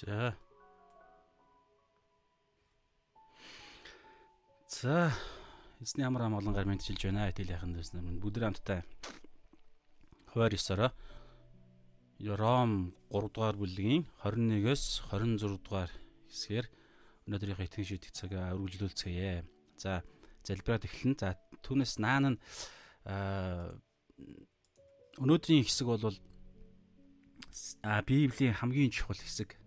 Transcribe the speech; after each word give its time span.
За. 0.00 0.34
За. 4.66 5.12
Эзний 5.80 6.06
амар 6.06 6.22
амгалан 6.24 6.56
гар 6.56 6.64
мэдчилж 6.64 7.04
байна. 7.04 7.28
Итгэлийн 7.28 7.76
дэс 7.76 7.92
нар 7.92 8.08
бүгд 8.16 8.40
хамтдаа 8.40 8.80
хуваар 10.32 10.56
ёсороо 10.56 10.96
Ром 12.16 12.96
3 13.12 13.28
дугаар 13.28 13.56
бүлгийн 13.60 14.08
21-с 14.24 15.04
26 15.12 15.60
дугаар 15.68 15.92
хэсгээр 16.32 16.66
өнөөдрийнхээ 17.28 17.68
итгэн 17.68 17.84
шийдэх 17.84 18.12
цагаа 18.16 18.56
үргэлжлүүлцгээе. 18.56 19.44
За, 19.76 20.00
залбираад 20.48 20.88
эхэлнэ. 20.88 21.20
За, 21.20 21.36
түүнээс 21.60 22.00
наан 22.00 22.24
нь 22.32 22.38
өнөөдрийн 25.20 25.68
хэсэг 25.68 25.92
бол 25.92 26.16
а 27.84 28.00
Библийн 28.00 28.56
хамгийн 28.56 28.88
чухал 28.88 29.20
хэсэг 29.20 29.60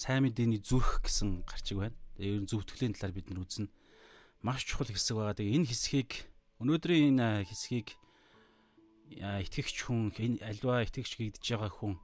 сайн 0.00 0.24
мэдээний 0.24 0.64
зүрх 0.64 1.04
гэсэн 1.04 1.44
гарчиг 1.44 1.76
байна. 1.76 1.96
Ер 2.16 2.40
нь 2.40 2.48
зөвтгөлийн 2.48 2.96
талаар 2.96 3.12
бид 3.12 3.28
нар 3.28 3.44
үзнэ. 3.44 3.68
Маш 4.40 4.64
чухал 4.64 4.88
хэсэг 4.88 5.12
байгаа. 5.12 5.36
Тэгээ 5.36 5.56
энэ 5.60 5.68
хэсгийг 5.68 6.10
өнөөдрийн 6.56 7.20
энэ 7.20 7.44
хэсгийг 7.44 8.00
итгэгч 9.20 9.76
хүн 9.84 10.16
энэ 10.16 10.40
альва 10.40 10.80
итгэгч 10.88 11.20
гэгдэж 11.20 11.44
байгаа 11.44 11.72
хүн 11.76 11.94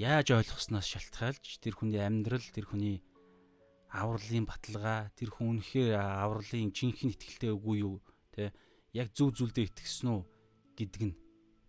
яаж 0.00 0.32
ойлгосноос 0.32 0.88
шалтгаалж 0.88 1.60
тэр 1.60 1.76
хүний 1.76 2.00
амьдрал 2.00 2.48
тэр 2.56 2.64
хүний 2.64 3.04
авралын 3.92 4.48
баталгаа 4.48 5.12
тэр 5.12 5.28
хүн 5.28 5.60
үнэхээр 5.60 5.92
авралын 5.98 6.72
жинхэнэ 6.72 7.12
итгэлтэй 7.12 7.52
үгүй 7.52 7.76
юу 7.84 8.00
те 8.32 8.54
яг 8.96 9.12
зөв 9.12 9.34
зүйлдээ 9.36 9.74
итгэсэн 9.74 10.08
үү 10.08 10.22
гэдг 10.78 11.02
нь 11.02 11.18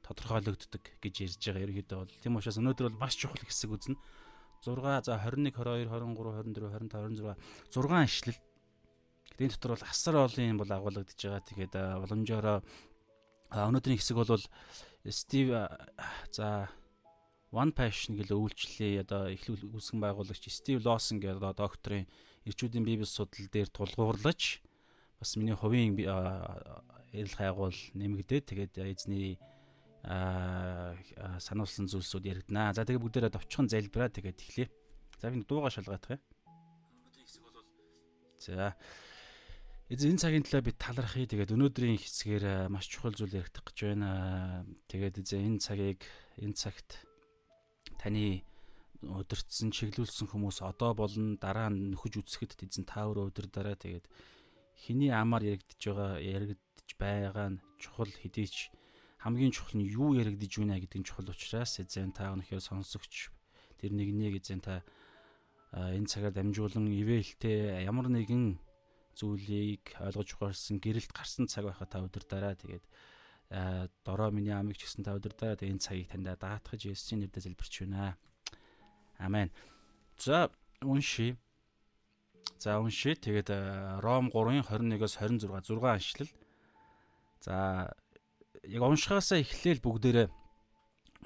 тодорхойлогддог 0.06 0.84
гэж 1.02 1.16
ярьж 1.26 1.42
байгаа 1.42 1.64
ерөнхийдөө 1.66 1.98
бол 1.98 2.22
тийм 2.22 2.38
учраас 2.38 2.60
өнөөдөр 2.62 2.86
бол 2.94 3.02
маш 3.02 3.18
чухал 3.18 3.42
хэсэг 3.42 3.72
үзнэ 3.74 3.98
6 4.64 5.06
за 5.06 5.18
21 5.18 5.52
22 5.56 5.88
23 5.88 6.50
24 6.52 6.80
25 6.80 7.36
26 7.72 7.80
6 7.80 8.04
ишлэл. 8.06 8.40
Гэтэл 9.30 9.46
энэ 9.46 9.54
дотор 9.56 9.72
бол 9.76 9.86
асар 9.88 10.16
олон 10.20 10.58
бол 10.58 10.72
агуулгадж 10.72 11.20
байгаа. 11.20 11.48
Тэгээд 11.48 11.74
боломжоор 12.04 12.48
өнөөдрийн 13.50 14.00
хэсэг 14.00 14.18
бол 14.20 14.44
Стив 15.08 15.48
за 16.32 16.70
One 17.50 17.74
Passion 17.74 18.14
гэл 18.14 18.38
үйлчлэлийн 18.38 19.02
одоо 19.08 19.34
эхлэл 19.34 19.74
үүсгэн 19.74 20.04
байгуулагч 20.04 20.54
Стив 20.54 20.86
Лосон 20.86 21.18
гэх 21.18 21.42
одоо 21.42 21.56
докторийн 21.56 22.06
эрчүүдийн 22.46 22.86
библи 22.86 23.10
судал 23.10 23.50
дээр 23.50 23.74
тулгуурлаж 23.74 24.62
бас 25.18 25.32
миний 25.34 25.58
хувийн 25.58 25.98
ярил 25.98 27.34
хайгуул 27.34 27.80
нэмэгдээд 27.98 28.46
тэгээд 28.54 28.74
эзний 28.86 29.42
сануулсан 30.04 31.88
зүйлсүүд 31.92 32.26
яригдана. 32.30 32.74
За 32.74 32.88
тэгээ 32.88 33.04
бүгдээрээ 33.04 33.36
товчхон 33.36 33.68
залбираа 33.68 34.10
тэгээд 34.10 34.40
эхлэе. 34.40 34.68
За 35.20 35.32
би 35.32 35.44
дууга 35.44 35.70
шалгаадах 35.70 36.18
юм. 36.18 36.22
За 38.40 38.76
энэ 39.90 40.22
цагийн 40.22 40.46
төлөө 40.48 40.64
би 40.64 40.72
талархъя. 40.78 41.28
Тэгээд 41.28 41.54
өнөөдрийн 41.56 42.00
хэсгээр 42.00 42.72
маш 42.72 42.88
чухал 42.88 43.16
зүйл 43.18 43.44
яригдах 43.44 43.66
гэж 43.68 43.78
байна. 43.92 44.64
Тэгээд 44.88 45.20
энэ 45.20 45.60
цагийг 45.60 46.02
энэ 46.40 46.56
цагт 46.56 47.04
таны 48.00 48.48
өдөртсөн 49.04 49.72
чиглүүлсэн 49.72 50.28
хүмүүс 50.28 50.60
одоо 50.64 50.92
болон 50.92 51.40
дараа 51.40 51.72
нь 51.72 51.96
нөхөж 51.96 52.20
үсгэд 52.20 52.60
эзэн 52.68 52.84
та 52.84 53.08
өөрөө 53.08 53.32
өдөрдөрөө 53.32 53.76
тэгээд 53.80 54.06
хиний 54.76 55.12
амаар 55.16 55.56
яригдж 55.56 55.80
байгаа 55.88 56.20
яригдж 56.20 56.90
байгаа 57.00 57.48
нь 57.56 57.62
чухал 57.80 58.12
хэдий 58.12 58.48
ч 58.52 58.68
хамгийн 59.20 59.52
чухал 59.52 59.76
нь 59.76 59.92
юу 59.92 60.16
яригдж 60.16 60.64
байна 60.64 60.80
гэдэг 60.80 61.00
нь 61.00 61.08
чухал 61.08 61.28
учраас 61.28 61.80
эзэн 61.84 62.16
та 62.16 62.32
өнөхөө 62.32 62.64
сонсогч 62.64 63.32
тэр 63.80 63.92
нэг 63.92 64.10
нэг 64.16 64.40
эзэн 64.40 64.64
та 64.64 64.84
энэ 65.76 66.08
цагаар 66.08 66.34
дамжуулан 66.34 66.88
ивэлтэй 66.88 67.84
ямар 67.84 68.08
нэгэн 68.08 68.58
зүйлийг 69.20 70.00
ойлгож 70.00 70.30
ухаарсан 70.34 70.80
гэрэлт 70.80 71.12
гарсан 71.12 71.52
цаг 71.52 71.68
байхад 71.68 71.92
та 71.92 72.00
өдөрдөрөө 72.00 72.56
тэгээд 72.64 72.86
дорой 74.06 74.32
миний 74.32 74.56
амийг 74.56 74.78
ч 74.78 74.88
гэсэн 74.88 75.04
та 75.04 75.18
өдөрдөрөө 75.18 75.68
энэ 75.68 75.84
цагийг 75.84 76.08
таньда 76.14 76.40
даатгаж 76.40 76.86
Есүсийн 76.88 77.26
нэрээр 77.26 77.44
залбирч 77.44 77.76
байна. 77.82 78.16
Амен. 79.18 79.50
За 80.18 80.50
унши. 80.82 81.36
За 82.62 82.80
унши. 82.80 83.18
Тэгээд 83.18 83.50
Ром 84.00 84.30
3-ын 84.30 84.64
21-оос 84.64 85.18
26 85.18 85.50
6 85.50 85.84
аншлал. 85.84 86.30
За 87.42 87.90
яг 88.64 88.84
уншихаасаа 88.84 89.40
эхлээл 89.40 89.84
бүгдээрээ 89.84 90.28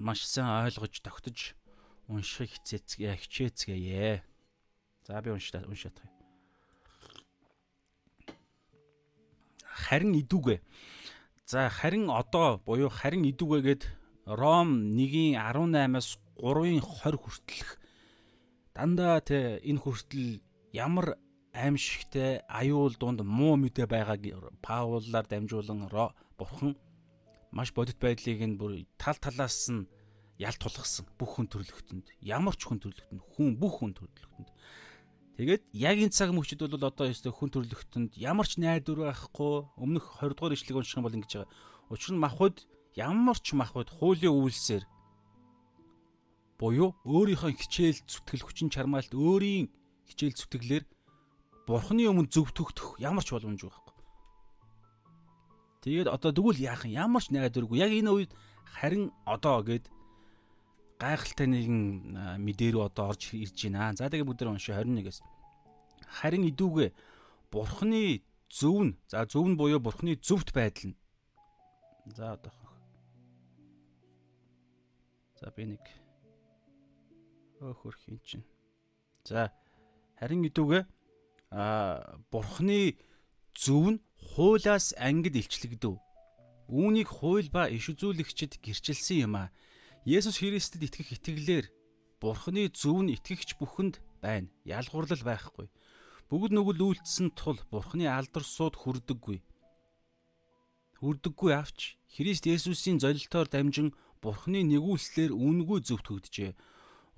маш 0.01 0.25
сайн 0.25 0.66
ойлгож 0.66 1.01
тогтож 1.01 1.53
уншихыг 2.09 2.49
хичээцгээ 2.53 3.16
хичээцгээе. 3.17 4.23
За 5.07 5.21
би 5.21 5.29
уншаа 5.31 5.66
уншаах 5.66 5.97
юм. 6.03 6.11
Харин 9.66 10.13
идүүгээ. 10.21 10.59
За 11.45 11.69
харин 11.69 12.09
одоо 12.09 12.61
буюу 12.66 12.89
харин 12.89 13.25
идүүгээгээд 13.31 13.83
Ром 14.25 14.95
1-ийн 14.95 15.35
18-аас 15.35 16.15
3-ын 16.39 16.79
20 16.79 17.19
хүртэлх 17.19 17.69
дандаа 18.71 19.19
тэ 19.19 19.59
энэ 19.61 19.81
хүртэл 19.83 20.39
ямар 20.71 21.19
аимшигтай 21.53 22.41
аюул 22.47 22.95
дунд 22.95 23.21
муу 23.21 23.59
мэдээ 23.59 23.85
байгааг 23.85 24.23
Паулаар 24.63 25.27
дамжуулан 25.27 25.91
бурхан 26.39 26.73
маш 27.53 27.69
бодит 27.78 28.02
байдлыг 28.02 28.41
нь 28.41 28.58
бүр 28.58 28.81
тал 28.97 29.18
талаас 29.22 29.69
нь 29.69 29.86
ялт 30.41 30.58
тулгсан. 30.58 31.06
Бүх 31.22 31.38
хүн 31.38 31.47
төрөлхтөнд 31.53 32.09
ямар 32.25 32.58
ч 32.58 32.66
хүн 32.66 32.81
төрөлхтөнд 32.81 33.22
хүн 33.22 33.47
бүх 33.62 33.78
хүн 33.78 33.94
төрөлхтөнд. 33.94 34.50
Тэгээд 35.38 35.63
яг 35.78 35.97
энэ 36.02 36.13
цаг 36.18 36.34
мөчид 36.34 36.66
бол 36.66 36.89
одоо 36.89 37.06
ёстой 37.13 37.30
хүн 37.30 37.54
төрөлхтөнд 37.54 38.18
ямар 38.18 38.50
ч 38.50 38.57
найдвар 38.57 39.13
байхгүй 39.13 39.69
өмнөх 39.77 40.18
20 40.18 40.33
дугаар 40.33 40.57
ишлэг 40.57 40.77
унших 40.81 40.98
юм 40.98 41.06
бол 41.06 41.18
ингэж 41.18 41.31
байгаа. 41.45 41.54
Учир 41.94 42.12
нь 42.18 42.24
махуд 42.25 42.66
ямар 42.98 43.38
ч 43.38 43.54
махуд 43.54 43.89
хуулийн 43.94 44.33
үйлсээр 44.33 44.83
буюу 46.57 46.98
өөрийнхөө 47.06 47.54
хичээл 47.54 48.01
зүтгэл 48.10 48.45
хүчин 48.45 48.69
чармайлт 48.74 49.13
өөрийн 49.13 49.69
хичээл 50.10 50.38
зүтгэлээр 50.38 50.86
бурхны 51.69 52.10
өмнө 52.10 52.30
зөв 52.33 52.54
төгтөх 52.54 53.01
ямар 53.01 53.25
ч 53.25 53.33
боломж 53.33 53.62
байхгүй 53.62 53.82
Тэгээд 55.83 56.07
одоо 56.07 56.31
тэгвэл 56.31 56.63
яах 56.63 56.88
юм? 56.88 56.95
Ямар 56.95 57.21
ч 57.21 57.35
найдваргүй. 57.35 57.83
Яг 57.83 57.91
энэ 57.91 58.12
үед 58.15 58.31
харин 58.63 59.12
одоо 59.27 59.59
гэд 59.68 59.91
гайхалтай 60.95 61.47
нэгэн 61.51 62.39
мэдээ 62.39 62.71
рүү 62.71 62.88
одоо 62.88 63.12
орж 63.12 63.35
ирж 63.35 63.68
байна. 63.68 63.91
За 63.91 64.07
тэгээ 64.07 64.24
бүгд 64.24 64.47
уншаа 64.47 64.80
21-ээс. 64.80 65.19
Харин 66.07 66.47
идүүгээ 66.47 66.89
бурхны 67.51 68.24
зөв 68.47 68.80
нь 68.88 68.94
за 69.12 69.27
зөв 69.27 69.44
нь 69.44 69.59
буюу 69.59 69.83
бурхны 69.83 70.15
зөвхт 70.15 70.56
байдал 70.56 70.95
нь. 70.95 70.97
За 72.15 72.39
одоо. 72.39 72.56
За 75.36 75.51
би 75.51 75.75
нэг 75.75 75.83
өөхөр 77.59 77.95
хин 78.07 78.24
чин. 78.24 78.47
За 79.27 79.51
харин 80.15 80.47
идүүгээ 80.47 80.88
а 81.51 82.18
бурхны 82.31 82.95
зөв 83.53 83.97
нь 83.97 84.03
хуулаас 84.17 84.94
ангид 84.97 85.35
илчлэгдэв. 85.38 85.95
Үүнийг 86.69 87.09
хууль 87.09 87.50
ба 87.53 87.69
иш 87.69 87.94
үзүүлэгчид 87.94 88.57
гэрчилсэн 88.63 89.29
юм 89.29 89.35
а. 89.38 89.53
Есүс 90.05 90.41
Христэд 90.41 90.83
итгэх 90.83 91.15
итгэлээр 91.15 91.65
Бурхны 92.17 92.71
зөв 92.71 93.03
нь 93.03 93.13
итгэгч 93.13 93.59
бүхэнд 93.59 94.01
байна. 94.23 94.50
Ялгуурлал 94.65 95.21
байхгүй. 95.21 95.67
Бүгд 96.31 96.51
нүгэл 96.55 96.81
үйлдсэн 96.81 97.35
тул 97.38 97.59
Бурхны 97.69 98.07
алдар 98.07 98.41
сууд 98.41 98.79
хүрдэггүй. 98.79 99.44
Хүрдэггүй 101.03 101.51
авч 101.51 102.00
Христ 102.09 102.47
Есүсийн 102.47 102.97
золилтоор 103.03 103.51
дамжин 103.51 103.91
Бурхны 104.23 104.63
нэгүүлслэр 104.63 105.35
үнгүй 105.35 105.83
зөвтгөгдөжээ. 105.83 106.55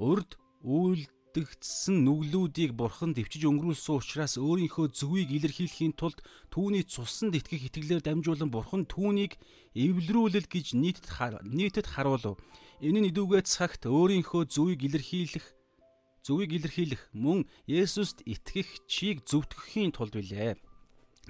Урд 0.01 0.41
үйл 0.65 1.05
бүртгэгдсэн 1.35 2.07
нүглүүдийг 2.07 2.71
бурхан 2.79 3.11
дэвчиж 3.11 3.43
өнгөрүүлсэн 3.43 3.99
учраас 3.99 4.39
өөрийнхөө 4.39 4.87
зөвийг 4.95 5.35
илэрхийлэхийн 5.35 5.91
тулд 5.99 6.23
түүний 6.47 6.87
цусанд 6.87 7.35
итгэх 7.35 7.67
итгэлээр 7.67 7.99
дамжуулан 8.07 8.47
бурхан 8.47 8.87
түүнийг 8.87 9.35
эвлэрүүлэл 9.75 10.47
гэж 10.47 10.79
нийтэд 10.79 11.11
нийтэд 11.43 11.91
харуулв. 11.91 12.39
Энэ 12.79 12.99
нь 13.03 13.09
идүүгээ 13.11 13.43
цагт 13.43 13.83
өөрийнхөө 13.83 14.47
зөвийг 14.47 14.87
илэрхийлэх 14.87 15.43
зөвийг 16.23 16.55
илэрхийлэх 16.55 17.11
мөн 17.11 17.43
Есүст 17.67 18.23
итгэх 18.23 18.87
чийг 18.87 19.27
зөвтгөхийн 19.27 19.91
тулд 19.91 20.15
билээ. 20.15 20.55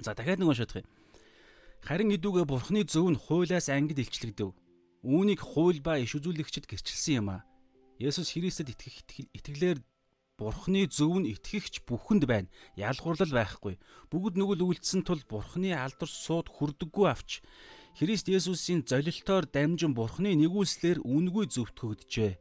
За 0.06 0.14
дахиад 0.14 0.38
нэг 0.38 0.54
уншаадах 0.54 0.86
юм. 0.86 0.90
Харин 1.82 2.14
идүүгээ 2.14 2.46
бурханы 2.46 2.86
зөв 2.86 3.10
нь 3.10 3.18
хуулиас 3.18 3.74
ангид 3.74 3.98
илчлэгдэв. 4.06 4.54
Үүнийг 5.02 5.42
хууль 5.42 5.82
ба 5.82 5.98
иш 5.98 6.14
үзүүлэгчд 6.14 6.70
гэрчилсэн 6.70 7.26
юм 7.26 7.28
а. 7.34 7.42
Есүс 7.98 8.30
Христэд 8.30 8.70
итгэх 8.70 9.02
итгэлээр 9.34 9.78
Бурхны 10.36 10.84
зөв 10.92 11.16
нь 11.16 11.32
итгэгч 11.32 11.88
бүхэнд 11.88 12.28
байна. 12.28 12.52
Ялгуурлал 12.76 13.32
байхгүй. 13.32 13.80
Бүгд 14.12 14.36
нүгэл 14.36 14.68
үйлдсэн 14.68 15.00
тул 15.08 15.24
Бурхны 15.24 15.72
алдар 15.72 16.10
сууд 16.12 16.52
хүрдэггүй 16.52 17.06
авч 17.08 17.40
Христ 17.96 18.28
Есүсийн 18.28 18.84
золилтоор 18.84 19.48
дамжин 19.48 19.96
Бурхны 19.96 20.36
нэгүүлслэр 20.36 21.00
үнгүй 21.00 21.48
зөвтгөгдөжээ. 21.48 22.36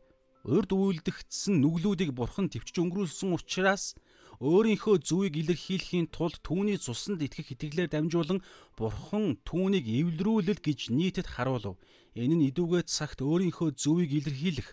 урд 0.45 0.71
үйлдэгдсэн 0.75 1.57
нүглүүдийг 1.63 2.11
бурхан 2.13 2.51
төвчж 2.51 2.75
өнгөрүүлсэн 2.83 3.33
учраас 3.33 3.97
өөрийнхөө 4.43 4.95
зүвийг 5.07 5.39
илэрхийлэхийн 5.41 6.11
тулд 6.11 6.37
түүний 6.45 6.77
цуснд 6.77 7.23
итгэх 7.23 7.55
итгэлээр 7.55 7.89
дамжуулан 7.89 8.43
бурхан 8.77 9.39
түүнийг 9.47 9.87
эвлэрүүлэл 9.89 10.61
гэж 10.61 10.91
нийтэд 10.93 11.27
харуулв. 11.33 11.79
Энэ 12.13 12.35
нь 12.35 12.47
идүүгээ 12.51 12.83
цагт 12.85 13.25
өөрийнхөө 13.25 13.73
зүвийг 13.73 14.11
илэрхийлэх 14.19 14.69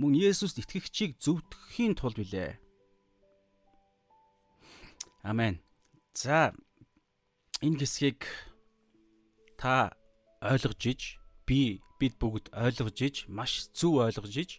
мөн 0.00 0.12
Есүст 0.16 0.60
итгэгчийг 0.62 1.18
зөвтгөхийн 1.20 1.94
тулд 1.96 2.16
билээ. 2.16 2.56
Амен. 5.22 5.60
За 6.14 6.52
энэ 7.62 7.78
хэсгийг 7.78 8.26
та 9.56 9.94
ойлгож 10.42 10.82
иж 10.90 11.02
би 11.46 11.80
бид 12.00 12.18
бүгд 12.18 12.50
ойлгож 12.50 12.98
иж 13.06 13.16
маш 13.30 13.70
зөв 13.70 14.02
ойлгож 14.02 14.34
иж 14.34 14.50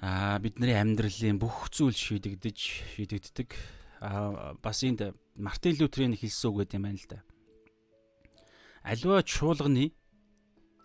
аа 0.00 0.40
бидний 0.40 0.72
амьдралын 0.72 1.36
бүх 1.36 1.68
зүйл 1.68 1.92
шийдэгдэж 1.92 2.58
шийдэгддэг 2.96 3.52
аа 4.00 4.56
бас 4.56 4.80
энд 4.80 5.12
Мартин 5.36 5.76
Лютерийн 5.76 6.16
хэлсэн 6.16 6.48
үг 6.48 6.56
гэдэг 6.64 6.76
юм 6.80 6.84
байна 6.88 6.96
л 6.96 7.08
да. 7.12 7.20
Аливаа 8.80 9.20
чуулганы 9.20 9.92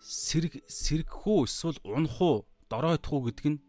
сэрг 0.04 0.60
сэргхүү 0.68 1.48
эсвэл 1.48 1.80
унахуу 2.66 2.70
доройтох 2.70 3.12
уу 3.12 3.24
гэдэг 3.30 3.46
нь 3.46 3.60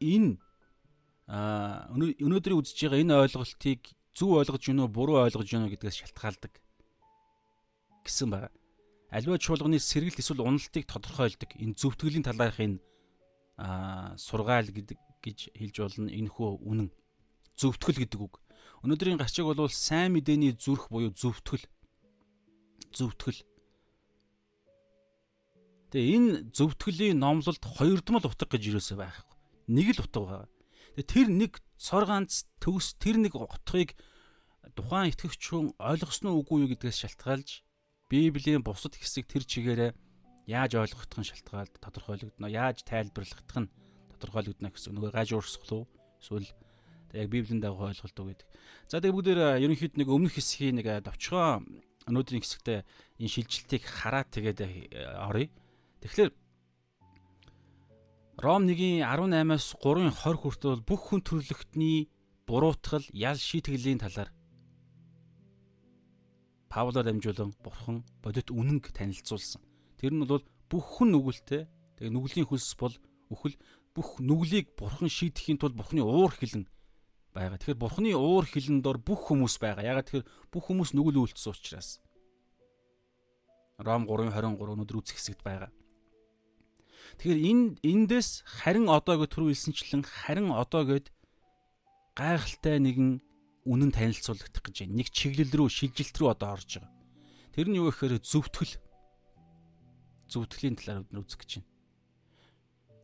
энэ 0.00 0.38
аа 1.26 1.88
өнөөдрийн 1.90 2.60
үзэж 2.60 2.76
байгаа 2.86 3.00
энэ 3.00 3.14
ойлголтыг 3.24 3.80
зөв 4.14 4.30
ойлгож 4.36 4.62
гинөө 4.62 4.88
буруу 4.92 5.24
ойлгож 5.24 5.48
гинөө 5.48 5.70
гэдгээс 5.76 5.96
шалтгаалдаг 6.04 6.52
гэсэн 8.04 8.30
байна. 8.30 8.50
Аливаа 9.10 9.38
чуулганы 9.38 9.80
сэргэлт 9.80 10.20
эсвэл 10.20 10.44
уналтыг 10.44 10.84
тодорхойлдог 10.86 11.50
энэ 11.56 11.74
зөвтгөлийн 11.74 12.26
талаарх 12.26 12.60
энэ 12.60 12.78
аа 13.58 14.14
сургаал 14.16 14.68
гэдэг 14.70 14.98
гэж 15.24 15.38
хэлж 15.56 15.76
болно. 15.80 16.10
Энэхүү 16.12 16.48
үнэн 16.62 16.88
зөвтгөл 17.56 17.98
гэдэг 18.04 18.20
үг. 18.20 18.34
Өнөөдрийн 18.84 19.18
гарчиг 19.18 19.48
бол 19.48 19.72
сайн 19.72 20.14
мэдээний 20.14 20.54
зүрх 20.54 20.92
буюу 20.92 21.10
зөвтгөл. 21.10 21.64
Зөвтгөл 22.92 23.40
Тэгээ 25.90 26.16
энэ 26.16 26.30
зөвтгөлийн 26.50 27.18
номлолд 27.22 27.62
хоёрдмол 27.62 28.26
утга 28.26 28.46
гэж 28.50 28.62
юусоо 28.74 29.06
байхгүй. 29.06 29.34
Нэг 29.70 29.86
л 29.94 30.02
утга 30.02 30.20
байгаа. 30.20 30.48
Тэгээ 30.98 31.12
тэр 31.12 31.28
нэг 31.30 31.52
цор 31.78 32.04
ганц 32.10 32.48
төгс 32.58 32.98
тэр 32.98 33.22
нэг 33.22 33.38
утгыг 33.38 33.94
тухайн 34.74 35.14
итгэгч 35.14 35.42
хүн 35.46 35.72
ойлгосноо 35.78 36.42
үгүй 36.42 36.66
юу 36.66 36.70
гэдгээс 36.74 36.98
шалтгаалж 37.06 37.62
Библийн 38.10 38.62
бусад 38.62 38.94
хэсэг 38.98 39.26
тэр 39.26 39.42
чигээрээ 39.46 39.92
яаж 40.46 40.72
ойлгохдох 40.78 41.20
нь 41.22 41.28
шалтгаалд 41.30 41.74
тодорхойлогдно. 41.82 42.46
Яаж 42.46 42.86
тайлбарлахдах 42.86 43.66
нь 43.66 43.72
тодорхойлогдно 44.14 44.70
гэсэн 44.70 44.94
нөгөө 44.94 45.10
гажуурсах 45.14 45.66
уу 45.70 45.86
эсвэл 46.22 46.50
яг 47.14 47.28
Библийн 47.30 47.60
дагуу 47.62 47.90
ойлголт 47.90 48.16
уу 48.18 48.30
гэдэг. 48.30 48.48
За 48.86 49.02
тэгээ 49.02 49.14
бүгдээр 49.14 49.40
ерөнхийд 49.62 49.94
нэг 49.98 50.08
өмнөх 50.10 50.38
хэсгийн 50.38 50.78
нэг 50.78 51.02
товчхон 51.02 51.82
өнөөдрийн 52.06 52.42
хэсэгтээ 52.42 52.78
энэ 53.22 53.32
шилжилтийг 53.32 53.82
хараад 53.82 54.30
тэгээд 54.30 54.58
оръё. 55.18 55.50
Тэгэхээр 56.06 56.30
Ром 58.38 58.62
1-ийн 58.70 59.02
18-аас 59.02 59.74
3-ын 59.82 60.14
20 60.14 60.38
хүртэл 60.38 60.86
бүх 60.86 61.10
хүн 61.10 61.18
төрлөختний 61.26 62.06
буруутгал 62.46 63.02
ял 63.10 63.34
шийтгэлийн 63.34 63.98
талаар 63.98 64.30
Паулоор 66.70 67.02
дамжуулан 67.10 67.50
бурхан 67.58 68.06
бодит 68.22 68.54
үнэнг 68.54 68.94
танилцуулсан. 68.94 69.58
Тэр 69.98 70.14
нь 70.14 70.22
бол 70.22 70.46
бүх 70.70 70.86
хүн 71.02 71.10
нүгэлтэй. 71.10 71.66
Тэгээ 71.98 72.14
нүглийн 72.14 72.46
хөлс 72.46 72.78
бол 72.78 72.94
үхэл 73.34 73.58
бүх 73.90 74.22
нүглийг 74.22 74.78
бурхан 74.78 75.10
шийдэхийн 75.10 75.58
тулд 75.58 75.74
бурханы 75.74 76.06
уур 76.06 76.30
хилэн 76.30 76.70
байгаа. 77.34 77.58
Тэгэхээр 77.58 77.82
бурханы 77.82 78.14
уур 78.14 78.46
хилэн 78.46 78.78
дор 78.78 79.02
бүх 79.02 79.32
хүмүүс 79.32 79.58
байгаа. 79.58 79.90
Ягаад 79.90 80.06
тэгэхээр 80.06 80.28
бүх 80.54 80.64
хүмүүс 80.70 80.94
нүгэл 80.94 81.18
үйлдсэн 81.24 81.50
учраас. 81.50 81.98
Ром 83.80 84.06
3:23 84.06 84.54
өнөдөр 84.54 85.00
үзэх 85.00 85.18
хэсэгт 85.18 85.42
байгаа. 85.42 85.72
Тэгэхээр 87.18 87.40
энэ 87.50 87.64
эндээс 87.82 88.42
харин 88.44 88.90
одоо 88.90 89.22
гэж 89.22 89.30
түрүү 89.34 89.50
хэлсэнчлэн 89.54 90.02
харин 90.04 90.50
одоо 90.50 90.82
гэд 90.84 91.06
гайхалтай 92.16 92.80
нэгэн 92.80 93.20
үнэн 93.66 93.90
танилцуулагдах 93.90 94.62
гэж 94.62 94.76
байна. 94.86 94.98
Нэг 95.02 95.08
чиглэл 95.10 95.52
рүү, 95.52 95.68
шилжилт 95.68 96.16
рүү 96.16 96.28
одоо 96.32 96.54
орж 96.54 96.80
байгаа. 96.80 96.92
Тэр 97.52 97.66
нь 97.68 97.78
юу 97.78 97.90
гэхээр 97.90 98.22
зөвтгөл. 98.22 98.74
Зөвтгөлийн 100.30 100.76
талаар 100.78 101.02
бид 101.02 101.18
үзэх 101.18 101.40
гэж 101.42 101.50
байна. 101.60 101.70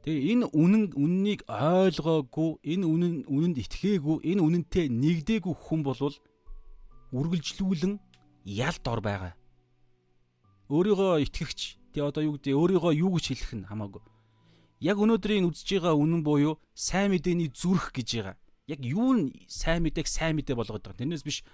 Тэгээ 0.02 0.22
энэ 0.34 0.46
үнэн 0.50 0.84
үннийг 0.98 1.40
ойлгоогүй, 1.46 2.50
энэ 2.66 2.86
үнэн 2.90 3.14
үнэнд 3.30 3.56
итгээгүй, 3.62 4.26
энэ 4.26 4.42
үнэнтэй 4.42 4.90
нэгдээгүй 4.90 5.54
хүн 5.54 5.86
болвол 5.86 6.18
үргэлжлүүлэн 7.14 8.02
ялд 8.50 8.84
ор 8.90 8.98
байгаа. 8.98 9.34
Өөрийгөө 10.66 11.22
итгэгч 11.22 11.78
Тэгээ 11.92 12.08
одоо 12.08 12.22
юу 12.24 12.34
гэдэг 12.40 12.56
өөрийгөө 12.56 12.92
юу 13.04 13.12
гэж 13.16 13.24
хэлэх 13.28 13.52
нь 13.52 13.68
хамаагүй. 13.68 14.02
Яг 14.80 14.96
өнөөдрийн 14.98 15.46
үзэж 15.46 15.68
байгаа 15.78 15.94
үнэн 15.94 16.22
буюу 16.24 16.58
сайн 16.74 17.12
мэдээний 17.12 17.52
зүрх 17.52 17.92
гэж 17.92 18.08
байгаа. 18.16 18.36
Яг 18.66 18.80
юу 18.80 19.12
нь 19.14 19.24
сайн 19.46 19.84
мэдээг 19.84 20.08
сайн 20.08 20.40
мэдээ 20.40 20.56
болгоод 20.56 20.82
байгаа. 20.82 20.98
Тэрнээс 20.98 21.22
биш 21.22 21.44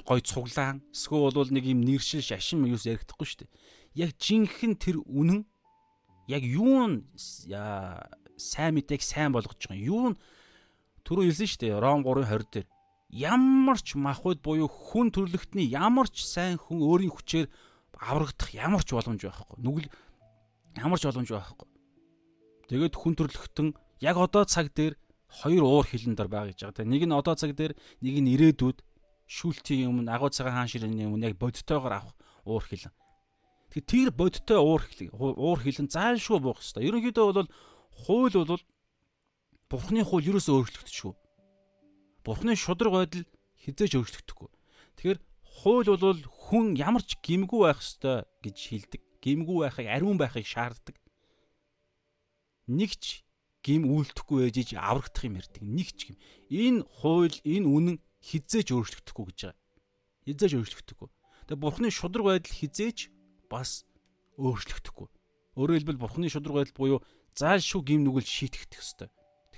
гой 0.00 0.24
цуглаан 0.24 0.80
эсвэл 0.90 1.36
бол 1.36 1.50
нэг 1.52 1.64
юм 1.68 1.84
нэршил 1.84 2.24
шашин 2.24 2.64
юус 2.64 2.88
ярихдаггүй 2.88 3.26
шүү 3.28 3.40
дээ. 3.44 3.52
Яг 4.08 4.10
жинхэнэ 4.16 4.80
тэр 4.80 4.96
үнэн 5.04 5.44
яг 6.32 6.42
юу 6.42 6.88
нь 6.88 7.04
сайн 8.40 8.80
мэдээг 8.80 9.02
сайн 9.04 9.36
болгож 9.36 9.60
байгаа. 9.60 9.76
Юу 9.76 10.16
нь 10.16 10.20
түрүү 11.04 11.28
хэлсэн 11.28 11.48
шүү 11.52 11.60
дээ. 11.68 11.76
Ром 11.76 12.00
3:20 12.08 12.48
дээр 12.48 12.66
ямар 13.12 13.78
ч 13.78 13.94
махуд 13.94 14.40
буюу 14.40 14.66
хүн 14.66 15.12
төрлөختний 15.12 15.68
ямар 15.68 16.08
ч 16.08 16.24
сайн 16.24 16.56
хүн 16.56 16.80
өөрийн 16.80 17.12
хүчээр 17.12 17.46
аврагдах 18.02 18.50
ямар 18.50 18.82
ч 18.82 18.90
боломж 18.98 19.22
байхгүй. 19.22 19.56
Нүгэл 19.62 19.88
ямар 20.82 20.98
ч 20.98 21.06
боломж 21.06 21.30
байхгүй. 21.30 21.68
Тэгээд 22.66 22.94
хүн 22.98 23.14
төрлөختөн 23.14 23.68
яг 24.02 24.16
одоо 24.18 24.42
цаг 24.42 24.74
дээр 24.74 24.98
хоёр 25.30 25.62
уур 25.62 25.86
хилэн 25.86 26.18
дор 26.18 26.26
байгаа 26.26 26.50
гэж 26.50 26.60
байгаа. 26.66 26.90
Нэг 26.90 27.02
нь 27.06 27.14
одоо 27.14 27.34
цаг 27.38 27.54
дээр 27.54 27.78
нэг 28.02 28.14
нь 28.18 28.32
ирээдүйд 28.34 28.82
шүүлтийн 29.30 29.88
өмнө 29.88 30.10
агуу 30.10 30.28
цагаан 30.28 30.66
хаан 30.66 30.70
ширээний 30.70 31.06
өмнө 31.06 31.30
яг 31.30 31.36
бодтойгоор 31.38 31.94
авах 31.94 32.16
уур 32.44 32.64
хилэн. 32.66 32.92
Тэгэхээр 33.72 33.88
тэр 33.88 34.08
бодтой 34.12 34.58
уур 34.60 34.82
уур 35.16 35.58
хилэн 35.62 35.88
зайлшгүй 35.88 36.40
буух 36.42 36.60
хэрэгтэй. 36.60 36.84
Ерөнхийдөө 36.84 37.24
бол 37.32 37.50
хууль 38.04 38.36
бол 38.36 38.62
Бурхны 39.72 40.04
хууль 40.04 40.28
юусоо 40.28 40.60
өөрчлөгдөж 40.60 40.92
шүү. 40.92 41.16
Бурхны 42.28 42.52
шудраг 42.52 42.92
байдал 42.92 43.24
хизээж 43.56 43.96
өөрчлөгдөхгүй. 43.96 44.50
Тэгэхээр 45.00 45.20
хууль 45.48 45.88
бол 45.88 46.20
хүн 46.48 46.74
ямар 46.74 47.04
ч 47.06 47.14
гимгүү 47.22 47.60
байх 47.62 47.78
ёстой 47.78 48.26
гэж 48.42 48.56
хэлдэг. 48.58 49.02
Гимгүү 49.22 49.56
байхыг 49.62 49.86
ариун 49.86 50.18
байхыг 50.18 50.46
шаарддаг. 50.46 50.98
Нэг 52.66 52.98
ч 52.98 53.22
гим 53.62 53.86
үйлдэхгүй 53.86 54.50
ээжиж 54.50 54.74
аврагдах 54.74 55.22
юм 55.22 55.38
ярьдаг. 55.38 55.62
Нэг 55.62 55.88
ч 55.94 56.10
гим. 56.10 56.16
Энэ 56.50 56.82
хууль, 56.98 57.38
энэ 57.46 57.66
үнэн 57.66 57.96
хизээж 58.18 58.74
өөрчлөгдөхгүй 58.74 59.24
гэж 59.30 59.38
байгаа. 59.54 59.58
Хизээж 60.26 60.52
өөрчлөгдөхгүй. 60.58 61.08
Тэгээ 61.46 61.62
бурхны 61.62 61.88
шудраг 61.94 62.26
байдал 62.26 62.58
хизээж 62.58 62.98
бас 63.46 63.86
өөрчлөгдөхгүй. 64.38 65.08
Өөрөөр 65.58 65.78
хэлбэл 65.78 66.02
бурхны 66.02 66.26
шудраг 66.26 66.66
байдал 66.66 66.78
буюу 66.78 66.98
заашгүй 67.38 67.82
гим 67.86 68.00
нүгэл 68.02 68.26
шийтгэх 68.26 68.82
ёстой. 68.82 69.10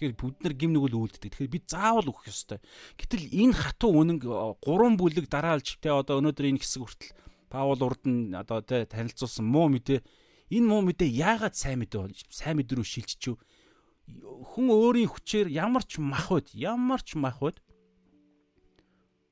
Тэгэхээр 0.05 0.21
бид 0.21 0.39
нар 0.45 0.53
гим 0.53 0.73
нүгэл 0.77 1.01
үлддэг. 1.01 1.33
Тэгэхээр 1.33 1.55
бид 1.57 1.65
заавал 1.73 2.13
өгөх 2.13 2.29
ёстой. 2.29 2.61
Гэтэл 3.01 3.25
энэ 3.33 3.57
хатуу 3.57 4.05
үнэнг 4.05 4.23
гурван 4.61 5.01
бүлэг 5.01 5.33
дараалж 5.33 5.81
те 5.81 5.89
одоо 5.89 6.21
өнөөдөр 6.21 6.53
энэ 6.53 6.61
хэсэг 6.61 6.85
хүртэл 6.85 7.17
Паул 7.49 7.81
урд 7.81 8.05
нь 8.05 8.37
одоо 8.37 8.61
те 8.61 8.85
танилцуулсан 8.85 9.47
муу 9.49 9.73
мэдээ 9.73 10.05
энэ 10.53 10.67
муу 10.69 10.85
мэдээ 10.85 11.09
яагаад 11.09 11.57
сайн 11.57 11.81
мэдээ 11.81 12.01
бол 12.05 12.17
сайн 12.29 12.61
мэдээ 12.61 12.77
рүү 12.77 12.85
шилжчихв? 12.85 13.41
Хүн 14.53 14.69
өөрийн 14.69 15.09
хүчээр 15.09 15.49
ямар 15.49 15.87
ч 15.89 15.97
махвд 15.97 16.53
ямар 16.53 17.01
ч 17.01 17.17
махвд 17.17 17.63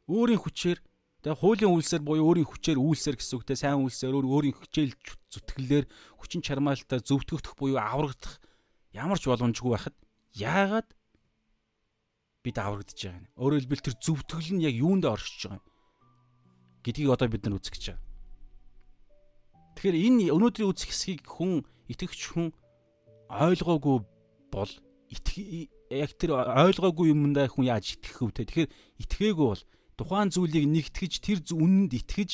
өөрийн 0.09 0.41
хүчээр 0.41 0.79
тэгээ 1.27 1.37
хуулийн 1.37 1.75
үйлсээр 1.77 2.03
буюу 2.07 2.33
өөрийн 2.33 2.49
хүчээр 2.49 2.81
үйлсээр 2.81 3.17
гэсэн 3.21 3.37
үгтэй 3.37 3.59
сайн 3.61 3.85
үйлсээр 3.85 4.17
өөрийн 4.17 4.57
хүчээл 4.57 4.95
зүтгэлээр 5.29 5.85
хүчин 6.17 6.41
чармаалтаа 6.41 7.05
зөвтгөх 7.05 7.59
буюу 7.61 7.77
аврагдах 7.77 8.41
ямар 8.97 9.19
ч 9.21 9.29
боломжгүй 9.29 9.71
байхад 9.73 9.97
яагаад 10.35 10.89
бид 12.43 12.57
аврагдаж 12.59 12.99
байгаа 12.99 13.21
юм. 13.21 13.29
Өөрөөр 13.39 13.61
хэлбэл 13.63 13.87
тэр 13.87 13.97
зөвтгөл 14.03 14.51
нь 14.57 14.65
яг 14.67 14.75
юунд 14.75 15.05
оршиж 15.07 15.47
байгаа 15.47 15.61
юм 15.61 15.67
гэдгийг 16.83 17.11
одоо 17.15 17.29
бид 17.31 17.43
нар 17.47 17.57
үзэх 17.59 17.75
гэж 17.79 17.85
байгаа. 17.95 18.03
Тэгэхээр 19.79 19.97
энэ 19.97 20.35
өнөөдрийн 20.35 20.71
үзэх 20.71 20.91
хэсгийг 20.91 21.23
хүн 21.27 21.63
итгэгч 21.87 22.21
хүн 22.35 22.51
ойлгоогүй 23.31 23.97
бол 24.53 24.73
яг 25.89 26.11
тэр 26.19 26.31
ойлгоогүй 26.35 27.07
юмдаа 27.15 27.47
хүн 27.47 27.71
яаж 27.71 27.97
итгэх 27.97 28.19
вэ? 28.21 28.37
Тэгэхээр 28.43 28.69
итгээгүй 29.07 29.47
бол 29.47 29.63
тухайн 29.97 30.29
зүйлийг 30.35 30.67
нэгтгэж 30.67 31.13
тэр 31.23 31.39
үнэнд 31.55 31.93
итгэж 31.95 32.31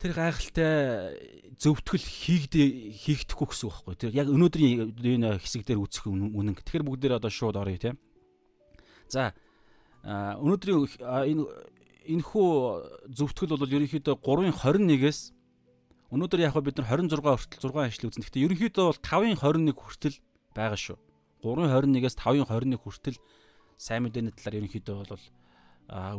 тэр 0.00 0.16
гайхалтай 0.16 0.72
зөвтгөл 1.60 2.00
хийгдэ 2.00 2.96
хийгдэхгүй 3.04 3.46
гэсэн 3.52 3.68
үг 3.68 3.74
байхгүй. 3.84 3.96
Тэр 4.00 4.16
яг 4.16 4.32
өнөөдрийн 4.32 4.96
энэ 4.96 5.36
хэсэг 5.36 5.68
дээр 5.68 5.84
үүсэх 5.84 6.08
үнэн. 6.08 6.56
Тэгэхээр 6.56 6.84
бүгд 6.88 7.00
дээр 7.04 7.18
одоо 7.20 7.28
шууд 7.28 7.60
оръё 7.60 7.76
тийм. 7.76 7.96
За 9.12 9.36
өнөөдрийн 10.08 10.88
энэ 11.04 11.44
энэхүү 12.16 12.48
зөвтгөл 13.12 13.60
бол 13.60 13.76
ерөнхийдөө 13.76 14.16
3:21-ээс 14.24 15.20
өнөөдөр 16.08 16.40
яг 16.48 16.56
бид 16.64 16.80
нар 16.80 16.88
26 16.96 17.20
хүртэл 17.20 17.60
6 17.68 17.84
ажил 17.84 18.08
үзэн. 18.08 18.24
Гэхдээ 18.24 18.44
ерөнхийдөө 18.48 18.84
бол 18.88 19.00
5:21 19.04 19.76
хүртэл 19.76 20.16
байгаа 20.56 20.80
шүү. 20.80 20.96
3:21-ээс 21.44 22.16
5:21 22.16 22.80
хүртэл 22.80 23.18
сайн 23.76 24.08
мэдээний 24.08 24.32
талаар 24.32 24.64
ерөнхийдөө 24.64 24.96
бол 24.96 25.24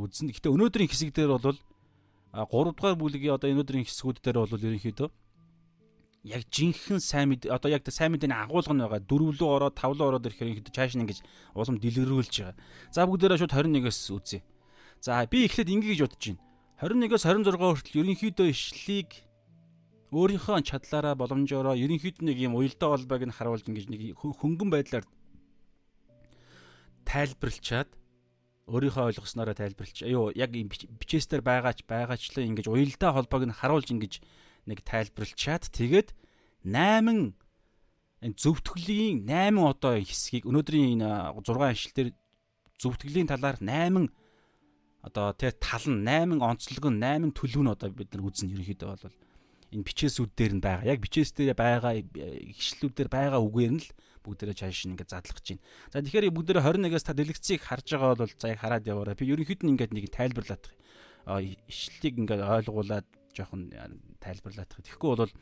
үзэн. 0.06 0.30
Гэхдээ 0.30 0.54
өнөөдрийн 0.54 0.90
хэсэг 0.94 1.10
дээр 1.18 1.34
бол 1.42 1.58
3 2.32 2.48
дугаар 2.48 2.96
бүлгийн 2.96 3.36
одоо 3.36 3.52
өнөөдрийн 3.52 3.86
хэсгүүд 3.88 4.24
дээр 4.24 4.38
бол 4.40 4.56
ерөнхийдөө 4.56 5.10
яг 6.24 6.46
жинхэнэ 6.54 7.02
сайн 7.02 7.34
мэд 7.34 7.50
одоо 7.50 7.70
яг 7.74 7.82
сайн 7.90 8.14
мэдээний 8.14 8.38
агуулга 8.38 8.72
нь 8.72 8.82
байгаа. 8.86 9.02
Дөрвөлөө 9.02 9.50
ороод 9.50 9.76
тавлуу 9.76 10.08
ороод 10.16 10.26
ирэхээр 10.30 10.62
ерөнхийдөө 10.62 10.76
чааш 10.78 10.94
нь 10.94 11.04
ингэж 11.04 11.20
улам 11.58 11.82
дэлгэрүүлж 11.82 12.34
байгаа. 12.40 12.56
За 12.94 13.10
бүгдээрээ 13.10 13.42
шууд 13.42 13.56
21-ээс 13.58 14.00
үзье. 14.14 14.40
За 15.02 15.26
би 15.26 15.50
эхлээд 15.50 15.74
ингэ 15.74 15.88
гэж 15.98 16.00
бодож 16.06 16.22
байна. 16.22 16.42
21-ээс 16.78 17.26
26 17.26 17.58
хүртэл 17.58 18.00
ерөнхийдөө 18.06 18.48
ишлийг 18.54 19.10
өөрийнхөө 20.14 20.62
чадлаараа 20.62 21.18
боломжоороо 21.18 21.74
ерөнхийдөө 21.74 22.26
нэг 22.30 22.38
юм 22.38 22.54
уялдаа 22.54 22.94
холбоог 22.94 23.24
нь 23.26 23.34
харуулж 23.34 23.66
ингэж 23.66 23.86
нэг 23.90 24.02
хөнгөн 24.22 24.70
байдлаар 24.70 25.06
тайлбарлчаад 27.10 27.90
өөрийнхөө 28.72 29.12
ойлгоснороо 29.12 29.56
тайлбарлаж 29.56 30.00
юу 30.08 30.32
яг 30.32 30.56
бичээстээр 30.56 31.44
байгаач 31.44 31.84
байгаачлаа 31.84 32.48
ингэж 32.48 32.72
уялдаа 32.72 33.12
холбоог 33.14 33.44
нь 33.52 33.58
харуулж 33.60 33.92
ингэж 33.92 34.14
нэг 34.66 34.80
тайлбарлчаад 34.88 35.68
тэгээд 35.70 36.16
8 36.64 37.36
энэ 38.24 38.38
зөвтгөлийн 38.40 39.28
8 39.28 39.60
одоо 39.60 39.94
хэсгийг 40.00 40.48
өнөөдрийн 40.48 41.04
энэ 41.04 41.36
6 41.44 41.60
ашил 41.68 41.92
дээр 41.92 42.10
зөвтгөлийн 42.80 43.28
талаар 43.28 43.58
8 43.60 44.08
одоо 45.02 45.34
тэр 45.34 45.54
тал 45.58 45.86
нь 45.90 46.06
8 46.06 46.38
онцлог 46.40 46.86
нь 46.94 47.02
8 47.02 47.34
төлөв 47.34 47.62
нь 47.66 47.74
одоо 47.74 47.90
бид 47.90 48.14
нар 48.14 48.26
үзнэ 48.30 48.54
ерөнхийдөө 48.54 48.90
бол 49.02 49.18
энэ 49.74 49.86
бичээсүүд 49.88 50.32
дээр 50.38 50.54
нь 50.60 50.64
байгаа. 50.64 50.86
Яг 50.94 51.00
бичээс 51.02 51.32
дээр 51.34 51.58
байгаа 51.58 51.98
ишлүүд 51.98 52.94
дээр 52.94 53.10
байгаа 53.10 53.42
үгээр 53.42 53.74
нь 53.74 53.82
л 53.82 53.90
бүгдээрээ 54.24 54.58
чааш 54.58 54.86
ингээд 54.90 55.12
задлах 55.12 55.42
чинь. 55.42 55.62
За 55.90 56.02
тэгэхээр 56.02 56.30
бүгдээрээ 56.30 56.64
21-аас 56.64 57.06
та 57.06 57.14
дэлгэцийг 57.14 57.62
харж 57.62 57.88
байгаа 57.98 58.16
бол 58.16 58.32
за 58.32 58.48
яг 58.54 58.60
хараад 58.62 58.86
яваарай. 58.86 59.16
Би 59.18 59.30
ерөнхийд 59.34 59.62
нь 59.66 59.74
ингээд 59.76 59.92
нэг 59.94 60.06
тайлбарлаад 60.14 60.64
ишлэлийг 61.70 62.16
ингээд 62.26 62.42
ойлгуулад 62.42 63.08
жоохон 63.34 63.74
тайлбарлаад 64.22 64.70
тах. 64.70 64.82
Тэгэхгүй 64.86 65.12
бол 65.16 65.34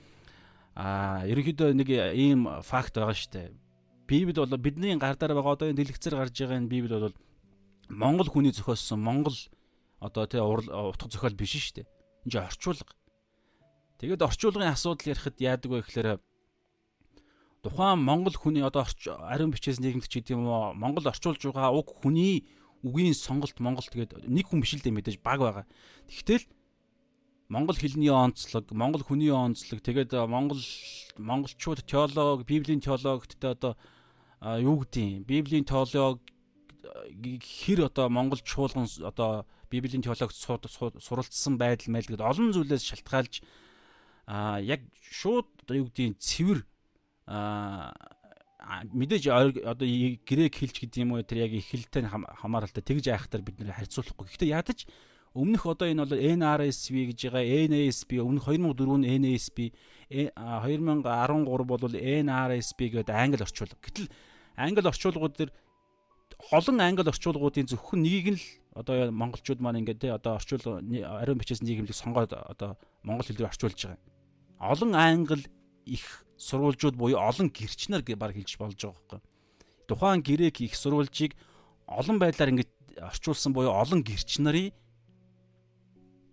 а 0.75 1.25
ерөнхийдөө 1.27 1.75
нэг 1.75 1.89
ийм 2.15 2.47
факт 2.63 2.95
байгаа 2.95 3.15
шүү 3.15 3.31
дээ. 3.33 3.47
Библи 4.07 4.33
бол 4.33 4.57
бидний 4.57 4.95
гар 4.97 5.15
дээр 5.19 5.35
байгаа 5.35 5.53
одоо 5.53 5.67
энэ 5.69 5.79
дэлгэцээр 5.83 6.15
гарч 6.15 6.35
байгаа 6.39 6.59
энэ 6.59 6.71
Библи 6.71 6.95
бол 6.95 7.17
Монгол 7.89 8.29
хүний 8.29 8.53
зохиосон 8.53 9.01
Монгол 9.01 9.37
одоо 9.99 10.25
тий 10.25 10.39
утга 10.39 11.09
зохиол 11.09 11.35
биш 11.35 11.57
шүү 11.57 11.83
дээ. 11.83 11.87
Энд 12.25 12.31
чинь 12.31 12.47
орчуулга. 12.47 12.93
Тэгээд 13.99 14.23
орчуулгын 14.23 14.71
асуудал 14.71 15.11
ярихад 15.11 15.37
яадаг 15.43 15.69
вэ 15.71 15.81
гэхээр 15.83 16.09
тухайн 17.63 17.99
Монгол 17.99 18.35
хүний 18.35 18.63
одоо 18.63 18.87
ариун 19.27 19.51
бичээс 19.51 19.79
нийгэмд 19.83 20.07
ч 20.07 20.23
гэдэм 20.23 20.47
үү 20.47 20.79
Монгол 20.79 21.11
орчуулж 21.11 21.43
байгаа 21.43 21.75
уг 21.75 21.91
хүний 21.99 22.47
үгийн 22.83 23.11
сонголт 23.11 23.59
Монголд 23.59 23.91
тэгээд 23.91 24.31
нэг 24.31 24.47
хүн 24.47 24.63
биш 24.63 24.79
л 24.79 24.83
дээ 24.83 24.95
мэдээж 24.95 25.17
баг 25.19 25.39
байгаа. 25.43 25.65
Тэгтэл 26.07 26.47
Монгол 27.51 27.75
хэлний 27.75 28.13
онцлог, 28.13 28.71
Монгол 28.71 29.03
хүний 29.03 29.33
онцлог 29.33 29.83
тэгээд 29.83 30.15
Монгол 30.29 30.61
монголчууд 31.17 31.83
теолог, 31.83 32.47
Библийн 32.47 32.79
теологттой 32.79 33.51
одоо 33.51 33.73
юу 34.39 34.79
гэдгийг 34.79 35.27
Библийн 35.27 35.65
теолог 35.65 36.23
хэр 36.79 37.91
одоо 37.91 38.07
Монгол 38.07 38.39
чуулган 38.39 38.87
одоо 39.03 39.45
Библийн 39.69 40.01
теологт 40.01 40.31
суралцсан 40.37 41.57
байдал 41.57 41.91
мэл 41.91 42.07
гэдэг 42.07 42.23
олон 42.23 42.53
зүйлээс 42.55 42.87
шалтгаалж 42.87 43.43
а 44.29 44.61
яг 44.61 44.85
шууд 45.01 45.49
одоо 45.65 45.75
юу 45.75 45.85
гэдгийг 45.89 46.21
цэвэр 46.21 46.68
а 47.29 47.93
мэдээж 48.89 49.29
одоо 49.63 49.87
грек 50.25 50.53
хэлж 50.57 50.75
гэдэг 50.81 50.99
юм 51.05 51.13
уу 51.13 51.21
тэр 51.21 51.45
яг 51.45 51.53
их 51.53 51.69
хэлтэй 51.69 52.09
хамааралтай 52.09 52.81
тэгж 52.81 53.05
айхтар 53.13 53.45
бид 53.45 53.61
нэр 53.61 53.77
харьцуулахгүй. 53.77 54.25
Гэхдээ 54.33 54.49
ядаж 54.49 54.89
өмнөх 55.37 55.65
одоо 55.69 55.87
энэ 55.89 56.05
бол 56.05 56.17
NRSV 56.17 57.13
гэж 57.13 57.19
байгаа 57.29 57.69
NASB 57.69 58.17
өмнөх 58.17 58.49
2004 58.49 59.21
NASB 59.21 59.57
2013 60.09 61.05
бол 61.69 61.93
NRSB 61.93 62.79
гэдэг 62.97 63.13
англи 63.13 63.45
орчуулга. 63.45 63.77
Гэтэл 63.77 64.09
англи 64.57 64.89
орчуулгууд 64.89 65.35
дээр 65.37 65.51
олон 66.49 66.77
англи 66.81 67.09
орчуулгуудын 67.13 67.69
зөвхөн 67.69 68.01
нэгийг 68.01 68.27
нь 68.33 68.41
л 68.41 68.45
одоо 68.73 69.11
монголчууд 69.11 69.61
маань 69.61 69.85
ингээд 69.85 70.01
те 70.01 70.09
одоо 70.17 70.39
орчуул 70.39 70.81
ариун 70.81 71.37
бичээс 71.37 71.61
нийгэмлэг 71.61 71.93
сонгоод 71.93 72.33
одоо 72.33 72.77
монгол 73.03 73.27
хэл 73.27 73.37
рүү 73.43 73.49
орчуулж 73.49 73.79
байгаа 73.85 73.99
олон 74.59 74.91
англи 74.95 75.45
их 75.85 76.25
сурвалжууд 76.39 76.95
буюу 76.95 77.19
олон 77.19 77.51
гэрчнэр 77.51 78.01
гэж 78.07 78.15
баг 78.15 78.31
хэлж 78.31 78.55
болж 78.55 78.79
байгаа 78.79 78.95
байхгүй. 78.95 79.19
Тухайн 79.91 80.23
грек 80.23 80.63
их 80.63 80.73
сурвалжийг 80.79 81.35
олон 81.85 82.17
байдлаар 82.17 82.55
ингэж 82.55 82.69
орчуулсан 83.03 83.51
буюу 83.51 83.75
олон 83.75 84.01
гэрч 84.07 84.39
нарын 84.39 84.71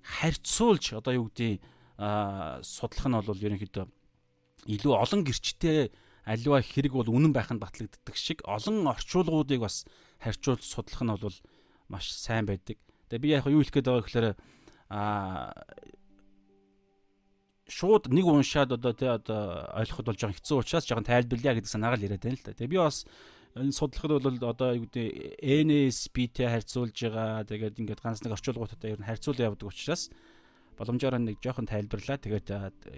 харьцуулж 0.06 0.94
одоо 0.94 1.12
юу 1.18 1.26
гэдэг 1.34 1.58
судлах 2.62 3.06
нь 3.10 3.18
бол 3.18 3.44
ерөнхийдөө 3.46 3.86
илүү 4.70 4.92
олон 4.94 5.22
гэрчтэй 5.26 5.90
аливаа 6.26 6.62
хэрэг 6.62 6.94
бол 6.94 7.10
үнэн 7.10 7.34
байх 7.34 7.50
нь 7.50 7.62
батлагддаг 7.62 8.14
шиг 8.14 8.42
олон 8.46 8.86
орчуулгуудыг 8.86 9.62
бас 9.62 9.82
харьцуулж 10.22 10.62
судлах 10.62 11.02
нь 11.02 11.14
бол 11.14 11.38
маш 11.90 12.10
сайн 12.14 12.46
байдаг. 12.46 12.78
Тэгээ 13.10 13.22
би 13.22 13.28
яг 13.34 13.46
юу 13.46 13.62
хэлэх 13.62 13.74
гээд 13.74 13.86
байгаа 13.86 14.04
гэхээр 14.06 14.28
а 14.90 15.54
шууд 17.66 18.08
нэг 18.14 18.26
уншаад 18.26 18.72
одоо 18.78 18.92
тий 18.94 19.10
одоо 19.10 19.66
ойлгоход 19.74 20.06
бол 20.06 20.18
жоохон 20.18 20.38
хэцүү 20.38 20.56
учраас 20.62 20.86
жоохон 20.86 21.06
тайлбарлая 21.06 21.58
гэдэг 21.58 21.70
санаагаар 21.70 22.04
яриад 22.06 22.22
байна 22.22 22.38
л 22.38 22.46
да. 22.46 22.54
Тэгээ 22.54 22.72
би 22.72 22.78
бас 22.78 23.02
энэ 23.58 23.74
судлахад 23.74 24.22
бол 24.22 24.38
одоо 24.46 24.70
юу 24.78 24.86
гэдэг 24.86 25.42
NSP-тэй 25.42 26.46
харьцуулж 26.46 26.94
байгаа. 26.94 27.42
Тэгээд 27.42 27.78
ингээд 27.82 28.02
ганц 28.06 28.22
нэг 28.22 28.38
орчуулгуудтай 28.38 28.94
ер 28.94 29.02
нь 29.02 29.08
харьцуул 29.10 29.42
явдаг 29.42 29.66
учраас 29.66 30.14
боломжоор 30.78 31.18
нэг 31.18 31.42
жоохон 31.42 31.66
тайлбарлаа. 31.66 32.22
Тэгээд 32.22 32.48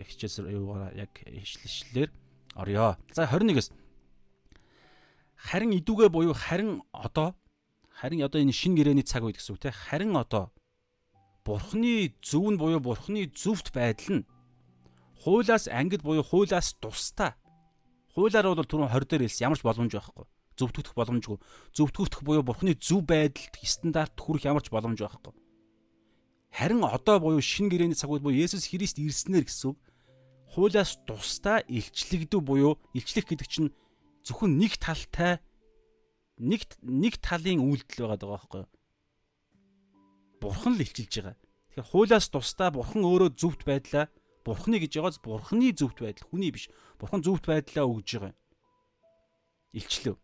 хичээс 0.05 0.45
юугаар 0.45 0.93
яг 0.93 1.17
ишлэлээр 1.25 2.13
орё. 2.61 3.01
За 3.17 3.25
21-с 3.25 3.73
харин 5.39 5.73
идүүгээ 5.81 6.11
буюу 6.13 6.35
харин 6.35 6.83
одоо 6.93 7.33
харин 7.89 8.27
одоо 8.27 8.43
энэ 8.43 8.53
шин 8.53 8.75
гэрээний 8.75 9.07
цаг 9.07 9.23
үед 9.23 9.39
гэсэн 9.39 9.55
үг 9.55 9.63
те 9.63 9.71
харин 9.71 10.19
одоо 10.19 10.51
бурхны 11.47 12.13
зөв 12.21 12.51
нь 12.51 12.59
буюу 12.59 12.83
бурхны 12.83 13.31
зөвхт 13.31 13.71
байдал 13.71 14.21
нь 14.21 14.27
хуулаас 15.23 15.69
ангид 15.69 16.03
буюу 16.03 16.23
хуулаас 16.23 16.75
тусдаа 16.81 17.35
хуулаар 18.19 18.51
бол 18.51 18.67
түрүүн 18.67 18.91
20 18.91 19.07
дээр 19.07 19.23
хэлсэн 19.27 19.47
ямар 19.47 19.59
ч 19.59 19.63
боломж 19.63 19.93
байхгүй. 19.95 20.27
Зөвтгөх 20.59 20.95
боломжгүй. 20.99 21.39
Зөвтгөх 21.71 22.23
буюу 22.27 22.43
бурхны 22.43 22.75
зөв 22.75 23.07
байдалд 23.07 23.55
стандарт 23.63 24.19
хүрэх 24.19 24.51
ямар 24.51 24.63
ч 24.67 24.75
боломж 24.75 24.99
байхгүй. 24.99 25.35
Харин 26.51 26.83
одоо 26.83 27.23
буюу 27.23 27.39
шин 27.39 27.71
гэрээний 27.71 27.95
цагууд 27.95 28.27
буюу 28.27 28.35
Есүс 28.35 28.67
Христ 28.67 28.99
ирснээр 28.99 29.47
гэсэн 29.47 29.71
үг 29.71 29.79
хуулаас 30.51 30.99
тусдаа 31.07 31.63
илчлэгдэв 31.71 32.43
буюу 32.43 32.83
илчлэх 32.91 33.31
гэдэг 33.31 33.47
чинь 33.47 33.71
зөвхөн 34.27 34.59
нэг 34.59 34.81
талтай 34.83 35.39
нэг 36.43 36.67
нэг 36.83 37.23
талын 37.23 37.63
үйлдэл 37.63 38.03
байгаа 38.03 38.19
даа 38.19 38.31
байхгүй. 38.35 38.65
Бурхан 40.43 40.75
л 40.75 40.83
илчилж 40.83 41.13
байгаа. 41.23 41.37
Тэгэхээр 41.39 41.91
хуулаас 41.93 42.27
тусдаа 42.33 42.75
бурхан 42.75 43.07
өөрөө 43.07 43.31
зөвхт 43.39 43.63
байдлаа 43.63 44.11
Бурхны 44.49 44.81
гэж 44.81 44.97
байгааз 44.97 45.21
бурхны 45.21 45.77
зөвхт 45.77 46.01
байдал 46.01 46.25
хүний 46.33 46.49
биш. 46.49 46.73
Бурхан 46.97 47.21
зөвхт 47.21 47.45
байдлаа 47.45 47.85
өгж 47.85 48.17
байгаа 48.17 48.33
юм. 48.33 48.39
Илчлэв. 49.77 50.17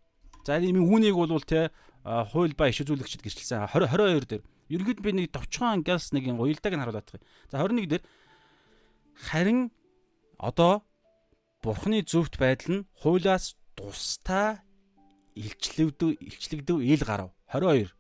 За 0.48 0.56
ийм 0.56 0.80
үүнийг 0.80 1.12
бол 1.12 1.44
те 1.44 1.68
хууль 2.04 2.56
ба 2.56 2.72
иш 2.72 2.80
үзүүлэгчд 2.80 3.20
гэрчилсэн 3.20 3.68
20 3.68 3.92
22 3.92 4.24
дээр 4.24 4.42
ерөнхийд 4.72 5.00
би 5.04 5.12
нэг 5.12 5.32
товчхон 5.32 5.84
ангиас 5.84 6.12
нэг 6.16 6.24
уялдааг 6.32 6.72
нь 6.72 6.80
харуулдаг. 6.80 7.20
За 7.52 7.60
21 7.60 7.84
дээр 7.84 8.02
харин 9.28 9.68
одоо 10.40 10.84
бурхны 11.60 12.00
зөвхт 12.00 12.40
байдал 12.40 12.80
нь 12.80 12.86
хуулиас 13.04 13.56
тустай 13.76 14.64
илчлэгдэв 15.36 16.16
илчлэгдэв 16.16 16.80
ил 16.80 17.02
гарав. 17.04 17.30
22. 17.52 17.92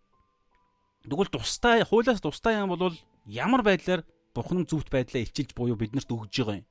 Тэгвэл 1.04 1.32
тустай 1.32 1.84
хуулиас 1.84 2.20
тустай 2.20 2.60
юм 2.60 2.72
бол 2.72 2.96
ямар 3.24 3.60
байдлаар 3.60 4.04
Бурхан 4.34 4.66
зөвхт 4.66 4.90
байдлаа 4.90 5.22
илчилж 5.22 5.54
буюу 5.54 5.78
биднэрт 5.78 6.10
өгж 6.10 6.34
байгаа 6.42 6.60
юм. 6.60 6.68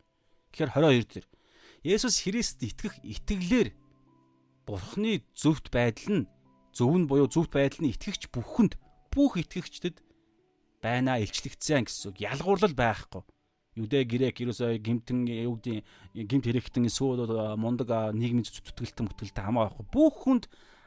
Тэгэхээр 0.51 0.71
22 0.75 1.23
дээр 1.23 1.27
Есүс 1.83 2.23
Христ 2.23 2.59
итгэх 2.63 2.99
итгэлээр 3.03 3.75
Бурханы 4.67 5.23
зөвхт 5.35 5.67
байдал 5.71 6.23
нь 6.23 6.27
зөв 6.71 6.91
нь 6.95 7.07
буюу 7.07 7.27
зөвхт 7.27 7.51
байдал 7.51 7.83
нь 7.83 7.91
итгэгч 7.91 8.31
бүхэнд 8.31 8.79
бүх 9.11 9.35
итгэгчдэд 9.39 9.99
байна 10.83 11.19
илчлэгдсэн 11.19 11.83
гэсэн 11.83 12.15
үг. 12.15 12.17
Ялгуурлал 12.23 12.75
байхгүй. 12.75 13.23
Юдэ 13.75 14.05
грек 14.05 14.37
ерөөсөө 14.39 14.79
гимтэн 14.79 15.27
юу 15.27 15.57
гэдэг 15.57 16.27
гимт 16.29 16.45
хэрэгтэн 16.45 16.87
эсвэл 16.87 17.57
мундаг 17.57 17.89
нийгмийн 18.15 18.45
зүтгэлтэн 18.45 19.09
мөтгэлтэй 19.09 19.43
хамаа 19.43 19.71
байхгүй. 19.73 19.85
Бүх 19.91 20.15
хүнд 20.23 20.43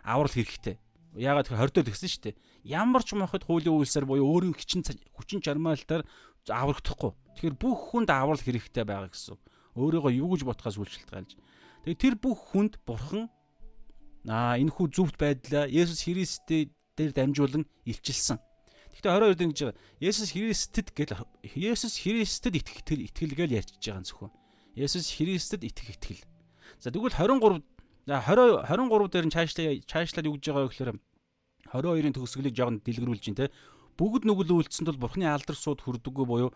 аврал 0.06 0.30
хэрэгтэй. 0.30 0.78
Яагаад 1.16 1.48
тэгэхээр 1.48 1.62
хордол 1.66 1.88
гэсэн 1.90 2.08
шүү 2.12 2.22
дээ. 2.30 2.36
Ямар 2.76 3.02
ч 3.02 3.16
мохот 3.16 3.48
хуулийн 3.48 3.74
үйлсээр 3.74 4.06
буюу 4.06 4.28
өөрийн 4.30 4.54
хүчин 4.54 4.84
хүчин 5.16 5.40
чармаалтаар 5.42 6.04
аврагдахгүй. 6.50 7.12
Тэгэхээр 7.36 7.56
бүх 7.56 7.80
хүнд 7.92 8.10
аврал 8.10 8.40
хэрэгтэй 8.40 8.84
байгаа 8.86 9.10
гэсэн. 9.10 9.36
Өөрийгөө 9.76 10.12
юу 10.16 10.32
гэж 10.32 10.42
бодохоос 10.48 10.80
үйлчлэлт 10.80 11.12
гайлж. 11.12 11.32
Тэгээ 11.84 12.00
тэр 12.00 12.14
бүх 12.16 12.38
хүнд 12.54 12.80
бурхан 12.86 13.28
аа 14.26 14.56
энэ 14.56 14.72
хүү 14.72 14.86
зөвхт 14.90 15.16
байдлаа 15.20 15.70
Есүс 15.70 16.02
Христээр 16.06 17.12
дамжуулан 17.14 17.68
илчилсэн. 17.86 18.40
Гэхдээ 18.96 19.12
22 19.12 19.36
дэх 19.36 19.48
гэж 19.52 19.60
байгаа. 19.60 19.78
Есүс 20.00 20.30
Христэд 20.32 20.88
гэл 20.96 21.28
Есүс 21.44 21.94
Христэд 22.00 22.54
итгэх 22.56 22.80
итгэлгээл 23.12 23.56
ярьж 23.60 23.76
байгаа 23.76 24.02
зөвхөн. 24.02 24.32
Есүс 24.72 25.12
Христэд 25.20 25.62
итгэх 25.68 26.00
итгэл. 26.00 26.24
За 26.80 26.88
тэгвэл 26.88 27.12
23 27.12 27.60
за 28.08 28.24
20 28.24 28.64
23 28.64 29.12
дээр 29.12 29.26
нь 29.28 29.34
цаашлаа 29.36 29.76
цаашлаад 29.84 30.26
юу 30.26 30.36
гэж 30.40 30.44
байгаа 30.48 30.64
вэ 30.64 30.70
гэхээр 30.72 30.90
22-ын 31.70 32.14
төгсгөлийг 32.16 32.54
жоохон 32.56 32.80
дэлгэрүүлж 32.80 33.24
дээ. 33.36 33.50
Бүгд 33.96 34.28
нүгэл 34.28 34.60
үлдсэнд 34.60 34.92
бол 34.92 35.08
Бурхны 35.08 35.26
алдар 35.26 35.56
сууд 35.56 35.80
хүрдэггүй 35.80 36.24
буюу 36.28 36.50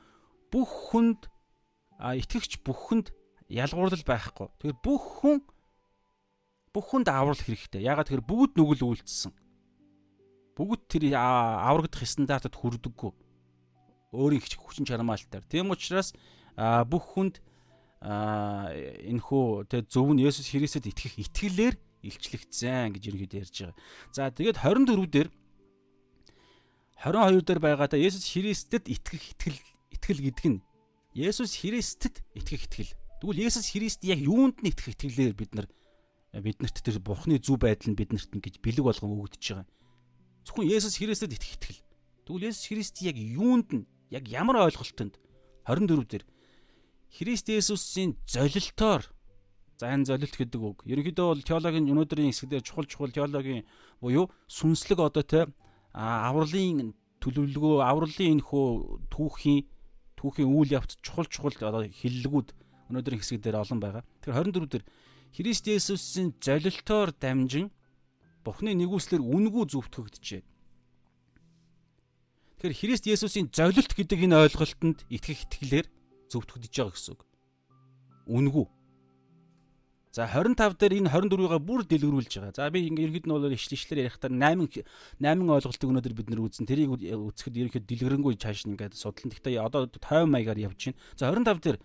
бүх 0.53 0.71
хүнд 0.93 1.29
итгэгч 2.01 2.61
бүх 2.65 2.93
хүнд 2.93 3.13
ялгуурлал 3.49 4.05
байхгүй. 4.05 4.49
Тэгэхээр 4.61 4.79
бүх 4.85 5.05
хүн 5.25 5.37
бүх 6.71 6.87
хүнд 6.93 7.09
аврал 7.09 7.41
хэрэгтэй. 7.41 7.83
Ягаад 7.83 8.13
тэгэхээр 8.13 8.29
бүгд 8.29 8.53
нүгэл 8.61 8.87
үлдсэн 8.93 9.33
бүгд 10.61 10.83
тэр 10.93 11.17
аврагдах 11.17 12.05
стандартад 12.05 12.53
хүрдэггүй. 12.53 13.13
Өөрийн 14.13 14.45
хүчин 14.45 14.85
чармаалтаар. 14.85 15.45
Тийм 15.49 15.73
учраас 15.73 16.13
бүх 16.61 17.17
хүнд 17.17 17.41
энэхүү 18.05 19.45
тэг 19.73 19.89
зөв 19.89 20.13
нь 20.13 20.21
Есүс 20.21 20.53
Христэд 20.53 20.93
итгэх 20.93 21.17
итгэлээр 21.17 21.75
илчлэгдсэн 22.05 22.97
гэж 22.97 23.03
ерөнхийдөө 23.09 23.41
ярьж 23.41 23.57
байгаа. 23.61 23.77
За 24.13 24.29
тэгээд 24.29 24.57
24 24.61 25.09
дээр 25.09 25.29
22 27.01 27.41
дээр 27.49 27.61
байгаадаа 27.65 27.97
Есүс 27.97 28.29
Христэд 28.29 28.85
итгэх 28.85 29.33
итгэл 29.33 29.57
итгэл 29.89 30.21
гэдэг 30.21 30.47
нь 30.53 30.59
Есүс 31.17 31.57
Христэд 31.65 32.21
итгэх 32.37 32.69
итгэл. 32.69 32.93
Тэгвэл 33.25 33.41
Есүс 33.49 33.73
Христ 33.73 34.05
яг 34.05 34.21
юунд 34.21 34.61
нь 34.61 34.69
итгэх 34.69 34.93
итгэлээр 34.93 35.33
бид 35.33 35.57
нар 35.57 35.65
биднэрт 36.37 36.77
тэр 36.85 37.01
Бурхны 37.01 37.41
зүв 37.41 37.57
байдал 37.57 37.89
нь 37.89 37.97
биднэрт 37.97 38.37
ингэж 38.37 38.61
бэлэг 38.61 38.85
болгон 38.85 39.17
өгөгдөж 39.17 39.41
байгаа. 39.41 39.69
Зөвхөн 40.45 40.69
Есүс 40.69 41.01
Христэд 41.01 41.33
итгэх 41.41 41.57
итгэл. 41.57 41.81
Тэгвэл 42.29 42.53
Есүс 42.53 42.69
Христ 42.69 43.01
яг 43.01 43.17
юунд 43.17 43.69
нь 43.73 43.89
яг 44.13 44.29
ямар 44.29 44.69
ойлголтонд 44.69 45.17
24 45.65 46.05
дээр 46.05 46.25
Христ 47.17 47.49
Есүсийн 47.49 48.21
золилтоор 48.29 49.09
за 49.81 49.89
энэ 49.89 50.05
золилт 50.05 50.37
гэдэг 50.37 50.61
үг. 50.61 50.85
Ерөнхийдөө 50.85 51.27
бол 51.33 51.49
теологийн 51.49 51.89
өнөөдрийн 51.89 52.29
хэсгээр 52.29 52.61
чухал 52.61 52.85
чухал 52.85 53.09
теологийн 53.09 53.65
буюу 54.05 54.29
сүнслэг 54.53 55.01
одоо 55.01 55.25
те 55.25 55.49
авралын 55.95 56.95
төлөвлөгөө, 57.21 57.83
авралын 57.85 58.39
энэ 58.39 58.47
хөө 58.47 58.69
түүхийн 59.11 59.67
түүхийн 60.21 60.53
үйл 60.53 60.77
явц 60.77 61.01
чухал 61.01 61.29
чухал 61.29 61.57
одоо 61.57 61.89
хиллэгүүд 61.89 62.49
өнөөдрийн 62.93 63.21
хэсэг 63.25 63.41
дээр 63.41 63.65
олон 63.65 63.81
байгаа. 63.81 64.05
Тэгэхээр 64.21 64.53
24 64.53 64.69
дээр 64.69 64.85
Христ 65.33 65.65
Есүсийн 65.67 66.35
золилтоор 66.43 67.15
дамжин 67.17 67.71
Бурхны 68.45 68.73
нэгүслэр 68.77 69.21
үнгүү 69.21 69.65
зөвтгөгдөжээ. 69.73 70.43
Тэгэхээр 72.61 72.77
Христ 72.77 73.05
Есүсийн 73.09 73.49
зовлилт 73.49 73.93
гэдэг 73.97 74.21
энэ 74.29 74.37
ойлголтод 74.49 75.05
итгэх 75.09 75.45
итгэлээр 75.49 75.87
зөвтгөгдөж 76.29 76.73
байгаа 76.73 76.93
гэсэн 76.97 77.13
үг. 77.17 77.23
Үнгүү. 78.29 78.67
За 80.11 80.27
25 80.27 80.75
дээр 80.75 81.07
энэ 81.07 81.11
24-ыг 81.15 81.63
бүр 81.63 81.87
дэлгэрүүлж 81.87 82.43
байгаа. 82.43 82.55
За 82.59 82.67
би 82.67 82.83
ингээ 82.91 83.07
ерхэд 83.15 83.31
нь 83.31 83.35
бол 83.35 83.47
ишлэлээр 83.47 84.11
ярихдаа 84.11 84.31
8 84.35 84.83
8 85.23 85.55
ойлголтыг 85.55 85.87
өнөөдөр 85.87 86.15
бид 86.19 86.29
нэр 86.35 86.43
үзэн 86.51 86.67
тэрийг 86.67 86.99
үзэхэд 86.99 87.55
ерхэд 87.55 87.87
дэлгэрэнгүй 87.87 88.35
чааш 88.35 88.67
ингээд 88.67 88.99
судлан. 88.99 89.31
Гэхдээ 89.31 89.63
одоо 89.63 89.87
тойм 89.87 90.35
маягаар 90.35 90.59
явж 90.59 90.91
байна. 90.91 90.99
За 91.15 91.31
25 91.31 91.63
дээр 91.63 91.79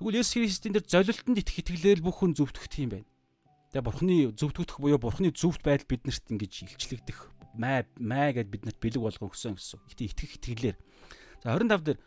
Тэгвэл 0.00 0.18
Есүс 0.18 0.34
Христийн 0.34 0.74
дээр 0.74 0.88
золилтонд 0.88 1.38
итгэх 1.38 1.60
итгэлээр 1.60 2.00
бүх 2.00 2.24
хүн 2.24 2.32
зөвтгөх 2.32 2.72
юм 2.80 2.90
байна. 2.90 3.08
Тэгээ 3.70 3.84
бурхны 3.84 4.16
зөвтгөх 4.32 4.80
буюу 4.80 4.98
бурхны 4.98 5.28
зөвхт 5.28 5.60
байдал 5.60 5.86
биднэрт 5.86 6.24
ингэж 6.26 6.74
илчлэгдэх 6.74 7.18
май 7.54 7.86
май 8.00 8.32
гэд 8.32 8.48
биднэрт 8.48 8.80
бэлэг 8.80 8.98
болгох 8.98 9.30
өгсөн 9.30 9.60
гэсэн. 9.60 9.78
Гэтэ 9.92 10.08
итгэх 10.08 10.32
итгэлээр. 10.40 10.76
За 11.44 11.52
25 11.52 11.84
дээр 11.84 11.98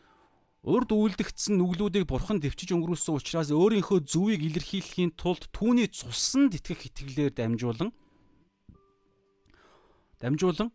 урд 0.63 0.95
үйлдэгдсэн 0.95 1.59
нүглүүдийг 1.59 2.07
бурхан 2.07 2.39
дэвчиж 2.39 2.71
өнгөрүүлсэн 2.71 3.19
учраас 3.19 3.51
өөрийнхөө 3.51 3.99
зүвийг 4.07 4.47
илэрхийлэхийн 4.47 5.11
тулд 5.19 5.51
түүний 5.51 5.91
цуснд 5.91 6.55
итгэх 6.55 6.87
итгэлээр 6.87 7.35
дамжуулан 7.35 7.91
дамжуулан 10.23 10.71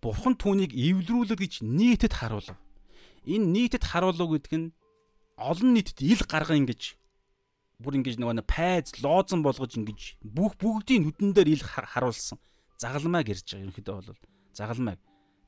бурхан 0.00 0.32
түүнийг 0.40 0.72
эвлэрүүлэг 0.72 1.44
гэж 1.44 1.54
нийтэд 1.60 2.16
харуулв. 2.16 2.56
Энэ 3.28 3.52
нийтэд 3.52 3.84
харуулв 3.84 4.16
гэдэг 4.32 4.54
нь 4.56 4.72
олон 5.36 5.76
нийтэд 5.76 6.00
ил 6.00 6.24
гарган 6.24 6.64
ингэж 6.64 6.96
бүр 7.84 8.00
ингэж 8.00 8.16
нөгөө 8.16 8.48
пайз 8.48 8.96
лоозон 9.04 9.44
болгож 9.44 9.76
ингэж 9.76 10.24
бүх 10.24 10.56
бүгдийн 10.56 11.04
нүдэн 11.04 11.36
дээр 11.36 11.52
ил 11.52 11.64
харуулсан. 11.68 12.40
Загалмайг 12.80 13.28
ярьж 13.28 13.44
байгаа 13.44 13.60
ерөнхийдөө 13.68 13.96
бол. 14.08 14.20
Загалмайг 14.56 15.00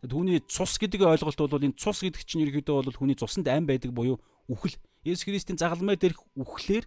түүний 0.03 0.43
цус 0.51 0.83
гэдэг 0.83 1.07
ойлголт 1.07 1.39
бол 1.39 1.63
энэ 1.63 1.79
цус 1.79 2.03
гэдэг 2.03 2.27
чинь 2.27 2.43
ерөнхийдөө 2.43 2.75
бол 2.91 2.99
хүний 2.99 3.15
цуснд 3.15 3.47
ам 3.47 3.71
байдаг 3.71 3.95
буюу 3.95 4.19
үхэл 4.51 4.75
Есүс 5.07 5.27
Христийн 5.27 5.59
загалмай 5.59 5.95
дээрх 5.95 6.19
үхлээр 6.35 6.87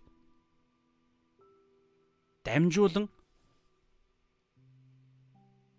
дамжуулан 2.44 3.08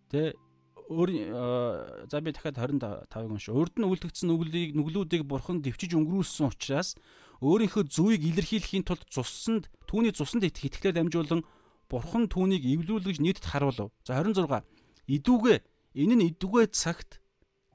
тэ 0.08 0.32
өөр 0.88 1.10
за 2.08 2.20
би 2.22 2.30
дахиад 2.32 2.56
25-ыг 2.56 3.30
унш. 3.30 3.48
Урд 3.50 3.74
нь 3.76 3.88
үлдэгдсэн 3.88 4.30
нүглийг 4.30 4.72
нүглүүдийг 4.78 5.26
бурхан 5.26 5.60
дэвчиж 5.60 5.98
өнгөрүүлсэн 5.98 6.46
учраас 6.46 6.94
өөрийнхөө 7.42 7.90
зүвийг 7.90 8.22
илэрхийлэхийн 8.22 8.86
тулд 8.86 9.02
цуснд 9.10 9.66
түүний 9.90 10.14
итгэх 10.14 10.70
итгэлээр 10.70 10.96
дамжуулан 11.02 11.42
бурхан 11.90 12.30
түүнийг 12.30 12.62
эвлүүлгэж 12.64 13.18
нийтэд 13.18 13.46
харуулв. 13.50 13.90
За 14.06 14.22
26. 14.22 14.62
Идүүгээ 15.10 15.58
энэ 16.00 16.14
нь 16.14 16.26
идүүгээ 16.34 16.66
цагт 16.70 17.18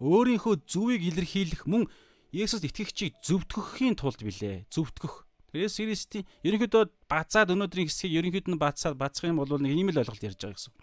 өөрийнхөө 0.02 0.66
зүвийг 0.66 1.02
илэрхийлэх 1.14 1.70
мөн 1.70 1.86
Есүс 2.34 2.64
итгэгчийг 2.66 3.20
зөвтгөхийн 3.22 4.00
тулд 4.00 4.24
билээ. 4.24 4.66
Зөвтгөх. 4.72 5.28
Тэрээс 5.52 5.84
Христийн 5.84 6.24
ерөнхийдөө 6.48 7.12
бацаад 7.12 7.52
өнөөдрийн 7.52 7.92
хэсгийг 7.92 8.24
ерөнхийдөө 8.24 8.56
бацаад 8.56 8.96
бацах 8.96 9.28
юм 9.28 9.44
бол 9.44 9.52
нэг 9.60 9.76
ийм 9.76 9.92
л 9.92 10.00
ойлголт 10.00 10.24
ярьж 10.24 10.40
байгаа 10.40 10.56
гэсэн. 10.56 10.74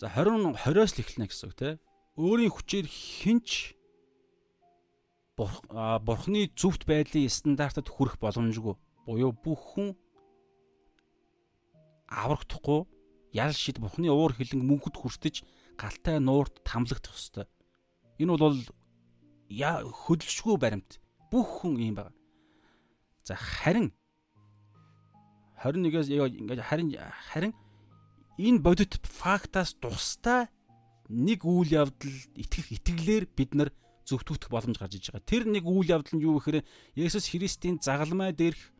За 0.00 0.08
20 0.08 0.56
20-оос 0.56 0.92
л 0.96 1.02
эхэлнэ 1.04 1.28
гэсэн 1.28 1.48
үг 1.52 1.56
те. 1.60 1.76
Өөрийн 2.16 2.48
хүчээр 2.48 2.88
хинч 2.88 3.76
бурхны 5.36 6.48
зөвхт 6.56 6.88
байдлын 6.88 7.28
стандартад 7.28 7.84
хүрэх 7.84 8.16
боломжгүй. 8.16 8.80
Буюу 9.04 9.36
бүх 9.36 9.76
хүн 9.76 9.92
аврагдахгүй 12.08 12.88
ял 13.36 13.52
шид 13.52 13.76
бурхны 13.76 14.08
уур 14.08 14.32
хилэн 14.32 14.64
мөнхөд 14.64 14.96
хүртэж 14.96 15.44
галтай 15.80 16.20
нуурт 16.20 16.60
тамлагдах 16.68 17.16
ёстой. 17.16 17.46
Энэ 18.20 18.36
бол 18.36 18.60
яа 19.48 19.80
хөдөлшгүй 19.80 20.60
баримт. 20.60 21.00
Бүх 21.32 21.64
хүн 21.64 21.80
ийм 21.80 21.94
байна. 21.96 22.12
За 23.24 23.34
харин 23.34 23.92
21-ээс 25.64 26.08
ингээд 26.12 26.60
харин 26.60 26.88
харин 27.32 27.52
энэ 28.36 28.60
бодит 28.64 28.96
фактаас 29.04 29.76
тусдаа 29.80 30.48
нэг 31.08 31.44
үйл 31.44 31.68
явдал 31.84 32.16
итгэх 32.36 32.72
итгэлээр 32.76 33.24
бид 33.36 33.52
нар 33.54 33.70
зөвтгөх 34.06 34.48
боломж 34.48 34.78
гарч 34.78 34.96
иж 34.96 35.10
байгаа. 35.10 35.28
Тэр 35.28 35.42
нэг 35.46 35.66
үйл 35.66 35.90
явдал 35.90 36.16
нь 36.16 36.24
юу 36.24 36.40
гэхээр 36.40 36.64
Есүс 36.96 37.28
Христийн 37.30 37.78
загалмай 37.82 38.32
дээрх 38.32 38.72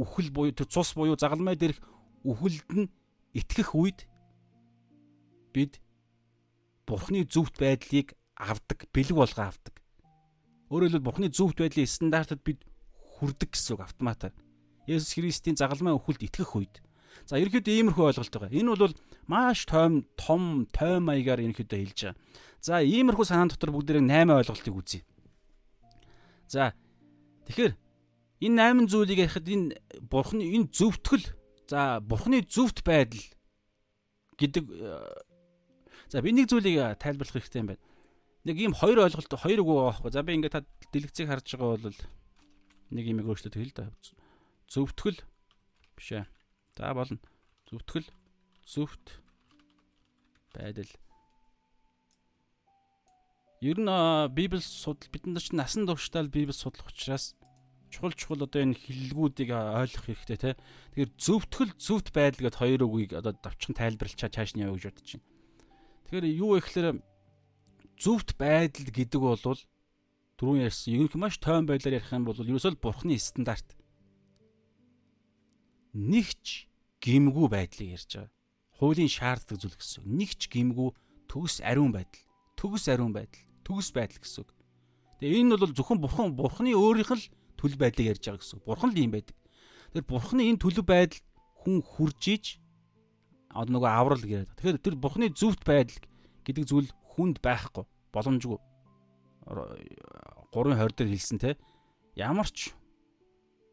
үхэл 0.00 0.32
буюу 0.34 0.52
тэр 0.52 0.66
цус 0.66 0.96
буюу 0.96 1.14
загалмай 1.14 1.54
дээрх 1.54 1.78
үхэлд 2.24 2.68
нь 2.72 2.90
итгэх 3.36 3.76
үед 3.76 4.08
бид 5.54 5.78
Бурхны 6.92 7.24
зөвхт 7.24 7.56
байдлыг 7.56 8.12
авдаг, 8.36 8.84
бэлэг 8.92 9.16
болгоо 9.16 9.48
авдаг. 9.48 9.74
Өөрөөр 10.68 11.00
хэлбэл 11.00 11.08
Бурхны 11.08 11.32
зөвхт 11.32 11.64
байдлын 11.64 11.88
стандартад 11.88 12.44
бид 12.44 12.60
хүрдэг 13.16 13.56
гэсэн 13.56 13.80
үг 13.80 13.82
автоматар. 13.88 14.36
Есүс 14.84 15.16
Христийн 15.16 15.56
загалмай 15.56 15.96
үхэлд 15.96 16.28
итгэх 16.28 16.52
үед 16.52 16.84
За 17.26 17.38
ерөөхдөө 17.38 17.74
иймэрхүү 17.78 18.04
ойлголт 18.08 18.34
байгаа. 18.34 18.50
Энэ 18.50 18.74
бол 18.76 18.94
маш 19.30 19.64
том 19.68 20.02
том 20.18 20.66
той 20.74 20.98
маягаар 20.98 21.44
ерөөхдөө 21.44 21.78
хэлж 21.78 22.00
байгаа. 22.02 22.16
За 22.60 22.82
иймэрхүү 22.82 23.26
санаан 23.26 23.52
дотор 23.52 23.70
бүгдээрээ 23.72 24.02
8 24.02 24.38
ойлголтыг 24.42 24.74
үзье. 24.74 25.00
За 26.48 26.74
тэгэхээр 27.46 27.74
энэ 28.42 28.86
8 28.86 28.90
зүйлийг 28.90 29.20
ярихад 29.22 29.46
энэ 29.46 29.78
бурхны 30.02 30.42
энэ 30.42 30.70
зөвтгөл 30.74 31.26
за 31.70 32.00
бурхны 32.02 32.42
зөвхт 32.42 32.82
байдал 32.82 33.22
гэдэг 34.36 34.64
за 36.12 36.20
би 36.20 36.36
нэг 36.36 36.52
зүйлийг 36.52 37.00
тайлбарлах 37.00 37.40
хэрэгтэй 37.40 37.64
юм 37.64 37.72
байна. 37.72 37.82
нэг 38.44 38.56
ийм 38.58 38.74
хоёр 38.74 39.06
ойлголт 39.06 39.32
хоёр 39.32 39.64
үг 39.64 39.68
байгаа 39.70 39.88
байхгүй. 39.96 40.10
За 40.12 40.22
би 40.22 40.34
ингээд 40.36 40.52
та 40.52 40.66
дэлгэцийг 40.92 41.28
харж 41.30 41.46
байгаа 41.56 41.78
бол 41.78 41.98
нэг 42.90 43.04
юм 43.06 43.22
өөрчлөлт 43.22 43.56
хэл 43.56 43.72
да. 43.72 43.88
Зөвтгөл 44.68 45.20
биш 45.96 46.08
ээ. 46.12 46.26
За 46.76 46.92
болно. 46.92 47.22
Зөвтгөл 47.70 48.08
зөвхт 48.66 49.22
байдал. 50.52 50.90
Ер 53.62 53.78
нь 53.78 53.92
Библи 54.34 54.58
судал 54.58 55.06
бид 55.08 55.24
нар 55.30 55.40
ч 55.40 55.54
насан 55.54 55.86
туршдаа 55.86 56.26
Библи 56.26 56.50
судлах 56.50 56.90
учраас 56.90 57.38
чухал 57.94 58.10
чухал 58.12 58.42
одоо 58.42 58.58
энэ 58.58 58.74
хиллгүүдийг 58.74 59.54
ойлгох 59.54 60.10
хэрэгтэй 60.10 60.36
те. 60.36 60.50
Тэгэхээр 60.98 61.14
зөвтгөл 61.14 61.72
зөвхт 61.78 62.10
байдал 62.10 62.50
гэд 62.50 62.58
хоёр 62.58 62.82
үгийг 62.90 63.14
одоо 63.14 63.38
давчхан 63.38 63.78
тайлбарлачаа 63.78 64.34
цааш 64.34 64.58
нь 64.58 64.66
яваа 64.66 64.82
гэж 64.82 64.90
бодож 64.90 65.10
байна. 65.14 65.31
Тэгэхээр 66.12 66.28
юу 66.28 66.50
вэ 66.52 66.60
гэхээр 66.60 66.88
зөвхт 67.96 68.36
байдал 68.36 68.84
гэдэг 68.84 69.16
бол 69.16 69.40
түрүүн 70.36 70.68
ярьсан 70.68 70.92
ерөнхий 70.92 71.16
маш 71.16 71.40
тойм 71.40 71.64
байдлаар 71.64 72.04
ярих 72.04 72.12
юм 72.12 72.28
бол 72.28 72.36
ерөөсөө 72.36 72.76
бурхны 72.84 73.16
стандарт 73.16 73.72
нэгч 75.96 76.68
гимгүү 77.00 77.48
байдлыг 77.48 77.96
ярьж 77.96 78.12
байгаа. 78.12 78.32
Хуулийн 78.76 79.08
шаарддаг 79.08 79.56
зүйл 79.56 79.72
гэсэн. 79.72 80.04
Нэгч 80.04 80.52
гимгүү 80.52 80.92
төгс 81.32 81.64
ариун 81.64 81.96
байдал. 81.96 82.20
Төгс 82.60 82.92
ариун 82.92 83.16
байдал. 83.16 83.40
Төгс 83.64 83.88
байдал 83.96 84.20
гэсэн. 84.20 84.44
Тэгээ 85.16 85.40
энэ 85.48 85.56
бол 85.56 85.72
зөвхөн 85.72 85.96
бурхан 85.96 86.36
бурхны 86.36 86.76
өөрийнх 86.76 87.12
нь 87.12 87.24
төлөв 87.56 87.80
байдлыг 87.80 88.12
ярьж 88.12 88.24
байгаа 88.28 88.44
гэсэн. 88.44 88.60
Бурхан 88.68 88.92
л 88.92 89.00
юм 89.00 89.16
байдаг. 89.16 89.36
Тэгэхээр 89.96 90.08
бурхны 90.12 90.42
энэ 90.44 90.60
төлөв 90.60 90.84
байдал 90.84 91.24
хүн 91.60 91.80
хурж 91.80 92.20
иж 92.28 92.44
одоо 93.52 93.72
нөгөө 93.76 93.92
аврал 93.92 94.24
гэдэг. 94.24 94.48
Тэгэхээр 94.56 94.78
тэр 94.80 94.96
бурхны 94.96 95.28
зөвхт 95.32 95.62
байдал 95.64 96.00
гэдэг 96.44 96.64
зүйл 96.66 96.90
хүнд 97.16 97.44
байхгүй 97.44 97.84
боломжгүй. 98.12 98.58
3:20 99.46 100.96
дээр 100.96 101.10
хэлсэн 101.12 101.38
те 101.38 101.56
ямар 102.16 102.48
ч 102.48 102.72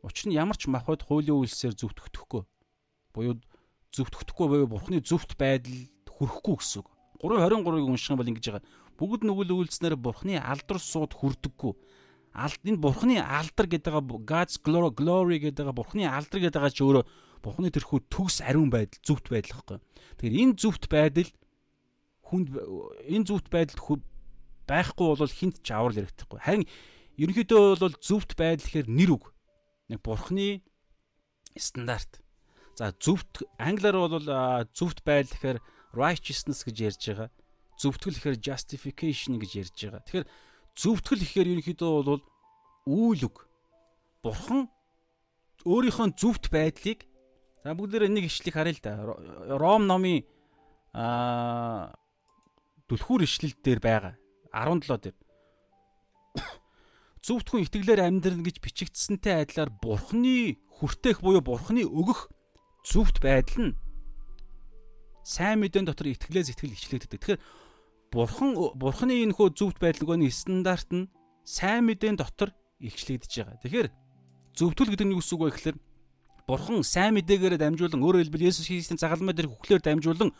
учир 0.03 0.31
нь 0.31 0.35
ямар 0.35 0.57
ч 0.57 0.67
махбод 0.67 1.03
хуулийн 1.03 1.39
үйлсээр 1.43 1.75
зөвтгөхгүй 1.75 2.43
буюу 3.13 3.35
зөвтгөхгүй 3.93 4.47
буюу 4.47 4.67
бурхны 4.67 5.03
зөвхт 5.03 5.35
байдал 5.35 5.87
хүрэхгүй 6.07 6.55
гэсэн 6.57 6.79
үг. 6.83 6.87
3:23-ыг 7.23 7.87
унших 7.87 8.11
юм 8.11 8.19
бол 8.19 8.31
ингэж 8.31 8.45
байгаа. 8.47 8.67
Бүгд 8.99 9.21
нүгэл 9.23 9.55
үйлснээр 9.55 9.95
бурхны 9.95 10.39
алдар 10.39 10.79
сууд 10.79 11.15
хүрдэггүй. 11.15 11.73
Алд 12.35 12.61
энэ 12.63 12.79
бурхны 12.79 13.15
алдар 13.19 13.67
гэдэг 13.67 14.23
God's 14.23 14.59
glory 14.59 15.37
гэдэг 15.39 15.71
бурхны 15.75 16.07
алдар 16.07 16.39
гэдэг 16.39 16.59
байгаа 16.59 16.75
ч 16.75 16.79
өөрөө 16.83 17.03
бурхны 17.43 17.71
тэрхүү 17.71 17.99
төгс 18.11 18.41
ариун 18.43 18.69
байдал 18.69 18.99
зөвхт 19.03 19.27
байдал 19.31 19.55
хэвгүй. 19.59 19.79
Тэгэхээр 20.19 20.39
энэ 20.43 20.53
зөвхт 20.59 20.85
байдал 20.91 21.29
хүнд 22.29 22.47
энэ 23.09 23.25
зөвхт 23.25 23.47
байдал 23.49 23.79
байхгүй 24.69 25.07
бол 25.17 25.33
хинт 25.33 25.57
ч 25.65 25.67
аврал 25.73 25.97
яригдахгүй. 25.97 26.39
Харин 26.39 26.65
ерөнхийдөө 27.17 27.81
бол 27.81 27.95
зөвхт 27.97 28.37
байдал 28.37 28.65
гэхээр 28.69 28.87
нэр 28.87 29.11
үг. 29.17 29.33
Нэг 29.89 29.99
бурхны 30.05 30.61
стандарт. 31.57 32.21
За 32.77 32.93
зөвхт 32.93 33.43
англиар 33.57 33.97
бол 33.97 34.21
зөвхт 34.77 35.01
байдал 35.01 35.33
гэхээр 35.33 35.59
righteousness 35.97 36.61
гэж 36.63 36.77
ярьж 36.77 37.01
байгаа. 37.09 37.29
Зөвтгөл 37.81 38.15
гэхээр 38.15 38.37
justification 38.37 39.41
гэж 39.41 39.51
ярьж 39.57 39.77
байгаа. 39.89 40.03
Тэгэхээр 40.05 40.27
зөвтгөл 40.77 41.23
гэхээр 41.25 41.51
ерөнхийдөө 41.57 41.91
бол 42.05 42.23
үйл 42.85 43.21
үг. 43.25 43.37
Бурхан 44.21 44.69
өөрийнхөө 45.65 46.13
зөвхт 46.13 46.53
байдлыг 46.53 47.08
за 47.63 47.75
бүгдээрээ 47.75 48.11
нэг 48.11 48.25
ишлийг 48.27 48.55
харъя 48.55 48.75
л 48.75 48.83
да. 48.83 48.91
Ром 49.59 49.87
номын 49.87 50.23
аа 50.95 51.91
түлхүүр 52.87 53.27
ишлэл 53.27 53.55
дээр 53.61 53.79
байгаа. 53.79 54.15
17 54.55 55.11
дээр. 55.11 55.17
Зөвхөн 57.25 57.63
итгэлээр 57.67 58.01
амьдрна 58.07 58.43
гэж 58.47 58.63
бичигдсэнтэй 58.63 59.43
адилаар 59.43 59.69
бурхны 59.69 60.57
хүртээх 60.79 61.21
буюу 61.21 61.43
бурхны 61.43 61.85
өгөх 61.85 62.31
зөвхт 62.87 63.21
байдал 63.21 63.69
нь 63.69 63.77
сайн 65.21 65.61
мэдэн 65.61 65.85
дотор 65.85 66.09
итгэлээс 66.09 66.55
итгэл 66.55 66.73
ичлэгддэг. 66.73 67.19
Тэгэхээр 67.21 67.41
бурхан 68.09 68.57
бурхны 68.73 69.21
энэ 69.21 69.37
хөө 69.37 69.53
зөвхт 69.53 69.77
байдлын 69.77 70.31
стандарт 70.33 70.89
нь 70.89 71.11
сайн 71.45 71.85
мэдэн 71.85 72.17
дотор 72.17 72.49
илчлэгдэж 72.81 73.31
байгаа. 73.37 73.61
Тэгэхээр 73.61 73.87
зөвтгөл 74.57 74.91
гэдэг 74.95 75.05
нь 75.05 75.13
юу 75.13 75.21
гэсэн 75.21 75.35
үг 75.37 75.43
вэ 75.45 75.53
гэхээр 75.53 75.77
Бурхан 76.49 76.81
сайн 76.81 77.13
мэдээгээр 77.13 77.61
дамжуулан 77.61 78.01
өөрөөр 78.01 78.25
хэлбэл 78.25 78.49
Есүс 78.49 78.65
Христийн 78.65 78.97
загалмай 78.97 79.37
дээр 79.37 79.53
үхлээр 79.53 79.85
дамжуулан 79.85 80.33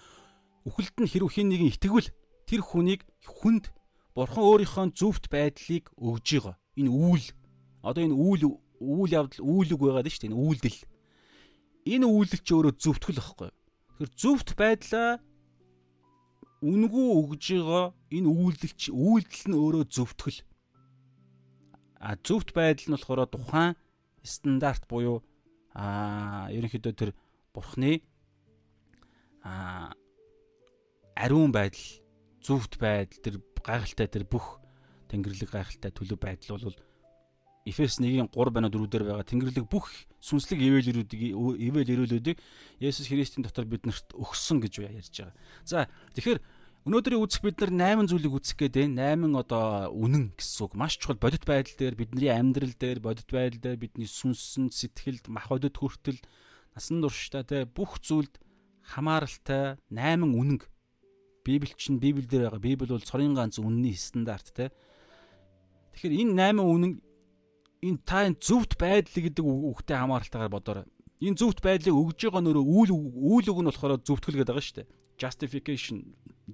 үхэлд 0.66 1.06
нь 1.06 1.12
хэрв 1.14 1.30
хин 1.30 1.54
нэгэн 1.54 1.70
итгэвэл 1.70 2.10
тэр 2.50 2.66
хүнийг 2.66 3.06
хүнд 3.22 3.70
Бурхан 4.18 4.42
өөрийнхөө 4.42 4.90
зөвхт 4.98 5.30
байдлыг 5.30 5.94
өгж 6.02 6.28
байгаа. 6.42 6.58
Энэ 6.82 6.90
үүл. 6.90 7.26
Одоо 7.86 8.02
энэ 8.10 8.18
үүл 8.18 8.42
үүл 8.82 9.12
явдал 9.14 9.38
үүлэг 9.38 9.78
байгаад 9.78 10.10
шүү 10.10 10.22
дээ. 10.26 10.30
Энэ 10.34 10.42
үйлдэл. 10.50 10.80
Энэ 11.94 12.06
үйлдэл 12.10 12.42
чи 12.42 12.52
өөрөө 12.58 12.74
зөвтгөл 12.74 13.22
واخхой. 13.22 13.52
Тэгэхээр 13.54 14.12
зөвхт 14.18 14.50
байдлаа 14.58 15.22
үнгүү 16.66 17.08
өгж 17.22 17.44
байгаа 17.54 17.86
энэ 18.10 18.30
үйлдэл 18.34 18.74
чи 18.74 18.90
үйлдэл 18.90 19.46
нь 19.46 19.60
өөрөө 19.62 19.86
зөвтгөл. 19.94 20.42
А 22.02 22.18
зөвхт 22.18 22.50
байдал 22.58 22.88
нь 22.90 22.96
болохоор 22.98 23.30
тухайн 23.30 23.78
стандарт 24.26 24.90
буюу 24.90 25.22
а 25.80 26.52
ерөнхийдөө 26.52 26.94
тэр 27.00 27.12
бурхны 27.56 28.04
а 29.48 29.96
ариун 31.16 31.56
байдал 31.56 31.88
зүвт 32.44 32.76
байдал 32.84 33.24
тэр 33.24 33.36
гайхалтай 33.64 34.08
тэр 34.12 34.28
бүх 34.28 34.60
тэнгэрлэг 35.08 35.56
гайхалтай 35.56 35.92
төлөв 35.96 36.20
байдал 36.20 36.60
бол 36.60 36.80
Эфес 37.68 38.00
1-ийн 38.00 38.32
3 38.32 38.52
байна 38.56 38.72
4 38.72 38.88
дээр 38.92 39.04
байгаа 39.08 39.28
тэнгэрлэг 39.28 39.68
бүх 39.72 39.92
сүнслэг 40.20 40.60
ивэл 40.60 40.90
ирүүдийг 40.92 41.36
ивэл 41.36 41.92
ирүүлүүдийг 41.92 42.40
Есүс 42.80 43.08
Христийн 43.12 43.44
дотор 43.44 43.68
биднэрт 43.68 44.16
өгсөн 44.16 44.64
гэж 44.64 44.74
ярьж 44.80 45.16
байгаа. 45.16 45.36
За 45.68 45.86
тэгэхээр 46.16 46.40
өнөөдрийн 46.90 47.22
үзэх 47.22 47.46
бид 47.46 47.62
нар 47.62 48.02
8 48.02 48.10
зүйлийг 48.10 48.34
үзэх 48.34 48.58
гээд 48.58 48.98
байна. 48.98 49.14
8 49.14 49.30
одоо 49.38 49.94
үнэн 49.94 50.34
гэсэн 50.34 50.66
үг. 50.66 50.74
Маш 50.74 50.98
чухал 50.98 51.22
бодит 51.22 51.46
байдал 51.46 51.78
дээр 51.78 51.94
бидний 51.94 52.34
амьдрал 52.34 52.74
дээр 52.74 52.98
бодит 52.98 53.30
байдал 53.30 53.62
дээр 53.62 53.78
бидний 53.78 54.10
сүнсэнд 54.10 54.74
сэтгэлд 54.74 55.30
мах 55.30 55.54
бодит 55.54 55.78
хүртэл 55.78 56.18
насан 56.74 57.06
туршдаа 57.06 57.46
те 57.46 57.70
бүх 57.70 58.02
зүйлд 58.02 58.42
хамааралтай 58.90 59.78
8 59.94 60.34
үнэнг 60.34 60.66
Библи 61.46 61.74
чинь 61.78 62.02
Библи 62.02 62.26
дээр 62.26 62.50
байгаа. 62.50 62.58
Библи 62.58 62.90
бол 62.90 63.06
цорын 63.06 63.38
ганц 63.38 63.62
үнний 63.62 63.94
стандарт 63.94 64.50
те. 64.50 64.74
Тэгэхээр 65.94 66.26
энэ 66.26 66.58
8 66.58 66.58
үнэн 66.58 66.94
энэ 67.86 68.00
та 68.02 68.26
энэ 68.26 68.42
зөвхт 68.42 68.82
байдал 68.82 69.14
гэдэг 69.14 69.46
үгтэй 69.46 69.94
хамааралтайгаар 69.94 70.54
бодоорой. 70.58 70.86
Энэ 71.22 71.38
зөвхт 71.38 71.62
байдлыг 71.62 71.94
өгж 71.94 72.34
байгаа 72.34 72.44
нөрөө 72.50 72.66
үйл 72.66 72.92
үйл 72.98 73.46
үг 73.46 73.60
нь 73.62 73.70
болохоор 73.70 74.02
зөвтгөл 74.02 74.42
гэдэг 74.42 74.50
байгаа 74.50 74.66
шүү 74.66 74.78
дээ. 74.82 74.92
Justification, 75.20 75.98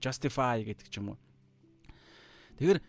justify 0.01 0.62
гэдэг 0.63 0.88
ч 0.89 0.99
юм 0.99 1.15
уу. 1.15 1.19
Тэгэхээр 2.58 2.79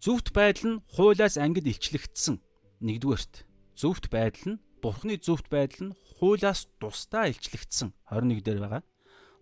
зөвхт 0.00 0.30
байдал 0.32 0.78
нь 0.78 0.82
хуулиас 0.94 1.36
ангид 1.36 1.66
илчлэгдсэн. 1.66 2.38
Нэгдүгээрт 2.82 3.46
зөвхт 3.74 4.06
байдал 4.10 4.56
нь 4.56 4.60
Бурхны 4.84 5.18
зөвхт 5.18 5.48
байдал 5.50 5.90
нь 5.90 5.96
хуулиас 6.20 6.68
тусдаа 6.78 7.32
илчлэгдсэн 7.32 7.90
21 8.12 8.44
дээр 8.44 8.60
байгаа. 8.62 8.82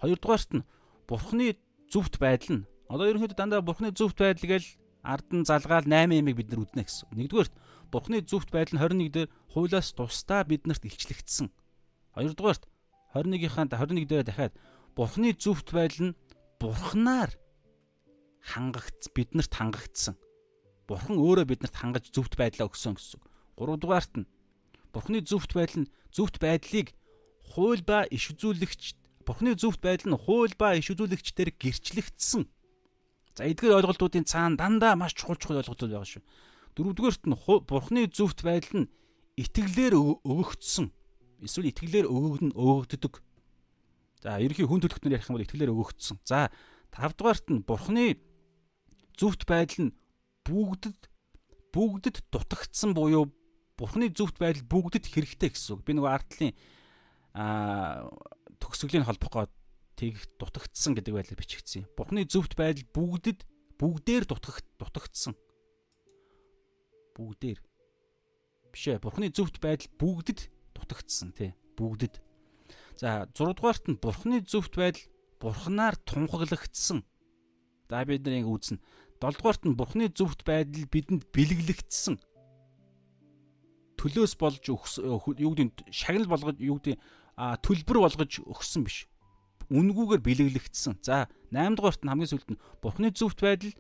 Хоёрдугаарт 0.01 0.51
нь 0.57 0.67
Бурхны 1.05 1.59
зөвхт 1.91 2.17
байдал 2.17 2.63
нь 2.63 2.67
одоо 2.89 3.07
ерөнхийдөө 3.11 3.39
дандаа 3.39 3.63
бурхны 3.65 3.91
зөвхт 3.91 4.19
байдал 4.21 4.49
гээл 4.51 4.69
ард 5.03 5.29
нь 5.33 5.47
залгаал 5.49 5.87
8 5.89 6.15
ямиг 6.15 6.37
бид 6.37 6.49
нар 6.51 6.65
үзнэ 6.65 6.85
гэсэн. 6.85 7.09
Нэгдүгээрт 7.17 7.55
бурхны 7.93 8.19
зөвхт 8.23 8.51
байдал 8.53 8.77
нь 8.77 8.83
21 8.83 9.13
дээр 9.15 9.29
хуулиас 9.53 9.89
тусдаа 9.97 10.45
биднэрт 10.45 10.85
илчлэгдсэн. 10.85 11.49
Хоёрдугаарт 12.15 12.65
21-ийн 13.15 13.69
21 13.71 14.09
дээр 14.09 14.25
дахиад 14.27 14.55
бурхны 14.97 15.33
зөвхт 15.35 15.71
байдал 15.73 16.13
нь 16.13 16.17
бурхнаар 16.65 17.29
хангагц 18.41 19.13
биднэрт 19.13 19.53
хангагдсан. 19.53 20.17
Бурхан 20.89 21.21
өөрөө 21.21 21.45
биднэрт 21.45 21.77
хангаж 21.77 22.09
зөвхт 22.09 22.41
байдлаа 22.41 22.73
өгсөн 22.73 22.97
гэсэн. 22.97 23.21
Гуравдугаарт 23.61 24.25
нь 24.25 24.31
бурхны 24.97 25.21
зөвхт 25.21 25.53
байдал 25.53 25.85
нь 25.85 25.93
зөвхт 26.09 26.41
байдлыг 26.41 26.97
хууль 27.53 27.85
ба 27.85 28.09
иш 28.09 28.33
үзүүлэгч 28.33 28.97
Бурхны 29.25 29.57
зөвхт 29.57 29.81
байдал 29.81 30.13
нь 30.13 30.21
хууль 30.21 30.53
ба 30.61 30.77
иш 30.77 30.93
үзүүлэгчдэр 30.93 31.57
гэрчлэгдсэн. 31.57 32.45
За 33.33 33.49
эдгээр 33.49 33.81
ойлголтуудын 33.81 34.29
цаана 34.29 34.61
дандаа 34.61 34.95
маш 35.01 35.17
чухал 35.17 35.41
чухал 35.41 35.65
ойлголтууд 35.65 35.97
байгаа 35.97 36.05
шүү. 36.05 36.23
Дөрөвдүгээрт 36.77 37.25
нь 37.25 37.37
Бурхны 37.65 38.05
зөвхт 38.13 38.45
байдал 38.45 38.85
нь 38.85 38.91
итгэлээр 39.41 39.97
өгөгдсөн. 39.97 40.93
Эсвэл 41.41 41.73
итгэлээр 41.73 42.05
өгөгдөн 42.05 42.53
өгөгддөг. 42.53 43.24
За 44.25 44.41
ерөнхий 44.41 44.65
хүн 44.65 44.81
төлөвтнөр 44.81 45.21
ярих 45.21 45.29
юм 45.29 45.37
бол 45.37 45.45
итгэлээр 45.45 45.75
өгөгдсөн. 45.77 46.17
За 46.25 46.49
тавдугаарт 46.89 47.45
нь 47.53 47.61
Бурхны 47.61 48.17
зөвхт 49.21 49.45
байдал 49.45 49.93
нь 49.93 49.97
бүгдэд 50.49 51.01
бүгдэд 51.77 52.17
дутагдсан 52.33 52.97
буюу 52.97 53.29
Бурхны 53.77 54.09
зөвхт 54.09 54.41
байдал 54.41 54.65
бүгдэд 54.65 55.13
хэрэгтэй 55.13 55.53
гэсэн 55.53 55.77
үг. 55.77 55.85
Би 55.85 55.93
нөгөө 55.93 56.09
артлын 56.09 56.57
аа 57.37 58.09
төгсгөлийн 58.65 59.05
холбох 59.05 59.45
гээд 59.45 59.53
тэг 60.01 60.17
дутагдсан 60.41 60.97
гэдэг 60.97 61.13
байдлаар 61.21 61.41
бичигдсэн. 61.45 61.85
Бурхны 61.93 62.25
зөвхт 62.25 62.57
байдал 62.57 62.89
бүгдэд 62.97 63.45
бүгдээр 63.77 64.25
дутгах 64.25 64.65
дутагдсан. 64.81 65.37
Бүгдээр. 67.13 67.61
Биш 68.73 68.85
ээ. 68.89 69.05
Бурхны 69.05 69.29
зөвхт 69.29 69.61
байдал 69.61 69.91
бүгдэд 70.01 70.49
дутагдсан 70.73 71.37
тий. 71.37 71.53
Бүгдэд. 71.77 72.34
За 72.97 73.27
6 73.35 73.59
дугаарт 73.59 73.85
нь 73.91 73.99
Бурхны 73.99 74.41
зөвхт 74.47 74.79
байдал 74.79 75.03
Бурханаар 75.43 75.99
тунхаглагдсан. 76.07 77.03
За 77.91 78.05
бид 78.07 78.23
нарыг 78.23 78.47
үүснэ. 78.47 78.79
7 79.19 79.39
дугаарт 79.39 79.63
нь 79.67 79.75
Бурхны 79.75 80.07
зөвхт 80.15 80.47
байдал 80.47 80.87
бидэнд 80.87 81.27
бэлэглэгдсэн. 81.35 82.23
Төлөөс 83.99 84.35
болж 84.39 84.63
өгс 84.71 85.03
юу 85.03 85.53
гэдэг 85.59 85.91
шагнал 85.91 86.31
болгож 86.31 86.59
юу 86.63 86.79
гэдэг 86.79 87.03
төлбөр 87.67 87.99
болгож 88.07 88.33
өгсөн 88.47 88.87
биш. 88.87 89.11
Үнгүүгээр 89.75 90.23
бэлэглэгдсэн. 90.23 91.03
За 91.03 91.27
8 91.51 91.75
дугаарт 91.75 92.07
нь 92.07 92.11
хамгийн 92.13 92.31
сүүлд 92.31 92.51
нь 92.55 92.63
Бурхны 92.79 93.11
зөвхт 93.11 93.43
байдал 93.43 93.75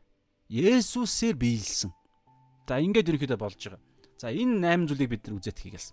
Есүсээр 0.51 1.39
биелсэн. 1.39 1.95
За 2.67 2.81
ингээд 2.83 3.15
ерөнхийдөө 3.15 3.39
болж 3.39 3.61
байгаа. 3.63 3.81
За 4.19 4.33
энэ 4.33 4.59
8 4.59 4.89
зүйлийг 4.89 5.11
бид 5.13 5.23
нар 5.29 5.39
үзээд 5.39 5.59
хийгээл. 5.61 5.93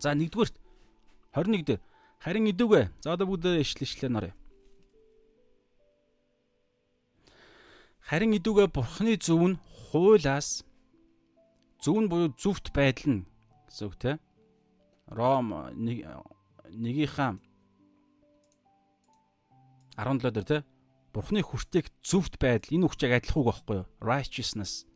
За 0.00 0.12
1-р 0.12 0.52
21 1.32 1.64
дээр 1.64 1.80
харин 2.22 2.50
идүүгээ. 2.52 2.84
За 3.02 3.14
одоо 3.14 3.26
бүгд 3.30 3.62
ишлэл 3.62 3.86
ишлээ 3.86 4.10
нарыг. 4.10 4.34
Харин 8.04 8.36
идүүгээ 8.38 8.68
бурхны 8.74 9.16
зөв 9.18 9.42
нь 9.54 9.60
хуулаас 9.90 10.64
зөв 11.82 11.96
нь 12.02 12.10
буюу 12.10 12.34
зүвт 12.34 12.74
байдал 12.74 13.22
нь 13.22 13.26
гэсэн 13.68 13.86
үг 13.88 13.96
те. 13.96 14.12
Ром 15.08 15.54
1-ийнхаа 15.74 17.38
17 19.96 20.30
дээр 20.34 20.46
те. 20.46 20.58
Бурхны 21.12 21.40
хүртээх 21.42 21.88
зүвт 22.04 22.36
байдал 22.36 22.74
энэ 22.74 22.86
үгчийг 22.86 23.12
адилхан 23.16 23.40
үг 23.40 23.48
байхгүй 23.48 23.76
юу? 23.82 23.86
Righteousness 23.98 24.88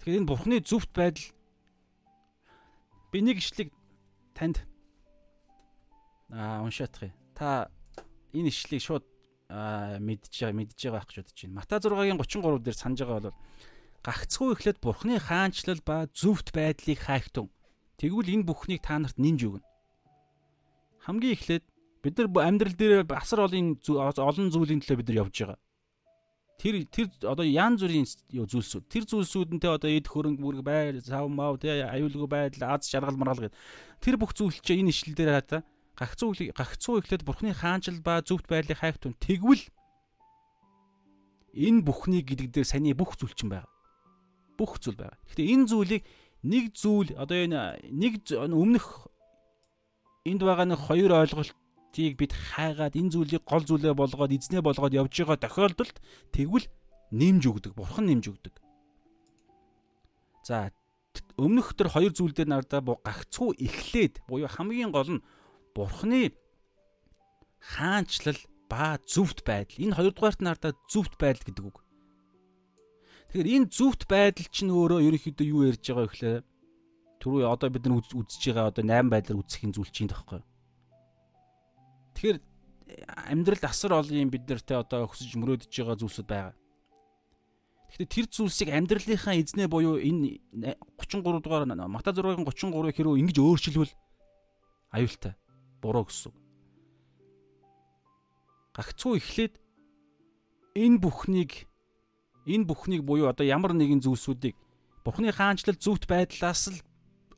Тэгэхээр 0.00 0.24
энэ 0.24 0.30
бурхны 0.32 0.56
зөвхт 0.64 0.96
байдал 0.96 1.28
би 3.12 3.20
нэг 3.20 3.44
ишлэг 3.44 3.68
танд 4.32 4.64
уншаадах 6.30 7.10
юм. 7.10 7.14
Та 7.34 7.70
энэ 8.32 8.50
ишлэгийг 8.50 8.82
шууд 8.82 9.04
мэдж 9.50 10.30
байгаа 10.30 10.54
мэдж 10.54 10.78
байгаа 10.78 11.04
гэж 11.06 11.16
бодож 11.26 11.38
байна. 11.42 11.58
Мата 11.58 11.76
6-гийн 11.82 12.18
33 12.18 12.62
дээр 12.62 12.78
санаж 12.78 12.98
байгаа 13.02 13.20
бол 13.20 13.38
гагцхүү 14.06 14.48
эхлээд 14.54 14.78
бурхны 14.80 15.18
хаанчлал 15.18 15.82
ба 15.82 16.06
зөвхт 16.14 16.54
байдлыг 16.54 16.98
хайхтун. 17.02 17.50
Тэгвэл 17.98 18.32
энэ 18.40 18.48
бүхнийг 18.48 18.80
та 18.80 18.96
нарт 18.96 19.18
нэмж 19.18 19.40
өгнө. 19.44 19.66
Хамгийн 21.04 21.34
эхлээд 21.36 21.64
бид 22.00 22.14
нар 22.16 22.28
амьдрал 22.46 22.76
дээр 22.78 23.04
асар 23.10 23.44
олон 23.44 23.76
олон 23.76 24.48
зүйлийн 24.54 24.80
төлөө 24.80 24.98
бид 25.02 25.08
нар 25.10 25.22
явж 25.26 25.36
байгаа 25.44 25.60
тэр 26.60 26.84
тэр 26.92 27.08
одоо 27.24 27.46
ян 27.48 27.80
зүрийн 27.80 28.04
зүйлсүүд 28.04 28.84
тэр 28.92 29.04
зүйлсүүдэнтэй 29.08 29.70
одоо 29.72 29.88
эд 29.88 30.04
хөрөнгө 30.12 30.44
мөрөг 30.44 30.62
байр 30.64 31.00
сав 31.00 31.24
мав 31.32 31.56
тэ 31.56 31.88
аюулгүй 31.88 32.28
байдал 32.28 32.76
аз 32.76 32.84
жаргал 32.92 33.16
маргал 33.16 33.48
гэд 33.48 33.56
тэр 34.04 34.20
бүх 34.20 34.36
зүйлчээ 34.36 34.84
энэ 34.84 34.92
ишлэл 34.92 35.16
дээр 35.16 35.32
хата 35.40 35.64
гагцуу 36.00 36.32
гагцуу 36.32 37.04
ихлэд 37.04 37.22
бурхны 37.28 37.52
хаанчил 37.52 38.00
ба 38.00 38.24
зөвхт 38.24 38.48
байдлыг 38.48 38.80
хайхтун 38.80 39.14
тэгвэл 39.20 39.60
энэ 41.52 41.84
бүхний 41.84 42.24
гэдэг 42.24 42.48
дээр 42.56 42.66
саний 42.66 42.96
бүх 42.96 43.20
зүйл 43.20 43.36
чинь 43.36 43.52
байгаа 43.52 43.68
бүх 44.56 44.80
зүйл 44.80 44.96
байгаа 44.96 45.20
гэхдээ 45.28 45.52
энэ 45.52 45.68
зүйлийг 45.68 46.02
нэг 46.40 46.64
зүйл 46.72 47.12
одоо 47.20 47.36
энэ 47.36 47.84
нэг 47.84 48.12
өмнөх 48.32 48.86
энд 50.24 50.40
байгаа 50.40 50.66
нэг 50.72 50.80
хоёр 50.80 51.12
ойлголт 51.20 51.52
тийг 51.92 52.16
бид 52.16 52.32
хайгаад 52.32 52.94
энэ 52.94 53.12
зүйлийг 53.12 53.42
гол 53.44 53.64
зүйлээ 53.66 53.94
болгоод 53.94 54.32
эзнээ 54.32 54.62
болгоод 54.62 54.94
явж 54.94 55.12
байгаа 55.12 55.38
тохиолдолд 55.42 55.96
тэгвэл 56.30 56.66
нэмж 57.10 57.42
өгдөг. 57.50 57.72
Бурхан 57.74 58.06
нэмж 58.06 58.30
өгдөг. 58.30 58.54
За 60.46 60.70
өмнөх 61.34 61.74
төр 61.74 61.90
хоёр 61.90 62.12
зүйл 62.14 62.34
дээр 62.34 62.48
нардаа 62.54 62.80
гагцхүү 62.80 63.58
эхлээд 63.58 64.22
буюу 64.30 64.46
хамгийн 64.46 64.94
гол 64.94 65.18
нь 65.18 65.24
Бурханы 65.74 66.32
хаанчлал 67.60 68.40
ба 68.70 68.98
зөвхт 69.06 69.44
байдал. 69.44 69.82
Энэ 69.82 69.96
хоёрдугаарт 69.98 70.40
нардаа 70.40 70.72
зөвхт 70.90 71.18
байдал 71.18 71.44
гэдэг 71.46 71.64
үг. 71.66 71.78
Тэгэхээр 73.30 73.48
энэ 73.54 73.70
зөвхт 73.70 74.06
байдал 74.10 74.46
чинь 74.50 74.74
өөрөө 74.74 75.00
ерөнхийдөө 75.06 75.46
юу 75.46 75.66
ярьж 75.70 75.84
байгаа 75.86 76.06
вэ 76.06 76.10
гэхээр 76.10 76.42
түрүү 77.20 77.42
одоо 77.46 77.68
бид 77.70 77.84
нар 77.86 78.02
үзэж 78.02 78.42
байгаа 78.50 78.70
одоо 78.72 78.82
8 78.82 79.06
байдлаар 79.12 79.40
үзэхийн 79.42 79.74
зүйл 79.74 79.92
чинь 79.92 80.10
тоххой. 80.10 80.42
Тэгэхээр 82.16 82.38
амьдралд 83.30 83.64
асар 83.66 83.92
олон 83.94 84.18
юм 84.18 84.30
бид 84.32 84.48
нартэй 84.48 84.78
одоо 84.78 85.06
өсөж 85.06 85.36
мөрөөдөж 85.38 85.70
байгаа 85.70 86.00
зүйлсүүд 86.00 86.26
байгаа. 86.26 86.54
Гэхдээ 87.90 88.08
тэр 88.10 88.26
зүйлсийг 88.30 88.70
амьдралынхаа 88.70 89.34
эзнээ 89.34 89.68
буюу 89.70 89.98
энэ 89.98 90.42
33 90.98 91.42
дугаар 91.42 91.66
Мата 91.90 92.14
6-гийн 92.14 92.46
33-ыг 92.46 92.94
хэрвээ 92.94 93.20
ингэж 93.22 93.36
өөрчилвөл 93.42 93.92
аюултай. 94.94 95.34
Буруу 95.80 96.04
гэсэн. 96.06 96.32
Гагцхүү 98.76 99.16
эхлээд 99.18 99.54
энэ 100.76 101.00
бүхнийг 101.02 101.66
энэ 102.46 102.68
бүхнийг 102.68 103.02
буюу 103.04 103.28
одоо 103.28 103.44
ямар 103.44 103.74
нэгэн 103.74 104.04
зүйлсүүдийг 104.04 104.56
Бурхны 105.04 105.32
хаанчлал 105.32 105.80
зөвхт 105.80 106.04
байдлаас 106.04 106.70
л 106.70 106.78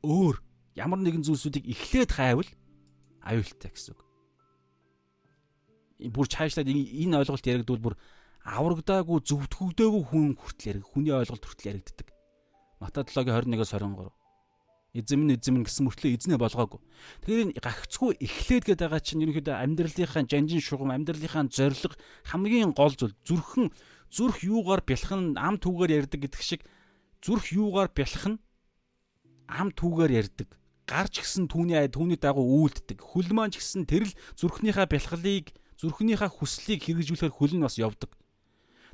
өөр 0.03 0.43
ямар 0.75 0.99
нэгэн 1.01 1.23
зүйлсүүдийг 1.23 1.65
эхлээд 1.71 2.11
хайвал 2.13 2.51
аюултай 3.23 3.71
гэсэн 3.71 3.95
үг 3.95 4.03
бүр 6.11 6.27
цаашлаад 6.27 6.67
энэ 6.67 7.19
ойлголт 7.23 7.47
яригдвал 7.47 7.79
бүр 7.79 7.95
аврагдаагүй 8.43 9.23
зөвтгөгдөөгүй 9.23 10.03
хүн 10.11 10.35
хүртэл 10.35 10.69
яриг 10.75 10.87
хүний 10.91 11.15
ойлголт 11.15 11.45
хүртэл 11.47 11.71
яригддаг. 11.79 12.09
Мата 12.83 13.07
7-гийн 13.07 13.55
21-оос 13.55 13.71
23. 13.79 14.22
Эзэм 14.93 15.25
нь 15.25 15.35
эзэм 15.41 15.57
нь 15.61 15.65
гэсэн 15.65 15.89
мөртлөө 15.89 16.13
эзнээ 16.21 16.37
болгоогүй. 16.37 16.81
Тэгэхээр 17.25 17.45
энэ 17.49 17.57
гагцгүй 17.65 18.11
эхлээд 18.21 18.65
гээд 18.69 18.81
байгаа 18.85 19.01
чинь 19.01 19.25
ерөнхийдөө 19.25 19.57
амьдралынхаа 19.57 20.29
жанжин 20.29 20.61
шугам, 20.61 20.93
амьдралынхаа 20.93 21.49
зориг 21.49 21.97
хамгийн 22.29 22.77
гол 22.77 22.93
зүйл 22.93 23.17
зүрхэн 23.25 23.73
зүрх 24.13 24.45
юугаар 24.45 24.85
бялхан 24.85 25.33
ам 25.41 25.57
түүгээр 25.57 26.05
ярддаг 26.05 26.21
гэдэг 26.29 26.43
шиг 26.45 26.61
зүрх 27.25 27.57
юугаар 27.57 27.89
бялхан 27.89 28.37
ам 29.49 29.73
түүгээр 29.73 30.13
ярддаг 30.13 30.49
гарч 30.85 31.23
гисэн 31.23 31.49
түүний 31.49 31.89
түүний 31.89 32.19
дагуу 32.21 32.69
үйлддэг 32.69 33.01
хөл 33.01 33.31
маань 33.33 33.55
ч 33.55 33.63
гэсэн 33.63 33.89
тэрл 33.89 34.13
зүрхнийхаа 34.37 34.85
бялхлыг 34.91 35.55
зүрхнийхээ 35.79 36.31
хүслийг 36.37 36.81
хэрэгжүүлэхээр 36.85 37.33
хөл 37.33 37.55
нь 37.57 37.65
бас 37.65 37.79
явдаг. 37.79 38.13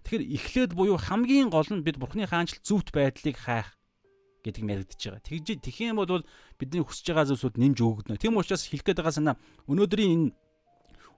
Тэгэхээр 0.04 0.24
эхлээд 0.36 0.72
буюу 0.78 1.00
хамгийн 1.00 1.50
гол 1.50 1.66
нь 1.72 1.82
бид 1.82 1.98
Бурхны 1.98 2.28
хаанчл 2.28 2.62
зүвт 2.62 2.94
байдлыг 2.94 3.36
хайх 3.40 3.77
гэдэг 4.48 4.64
юм 4.64 4.72
яригдчихэж 4.72 5.04
байгаа. 5.12 5.28
Тэгж 5.28 5.46
тэгэх 5.60 5.92
юм 5.92 6.00
бол 6.00 6.24
бидний 6.56 6.80
хүсэж 6.80 7.06
байгаа 7.12 7.28
зүйлсүүд 7.28 7.60
нэмж 7.60 7.78
өгөгдөнө. 7.84 8.16
Тийм 8.16 8.40
учраас 8.40 8.64
хэлэх 8.64 8.88
гээд 8.88 9.00
байгаа 9.04 9.14
санаа 9.14 9.36
өнөөдрийн 9.68 10.12
энэ 10.16 10.26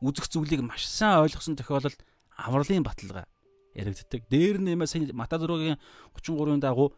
үзэх 0.02 0.26
зүйлийг 0.26 0.66
маш 0.66 0.90
сайн 0.90 1.22
ойлгосон 1.22 1.54
тохиолдолд 1.54 2.02
авралын 2.34 2.82
баталгаа 2.82 3.30
яригддаг. 3.78 4.26
Дээр 4.26 4.58
нэмээ 4.58 4.88
сая 4.90 5.06
Мата 5.14 5.38
6-гийн 5.38 5.78
33-ын 6.18 6.60
дагуу 6.60 6.90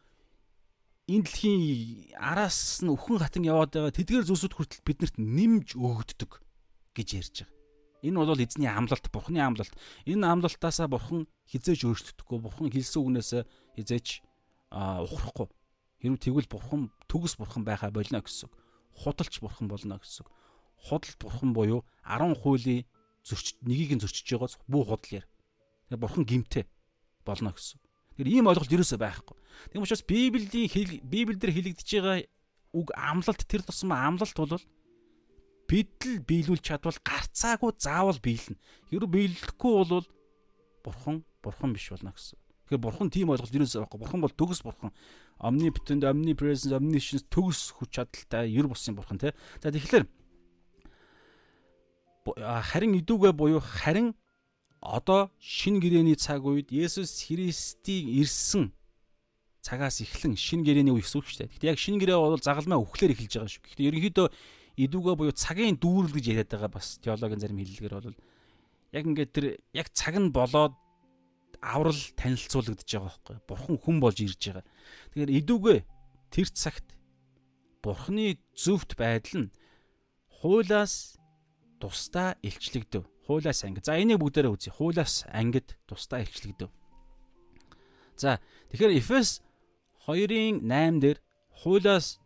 энэ 1.10 1.26
дэлхийн 1.26 2.16
араас 2.16 2.80
нь 2.80 2.88
өхөн 2.88 3.20
хатан 3.20 3.44
яваад 3.44 3.74
байгаа 3.74 3.92
тэдгээр 3.92 4.24
зүйлсүүд 4.24 4.54
хүртэл 4.56 4.86
биднэрт 4.86 5.16
нэмж 5.18 5.76
өгөгддөг 5.76 6.32
гэж 6.96 7.08
ярьж 7.18 7.36
байгаа. 7.44 7.60
Энэ 8.02 8.18
бол 8.18 8.42
эзний 8.42 8.66
амлалт, 8.66 9.06
бурхны 9.14 9.38
амлалт. 9.38 9.74
Энэ 10.10 10.26
амлалтаасаа 10.26 10.90
бурхан 10.90 11.30
хизээж 11.46 11.86
өөрчлөгдөхгүй. 11.86 12.38
Бурхан 12.42 12.70
хэлсэн 12.74 12.98
үгнээс 12.98 13.46
хизээж 13.78 14.26
ухрахгүй. 14.74 15.46
Хэрвээ 16.02 16.18
тэгвэл 16.18 16.50
бурхан 16.50 16.90
төгс 17.06 17.38
бурхан 17.38 17.62
байхаа 17.62 17.94
болно 17.94 18.18
гэсэн. 18.18 18.50
Худалч 18.98 19.38
бурхан 19.38 19.70
болно 19.70 20.02
гэсэн 20.02 20.26
үг. 20.26 20.30
Худалт 20.90 21.18
бурхан 21.22 21.54
буюу 21.54 21.86
10 22.02 22.42
хуулийн 22.42 22.82
зөрч 23.22 23.62
нэгийг 23.62 23.94
нь 23.94 24.02
зөрчиж 24.02 24.26
байгааз 24.34 24.58
бүх 24.66 24.90
худал 24.90 25.22
яар. 25.22 25.26
Тэгээ 25.86 26.02
бурхан 26.02 26.26
гимтэй 26.26 26.66
болно 27.22 27.54
гэсэн. 27.54 27.78
Тэгэхээр 28.18 28.34
ийм 28.34 28.50
ойлголт 28.50 28.74
ерөөсөө 28.74 28.98
байхгүй. 28.98 29.36
Тийм 29.70 29.82
учраас 29.86 30.02
Библийн 30.02 31.06
Библиэлд 31.06 31.46
хэлэгдэж 31.46 31.88
байгаа 32.02 32.26
үг 32.74 32.88
амлалт 32.98 33.46
тэр 33.46 33.62
тусмаа 33.62 34.10
амлалт 34.10 34.34
бол 34.34 34.58
бид 35.70 35.94
л 36.02 36.18
биелүүлж 36.26 36.66
чадвал 36.66 36.98
гарцаагүй 37.06 37.70
заавал 37.78 38.18
биелнэ. 38.18 38.58
Хэрвээ 38.90 39.38
биелэхгүй 39.38 39.72
бол 39.86 40.06
бурхан 40.82 41.22
бурхан 41.40 41.70
биш 41.72 41.94
болно 41.94 42.10
гэсэн. 42.10 42.42
Тэгэхээр 42.68 42.82
бурхан 42.82 43.08
тийм 43.12 43.32
ойлголт 43.32 43.52
юусэн 43.52 43.84
байхгүй. 43.84 44.00
Бурхан 44.00 44.20
бол 44.20 44.32
төгс 44.32 44.60
бурхан. 44.64 44.92
Omnipotent, 45.42 46.06
omnipresence, 46.06 46.72
omniscience 46.74 47.26
төгс 47.26 47.74
хүч 47.74 47.98
чадалтай 47.98 48.50
ер 48.54 48.70
бусын 48.70 48.94
бурхан 48.94 49.18
тий. 49.18 49.34
За 49.58 49.74
тэгэхээр 49.74 50.06
харин 52.70 52.94
идүүгээ 53.02 53.32
буюу 53.34 53.58
харин 53.58 54.14
одоо 54.78 55.30
шин 55.38 55.82
гэрэний 55.82 56.14
цаг 56.14 56.46
үед 56.46 56.70
Есүс 56.70 57.26
Христийн 57.26 58.06
ирсэн 58.22 58.70
цагаас 59.62 60.02
эхлэн 60.02 60.34
шин 60.34 60.66
гэрэний 60.66 60.90
үе 60.90 61.02
гэсэн 61.02 61.22
үг 61.22 61.26
шүү 61.26 61.38
дээ. 61.46 61.50
Гэхдээ 61.54 61.70
яг 61.70 61.78
шин 61.78 61.98
гэрээ 62.02 62.18
бол 62.18 62.42
загалмай 62.42 62.78
өхлөөр 62.82 63.14
эхэлж 63.14 63.32
байгаа 63.38 63.50
шүү. 63.50 63.62
Гэхдээ 63.62 63.88
ерөнхийдөө 63.90 64.26
идүүгээ 64.82 65.14
буюу 65.18 65.34
цагийн 65.34 65.78
дүүрэл 65.78 66.14
гэж 66.18 66.26
яриад 66.34 66.50
байгаа 66.50 66.70
бас 66.74 66.98
теологийн 66.98 67.42
зарим 67.42 67.62
хэллэгээр 67.62 67.94
бол 67.94 68.18
яг 68.90 69.04
ингээд 69.06 69.30
тэр 69.30 69.46
яг 69.70 69.86
цаг 69.94 70.18
нь 70.18 70.34
болоод 70.34 70.74
аврал 71.62 72.02
танилцуулагдаж 72.18 72.90
байгаа 72.90 73.06
байхгүй. 73.08 73.36
Бурхан 73.46 73.76
хүн 73.78 73.96
болж 74.02 74.18
ирж 74.18 74.42
байгаа. 74.50 74.66
Тэгэхээр 75.14 75.30
идүүгээ 75.38 75.78
тэр 76.34 76.48
цагт 76.50 76.86
Бурханы 77.82 78.38
зөвхт 78.54 78.94
байдал 78.94 79.46
нь 79.46 79.52
хуулаас 80.42 81.18
тусдаа 81.82 82.38
илчлэгдэв. 82.42 83.02
Хуулаас 83.26 83.62
ангид. 83.66 83.86
За 83.86 83.98
энийг 83.98 84.22
бүгдээрээ 84.22 84.54
үзье. 84.54 84.70
Хуулаас 84.70 85.26
ангид 85.30 85.78
тусдаа 85.86 86.22
илчлэгдэв. 86.22 86.70
За 88.14 88.38
тэгэхээр 88.70 88.98
Эфес 89.02 89.42
2-ын 90.06 90.62
8 90.62 91.02
дээр 91.02 91.18
хуулаас 91.62 92.22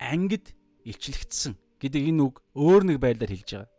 ангид 0.00 0.56
илчлэгдсэн 0.84 1.56
гэдэг 1.80 2.02
энэ 2.08 2.22
үг 2.24 2.40
өөр 2.56 2.82
нэг 2.88 2.98
байдлаар 3.04 3.32
хэлж 3.32 3.50
байгаа. 3.52 3.72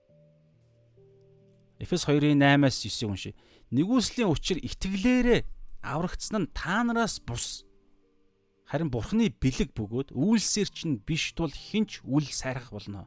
Эфес 1.82 2.06
2-ын 2.06 2.38
8-аас 2.38 2.78
9-ийг 2.82 3.10
уншия. 3.10 3.34
Нэгүслийн 3.76 4.32
учир 4.32 4.58
итгэлээрээ 4.64 5.44
аврагдсан 5.84 6.48
нь 6.48 6.54
та 6.56 6.88
нараас 6.88 7.20
бус. 7.20 7.68
Харин 8.66 8.90
Бурхны 8.90 9.28
бэлэг 9.30 9.76
бөгөөд 9.76 10.16
үйлсээр 10.16 10.70
чинь 10.72 11.04
биш 11.04 11.36
тул 11.36 11.52
хинч 11.52 12.00
үл 12.08 12.24
сайрах 12.32 12.72
болно. 12.72 13.06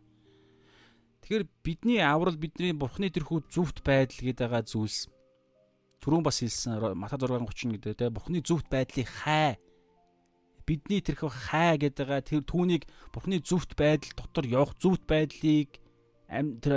Тэгэхээр 1.24 1.44
бидний 1.64 1.98
аврал 2.04 2.36
бидний 2.36 2.76
Бурхны 2.76 3.08
тэрхүү 3.08 3.48
зүвт 3.48 3.80
байдал 3.82 4.22
гэдэг 4.22 4.44
байгаа 4.44 4.62
зүйлс 4.68 5.08
түрүүн 6.04 6.22
бас 6.22 6.38
хэлсэн 6.44 6.94
Мата 6.94 7.18
6:30 7.18 7.74
гэдэг 7.74 7.96
те 7.98 8.06
Бурхны 8.12 8.38
зүвт 8.44 8.70
байдлыг 8.70 9.08
хай 9.24 9.58
бидний 10.68 11.00
тэрхүү 11.02 11.30
хай 11.32 11.80
гэдэг 11.80 12.06
байгаа 12.06 12.22
тэр 12.22 12.42
түүнийг 12.44 12.84
Бурхны 13.10 13.40
зүвт 13.42 13.74
байдал 13.74 14.12
дотор 14.14 14.44
явах 14.46 14.76
зүвт 14.78 15.08
байдлыг 15.08 15.80
тэр 16.28 16.72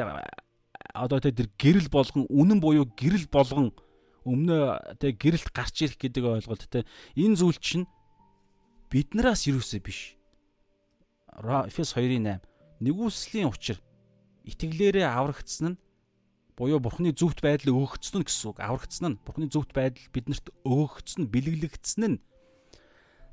одоо 0.93 1.19
тэр 1.19 1.47
гэрэл 1.55 1.87
болгон 1.87 2.27
үнэн 2.27 2.59
буюу 2.59 2.85
гэрэл 2.95 3.27
болгон 3.31 3.71
өмнө 4.27 4.77
тэг 4.99 5.17
гэрэлт 5.17 5.49
гарч 5.55 5.87
ирэх 5.87 5.97
гэдэг 5.97 6.23
ойлголт 6.23 6.67
те 6.67 6.85
энэ 7.15 7.39
зүйл 7.39 7.57
чинь 7.57 7.85
биднээс 8.91 9.47
юусоо 9.49 9.79
биш? 9.79 10.19
Эфес 11.41 11.95
2:8 11.95 12.43
нэгүслийн 12.83 13.49
учир 13.49 13.79
итгэлээрээ 14.45 15.07
аврагдсан 15.07 15.73
нь 15.73 15.81
буюу 16.59 16.77
бурхны 16.83 17.15
зөвхт 17.15 17.41
байдал 17.41 17.73
өгөгдсөн 17.73 18.21
нь 18.21 18.27
гэсэн 18.27 18.47
үг. 18.51 18.57
Аврагдсан 18.59 19.15
нь 19.15 19.19
бурхны 19.23 19.47
зөвхт 19.47 19.71
байдал 19.73 20.05
биднэрт 20.11 20.53
өгөгдсөн 20.67 21.25
бэлэглэгдсэн 21.31 22.03
нь 22.05 22.21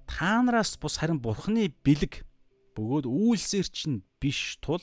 та 0.06 0.40
нараас 0.40 0.78
бус 0.80 0.96
харин 0.96 1.20
бурхны 1.20 1.68
бэлэг 1.84 2.24
бөгөөд 2.72 3.04
үйлсээр 3.04 3.68
чинь 3.68 4.06
биш 4.22 4.56
тул 4.64 4.80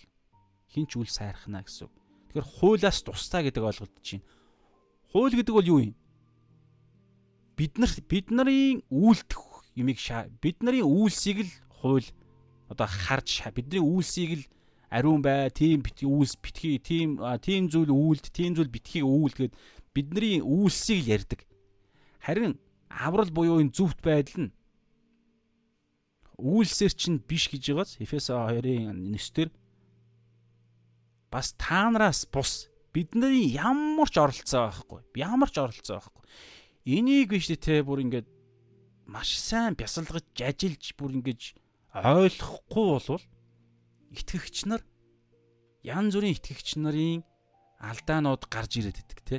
хинч 0.70 1.00
үл 1.00 1.10
сайрхна 1.10 1.66
гэсэн 1.66 1.90
үг 1.90 2.05
Тэгэхээр 2.36 2.60
хуулиас 2.60 3.00
тустай 3.00 3.48
гэдэг 3.48 3.64
ойлголт 3.64 3.96
чинь. 4.04 4.20
Хууль 5.16 5.32
гэдэг 5.32 5.56
бол 5.56 5.64
юу 5.64 5.80
юм? 5.80 5.96
Бид 7.56 7.80
нар 7.80 7.88
бид 8.12 8.28
нарын 8.28 8.84
үйлдэх 8.92 9.40
юмыг 9.80 9.96
бид 10.44 10.60
нарын 10.60 10.84
үйлсийг 10.84 11.48
л 11.48 11.52
хууль 11.80 12.12
одоо 12.68 12.92
харж 12.92 13.48
бидний 13.56 13.80
үйлсийг 13.80 14.32
л 14.36 14.44
ариун 14.92 15.24
бай, 15.24 15.48
тийм 15.48 15.80
үйлс 15.80 16.36
битгий, 16.44 16.76
тийм 16.76 17.24
тийм 17.40 17.72
зүйл 17.72 17.88
үйлд, 17.88 18.28
тийм 18.36 18.52
зүйл 18.52 18.68
битгий 18.68 19.00
үйлдэхэд 19.00 19.56
бидний 19.96 20.44
үйлсийг 20.44 21.08
ярьдаг. 21.08 21.48
Харин 22.20 22.60
аврал 22.92 23.32
буюу 23.32 23.64
энэ 23.64 23.72
зүвт 23.72 24.04
байдал 24.04 24.52
нь 24.52 24.56
үйлсээр 26.36 26.92
чинь 27.00 27.24
биш 27.24 27.48
гэж 27.48 27.72
байгаас 27.72 27.96
Эфесо 28.04 28.36
2-ын 28.36 28.92
9-дэр 29.16 29.56
бас 31.36 31.52
та 31.60 31.92
нараас 31.92 32.24
бус 32.32 32.70
бидний 32.96 33.52
ямар 33.52 34.08
ч 34.08 34.16
оролцоо 34.24 34.72
байхгүй. 34.72 35.04
Ямар 35.20 35.52
ч 35.52 35.60
оролцоо 35.60 36.00
байхгүй. 36.00 36.24
Энийг 36.88 37.36
биш 37.36 37.52
те 37.60 37.84
бүр 37.84 38.08
ингээд 38.08 38.24
маш 39.04 39.36
сайн 39.36 39.76
бясалгаж 39.76 40.24
ажиллаж 40.32 40.96
бүр 40.96 41.20
ингэж 41.20 41.60
ойлгохгүй 41.92 42.86
болвол 42.88 43.24
итгэгч 44.16 44.64
нар 44.72 44.80
янз 45.84 46.16
бүрийн 46.16 46.40
итгэгч 46.40 46.80
нарын 46.80 47.28
алдаанууд 47.84 48.48
гарч 48.48 48.80
ирээд 48.80 49.04
идэг 49.04 49.20
те. 49.28 49.38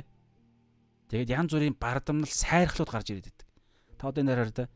Тэгээд 1.09 1.33
янз 1.33 1.49
бүрийн 1.49 1.73
бардамнал 1.81 2.29
сайрхлууд 2.29 2.93
гарч 2.93 3.09
ирээд 3.09 3.33
идэг. 3.33 3.47
Та 3.97 4.13
одоо 4.13 4.21
нэрээр 4.21 4.53
да 4.53 4.69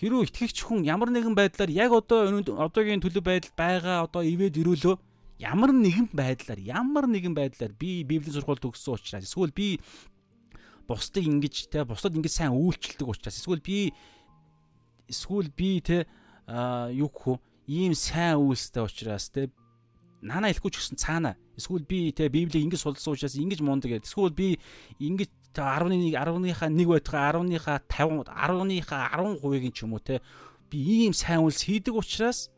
хэрүү 0.00 0.32
итгэгч 0.32 0.64
хүн 0.64 0.88
ямар 0.88 1.12
нэгэн 1.12 1.36
байдлаар 1.36 1.68
яг 1.68 1.92
одоо 1.92 2.40
одоогийн 2.40 3.04
төлөв 3.04 3.20
байдал 3.20 3.52
байгаа 3.52 4.08
одоо 4.08 4.24
ивэд 4.24 4.56
ирүүлөө 4.56 4.96
ямар 5.38 5.70
нэгэн 5.70 6.10
байдлаар 6.12 6.58
ямар 6.58 7.06
нэгэн 7.06 7.34
байдлаар 7.34 7.72
би 7.72 8.02
библийн 8.02 8.34
сургууль 8.34 8.58
төгссөн 8.58 8.98
учраас 8.98 9.24
эсвэл 9.24 9.54
би 9.54 9.78
бусдыг 10.90 11.24
ингэж 11.24 11.70
те 11.70 11.86
бусдад 11.86 12.18
ингэж 12.18 12.32
сайн 12.34 12.52
үйлчлдэг 12.58 13.06
учраас 13.06 13.38
эсвэл 13.38 13.62
би 13.62 13.94
эсвэл 15.06 15.48
би 15.54 15.80
те 15.80 16.06
юу 16.92 17.08
гэх 17.08 17.38
ийм 17.70 17.94
сайн 17.94 18.42
үйлстэй 18.42 18.82
учраас 18.82 19.30
те 19.30 19.52
наана 20.22 20.50
хэлэхгүй 20.50 20.72
ч 20.74 20.76
гэсэн 20.82 20.98
цаана. 20.98 21.36
Эсвэл 21.54 21.86
би 21.86 22.10
те 22.10 22.28
библийг 22.28 22.64
ингэж 22.64 22.80
судалсан 22.82 23.14
учраас 23.14 23.38
ингэж 23.38 23.60
мундаг 23.62 23.94
гэдэг. 23.94 24.08
Эсвэл 24.08 24.34
би 24.34 24.58
ингэж 24.98 25.30
11 25.54 26.14
10-ныхаа 26.14 26.70
1 26.70 26.86
байтугай 26.86 27.22
10-ныхаа 27.34 27.78
50 27.86 28.26
10-ныхаа 28.30 29.04
10%-ийн 29.14 29.72
ч 29.74 29.82
юм 29.82 29.94
уу 29.94 30.02
те 30.02 30.20
би 30.70 30.78
ийм 31.06 31.12
сайн 31.12 31.42
үйлс 31.42 31.66
хийдэг 31.66 31.94
учраас 31.94 32.50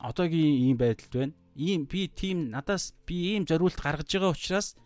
одоогийн 0.00 0.56
ийм 0.64 0.76
байдалд 0.80 1.12
байна. 1.12 1.34
Ийм 1.56 1.84
би 1.84 2.08
тийм 2.08 2.50
надаас 2.50 2.94
би 3.06 3.36
ийм 3.36 3.44
зориулт 3.44 3.76
гаргаж 3.76 4.08
байгаа 4.08 4.32
учраас 4.32 4.76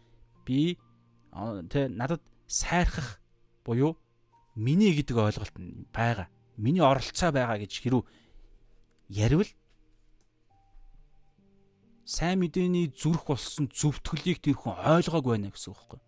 би 0.44 0.78
тэ 1.70 1.88
надад 1.88 2.22
сайрхах 2.46 3.20
буюу 3.64 3.96
миний 4.54 4.92
гэдэг 4.94 5.16
ойлголт 5.16 5.54
байгаа. 5.94 6.28
Миний 6.56 6.82
оролцоо 6.82 7.30
байгаа 7.30 7.58
гэж 7.62 7.72
хэрүү 7.82 8.02
яривал 9.08 9.50
сайн 12.04 12.38
мэдээний 12.40 12.92
зүрх 12.92 13.24
болсон 13.26 13.70
зөвтгөлийг 13.72 14.42
тэр 14.44 14.58
хүн 14.58 14.76
ойлгоогүй 14.76 15.40
байна 15.40 15.50
гэсэн 15.50 15.72
үг 15.72 15.78
байхгүй. 15.78 16.00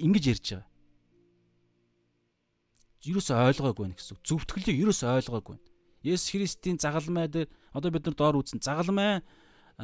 Ингиж 0.00 0.24
ярьж 0.32 0.46
байгаа. 0.48 0.68
Юусе 3.04 3.34
ойлгоогүй 3.36 3.82
байна 3.84 3.96
гэсэн 4.00 4.16
үг. 4.16 4.22
Зөвтгөлийг 4.24 4.76
юусе 4.80 5.06
ойлгоогүй 5.12 5.60
байна. 5.60 5.68
Есүс 6.02 6.32
Христийн 6.32 6.80
загалмай 6.80 7.28
дээр 7.28 7.52
одоо 7.72 7.90
бид 7.90 8.04
нар 8.06 8.16
доор 8.16 8.36
үзсэн 8.40 8.60
загалмай 8.60 9.24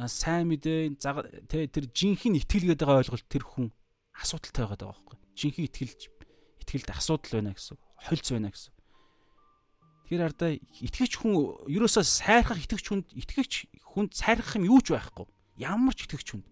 сайн 0.05 0.49
мэдээ 0.49 0.97
тэр 1.49 1.85
жинхэнэ 1.89 2.45
итгэл 2.45 2.71
гэдэг 2.73 2.87
ойлголт 2.87 3.25
тэр 3.25 3.43
хүн 3.43 3.73
асуудалтай 4.13 4.63
байгаа 4.65 4.77
даа 4.77 4.89
байхгүй. 4.93 5.17
Жинхэнэ 5.33 5.67
итгэлж 5.67 6.01
итгэлд 6.63 6.89
асуудал 6.93 7.33
байна 7.41 7.57
гэсэн. 7.57 7.77
Хольц 8.05 8.27
байна 8.29 8.49
гэсэн. 8.53 8.71
Тэгэхээр 10.05 10.25
ардаа 10.29 10.51
итгэгч 10.57 11.13
хүн 11.17 11.33
ерөөсөө 11.65 12.05
сайрхах 12.05 12.61
итгэгч 12.61 12.85
хүнд 12.89 13.07
итгэгч 13.13 13.53
хүнд 13.93 14.11
сайрхах 14.13 14.57
юм 14.61 14.69
юу 14.69 14.81
ч 14.85 14.93
байхгүй. 14.93 15.25
Ямар 15.57 15.93
ч 15.97 16.05
итгэгч 16.05 16.27
хүнд. 16.33 16.47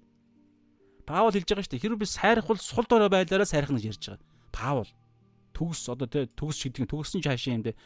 Паул 1.06 1.32
хэлж 1.32 1.48
байгаа 1.48 1.66
шүү 1.66 1.74
дээ. 1.78 1.84
Хэрвээ 1.86 2.04
би 2.04 2.10
сайрхвал 2.10 2.60
сул 2.60 2.86
дорой 2.90 3.10
байдлаараа 3.10 3.48
сайрхах 3.48 3.78
гэж 3.78 3.86
ярьж 3.96 4.04
байгаа. 4.14 4.26
Паул 4.52 4.90
төгс 5.58 5.90
одоо 5.90 6.06
тэ 6.06 6.30
төгс 6.38 6.62
шидэг 6.62 6.86
төгссөн 6.86 7.24
ч 7.24 7.32
хаашаа 7.32 7.58
юм 7.58 7.66
дээ 7.66 7.78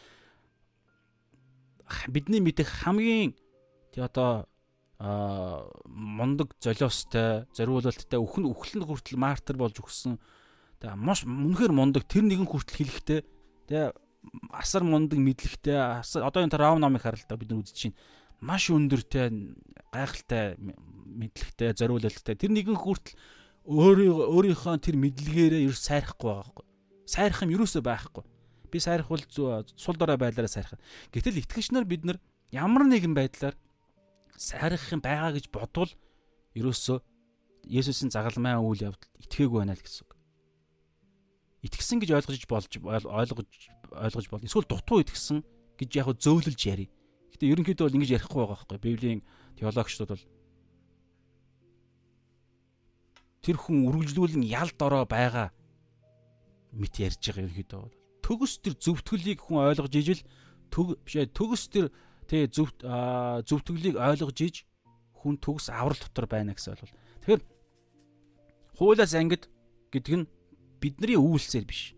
бидний 2.08 2.40
мэдих 2.40 2.68
хамгийн 2.68 3.36
тий 3.92 4.02
одоо 4.02 4.48
а 5.02 5.66
мундаг 5.86 6.54
золиостой 6.62 7.46
зориулалттай 7.58 8.20
өхн 8.22 8.46
өхлөнд 8.52 8.86
хүртэл 8.86 9.18
мартер 9.18 9.58
болж 9.58 9.82
өгсөн. 9.82 10.22
Тэгээ 10.78 10.96
маш 10.96 11.26
үнэхээр 11.26 11.74
мундаг 11.74 12.06
тэр 12.06 12.26
нэгэн 12.30 12.46
хүртэл 12.46 12.78
хэлэхтэй 12.78 13.20
тэгээ 13.66 13.92
асар 14.54 14.86
мундаг 14.86 15.18
мэдлэгтэй 15.18 16.06
одоо 16.06 16.42
энэ 16.46 16.54
рав 16.54 16.78
номыг 16.78 17.02
харалтаа 17.02 17.34
бид 17.34 17.50
нар 17.50 17.66
үзэж 17.66 17.76
чинь 17.76 17.98
маш 18.46 18.70
өндөртэй 18.70 19.34
гайхалтай 19.90 20.62
мэдлэгтэй 20.62 21.74
зориулалттай. 21.74 22.38
Тэр 22.38 22.54
нэгэн 22.54 22.78
хүртэл 22.78 23.18
өөрийн 23.66 24.14
өөрийнхөө 24.14 24.78
тэр 24.86 25.02
мэдлэгээрээ 25.02 25.66
ер 25.66 25.74
сайрахгүй 25.74 26.30
байгаа 26.30 26.46
байхгүй 26.46 26.66
сайрах 27.12 27.44
юм 27.44 27.52
юусоо 27.52 27.84
байхгүй. 27.84 28.24
Би 28.72 28.80
сайрах 28.80 29.12
бол 29.12 29.22
сул 29.76 29.96
дорой 30.00 30.18
байдлаараа 30.18 30.48
сайрах. 30.48 30.80
Гэтэл 31.12 31.44
итгэгч 31.44 31.72
нар 31.76 31.84
бид 31.84 32.06
нар 32.08 32.20
ямар 32.52 32.88
нэгэн 32.88 33.14
байдлаар 33.14 33.56
сайрах 34.42 34.90
юм 34.90 35.06
байгаа 35.06 35.38
гэж 35.38 35.54
бодвол 35.54 35.92
ерөөсөө 36.58 36.98
Есүсийн 37.62 38.10
загалмай 38.10 38.58
үйл 38.58 38.90
явдал 38.90 39.14
итгээгүй 39.22 39.62
байна 39.62 39.78
л 39.78 39.86
гэсэн 39.86 40.02
үг. 40.02 40.18
Итгэсэн 41.62 42.02
гэж 42.02 42.10
ойлгож 42.18 42.46
болж 42.50 42.74
ойлгож 43.06 43.50
ойлгож 43.94 44.28
бол 44.34 44.42
эсвэл 44.42 44.66
дутуу 44.66 45.06
итгэсэн 45.06 45.46
гэж 45.78 45.90
яг 45.94 46.10
зөөлөлж 46.18 46.62
яри. 46.66 46.90
Гэтэ 47.38 47.54
ерөнхийдөө 47.54 47.86
бол 47.86 47.98
ингэж 48.02 48.12
ярихгүй 48.18 48.42
байгаа 48.42 48.58
байхгүй. 48.66 48.82
Библийн 48.82 49.22
теологчдод 49.62 50.10
бол 50.10 50.26
тэр 53.46 53.58
хүн 53.62 53.86
үргэлжлүүлэн 53.94 54.42
ялд 54.50 54.78
ороо 54.82 55.06
байгаа 55.06 55.54
мэт 56.74 56.98
ярьж 56.98 57.22
байгаа 57.22 57.46
ерөнхийдөө 57.46 57.80
бол 57.86 57.96
төгс 58.26 58.54
төр 58.66 58.74
зөвтгөлийг 58.78 59.40
хүн 59.46 59.70
ойлгож 59.70 59.94
ижил 59.98 60.22
төг 60.74 60.98
бишээ 61.06 61.30
төгс 61.30 61.70
төр 61.74 61.94
тий 62.32 62.48
зөв 62.48 62.72
зөвтгөлийг 62.80 64.00
ойлгож 64.00 64.40
иж 64.40 64.56
хүн 65.20 65.36
төгс 65.36 65.68
аврал 65.68 66.00
дотор 66.00 66.32
байна 66.32 66.56
гэсэн 66.56 66.80
бол 66.80 66.96
тэгэхээр 67.28 67.42
хуулиас 68.80 69.14
ангид 69.20 69.52
гэдэг 69.92 70.14
нь 70.16 70.30
бидний 70.80 71.20
үйлсээр 71.20 71.68
биш. 71.68 71.92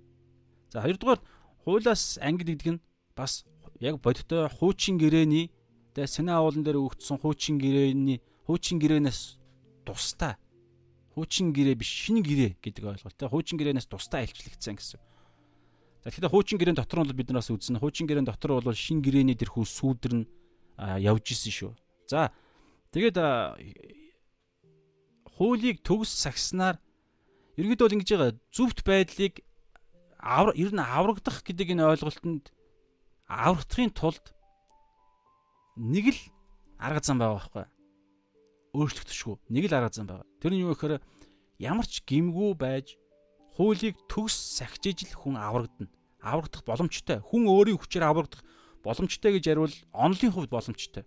За 0.74 0.82
хоёрдугаар 0.82 1.22
хуулиас 1.62 2.18
ангид 2.18 2.50
гэдэг 2.50 2.70
нь 2.74 2.84
бас 3.14 3.46
яг 3.78 4.02
бодиттой 4.02 4.50
хуучин 4.50 4.98
гэрээний 4.98 5.54
тэгээ 5.94 6.10
Синаа 6.10 6.42
уулан 6.42 6.66
дээр 6.66 6.82
өгдсөн 6.82 7.22
хуучин 7.22 7.62
гэрээний 7.62 8.18
хуучин 8.50 8.82
гэрээнээс 8.82 9.38
тустай 9.86 10.34
хуучин 11.14 11.54
гэрээ 11.54 11.78
биш 11.78 12.10
шинэ 12.10 12.26
гэрээ 12.26 12.52
гэдэг 12.58 12.84
ойлголт. 12.90 13.18
Тэ 13.22 13.30
хуучин 13.30 13.62
гэрээнээс 13.62 13.86
тустай 13.86 14.26
илчлэгдсэн 14.26 14.76
гэсэн. 14.82 15.00
За 16.04 16.12
тэгэхээр 16.12 16.32
хуучин 16.36 16.60
гэрээн 16.60 16.78
дотор 16.78 17.08
нь 17.08 17.16
бид 17.16 17.32
нараас 17.32 17.48
үзнэ. 17.48 17.80
Хуучин 17.80 18.08
гэрээн 18.08 18.28
дотор 18.28 18.60
бол 18.60 18.76
шинэ 18.76 19.00
гэрээний 19.00 19.40
дэрхүү 19.40 19.64
сүүдэр 19.64 20.14
нь 20.20 20.28
явж 21.00 21.26
исэн 21.32 21.54
шүү. 21.56 21.72
За 22.12 22.36
тэгээд 22.92 23.18
хуулийг 25.34 25.80
төгс 25.82 26.12
сагснаар 26.12 26.78
ерөнхийдөө 27.58 27.86
бол 27.88 27.96
ингэж 27.98 28.10
байгаа 28.14 28.32
зүвт 28.54 28.80
байдлыг 28.86 29.42
ер 30.24 30.72
нь 30.72 30.82
аврагдах 30.82 31.44
гэдэг 31.44 31.74
энэ 31.74 31.88
ойлголтод 31.90 32.52
аврагдахын 33.28 33.92
тулд 33.94 34.26
нэг 35.78 36.14
л 36.14 36.22
арга 36.78 37.02
зам 37.02 37.18
байгаа 37.18 37.38
байхгүй 37.40 37.66
өөрчлөгдөшгүй 38.78 39.36
нэг 39.50 39.64
л 39.70 39.78
арга 39.78 39.94
зам 39.94 40.08
байгаа 40.08 40.26
тэр 40.42 40.52
нь 40.54 40.64
юу 40.64 40.74
гэхээр 40.74 41.02
ямар 41.60 41.86
ч 41.90 42.02
гимгүү 42.06 42.52
байж 42.58 42.98
хуулийг 43.56 43.96
төгс 44.10 44.36
сахижиж 44.58 45.10
л 45.10 45.20
хүн 45.22 45.36
аврагдана 45.38 45.90
аврагдах 46.22 46.64
боломжтой 46.66 47.20
хүн 47.22 47.48
өөрийн 47.48 47.80
хүчээр 47.80 48.06
аврагдах 48.08 48.42
боломжтой 48.84 49.38
гэж 49.38 49.44
яривал 49.52 49.76
онлын 49.94 50.32
хувьд 50.34 50.52
боломжтой 50.52 51.04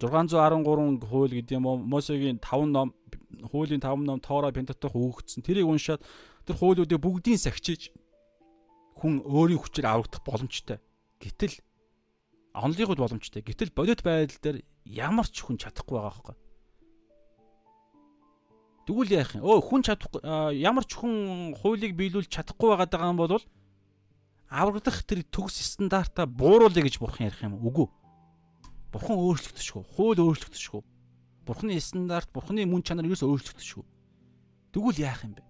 613 0.00 1.04
хууль 1.04 1.34
гэдэг 1.36 1.60
юм 1.60 1.66
уу 1.68 1.76
Мосегийн 1.76 2.40
5 2.40 2.72
ном 2.72 2.96
хуулийн 3.52 3.84
5 3.84 4.08
ном 4.08 4.20
Тора 4.20 4.48
Пентатох 4.48 4.96
өгөгдсөн. 4.96 5.44
Тэрийг 5.44 5.68
уншаад 5.68 6.00
тэр 6.48 6.56
хуулиудыг 6.56 6.96
бүгдийг 6.96 7.36
сахичиж 7.36 7.92
хүн 8.96 9.20
өөрийн 9.20 9.60
хүчээр 9.60 9.92
аврагдах 9.92 10.24
боломжтой. 10.24 10.80
Гэтэл 11.20 11.60
онлын 12.56 12.86
хувьд 12.88 13.04
боломжтой. 13.04 13.44
Гэтэл 13.44 13.76
бодит 13.76 14.00
байдал 14.00 14.40
дээр 14.40 14.64
ямар 14.88 15.28
ч 15.28 15.44
хүн 15.44 15.60
чадахгүй 15.60 16.00
байгаа 16.00 16.32
байхгүй. 16.32 16.36
Тэгвэл 18.90 19.14
яах 19.14 19.38
юм? 19.38 19.46
Өө 19.46 19.62
хүн 19.62 19.86
чадахгүй 19.86 20.20
ямар 20.58 20.82
ч 20.82 20.98
хүн 20.98 21.54
хуулийг 21.62 21.94
биелүүлж 21.94 22.26
чадахгүй 22.26 22.74
байгаа 22.74 23.14
юм 23.14 23.22
бол 23.22 23.38
аврагдах 24.50 25.06
тэр 25.06 25.22
төгс 25.30 25.62
стандартаа 25.62 26.26
бууруулъя 26.26 26.82
гэж 26.82 26.98
бурхан 26.98 27.30
ярих 27.30 27.38
юм? 27.46 27.54
Үгүй 27.62 27.86
Бурхан 28.90 29.22
өөрчлөгдөшгүй. 29.22 29.82
Хууль 29.94 30.18
өөрчлөгдөшгүй. 30.18 30.82
Бурханы 31.46 31.78
стандарт, 31.78 32.30
Бурханы 32.34 32.66
мөн 32.66 32.82
чанар 32.82 33.06
юус 33.06 33.22
өөрчлөгдөшгүй. 33.22 33.84
Тэгвэл 34.74 34.98
яах 34.98 35.22
юм 35.22 35.38
бэ? 35.38 35.46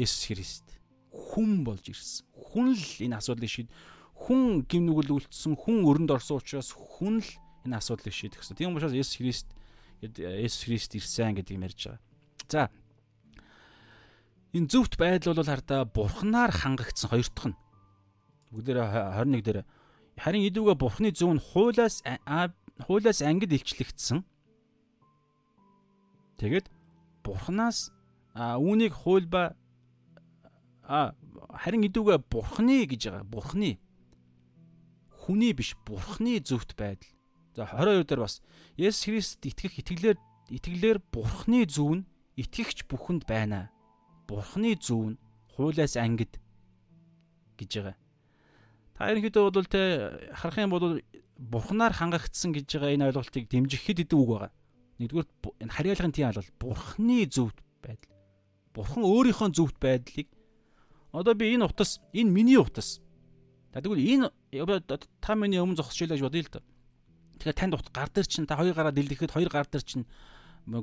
Есүс 0.00 0.32
Христ 0.32 0.66
хүн 1.12 1.64
болж 1.68 1.84
ирсэн. 1.84 2.24
Хүн 2.32 2.72
л 2.72 2.84
энэ 3.04 3.20
асуудлыг 3.20 3.52
шийд. 3.52 3.68
Хүн 4.16 4.64
гим 4.64 4.88
нүгэл 4.88 5.20
үлдсэн, 5.20 5.60
хүн 5.60 5.84
өрөнд 5.84 6.10
орсон 6.16 6.40
учраас 6.40 6.72
хүн 6.72 7.20
л 7.20 7.30
энэ 7.68 7.76
асуудлыг 7.76 8.16
шийдэх 8.16 8.40
гэсэн. 8.40 8.56
Тийм 8.56 8.72
учраас 8.72 8.96
Есүс 8.96 9.20
Христ 9.20 9.48
Есүс 10.02 10.64
Христ 10.64 10.94
ирсэн 10.94 11.34
гэдгийг 11.34 11.62
ярьж 11.62 11.80
байгаа. 11.86 12.00
За 12.48 12.62
энэ 14.54 14.70
зөвхт 14.70 14.94
байдал 14.98 15.34
бол 15.34 15.50
хардаа 15.50 15.82
бурхнаар 15.84 16.52
хангагдсан 16.54 17.10
хоёр 17.10 17.28
дахь 17.34 17.50
нь. 17.52 17.58
Бүгдээрээ 18.54 18.86
21 19.18 19.42
дээр 19.44 19.58
Харин 20.18 20.42
идүүгээ 20.50 20.76
Бурхны 20.82 21.10
зөв 21.14 21.30
нь 21.38 21.42
хуулаас 21.42 22.02
хуулаас 22.82 23.22
ангид 23.22 23.54
илчлэгдсэн. 23.54 24.26
Тэгэд 26.42 26.66
Бурханаас 27.22 27.94
үүнийг 28.34 28.94
хууль 28.98 29.30
ба 29.30 29.54
а 30.82 31.14
харин 31.54 31.86
идүүгээ 31.86 32.18
Бурхны 32.26 32.82
гэж 32.90 33.02
байгаа. 33.06 33.30
Бурхны 33.30 33.78
хүний 35.22 35.54
биш 35.54 35.78
Бурхны 35.86 36.42
зөвхт 36.42 36.74
байдал. 36.74 37.14
За 37.58 37.66
22 37.66 38.06
дээр 38.06 38.22
бас 38.22 38.38
Есүс 38.78 39.02
Христ 39.10 39.42
итгэх 39.42 39.82
итгэлээр 39.82 40.18
итгэлээр 40.46 41.02
Бурхны 41.10 41.66
зөв 41.66 41.90
нь 41.98 42.06
итгэгч 42.38 42.86
бүхэнд 42.86 43.26
байна. 43.26 43.74
Бурхны 44.30 44.78
зөв 44.78 45.10
нь 45.10 45.18
хуулаас 45.58 45.98
ангид 45.98 46.38
гэж 47.58 47.82
байгаа. 47.82 47.96
Та 48.94 49.10
ерөнхийдөө 49.10 49.50
бол 49.50 49.66
те 49.66 49.82
харах 50.38 50.62
юм 50.62 50.70
бол 50.70 51.02
бурхнаар 51.34 51.98
хангагдсан 51.98 52.54
гэж 52.54 52.78
байгаа 52.78 52.94
энэ 52.94 53.06
ойлголтыг 53.10 53.50
дэмжих 53.50 53.82
хэд 53.90 54.06
хэдэн 54.06 54.18
үг 54.22 54.30
байгаа. 54.38 54.52
Нэгдүгээр 55.02 55.28
энэ 55.58 55.74
хариалгын 55.74 56.14
тийм 56.14 56.30
бол 56.30 56.50
бурхны 56.62 57.26
зөвхт 57.26 57.58
байдал. 57.82 58.14
Бурхан 58.70 59.02
өөрийнхөө 59.02 59.50
зөвхт 59.50 59.82
байдлыг 59.82 60.30
одоо 61.10 61.34
би 61.34 61.58
энэ 61.58 61.66
утас 61.66 61.98
энэ 62.14 62.30
миний 62.30 62.54
утас. 62.54 63.02
Тэгвэл 63.74 63.98
энэ 63.98 64.30
та 65.18 65.34
миний 65.34 65.58
өмнө 65.58 65.82
зогсчихлоо 65.82 66.14
гэж 66.14 66.22
бодъё 66.22 66.46
л 66.46 66.54
доо. 66.54 66.62
Тэгэхээр 67.38 67.58
танд 67.58 67.74
утас 67.74 67.92
гар 67.94 68.10
дээр 68.10 68.26
чинь 68.26 68.46
та 68.46 68.58
хоёр 68.58 68.74
гараа 68.74 68.92
дэлгэхэд 68.92 69.32
хоёр 69.32 69.50
гар 69.50 69.66
дээр 69.70 69.84
чинь 69.86 70.06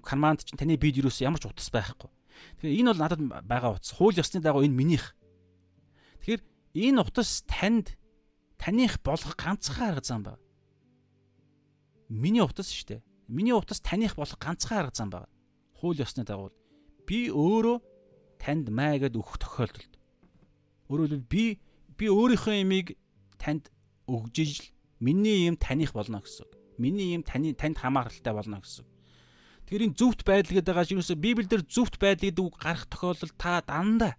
команд 0.01 0.47
чинь 0.47 0.57
таны 0.57 0.79
бид 0.79 0.97
юус 0.97 1.19
ямар 1.21 1.39
ч 1.39 1.51
утас 1.51 1.69
байхгүй. 1.69 2.09
Тэгэхээр 2.63 2.79
энэ 2.79 2.89
бол 2.95 3.01
надад 3.03 3.21
байгаа 3.43 3.75
утас. 3.75 3.91
Хууль 3.91 4.15
ёсны 4.15 4.39
дагуу 4.39 4.63
энэ 4.63 4.75
минийх. 4.75 5.15
Тэгэхээр 6.23 6.41
энэ 6.79 7.01
утас 7.03 7.43
танд 7.47 7.99
таних 8.57 9.03
болох 9.03 9.35
ганцхан 9.35 9.93
арга 9.93 10.03
зам 10.03 10.23
байна. 10.23 10.41
Миний 12.09 12.41
утас 12.41 12.71
шүү 12.71 12.99
дээ. 12.99 13.01
Миний 13.27 13.53
утас 13.53 13.79
таних 13.79 14.15
болох 14.15 14.39
ганцхан 14.39 14.87
арга 14.87 14.95
зам 14.95 15.09
байна. 15.11 15.29
Хууль 15.75 15.99
ёсны 15.99 16.23
дагуу 16.23 16.51
би 17.05 17.29
өөрөө 17.29 17.77
танд 18.41 18.69
маа 18.73 18.97
гэд 18.97 19.15
өгөх 19.15 19.37
тохиолдолд 19.37 19.93
өөрөөр 20.89 21.21
би 21.29 21.61
би 21.97 22.05
өөрийнхөө 22.09 22.55
имийг 22.65 22.97
танд 23.37 23.69
өгж 24.09 24.35
ижил 24.41 24.74
миний 24.99 25.47
юм 25.47 25.57
таних 25.57 25.93
болно 25.93 26.21
гэсэн. 26.21 26.45
Миний 26.77 27.15
юм 27.15 27.23
таны 27.23 27.53
танд 27.53 27.77
хамааралтай 27.77 28.33
болно 28.33 28.59
гэсэн. 28.61 28.85
Тэгэхээр 29.65 29.85
энэ 29.89 29.97
зөвхт 29.97 30.21
байдал 30.25 30.55
гэдэг 30.55 30.71
байгаа 30.75 30.85
чинь 30.85 31.01
Библиэлд 31.01 31.71
зөвхт 31.71 31.97
байдал 31.97 32.29
гэдэг 32.29 32.43
үг 32.45 32.55
гарах 32.59 32.85
тохиолдол 32.85 33.33
та 33.37 33.61
дандаа 33.65 34.13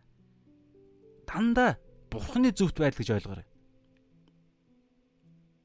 дандаа 1.26 1.78
Бурхны 2.10 2.50
зөвхт 2.50 2.78
байдал 2.78 2.98
гэж 2.98 3.10
ойлгоорой 3.14 3.46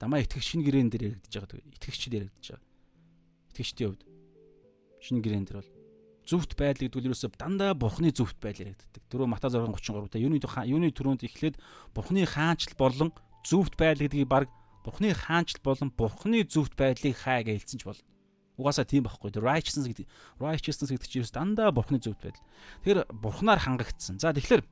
дамаа 0.01 0.25
итгэх 0.25 0.41
шинэ 0.41 0.65
гэрээн 0.65 0.89
дээр 0.89 1.03
яригдж 1.13 1.33
байгаа. 1.37 1.61
Итгэгчд 1.77 2.09
яригдж 2.09 2.47
байгаа. 2.57 2.65
Итгэгчдийн 3.53 3.89
хувьд 3.93 4.03
шинэ 4.97 5.21
гэрээн 5.21 5.45
дээр 5.45 5.59
бол 5.61 5.71
зөвхт 6.25 6.51
байдал 6.57 6.81
гэдэг 6.89 6.97
нь 6.97 7.07
ерөөсө 7.13 7.29
дандаа 7.37 7.77
бурхны 7.77 8.09
зөвхт 8.09 8.41
байдал 8.41 8.73
яригддаг. 8.73 9.03
Түрүү 9.13 9.29
Мата 9.29 9.53
6:33 9.53 10.09
та 10.09 10.17
юуны 10.17 10.41
юуны 10.41 10.89
түрүүнд 10.89 11.21
эхлээд 11.21 11.55
бурхны 11.93 12.25
хаанчл 12.25 12.73
болон 12.73 13.13
зөвхт 13.45 13.77
байдал 13.77 14.09
гэдгийг 14.09 14.25
баг 14.25 14.49
бурхны 14.83 15.13
хаанчл 15.13 15.61
болон 15.63 15.89
бурхны 15.93 16.43
зөвхт 16.45 16.73
байдлыг 16.75 17.15
хаа 17.17 17.45
гэж 17.45 17.65
хэлсэн 17.65 17.79
ч 17.79 17.83
болно. 17.85 18.05
Угаасаа 18.57 18.85
тийм 18.85 19.05
байхгүй. 19.05 19.33
Righteousness 19.37 19.87
гэдэг 19.89 20.07
righteousness 20.41 20.89
гэдэг 20.91 21.09
чинь 21.09 21.25
дандаа 21.33 21.71
бурхны 21.71 22.01
зөвхт 22.01 22.21
байдал. 22.21 22.45
Тэгэхээр 22.83 22.99
бурхнаар 23.13 23.59
хангагдсан. 23.61 24.17
За 24.17 24.33
тэгэхээр 24.33 24.65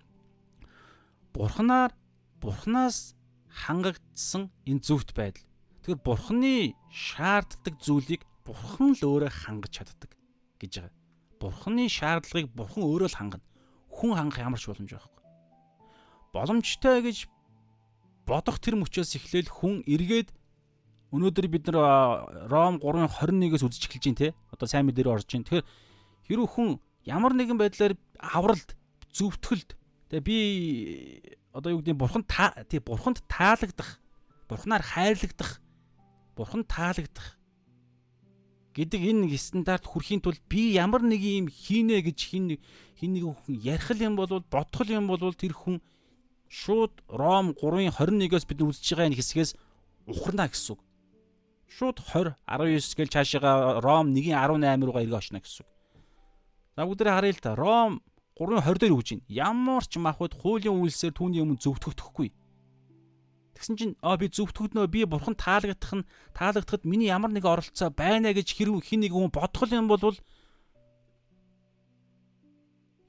бурхнаар 1.33 1.93
бурхнаас 2.41 3.15
хангагдсан 3.49 4.49
энэ 4.65 4.83
зөвхт 4.83 5.13
байдал. 5.13 5.45
Тэгэхээр 5.85 6.01
бурхны 6.05 6.53
шаарддаг 6.89 7.75
зүйлийг 7.81 8.25
бурхан 8.45 8.93
л 8.97 9.01
өөрөө 9.05 9.31
хангаж 9.31 9.73
чаддаг 9.77 10.11
гэж 10.57 10.73
байгаа. 10.85 10.97
Бурхны 11.39 11.85
шаардлагыг 11.87 12.49
бурхан 12.51 12.83
өөрөө 12.83 13.09
л 13.09 13.19
хангана. 13.19 13.45
Хүн 13.93 14.17
хангах 14.17 14.43
ямар 14.43 14.59
ч 14.59 14.67
боломж 14.69 14.91
байхгүй. 14.91 15.23
Боломжтой 16.33 16.97
гэж 17.05 17.17
бодох 18.29 18.61
тэр 18.61 18.77
мөчөөс 18.77 19.17
эхлээл 19.17 19.49
хүн 19.49 19.81
эргээд 19.89 20.29
өнөөдөр 21.09 21.47
бид 21.49 21.65
нар 21.73 22.29
Ром 22.45 22.77
3:21-ээс 22.77 23.65
үзэж 23.65 23.83
эхэлж 23.89 24.05
байна 24.05 24.21
те. 24.21 24.37
Одоо 24.53 24.69
сайн 24.69 24.85
мэдээр 24.85 25.09
орж 25.09 25.25
байна. 25.25 25.49
Тэгэхээр 25.49 25.65
хэрвээ 26.29 26.49
хүн 26.53 26.69
ямар 27.09 27.33
нэгэн 27.33 27.57
байдлаар 27.57 27.97
авралт, 28.21 28.77
зөвтгөлд 29.09 29.73
тэгээ 30.13 30.21
би 30.21 30.37
одоо 31.53 31.73
юу 31.73 31.81
гэдэг 31.81 31.97
бурхан 31.97 32.23
та 32.29 32.53
тий 32.69 32.79
бурханд 32.79 33.25
таалагдах 33.25 33.97
бурхнаар 34.45 34.85
хайрлагдах 34.85 35.57
бурханд 36.37 36.69
таалагдах 36.69 37.37
гэдэг 38.77 39.01
энэ 39.01 39.37
стандарт 39.37 39.85
хүрэхийн 39.89 40.21
тулд 40.21 40.41
би 40.45 40.77
ямар 40.77 41.01
нэг 41.01 41.21
юм 41.21 41.49
хийнэ 41.49 42.05
гэж 42.05 42.19
хин 42.21 42.61
хин 42.95 43.11
нэг 43.17 43.25
хүн 43.25 43.55
ярих 43.57 43.89
юм 43.97 44.15
бол 44.15 44.29
бодох 44.29 44.85
юм 44.85 45.09
бол 45.09 45.33
тэр 45.33 45.57
хүн 45.57 45.81
шууд 46.49 47.05
Ром 47.07 47.53
3:21-оос 47.53 48.45
бид 48.49 48.59
үзэж 48.65 48.97
байгаа 48.97 49.07
энэ 49.13 49.19
хэсгээс 49.21 49.53
ухарна 50.09 50.49
гэсэн 50.49 50.73
үг. 50.73 50.81
Шууд 51.69 52.01
20 52.01 52.33
19 52.49 52.97
гээл 52.97 53.13
цаашаа 53.13 53.77
Ром 53.85 54.09
1:18 54.17 54.81
руугаа 54.81 55.05
эргэж 55.05 55.17
очно 55.29 55.39
гэсэн 55.39 55.61
үг. 55.61 55.69
За 56.73 56.89
бүгдээ 56.89 57.13
харъя 57.13 57.33
л 57.37 57.45
та. 57.45 57.53
Ром 57.53 58.01
3:20 58.33 58.81
дээр 58.81 58.97
өгж 58.97 59.07
байна. 59.13 59.29
Ямар 59.29 59.83
ч 59.85 60.01
махбод 60.01 60.33
хуулийн 60.33 60.73
үйлсээр 60.73 61.13
түүний 61.13 61.45
өмнө 61.45 61.61
зөвтгөгдөхгүй. 61.61 62.33
Тэгсэн 63.53 63.75
чинь 63.77 63.95
аа 64.01 64.17
би 64.17 64.31
зөвтгөгднөө 64.33 64.87
би 64.89 65.05
бурхан 65.05 65.35
таалагдах 65.37 65.93
нь 66.01 66.07
таалагдахад 66.33 66.87
миний 66.87 67.11
ямар 67.13 67.29
нэг 67.29 67.45
оролцоо 67.45 67.93
байна 67.93 68.33
гэж 68.33 68.55
хэрэг 68.57 68.81
хин 68.87 69.03
нэг 69.03 69.13
хүн 69.13 69.29
бодгол 69.29 69.69
юм 69.69 69.91
бол 69.91 70.17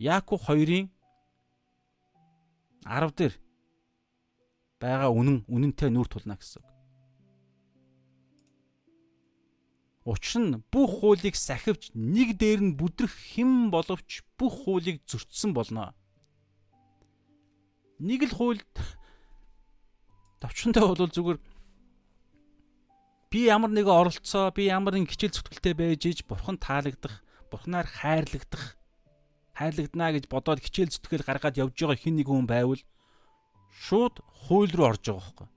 Яаков 0.01 0.49
2-ын 0.49 0.91
10 2.85 3.13
дээр 3.17 3.35
байгаа 4.81 5.13
үнэн 5.13 5.45
үнэнтэй 5.45 5.93
нүүр 5.93 6.09
тулна 6.09 6.41
гэсэн. 6.41 6.65
Учир 10.09 10.41
нь 10.41 10.65
бүх 10.73 11.05
хуулийг 11.05 11.37
сахивч 11.37 11.93
нэг 11.93 12.41
дээр 12.41 12.61
нь 12.65 12.77
бүдрэх 12.81 13.13
хэн 13.13 13.69
боловч 13.69 14.25
бүх 14.41 14.65
хуулийг 14.65 15.05
зөрчсөн 15.05 15.53
болно. 15.53 15.93
Нэг 18.01 18.33
л 18.33 18.33
хууль 18.33 18.65
товчхонтой 20.41 20.85
бол 20.89 21.05
зүгээр 21.05 21.39
би 23.29 23.41
ямар 23.45 23.71
нэгэн 23.71 23.93
оролцоо, 23.93 24.49
би 24.57 24.73
ямар 24.73 24.97
нэгэн 24.97 25.13
хичээл 25.13 25.37
зүтгэлтэй 25.37 25.75
байж 25.77 26.03
иж 26.09 26.19
бурхан 26.25 26.57
таалагдах, 26.57 27.21
бурханаар 27.53 27.85
хайрлагдах, 27.85 28.80
хайрлагдана 29.61 30.17
гэж 30.17 30.25
бодоод 30.33 30.65
хичээл 30.65 30.89
зүтгэл 30.89 31.29
гаргаад 31.29 31.61
явж 31.61 31.77
байгаа 31.77 32.01
хин 32.01 32.17
нэг 32.17 32.33
хүн 32.33 32.49
байвал 32.49 32.81
шууд 33.69 34.25
хууль 34.49 34.73
руу 34.73 34.97
орж 34.97 35.05
байгаа 35.05 35.21
байхгүй. 35.21 35.49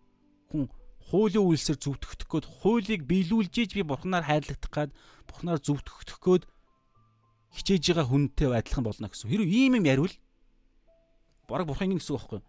Хүн 0.52 0.64
хуулийн 1.08 1.48
үйлсээр 1.48 1.80
зөвтгөх 1.80 2.28
гээд 2.28 2.46
хуулийг 2.52 3.02
биелүүлж 3.08 3.54
иж 3.64 3.72
би 3.80 3.84
бурхнаар 3.88 4.28
хайрлагдах 4.28 4.72
гад 4.76 4.92
бурхнаар 5.24 5.64
зөвтгөх 5.64 6.04
гээд 6.04 6.44
хичээж 7.56 7.84
байгаа 7.96 8.08
хүнтэй 8.12 8.52
адилхан 8.52 8.84
болно 8.84 9.08
гэсэн. 9.08 9.32
Хэрвээ 9.32 9.72
ийм 9.72 9.80
юм 9.80 9.88
яривал 9.88 10.16
бараг 11.48 11.68
бурхан 11.72 11.96
ингэ 11.96 12.04
гэсэн 12.04 12.16
үг 12.18 12.22
байхгүй. 12.28 12.42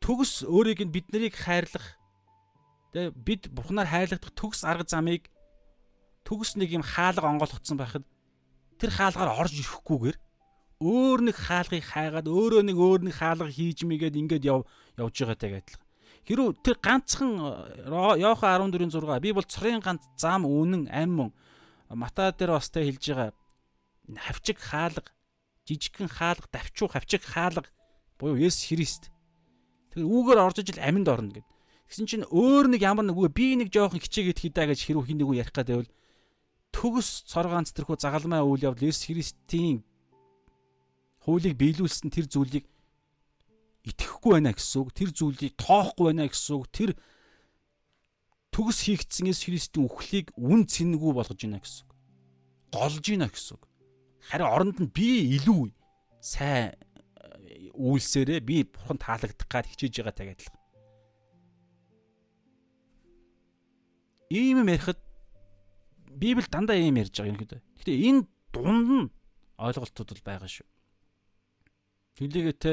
Төгс 0.00 0.32
өөрийг 0.48 0.80
нь 0.80 0.94
бид 0.94 1.06
нарыг 1.12 1.36
хайрлах 1.36 1.86
тэгээ 2.96 3.12
бид 3.14 3.42
бурхнаар 3.52 3.86
хайрлагдах 3.86 4.32
төгс 4.32 4.64
арга 4.64 4.88
замыг 4.88 5.28
төгс 6.24 6.56
нэг 6.56 6.72
юм 6.72 6.82
хаалга 6.82 7.28
онгойлгоцсон 7.28 7.76
байхад 7.76 8.04
тэр 8.80 8.90
хаалгаар 8.90 9.30
орж 9.36 9.52
ирэхгүйгээр 9.60 10.16
өөр 10.80 11.20
нэг 11.28 11.36
хаалгыг 11.36 11.84
хайгаад 11.84 12.26
өөрөө 12.26 12.62
нэг 12.64 12.76
өөр 12.80 13.00
нэг 13.04 13.14
хаалга 13.20 13.52
хийж 13.52 13.84
мэгээд 13.84 14.16
ингээд 14.16 14.48
яв 14.48 14.64
явж 14.96 15.14
байгаатай 15.20 15.60
адилхан. 15.60 15.84
Хэрвээ 16.24 16.56
тэр 16.64 16.76
ганцхан 16.80 17.30
Иохан 18.16 18.72
14:6 18.72 19.20
би 19.20 19.30
бол 19.36 19.44
цорын 19.44 19.84
ганц 19.84 20.08
зам 20.16 20.48
үнэн 20.48 20.88
амин 20.88 21.36
Матай 21.92 22.32
дээр 22.32 22.56
бас 22.56 22.72
тэ 22.72 22.88
хэлж 22.88 23.04
байгаа 23.12 23.30
хавчиг 24.16 24.56
хаалга 24.56 25.12
жижигхэн 25.68 26.08
хаалга 26.08 26.48
давчуу 26.48 26.88
хавчиг 26.88 27.22
хаалга 27.28 27.68
буюу 28.18 28.40
Есүс 28.40 28.72
Христ. 28.72 29.12
Тэгэхээр 29.92 30.06
үүгээр 30.06 30.38
орж 30.40 30.56
ижил 30.62 30.80
аминд 30.80 31.08
орно 31.08 31.34
гэд. 31.34 31.46
Тэгсэн 31.90 32.06
чинь 32.06 32.24
өөр 32.30 32.70
нэг 32.70 32.80
ямар 32.86 33.04
нэг 33.04 33.18
үгүй 33.18 33.32
би 33.34 33.46
нэг 33.58 33.68
жоохон 33.74 33.98
хичээгээд 33.98 34.38
хидаа 34.38 34.70
гэж 34.70 34.80
хэрүү 34.86 35.04
хин 35.10 35.18
нэг 35.18 35.28
үү 35.28 35.40
ярих 35.42 35.50
гэдэг 35.50 35.76
бол 35.82 35.90
төгс 36.72 37.26
цор 37.26 37.50
ганц 37.50 37.74
тэрхүү 37.74 37.98
загалмай 38.00 38.42
үйл 38.42 38.70
явдал 38.70 38.88
Есүс 38.90 39.10
Христийн 39.10 39.82
хуулийг 41.24 41.58
биелүүлсэн 41.58 42.10
тэр 42.10 42.26
зүйлийг 42.30 42.66
итгэхгүй 43.84 44.40
байна 44.40 44.52
гэсэн 44.54 44.78
үг. 44.84 44.90
Тэр 44.92 45.10
зүйлийг 45.12 45.54
тоохгүй 45.56 46.12
байна 46.12 46.28
гэсэн 46.28 46.54
үг. 46.56 46.66
Тэр 46.72 46.90
төгс 48.52 48.84
хийгдсэн 48.86 49.30
Есүс 49.30 49.46
Христийн 49.48 49.86
үхлийг 49.88 50.32
үн 50.36 50.64
цэнэгүй 50.68 51.12
болгож 51.16 51.40
байна 51.40 51.60
гэсэн 51.60 51.84
үг. 51.84 51.92
Голж 52.72 53.04
байна 53.04 53.28
гэсэн 53.28 53.56
үг. 53.56 53.62
Харин 54.30 54.48
оронд 54.48 54.78
нь 54.80 54.92
би 54.92 55.36
илүү 55.40 55.72
сайн 56.20 56.76
э, 56.76 57.72
үйлсээрээ 57.72 58.40
би 58.44 58.68
бурхан 58.68 59.00
таалагдах 59.00 59.48
гад 59.48 59.64
хичээж 59.64 60.04
байгаа 60.04 60.16
тагаад 60.16 60.40
л. 60.44 60.52
Ийм 64.30 64.62
юм 64.62 64.68
ярихад 64.68 65.00
Библи 66.10 66.46
дандаа 66.50 66.76
ийм 66.76 66.98
ярьж 66.98 67.14
байгаа 67.14 67.30
юм 67.30 67.38
гэдэг. 67.38 67.60
Гэтэ 67.78 67.92
энэ 67.94 68.26
дунд 68.50 68.88
нь 68.90 69.06
ойлголтууд 69.58 70.10
бол 70.10 70.26
байгаа 70.26 70.50
шүү. 70.50 70.66
Тэглээгээ 72.18 72.56
те 72.58 72.70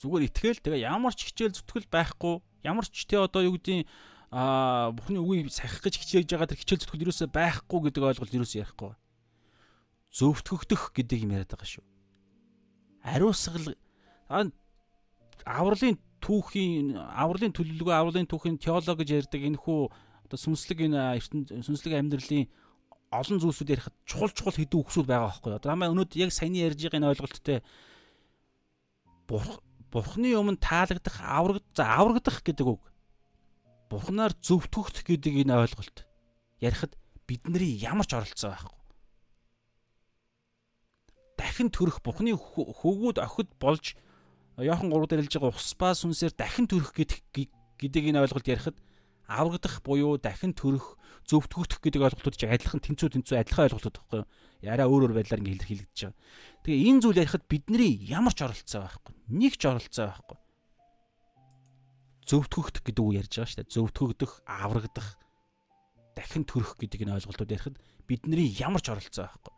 зүгээр 0.00 0.26
итгэл 0.32 0.62
тэгээ 0.64 0.88
ямар 0.88 1.12
ч 1.12 1.28
хичээл 1.28 1.52
зүтгэл 1.52 1.92
байхгүй 1.92 2.40
ямар 2.64 2.86
ч 2.88 3.04
те 3.04 3.20
одоо 3.20 3.44
юу 3.44 3.60
гэдгийг 3.60 3.84
а 4.32 4.92
бүхний 4.92 5.20
үгийг 5.20 5.52
сахих 5.52 5.84
гэж 5.84 5.94
хичээж 6.00 6.28
байгаа 6.32 6.48
тэр 6.48 6.60
хичээл 6.60 6.82
зүтгэл 6.84 7.06
юусоо 7.08 7.28
байхгүй 7.28 7.78
гэдэг 7.88 8.02
ойлголт 8.08 8.32
юусоо 8.32 8.60
ярихгүй. 8.64 8.92
Зөвтгөгдөх 10.12 10.82
гэдэг 10.96 11.18
юм 11.24 11.32
яриад 11.36 11.52
байгаа 11.52 11.68
шүү. 11.68 11.84
Ариусгал 13.04 13.76
авралын 15.44 15.96
түүхийн 16.20 16.98
авралын 16.98 17.54
төлөвлөгөө 17.56 17.94
авралын 17.94 18.28
түүхийн 18.28 18.58
теологи 18.60 19.00
гэж 19.04 19.10
ярьдаг 19.24 19.42
энэ 19.48 19.60
хүү 19.60 19.80
одоо 20.28 20.38
сүнслэг 20.38 20.78
энэ 20.88 20.98
ертөнд 21.16 21.46
сүнслэг 21.64 21.94
амьдралын 21.96 22.50
олон 23.08 23.40
зүйлсүүд 23.40 23.72
ярихад 23.72 23.96
чухал 24.04 24.32
чухал 24.36 24.56
хэдэн 24.56 24.80
үгсүүд 24.84 25.06
байгаа 25.08 25.32
байхгүй. 25.32 25.52
Одоо 25.56 25.70
хамаа 25.72 25.92
өнөөдөр 25.92 26.20
яг 26.28 26.32
саяны 26.32 26.60
ярьж 26.60 26.80
байгаа 26.84 27.00
энэ 27.00 27.10
ойлголттой 27.16 27.58
бурхны 29.28 30.28
өмнө 30.36 30.60
таалагдах 30.60 31.16
авраг 31.24 31.64
за 31.72 31.84
аврагдах 31.88 32.44
гэдэг 32.44 32.66
үг 32.68 32.82
бурхнаар 33.88 34.36
зөвтгөх 34.44 34.92
гэдэг 34.92 35.48
энэ 35.48 35.64
ойлголт 35.64 36.04
ярихад 36.60 36.92
бидний 37.24 37.80
ямар 37.80 38.04
ч 38.04 38.12
оролцоо 38.12 38.52
байхгүй. 38.52 38.76
Дахин 41.40 41.72
төрөх 41.72 42.04
бурхны 42.04 42.36
хөвгүүд 42.36 43.16
охид 43.24 43.48
болж 43.56 43.96
Йохан 44.58 44.90
3 44.90 45.06
дээр 45.08 45.22
хэлж 45.24 45.34
байгаа 45.38 45.54
усбаа 45.54 45.94
сүнсээр 45.96 46.34
дахин 46.36 46.66
төрөх 46.68 46.92
гэдэг 46.92 48.04
энэ 48.12 48.20
ойлголт 48.26 48.44
ярихад 48.44 48.76
аврагдах 49.24 49.80
буюу 49.86 50.18
дахин 50.18 50.52
төрөх 50.52 50.97
зөвтгөгдөх 51.28 51.80
гэдэг 51.84 52.02
ойлголтууд 52.08 52.36
чинь 52.40 52.48
адилхан 52.56 52.80
тэнцүү 52.80 53.08
тэнцүү 53.20 53.36
адилхан 53.36 53.68
ойлголтууд 53.68 53.96
байхгүй 54.00 54.18
юу? 54.24 54.28
Араа 54.64 54.88
өөр 54.88 55.12
өөр 55.12 55.16
байдлаар 55.20 55.44
ингэ 55.44 55.54
илэрхийлэгдэж 55.60 55.98
байгаа. 56.08 56.16
Тэгээ 56.64 56.88
энэ 56.88 57.00
зүйл 57.04 57.20
ярихад 57.20 57.44
бидний 57.52 57.92
ямар 58.08 58.32
ч 58.32 58.40
оролцоо 58.48 58.80
байхгүй. 58.88 59.12
Нэг 59.28 59.52
ч 59.60 59.62
оролцоо 59.68 60.08
байхгүй. 60.08 60.38
Зөвтгөгдөх 62.32 62.82
гэдэг 62.88 63.04
үг 63.04 63.14
ярьж 63.20 63.32
байгаа 63.36 63.48
шүү 63.52 63.60
дээ. 63.60 63.74
Зөвтгөгдөх, 63.76 64.32
аврагдах, 64.48 65.08
дахин 66.16 66.44
төрөх 66.48 66.80
гэдэг 66.80 67.04
энэ 67.04 67.16
ойлголтууд 67.20 67.52
ярихад 67.52 67.76
бидний 68.08 68.48
ямар 68.48 68.80
ч 68.80 68.88
оролцоо 68.88 69.28
байхгүй. 69.28 69.54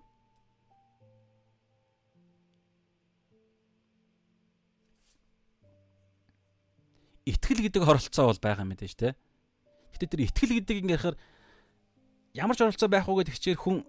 Итгэл 7.31 7.63
гэдэг 7.63 7.83
оролцоо 7.87 8.27
бол 8.27 8.43
байгаа 8.43 8.67
шүү 8.67 9.01
дээ. 9.07 9.15
Гэтэ 9.95 10.07
тэр 10.11 10.21
итгэл 10.27 10.53
гэдэг 10.61 10.77
ингэ 10.83 10.95
ярихаар 10.99 11.17
ямар 12.35 12.55
ч 12.57 12.63
оролцоо 12.63 12.89
байх 12.89 13.09
уу 13.09 13.19
гэдэг 13.19 13.35
хичээр 13.35 13.59
хүн 13.59 13.83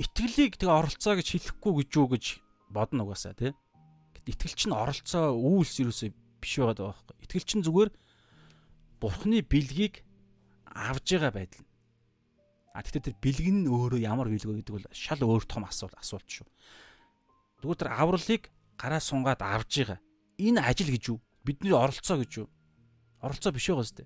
итгэлийг 0.00 0.56
тэгээ 0.56 0.72
оролцоо 0.72 1.16
гэж 1.16 1.28
хэлэхгүй 1.36 1.72
гэж 1.84 1.90
юу 1.96 2.08
гэж 2.12 2.24
бодно 2.72 3.04
угаасаа 3.04 3.36
тий. 3.36 3.52
Гэт 4.16 4.26
итгэл 4.32 4.56
чинь 4.56 4.76
оролцоо 4.76 5.36
үйлс 5.36 5.80
юусоо 5.80 6.12
биш 6.40 6.52
байгаа 6.60 6.92
байхгүй. 6.92 7.16
Итгэл 7.24 7.48
чинь 7.48 7.64
зүгээр 7.64 7.90
бурхны 9.00 9.40
бэлгийг 9.44 10.04
авж 10.68 11.16
байгаа 11.16 11.32
байдал. 11.32 11.64
А 12.76 12.84
тэгтээ 12.84 13.12
тэр 13.12 13.16
бэлэг 13.24 13.48
нь 13.48 13.68
өөрөө 13.68 14.00
ямар 14.04 14.28
бэлэг 14.28 14.64
гэдэг 14.64 14.74
бол 14.76 14.86
шал 14.92 15.20
өөр 15.20 15.44
том 15.48 15.64
асуулт 15.64 15.96
асуулт 15.96 16.28
шүү. 16.28 16.48
Тэгвэл 17.64 17.80
тэр 17.80 17.90
авралыг 17.96 18.52
гараа 18.76 19.00
сунгаад 19.00 19.40
авж 19.40 19.72
байгаа. 19.80 20.00
Энэ 20.36 20.60
ажил 20.60 20.92
гэж 20.92 21.04
юу? 21.08 21.18
Бидний 21.40 21.72
оролцоо 21.72 22.20
гэж 22.20 22.44
юу? 22.44 22.48
Оролцоо 23.24 23.52
биш 23.52 23.72
байгаа 23.72 23.88
зү. 23.88 24.04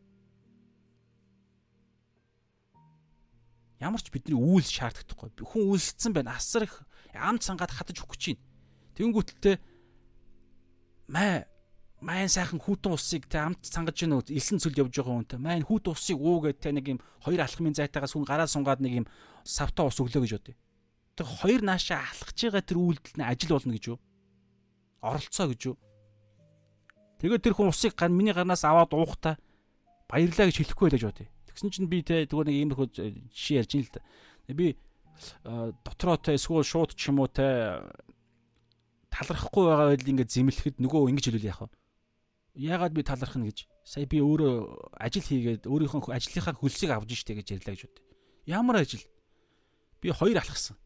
Ямар 3.81 4.01
ч 4.05 4.13
бидний 4.13 4.37
үйл 4.37 4.65
шаарддаггүй. 4.65 5.41
Хүн 5.41 5.73
үлссэн 5.73 6.13
байна. 6.13 6.37
Асар 6.37 6.69
их 6.69 6.85
ам 7.17 7.41
цангаад 7.41 7.73
хатаж 7.73 8.05
өгч 8.05 8.21
чинь. 8.21 8.41
Тэнгүүтэлтэй 8.95 9.57
маа 11.09 11.49
маань 12.01 12.33
сайхан 12.33 12.61
хүүтэн 12.61 12.97
усыг 12.97 13.29
тэ 13.29 13.45
амт 13.45 13.61
цангаж 13.65 13.97
гинөө 13.97 14.33
элсэн 14.33 14.57
цөл 14.57 14.77
явж 14.77 15.01
байгаа 15.01 15.17
хүнтэй 15.21 15.39
маань 15.41 15.69
хүүт 15.69 15.93
усыг 15.93 16.17
уу 16.17 16.41
гэдэг 16.41 16.61
тэ 16.61 16.73
нэг 16.73 16.87
юм 16.97 16.99
хоёр 17.21 17.45
алхмын 17.45 17.77
зайтаагаас 17.77 18.17
хүн 18.17 18.25
гараа 18.25 18.49
сунгаад 18.49 18.81
нэг 18.81 19.05
юм 19.05 19.07
савтаа 19.45 19.93
ус 19.93 20.01
өглөө 20.01 20.25
гэж 20.25 20.33
бодъё. 20.33 20.57
Тэг 21.21 21.27
хоёр 21.29 21.61
наашаа 21.61 22.01
алхаж 22.01 22.39
байгаа 22.41 22.65
тэр 22.65 22.79
үйлдэл 22.81 23.17
нь 23.21 23.29
ажил 23.29 23.53
болно 23.53 23.77
гэж 23.77 23.85
юу? 23.93 23.99
Оролцоо 25.05 25.47
гэж 25.53 25.61
юу? 25.69 25.77
Тэгээд 27.21 27.45
тэр 27.45 27.55
хүн 27.57 27.69
усыг 27.69 27.93
гар 27.93 28.09
миний 28.09 28.33
гарнаас 28.33 28.65
аваад 28.65 28.97
уухта 28.97 29.37
баярлаа 30.09 30.49
гэж 30.49 30.57
хэлэхгүй 30.57 30.89
байлаа 30.89 30.97
гэж 30.97 31.05
бодъё. 31.05 31.29
Тэгсэн 31.61 31.77
чинь 31.77 31.93
би 31.93 32.01
те 32.01 32.25
зүгээр 32.25 32.49
нэг 32.49 32.57
ийм 32.57 32.69
нөхөд 32.73 32.93
жишээ 33.37 33.61
ярьж 33.61 33.73
ин 33.77 33.85
л 33.85 33.93
та. 33.93 34.01
Би 34.49 34.81
дотроо 35.85 36.17
те 36.17 36.33
эсвэл 36.41 36.65
шууд 36.65 36.97
ч 36.97 37.13
юм 37.13 37.21
уу 37.21 37.29
те 37.29 37.85
талархахгүй 39.13 39.69
байгаа 39.69 39.93
байл 39.93 40.09
ингээд 40.09 40.33
зэмлэхэд 40.33 40.81
нөгөө 40.81 41.13
ингэж 41.13 41.25
хэлвэл 41.29 41.51
яах 41.53 41.69
вэ? 41.69 41.77
Яагаад 42.65 42.97
би 42.97 43.05
таларх 43.05 43.37
нь 43.37 43.45
гэж 43.45 43.69
сая 43.85 44.09
би 44.09 44.25
өөрөө 44.25 44.97
ажил 45.05 45.21
хийгээд 45.21 45.69
өөрийнхөө 45.69 46.17
ажлынхаа 46.17 46.57
хөлсийг 46.57 46.97
авж 46.97 47.13
штэ 47.13 47.37
гэж 47.37 47.61
ярьлаа 47.61 47.77
гэж 47.77 47.83
бод. 47.85 48.01
Ямар 48.49 48.81
ажил? 48.81 49.05
Би 50.01 50.17
хоёр 50.17 50.41
алхсан. 50.41 50.81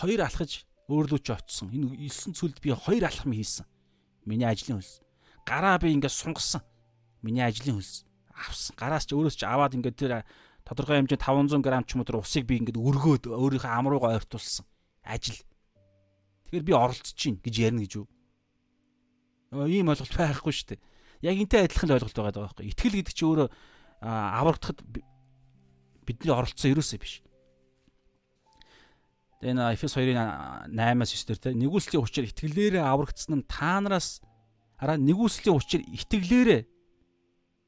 Хоёр 0.00 0.24
алхаж 0.24 0.64
өөрлөө 0.88 1.20
ч 1.20 1.28
очсон. 1.36 1.68
Энэ 1.76 2.08
9 2.08 2.32
цүлд 2.32 2.56
би 2.64 2.72
хоёр 2.72 3.04
алхам 3.04 3.36
хийсэн. 3.36 3.68
Миний 4.24 4.48
ажлын 4.48 4.80
хөлс. 4.80 5.04
Гараа 5.44 5.76
би 5.76 5.92
ингээд 5.92 6.16
сунгасан. 6.16 6.64
Миний 7.20 7.44
ажлын 7.44 7.76
хөлс 7.76 8.08
авсан. 8.40 8.74
Гараас 8.80 9.04
ч 9.04 9.12
өөрөөс 9.12 9.36
ч 9.36 9.44
аваад 9.44 9.76
ингээд 9.76 10.00
тэр 10.00 10.12
тодорхой 10.64 11.04
хэмжээнд 11.04 11.20
500 11.20 11.60
г 11.60 11.68
ч 11.84 11.90
юм 11.94 12.00
уу 12.00 12.08
тэр 12.08 12.20
усыг 12.20 12.44
би 12.48 12.56
ингээд 12.60 12.80
өргөөд 12.80 13.24
өөрийнхөө 13.28 13.68
ам 13.68 13.86
руугаа 13.92 14.16
ойртуулсан. 14.16 14.64
Ажил. 15.04 15.40
Тэгэхээр 16.48 16.64
би 16.64 16.72
оролцож 16.72 17.12
чинь 17.14 17.38
гэж 17.38 17.54
ярина 17.60 17.84
гэж 17.84 17.92
юу? 18.00 18.06
Ийм 19.66 19.90
ойлголт 19.92 20.14
байхгүй 20.14 20.52
шүү 20.54 20.68
дээ. 20.74 20.80
Яг 21.26 21.36
энтэй 21.36 21.66
адилхан 21.66 21.94
ойлголт 21.94 22.16
байгаа 22.16 22.46
байхгүй. 22.48 22.70
Итгэл 22.70 22.96
гэдэг 23.02 23.14
чинь 23.14 23.28
өөрөө 23.28 23.48
аврагдахад 24.00 24.78
бидний 26.06 26.32
оролцсон 26.32 26.72
ерөөсөө 26.72 26.98
биш. 27.02 27.22
Тэгээ 29.40 29.52
энэ 29.56 29.74
Эфес 29.74 29.96
2-ын 29.96 30.74
8-аас 30.74 31.12
9 31.16 31.28
дээр 31.28 31.40
те 31.40 31.50
нэгүслийн 31.56 32.04
учир 32.04 32.24
итгэлээрээ 32.28 32.84
аврагдсан 32.84 33.40
нь 33.40 33.48
та 33.48 33.80
нараас 33.80 34.20
араа 34.76 35.00
нэгүслийн 35.00 35.56
учир 35.56 35.80
итгэлээрээ 35.80 36.60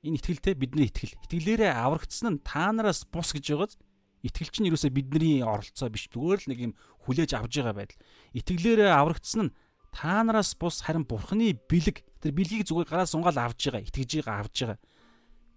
энэ 0.02 0.18
итгэлтэй 0.18 0.54
бидний 0.58 0.90
итгэл. 0.90 1.14
Итгэлээрээ 1.30 1.72
аврагдсан 1.72 2.38
нь 2.38 2.42
та 2.42 2.74
нараас 2.74 3.06
бус 3.06 3.30
гэж 3.30 3.54
байгааз 3.54 3.78
итгэл 4.26 4.50
чинь 4.50 4.68
ерөөсөө 4.70 4.90
бидний 4.90 5.42
оролцоо 5.46 5.86
биш. 5.90 6.10
Зүгээр 6.10 6.40
л 6.42 6.48
нэг 6.50 6.58
юм 6.58 6.72
хүлээж 7.06 7.38
авж 7.38 7.62
байгаа 7.62 7.74
байдал. 7.74 8.02
Итгэлээрээ 8.34 8.90
аврагдсан 8.90 9.40
нь 9.46 9.54
та 9.94 10.26
нараас 10.26 10.58
бус 10.58 10.82
харин 10.82 11.06
бурхны 11.06 11.54
бэлэг 11.70 12.02
тэр 12.18 12.32
бэлгийг 12.34 12.66
зүгээр 12.66 12.90
гараас 12.90 13.14
унгаал 13.14 13.38
авж 13.38 13.70
байгаа, 13.70 13.86
итгэж 13.86 14.10
байгаа 14.26 14.36
авж 14.42 14.56
байгаа. 14.62 14.78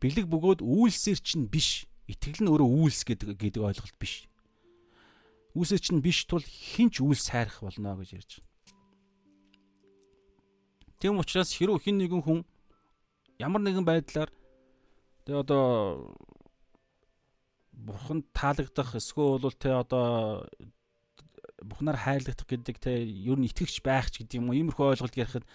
Бэлэг 0.02 0.26
бөгөөд 0.30 0.62
үйлсээр 0.62 1.20
чинь 1.26 1.50
биш. 1.50 1.90
Итгэл 2.06 2.46
нь 2.46 2.52
өөрөө 2.54 2.70
үйлс 2.70 3.02
гэдэг 3.02 3.34
гэдэг 3.34 3.62
ойлголт 3.66 3.98
биш. 3.98 4.30
Үйлсээр 5.58 5.82
чинь 5.82 6.06
биш 6.06 6.30
тул 6.30 6.46
хинч 6.46 7.02
үйлс 7.02 7.34
сайрах 7.34 7.66
болно 7.66 7.98
гэж 7.98 8.10
ярьж 8.14 8.32
байна. 8.38 8.50
Тэм 11.02 11.18
учраас 11.18 11.50
хэрв 11.54 11.82
хин 11.82 11.98
нэгэн 11.98 12.22
хүн 12.22 12.40
ямар 13.40 13.62
нэгэн 13.62 13.86
байдлаар 13.86 14.32
тэгээ 15.26 15.44
одоо 15.44 15.64
бурханд 17.76 18.26
таалагдах 18.32 18.96
эсвэл 18.96 19.44
бол 19.44 19.56
тэ 19.56 19.76
одоо 19.76 20.48
бурхнаар 21.60 22.00
хайрлагдах 22.00 22.48
гэдэг 22.48 22.78
тэ 22.80 23.04
ер 23.04 23.38
нь 23.40 23.48
итгэгч 23.50 23.84
байх 23.84 24.08
ч 24.12 24.24
гэдэг 24.24 24.40
юм 24.40 24.50
уу? 24.52 24.58
Иймэрхүү 24.58 24.96
ойлголт 24.96 25.16
ярихад 25.20 25.46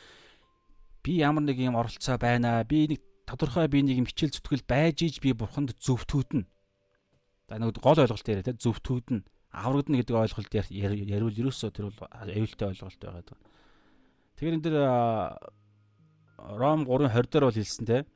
би 1.01 1.13
ямар 1.21 1.45
нэг 1.45 1.57
юм 1.57 1.77
оролцоо 1.81 2.21
байна 2.21 2.61
би 2.65 2.91
нэг 2.91 3.01
тодорхой 3.25 3.69
би 3.69 3.81
нэг 3.81 4.05
юм 4.05 4.09
хичээл 4.09 4.37
зүтгэл 4.37 4.69
байж 4.69 5.01
иж 5.07 5.17
би 5.25 5.33
бурханд 5.33 5.73
зөвтгүүднэ 5.81 6.45
за 7.49 7.55
нэг 7.57 7.81
гол 7.81 7.99
ойлголт 7.99 8.29
яриа 8.29 8.45
тэ 8.45 8.61
зөвтгүүднэ 8.61 9.25
аврагдана 9.51 9.99
гэдэг 9.99 10.17
ойлголт 10.17 10.53
яриул 10.53 11.35
ерөөсөө 11.35 11.71
тэр 11.75 11.91
бол 11.91 12.07
аюултай 12.11 12.71
ойлголт 12.71 13.01
байгаа. 13.03 13.39
Тэгэхээр 14.39 14.55
энэ 14.55 14.65
дэр 14.65 14.77
Ром 16.49 16.87
3:20 16.89 17.29
дээр 17.29 17.45
бол 17.45 17.55
хэлсэн 17.55 17.87
те. 17.87 18.07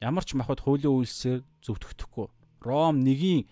Ямар 0.00 0.24
ч 0.24 0.32
махад 0.34 0.64
хуулийн 0.64 0.96
үйлсээр 0.96 1.44
зөвтгөхгүй. 1.60 2.28
Ром 2.64 3.04
1-ийн 3.04 3.44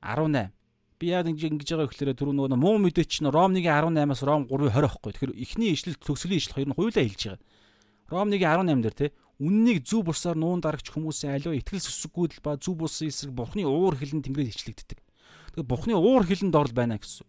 18. 0.00 0.52
Би 1.00 1.06
яа 1.12 1.24
ингэж 1.24 1.76
байгаа 1.76 1.88
гэхээр 1.88 2.16
түрүү 2.16 2.34
нөгөө 2.36 2.56
муу 2.56 2.76
мэдээ 2.80 3.04
чинь 3.04 3.28
Ром 3.28 3.52
1-ийн 3.52 3.92
18-аас 3.92 4.24
Ром 4.24 4.48
3-ийн 4.48 4.72
20 4.72 4.88
аахгүй. 4.88 5.12
Тэгэхээр 5.12 5.36
эхний 5.36 5.72
ишлэл 5.76 6.00
төгсгөлийн 6.00 6.40
ишлэл 6.40 6.56
хоёр 6.56 6.68
нь 6.72 6.76
хуйлаа 6.76 7.04
хэлж 7.04 7.22
байгаа. 7.28 7.40
Ром 8.08 8.28
1-ийн 8.32 8.80
18 8.80 8.84
дээр 8.84 8.96
те. 8.96 9.06
Үннийг 9.40 9.88
зүв 9.88 10.04
бусаар 10.04 10.36
нуун 10.36 10.60
дарагч 10.60 10.92
хүмүүсийн 10.92 11.32
аливаа 11.32 11.56
итгэл 11.56 11.80
сүсггүйдэл 11.80 12.44
ба 12.44 12.60
зүв 12.60 12.76
бусын 12.76 13.08
эсрэг 13.08 13.32
бурхны 13.32 13.64
уур 13.64 13.96
хилэн 13.96 14.20
тэнгэрээр 14.20 14.52
ичлэгддэг. 14.52 15.00
Тэгэхээр 15.00 15.64
бурхны 15.64 15.96
уур 15.96 16.28
хилэнд 16.28 16.52
орл 16.52 16.76
байна 16.76 17.00
гэсэн. 17.00 17.24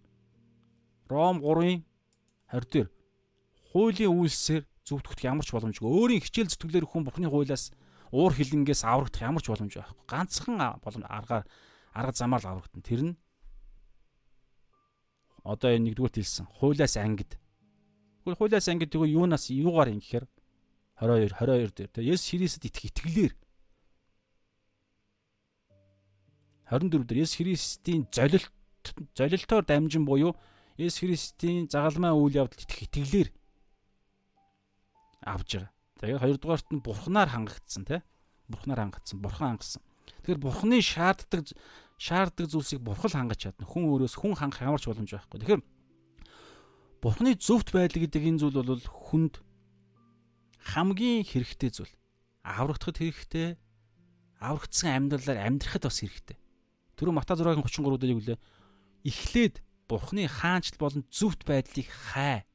Ром 1.08 1.40
3-ийн 1.40 1.88
20 2.52 2.68
дээр 2.68 2.90
хуулийн 3.72 4.12
үйлсээр 4.12 4.64
зүвтгэх 4.92 5.24
ямар 5.24 5.48
ч 5.48 5.56
боломжгүй. 5.56 5.88
Өөрийн 5.88 6.22
хичээл 6.22 6.52
зүтгэлээр 6.52 6.86
хүн 6.92 7.08
Бурхны 7.08 7.32
хуулиас 7.32 7.72
уур 8.12 8.36
хилэнгээс 8.36 8.84
аврагдах 8.84 9.24
ямар 9.24 9.40
ч 9.40 9.48
боломж 9.48 9.72
байхгүй. 9.72 10.04
Ганцхан 10.12 10.60
боломж 10.84 11.08
аргаар 11.08 11.48
арга 11.96 12.12
замаар 12.12 12.44
л 12.44 12.52
аврагдана. 12.60 12.84
Тэр 12.84 13.02
нь 13.08 13.16
одоо 15.48 15.72
энэ 15.72 15.96
нэгдүгээр 15.96 16.20
хэлсэн. 16.20 16.46
Хуулиас 16.60 17.00
ангид. 17.00 17.40
Тэгвэл 18.22 18.38
хуулиас 18.38 18.68
ангид 18.68 18.92
тэгвэл 18.92 19.16
юунаас 19.16 19.50
юугаар 19.50 19.96
юм 19.96 20.04
гэхээр 20.04 20.28
22 21.02 21.34
22 21.34 21.74
дээр 21.74 21.90
тэ 21.90 22.06
Есүс 22.06 22.30
Христэд 22.30 22.70
итгэх 22.70 22.94
итгэлээр 22.94 23.34
24 26.70 27.10
дээр 27.10 27.20
Есүс 27.26 27.42
Христийн 27.42 28.06
золилт 28.14 28.54
золилтоор 29.18 29.66
дамжин 29.66 30.06
буюу 30.06 30.38
Есүс 30.78 31.02
Христийн 31.02 31.66
загалмай 31.66 32.14
үйл 32.14 32.46
явдалд 32.46 32.62
итгэх 32.62 32.86
итгэлээр 32.86 33.30
авж 35.22 35.50
байгаа. 35.58 35.72
Тэгээд 36.02 36.22
хоёрдугаарт 36.22 36.68
нь 36.74 36.82
бурхнаар 36.82 37.30
хангагдсан 37.30 37.84
тий. 37.86 38.02
Бурхнаар 38.50 38.90
хангагдсан, 38.90 39.22
бурхан 39.22 39.56
хангасан. 39.56 39.82
Тэгэхээр 40.26 40.42
бурхны 40.42 40.78
шаарддаг 40.82 41.42
шаарддаг 42.02 42.46
зүйлсийг 42.50 42.82
бурхан 42.82 43.30
хангаж 43.30 43.40
чадна. 43.46 43.70
Хүн 43.70 43.86
өөрөөс 43.86 44.18
хүн 44.18 44.34
хангах 44.34 44.66
ямар 44.66 44.82
ч 44.82 44.90
боломж 44.90 45.14
байхгүй. 45.14 45.40
Тэгэхээр 45.46 45.64
бурхны 47.06 47.38
зөвхт 47.38 47.70
байдал 47.70 48.02
гэдэг 48.02 48.24
энэ 48.26 48.40
зүйл 48.42 48.58
бол 48.66 48.82
хүнд 48.82 49.42
хамгийн 50.74 51.26
хэрэгтэй 51.26 51.70
зүйл. 51.70 51.94
Аврагдахад 52.42 52.98
хэрэгтэй, 52.98 53.58
аврагдсан 54.42 54.90
амьдралаар 54.98 55.46
амьдрахад 55.46 55.86
бас 55.86 56.02
хэрэгтэй. 56.02 56.38
Түрүү 56.98 57.14
Мата 57.14 57.38
6-гийн 57.38 57.62
33 57.62 58.02
дээр 58.02 58.18
үлээ 58.18 58.38
эхлээд 59.06 59.62
бурхны 59.90 60.26
хаанчл 60.30 60.78
болон 60.78 61.06
зөвхт 61.10 61.46
байдлыг 61.46 61.90
хай 61.90 62.46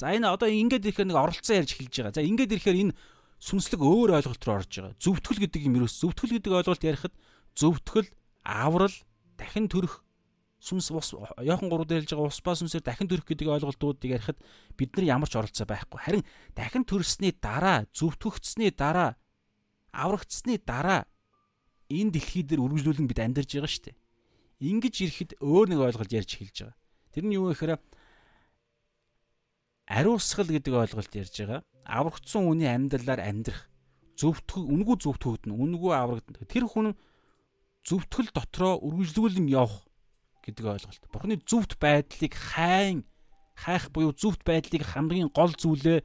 За 0.00 0.16
энэ 0.16 0.32
одоо 0.32 0.48
ингээд 0.48 0.88
ирэхээр 0.88 1.12
нэг 1.12 1.18
оролцсон 1.20 1.60
ярьж 1.60 1.76
эхэлж 1.76 1.92
байгаа. 2.00 2.16
За 2.16 2.24
ингээд 2.24 2.56
ирэхээр 2.56 2.80
энэ 2.88 2.96
сүнслэг 3.36 3.80
өөр 3.84 4.16
ойлголт 4.16 4.40
руу 4.48 4.56
орж 4.64 4.72
байгаа. 4.72 4.96
Зөвтгөл 4.96 5.40
гэдэг 5.44 5.60
юм 5.68 5.76
ерөөс 5.76 5.94
зөвтгөл 6.00 6.40
гэдэг 6.40 6.52
ойлголт 6.56 6.84
ярихад 6.88 7.14
зөвтгөл, 7.52 8.08
аврал, 8.40 8.96
дахин 9.36 9.68
төрөх 9.68 10.00
сүнс 10.60 10.92
ус 10.92 11.16
яохон 11.40 11.72
гурав 11.72 11.88
дээр 11.88 12.04
хэлж 12.04 12.16
байгаа 12.16 12.32
ус 12.32 12.40
ба 12.44 12.52
сүнсээр 12.52 12.84
дахин 12.84 13.08
төрөх 13.08 13.28
гэдэг 13.28 13.48
ойлголтуудыг 13.48 14.12
ярихад 14.12 14.40
бид 14.76 14.92
нар 14.96 15.20
ямар 15.20 15.28
ч 15.28 15.36
оролцоо 15.40 15.64
байхгүй. 15.64 16.00
Харин 16.00 16.24
дахин 16.52 16.84
төрсний 16.84 17.32
дараа, 17.32 17.88
зөвтгөгдсөний 17.96 18.72
дараа, 18.72 19.16
аврагдсны 19.92 20.60
дараа 20.60 21.08
энэ 21.88 22.12
дэлхий 22.12 22.44
дээр 22.44 22.60
үргэлжлүүлэн 22.60 23.08
бид 23.08 23.20
амьдарч 23.24 23.56
байгаа 23.56 23.72
шүү 23.72 23.84
дээ. 23.88 23.96
Ингиж 24.68 24.94
ирэхэд 25.00 25.30
өөр 25.40 25.66
нэг 25.72 25.80
ойлголт 25.80 26.12
ярьж 26.12 26.36
эхэлж 26.36 26.56
байгаа. 26.60 26.76
Тэр 27.16 27.24
нь 27.24 27.34
юу 27.40 27.48
вэ 27.48 27.56
гэхээр 27.56 27.80
ариусгал 29.90 30.46
гэдэг 30.46 30.72
ойлголт 30.72 31.12
ярьж 31.18 31.34
байгаа. 31.42 31.60
Аврагдсан 31.82 32.46
хүний 32.46 32.70
амьдралаар 32.70 33.20
амьдрах 33.26 33.66
зөвтгөх 34.14 34.62
үнгүй 34.62 34.96
зөвтгөгдөн 35.02 35.50
үнгүй 35.50 35.92
аврагдана. 35.96 36.46
Тэр 36.46 36.70
хүн 36.70 36.94
зөвтгөл 37.82 38.30
дотроо 38.30 38.78
үргэлжлүүлэн 38.78 39.50
явах 39.50 39.82
гэдэг 40.46 40.64
ойлголт. 40.78 41.02
Бурхны 41.10 41.42
зөвхт 41.42 41.74
байдлыг 41.82 42.34
хайн 42.36 43.02
хайх 43.58 43.90
буюу 43.90 44.12
зөвхт 44.14 44.46
байдлыг 44.46 44.84
хамгийн 44.86 45.32
гол 45.34 45.52
зүйлээ 45.56 46.04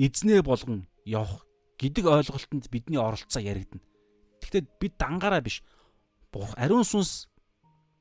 эзнээ 0.00 0.40
болгон 0.40 0.88
явах 1.04 1.44
гэдэг 1.76 2.04
ойлголтод 2.06 2.70
бидний 2.70 2.98
оролцоо 2.98 3.42
яригдана. 3.42 3.82
Гэхдээ 4.40 4.62
бид 4.80 4.94
дангаараа 4.96 5.42
биш. 5.42 5.60
Ариун 6.56 6.86
сүнс 6.86 7.28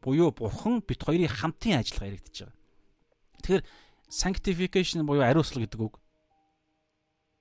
буюу 0.02 0.32
бурхан 0.32 0.82
бит 0.86 1.04
хоёрын 1.04 1.30
хамтын 1.30 1.82
ажиллагаа 1.82 2.10
яригдчихэж 2.14 2.48
байгаа. 2.48 2.58
Тэгэхээр 3.42 3.64
sanctification 4.12 5.08
буюу 5.08 5.24
ариусгал 5.24 5.64
гэдэг 5.64 5.80
үг. 5.80 5.96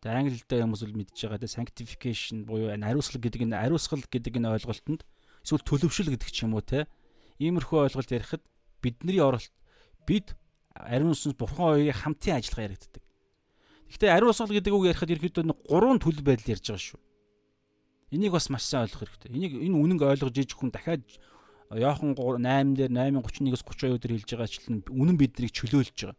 Тэгээ 0.01 0.15
англи 0.15 0.39
хэлтэй 0.39 0.63
хүмүүс 0.63 0.83
л 0.87 0.95
мэдж 0.95 1.19
байгаа 1.19 1.43
те 1.43 1.51
sanctification 1.51 2.47
буюу 2.47 2.71
ариусгал 2.71 3.19
гэдэг 3.19 3.43
энэ 3.43 3.59
ариусгал 3.59 4.07
гэдэг 4.07 4.39
энэ 4.39 4.55
ойлголтод 4.55 5.03
эсвэл 5.43 5.67
төлөвшил 5.67 6.15
гэдэг 6.15 6.31
ч 6.31 6.47
юм 6.47 6.55
уу 6.55 6.63
те 6.63 6.87
иймэрхүү 7.43 7.91
ойлголт 7.91 8.15
ярихад 8.15 8.43
бидний 8.79 9.19
оролт 9.19 9.51
бид 10.07 10.39
ариун 10.79 11.19
сүнс 11.19 11.35
бурхан 11.35 11.83
хоёрын 11.83 11.91
хамтын 11.91 12.39
ажиллагаа 12.39 12.71
яригддаг. 12.71 13.03
Гэхдээ 13.91 14.15
ариусгал 14.15 14.55
гэдэг 14.55 14.73
үг 14.73 14.95
ярихад 14.95 15.11
ерөөхдөө 15.11 15.45
нэг 15.51 15.59
гурван 15.67 15.99
төлөв 15.99 16.23
байдал 16.23 16.55
ярьж 16.55 16.71
байгаа 16.71 16.87
шүү. 16.87 17.01
Энийг 18.15 18.33
бас 18.33 18.47
маш 18.47 18.65
сайн 18.71 18.87
ойлгох 18.87 19.11
хэрэгтэй. 19.11 19.35
Энийг 19.35 19.53
энэ 19.59 19.75
үнэнг 19.75 20.03
ойлгож 20.07 20.39
иж 20.39 20.55
хүн 20.55 20.71
дахиад 20.71 21.03
Яохан 21.71 22.19
8 22.19 22.75
дээр 22.75 22.91
8:31-ээс 22.91 23.63
32 23.63 24.03
дээр 24.03 24.15
хэлж 24.19 24.31
байгаа 24.35 24.47
ачлан 24.51 24.83
үнэн 24.91 25.17
биднийг 25.19 25.55
чөлөөлж 25.55 25.95
байгаа. 25.95 26.19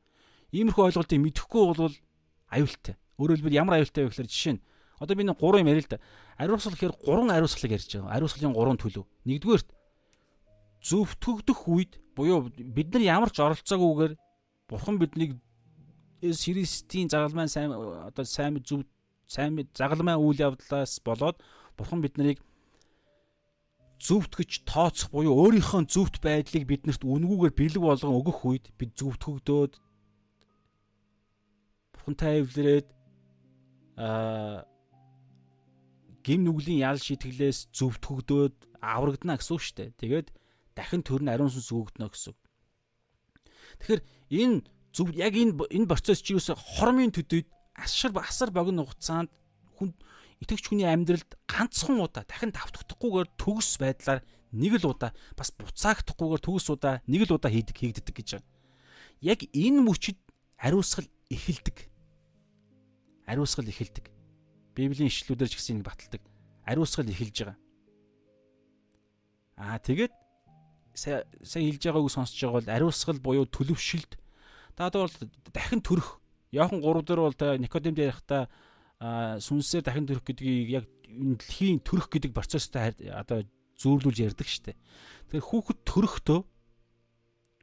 Иймэрхүү 0.52 0.84
ойлголтыг 0.92 1.20
мэдэхгүй 1.20 1.64
бол 1.64 1.96
аюултай. 2.52 2.96
Өөрөөр 3.20 3.40
хэлбэл 3.40 3.60
ямар 3.60 3.80
аюултай 3.80 4.04
вэ 4.04 4.12
гэхээр 4.12 4.32
жишээ 4.32 4.54
нь 4.60 4.64
одоо 5.02 5.16
би 5.18 5.24
нэг 5.26 5.40
гурван 5.42 5.66
юм 5.66 5.72
ярил 5.74 5.88
л 5.88 5.94
да. 5.98 6.04
Ариусгал 6.38 6.78
гэхээр 6.78 6.96
гурван 7.02 7.32
ариусгалыг 7.34 7.74
ярьж 7.74 7.90
байгаа. 7.90 8.14
Ариусгалын 8.22 8.54
гурван 8.54 8.78
төлөв. 8.78 9.06
Нэгдүгээрт 9.26 9.70
зөвтгөгдөх 10.86 11.60
үед 11.70 11.94
буюу 12.14 12.50
бид 12.54 12.94
нар 12.94 13.02
ямар 13.02 13.30
ч 13.34 13.42
оролцоогүйгээр 13.42 14.14
бурхан 14.70 14.98
биднийг 15.02 15.42
Христийн 16.22 17.10
загалмайн 17.10 17.50
сайн 17.50 17.74
одоо 17.74 18.26
сайн 18.26 18.62
зөв 18.62 18.86
сайн 19.26 19.58
загалмайн 19.74 20.22
үйл 20.22 20.38
явдлаас 20.38 21.02
болоод 21.02 21.42
бурхан 21.78 22.02
бид 22.02 22.18
нарыг 22.18 22.40
зөвтгөж 24.02 24.66
тооцох 24.70 25.10
буюу 25.14 25.34
өөрийнхөө 25.34 25.86
зөвхт 25.90 26.22
байдлыг 26.22 26.66
биднэрт 26.70 27.02
үнгүүгээр 27.06 27.54
бэлэг 27.58 27.82
болгон 27.82 28.18
өгөх 28.22 28.40
үед 28.46 28.66
бид 28.78 28.94
зөвтгөгдөөд 28.98 29.74
бурхантай 32.02 32.42
эвлэрээд 32.42 32.88
аа 34.02 34.66
гим 36.26 36.46
нүглийн 36.46 36.82
ял 36.82 36.98
шитгэлээс 36.98 37.70
зөвтгөгдөөд 37.78 38.82
аврагдана 38.82 39.38
гэсэн 39.38 39.54
үг 39.54 39.62
шүү 39.62 39.78
дээ. 39.78 39.90
Тэгээд 40.02 40.28
дахин 40.74 41.02
төрн 41.06 41.30
ариун 41.30 41.54
сүнс 41.54 41.70
өгөгдөнө 41.70 42.10
гэсэн. 42.10 42.34
Тэгэхээр 43.82 44.02
энэ 44.42 44.58
зөв 44.94 45.08
яг 45.14 45.34
энэ 45.38 45.54
энэ 45.70 45.90
процесс 45.90 46.22
чи 46.22 46.34
юусаа 46.38 46.58
хормын 46.58 47.14
төдийд 47.14 47.50
асар 47.78 48.12
асар 48.22 48.50
богино 48.54 48.86
хугацаанд 48.86 49.30
хүн 49.78 49.94
итгэвч 50.42 50.66
хүний 50.70 50.90
амьдралд 50.90 51.38
ганцхан 51.48 52.02
удаа 52.02 52.26
дахин 52.26 52.52
давтахдахгүйгээр 52.54 53.30
төгс 53.38 53.78
байдлаар 53.82 54.22
нэг 54.52 54.82
л 54.82 54.92
удаа 54.92 55.14
бас 55.38 55.54
буцаагдахгүйгээр 55.56 56.42
төгс 56.42 56.68
удаа 56.74 57.00
нэг 57.08 57.30
л 57.30 57.36
удаа 57.38 57.52
хийдэг 57.54 57.78
хийгддэг 57.78 58.16
гэж 58.16 58.30
байна. 58.42 58.50
Яг 59.22 59.40
энэ 59.54 59.80
мөчид 59.86 60.20
ариусгал 60.58 61.08
эхэлдэг. 61.30 61.91
Ариусгал 63.28 63.68
эхэлдэг. 63.68 64.10
Библийн 64.76 65.10
ишлүүдээр 65.12 65.52
ч 65.52 65.56
гэсэн 65.60 65.84
баталдаг. 65.84 66.22
Ариусгал 66.66 67.10
эхэлж 67.10 67.38
байгаа. 67.44 67.58
Аа 69.58 69.78
тэгээд 69.78 70.14
сая 70.96 71.28
сая 71.44 71.64
хэлж 71.66 71.84
байгааг 71.86 72.10
сонсож 72.10 72.40
байгаа 72.40 72.58
бол 72.58 72.70
ариусгал 72.72 73.20
буюу 73.20 73.46
төлөвшөлт 73.46 74.22
Та 74.76 74.90
бол 74.90 75.12
дахин 75.54 75.82
төрөх. 75.82 76.20
Яохан 76.52 76.82
3 76.82 77.06
дээр 77.06 77.20
бол 77.20 77.34
та 77.34 77.58
Никодем 77.58 77.96
ярихдаа 77.96 78.50
сүнсээр 79.00 79.84
дахин 79.84 80.08
төрөх 80.08 80.26
гэдгийг 80.26 80.70
яг 80.70 80.86
дэлхийн 81.06 81.80
төрөх 81.84 82.10
гэдэг 82.10 82.32
процесстай 82.34 82.96
одоо 83.12 83.44
зөөрлүүлж 83.78 84.20
ярьдаг 84.26 84.48
штеп. 84.48 84.78
Тэгэхээр 85.30 85.48
хүүхэд 85.48 85.80
төрөхдөө 85.86 86.40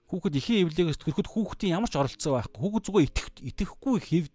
хүүхэд 0.08 0.34
ихэн 0.40 0.62
эвлэгээс 0.68 0.98
төрөхөд 1.00 1.28
хүүхдийн 1.28 1.74
ямар 1.76 1.90
ч 1.90 1.96
оролцоо 1.96 2.38
байхгүй. 2.38 2.60
Хүүхэд 2.60 2.84
зүгээр 2.86 3.06
итгэх 3.08 3.28
итгэхгүй 3.44 3.96
хэвд 3.98 4.34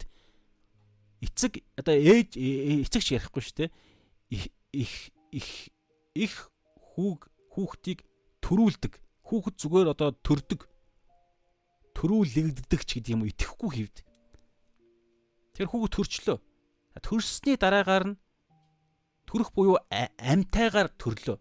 эцэг 1.24 1.64
одоо 1.80 1.96
ээж 1.96 2.36
эцэгч 2.36 3.08
ярихгүй 3.16 3.44
штеп. 3.44 3.72
их 4.74 5.12
их 5.32 5.70
их 6.14 6.52
хүүг 6.94 7.32
хүүхдийг 7.54 8.04
төрүүлдэг. 8.44 9.00
Хүүхэд 9.24 9.56
зүгээр 9.62 9.88
одоо 9.96 10.12
төрдөг 10.12 10.68
төрүүлэгддэг 11.96 12.82
ч 12.84 13.00
гэдэг 13.00 13.14
юм 13.16 13.24
уу 13.24 13.32
итгэхгүй 13.32 13.70
хэвд. 13.72 13.98
Тэр 15.56 15.68
хүүхд 15.70 15.94
төрчлөө. 15.96 16.38
Төрсний 17.00 17.58
дараагаар 17.58 18.14
нь 18.14 18.20
төрөх 19.30 19.54
буюу 19.54 19.80
амьтайгаар 19.90 20.92
төрлөө. 20.98 21.38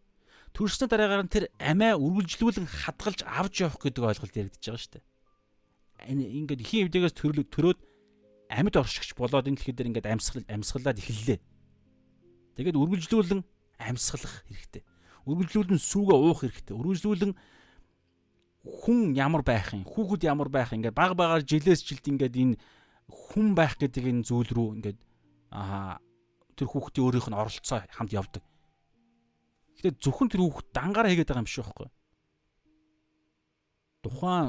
Төрсний 0.52 0.88
дараагаар 0.88 1.24
нь 1.26 1.32
тэр 1.32 1.44
амиа 1.58 1.96
үргэлжлүүлэн 1.96 2.68
хадгалж 2.68 3.24
авч 3.24 3.64
явах 3.64 3.80
гэдэг 3.80 4.04
ойлголт 4.04 4.36
яригдчихэж 4.36 4.68
байгаа 4.68 4.80
шүү 4.80 4.92
дээ. 4.96 5.04
Ингээд 6.12 6.60
ихийн 6.64 6.84
эвдэгээс 6.88 7.16
төрлөг 7.16 7.48
төрөөд 7.52 7.78
амьд 8.52 8.76
оршигч 8.76 9.16
болоод 9.16 9.48
энэ 9.48 9.56
дэлхий 9.56 9.72
дээр 9.72 9.88
ингээд 9.96 10.12
амьсгал 10.12 10.44
амьсгалаад 10.44 11.00
эхэллээ. 11.00 11.40
Тэгээд 12.60 12.76
үргэлжлүүлэн 12.76 13.40
амьсгалах 13.80 14.44
хэрэгтэй. 14.44 14.82
Үргэлжлүүлэн 15.24 15.80
сүүгээ 15.80 16.18
уух 16.20 16.44
хэрэгтэй. 16.44 16.74
Үргэлжлүүлэн 16.76 17.32
хүн 18.62 19.16
ямар 19.16 19.42
байх 19.42 19.72
юм 19.72 19.82
хүүхэд 19.88 20.28
ямар 20.28 20.52
байх 20.52 20.70
ингээд 20.70 20.94
баг 20.94 21.16
багаар 21.16 21.42
жилээс 21.42 21.82
жилд 21.82 22.06
ингээд 22.06 22.36
энэ 22.36 22.54
хүн 23.08 23.56
байх 23.58 23.74
гэдэг 23.80 24.04
энэ 24.06 24.26
зүйл 24.28 24.50
рүү 24.52 24.68
ингээд 24.78 24.98
аа 25.50 25.98
тэр 26.54 26.68
хүүхдийн 26.70 27.04
өөрийнх 27.08 27.28
нь 27.32 27.38
оролцоо 27.40 27.82
хамт 27.90 28.12
явдаг. 28.14 28.44
Гэтэ 29.80 29.98
зөвхөн 29.98 30.28
тэр 30.30 30.46
хүүхд 30.46 30.68
дангаараа 30.70 31.10
хийгээд 31.10 31.30
байгаа 31.32 31.42
юм 31.42 31.50
шиг 31.50 31.66
байхгүй. 31.66 31.88
Тухайн 34.06 34.46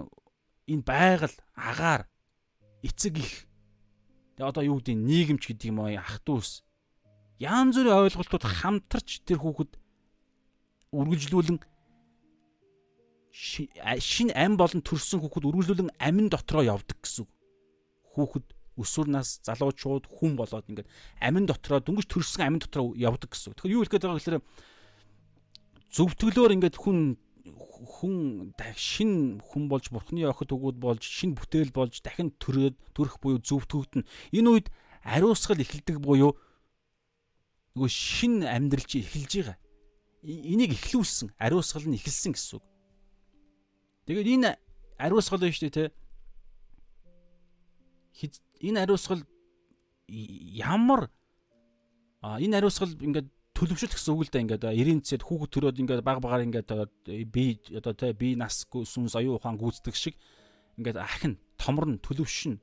энэ 0.70 0.84
байгаль 0.86 1.38
агаар 1.58 2.06
эцэг 2.86 3.18
их 3.18 3.50
тэгээ 4.38 4.50
одоо 4.50 4.64
юу 4.64 4.78
гэдэг 4.82 4.98
нийгэмч 4.98 5.44
гэдэг 5.48 5.70
юм 5.70 5.80
аа 5.86 6.00
ах 6.02 6.22
дүүс 6.26 6.64
янз 7.44 7.76
бүрийн 7.78 8.08
ойлголтууд 8.08 8.46
хамтарч 8.46 9.26
тэр 9.28 9.40
хүүхэд 9.42 9.72
үргэлжлүүлэн 10.94 11.58
шин 13.34 14.30
ам 14.38 14.54
болон 14.62 14.82
төрсэн 14.86 15.20
хүүхэд 15.20 15.48
үргэлжлүүлэн 15.50 15.90
амин 15.98 16.30
дотроо 16.30 16.62
явдаг 16.62 17.02
гэсэн. 17.02 17.26
Хүүхэд 18.14 18.46
өсвөр 18.78 19.10
нас 19.10 19.42
залуучууд 19.42 20.06
хүн 20.06 20.38
болоод 20.38 20.70
ингээд 20.70 20.90
амин 21.18 21.50
дотроо 21.50 21.82
дөнгөж 21.82 22.08
төрсэн 22.10 22.46
амин 22.46 22.62
дотроо 22.62 22.94
явдаг 22.94 23.34
гэсэн. 23.34 23.58
Тэгэхээр 23.58 23.74
юу 23.74 23.82
хэлэх 23.82 23.94
гээд 23.98 24.06
байгаа 24.06 24.22
гэхээр 24.22 24.46
зөвтгөлөөр 25.98 26.56
ингээд 26.62 26.78
хүн 26.78 27.18
хүн 27.44 28.54
шин 28.76 29.44
хүн 29.44 29.68
болж 29.68 29.92
бурхны 29.92 30.24
охид 30.24 30.56
өгөөд 30.56 30.78
болж 30.80 31.04
шин 31.04 31.36
бүтээл 31.36 31.76
болж 31.76 32.00
дахин 32.00 32.32
төрөөд 32.40 32.76
төрөх 32.96 33.20
буюу 33.20 33.44
зөвтгөгдөн. 33.44 34.08
Энэ 34.32 34.50
үед 34.50 34.68
ариусгал 35.04 35.60
эхэлдэг 35.60 36.00
буюу 36.00 36.40
нөгөө 37.76 37.92
шин 37.92 38.48
амьдрал 38.48 38.88
чи 38.88 39.04
эхэлж 39.04 39.32
байгаа. 39.44 39.58
Энийг 40.24 40.72
эхлүүлсэн, 40.72 41.36
ариусгал 41.36 41.84
нь 41.84 42.00
эхэлсэн 42.00 42.32
гэсэн 42.32 42.64
үг. 42.64 42.66
Тэгээд 44.08 44.28
энэ 44.40 44.50
ариусгал 44.96 45.44
байна 45.44 45.52
шүү 45.52 45.68
дээ 45.68 45.92
те. 45.92 45.92
Энэ 48.64 48.88
ариусгал 48.88 49.20
ямар 50.08 51.12
а 52.24 52.40
энэ 52.40 52.64
ариусгал 52.64 52.96
ингээд 52.96 53.28
төлөвшөлт 53.64 53.96
гэсэн 53.96 54.12
үг 54.12 54.28
л 54.28 54.32
да 54.36 54.44
ингээд 54.44 54.64
90 54.76 55.08
цэд 55.08 55.24
хүүхэд 55.24 55.52
төрөөд 55.56 55.80
ингээд 55.80 56.04
баг 56.04 56.20
багаар 56.20 56.44
ингээд 56.44 56.68
би 57.32 57.64
одоо 57.72 57.96
те 57.96 58.12
би 58.12 58.36
насгүй 58.36 58.84
сүнс 58.84 59.16
оюун 59.16 59.40
ухаан 59.40 59.56
гүйцэтгэх 59.56 59.96
шиг 59.96 60.20
ингээд 60.76 61.00
ахин 61.00 61.40
томорно 61.56 61.96
төлөвшин 62.04 62.60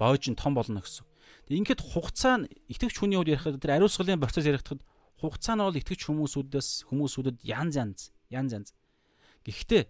боож 0.00 0.24
ин 0.24 0.40
том 0.40 0.56
болно 0.56 0.80
гэсэн. 0.80 1.04
Ингээд 1.52 1.84
хугацаа 1.84 2.40
нь 2.40 2.48
итгэвч 2.72 2.96
хүний 2.96 3.20
хувьд 3.20 3.36
ярихад 3.36 3.60
тэр 3.60 3.76
ариусгалын 3.76 4.22
процесс 4.24 4.48
ярихад 4.48 4.80
хугацаа 5.20 5.54
нь 5.58 5.64
бол 5.68 5.76
итгэвч 5.76 6.00
хүмүүсүүдээс 6.08 6.68
хүмүүсүүдэд 6.88 7.44
янз 7.44 7.74
янз 7.76 8.00
янз 8.32 8.50
янз. 8.56 8.68
Гэхдээ 9.44 9.84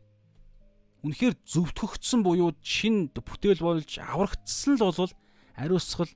үнэхээр 1.07 1.35
зөвтгөгдсөн 1.47 2.21
буюу 2.27 2.51
шин 2.65 3.15
бүтээл 3.15 3.63
болж 3.63 3.91
аврагдсан 4.03 4.75
л 4.81 4.91
бол 4.91 5.13
ариусгал 5.55 6.11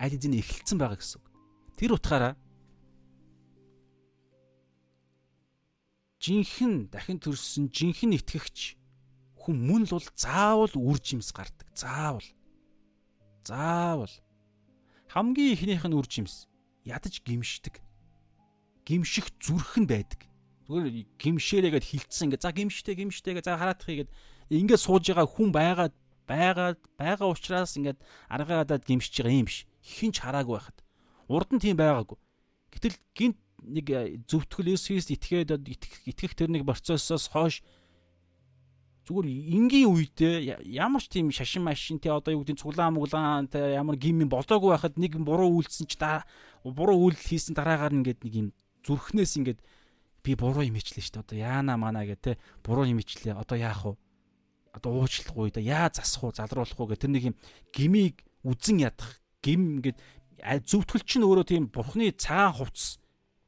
аль 0.00 0.12
хэдийн 0.16 0.40
эхэлсэн 0.40 0.78
байгаа 0.80 0.96
гэсэн. 0.96 1.20
Тэр 1.76 1.96
утгаараа 1.98 2.32
жинхэнэ 6.22 6.94
дахин 6.94 7.18
төрсөн 7.18 7.66
жинхэнэ 7.74 8.22
итгэгч 8.22 8.78
хүн 9.42 9.56
мөн 9.58 9.82
л 9.90 9.98
бол 9.98 10.06
заавал 10.14 10.70
үр 10.78 10.98
жимс 11.02 11.34
гардаг. 11.34 11.66
Заавал. 11.74 12.22
Заавал. 13.42 14.14
Хамгийн 15.10 15.58
ихнийх 15.58 15.82
нь 15.82 15.98
үр 15.98 16.06
жимс 16.06 16.46
ядаж 16.86 17.18
гимшдэг. 17.26 17.82
Гимших 18.86 19.34
зүрх 19.42 19.82
нь 19.82 19.90
байдаг. 19.90 20.30
Зүгээр 20.70 21.10
гимшээрээгээд 21.18 21.90
хилцсэн 21.90 22.30
ингээ 22.30 22.38
за 22.38 22.54
гимштэй 22.54 22.94
гимштэй 22.94 23.34
гэ 23.34 23.42
за 23.42 23.58
хараадах 23.58 23.86
хийгээд 23.86 24.10
ингээд 24.46 24.78
сууж 24.78 25.10
байгаа 25.10 25.26
хүн 25.26 25.50
байгаа 25.50 25.90
байгаа 26.30 26.78
байгаа 26.94 27.28
учраас 27.34 27.74
ингээд 27.74 27.98
аргаа 28.30 28.62
гадаад 28.62 28.86
гимшиж 28.86 29.18
байгаа 29.18 29.42
юм 29.42 29.50
биш. 29.50 29.66
Хинч 29.82 30.22
хараагүй 30.22 30.54
байхад. 30.54 30.78
Урд 31.26 31.50
нь 31.50 31.62
тийм 31.62 31.76
байгаагүй. 31.82 32.18
Гэтэл 32.70 32.96
гинт 33.10 33.38
нэг 33.62 33.86
э, 33.90 34.18
зөвтгөл 34.26 34.74
Есүст 34.74 35.14
итгээд 35.14 35.54
итгэх 36.06 36.34
тэр 36.34 36.50
нэг 36.50 36.66
процессоос 36.66 37.30
хойш 37.30 37.62
зүгээр 39.06 39.26
энгийн 39.26 39.90
үедээ 39.90 40.62
ямар 40.66 41.02
ч 41.02 41.10
тийм 41.10 41.34
шашин 41.34 41.66
машин 41.66 41.98
те 41.98 42.14
одоо 42.14 42.38
юу 42.38 42.46
гэдэг 42.46 42.62
цуглаан 42.62 42.94
муглаан 42.94 43.50
те 43.50 43.74
ямар 43.74 43.98
гимэн 43.98 44.30
болоогүй 44.30 44.70
байхад 44.70 44.94
нэг 44.94 45.18
буруу 45.18 45.58
үйлдсэн 45.58 45.90
ч 45.90 45.98
та 45.98 46.22
буруу 46.62 47.10
үйлдэл 47.10 47.30
хийсэн 47.34 47.54
дараагаар 47.58 47.98
ингээд 47.98 48.22
нэг 48.22 48.34
юм 48.34 48.48
зүрхнээс 48.86 49.42
ингээд 49.42 49.60
би 50.22 50.38
буруу 50.38 50.62
юм 50.62 50.78
ичлээ 50.78 51.02
шүү 51.02 51.18
дээ. 51.18 51.22
Одоо 51.26 51.38
яана 51.38 51.74
мана 51.74 52.06
гэх 52.06 52.22
те 52.22 52.32
буруу 52.62 52.86
юм 52.86 53.02
ичлээ. 53.02 53.34
Одоо 53.34 53.58
яах 53.58 53.82
вэ? 53.82 53.98
Одоо 54.70 55.02
уучлахгүй 55.02 55.50
да 55.50 55.58
яа 55.58 55.90
засах 55.90 56.22
уу, 56.22 56.30
залруулах 56.30 56.78
уу 56.78 56.86
гэх 56.94 57.02
тэр 57.02 57.10
нэг 57.10 57.34
юм 57.34 57.36
гмийг 57.74 58.22
үзен 58.46 58.86
ядах. 58.86 59.18
Гим 59.42 59.82
ингээд 59.82 59.98
зөвтгөл 60.62 61.02
чинь 61.02 61.26
өөрөө 61.26 61.46
тийм 61.50 61.66
бурхны 61.74 62.14
цагаан 62.14 62.54
хувцс 62.54 63.01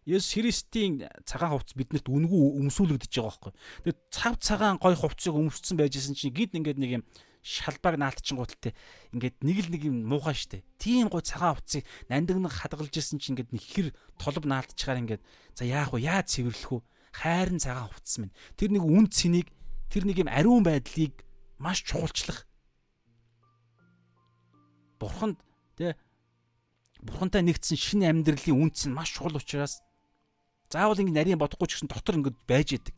Есүс 0.05 0.36
Христийн 0.36 1.09
цагаан 1.24 1.57
хувцс 1.57 1.72
биднэрт 1.72 2.12
үнгүү 2.12 2.61
өмсүүлэгдэж 2.61 3.09
байгаа 3.09 3.32
байхгүй. 3.40 3.52
Тэгээд 3.88 4.00
цав 4.12 4.34
цагаан 4.36 4.76
гой 4.76 4.92
хувцсыг 4.92 5.32
өмссөн 5.32 5.80
байжсэн 5.80 6.12
чинь 6.12 6.36
гид 6.36 6.52
ингээд 6.52 6.76
нэг 6.76 6.90
юм 7.00 7.05
шалбааг 7.40 7.96
наалтчихгууталтай 7.96 8.76
ингээд 9.16 9.36
нэг 9.40 9.59
л 9.64 9.68
нэг 9.72 9.82
юм 9.88 10.05
муухай 10.05 10.36
штэ. 10.36 10.61
Тийм 10.76 11.09
гой 11.09 11.24
цагаан 11.24 11.57
хувцсыг 11.57 11.88
нандинг 12.12 12.52
хадгалж 12.52 12.92
исэн 12.92 13.16
чинь 13.16 13.32
ингээд 13.32 13.52
нэг 13.57 13.64
хэр 13.64 13.88
толб 14.20 14.44
наалтчихаар 14.44 15.00
ингээд 15.00 15.22
за 15.57 15.64
яах 15.64 15.96
вэ? 15.96 16.05
Яаж 16.05 16.36
цэвэрлэх 16.36 16.72
вэ? 16.72 16.84
Хайрын 17.16 17.61
цагаан 17.64 17.88
хувцс 17.88 18.20
минь. 18.20 18.36
Тэр 18.61 18.76
нэг 18.76 18.84
үн 18.84 19.09
цэнийг 19.09 19.48
тэр 19.88 20.05
нэг 20.05 20.20
юм 20.20 20.28
ариун 20.28 20.64
байдлыг 20.64 21.24
маш 21.57 21.80
чухалчлах. 21.80 22.44
Бурханд 25.00 25.40
тэ 25.80 25.96
бурхантай 27.05 27.44
нэгдсэн 27.44 27.76
шинэ 27.76 28.09
амьдралын 28.09 28.57
үнц 28.57 28.88
нь 28.88 28.96
маш 28.96 29.12
чухал 29.12 29.36
учраас 29.36 29.84
заавал 30.70 31.00
ингэ 31.00 31.14
нарийн 31.14 31.40
бодохгүй 31.40 31.68
ч 31.68 31.80
гэсэн 31.80 31.90
дотор 31.90 32.16
ингэ 32.18 32.32
байж 32.48 32.78
идэг. 32.78 32.94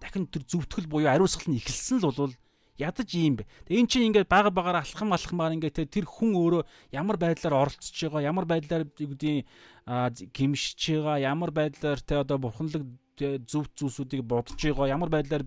Дахин 0.00 0.26
тэр 0.26 0.42
зөвтгөл 0.48 0.88
буюу 0.88 1.10
ариусгал 1.10 1.52
нь 1.52 1.60
эхэлсэн 1.60 2.02
л 2.02 2.10
бол 2.10 2.34
ядаж 2.80 3.10
ийм 3.14 3.36
бэ. 3.36 3.46
Тэгээ 3.68 3.80
эн 3.84 3.88
чинь 3.88 4.06
ингээд 4.08 4.32
бага 4.32 4.50
багаар 4.50 4.80
алхам 4.80 5.12
алхамаар 5.12 5.54
ингээд 5.54 5.92
тэр 5.92 6.08
хүн 6.08 6.32
өөрөө 6.34 6.62
ямар 6.96 7.16
байдлаар 7.20 7.68
оролцож 7.68 7.92
байгаа, 7.92 8.24
ямар 8.24 8.46
байдлаар 8.48 8.88
үгдийн 8.88 9.44
гимшиж 10.32 10.80
байгаа, 11.04 11.20
ямар 11.20 11.52
байдлаар 11.52 12.00
те 12.00 12.16
одоо 12.16 12.40
бурханлаг 12.40 12.82
зөв 13.20 13.68
зүйлсүүдийг 13.76 14.24
бодож 14.24 14.56
байгаа, 14.56 14.88
ямар 14.96 15.12
байдлаар 15.12 15.44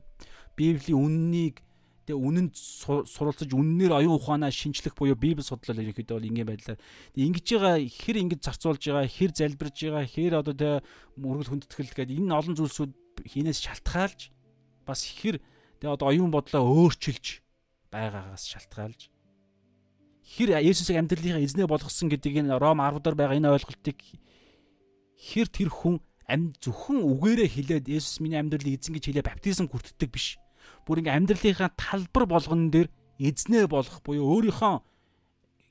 Библийн 0.55 1.01
үннийг 1.01 1.64
тэгээ 2.05 2.21
үнэнд 2.21 2.53
суралцаж 2.55 3.49
үннээр 3.49 3.93
оюун 3.97 4.21
ухаанаа 4.21 4.53
шинжлэх 4.53 4.93
буюу 4.93 5.17
библи 5.17 5.41
судлал 5.41 5.81
ерөнхийдөө 5.81 6.17
бол 6.21 6.29
ингэ 6.29 6.45
байдлаар 6.45 6.79
ингэж 7.17 7.47
байгаа 7.57 7.81
хэр 7.81 8.15
ингэж 8.21 8.41
зарцуулж 8.45 8.81
байгаа 8.85 9.09
хэр 9.09 9.31
залбирж 9.33 9.77
байгаа 9.89 10.05
хэр 10.05 10.33
одоо 10.39 10.53
тэгээ 10.53 10.79
мөргөл 11.17 11.49
хүндэтгэл 11.49 11.97
гэдэг 11.97 12.17
энэ 12.21 12.37
олон 12.37 12.55
зүйлсүүд 12.55 12.93
хинээс 13.25 13.59
шалтгаалж 13.65 14.19
бас 14.85 15.01
хэр 15.01 15.41
тэгээ 15.81 15.95
одоо 15.97 16.07
оюун 16.13 16.29
бодлоо 16.29 16.61
өөрчилж 16.61 17.41
байгаагаас 17.89 18.45
шалтгаалж 18.45 19.09
хэр 20.25 20.57
Есүсийг 20.61 20.97
амьдралынхаа 20.97 21.45
эзнээ 21.45 21.69
болгосон 21.69 22.09
гэдгийг 22.09 22.45
энэ 22.45 22.57
Ром 22.57 22.81
10 22.81 23.01
дээр 23.01 23.15
байгаа 23.17 23.37
энэ 23.37 23.53
ойлголтыг 23.53 23.99
хэр 25.21 25.47
тэр 25.53 25.69
хүн 25.69 26.01
амьд 26.25 26.57
зөвхөн 26.65 27.05
үгээрээ 27.05 27.49
хэлээд 27.49 27.85
Есүс 27.89 28.17
миний 28.25 28.41
амьдралыг 28.41 28.73
эзэн 28.81 28.97
гэж 28.97 29.05
хэлээ 29.05 29.25
баптизм 29.29 29.69
хүртдэг 29.69 30.09
биш. 30.09 30.41
Бүр 30.85 31.01
ингээм 31.01 31.17
амьдралынхаа 31.25 31.69
талбар 31.75 32.25
болгон 32.29 32.69
дээр 32.69 32.87
эзнээ 33.19 33.65
болох 33.67 33.99
буюу 34.05 34.25
өөрийнхөө 34.37 34.75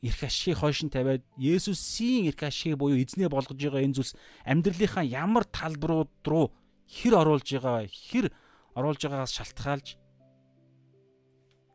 эрх 0.05 0.21
ашигыг 0.21 0.59
хойш 0.61 0.85
нь 0.85 0.93
тавиад 0.93 1.23
Есүсийн 1.39 2.29
эрх 2.29 2.43
ашигыг 2.43 2.77
буюу 2.77 2.99
эзнээ 2.99 3.33
болгож 3.33 3.57
байгаа 3.57 3.87
энэ 3.87 3.97
зүйлс 3.97 4.13
амьдралынхаа 4.45 5.05
ямар 5.07 5.45
талбарууд 5.49 6.13
руу 6.27 6.53
хэр 6.91 7.15
оруулж 7.25 7.47
байгаа 7.47 7.89
хэр 7.89 8.29
оруулж 8.75 9.01
байгаагаас 9.01 9.33
шалтгаалж 9.39 9.97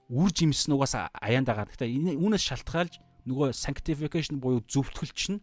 үр 0.09 0.29
жимсэн 0.33 0.73
угаас 0.73 0.97
аяанд 0.97 1.47
байгаа. 1.47 1.69
Гэхдээ 1.69 2.17
үүнээс 2.17 2.45
шалтгаалж 2.49 2.97
нөгөө 3.29 3.53
sanctification 3.53 4.41
буюу 4.41 4.65
зөвтгөл 4.65 5.13
чинь 5.13 5.39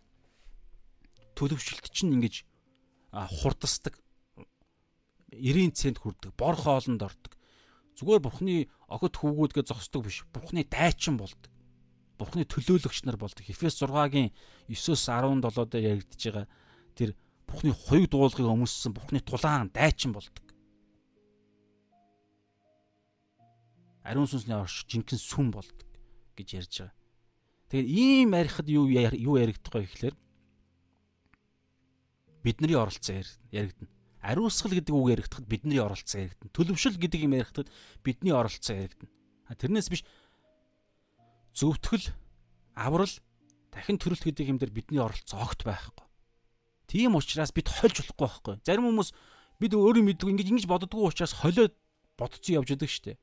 төлөвшөлт 1.38 1.86
чинь 1.94 2.14
ингэж 2.18 2.42
хурдасдаг. 3.14 3.94
90 5.30 5.74
цент 5.76 5.98
хүрдэг, 6.02 6.34
бор 6.34 6.56
хоолнд 6.58 7.02
ордог. 7.02 7.35
Зүгээр 7.96 8.20
бурхны 8.20 8.56
огт 8.92 9.14
хүүгүүд 9.16 9.52
гэж 9.56 9.66
зогсдог 9.72 10.04
биш. 10.04 10.24
Бурхны 10.32 10.64
дайчин 10.68 11.16
болдог. 11.16 11.48
Бурхны 12.20 12.44
төлөөлөгч 12.44 13.08
нар 13.08 13.16
болдог. 13.16 13.44
Эфес 13.48 13.80
6-гийн 13.80 14.32
9-өөс 14.68 15.02
17 15.08 15.72
дээр 15.72 15.88
яригдж 15.96 16.22
байгаа 16.28 16.46
тэр 16.92 17.16
бурхны 17.48 17.72
хоёуг 17.72 18.12
дуулгыг 18.12 18.44
өмссөн 18.44 18.92
бурхны 18.92 19.24
тулаан 19.24 19.72
дайчин 19.72 20.12
болдог. 20.12 20.46
ариун 24.06 24.28
сүнсний 24.30 24.54
орш 24.54 24.84
жинхэнэ 24.86 25.18
сүм 25.18 25.50
болдог 25.50 25.82
гэж 26.38 26.48
ярьж 26.54 26.74
байгаа. 26.78 26.94
Тэгэхээр 27.66 27.88
ийм 27.90 28.30
арихад 28.38 28.68
юу 28.70 28.86
юу 28.86 29.34
яригдах 29.34 29.74
вэ 29.74 29.82
гэхээр 29.90 30.16
бидний 32.46 32.78
оролцоо 32.78 33.18
яригдана. 33.50 33.90
Ариусгал 34.22 34.72
гэдэг 34.72 34.94
үг 34.94 35.10
яригдахад 35.12 35.46
бидний 35.46 35.80
оролцоо 35.80 36.20
яригдана. 36.20 36.50
Төлөвшил 36.52 36.96
гэдэг 36.96 37.20
юм 37.24 37.36
яригдахад 37.36 37.70
бидний 38.04 38.32
оролцоо 38.32 38.76
яригдана. 38.76 39.12
Тэрнээс 39.54 39.88
биш 39.90 40.02
зөвтгөл, 41.54 42.10
аврал, 42.74 43.12
дахин 43.70 43.98
төрөлт 43.98 44.24
гэдэг 44.24 44.46
юм 44.50 44.58
дээр 44.58 44.72
бидний 44.74 45.00
оролцоо 45.00 45.40
огт 45.40 45.62
байхгүй. 45.62 46.06
Тийм 46.90 47.14
учраас 47.14 47.54
бид 47.54 47.68
хольж 47.70 48.02
болохгүй 48.02 48.26
байхгүй. 48.26 48.54
Зарим 48.66 48.90
хүмүүс 48.90 49.14
бид 49.62 49.72
өөрөө 49.74 50.04
мэддэг 50.06 50.30
ингэж 50.30 50.48
ингэж 50.50 50.66
боддгоо 50.66 51.10
учраас 51.10 51.34
холиод 51.34 51.74
бодцсон 52.18 52.62
явж 52.62 52.74
идэг 52.74 52.90
штеп 52.90 53.18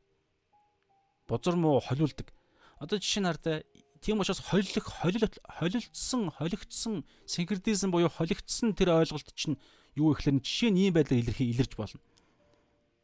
бузар 1.27 1.55
муу 1.55 1.79
холиулдаг. 1.79 2.33
Одоо 2.79 2.99
жишээ 2.99 3.23
нь 3.23 3.27
хардаа 3.27 3.63
тийм 4.01 4.19
учраас 4.19 4.39
холилох 4.39 4.87
холилт 5.01 5.39
холилдсон 5.47 6.31
холигдсон 6.31 7.05
синкретизм 7.25 7.91
буюу 7.91 8.09
холигдсон 8.09 8.75
тэр 8.75 8.99
ойлголт 8.99 9.31
чинь 9.35 9.57
юу 9.95 10.13
гэхлээр 10.13 10.41
жишээ 10.41 10.71
нь 10.71 10.79
ийм 10.89 10.93
байдлаар 10.93 11.21
илэрхий 11.21 11.49
илэрж 11.53 11.73
болно. 11.77 12.01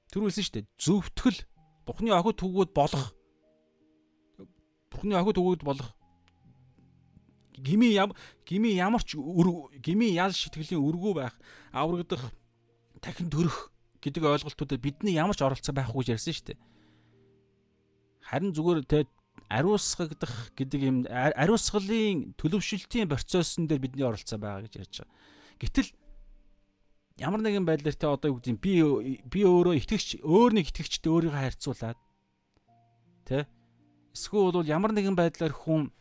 Тэр 0.10 0.26
үлсэн 0.26 0.44
шүү 0.44 0.56
дээ. 0.58 0.70
Зөвтгөл 0.78 1.40
Бурхны 1.86 2.10
охид 2.14 2.38
түгүүд 2.42 2.72
болох 2.74 3.06
Бурхны 4.90 5.14
охид 5.18 5.38
түгүүд 5.38 5.62
болох 5.66 5.90
гими 7.60 7.92
ям 7.94 8.14
гими 8.46 8.70
ямар 8.74 9.04
ч 9.04 9.18
гими 9.84 10.10
ял 10.10 10.32
шитгэлийн 10.32 10.82
өргөө 10.82 11.14
байх 11.14 11.36
аврагдах 11.72 12.32
дахин 13.02 13.30
төрөх 13.30 13.72
гэдэг 14.02 14.24
ойлголтуудад 14.24 14.80
бидний 14.80 15.14
ямар 15.14 15.36
ч 15.36 15.44
оролцоо 15.44 15.76
байхгүй 15.76 16.04
гэж 16.08 16.10
ярьсан 16.16 16.34
шүү 16.34 16.48
дээ. 16.54 16.60
Харин 18.24 18.54
зүгээр 18.56 18.82
тэ 18.88 19.08
ариусгагдах 19.50 20.54
гэдэг 20.56 20.82
юм 20.82 20.98
ариусгалын 21.10 22.38
төлөвшөлтийн 22.40 23.10
процессын 23.10 23.68
дээр 23.68 23.84
бидний 23.84 24.06
оролцоо 24.06 24.40
байгаа 24.40 24.64
гэж 24.70 24.74
ярьж 24.80 24.96
байгаа. 25.04 25.16
Гэтэл 25.60 25.90
ямар 27.20 27.44
нэгэн 27.44 27.68
байдлаар 27.68 27.96
те 28.00 28.08
одоо 28.08 28.32
юу 28.32 28.40
гэдэг 28.40 28.58
би 28.64 28.74
би 29.28 29.40
өөрөө 29.44 29.76
итгэгч 29.84 30.24
өөр 30.24 30.52
нэг 30.56 30.72
итгэгчтэй 30.72 31.12
өөрийгөө 31.12 31.36
харьцуулаад 31.36 32.00
тэ 33.28 33.44
эсвэл 34.16 34.56
бол 34.56 34.64
ямар 34.64 34.96
нэгэн 34.96 35.20
байдлаар 35.20 35.52
хүн 35.52 35.92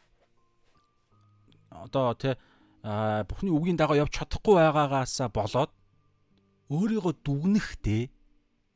одоо 1.75 2.14
тэ 2.14 2.39
Бухны 3.29 3.51
үгийн 3.51 3.77
дагуу 3.77 3.99
явж 3.99 4.14
чадахгүй 4.14 4.55
байгаагаасаа 4.55 5.29
болоод 5.35 5.75
өөрийгөө 6.71 7.14
дүгнэхдээ 7.27 8.03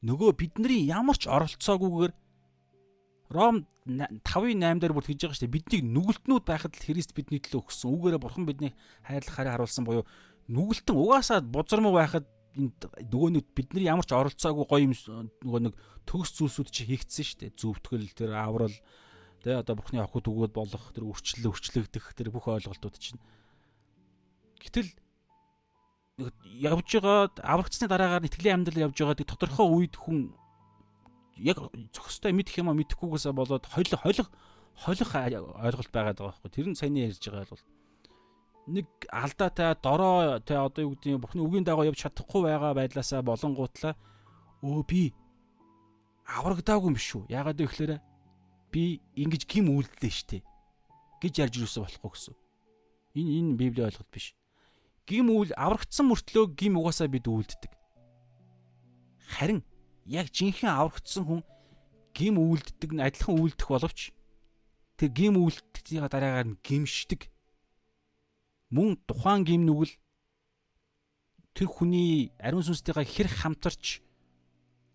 нөгөө 0.02 0.30
бидний 0.34 0.90
ямар 0.90 1.14
ч 1.14 1.30
оролцоогүйгээр 1.30 2.12
Ром 3.32 3.64
5-ын 3.86 4.60
8 4.60 4.82
дээр 4.82 4.92
бүр 4.92 5.06
тэгж 5.06 5.24
байгаа 5.24 5.36
шүү 5.38 5.44
дээ. 5.48 5.56
Биднийг 5.56 5.82
нүгэлтнүүд 5.88 6.44
байхад 6.44 6.76
л 6.76 6.84
Христ 6.84 7.16
бидний 7.16 7.40
төлөө 7.40 7.64
өгсөн. 7.64 7.88
Үүгээрээ 7.88 8.20
Бурхан 8.20 8.44
биднийг 8.44 8.74
хайрлахаараа 9.08 9.56
харуулсан 9.56 9.88
буюу 9.88 10.04
нүгэлтэн 10.48 10.96
угаасаа 10.96 11.40
бузармаг 11.42 11.94
байхад 11.94 12.26
нөгөө 12.56 13.30
нэг 13.38 13.46
бидний 13.56 13.88
ямар 13.88 14.04
ч 14.04 14.12
оролцоогүй 14.12 14.66
гоё 14.68 14.84
юм 14.84 14.94
нөгөө 15.40 15.60
нэг 15.70 15.74
төгс 16.04 16.36
зүйлсүүд 16.36 16.68
чи 16.68 16.84
хийгдсэн 16.84 17.24
шүү 17.24 17.38
дээ. 17.40 17.56
Зүвтгэл 17.56 18.12
тэр 18.12 18.36
аврал 18.36 18.76
тэ 19.40 19.56
одоо 19.56 19.74
Бурханы 19.78 20.04
охид 20.04 20.28
өгөөд 20.28 20.52
болох 20.52 20.84
тэр 20.92 21.08
үрчлэл 21.08 21.48
өрчлөгдөх 21.48 22.12
тэр 22.12 22.28
бүх 22.28 22.46
ойлголтууд 22.52 22.96
чинь. 23.00 23.22
Гэтэл 24.60 24.92
явж 26.60 26.88
байгаа 27.00 27.32
аврагдсны 27.40 27.88
дараагаар 27.88 28.28
итгэлийн 28.28 28.60
амьдрал 28.60 28.92
явж 28.92 28.96
байгаа 29.00 29.24
тодорхой 29.24 29.66
үед 29.66 29.96
хүн 29.96 30.36
яг 31.40 31.58
зохистой 31.96 32.36
мэдэх 32.36 32.60
юм 32.60 32.68
а 32.70 32.76
мэдэхгүйгээсээ 32.76 33.32
болоод 33.32 33.64
холих 33.66 33.96
холих 34.04 34.28
холих 34.76 35.10
ойлголт 35.16 35.90
байгаад 35.90 36.18
байгаа 36.20 36.36
байхгүй. 36.36 36.50
Тэр 36.52 36.66
нь 36.70 36.78
саяны 36.78 37.08
ярьж 37.08 37.24
байгаа 37.24 37.48
бол 37.48 37.64
нэг 38.66 38.86
алдаатай 39.10 39.74
дорой 39.82 40.38
тэ 40.46 40.54
одоо 40.54 40.82
юу 40.86 40.94
гэдэг 40.94 41.18
нь 41.18 41.22
бухны 41.22 41.42
үгийн 41.42 41.66
дагуу 41.66 41.88
явж 41.88 41.98
чадахгүй 42.06 42.46
байгаа 42.46 42.78
байдлаасаа 42.78 43.22
болонгуутлаа 43.26 43.94
өө 44.62 44.82
би 44.86 45.02
аврагдаагүй 46.26 46.94
юм 46.94 46.98
шүү. 46.98 47.26
Яагаад 47.26 47.58
вэ 47.58 47.66
гэхээр 47.66 47.92
би 48.70 49.02
ингэж 49.18 49.42
гим 49.50 49.66
үйлдэлээ 49.74 50.14
штэ 50.14 50.38
гэж 51.18 51.34
ярьж 51.42 51.54
юусэн 51.58 51.82
болохгүй 51.82 52.10
гэсэн. 52.14 52.34
Энэ 53.18 53.30
энэ 53.42 53.58
библийн 53.58 53.90
ойлголт 53.90 54.10
биш. 54.14 54.34
Гим 55.06 55.34
үйл 55.34 55.50
аврагдсан 55.58 56.06
мөртлөө 56.06 56.54
гим 56.54 56.78
угаасаа 56.78 57.10
бид 57.10 57.26
үйлддэг. 57.26 57.72
Харин 59.26 59.66
яг 60.06 60.30
жинхэнэ 60.30 60.70
аврагдсан 60.70 61.26
хүн 61.26 61.42
гим 62.14 62.38
үйлддэг 62.38 62.90
нь 62.94 63.02
адилхан 63.02 63.34
үйлдэх 63.42 63.68
боловч 63.68 64.14
тэр 64.96 65.10
гим 65.10 65.34
үйлдэхийг 65.42 66.06
дараагаар 66.06 66.48
нь 66.54 66.60
гимшдэг. 66.62 67.31
Мөн 68.72 68.96
тухайн 69.04 69.44
гим 69.44 69.68
нүгэл 69.68 69.92
тэр 71.52 71.68
хүний 71.68 72.32
ариун 72.40 72.64
сүнстэйгээ 72.64 73.04
хэр 73.04 73.28
хамтарч 73.28 74.00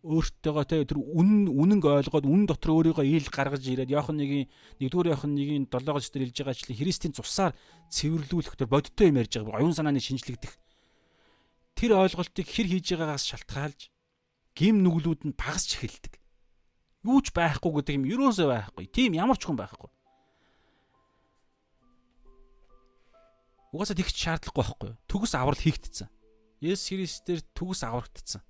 өөртөөгөө 0.02 0.66
те 0.66 0.82
тэр 0.88 0.98
үнэн 0.98 1.52
үнэнг 1.52 1.84
ойлгоод 1.86 2.26
үнэн 2.26 2.48
дотор 2.50 2.74
өөрийгөө 2.74 3.06
ил 3.06 3.30
гаргаж 3.30 3.62
ирээд 3.66 3.94
Иоханныгийн 3.94 4.48
1-р 4.82 5.14
Иоханныгийн 5.14 5.68
7-р 5.70 5.98
эшлэл 6.00 6.24
хэлж 6.26 6.38
байгаа 6.42 6.56
чинь 6.58 6.80
Христийн 6.80 7.14
цусаар 7.14 7.54
цэвэрлүүлэх 7.92 8.56
тэр 8.56 8.72
бодиттой 8.72 9.12
юм 9.12 9.20
ярьж 9.20 9.42
байгаа. 9.42 9.60
Оюун 9.62 9.76
санааны 9.76 10.00
шинжлэгдэх 10.00 10.54
тэр 11.76 11.92
ойлголтыг 11.98 12.48
хэр 12.48 12.68
хийж 12.72 12.88
байгаагаас 12.94 13.26
шалтгаалж 13.26 13.92
гим 14.58 14.82
нүглүүд 14.82 15.28
нь 15.28 15.38
багасч 15.38 15.78
эхэлдэг. 15.78 16.18
Юу 17.06 17.22
ч 17.22 17.30
байхгүй 17.36 17.72
гэдэг 17.78 17.94
юм 18.00 18.10
ерөөсөө 18.10 18.48
байхгүй. 18.48 18.86
Тийм 18.90 19.18
ямар 19.18 19.38
ч 19.38 19.46
хүн 19.46 19.60
байхгүй. 19.60 19.90
Угаасаа 23.76 23.98
тэгч 24.00 24.16
шаардлагагүй 24.16 24.64
байхгүй. 24.64 24.92
Төгс 25.12 25.34
аврал 25.36 25.60
хийгдсэн. 25.60 26.08
Есүс 26.64 26.88
Христээр 26.90 27.42
төгс 27.52 27.84
аврагдсан. 27.84 28.42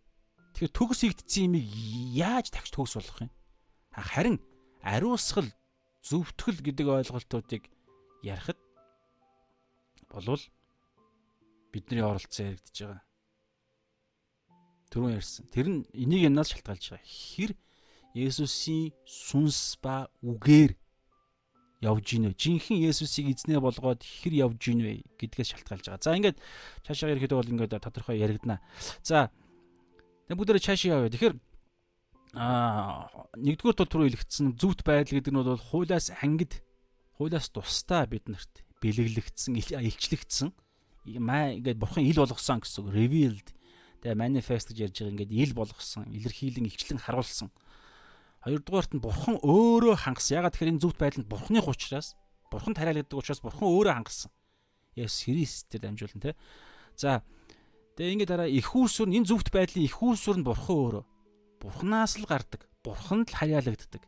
Тэгэхээр 0.54 0.74
төгс 0.78 1.00
хийгдсэн 1.02 1.44
юмыг 1.50 1.66
яаж 2.14 2.54
дахиж 2.54 2.72
төгс 2.72 2.98
болгох 3.02 3.26
юм? 3.26 3.32
Харин 3.98 4.38
ариусгал, 4.86 5.50
зөвтгөл 6.06 6.62
гэдэг 6.62 6.88
ойлголтуудыг 6.88 7.66
ярихад 8.22 8.62
болвол 10.10 10.44
бидний 11.74 12.02
оролцоо 12.02 12.54
яригдж 12.54 12.78
байгаа. 12.86 13.02
Түрүүн 14.94 15.18
ярьсан. 15.20 15.46
Тэр 15.52 15.68
нь 15.68 15.80
энийг 15.92 16.30
янаас 16.30 16.54
шалтгаалж 16.54 16.96
байгаа. 16.96 17.06
Хэр 17.06 17.52
Есүсийн 18.18 18.96
сүнс 19.06 19.78
ба 19.84 20.08
үгээр 20.26 20.74
явж 21.82 22.06
гинэ. 22.10 22.34
Жинхэнэ 22.34 22.90
Есүсийг 22.90 23.34
эзнээ 23.34 23.62
болгоод 23.62 24.02
хэр 24.02 24.34
явж 24.50 24.58
гинэ 24.58 25.06
гэдгээс 25.22 25.54
шалтгаалж 25.54 25.86
байгаа. 25.86 26.02
За 26.02 26.18
ингээд 26.18 26.38
цаашаа 26.86 27.14
ирэхэд 27.14 27.34
бол 27.38 27.52
ингээд 27.54 27.78
тодорхой 27.78 28.18
яригдана. 28.18 28.62
За 29.06 29.30
бүгдээрээ 30.30 30.66
цаашаа 30.66 31.06
явъя. 31.06 31.14
Тэгэхээр 31.14 31.36
аа 32.38 33.10
нэгдүгээр 33.40 33.78
тул 33.78 33.90
түрүү 33.90 34.08
илгэсэн 34.14 34.58
зүвт 34.60 34.84
байдал 34.84 35.18
гэдэг 35.18 35.32
нь 35.32 35.40
бол 35.42 35.58
хуулиас 35.58 36.12
ангид 36.22 36.60
хуулиас 37.18 37.50
тусдаа 37.50 38.06
биднэрт 38.06 38.62
бэлэглэгдсэн 38.84 39.58
илчлэгдсэн 39.58 40.50
маа 41.24 41.56
ингээд 41.56 41.80
бурхан 41.82 42.04
ил 42.04 42.20
болгосон 42.20 42.60
гэсэн 42.62 42.92
revealed 42.92 43.48
тэгээ 44.04 44.20
manifest 44.20 44.70
гэж 44.70 44.92
ярьж 44.92 44.96
байгаа 45.02 45.14
ингээд 45.16 45.34
ил 45.34 45.54
болгосон 45.56 46.04
илэрхийлэн 46.14 46.68
илчлэн 46.68 47.00
харуулсан 47.02 47.50
хоёрдугаарт 48.44 48.92
нь 48.96 49.04
бурхан 49.04 49.38
өөрөө 49.42 49.96
хангасан 50.04 50.38
ягаад 50.42 50.54
тэгэхээр 50.54 50.72
энэ 50.76 50.84
зүвт 50.84 50.98
байдал 50.98 51.22
нь 51.24 51.32
бурханы 51.32 51.60
учраас 51.62 52.14
бурхан 52.52 52.74
тариалагддаг 52.76 53.18
учраас 53.18 53.42
бурхан 53.42 53.68
өөрөө 53.68 53.94
хангасан. 53.98 54.32
Есүс 54.98 55.30
Христээр 55.30 55.82
дамжуулан 55.82 56.22
тэ 56.22 56.38
за 56.98 57.22
тэгээ 57.98 58.14
ингээд 58.18 58.32
дараа 58.34 58.50
их 58.50 58.74
үүсвэр 58.74 59.10
энэ 59.14 59.30
зүвт 59.30 59.50
байдлын 59.54 59.86
их 59.86 59.98
үүсвэр 60.02 60.38
нь 60.42 60.48
бурхан 60.48 60.76
өөрөө. 60.78 61.04
Бурханаас 61.62 62.18
л 62.22 62.26
гардаг. 62.30 62.70
Бурханд 62.86 63.34
л 63.34 63.38
хаяалагддаг 63.38 64.04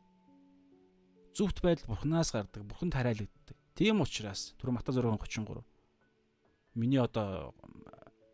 зүвт 1.40 1.64
байдал 1.64 1.96
бурханаас 1.96 2.36
гардаг, 2.36 2.68
бурханд 2.68 2.94
хараалагддаг. 2.94 3.56
Тийм 3.76 4.02
учраас 4.04 4.56
түр 4.60 4.76
Мата 4.76 4.92
6:33 4.92 5.64
миний 6.76 7.00
одоо 7.00 7.56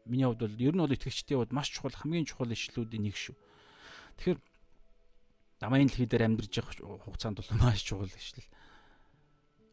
миний 0.05 0.25
хувьд 0.25 0.41
бол 0.41 0.57
ер 0.57 0.73
нь 0.73 0.81
бол 0.81 0.89
итгэгчдийн 0.89 1.37
хувьд 1.37 1.53
маш 1.53 1.69
чухал 1.69 1.93
хамгийн 1.93 2.25
чухал 2.25 2.49
ишлүүдийн 2.49 3.05
нэг 3.05 3.13
шүү. 3.13 3.37
Тэгэхээр 4.17 4.39
дамын 5.59 5.87
дэлхий 5.87 6.07
дээр 6.09 6.27
амьдарч 6.27 6.53
явах 6.59 6.75
хугацаанд 7.05 7.39
бол 7.39 7.51
маш 7.61 7.83
чухал 7.83 8.11
ишлэл. 8.11 8.49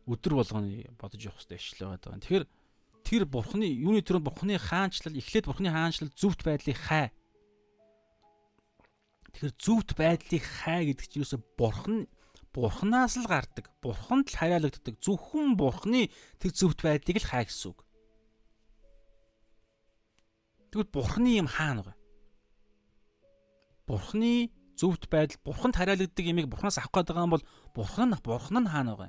Өдөр 0.06 0.32
болгоны 0.38 0.86
бодож 0.98 1.22
явах 1.22 1.42
хэрэгтэй 1.42 1.58
ишлэл 1.58 1.98
байгаа. 1.98 2.22
Тэгэхээр 2.22 2.46
тэр 3.02 3.22
бурхны 3.26 3.66
юуны 3.66 4.02
төрөнд 4.02 4.26
бурхны 4.26 4.58
хаанчлал 4.58 5.18
эхлээд 5.18 5.46
бурхны 5.50 5.70
хаанчлал 5.70 6.10
зүвт 6.14 6.46
байдлыг 6.46 6.78
хай. 6.78 7.10
Тэгэхээр 9.34 9.54
зүвт 9.58 9.90
байдлыг 9.98 10.42
хай 10.42 10.90
гэдэг 10.90 11.06
чинь 11.10 11.22
юусо 11.26 11.42
бурхан 11.58 12.06
бурхнаас 12.52 13.16
л 13.16 13.26
гардаг. 13.26 13.72
Бурханд 13.80 14.28
л 14.28 14.36
хараалагддаг. 14.36 15.00
Зөвхөн 15.00 15.56
бурхны 15.56 16.12
тэр 16.38 16.52
зөвхт 16.52 16.84
байдлыг 16.84 17.18
л 17.18 17.28
хаа 17.28 17.48
гэсэн 17.48 17.72
үг. 17.72 17.80
Тэгвэл 20.70 20.92
бурхны 20.92 21.30
юм 21.40 21.48
хаана 21.48 21.82
вэ? 21.84 21.92
Бурхны 23.88 24.52
зөвхт 24.76 25.08
байдал 25.08 25.40
бурханд 25.44 25.76
хараалагддаг 25.76 26.24
юмыг 26.26 26.46
бурхнаас 26.48 26.78
авах 26.78 26.92
байгаа 26.92 27.24
юм 27.26 27.34
бол 27.34 27.46
бурхан 27.74 28.16
бурхан 28.22 28.64
нь 28.64 28.72
хаана 28.72 28.94
вэ? 28.96 29.08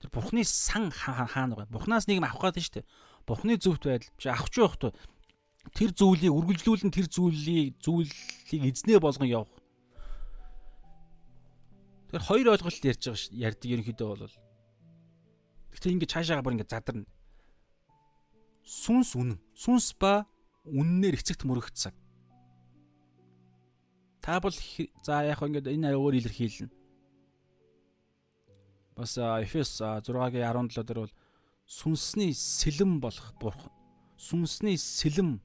Тэр 0.00 0.10
бурхны 0.10 0.44
сан 0.44 0.90
хаана 0.90 1.54
вэ? 1.56 1.70
Бурхнаас 1.70 2.08
нэг 2.08 2.20
юм 2.20 2.26
авах 2.26 2.54
гээд 2.54 2.64
шүү 2.64 2.74
дээ. 2.80 2.90
Бурхны 3.26 3.56
зөвхт 3.60 3.84
байдал 3.84 4.10
биш 4.16 4.26
авах 4.26 4.50
ч 4.50 4.60
явах 4.60 4.76
тэр 5.76 5.90
зүйлийг 5.92 6.32
үргэлжлүүлэн 6.32 6.94
тэр 6.94 7.06
зүйлийг 7.06 7.76
зүйлийг 7.84 8.62
эзнээ 8.64 8.98
болгон 8.98 9.28
явах 9.28 9.60
Тэгэхээр 12.10 12.26
хоёр 12.26 12.46
ойлголт 12.58 12.82
ярьж 12.82 13.06
байгаа 13.06 13.22
ш. 13.22 13.30
Ярьдаг 13.30 13.70
ерөнхийдөө 13.70 14.08
бол. 14.18 14.34
Гэхдээ 15.70 15.94
ингэ 15.94 16.10
цаашаага 16.10 16.42
бүр 16.42 16.58
ингэ 16.58 16.66
задарна. 16.66 17.06
Сүнс 18.66 19.14
үнэн. 19.14 19.38
Сүнс 19.54 19.94
ба 19.94 20.26
үннээр 20.66 21.22
эцэгт 21.22 21.46
мөрөгцсөн. 21.46 21.94
Та 24.20 24.40
бол 24.40 24.52
за 25.02 25.24
яг 25.24 25.40
ингэ 25.42 25.64
энэ 25.64 25.96
өөр 25.96 26.20
илэрхийлнэ. 26.20 26.70
Бас 28.96 29.16
Эфес 29.16 29.80
6-гийн 29.80 30.44
17 30.44 30.84
дээр 30.84 31.08
бол 31.08 31.14
сүнсний 31.64 32.34
сэлэм 32.36 33.00
болох 33.00 33.32
бурхан. 33.40 33.72
Сүнсний 34.20 34.76
сэлэм 34.76 35.40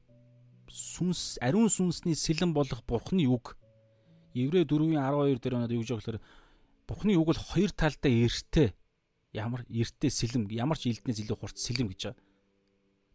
сүнс 0.67 1.39
ариун 1.39 1.71
сүнсний 1.71 2.15
сэлэм 2.15 2.51
болох 2.51 2.83
бурхны 2.83 3.23
үг. 3.31 3.55
Еврэ 4.35 4.67
4-ийн 4.67 4.99
12 4.99 5.39
дээр 5.39 5.55
онод 5.55 5.71
юу 5.71 5.83
гэж 5.83 5.95
болохоор 5.95 6.19
Бурхны 6.85 7.17
үг 7.17 7.25
бол 7.25 7.39
хоёр 7.39 7.71
талдаа 7.73 8.11
эртээ 8.13 8.69
ямар 9.33 9.65
эртээ 9.69 10.11
сэлэм 10.11 10.45
ямар 10.53 10.77
ч 10.77 10.93
элднээс 10.93 11.25
илүү 11.25 11.37
хурц 11.41 11.57
сэлэм 11.57 11.89
гэж 11.89 12.13
байгаа. 12.13 12.21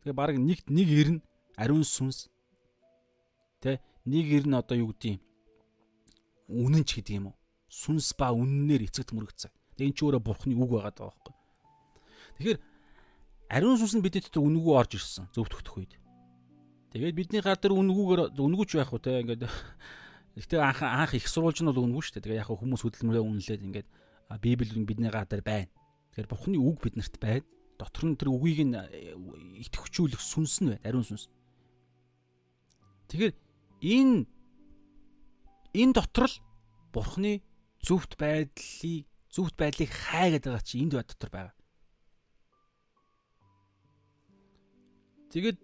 Тэгээ 0.03 0.19
баг 0.19 0.35
нэгт 0.35 0.67
нэг 0.75 0.89
ирнэ 0.91 1.23
ариун 1.55 1.87
сүнс 1.87 2.27
тэ 3.63 3.79
нэг 4.11 4.27
ирнэ 4.27 4.59
одоо 4.59 4.75
юу 4.75 4.91
гэдэг 4.91 5.15
юм 5.15 5.30
үнэн 6.51 6.85
ч 6.85 6.99
гэдэг 7.01 7.15
юм 7.23 7.31
уу 7.31 7.37
сүнс 7.71 8.19
ба 8.19 8.35
үннээр 8.35 8.91
эцэгт 8.91 9.15
мөрөгцөө. 9.15 9.51
Тэгээ 9.79 9.89
эн 9.89 9.95
ч 9.95 10.01
өөрөө 10.03 10.23
бурхны 10.27 10.59
үг 10.59 10.71
байгаа 10.75 10.91
даа 10.91 11.15
байхгүй. 11.15 11.35
Тэгэхээр 12.37 12.59
ариун 13.55 13.79
сүнс 13.79 13.95
нь 13.95 14.03
бидний 14.03 14.23
дотор 14.27 14.43
үнгүү 14.43 14.75
орж 14.75 14.99
ирсэн 14.99 15.31
зөвтгөх 15.31 15.79
үед. 15.79 15.95
Тэгээд 16.91 17.15
бидний 17.15 17.41
гар 17.41 17.55
дээр 17.55 17.79
үнгүүгээр 17.79 18.35
үнгүүч 18.35 18.71
байх 18.75 18.91
уу 18.91 18.99
те 18.99 19.23
ингээд 19.23 19.47
Гэхдээ 20.41 20.61
анх 20.63 20.83
анх 20.83 21.15
их 21.15 21.27
сурвалж 21.27 21.59
нь 21.63 21.69
бол 21.69 21.83
үнгүй 21.83 22.03
шүү 22.07 22.23
дээ. 22.23 22.25
Тэгээ 22.27 22.41
яг 22.47 22.51
хүмүүс 22.55 22.83
хөдөлмөрөө 22.87 23.25
үнэлээд 23.29 23.67
ингээд 23.67 23.89
Библи 24.39 24.87
бидний 24.87 25.11
гадар 25.11 25.43
байна. 25.43 25.67
Тэгэхээр 26.15 26.31
Бурхны 26.31 26.59
үг 26.59 26.79
биднэрт 26.87 27.19
байна. 27.19 27.47
Дотор 27.75 28.05
нь 28.07 28.15
тэр 28.15 28.31
үгийг 28.31 28.63
нь 28.63 28.79
э, 28.79 29.19
итгэвчүүлэх 29.67 30.23
сүнс 30.23 30.63
нь 30.63 30.71
байна. 30.71 30.87
Ариун 30.87 31.03
сүнс. 31.03 31.27
Тэгэхээр 33.11 33.35
энэ 33.83 34.31
энэ 35.75 35.95
дотор 35.95 36.27
л 36.27 36.37
Бурхны 36.93 37.43
зөвхт 37.83 38.19
байдлыг 38.19 39.07
зөвхт 39.31 39.57
байдлыг 39.57 39.91
хай 39.91 40.35
гэдэг 40.35 40.51
байгаа 40.51 40.67
чи 40.67 40.83
энд 40.83 40.93
дотор 40.99 41.31
байгаа. 41.31 41.55
Тэгээд 45.31 45.59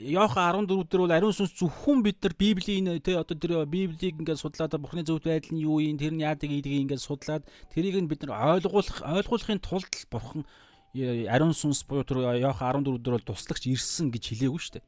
Йохан 0.00 0.64
14 0.64 0.88
дээр 0.88 1.02
бол 1.04 1.12
ариун 1.12 1.34
сүнс 1.34 1.52
зөвхөн 1.58 2.00
бид 2.06 2.22
нар 2.22 2.34
Библийн 2.38 2.88
тэ 3.02 3.18
одоо 3.20 3.36
тэр 3.36 3.66
Библийг 3.66 4.16
ингээд 4.16 4.40
судлаад 4.40 4.78
Бурхны 4.78 5.04
зөвхт 5.04 5.28
байдал 5.28 5.52
нь 5.52 5.66
юу 5.66 5.82
юм 5.82 5.98
тэр 5.98 6.14
нь 6.14 6.24
яадаг 6.24 6.48
гэдгийг 6.48 6.88
ингээд 6.88 7.02
судлаад 7.04 7.44
тэрийг 7.74 7.98
нь 8.00 8.08
бид 8.08 8.24
нар 8.24 8.56
ойлгуулах 8.56 9.02
ойлгуулахын 9.04 9.60
тулд 9.60 9.92
Бурхан 10.08 10.46
ариун 10.94 11.52
сүнс 11.52 11.84
буюу 11.84 12.06
тэр 12.06 12.22
Йохан 12.40 12.86
14 12.86 13.02
дээр 13.02 13.18
бол 13.18 13.28
туслагч 13.34 13.66
ирсэн 13.68 14.08
гэж 14.14 14.24
хэлээгүй 14.32 14.60
шүү 14.62 14.74
дээ. 14.78 14.84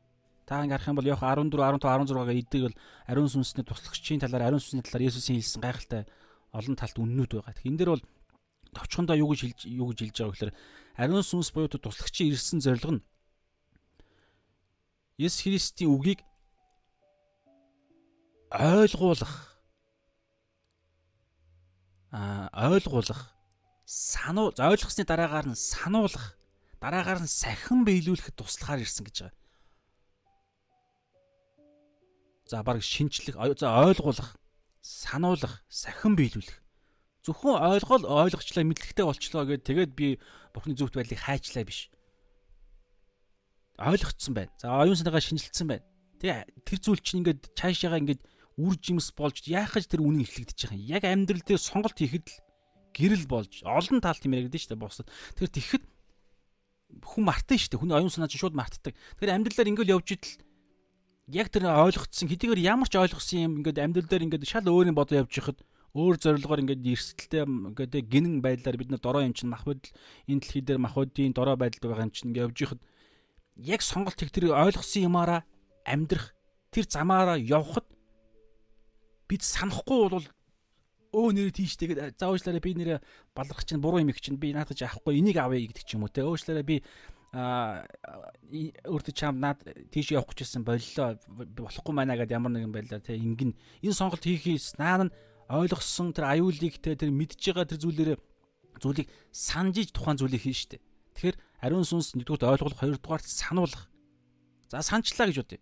Та 0.47 0.62
ингээд 0.62 0.78
харах 0.78 0.90
юм 0.94 0.99
бол 1.03 1.11
Йохан 1.11 1.51
14 1.51 1.82
15 1.82 2.14
16-га 2.14 2.34
эдэг 2.38 2.62
бол 2.70 2.76
ариун 3.11 3.26
сүнсний 3.26 3.66
туслагчийн 3.66 4.22
талаар 4.22 4.47
ариун 4.47 4.62
сүнсний 4.62 4.86
талаар 4.86 5.11
Есүсийн 5.11 5.42
хэлсэн 5.42 5.59
гайхалтай 5.59 6.03
олон 6.55 6.76
талт 6.78 6.97
үннүүд 7.03 7.30
байгаа. 7.34 7.51
Тэгэхээр 7.51 7.70
энэ 7.74 7.80
дээр 7.82 7.92
бол 7.99 8.05
товчхондоо 8.70 9.16
юу 9.18 9.34
гэж 9.34 9.40
хэлж 9.42 9.61
юу 9.66 9.90
гэж 9.90 9.99
хэлж 10.07 10.16
байгаа 10.22 10.34
гэхээр 10.38 10.57
ариун 11.03 11.26
сүнс 11.26 11.51
буюу 11.51 11.66
туслагчийн 11.66 12.30
ирсэн 12.30 12.62
зорилго 12.62 12.94
нь 12.94 13.03
Есүс 15.18 15.42
Христийн 15.42 15.90
үгийг 15.90 16.20
ойлгуулах 18.55 19.34
а 22.12 22.47
ойлгуулах 22.70 23.34
сануу 23.82 24.55
ойлгосны 24.55 25.03
дараагаар 25.03 25.51
нь 25.51 25.59
сануулах 25.59 26.38
дараагаар 26.78 27.24
нь 27.24 27.30
сахин 27.30 27.82
биелүүлэхэд 27.82 28.38
туслахаар 28.38 28.84
ирсэн 28.84 29.05
гэж 29.09 29.16
байгаа. 29.26 29.45
За 32.47 32.62
баг 32.62 32.82
шинчлэх 32.82 33.34
за 33.59 33.68
ойлгуулах 33.82 34.38
сануулах 34.80 35.66
сахин 35.68 36.14
биелүүлэх 36.14 36.62
зөвхөн 37.26 37.59
ойлгол 37.59 38.07
ойлгочлаа 38.07 38.62
мэдлэгтэй 38.62 39.03
болчлоо 39.03 39.42
гэд 39.51 39.66
тэгээд 39.66 39.92
би 39.99 40.22
Бурхны 40.55 40.78
зөвхт 40.78 40.94
байдлыг 40.94 41.18
хайчлаа 41.18 41.66
биш 41.66 41.90
ойлгогдсон 43.82 44.32
байна. 44.34 44.53
За 44.62 44.78
оюун 44.78 44.94
санаагаа 44.94 45.20
шинжилсэн 45.20 45.66
байна. 45.66 45.84
Тэгээ 46.22 46.62
тэр 46.62 46.78
зүйл 46.78 47.03
чинь 47.03 47.26
ингээд 47.26 47.51
цаашаага 47.59 47.99
ингээд 47.99 48.22
үр 48.57 48.74
жимс 48.78 49.11
болж 49.12 49.42
яахаж 49.44 49.90
тэр 49.90 50.07
үнэн 50.07 50.24
эхлэгдэж 50.24 50.70
байгаа 50.70 50.78
юм. 50.78 50.86
Яг 50.86 51.05
амьдрал 51.05 51.44
дээр 51.44 51.61
сонголт 51.61 51.99
хийхэд 51.99 52.30
л 52.30 52.40
гэрэл 52.97 53.26
болж 53.28 53.53
олон 53.66 54.01
талт 54.01 54.22
юм 54.24 54.38
яригдэн 54.38 54.57
шүү 54.57 54.70
дээ 54.72 54.80
босод. 54.80 55.11
Тэгэхээр 55.36 55.53
тэгэхэд 55.53 55.84
хүн 57.05 57.24
мартан 57.26 57.59
шүү 57.61 57.70
дээ. 57.76 57.80
Хүний 57.84 57.97
оюун 58.01 58.14
санаа 58.14 58.30
чинь 58.32 58.40
шууд 58.40 58.57
мартдаг. 58.57 58.97
Тэгэхээр 58.97 59.34
амьдралаар 59.36 59.70
ингээд 59.76 59.92
явж 59.92 60.09
идэл 60.16 60.34
яг 61.27 61.51
тэр 61.51 61.66
ойлгогдсон 61.66 62.31
хэдийгээр 62.31 62.61
ямар 62.62 62.87
ч 62.87 62.95
ойлгосон 62.95 63.39
юм 63.43 63.53
ингээд 63.61 63.83
амьдрал 63.83 64.07
дээр 64.07 64.27
ингээд 64.31 64.47
шал 64.47 64.66
өөрийн 64.66 64.95
бодоо 64.95 65.27
явж 65.27 65.35
ихад 65.35 65.59
өөр 65.97 66.16
зорилгоор 66.22 66.62
ингээд 66.62 66.87
эрсдэлтэй 66.87 67.43
ингээд 67.43 67.95
гинэн 68.07 68.39
байдлаар 68.45 68.79
бид 68.79 68.91
нар 68.95 69.03
дорой 69.03 69.27
юм 69.27 69.35
чинь 69.35 69.51
мах 69.51 69.66
бодол 69.66 69.91
энэ 70.31 70.41
дэлхий 70.41 70.62
дээр 70.62 70.79
махуудын 70.79 71.35
дорой 71.35 71.59
байдал 71.59 71.91
байгаа 71.91 72.07
юм 72.07 72.14
чинь 72.14 72.31
ингээд 72.31 72.47
явж 72.47 72.59
ихад 72.62 72.81
яг 73.59 73.83
сонголт 73.83 74.22
их 74.22 74.31
тэр 74.31 74.55
ойлгосон 74.55 75.03
юмараа 75.11 75.43
амьдрах 75.83 76.31
тэр 76.70 76.87
замаараа 76.87 77.41
явхад 77.41 77.87
бид 79.27 79.43
санахгүй 79.43 80.07
бол 80.14 80.27
өө 81.16 81.33
нэрээ 81.33 81.55
тийштэйгээд 81.57 82.20
за 82.20 82.29
уучлаарай 82.29 82.61
би 82.61 82.77
нэрээ 82.77 82.99
баларх 83.33 83.64
чинь 83.64 83.81
буруу 83.81 84.05
юм 84.05 84.12
их 84.12 84.20
чинь 84.20 84.37
би 84.37 84.53
наадаж 84.53 84.85
авахгүй 84.85 85.16
энийг 85.16 85.41
авъя 85.41 85.64
гэдэг 85.64 85.85
ч 85.89 85.97
юм 85.97 86.05
уу 86.05 86.12
те. 86.12 86.22
Уучлаарай 86.22 86.62
би 86.62 86.85
өөртөө 87.37 89.14
чам 89.14 89.41
наад 89.41 89.61
тийш 89.93 90.16
явах 90.16 90.32
гэжсэн 90.32 90.64
боллоо 90.64 91.20
болохгүй 91.28 91.93
маань 91.93 92.16
гэдэг 92.16 92.37
ямар 92.37 92.53
нэгэн 92.57 92.72
байлаа 92.72 93.01
те 93.05 93.16
ингэн 93.16 93.53
энэ 93.84 93.93
сонголт 93.93 94.24
хийхээс 94.24 94.80
наан 94.80 95.12
нь 95.12 95.14
ойлгосон 95.53 96.16
тэр 96.16 96.32
аюулыг 96.32 96.80
те 96.80 96.97
тэр 96.97 97.12
мэдж 97.12 97.41
байгаа 97.53 97.68
тэр 97.68 97.82
зүйлээрээ 97.84 98.18
зүйлийг 98.80 99.09
санджиж 99.30 99.93
тухайн 99.93 100.16
зүйлийг 100.16 100.43
хийн 100.43 100.57
штэ 100.57 100.80
тэгэхээр 101.12 101.37
Ариун 101.61 101.89
сүнс 101.89 102.12
нэгдүгээр 102.16 102.53
ойлгох, 102.53 102.76
хоёрдугаар 102.76 103.22
сануулах. 103.24 103.89
За 104.68 104.84
санчлаа 104.84 105.32
гэж 105.32 105.41
бодъё. 105.41 105.61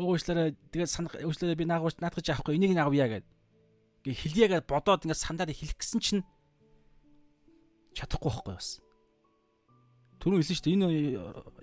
Уучлаарай. 0.00 0.56
Тэгээд 0.72 0.90
санах 0.90 1.14
уучлаарай 1.20 1.56
би 1.56 1.68
наагууч 1.68 2.00
наадгаж 2.00 2.26
авахгүй. 2.32 2.56
Энийг 2.56 2.72
наавъя 2.72 3.20
гэд. 3.20 3.26
Гэ 4.08 4.12
хэльегээд 4.16 4.64
бодоод 4.64 5.04
ингээд 5.04 5.20
сандаад 5.20 5.52
хэлэх 5.52 5.76
гэсэн 5.76 6.00
чинь 6.00 6.22
чадахгүй 7.92 8.32
байхгүй 8.32 8.54
бас. 8.56 8.80
Түрүү 10.20 10.38
хэлсэн 10.40 10.56
шүү 10.56 10.66
дээ. 10.66 10.76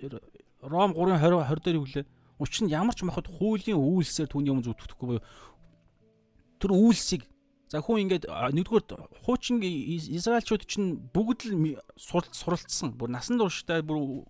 Энэ 0.08 0.18
Ром 0.64 0.96
3:20 0.96 1.44
20 1.44 1.64
дээр 1.64 1.78
хүлээ. 1.82 2.04
Учир 2.40 2.64
нь 2.64 2.72
ямар 2.72 2.94
ч 2.96 3.04
махад 3.04 3.28
хуулийн 3.28 3.78
үйлсээр 3.78 4.32
түүний 4.32 4.50
өмнө 4.50 4.66
зүтгэхгүй 4.72 5.06
буюу 5.06 5.22
тэр 6.64 6.72
үйлсийг 6.72 7.28
за 7.68 7.84
хүн 7.84 8.08
ингээд 8.08 8.24
нэгдүгээр 8.28 8.84
хуучин 9.28 9.60
Израильчууд 9.60 10.64
чинь 10.64 10.96
бүгд 11.12 11.52
л 11.52 11.76
суралцсан. 12.00 12.96
Бүр 12.96 13.12
насан 13.12 13.36
туршдаа 13.36 13.84
бүр 13.84 14.24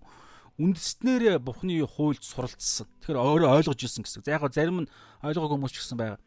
үндэснээр 0.59 1.39
Бурхны 1.39 1.79
хуульд 1.87 2.27
суралцсан. 2.27 2.91
Тэгэхээр 3.07 3.23
өөрөө 3.23 3.51
ойлгож 3.63 3.79
ирсэн 3.87 4.03
гэсэн. 4.03 4.27
За 4.27 4.35
яг 4.35 4.51
зарим 4.51 4.87
нь 4.87 4.91
ойлгоогүй 5.23 5.55
хүмүүс 5.55 5.73
ч 5.75 5.79
гэсэн 5.83 5.99
байгаа. 5.99 6.19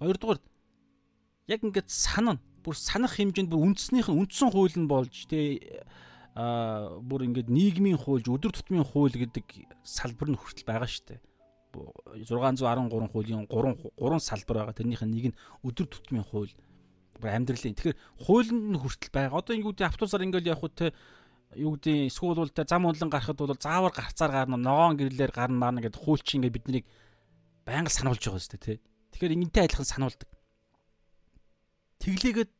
Хоёрдугаар 0.00 0.40
яг 1.48 1.60
ингээд 1.64 1.88
санана. 1.88 2.40
Бүр 2.60 2.76
санах 2.76 3.16
хэмжээнд 3.16 3.48
бүр 3.48 3.72
үндснийх 3.72 4.08
нь 4.12 4.16
үндсэн 4.16 4.50
хууль 4.52 4.76
нь 4.76 4.90
болж 4.90 5.28
тэ 5.28 5.84
а 6.36 7.00
бүр 7.00 7.24
ингээд 7.24 7.48
нийгмийн 7.48 7.96
хуульж 7.96 8.28
өдөр 8.28 8.52
тутмын 8.52 8.84
хууль 8.84 9.16
гэдэг 9.16 9.72
салбар 9.80 10.28
нь 10.28 10.36
хүртэл 10.36 10.68
байгаа 10.68 10.84
шүү 10.84 11.16
дээ. 11.16 11.20
613 12.28 13.08
хуулийн 13.08 13.48
3 13.48 13.96
3 13.96 14.20
салбар 14.20 14.68
байгаа. 14.68 14.76
Тэрнийх 14.76 15.00
нь 15.00 15.16
нэг 15.16 15.26
нь 15.32 15.38
өдөр 15.64 15.88
тутмын 15.88 16.28
хууль. 16.28 16.52
Бүр 17.16 17.32
амьдралын. 17.32 17.72
Тэгэхээр 17.72 18.00
хууль 18.28 18.52
нь 18.52 18.76
хүртэл 18.76 19.16
байгаа. 19.16 19.40
Одоо 19.40 19.56
ингэүүдийн 19.56 19.88
автобусаар 19.88 20.28
ингээд 20.28 20.52
явах 20.52 20.76
те 20.76 20.92
юу 21.56 21.80
гэдэг 21.80 22.12
эсвэл 22.12 22.36
бол 22.36 22.52
зам 22.52 22.84
унлан 22.84 23.08
гарахад 23.08 23.40
бол 23.40 23.56
заавар 23.56 23.92
гарцаар 23.96 24.32
гарна 24.32 24.60
ногоон 24.60 25.00
гэрлэр 25.00 25.32
гарна 25.32 25.56
маа 25.56 25.80
гэдэг 25.80 26.04
хуульч 26.04 26.36
ингээд 26.36 26.52
биднийг 26.52 26.84
байнга 27.64 27.88
сануулж 27.88 28.20
байгаа 28.20 28.44
зү 28.44 28.60
тэ. 28.60 28.80
Тэгэхээр 29.16 29.36
энэтэй 29.40 29.64
адилхан 29.64 29.88
сануулдаг. 29.88 30.28
Тэглээгээд 32.04 32.50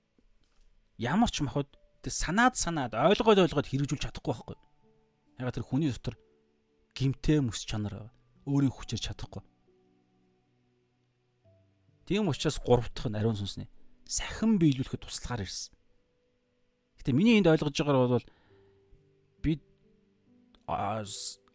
ямар 0.96 1.28
ч 1.28 1.44
махад 1.44 1.68
санаад 2.12 2.54
санаад 2.54 2.92
ойлгоод 2.94 3.42
ойлгоод 3.46 3.66
хэрэгжүүлж 3.70 4.02
чадахгүй 4.06 4.32
байхгүй. 4.34 4.56
Ягаад 5.40 5.56
тэр 5.56 5.66
хүний 5.66 5.90
дотор 5.90 6.16
гимтэй 6.94 7.40
мэс 7.40 7.64
чанар 7.66 8.10
өөрийн 8.46 8.72
хүчээр 8.72 9.02
чадахгүй. 9.02 9.42
Тийм 12.06 12.30
учраас 12.30 12.58
гурав 12.62 12.88
дахь 12.94 13.10
нь 13.10 13.18
ариун 13.18 13.36
сүнсний 13.36 13.66
сахин 14.06 14.58
биелүүлэхэд 14.62 15.02
тусалгаар 15.02 15.42
ирсэн. 15.42 15.74
Гэтэ 17.02 17.10
миний 17.12 17.42
энд 17.42 17.50
ойлгож 17.50 17.74
байгаагаар 17.74 18.22
бол 18.22 18.28
бид 19.42 19.62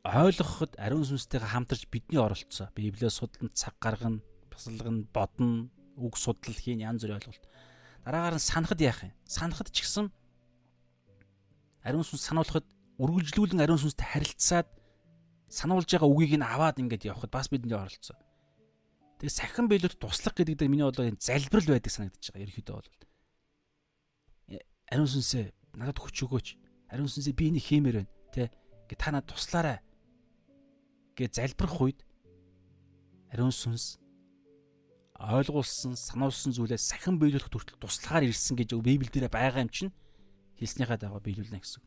ойлгоход 0.03 0.75
ариун 0.75 1.07
сүнстэйгээ 1.07 1.47
хамтарч 1.55 1.87
бидний 1.87 2.19
оролцоо. 2.19 2.67
Библиэд 2.75 3.15
судлан 3.15 3.49
цаг 3.55 3.79
гаргана, 3.79 4.19
басалгана, 4.51 5.07
бодно, 5.15 5.71
үг 5.95 6.19
судлал 6.19 6.59
хийн 6.59 6.83
янз 6.83 7.07
бүрийн 7.07 7.23
ойлголт. 7.23 7.47
Дараагаар 8.03 8.35
нь 8.35 8.43
санахад 8.43 8.79
яах 8.83 8.99
юм? 9.07 9.15
Санахад 9.23 9.71
ч 9.71 9.87
гэсэн 9.87 10.11
ариун 11.83 12.05
сүнс 12.05 12.23
сануулхад 12.25 12.65
үргэлжлүүлэн 13.01 13.63
ариун 13.63 13.81
сүнстэй 13.81 14.07
харилцаад 14.07 14.67
сануулж 15.49 15.89
байгаа 15.89 16.09
үгийг 16.09 16.37
нь 16.37 16.45
аваад 16.45 16.79
ингэж 16.79 17.11
явхад 17.11 17.31
бас 17.33 17.49
бидний 17.49 17.75
оролцоо. 17.75 18.17
Тэгээ 19.19 19.37
сахин 19.37 19.67
биелүүт 19.69 19.99
туслах 19.99 20.33
гэдэг 20.37 20.55
дээр 20.57 20.71
миний 20.71 20.85
бодлоо 20.85 21.09
залбирал 21.19 21.77
байдаг 21.77 21.91
санагдаж 21.91 22.25
байгаа. 22.29 22.45
Ерөнхийдөө 22.45 22.75
бол 22.77 22.89
э, 24.55 24.61
ариун 24.93 25.09
сүнсээ 25.09 25.45
надад 25.77 25.99
хүч 25.99 26.17
өгөөч 26.25 26.47
ариун 26.93 27.09
сүнсээ 27.11 27.35
би 27.35 27.49
энийг 27.51 27.65
хиймээр 27.65 27.97
байна 28.01 28.11
те 28.33 28.49
гэ 28.87 28.95
та 28.95 29.11
надад 29.11 29.31
туслаарай 29.33 29.79
гэ 31.15 31.29
залбирх 31.31 31.77
үед 31.79 31.99
ариун 33.31 33.53
сүнс 33.53 34.01
ойлгуулсан 35.21 35.93
сануулсан 35.93 36.51
зүйлээ 36.57 36.81
сахин 36.81 37.21
биелүүлэх 37.21 37.51
төртөл 37.53 37.77
туслагаар 37.77 38.25
ирсэн 38.25 38.57
гэж 38.57 38.73
Библиэл 38.81 39.13
дээр 39.13 39.29
байгаа 39.29 39.63
юм 39.63 39.69
чинь 39.69 39.93
хэлснийхаа 40.61 41.01
дагуу 41.01 41.19
биелүүлнэ 41.25 41.57
гэсэн. 41.57 41.81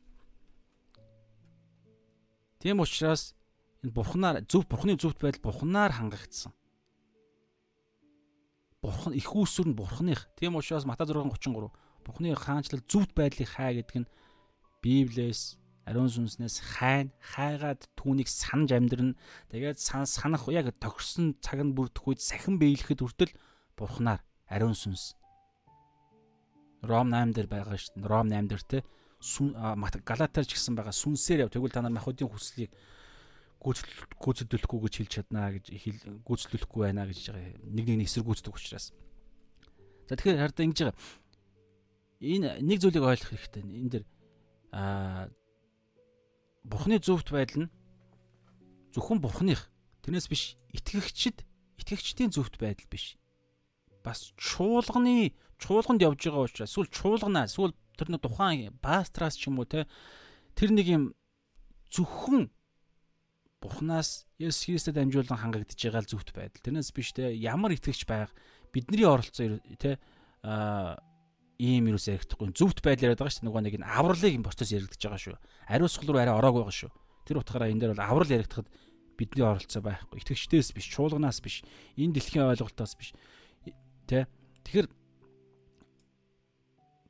Тийм 2.58 2.82
учраас 2.82 3.38
энэ 3.86 3.94
бурхнаар 3.94 4.36
зөв 4.50 4.66
бурхны 4.66 4.98
зөвхт 4.98 5.22
байдал 5.22 5.46
бурхнаар 5.46 5.94
хангагдсан. 5.94 6.50
Бурхан 8.82 9.14
их 9.14 9.30
үүсвэр 9.30 9.70
нь 9.70 9.78
бурхных. 9.78 10.26
Тийм 10.36 10.58
учраас 10.58 10.84
Матай 10.84 11.06
6:33 11.06 11.70
бурхны 12.02 12.34
хаанчлал 12.34 12.82
зөвхт 12.84 13.14
байдлыг 13.14 13.48
хаа 13.48 13.72
гэдэг 13.72 13.96
нь 14.02 14.10
Библиэс 14.82 15.56
ариун 15.84 16.08
сүнснээс 16.08 16.60
хайн 16.76 17.12
хайгаад 17.20 17.88
түүнийг 17.96 18.28
санаж 18.28 18.72
амьдрна. 18.72 19.16
Тэгээд 19.52 19.78
санах 19.80 20.48
яг 20.48 20.72
тохирсон 20.80 21.36
цаг 21.44 21.60
нь 21.60 21.76
бүрдэх 21.76 22.04
үед 22.08 22.20
сахин 22.20 22.56
биелэхэд 22.56 23.00
хүртэл 23.04 23.32
бурхнаар 23.76 24.20
ариун 24.48 24.76
сүнс. 24.76 25.16
Ром 26.84 27.08
8 27.10 27.32
дээр 27.32 27.48
байгаа 27.48 27.76
шүү 27.80 27.96
дээ. 27.96 28.08
Ром 28.08 28.28
8 28.28 28.48
дээр 28.48 28.62
те 28.62 28.78
Галатаар 29.24 30.44
ч 30.44 30.52
гэсэн 30.52 30.76
байгаа 30.76 30.92
сүнсээр 30.92 31.48
яв. 31.48 31.52
Тэгвэл 31.52 31.72
та 31.72 31.80
нар 31.80 31.96
махуудын 31.96 32.28
хүслийг 32.28 32.68
гүйцэтгэхгүй 33.64 34.80
гэж 34.84 34.94
хэлж 35.00 35.12
чаднаа 35.16 35.56
гэж 35.56 35.72
гүйцэтгэхгүй 36.28 36.80
байна 36.84 37.08
гэж 37.08 37.32
байгаа. 37.32 37.56
Нэг 37.64 37.86
нэг 37.88 38.04
эсэргүүцдэг 38.04 38.52
учраас. 38.52 38.92
За 40.04 40.12
тэгэхээр 40.20 40.44
хараа 40.44 40.64
ингэж 40.68 40.80
байгаа. 40.84 41.00
Энэ 42.20 42.48
нэг 42.60 42.78
зүйлийг 42.84 43.04
ойлгох 43.04 43.32
хэрэгтэй. 43.32 43.64
Энэ 43.64 43.92
дэр 43.96 44.04
аа 44.76 45.32
Бурхны 46.64 47.00
зөвхт 47.00 47.32
байдал 47.32 47.68
нь 47.68 47.72
зөвхөн 48.92 49.24
Бурхных 49.24 49.72
тэрнээс 50.04 50.28
биш 50.28 50.56
итгэгчд 50.76 51.44
итгэгчдийн 51.80 52.32
зөвхт 52.32 52.60
байдал 52.60 52.88
биш. 52.92 53.16
Бас 54.04 54.32
чуулганы 54.36 55.32
чуулганд 55.58 56.02
явж 56.02 56.20
байгаа 56.26 56.46
учраас 56.46 56.70
эсвэл 56.70 56.90
чуулганаа 56.90 57.46
эсвэл 57.46 57.74
тэр 57.98 58.08
нэг 58.10 58.22
тухайн 58.22 58.74
пастраас 58.82 59.38
ч 59.38 59.48
юм 59.48 59.62
уу 59.62 59.68
те 59.68 59.86
тэр 60.54 60.70
нэг 60.74 60.86
юм 60.86 61.04
зөвхөн 61.90 62.50
Бурханаас 63.64 64.28
Есүс 64.36 64.68
Христэд 64.68 65.00
дамжуулан 65.00 65.40
хангагдж 65.40 65.72
байгаа 65.72 66.04
л 66.04 66.10
зөвхт 66.12 66.36
байдал. 66.36 66.60
Тэрнээс 66.60 66.92
биш 66.92 67.16
те 67.16 67.32
ямар 67.32 67.72
итгэгч 67.72 68.04
байга 68.04 68.28
бидний 68.76 69.08
оролцоо 69.08 69.56
те 69.80 69.96
а 70.44 71.00
ийм 71.56 71.88
юус 71.88 72.04
ярихдаггүй 72.10 72.52
зөвхт 72.52 72.84
байдлаар 72.84 73.16
байгаа 73.16 73.32
шүү. 73.32 73.48
Нөгөө 73.48 73.62
нэг 73.64 73.74
нь 73.80 73.88
авралыг 73.88 74.36
процесс 74.44 74.74
яригдаж 74.74 75.00
байгаа 75.00 75.22
шүү. 75.22 75.36
Ариусгал 75.70 76.12
руу 76.12 76.20
арай 76.20 76.36
ороог 76.36 76.60
байгаа 76.60 76.76
шүү. 76.76 76.92
Тэр 77.24 77.40
утгаараа 77.40 77.72
энэ 77.72 77.80
дээр 77.80 77.92
бол 77.96 78.04
аврал 78.04 78.34
яригдахад 78.36 78.68
бидний 79.16 79.46
оролцоо 79.46 79.80
байхгүй. 79.80 80.18
Итгэгчдээс 80.20 80.74
биш, 80.74 80.86
чуулганаас 80.90 81.40
биш, 81.40 81.62
энэ 81.96 82.18
дэлхийн 82.18 82.50
ойлголтоос 82.50 82.92
биш. 82.98 83.14
Тэ? 84.04 84.26
Тэгэхээр 84.66 84.86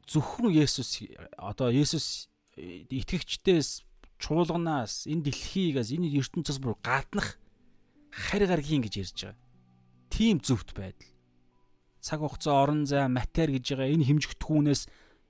зөвхөн 0.09 0.52
Есүс 0.52 1.05
одоо 1.39 1.68
Есүс 1.72 2.28
итгэгчдээс 2.56 3.85
чуулганаас 4.20 5.10
энэ 5.10 5.26
дэлхийгээс 5.31 5.90
энэ 5.97 6.12
ертөнцөөс 6.20 6.59
бүр 6.62 6.78
гаднах 6.81 7.36
харь 8.14 8.47
гаргийн 8.47 8.85
гэж 8.85 8.94
ярьж 9.02 9.18
байгаа. 9.26 9.43
Тим 10.12 10.39
зөвхт 10.39 10.72
байдал 10.76 11.10
цаг 12.05 12.20
хугацаа 12.20 12.62
орон 12.62 12.85
зай 12.85 13.09
матер 13.09 13.48
гэж 13.51 13.74
байгаа 13.74 13.89
энэ 13.97 14.06
хэмжигдэхүүнээс 14.06 14.82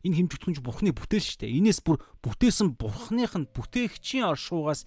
энэ 0.05 0.17
хэмжигдэхүүнч 0.21 0.59
бурхны 0.61 0.91
бүтээл 0.91 1.23
шүү 1.23 1.41
дээ. 1.47 1.57
Инээс 1.63 1.81
бүр 1.87 2.03
бүтээсэн 2.21 2.75
бурхных 2.75 3.33
нь 3.39 3.49
бүтээгчийн 3.55 4.27
оршуугаас 4.29 4.85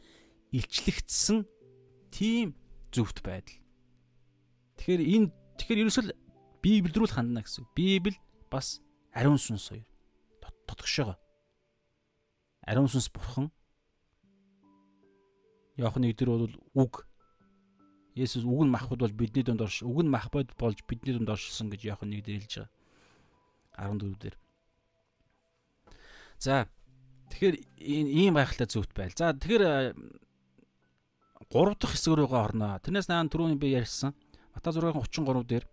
илчлэгдсэн 0.52 1.48
тийм 2.12 2.60
зөвхт 2.92 3.24
байдал. 3.24 3.58
Тэгэхээр 4.78 5.02
энэ 5.02 5.28
тэгэхээр 5.58 5.82
ерөөсөл 5.88 6.12
Библи 6.62 6.92
рүү 6.92 7.08
л 7.08 7.16
хандна 7.16 7.42
гэсэн. 7.42 7.66
Библи 7.72 8.20
бас 8.52 8.84
ариун 9.18 9.42
сүнс 9.42 9.74
хоёр 9.74 9.86
тотгошоо. 10.70 11.18
Ариун 12.62 12.90
сүнс 12.92 13.10
бурхан 13.10 13.50
Яохны 15.78 16.14
дээр 16.14 16.30
бол 16.30 16.54
үг 16.74 17.06
Есүс 18.18 18.46
үг 18.50 18.66
нь 18.66 18.74
махбод 18.74 19.00
бол 19.06 19.14
бидний 19.14 19.46
дунд 19.46 19.62
орш 19.62 19.86
үг 19.86 20.02
нь 20.02 20.10
махбод 20.10 20.50
болж 20.58 20.82
бидний 20.90 21.14
дунд 21.14 21.30
оршилсон 21.30 21.70
гэж 21.70 21.86
Иохан 21.86 22.10
1 22.10 22.26
дээр 22.26 22.42
хэлж 22.42 22.56
байгаа. 22.58 22.74
14 23.78 24.18
дээр. 24.18 24.36
За 26.42 26.66
тэгэхээр 27.30 27.56
ийм 27.78 28.34
гайхалтай 28.42 28.66
зөвхт 28.66 28.98
байл. 28.98 29.14
За 29.14 29.38
тэгэхээр 29.38 29.94
3 31.54 31.78
дахь 31.78 31.94
хэсэг 31.94 32.18
рүүгээ 32.18 32.42
орноо. 32.42 32.82
Тэрнээс 32.82 33.06
наан 33.06 33.30
түрүүний 33.30 33.62
би 33.62 33.78
ярьсан. 33.78 34.18
Мата 34.58 34.74
6:33 34.74 35.46
дээр 35.46 35.66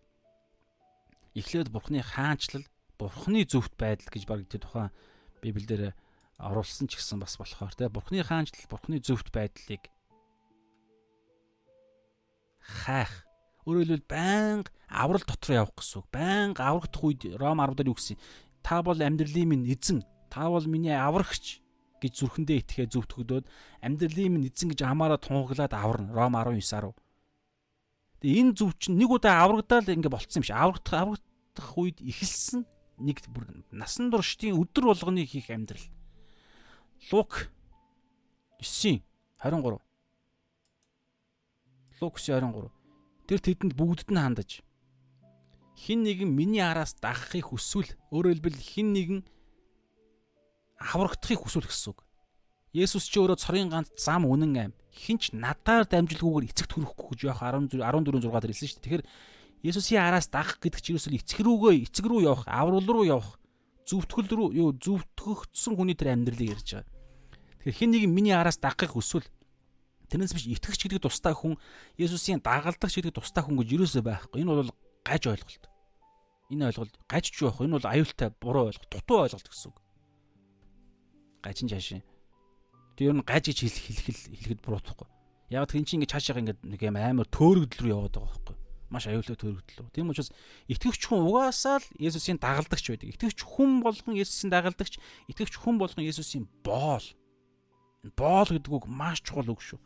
эхлээд 1.33 1.73
Бурхны 1.73 2.05
хаанчлал, 2.05 2.69
Бурхны 2.99 3.43
зөвхт 3.45 3.75
байдал 3.75 4.11
гэж 4.11 4.25
баг 4.27 4.47
тэр 4.47 4.62
тухайн 4.62 4.91
Библиэлд 5.43 5.95
оруулсан 6.39 6.87
ч 6.87 6.99
гэсэн 6.99 7.19
бас 7.19 7.39
болохоор 7.39 7.75
те 7.75 7.91
Бурхны 7.91 8.23
хаанчлал, 8.23 8.71
Бурхны 8.71 9.03
зөвхт 9.03 9.35
байдлыг 9.35 9.91
хайх. 12.65 13.27
Өөрөөр 13.65 14.01
хэлбэл 14.01 14.12
байнга 14.12 14.71
аврал 14.89 15.25
дотор 15.25 15.65
явах 15.65 15.77
гэсэн 15.77 16.01
үг. 16.01 16.09
Байнга 16.12 16.62
аврагдах 16.69 17.05
үед 17.05 17.23
Ром 17.37 17.61
10 17.61 17.77
дээр 17.77 17.91
юу 17.93 17.97
гэсэн? 17.97 18.19
Та 18.65 18.83
бол 18.85 18.97
амьдралын 18.97 19.49
минь 19.49 19.69
эзэн. 19.69 20.05
Та 20.29 20.49
бол 20.49 20.65
миний 20.69 20.93
аврагч 20.93 21.61
гэж 22.01 22.12
зүрхэндээ 22.12 22.61
итгэхээ 22.61 22.93
зөвтгөгдөөд 22.93 23.47
амьдралын 23.81 24.33
минь 24.37 24.49
эзэн 24.53 24.69
гэж 24.73 24.85
хамаараа 24.85 25.21
тунхаглаад 25.21 25.73
аварна. 25.73 26.12
Ром 26.12 26.37
19:10. 26.37 26.93
Тэгээ 28.21 28.41
энэ 28.41 28.53
зүв 28.57 28.73
чинь 28.81 28.97
нэг 29.01 29.11
удаа 29.12 29.45
аврагдаал 29.45 29.89
ингээ 29.89 30.12
болцсон 30.12 30.41
юм 30.41 30.45
шиг. 30.45 30.57
Аврагдах 30.57 30.97
аврагдах 30.97 31.69
үед 31.77 32.01
эхэлсэн 32.01 32.69
нэг 32.99 33.25
бүр 33.31 33.49
насан 33.71 34.11
туршдын 34.11 34.59
өдөр 34.59 34.91
болгоны 34.93 35.27
хийх 35.27 35.51
амьдрал. 35.51 35.87
Лук 37.12 37.51
9 38.61 39.03
23 39.43 39.81
Лук 42.01 42.16
9 42.19 42.41
23 42.41 42.71
Тэр 43.25 43.41
тэдэнд 43.41 43.73
бүгдд 43.73 44.12
нь 44.12 44.21
хандаж 44.21 44.61
хин 45.77 46.07
нэгэн 46.07 46.31
миний 46.31 46.62
араас 46.62 46.95
дагахыг 47.03 47.51
хүсвэл 47.51 47.91
өөрөөр 48.15 48.39
хэлбэл 48.39 48.61
хин 48.62 48.95
нэгэн 48.95 49.21
аврагдахыг 50.79 51.43
хүсвэл 51.43 51.66
гэсэн 51.66 51.91
үг. 51.93 52.01
Есүс 52.75 53.07
ч 53.11 53.19
өөрөө 53.19 53.39
цорын 53.39 53.71
ганц 53.71 53.91
зам 53.99 54.27
үнэн 54.27 54.55
аим. 54.55 54.73
Хинч 54.95 55.35
надаар 55.35 55.87
дамжилгүйгээр 55.91 56.51
эцэгт 56.51 56.79
хүрэхгүй 56.79 57.07
гэж 57.19 57.21
яах 57.27 57.43
14 57.43 57.83
14 57.83 58.23
6 58.23 58.31
дээр 58.31 58.53
хэлсэн 58.55 58.69
шүү 58.71 58.79
дээ. 58.79 58.87
Тэгэхээр 58.87 59.05
Есүсийн 59.65 60.05
араас 60.05 60.28
дагах 60.28 60.61
гэдэг 60.61 60.81
чинь 60.85 60.95
ерөөсөө 61.01 61.16
эцэг 61.16 61.41
рүүгээ 61.41 61.89
эцэг 61.89 62.05
рүү 62.05 62.20
явах, 62.28 62.45
аврал 62.45 62.85
руу 62.85 63.09
явах, 63.09 63.41
зүвтгэл 63.89 64.28
рүү 64.28 64.49
юу 64.61 64.77
зүвтгөгдсөн 64.77 65.73
хүний 65.73 65.97
тэр 65.97 66.12
амьдралыг 66.12 66.53
ярьж 66.53 66.85
байгаа. 66.85 66.93
Тэгэхээр 67.65 67.78
хин 67.81 67.91
нэг 67.97 68.05
миний 68.12 68.36
араас 68.36 68.61
дагахыг 68.61 68.93
хүсвэл 68.93 69.24
тэрнээс 70.12 70.36
биш 70.36 70.45
итгэгч 70.53 70.81
гэдэг 70.85 71.01
тустай 71.09 71.32
хүн 71.32 71.57
Есүсийн 71.97 72.45
дагалдагч 72.45 73.01
гэдэг 73.01 73.16
тустай 73.16 73.41
хүн 73.41 73.57
гэж 73.65 73.69
ерөөсөө 73.73 74.03
байхгүй. 74.05 74.45
Энэ 74.45 74.53
бол 74.53 74.73
гаж 75.01 75.23
ойлголт. 75.32 75.65
Энэ 76.53 76.69
ойлголт 76.69 76.95
гажч 77.09 77.41
юу 77.41 77.49
байх 77.49 77.57
вэ? 77.57 77.65
Энэ 77.65 77.77
бол 77.81 77.89
аюултай 77.89 78.28
буруу 78.36 78.69
ойлголт, 78.69 78.93
дутуу 78.93 79.24
ойлголт 79.24 79.49
гэсэн 79.49 79.73
үг. 79.73 79.78
Гажин 81.41 81.73
жаашин 81.73 82.05
Тэр 82.95 83.11
ер 83.11 83.15
нь 83.19 83.27
гаж 83.27 83.51
гэж 83.51 83.59
хэлэх 83.59 83.86
хэлэхэд 84.31 84.61
буруутахгүй. 84.62 85.09
Яг 85.51 85.66
тэр 85.66 85.82
чинь 85.82 85.99
ингэ 85.99 86.15
цаашаа 86.15 86.39
ингэ 86.39 86.62
нэг 86.62 86.78
юм 86.78 86.95
амар 86.95 87.27
төөрөгдөл 87.27 87.82
рүү 87.82 87.91
яваад 87.91 88.15
байгаа 88.15 88.31
байхгүй. 88.31 88.57
Маш 88.95 89.09
аюултай 89.11 89.35
төөрөгдөл. 89.35 89.91
Тийм 89.91 90.15
учраас 90.15 90.31
итгэвч 90.71 91.11
хүн 91.11 91.27
угаасаа 91.27 91.83
л 91.83 91.87
Есүсийн 91.99 92.39
дагалдагч 92.39 92.95
байдаг. 92.95 93.11
Итгэвч 93.11 93.43
хүн 93.43 93.83
болгон 93.83 94.15
Есүсийн 94.15 94.55
дагалдагч, 94.55 95.03
итгэвч 95.27 95.55
хүн 95.59 95.83
болгон 95.83 96.07
Есүсийн 96.07 96.47
боол. 96.62 97.03
Боол 98.15 98.49
гэдэг 98.55 98.71
үг 98.71 98.87
маш 98.87 99.19
чухал 99.27 99.51
үг 99.51 99.59
шүү. 99.59 99.83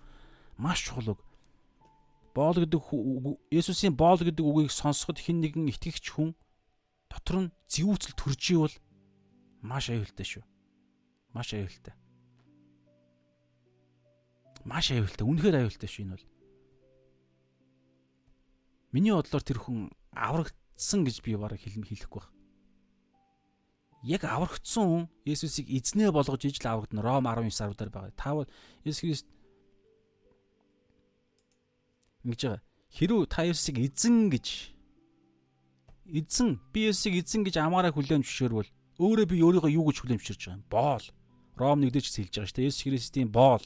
Маш 0.60 0.84
чухал 0.84 1.16
үг. 1.16 1.20
Боол 2.36 2.60
гэдэг 2.60 2.84
Есүсийн 3.48 3.96
боол 3.96 4.20
гэдэг 4.20 4.44
үгийг 4.44 4.68
сонсоход 4.68 5.16
хэн 5.16 5.40
нэгэн 5.40 5.72
итгэгч 5.72 6.12
хүн 6.12 6.36
дотор 7.08 7.48
нь 7.48 7.52
зэвүүцэл 7.72 8.12
төрж 8.12 8.42
ивэл 8.52 8.76
маш 9.64 9.88
аюултай 9.88 10.28
шүү. 10.28 10.44
Маш 11.32 11.56
аюултай 11.56 11.96
маш 14.68 14.90
аюултай. 14.92 15.24
Үнэхээр 15.24 15.56
аюултай 15.64 15.88
шүү 15.88 16.04
энэ 16.04 16.14
бол. 16.16 16.26
Миний 18.92 19.12
бодлоор 19.12 19.44
тэр 19.44 19.60
хүн 19.60 19.92
аврагдсан 20.16 21.04
гэж 21.04 21.20
би 21.20 21.36
бараг 21.36 21.60
хэлм 21.60 21.84
хэлэхгүй 21.84 22.24
байна. 22.24 22.36
Яг 24.02 24.24
аврагдсан 24.24 24.84
хүн 24.88 25.04
Есүсийг 25.28 25.68
эзнээ 25.68 26.08
болгож 26.08 26.48
ижил 26.48 26.72
аврагдана. 26.72 27.04
Ром 27.04 27.28
19 27.28 27.52
саруудаар 27.52 27.90
байгаа. 27.92 28.16
Та 28.16 28.32
бол 28.32 28.48
Есүс 28.88 29.04
Христ 29.04 29.26
ингэж 32.24 32.40
байгаа. 32.48 32.62
Хэрүү 32.96 33.20
та 33.28 33.44
Есүсийг 33.44 33.76
эзэн 33.84 34.32
гэж 34.32 34.46
эзэн 36.08 36.56
би 36.72 36.88
Есүсийг 36.88 37.20
эзэн 37.20 37.44
гэж 37.44 37.60
амаараа 37.60 37.92
хүлээн 37.92 38.24
зөвшөөрвөл 38.24 38.72
өөрөө 39.04 39.26
би 39.28 39.36
өөрийгөө 39.44 39.76
юу 39.76 39.84
гэж 39.92 39.96
хүлээн 40.00 40.20
зөвшөөрч 40.22 40.42
байгаа 40.48 40.56
юм? 40.56 40.64
Боол. 40.72 41.06
Ром 41.60 41.78
1-д 41.84 42.00
ч 42.00 42.08
хэлж 42.24 42.34
байгаа 42.38 42.48
шүү 42.48 42.56
дээ. 42.56 42.68
Есүс 42.72 42.84
Христийн 42.88 43.28
боол 43.28 43.64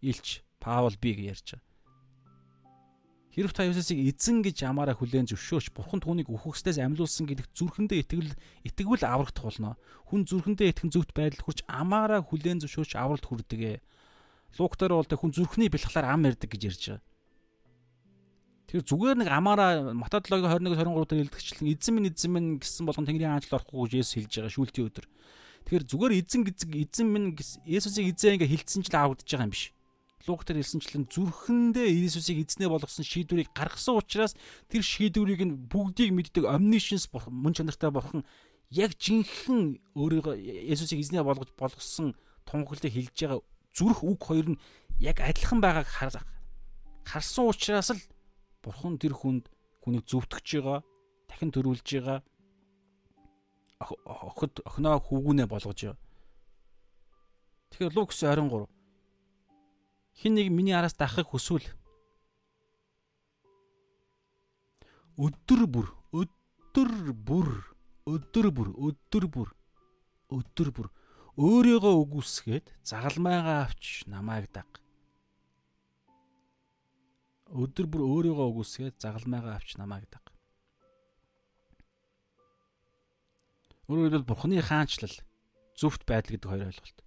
Илч 0.00 0.40
Паул 0.62 0.96
би 0.96 1.12
гэж 1.12 1.26
ярьж 1.28 1.46
байгаа. 1.58 1.71
Хэрв 3.32 3.56
та 3.56 3.64
Есүсийг 3.64 4.12
эзэн 4.12 4.44
гэж 4.44 4.68
амаараа 4.68 4.92
хүлээн 4.92 5.24
зөвшөөрч 5.24 5.72
Бурхан 5.72 6.04
түүнийг 6.04 6.28
үхэгсдээс 6.28 6.76
амьлуулсан 6.84 7.24
гэдэгт 7.24 7.56
зүрхэндээ 7.56 8.04
итгэл 8.04 8.36
итгэвэл 8.68 9.08
аврагдах 9.08 9.48
болно. 9.48 9.80
Хүн 10.12 10.28
зүрхэндээ 10.28 10.68
итгэн 10.76 10.92
зөвхт 10.92 11.16
байдал 11.16 11.40
хүрч 11.40 11.64
амаараа 11.64 12.20
хүлээн 12.20 12.60
зөвшөөрч 12.60 12.92
авралт 12.92 13.24
хүрдэг. 13.24 13.80
Луктаар 14.60 15.00
бол 15.00 15.08
хүн 15.08 15.32
зүрхний 15.32 15.72
бэлхлаар 15.72 16.12
ам 16.12 16.28
ярддаг 16.28 16.52
гэж 16.52 16.62
ярьж 16.68 16.82
байгаа. 16.92 17.04
Тэр 18.68 18.84
зүгээр 18.84 19.16
нэг 19.24 19.28
амаараа 19.32 19.96
Матай 19.96 20.20
7-21 20.20 20.68
23 20.76 21.08
дээр 21.08 21.24
илтгэгчлэн 21.28 21.72
эзэн 21.72 21.92
минь 21.96 22.08
эзэн 22.12 22.32
минь 22.32 22.50
гэсэн 22.60 22.84
болгон 22.84 23.08
Тэнгэрийн 23.08 23.32
хаанчлал 23.36 23.64
орохгүй 23.64 23.84
гэж 23.84 23.92
Есүс 24.00 24.16
хэлж 24.16 24.32
байгаа 24.32 24.52
шүүлтийн 24.52 24.88
өдөр. 24.88 25.06
Тэгэхээр 25.68 25.84
зүгээр 25.88 26.12
эзэн 26.20 26.40
эзэн 26.52 27.08
минь 27.08 27.28
Есүсийг 27.68 28.16
эзэн 28.16 28.40
ингээ 28.40 28.52
хилцсэн 28.52 28.80
ч 28.84 28.88
л 28.88 28.96
авагдаж 28.96 29.28
байгаа 29.28 29.48
юм 29.48 29.52
биш. 29.52 29.76
Лук 30.26 30.46
дээр 30.46 30.62
хэлсэнчлэн 30.62 31.10
зүрхэндээ 31.10 31.88
Иесусыг 31.90 32.38
эзнээ 32.42 32.70
болгосон 32.70 33.02
шийдвэрийг 33.02 33.50
гаргасан 33.54 33.98
учраас 33.98 34.38
тэр 34.70 34.82
шийдвэрийг 34.82 35.42
нь 35.42 35.58
бүгдийг 35.66 36.14
мэддэг 36.14 36.46
omniscience 36.46 37.10
мөн 37.10 37.54
чанартай 37.54 37.90
бурхан 37.90 38.22
яг 38.70 38.94
жинхэнэ 38.96 39.82
өөрийгөө 39.98 40.34
Иесусыг 40.70 41.02
эзнээ 41.02 41.26
болгож 41.26 41.50
болгосон 41.58 42.14
тунхаглыг 42.46 42.92
хэлж 42.92 43.16
байгаа 43.18 43.40
зүрх 43.74 44.00
үг 44.06 44.20
хоёр 44.22 44.46
нь 44.54 44.60
яг 45.02 45.18
адилхан 45.20 45.60
байгааг 45.60 45.88
харсан 47.04 47.44
учраас 47.50 47.90
л 47.90 48.02
бурхан 48.62 48.98
тэр 49.02 49.14
хүнд 49.18 49.50
хүнийг 49.82 50.06
зөвтгөж 50.06 50.46
байгаа 50.62 50.80
дахин 51.28 51.50
төрүүлж 51.50 51.88
байгаа 51.98 52.18
охид 53.82 54.54
охиноо 54.68 54.98
хүүгүнээ 55.02 55.46
болгож 55.50 55.78
байгаа. 55.82 55.98
Тэгэхээр 57.70 57.96
Лукс 57.96 58.22
23 58.22 58.68
хин 60.18 60.34
нэг 60.36 60.50
миний 60.52 60.76
араас 60.76 60.94
дахахыг 60.94 61.32
хүсвэл 61.32 61.68
өдөр 65.16 65.66
бүр 65.68 65.88
өдөр 66.12 66.90
бүр 67.12 67.48
өдөр 68.08 68.46
бүр 68.50 68.68
өдөр 68.76 69.26
бүр 69.28 69.50
өдөр 70.32 70.68
бүр 70.72 70.88
өөрийгөө 71.36 71.94
үгүйсгээд 72.02 72.72
загалмайгаа 72.84 73.64
авч 73.64 74.04
намайг 74.08 74.48
даг. 74.52 74.68
Өдөр 77.52 77.86
бүр 77.88 78.02
өөрийгөө 78.08 78.46
үгүйсгээд 78.52 79.00
загалмайгаа 79.00 79.56
авч 79.56 79.76
намайг 79.80 80.08
даг. 80.12 80.24
Өөрөөр 83.88 84.12
хэлбэл 84.12 84.28
Бурхны 84.28 84.60
хаанчлал 84.60 85.16
зөвхт 85.76 86.04
байдал 86.08 86.36
гэдэг 86.36 86.48
хоёр 86.48 86.68
ойлголт 86.72 86.98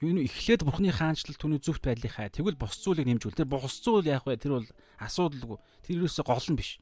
юу 0.00 0.16
нь 0.16 0.24
эхлээд 0.24 0.64
бурхны 0.64 0.88
хаанчлал 0.88 1.36
түүний 1.36 1.60
зөвхт 1.60 1.84
байдлыг 1.84 2.16
хай. 2.16 2.32
Тэгвэл 2.32 2.56
бос 2.56 2.80
зүйлийг 2.80 3.04
нэмжүүл. 3.04 3.36
Тэр 3.36 3.52
бос 3.52 3.84
зүйл 3.84 4.08
яах 4.08 4.24
вэ? 4.24 4.40
Тэр 4.40 4.56
бол 4.56 4.68
асуудалгүй. 4.96 5.60
Тэр 5.84 6.08
юусоо 6.08 6.24
гол 6.24 6.40
нь 6.40 6.56
биш. 6.56 6.80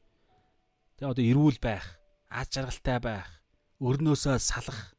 Тэгээ 1.03 1.11
одоо 1.11 1.25
эрүүл 1.27 1.59
байх, 1.59 1.99
аз 2.31 2.47
жаргалтай 2.47 2.99
байх, 3.03 3.27
өрнөөсөө 3.83 4.39
салах. 4.39 4.95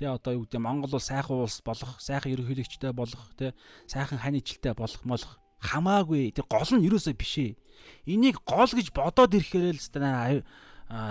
Тэгээ 0.00 0.08
одоо 0.08 0.32
юу 0.40 0.48
гэдэг 0.48 0.56
Монгол 0.56 0.96
бол 0.96 1.04
сайхан 1.04 1.36
улс 1.36 1.60
болох, 1.60 2.00
сайхан 2.00 2.32
ерөнхийлөгчтэй 2.32 2.92
болох, 2.96 3.28
тэгээ 3.36 3.52
сайхан 3.84 4.24
хань 4.24 4.40
ижилтэй 4.40 4.72
болох 4.72 5.04
молох 5.04 5.36
хамаагүй. 5.60 6.32
Тэр 6.32 6.48
гол 6.48 6.64
нь 6.80 6.88
юусоо 6.88 7.12
биш 7.12 7.36
ээ. 7.44 7.60
Энийг 8.08 8.40
гол 8.48 8.72
гэж 8.72 8.88
бодоод 8.96 9.36
ирэхээр 9.36 9.76
л 9.76 10.44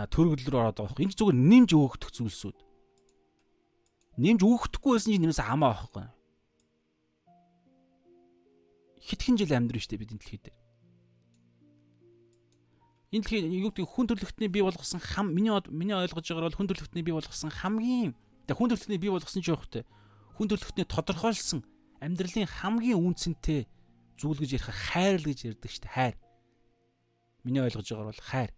төрөгдөл 0.09 0.49
рүү 0.49 0.61
ороод 0.65 0.81
байгаа. 0.81 0.97
Энд 0.97 1.13
зүгээр 1.13 1.37
нэмж 1.37 1.69
өөгдөх 1.77 2.09
зүйлсүүд. 2.09 2.57
Нэмж 4.17 4.41
өөгдөхгүй 4.43 4.91
байсан 4.97 5.13
чинь 5.13 5.23
нэрээс 5.23 5.39
хамаа 5.45 5.77
байхгүй 5.77 6.18
хитгэн 8.99 9.37
жил 9.39 9.55
амьдрын 9.55 9.81
штэ 9.81 9.97
бидний 9.97 10.19
дэлхий 10.19 10.39
дээр. 10.43 10.57
Энэ 13.09 13.23
дэлхийн 13.25 13.49
юу 13.49 13.73
гэдэг 13.73 13.89
хүн 13.89 14.05
төрөлхтний 14.05 14.49
бий 14.53 14.61
болгосон 14.61 15.01
хам 15.01 15.33
миний 15.33 15.49
миний 15.73 15.97
ойлгож 15.97 16.29
байгаагаар 16.29 16.53
бол 16.53 16.59
хүн 16.61 16.69
төрөлхтний 16.69 17.01
бий 17.01 17.15
болгосон 17.17 17.49
хамгийн 17.49 18.13
тэг 18.45 18.53
хүн 18.53 18.69
төрөлхтний 18.69 19.01
бий 19.01 19.09
болгосон 19.09 19.41
ч 19.41 19.49
явах 19.49 19.65
хэрэгтэй. 19.65 19.85
Хүн 20.37 20.45
төрөлхтний 20.45 20.85
тодорхойлсон 20.85 21.65
амьдралын 22.05 22.45
хамгийн 22.45 23.01
үнцэнтэй 23.01 23.65
зүйл 24.19 24.37
гэж 24.37 24.61
ярих 24.61 24.69
хайр 24.69 25.17
л 25.17 25.25
гэж 25.25 25.39
ярьдаг 25.57 25.71
шүү 25.73 25.83
дээ 25.89 25.95
хайр. 25.97 26.15
Миний 27.41 27.63
ойлгож 27.65 27.87
байгаагаар 27.89 28.13
бол 28.13 28.27
хайр. 28.29 28.51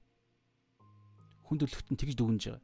Хүн 1.48 1.58
төрөлхтөнд 1.64 2.00
тэгж 2.02 2.16
дүгнэж 2.20 2.44
байгаа. 2.52 2.64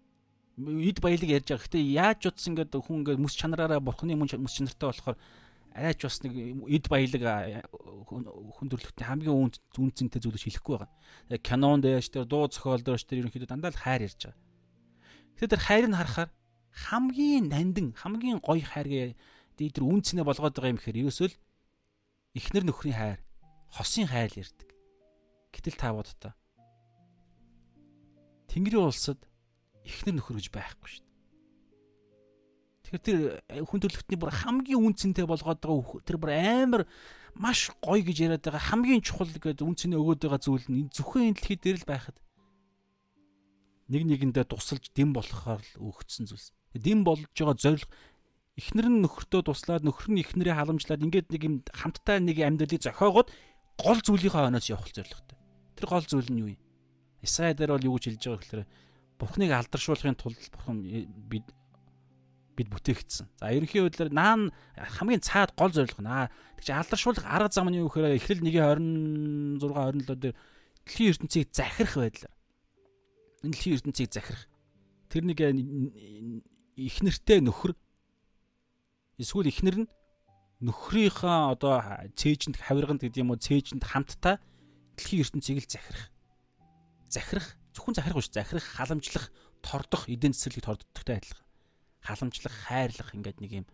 Эд 0.58 1.00
баялаг 1.00 1.30
ярьж 1.30 1.48
байгаа. 1.54 1.66
Гэтэ 1.72 1.80
яаж 1.88 2.22
утсан 2.28 2.54
гэдэг 2.58 2.82
хүн 2.84 3.06
ингээд 3.06 3.22
мэс 3.22 3.38
чанараараа 3.38 3.80
бурхны 3.80 4.18
мөн 4.18 4.28
мэс 4.42 4.58
чанартай 4.58 4.90
болохоор 4.90 5.18
арайч 5.78 6.02
бас 6.02 6.18
нэг 6.26 6.34
эд 6.66 6.86
баялаг 6.90 7.22
хүн 8.10 8.68
төрлөختний 8.68 9.06
хамгийн 9.06 9.38
үнд 9.38 9.56
үнцэнтэй 9.78 10.20
зүйл 10.20 10.34
гэж 10.34 10.44
хэлэхгүй 10.50 10.76
байгаа. 10.82 11.38
Кинон 11.46 11.86
дээрш 11.86 12.10
тэр 12.10 12.26
дуу 12.26 12.50
зохиол 12.50 12.82
дээрш 12.82 13.06
тэр 13.06 13.22
ерөнхийдөө 13.22 13.50
дандаа 13.54 13.72
л 13.72 13.78
хайр 13.78 14.10
ярьж 14.10 14.18
байгаа. 14.26 14.42
Тэгэхээр 15.38 15.54
тэр 15.54 15.62
хайрыг 15.62 15.94
харахаар 15.94 16.30
хамгийн 16.74 17.46
нандин, 17.54 17.94
хамгийн 17.94 18.42
гоё 18.42 18.66
хайргээ 18.66 19.14
тэр 19.58 19.84
үнцнээ 19.86 20.26
болгоод 20.26 20.58
байгаа 20.58 20.74
юм 20.74 20.80
гэхээр 20.82 21.02
ерөөсөө 21.06 21.28
л 21.30 21.38
эхнэр 22.38 22.66
нөхрийн 22.66 22.98
хайр, 22.98 23.20
хосын 23.74 24.10
хайр 24.10 24.30
л 24.34 24.42
ярьдаг. 24.42 24.70
Гэтэл 25.54 25.78
та 25.78 25.94
бодтоо. 25.94 26.34
Тэнгэрийн 28.50 28.86
улсад 28.86 29.22
эхнэр 29.86 30.22
нөхөр 30.22 30.38
гэж 30.38 30.48
байхгүй 30.54 30.90
шүү. 30.90 31.07
Тэгэхээр 32.88 33.04
тэр 33.04 33.20
хүн 33.68 33.82
төрлөختний 33.84 34.16
бүр 34.16 34.32
хамгийн 34.32 34.80
үнцэнтэй 34.80 35.28
болгоод 35.28 35.60
байгаа 35.60 36.08
тэр 36.08 36.18
бүр 36.18 36.32
амар 36.32 36.84
маш 37.36 37.68
гоё 37.84 38.00
гэж 38.00 38.18
яриад 38.24 38.48
байгаа 38.48 38.64
хамгийн 38.64 39.04
чухал 39.04 39.28
гэдэг 39.28 39.68
үнцний 39.68 40.00
өгөөд 40.00 40.24
байгаа 40.24 40.40
зүйл 40.40 40.68
нь 40.72 40.88
зөвхөн 40.96 41.36
энэ 41.36 41.38
дэлхий 41.38 41.60
дээр 41.60 41.78
л 41.84 41.90
байхад 41.92 42.18
нэг 43.92 44.04
нэгэндээ 44.08 44.46
тусалж 44.48 44.88
дэм 44.96 45.12
болохоор 45.12 45.60
л 45.60 45.74
өгөгдсөн 45.84 46.32
зүйлс. 46.32 46.56
Дэм 46.76 47.04
болж 47.04 47.28
байгаа 47.36 47.60
зорилго 47.60 47.92
эхнэр 48.56 48.88
нь 48.88 49.02
нөхөртөө 49.04 49.42
туслаад 49.52 49.84
нөхөр 49.84 50.08
нь 50.12 50.22
эхнэрээ 50.24 50.56
халамжлаад 50.56 51.04
ингээд 51.04 51.28
нэг 51.32 51.42
юм 51.44 51.56
хамттай 51.72 52.24
нэг 52.24 52.40
амьдралыг 52.40 52.82
зохиогоод 52.84 53.30
гол 53.78 54.00
зүйлийнхаа 54.02 54.50
хойноос 54.50 54.68
явах 54.72 54.90
зорилготой. 54.92 55.38
Тэр 55.78 55.88
гол 55.88 56.06
зүйл 56.08 56.32
нь 56.34 56.42
юу 56.42 56.50
юм? 56.58 56.62
Исаи 57.22 57.54
дээр 57.54 57.78
бол 57.78 57.88
юу 57.88 57.96
гэж 58.00 58.18
хэлж 58.18 58.24
байгаа 58.24 58.42
гэхээр 58.42 58.64
Бурхныг 59.18 59.52
алдаршуулахын 59.54 60.18
тулд 60.18 60.42
Бурхан 60.54 60.78
бид 61.30 61.46
бид 62.58 62.74
бүтээгдсэн. 62.74 63.30
За 63.38 63.54
ерөнхий 63.54 63.86
байдлаар 63.86 64.10
наан 64.10 64.42
хамгийн 64.74 65.22
цаад 65.22 65.54
гол 65.54 65.70
зорилго 65.70 66.02
нь 66.02 66.10
аа 66.10 66.34
тэгж 66.58 66.74
алдаршуулах 66.74 67.26
арга 67.30 67.54
зам 67.54 67.70
нь 67.70 67.78
юу 67.78 67.94
гэхээр 67.94 68.18
эхлэл 68.18 68.42
1 68.42 69.62
26 69.62 69.62
27 69.62 70.18
дээр 70.18 70.36
дэлхийн 70.90 71.12
ертөнцийг 71.14 71.54
захирах 71.54 71.96
байдлаар. 72.02 72.34
Энэ 73.46 73.54
дэлхийн 73.54 73.76
ертөнцийг 73.78 74.10
захирах. 74.10 74.44
Тэр 75.14 75.24
нэг 75.30 75.40
ихнэртэй 76.82 77.40
нөхөр 77.46 77.78
эсвэл 79.22 79.54
ихнэр 79.54 79.78
нь 79.86 79.92
нөхрийнхөө 80.66 81.54
одоо 81.54 81.86
цээжинд 82.18 82.58
хавирганд 82.58 83.06
гэдэг 83.06 83.22
юм 83.22 83.38
уу 83.38 83.38
цээжинд 83.38 83.86
хамтдаа 83.86 84.42
дэлхийн 84.98 85.22
ертөнцийг 85.22 85.62
л 85.62 85.70
захирах. 85.70 86.10
Захирах 87.14 87.48
зөвхөн 87.78 87.94
захирах 87.94 88.18
биш 88.18 88.34
захирах 88.34 88.66
халамжлах 88.66 89.30
тордох 89.62 90.10
эдийн 90.10 90.34
засаглыг 90.34 90.66
торддогтой 90.66 91.22
адилхан 91.22 91.47
халамжлах, 92.08 92.56
хайрлах 92.66 93.12
ингээд 93.12 93.40
нэг 93.44 93.52
юм. 93.64 93.68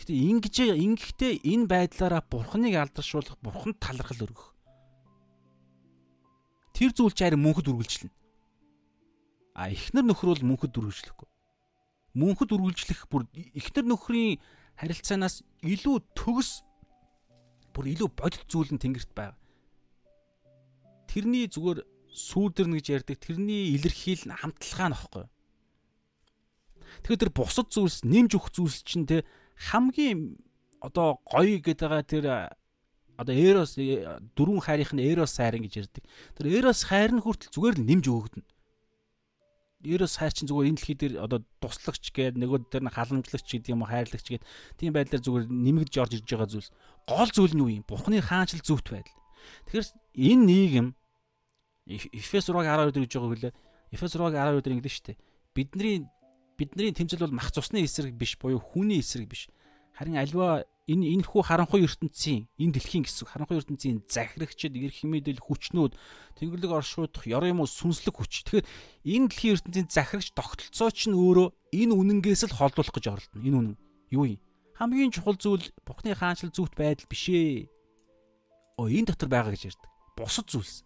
Гэтэ 0.00 0.12
ингэж 0.16 0.56
ингэхдээ 0.72 1.32
энэ 1.44 1.68
байдлаараа 1.68 2.24
бурхныг 2.24 2.74
алдаршуулах, 2.80 3.36
бурханд 3.44 3.76
талархал 3.76 4.24
өргөх. 4.24 4.56
Тэр 6.72 6.90
зүйл 6.96 7.12
чи 7.12 7.28
харин 7.28 7.44
мөнхөд 7.44 7.68
үргэлжлэнэ. 7.68 8.12
А 9.52 9.68
эхнэр 9.68 10.08
нөхөр 10.08 10.28
бол 10.32 10.48
мөнхөд 10.48 10.72
үргэлжлэхгүй. 10.72 11.28
Мөнхөд 12.16 12.50
үргэлжлэх 12.56 13.06
бүр 13.12 13.28
эхнэр 13.52 13.84
нөхрийн 13.84 14.40
харилцаанаас 14.80 15.44
илүү 15.60 15.96
төгс 16.16 16.64
бүр 17.76 17.92
илүү 17.92 18.08
бодит 18.16 18.48
зүйл 18.48 18.72
нь 18.72 18.80
тэнгэрт 18.80 19.12
байгаа. 19.12 19.36
Тэрний 21.08 21.44
зүгээр 21.52 21.84
сүүдэрнэ 22.12 22.80
гэж 22.80 22.86
ярьдаг 22.96 23.16
тэрний 23.20 23.76
илэрхийл 23.76 24.28
нь 24.28 24.36
хамтлагаа 24.36 24.88
нөхгүй. 24.92 25.24
Тэгэхээр 27.00 27.22
тэр 27.28 27.32
бусад 27.32 27.72
зүйлс 27.72 28.04
нэмж 28.04 28.36
өгөх 28.36 28.52
зүйлс 28.52 28.84
чинь 28.84 29.08
те 29.08 29.24
хамгийн 29.72 30.36
одоо 30.84 31.22
гоё 31.24 31.58
гэдэг 31.62 31.88
байгаа 31.88 32.04
тэр 32.04 32.26
одоо 33.16 33.34
Эрос 33.34 33.78
дөрвөн 33.78 34.60
хайрынх 34.60 34.92
нь 34.92 35.04
Эрос 35.04 35.38
хайрын 35.38 35.64
гэж 35.64 35.74
ярьдаг. 35.88 36.04
Тэр 36.36 36.46
Эрос 36.60 36.84
хайр 36.84 37.12
нь 37.14 37.22
хүртэл 37.22 37.54
зүгээр 37.54 37.76
л 37.80 37.86
нэмж 37.86 38.04
өгөгдөнө. 38.08 38.50
Эрос 39.82 40.14
хайр 40.18 40.30
чинь 40.30 40.46
зүгээр 40.46 40.68
энэ 40.70 40.78
дэлхий 40.78 40.98
дээр 40.98 41.14
одоо 41.26 41.42
туслагч 41.58 42.14
гээд 42.14 42.38
нөгөө 42.38 42.70
дээр 42.70 42.84
нь 42.86 42.94
халамжлагч 42.94 43.46
гэдэг 43.50 43.74
юм 43.74 43.82
уу 43.82 43.90
хайрлагч 43.90 44.26
гээд 44.30 44.46
тийм 44.78 44.94
байдлаар 44.94 45.22
зүгээр 45.26 45.44
нэмэгдэж 45.50 45.94
орж 45.98 46.12
ирж 46.22 46.28
байгаа 46.30 46.50
зүйлс. 46.54 46.70
Гол 47.10 47.30
зүйл 47.34 47.54
нь 47.54 47.62
юу 47.66 47.70
юм? 47.82 47.82
Бурхны 47.82 48.22
хаанчл 48.22 48.62
зөвхт 48.62 48.94
байдал. 48.94 49.18
Тэгэхээр 49.66 49.86
энэ 50.22 50.46
нийгэм 50.46 50.88
Эфес 51.90 52.46
6:12 52.46 52.94
дээр 52.94 53.06
гэж 53.10 53.12
байгаа 53.18 53.30
хүлээ. 53.34 53.54
Эфес 53.90 54.14
6:12 54.14 54.62
дээр 54.62 54.74
ингэдэж 54.78 54.94
штэ. 54.94 55.18
Бидний 55.50 56.06
бидний 56.62 56.94
тэмцэл 56.94 57.26
бол 57.26 57.34
мах 57.34 57.50
цусны 57.50 57.82
эсрэг 57.82 58.14
биш 58.14 58.38
буюу 58.38 58.62
хүний 58.62 59.02
эсрэг 59.02 59.26
биш. 59.26 59.50
Харин 59.98 60.16
альва 60.16 60.62
энэ 60.86 61.14
энэ 61.18 61.26
хүү 61.26 61.42
харанхуй 61.46 61.86
ертөнцийн 61.86 62.46
энэ 62.58 62.74
дэлхийн 62.74 63.06
гэсэн 63.06 63.26
харанхуй 63.26 63.58
ертөнцийн 63.62 64.02
захирагчид 64.06 64.74
эрх 64.74 64.98
мэдэл 65.06 65.42
хүчнүүд 65.42 65.94
тэнгэрлэг 66.38 66.72
оршуудах 66.74 67.26
ёр 67.26 67.46
юм 67.46 67.62
уу 67.62 67.70
сүнслэг 67.70 68.14
хүч. 68.18 68.46
Тэгэхээр 68.50 68.66
энэ 69.06 69.26
дэлхийн 69.30 69.54
ертөнцийн 69.58 69.86
захирагч 69.90 70.34
тогтолцоо 70.34 70.90
ч 70.90 71.10
нь 71.10 71.18
өөрөө 71.18 71.48
энэ 71.70 71.94
үнэнгээс 71.94 72.50
л 72.50 72.58
холдуулах 72.58 72.94
гэж 72.94 73.04
оролдоно. 73.10 73.46
Энэ 73.46 73.58
үнэн 73.58 73.76
юу 74.10 74.24
юм? 74.26 74.40
Хамгийн 74.74 75.14
чухал 75.14 75.38
зүйл 75.38 75.70
Бурхны 75.86 76.18
хаанчлал 76.18 76.50
зүвт 76.50 76.74
байдал 76.74 77.06
биш 77.06 77.30
ээ. 77.30 77.70
Оо 78.78 78.90
энэ 78.90 79.14
дотор 79.14 79.30
байгаа 79.30 79.54
гэж 79.54 79.70
ярьдаг. 79.70 79.90
Бусад 80.18 80.50
зүйлс 80.50 80.82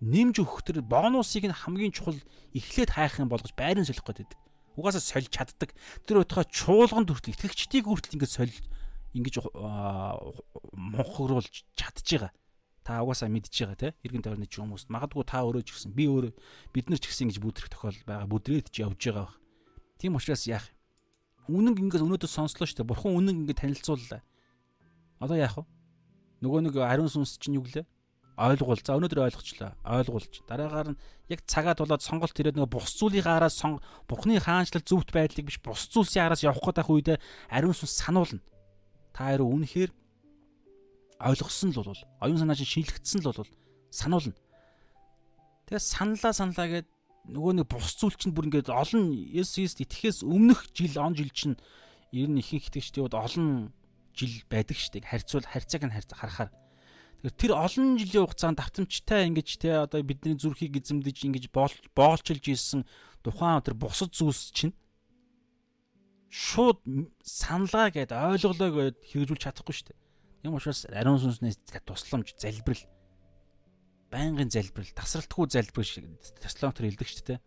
нэмж 0.00 0.42
өгөх 0.42 0.62
тэр 0.62 0.82
бонусыг 0.86 1.50
нь 1.50 1.54
хамгийн 1.54 1.90
чухал 1.90 2.18
эхлээд 2.54 2.94
хайх 2.94 3.18
юм 3.18 3.28
болгож 3.28 3.50
байрын 3.58 3.82
солих 3.82 4.06
байдаг. 4.06 4.38
Угаасаа 4.78 5.02
сольж 5.02 5.26
чаддаг. 5.34 5.74
Тэр 6.06 6.22
өтгөө 6.22 6.46
чуулган 6.54 7.02
хүртэл 7.02 7.34
итгэгчдийг 7.34 7.90
хүртэл 7.90 8.14
ингэж 8.14 8.30
соль 8.30 8.54
ингэж 9.18 9.34
монхогруулж 10.78 11.66
чадж 11.74 12.06
байгаа. 12.06 12.30
Та 12.86 13.02
угаасаа 13.02 13.26
мэдж 13.26 13.50
байгаа 13.50 13.74
те 13.74 13.88
эргэн 14.06 14.22
тойрны 14.22 14.46
ч 14.46 14.62
хүмүүс 14.62 14.86
магадгүй 14.86 15.26
та 15.26 15.42
өөрөө 15.42 15.66
ч 15.66 15.74
гэсэн 15.74 15.92
би 15.98 16.06
өөрөө 16.06 16.32
бид 16.70 16.86
нар 16.88 17.02
ч 17.02 17.10
гэсэн 17.10 17.26
ингэж 17.26 17.38
бүдрэх 17.42 17.68
тохиол 17.74 17.98
байгаа 18.06 18.30
бүдрээд 18.30 18.70
ч 18.70 18.86
явж 18.86 19.02
байгаа 19.02 19.26
баг. 19.26 19.34
Тийм 19.98 20.14
учраас 20.14 20.46
яах 20.46 20.70
юм? 21.50 21.68
Үнэн 21.68 21.74
ингэж 21.74 22.06
өнөөдөр 22.06 22.30
сонслоо 22.30 22.70
шүү 22.70 22.86
дээ. 22.86 22.90
Бурхан 22.92 23.18
үнэн 23.18 23.44
ингэ 23.44 23.58
танилцууллаа. 23.58 24.22
Одоо 25.18 25.36
яах 25.36 25.58
вэ? 25.58 25.64
Нөгөө 26.44 26.70
нэг 26.70 26.74
ариун 26.78 27.10
сүнс 27.10 27.40
чинь 27.42 27.58
юу 27.58 27.66
гэлээ? 27.66 27.82
Ойлгуул. 28.38 28.78
За 28.78 28.94
өнөөдөр 28.94 29.26
ойлгочлаа. 29.26 29.74
Ойлгуулж. 29.82 30.46
Дараагаар 30.46 30.94
нь 30.94 31.00
яг 31.26 31.42
цагаа 31.42 31.74
тулаад 31.74 32.06
сонголт 32.06 32.38
ирээд 32.38 32.54
нөгөө 32.54 32.70
бус 32.70 32.94
зүйлийн 32.94 33.26
араас 33.26 33.58
сон 33.58 33.82
Бурхны 34.06 34.38
хаанчлал 34.38 34.86
зөвхт 34.86 35.10
байдлыг 35.10 35.50
биш 35.50 35.58
бус 35.58 35.90
зүйлсийн 35.90 36.30
араас 36.30 36.46
явах 36.46 36.62
гэдэг 36.62 36.86
үедээ 36.86 37.18
ариун 37.50 37.74
сүнс 37.74 37.98
сануулна. 37.98 38.38
Та 39.10 39.34
харин 39.34 39.50
үнэхээр 39.50 39.90
ойлгосон 41.18 41.74
л 41.74 41.82
бол 41.82 42.02
оюун 42.22 42.38
санаа 42.38 42.54
чинь 42.54 42.72
шинэлэгдсэн 42.78 43.26
л 43.26 43.34
бол 43.34 43.50
сануулна. 43.90 44.38
Тэгээ 45.66 45.82
саналаа 45.82 46.30
саналаа 46.30 46.68
гэд 46.70 46.88
нөгөө 47.26 47.52
нэг 47.58 47.66
бус 47.66 47.90
зүйл 47.98 48.14
чинь 48.14 48.38
бүр 48.38 48.54
ингээд 48.54 48.70
олон 48.70 49.10
Есүст 49.34 49.82
итгэхээс 49.82 50.22
өмнөх 50.22 50.70
жил 50.70 50.94
он 51.02 51.18
жил 51.18 51.28
чинь 51.34 51.58
ер 52.14 52.30
нь 52.30 52.38
ихэнх 52.38 52.70
итгэгчдийн 52.70 53.10
хувьд 53.10 53.18
олон 53.18 53.74
жил 54.14 54.32
байдаг 54.46 54.78
штеп 54.78 55.04
харьцуул 55.04 55.44
харьцааг 55.44 55.82
нь 55.90 55.92
харахаар 55.92 56.48
Тэгэхээр 56.48 56.67
тэр 57.26 57.58
олон 57.58 57.98
жилийн 57.98 58.26
хугацаанд 58.30 58.62
давтамжтай 58.62 59.26
ингэж 59.26 59.48
те 59.58 59.82
одоо 59.82 60.06
бидний 60.06 60.38
зүрхийг 60.38 60.78
эзэмдэж 60.78 61.26
ингэж 61.26 61.44
боолчилж 61.50 62.44
ийсэн 62.46 62.86
тухайн 63.26 63.58
тэр 63.66 63.74
бусад 63.74 64.14
зүйлс 64.14 64.54
чинь 64.54 64.74
шууд 66.30 66.78
саналгаа 67.26 67.90
гэд 67.90 68.14
ойлголоо 68.14 68.94
гэд 68.94 68.96
хэрэгжүүлж 69.02 69.42
чадахгүй 69.42 69.74
шүү 69.74 69.86
дээ. 69.90 69.98
Юм 70.46 70.54
учраас 70.54 70.86
ариун 70.86 71.18
сүнснээс 71.18 71.58
тусламж, 71.82 72.38
залбирал 72.38 72.86
байнгын 74.14 74.52
залбирал, 74.52 74.94
тасралтгүй 74.94 75.50
залбирал 75.50 75.88
шиг 75.88 76.06
Теслонтер 76.38 76.86
хэлдэг 76.86 77.08
шүү 77.08 77.26
дээ. 77.34 77.40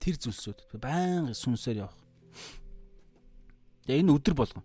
Тэр 0.00 0.16
зүйлсүүд 0.16 0.58
байнга 0.80 1.36
сүнсээр 1.36 1.84
явах. 1.84 1.98
Тэгээ 3.84 4.00
энэ 4.00 4.14
өдөр 4.16 4.34
болгон 4.38 4.64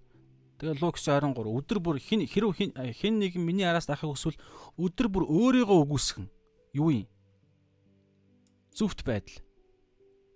Тэгээ 0.61 0.79
Лукс 0.79 1.05
23 1.07 1.33
өдөр 1.49 1.79
бүр 1.81 1.97
хин 1.97 2.23
хэрв 2.29 2.53
хин 2.53 3.19
нэг 3.19 3.35
миний 3.35 3.65
араас 3.65 3.89
дахыг 3.89 4.13
өсвөл 4.13 4.37
өдөр 4.77 5.07
бүр 5.09 5.25
өөрийгөө 5.25 5.77
үгүйсгэн 5.81 6.27
юу 6.77 6.89
юм? 6.93 7.07
Зүвт 8.73 9.01
байдал. 9.05 9.41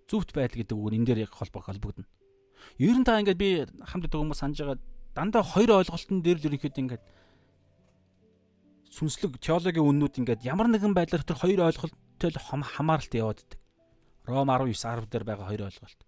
Зүвт 0.09 0.33
байдал 0.33 0.57
гэдэг 0.61 0.77
үг 0.77 0.93
энэ 0.93 1.05
дээр 1.05 1.23
яг 1.29 1.33
холбоо 1.37 1.61
холбогдно. 1.61 2.05
Ер 2.77 2.97
нь 2.97 3.05
та 3.05 3.21
ингээд 3.21 3.37
би 3.37 3.65
хамт 3.85 4.09
хүмүүс 4.09 4.41
санаж 4.41 4.57
байгаа 4.61 4.79
дандаа 5.13 5.43
хоёр 5.45 5.81
ойлголтын 5.81 6.21
дээр 6.21 6.37
л 6.41 6.47
ерөнхийдөө 6.49 6.81
ингээд 6.81 7.03
сүнслэг 8.93 9.37
теологийн 9.37 9.85
үннүүд 9.85 10.17
ингээд 10.21 10.45
ямар 10.45 10.69
нэгэн 10.69 10.97
байдлаар 10.97 11.21
тэр 11.21 11.37
хоёр 11.37 11.69
ойлголттой 11.69 12.29
л 12.33 12.41
хамааралт 12.41 13.13
яваад 13.13 13.41
байдаг. 13.45 13.59
Ром 14.25 14.49
19 14.49 14.73
10 14.73 15.09
дээр 15.09 15.25
байгаа 15.25 15.47
хоёр 15.49 15.69
ойлголт. 15.69 15.99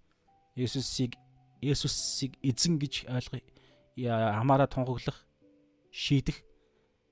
Есүсийг 0.57 1.13
Есүсийг 1.61 2.39
эзэн 2.41 2.79
гэж 2.79 3.09
ойлгоё 3.09 3.58
хамаараа 4.07 4.69
тунхаглах 4.69 5.25
шийдэх 5.91 6.43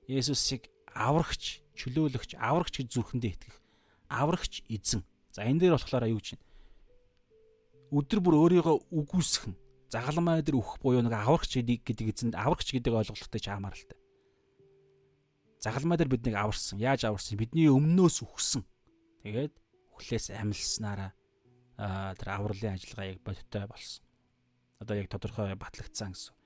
Есүсийг 0.08 0.72
аврагч, 0.88 1.60
чөлөөлөгч, 1.76 2.40
аврагч 2.40 2.80
гэж 2.80 2.88
зүрхэндээ 2.96 3.32
итгэх. 3.36 3.56
Аврагч 4.08 4.64
эзэн. 4.72 5.04
За 5.36 5.44
энэ 5.44 5.68
дээр 5.68 5.76
болохоор 5.76 6.08
юу 6.08 6.22
чинь? 6.24 6.40
Өдөр 7.92 8.20
бүр 8.24 8.34
өөрийгөө 8.40 8.88
үгүйсгэн, 8.88 9.52
загалмай 9.92 10.40
дээр 10.40 10.56
өөх 10.56 10.80
буюу 10.80 11.04
нэг 11.04 11.12
аврагч 11.12 11.60
гэдэг 11.60 12.08
эзэнд 12.08 12.34
аврагч 12.40 12.72
гэдэг 12.72 12.92
ойлголттой 13.04 13.40
ч 13.40 13.46
хамааралтай. 13.52 14.00
Загалмай 15.60 16.00
дээр 16.00 16.08
биднийг 16.08 16.36
аварсан. 16.40 16.80
Яаж 16.80 17.04
аварсан? 17.04 17.36
Бидний 17.36 17.68
өмнөөс 17.68 18.24
үхсэн. 18.24 18.64
Тэгээд 19.26 19.52
үхлээс 19.92 20.30
амилснараа 20.32 21.12
тэр 22.14 22.28
авралын 22.32 22.78
ажиллагаа 22.78 23.12
яг 23.12 23.20
бодиттой 23.26 23.66
болсон. 23.66 24.04
Одоо 24.78 24.94
яг 24.96 25.10
тодорхой 25.10 25.52
батлагдсан 25.58 26.14
гэсэн. 26.14 26.37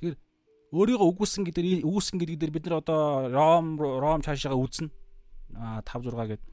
Тэгэхээр 0.00 0.16
өөрийгөө 0.72 1.08
үгүйсэн 1.12 1.44
гэдэг 1.44 1.84
үгүйсэн 1.84 2.16
гэдэг 2.16 2.36
дээр 2.40 2.52
бид 2.56 2.64
нар 2.66 2.80
одоо 2.80 3.28
Ром 3.28 3.76
Ром 3.76 4.24
цаашаага 4.24 4.56
үзнэ. 4.56 4.88
А 5.54 5.84
5 5.84 6.08
6 6.08 6.40
гэдэг. 6.40 6.48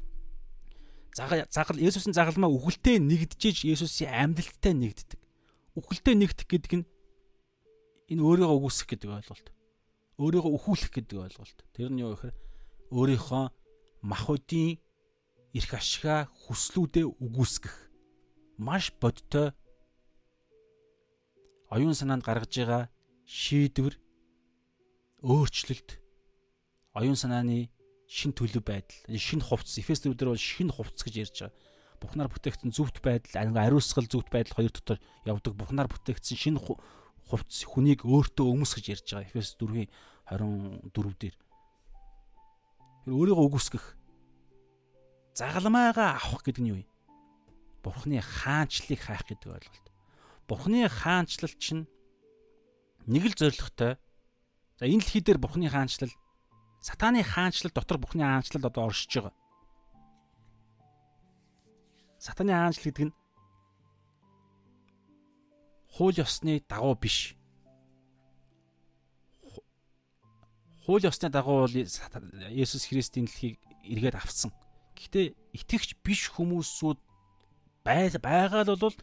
Загал 1.49 1.79
Есүсийн 1.79 2.13
загалмаа 2.13 2.51
үгэлтэй 2.51 2.99
нэгдэж 2.99 3.65
Есүсийн 3.65 4.11
амьдлалтай 4.11 4.75
нэгддэг. 4.75 5.19
үхэлтэй 5.77 6.15
нэгдэх 6.17 6.47
гэдэг 6.49 6.73
нь 6.81 6.85
энэ 8.09 8.21
өөрийгөө 8.25 8.57
үгүйсэх 8.57 8.89
гэдэг 8.89 9.09
ойлголт. 9.13 9.47
Өөрийгөө 10.17 10.51
өхүүлэх 10.57 10.89
гэдэг 10.89 11.17
ойлголт. 11.21 11.57
Тэр 11.77 11.93
нь 11.93 12.01
юу 12.01 12.17
гэхээр 12.17 12.35
өөрийнхөө 12.89 13.45
махуудын 14.01 14.81
эрх 15.53 15.71
ашигаа 15.77 16.25
хүслүүдээ 16.49 17.05
үгүйсгэх 17.05 17.75
маш 18.57 18.89
бодтой 18.97 19.53
оюун 21.69 21.93
санаанд 21.93 22.25
гаргаж 22.25 22.49
байгаа 22.57 22.83
шийдвэр 23.27 23.99
өөрчлөлт 25.19 25.99
оюун 26.95 27.19
санааны 27.19 27.67
шин 28.07 28.31
төлөв 28.31 28.63
байдал 28.63 29.19
шин 29.19 29.43
хувцс 29.43 29.75
эфес 29.83 29.99
дээр 29.99 30.31
бол 30.31 30.39
шин 30.39 30.71
хувцс 30.71 31.03
гэж 31.03 31.15
ярьж 31.27 31.37
байгаа 31.43 31.67
Бурхнаар 31.99 32.29
бүтээгдсэн 32.29 32.71
зөвхт 32.71 33.01
байдал 33.01 33.57
ариусгал 33.57 34.07
зөвхт 34.07 34.29
байдал 34.31 34.55
хоёр 34.55 34.71
дотор 34.71 34.99
явдаг 35.25 35.53
Бурхнаар 35.57 35.89
бүтээгдсэн 35.89 36.37
шинэ 36.37 36.61
хувцс 37.27 37.65
хүнийг 37.67 38.05
өөртөө 38.05 38.47
өмсгөж 38.53 38.85
ярьж 38.95 39.07
байгаа 39.11 39.27
Эфес 39.27 39.57
4-ийн 39.59 39.89
24 40.29 40.93
дээр. 41.19 41.35
Өөрийгөө 43.09 43.45
үгүйсгэх 43.49 43.85
загалмайгаа 45.35 46.21
авах 46.21 46.45
гэдэг 46.45 46.63
нь 46.63 46.71
юу 46.71 46.79
юм? 46.85 46.89
Бурхны 47.81 48.21
хаанчлалыг 48.21 49.01
хайх 49.01 49.25
гэдэг 49.25 49.49
ойлголт. 49.57 49.87
Бурхны 50.45 50.85
хаанчлал 50.85 51.55
чинь 51.57 51.89
нэг 53.07 53.23
л 53.31 53.35
зоригтой. 53.35 53.97
За 54.77 54.85
энэ 54.85 55.01
дэлхий 55.01 55.23
дээр 55.23 55.39
Бурхны 55.39 55.71
хаанчлал 55.71 56.11
сатааны 56.83 57.23
хаанчлал 57.23 57.71
дотор 57.73 57.97
Бурхны 57.97 58.23
хаанчлал 58.23 58.67
одоо 58.67 58.91
оршиж 58.91 59.11
байгаа. 59.15 59.33
Сатаны 62.19 62.53
хаанчл 62.53 62.83
гэдэг 62.83 63.05
нь 63.09 63.15
хууль 65.97 66.19
ёсны 66.19 66.61
дагуу 66.67 66.95
биш. 66.95 67.33
Хууль 70.85 71.07
ёсны 71.07 71.29
дагуу 71.29 71.65
бол 71.65 71.73
Есүс 71.73 72.85
Христийн 72.85 73.25
дэлхийг 73.25 73.57
эргээд 73.81 74.15
авсан. 74.19 74.51
Гэхдээ 74.93 75.33
итгэгч 75.57 75.97
биш 76.05 76.29
хүмүүсүүд 76.35 76.99
байгаа 77.81 78.67
л 78.67 78.77
бол 78.77 78.97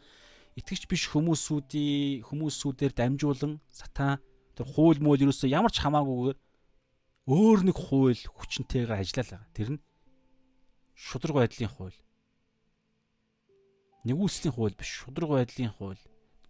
итгэгч 0.55 0.87
биш 0.87 1.03
хүмүүсүүдийн 1.11 2.23
хүмүүсүүдээр 2.27 2.93
дамжуулан 2.95 3.59
сатан 3.67 4.23
тэр 4.55 4.65
хууль 4.71 5.03
мөл 5.03 5.19
ерөөсөө 5.19 5.51
ямар 5.51 5.71
ч 5.71 5.83
хамаагүйгээр 5.83 6.37
өөр 7.27 7.59
нэг 7.67 7.77
хууль 7.77 8.21
хүчнтэйгээр 8.23 8.95
ажиллаа 8.95 9.23
л 9.25 9.31
байгаа. 9.35 9.51
Тэр 9.51 9.69
нь 9.75 9.83
шудраг 10.95 11.35
байдлын 11.43 11.71
хууль. 11.75 11.97
Нэгүслийн 14.07 14.55
хууль 14.55 14.77
биш 14.79 14.91
шудраг 15.03 15.29
байдлын 15.33 15.75
хууль. 15.75 16.01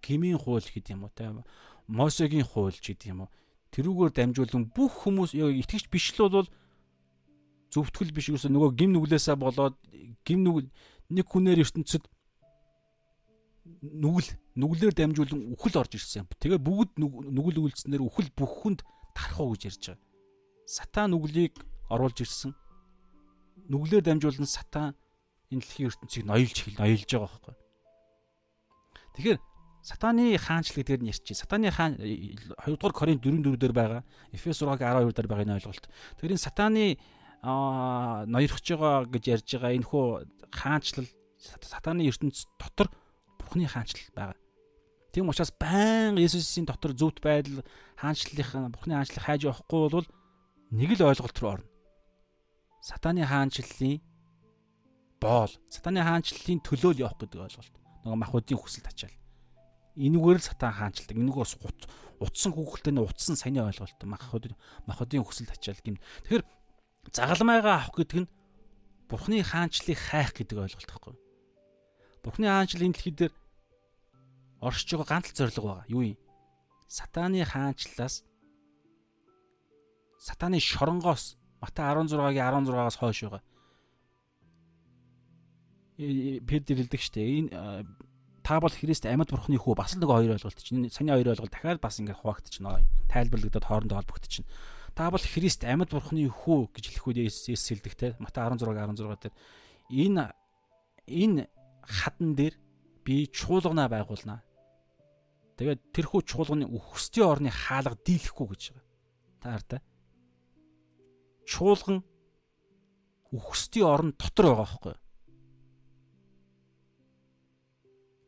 Гмийн 0.06 0.38
хууль 0.38 0.68
гэдэг 0.70 0.94
юм 0.94 1.10
уу 1.10 1.14
те 1.16 1.34
мосогийн 1.88 2.46
хууль 2.46 2.78
гэдэг 2.78 3.10
юм 3.10 3.26
уу. 3.26 3.34
Тэрүүгээр 3.74 4.14
дамжуулан 4.14 4.70
бүх 4.70 4.94
хүмүүс 5.02 5.34
итгэж 5.34 5.90
биш 5.90 6.14
л 6.14 6.30
бол 6.30 6.48
зөвтгөл 7.74 8.14
биш 8.14 8.30
юусе 8.30 8.48
нөгөө 8.54 8.72
гим 8.78 8.94
нүглээсээ 8.94 9.36
болоод 9.36 9.76
гим 10.24 10.46
нүгэл 10.46 10.70
нэг 11.12 11.26
хүнээр 11.28 11.64
ертөнцид 11.66 12.08
нүгэл 13.66 14.30
нүглээр 14.54 14.94
дамжуулан 14.94 15.58
үхэл 15.58 15.82
орж 15.82 15.98
ирсэн. 15.98 16.30
Тэгээ 16.38 16.62
бүгд 16.62 17.02
нүгэл 17.02 17.62
үйлцснээр 17.66 18.06
үхэл 18.06 18.30
бүх 18.38 18.54
хүнд 18.62 18.80
тарах 19.18 19.40
уу 19.42 19.58
гэж 19.58 19.74
ярьж 19.74 19.84
байгаа. 19.90 20.06
Сатан 20.70 21.10
нүглийг 21.14 21.58
оруулж 21.90 22.18
ирсэн. 22.22 22.54
Нүглээр 23.70 24.06
дамжуулан 24.06 24.46
сатан 24.46 24.94
энэ 25.50 25.66
дэлхийн 25.66 25.90
ертөнцийг 25.90 26.24
ноёлж 26.30 26.58
хэл 26.62 26.78
ноёлж 26.78 27.10
байгаа 27.10 27.26
байхгүй. 27.26 27.56
Тэгэхээр 29.18 29.40
сатаны 29.82 30.38
хаанчлал 30.38 30.78
гэдгээр 30.82 31.02
нь 31.02 31.10
ярьчих. 31.10 31.38
Сатаны 31.38 31.74
хаан 31.74 31.98
2 31.98 32.78
дугаар 32.78 32.94
Коринт 32.94 33.26
4:4 33.26 33.58
дээр 33.58 33.74
байгаа. 33.74 34.02
Эфес 34.34 34.62
6-гийн 34.62 35.10
12 35.10 35.14
дээр 35.14 35.30
байгаа 35.30 35.46
энэ 35.46 35.58
ойлголт. 35.58 35.86
Тэгэхээр 36.18 36.36
энэ 36.38 36.46
сатаны 36.46 36.86
ноёрхож 37.46 38.66
байгаа 38.66 39.06
гэж 39.10 39.24
ярьж 39.30 39.48
байгаа 39.58 39.74
энэ 39.78 39.90
хөө 39.90 40.06
хаанчлал 40.54 41.10
сатаны 41.38 42.02
ертөнц 42.10 42.50
дотор 42.58 42.90
Бурхны 43.46 43.70
хаанчлал 43.70 44.10
байгаа. 44.18 44.42
Тийм 45.14 45.30
учраас 45.30 45.54
баян 45.54 46.18
Есүсийн 46.18 46.66
дотор 46.66 46.92
зөвхт 46.92 47.22
байдал 47.22 47.64
хаанчлалын 47.96 48.74
Бурхны 48.74 48.98
хаанчлал 48.98 49.24
хайж 49.24 49.48
явахгүй 49.48 49.88
бол 49.94 50.08
нэг 50.74 50.90
л 50.98 51.08
ойлголт 51.08 51.38
руу 51.40 51.52
орно. 51.62 51.70
Сатаны 52.82 53.24
хаанчлалын 53.24 54.02
боол 55.22 55.54
сатаны 55.70 56.04
хаанчлалын 56.04 56.60
төлөө 56.66 56.92
л 56.98 57.04
явах 57.08 57.22
гэдэг 57.22 57.48
ойлголт. 57.48 57.76
Нөгөө 58.04 58.20
махуудын 58.20 58.60
хүсэлт 58.60 58.92
ачаал. 58.92 59.16
Энүүгээр 59.96 60.40
л 60.42 60.48
сатан 60.52 60.76
хаанчилдаг. 60.76 61.16
Энүүгээс 61.16 61.54
утсан 62.20 62.52
хүүхэлтэй 62.52 62.92
нь 62.92 63.00
утсан 63.00 63.40
саяны 63.40 63.64
ойлголт 63.64 64.00
махууд 64.04 64.52
махуудын 64.84 65.24
хүсэлт 65.24 65.56
ачаал 65.56 65.80
гэм. 65.80 66.00
Тэгэхээр 66.28 66.44
загалмайгаа 67.16 67.88
авах 67.88 67.96
гэдэг 67.96 68.20
нь 68.28 68.32
Бурхны 69.08 69.40
хаанчлалыг 69.44 70.00
хайх 70.00 70.36
гэдэг 70.36 70.58
ойлголт 70.60 70.90
байхгүй. 70.92 71.16
Бурхны 72.26 72.50
хаанчлал 72.50 72.90
энэ 72.90 72.96
дэлхий 72.98 73.14
дээр 73.14 73.34
оршиж 74.66 74.90
байгаа 74.98 75.22
ганц 75.22 75.30
зорилго 75.38 75.86
байгаа. 75.86 75.86
Юу 75.94 76.02
юм? 76.02 76.18
Сатаны 76.90 77.46
хаанчлалаас 77.46 78.26
сатаны 80.18 80.58
шоронгоос 80.58 81.38
Матай 81.62 81.86
16-гийн 81.86 82.66
16-аас 82.66 82.98
хойш 82.98 83.22
байгаа 83.30 83.44
Петр 85.98 86.76
хэлдэг 86.76 87.00
штэ. 87.00 87.22
Энэ 87.24 87.86
та 88.44 88.60
бол 88.60 88.70
Христ 88.70 89.08
амьд 89.08 89.32
бурхны 89.32 89.56
хүү 89.56 89.74
бас 89.80 89.96
л 89.96 90.04
нэг 90.04 90.12
хоёр 90.12 90.36
ойлголт 90.36 90.60
чинь. 90.60 90.92
Саний 90.92 91.16
хоёр 91.16 91.32
ойлголт 91.32 91.56
дахиад 91.56 91.80
бас 91.80 92.04
ингээд 92.04 92.20
хуваагдчихна. 92.20 92.84
Тайлбарлагдаад 93.08 93.64
хоорондоо 93.64 93.98
холбогдчихно. 94.04 94.46
Та 94.94 95.10
бол 95.10 95.24
Христ 95.24 95.64
амьд 95.64 95.90
бурхны 95.96 96.28
хүү 96.28 96.76
гэж 96.76 96.86
хэлэх 97.00 97.08
үед 97.08 97.20
Есүс 97.32 97.64
хэлдэг 97.72 97.96
те. 97.96 98.08
Матай 98.20 98.44
16:16 98.44 99.24
дээр 99.24 99.34
энэ 99.88 100.36
энэ 101.08 101.48
хадан 101.88 102.36
дээр 102.36 102.56
би 103.06 103.28
чуулгана 103.30 103.88
байгуулнаа. 103.90 104.42
Тэгээд 105.56 105.82
тэрхүү 105.96 106.22
чуулганы 106.28 106.68
өөхсдийн 106.68 107.30
орны 107.30 107.50
хаалга 107.54 107.96
дийлэхгүй 108.04 108.48
гэж 108.52 108.62
байгаа. 108.74 108.86
Та 109.40 109.48
хартай. 109.56 109.82
Чуулган 111.48 112.04
өөхсдийн 113.32 113.88
орн 113.88 114.12
дотор 114.20 114.52
байгаа 114.52 114.66
байхгүй 114.66 114.92
юу? 114.92 115.06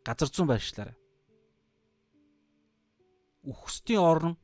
газар 0.08 0.32
зүүн 0.32 0.48
байршлаарай. 0.48 0.96
Үхсдийн 3.44 4.00
орон 4.00 4.36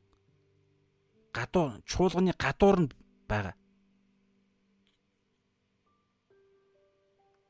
гадуур 1.32 1.80
чуулганы 1.88 2.36
гадуур 2.36 2.84
нь 2.84 2.92
байгаа. 3.28 3.56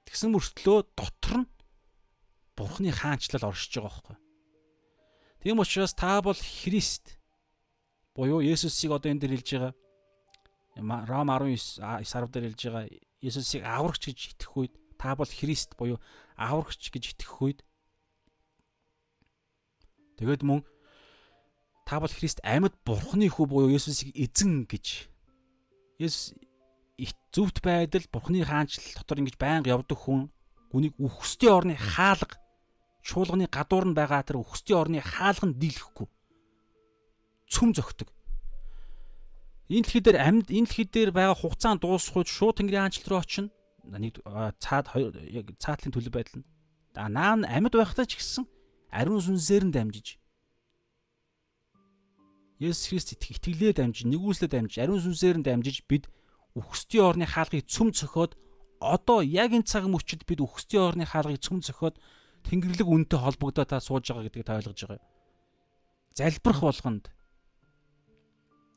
Тэгсэн 0.07 0.31
мөртлөө 0.31 0.79
дотор 0.95 1.35
нь 1.43 1.51
Бурхны 2.57 2.91
хаанчлал 2.95 3.51
оршиж 3.51 3.79
байгаа 3.79 3.91
байхгүй. 3.91 4.17
Тийм 5.43 5.59
учраас 5.59 5.95
та 5.95 6.23
бол 6.23 6.39
Христ. 6.39 7.19
Буюу 8.15 8.41
Есүсийг 8.41 8.93
одоо 8.95 9.11
энэ 9.11 9.21
дэр 9.21 9.35
хэлж 9.37 9.51
байгаа. 9.59 9.75
Ром 11.11 11.29
19 11.31 11.83
10 11.83 12.31
дээр 12.31 12.45
хэлж 12.55 12.63
байгаа. 12.71 12.87
Есүсийг 13.21 13.63
аврагч 13.67 14.03
гэж 14.07 14.19
итгэх 14.39 14.55
үед 14.55 14.75
та 14.99 15.15
бол 15.19 15.27
Христ 15.27 15.75
буюу 15.77 15.99
аврагч 16.39 16.95
гэж 16.95 17.05
итгэх 17.19 17.43
үед. 17.43 17.61
Тэгээд 20.23 20.47
мөн 20.47 20.63
та 21.85 21.99
бол 21.99 22.13
Христ 22.13 22.39
амьд 22.47 22.75
бурхны 22.87 23.27
хүү 23.27 23.47
буюу 23.51 23.75
Есүсийг 23.75 24.15
эзэн 24.15 24.71
гэж. 24.71 25.11
Есүс 25.99 26.39
зөвхт 27.35 27.67
байдал 27.67 28.07
бурхны 28.15 28.47
хаанчлал 28.47 28.95
дотор 28.95 29.19
ингэж 29.19 29.35
байнга 29.35 29.75
явдаг 29.75 29.99
хүн 29.99 30.31
үнийг 30.71 30.95
үхсдийн 31.03 31.51
орны 31.51 31.75
хаалга 31.75 32.39
чуулганы 33.05 33.47
гадуур 33.53 33.93
нь 33.93 33.97
байгаа 33.97 34.25
тэр 34.25 34.41
үхсдийн 34.41 34.81
орны 34.81 34.99
хаалга 35.05 35.47
нь 35.53 35.59
дийлэхгүй 35.61 36.09
цөм 37.53 37.77
зөгтөг. 37.77 38.09
Энэ 39.69 39.85
дэлхий 39.85 40.03
дээр 40.03 40.19
амьд 40.25 40.49
энэ 40.49 40.67
дэлхий 40.67 40.89
дээр 40.89 41.11
байгаа 41.13 41.37
хугацаанд 41.37 41.85
дуусхуйд 41.85 42.29
шууд 42.29 42.57
Тэнгэрийн 42.57 42.89
хаанчлал 42.89 43.11
руу 43.13 43.21
очино. 43.21 43.53
Нэг 43.85 44.25
цаад 44.61 44.89
яг 45.29 45.47
цаатлын 45.61 45.93
төлөв 45.93 46.13
байдал 46.13 46.41
нь. 46.41 46.49
Наа 46.97 47.37
нь 47.37 47.45
амьд 47.45 47.77
байхдаа 47.77 48.09
ч 48.09 48.17
гэсэн 48.17 48.45
ариун 48.89 49.21
сүнсээр 49.21 49.65
нь 49.69 49.75
дамжиж 49.75 50.17
Есүс 52.63 52.87
Христ 52.89 53.19
итгэлээ 53.19 53.73
дамжиж 53.75 54.07
нэгүслээ 54.07 54.49
дамжиж 54.49 54.79
ариун 54.79 55.03
сүнсээр 55.03 55.37
нь 55.43 55.47
дамжиж 55.47 55.85
бид 55.91 56.07
үхсдийн 56.55 57.05
орны 57.11 57.27
хаалгыг 57.27 57.67
цөм 57.67 57.91
цохиод 57.91 58.39
одоо 58.79 59.27
яг 59.27 59.51
энэ 59.51 59.67
цаг 59.67 59.91
мөчид 59.91 60.23
бид 60.23 60.39
үхсдийн 60.39 60.87
орны 60.95 61.05
хаалгыг 61.05 61.43
цөм 61.43 61.59
цохиод 61.67 61.99
Тэнгэрлэг 62.45 62.89
үнтэй 62.89 63.19
холбогдоод 63.19 63.69
та 63.73 63.81
сууж 63.81 64.09
байгаа 64.09 64.29
гэдгийг 64.29 64.47
та 64.47 64.59
ойлгож 64.61 64.81
байгаа. 64.85 65.03
Залбирах 66.15 66.61
болгонд 66.61 67.05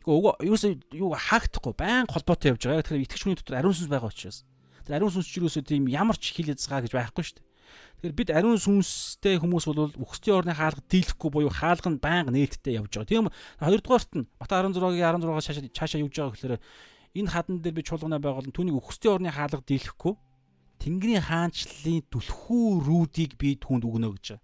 Уг 0.07 0.39
юу 0.39 0.55
юу 0.95 1.11
хаагдахгүй 1.11 1.75
байн 1.75 2.07
холбоотой 2.07 2.55
явж 2.55 2.63
байгаа. 2.63 2.79
Тэгэхээр 2.79 3.05
итгэж 3.11 3.21
хүний 3.27 3.35
дотор 3.35 3.59
ариун 3.59 3.75
сүнс 3.75 3.91
байгаа 3.91 4.07
учраас. 4.07 4.47
Тэр 4.87 5.03
ариун 5.03 5.11
сүнс 5.11 5.27
ч 5.27 5.43
юусоо 5.43 5.67
тийм 5.67 5.91
ямар 5.91 6.15
ч 6.15 6.31
хил 6.31 6.47
язгаа 6.47 6.79
гэж 6.79 6.95
байхгүй 6.95 7.23
шүү 7.27 7.35
дээ. 7.43 7.47
Тэгэхээр 7.99 8.15
бид 8.15 8.29
ариун 8.31 8.55
сүнстэй 8.55 9.35
хүмүүс 9.35 9.67
бол 9.67 9.91
үхсдийн 9.99 10.39
орны 10.39 10.55
хаалга 10.55 10.79
дийлэхгүй 10.87 11.27
буюу 11.27 11.51
хаалга 11.51 11.91
нь 11.91 11.99
байнга 11.99 12.31
нээлттэй 12.31 12.79
явж 12.79 13.03
байгаа. 13.03 13.11
Тийм 13.11 13.27
хоёрдугаарт 13.59 14.11
нь 14.15 14.31
Матай 14.39 14.63
16-гийн 14.63 15.19
16-аас 15.19 15.43
цаашаа 15.43 15.75
цаашаа 15.75 15.99
явж 16.07 16.15
байгаа 16.15 16.31
гэхээр 16.39 16.55
энэ 17.19 17.31
хадан 17.35 17.59
дээр 17.59 17.75
би 17.75 17.83
чуулгана 17.83 18.23
байгуулна 18.23 18.55
түүнийг 18.55 18.79
үхсдийн 18.79 19.11
орны 19.19 19.35
хаалга 19.35 19.59
дийлэхгүй 19.59 20.13
Тэнгэрийн 20.81 21.25
хаанчлалын 21.25 22.05
түлхүүрүүдийг 22.13 23.37
би 23.37 23.57
түүнд 23.57 23.83
өгнө 23.83 24.13
гэж. 24.13 24.37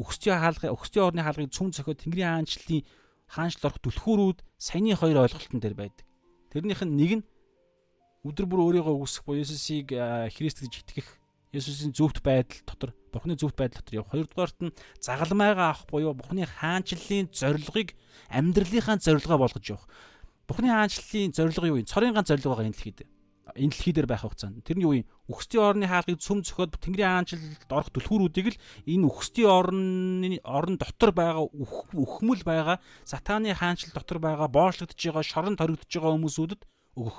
Үхсдийн 0.00 0.40
хаалга 0.40 0.72
үхсдийн 0.72 1.06
орны 1.06 1.22
хаалгыг 1.22 1.52
цүм 1.52 1.74
зөхиод 1.74 2.00
Тэнгэрийн 2.00 2.30
хаанчлалын 2.40 2.84
хаанчл 3.30 3.66
орох 3.66 3.80
түлхүүрүүд 3.84 4.38
саяны 4.58 4.96
хоёр 4.96 5.22
ойлголтон 5.26 5.60
дээр 5.60 5.76
байдаг. 5.78 6.06
Тэрнийх 6.50 6.82
нь 6.82 6.96
нэг 6.98 7.12
нь 7.20 7.24
өдөр 8.26 8.46
бүр 8.50 8.60
өөрийгөө 8.66 8.94
үгүйсэх 8.96 9.24
буюу 9.24 9.40
Есүсийг 9.40 9.94
Христ 10.34 10.66
гэж 10.66 10.74
итгэх 10.82 11.08
Есүсийн 11.54 11.94
зөвхт 11.94 12.22
байдал 12.22 12.62
дотор 12.66 12.90
Бурхны 13.10 13.34
зөвхт 13.34 13.58
байдал 13.58 13.82
дотор 13.82 14.02
явах. 14.02 14.12
Хоёрдугаарт 14.14 14.58
нь 14.62 14.74
загалмайгаа 15.02 15.74
авах 15.74 15.86
буюу 15.90 16.14
Бурхны 16.14 16.46
хаанчлалын 16.46 17.30
зорилгыг 17.30 17.94
амьдралынхаа 18.30 18.98
зорилгоо 19.02 19.38
болгож 19.38 19.66
явах. 19.66 19.86
Бурхны 20.46 20.70
хаанчлалын 20.70 21.34
зорилго 21.34 21.66
юу 21.66 21.78
вэ? 21.78 21.90
Цорын 21.90 22.14
ганц 22.14 22.30
зорилго 22.30 22.54
байгаа 22.54 22.70
энэ 22.70 22.74
дэлхийд. 22.74 23.06
Энэ 23.56 23.72
дэлхий 23.72 23.94
дээр 23.94 24.08
байх 24.10 24.22
хугацаанд. 24.22 24.62
Тэр 24.62 24.78
нь 24.78 24.84
юу 24.84 24.94
вэ? 24.94 25.08
Үхсдийн 25.30 25.64
орны 25.64 25.86
хаалгыг 25.88 26.20
цөм 26.20 26.44
зөхиод 26.44 26.76
Тэнгэрийн 26.78 27.24
хаанчлалд 27.24 27.70
орох 27.70 27.90
түлхүүрүүдийг 27.94 28.46
л 28.54 28.60
энэ 28.86 29.06
үхсдийн 29.06 29.50
орны 29.50 30.38
орон 30.44 30.76
дотор 30.78 31.10
байгаа 31.14 31.46
үхмэл 31.48 32.42
байгаа 32.44 32.78
сатааны 33.02 33.54
хаанчлал 33.54 33.96
дотор 33.96 34.18
байгаа 34.20 34.48
боочлогдож 34.50 34.98
байгаа 34.98 35.24
шорон 35.24 35.56
торигдож 35.58 35.88
байгаа 35.90 36.14
хүмүүсүүдэд 36.14 36.60
өгөх. 37.00 37.18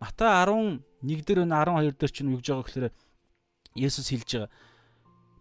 Матай 0.00 0.30
11 0.48 0.80
дээр 1.28 1.44
12 1.44 1.98
дээр 2.00 2.12
чинь 2.14 2.32
юу 2.32 2.40
гэж 2.40 2.48
байгаа 2.50 2.66
гэхээр 2.66 2.88
Есүс 3.76 4.08
хэлж 4.10 4.30
байгаа. 4.34 4.50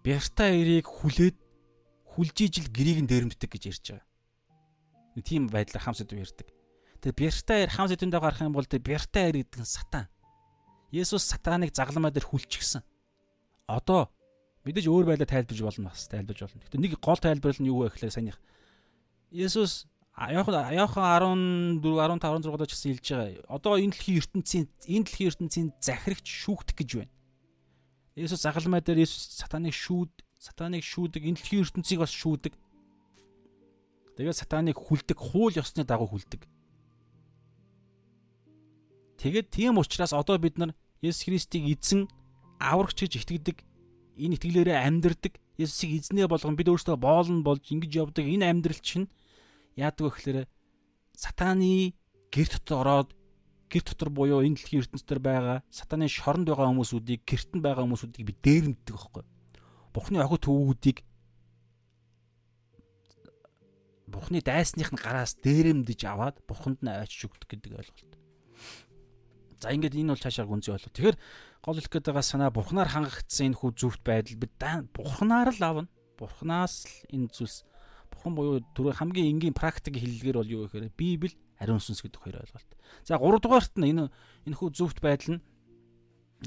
Бярта 0.04 0.44
эрийг 0.52 0.86
хүлээд 0.86 1.38
хүлжижил 2.14 2.68
гэрийг 2.70 3.00
нь 3.04 3.10
дээрэмддэг 3.10 3.50
гэж 3.50 3.64
ярьж 3.72 3.86
байгаа. 3.96 4.08
Тийм 5.24 5.48
байдлаар 5.50 5.84
хам 5.84 5.96
сэдв 5.98 6.16
ярьдаг. 6.16 6.48
Тэгээ 7.00 7.16
бярта 7.16 7.54
эр 7.64 7.72
хам 7.72 7.88
сэдвэнд 7.88 8.16
гарах 8.20 8.44
юм 8.44 8.52
бол 8.52 8.68
тэр 8.68 8.84
бярта 8.84 9.32
эр 9.32 9.40
гэдэг 9.40 9.64
нь 9.64 9.68
сатан. 9.68 10.12
Есүс 10.92 11.24
сатаныг 11.30 11.74
загламаа 11.76 12.10
дээр 12.10 12.26
хүлчихсэн. 12.26 12.82
Одоо 13.70 14.10
мэдээж 14.66 14.90
өөр 14.90 15.06
байдлаар 15.14 15.30
тайлбарж 15.30 15.62
болно 15.62 15.94
бас 15.94 16.10
тайлбарж 16.10 16.40
болно. 16.46 16.62
Гэхдээ 16.66 16.82
нэг 16.82 16.94
гол 16.98 17.20
тайлбар 17.22 17.56
нь 17.58 17.70
юу 17.70 17.86
вэ 17.86 17.94
гэхээр 17.94 18.14
саяных 18.14 18.38
Есүс 19.30 19.86
Яохан 20.18 20.74
Яохан 20.74 21.06
14 21.80 21.86
15 21.86 22.20
16 22.20 22.58
дэх 22.58 22.70
гэсэн 22.74 22.92
хэлж 22.98 23.08
байгаа. 23.14 23.46
Одоо 23.48 23.78
энэ 23.78 23.94
дэлхийн 23.94 24.20
ертөнцийн 24.20 24.66
энэ 24.90 25.06
дэлхийн 25.06 25.30
ертөнцийн 25.32 25.68
захирагч 25.80 26.28
шүүхтэх 26.28 26.76
гэж 26.76 26.90
байна. 26.98 27.14
Есүс 28.18 28.42
загалмай 28.44 28.82
дээр 28.82 29.06
Есүс 29.06 29.40
сатаныг 29.40 29.72
шүүд, 29.72 30.12
сатаныг 30.42 30.84
шүүдэг, 30.84 31.24
энэ 31.24 31.38
дэлхийн 31.40 31.64
ертөнцийг 31.64 32.04
бас 32.04 32.12
шүүдэг. 32.12 32.54
Тэгээд 34.18 34.42
сатаныг 34.44 34.76
хүлдэг, 34.76 35.16
хууль 35.16 35.56
ёсны 35.56 35.88
дагуу 35.88 36.12
хүлдэг. 36.12 36.44
Тэгээд 39.20 39.52
тийм 39.52 39.76
учраас 39.76 40.16
одоо 40.16 40.40
бид 40.40 40.56
нар 40.56 40.72
Есүс 41.04 41.28
Христийг 41.28 41.68
эзэн 41.68 42.08
аврагч 42.60 43.04
гэж 43.04 43.14
итгэдэг, 43.20 43.58
энэ 44.16 44.36
итгэлээрээ 44.40 44.80
амьдрдаг, 44.88 45.36
Есүсийг 45.60 46.00
эзнээ 46.00 46.32
болгон 46.32 46.56
бид 46.56 46.72
өөрсдөө 46.72 46.96
боолн 46.96 47.44
болж 47.44 47.68
ингэж 47.68 47.92
явдаг 48.00 48.24
энэ 48.24 48.48
амьдрал 48.48 48.80
чинь 48.80 49.12
яадаг 49.76 50.08
вэ 50.08 50.12
гэхээр 50.16 50.40
сатаны 51.12 52.00
гэр 52.32 52.48
дотор 52.48 52.80
ороод 52.80 53.10
гэр 53.68 53.84
дотор 53.84 54.08
буюу 54.08 54.40
энэ 54.40 54.56
дэлхийн 54.56 54.88
ертөнцийн 54.88 55.20
байгаа 55.20 55.68
сатаны 55.68 56.08
шоронд 56.08 56.48
байгаа 56.48 56.72
хүмүүсүүдийг 56.72 57.28
гэрт 57.28 57.60
нь 57.60 57.64
байгаа 57.64 57.84
хүмүүсүүдийг 57.84 58.24
би 58.24 58.34
дээрэмддэг 58.40 58.96
байхгүй. 58.96 59.24
Бурхны 59.92 60.18
охид 60.24 60.48
төвүүдийг 60.48 60.98
Бурхны 64.08 64.40
дайсных 64.40 64.96
нь 64.96 65.04
гараас 65.04 65.36
дээрэмдэж 65.44 66.00
аваад 66.08 66.40
Бурханд 66.48 66.80
нь 66.82 66.88
айчж 66.88 67.28
өгдөг 67.28 67.52
гэдэг 67.52 67.72
ойлголт. 67.78 68.09
За 69.60 69.76
ингээд 69.76 70.00
энэ 70.00 70.16
бол 70.16 70.24
цаашаа 70.24 70.48
гүнзгий 70.48 70.74
ойлголт. 70.74 70.96
Тэгэхээр 70.96 71.18
гол 71.64 71.76
хэлэх 71.76 71.92
гээд 71.92 72.08
байгаа 72.08 72.24
санаа 72.24 72.50
Бурхнаар 72.50 72.90
хангагдсан 72.90 73.52
энэ 73.52 73.60
хүү 73.60 73.72
зөвхт 73.76 74.02
байдал 74.08 74.40
бид 74.40 74.54
Бурхнаар 74.96 75.52
л 75.52 75.64
авна. 75.64 75.92
Бурхнаас 76.16 76.88
л 76.88 76.96
энэ 77.12 77.28
зүйлс 77.36 77.68
Бурхан 78.12 78.34
буюу 78.36 78.64
түрүү 78.76 79.00
хамгийн 79.00 79.36
энгийн 79.36 79.56
практик 79.56 80.00
хэллэгээр 80.00 80.40
бол 80.40 80.48
юу 80.48 80.62
гэхээр 80.68 80.92
Библи 80.96 81.36
ариун 81.60 81.84
сүнс 81.84 82.02
гэдэг 82.04 82.20
хоёр 82.20 82.42
ойлголт. 82.42 82.72
За 83.04 83.20
3 83.20 83.40
дугаарт 83.44 83.76
нь 83.76 83.92
энэ 83.92 84.08
энэ 84.48 84.58
хүү 84.58 84.70
зөвхт 84.76 85.00
байдал 85.04 85.38
нь 85.38 85.44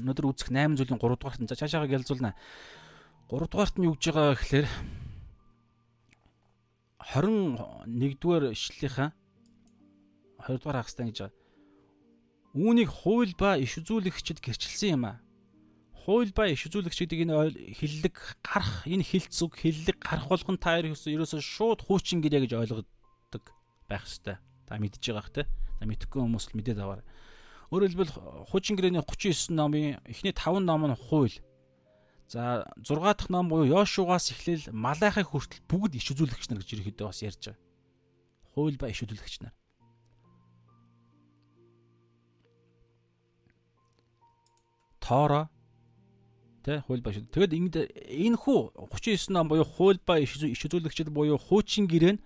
өнөөдөр 0.01 0.25
үзэх 0.33 0.49
8 0.49 0.77
зүйлийн 0.77 0.97
3 0.97 1.17
дугаарт 1.17 1.41
нь 1.41 1.49
за 1.49 1.57
цаашаагаа 1.57 2.01
ялзуулна. 2.01 2.33
3 3.29 3.45
дугаарт 3.49 3.75
нь 3.77 3.85
юу 3.85 3.93
гэж 3.93 4.03
байгаа 4.09 4.35
гэхээр 4.37 4.67
21-р 7.13 8.43
ишлэлийнхаа 8.53 9.09
2 10.45 10.57
дугаар 10.57 10.77
хагастай 10.81 11.09
гэж 11.09 11.17
байгаа. 11.21 11.42
Үүнийг 12.53 12.89
хууль 12.93 13.33
ба 13.33 13.57
иш 13.57 13.81
үзүүлэгчд 13.81 14.37
гэрчилсэн 14.37 14.93
юм 14.93 15.03
аа. 15.09 15.17
Хууль 16.05 16.29
ба 16.37 16.45
иш 16.45 16.69
үзүүлэгчдийг 16.69 17.25
энэ 17.25 17.73
хиллэг 17.73 18.13
гарах 18.45 18.85
энэ 18.85 19.01
хилцэг 19.01 19.57
хиллэг 19.57 19.97
гарах 19.97 20.29
болгон 20.29 20.61
та 20.61 20.77
ерөөсөө 20.77 21.41
шууд 21.41 21.81
хуучин 21.81 22.21
гэрээ 22.21 22.45
гэж 22.45 22.53
ойлгодог 22.53 23.43
байх 23.89 24.05
ёстой. 24.05 24.37
Та 24.69 24.77
мэдж 24.77 25.01
байгаа 25.01 25.25
хэ. 25.33 25.49
Та 25.49 25.83
мэдхгүй 25.89 26.21
хүмүүс 26.21 26.53
л 26.53 26.57
мэдээд 26.61 26.77
аваарай. 26.77 27.05
Өөрөөр 27.73 27.89
хэлбэл 27.89 28.13
хуучин 28.53 28.77
гэрээний 28.77 29.01
39 29.01 29.49
номын 29.49 29.97
эхний 30.05 30.29
5 30.37 30.61
ном 30.61 30.85
нь 30.85 30.99
хууль. 31.09 31.33
За 32.29 32.69
6 32.85 33.01
дахь 33.01 33.33
ном 33.33 33.49
буюу 33.49 33.65
Йошугаас 33.65 34.29
эхлээл 34.29 34.69
Малахи 34.69 35.25
хүртэл 35.25 35.65
бүгд 35.65 35.97
иш 35.97 36.13
үзүүлэгч 36.13 36.53
нар 36.53 36.61
гэж 36.61 36.69
ерөөхдөө 36.69 37.07
бас 37.09 37.25
ярьж 37.25 37.41
байгаа. 37.49 37.61
Хууль 38.53 38.77
ба 38.77 38.93
иш 38.93 39.01
үзүүлэгч 39.01 39.41
нар. 39.41 39.57
Тоора 45.03 45.51
тэ 46.63 46.79
хууль 46.87 47.03
ба. 47.03 47.11
Тэгэд 47.11 47.51
ингэдэ 47.59 47.81
энэ 48.07 48.39
хүү 48.39 48.87
39 48.87 49.35
ном 49.35 49.51
буюу 49.51 49.67
хууль 49.67 49.99
ба 49.99 50.23
иш 50.23 50.39
үзүүлэгчд 50.39 51.11
буюу 51.11 51.35
хуучин 51.35 51.91
гэрээ 51.91 52.15
нь 52.15 52.23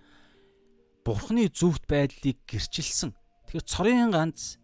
Бурхны 1.02 1.50
зөвхт 1.50 1.90
байдлыг 1.90 2.38
гэрчилсэн. 2.46 3.16
Тэгэхээр 3.50 3.66
цорын 3.66 4.12
ганц 4.14 4.62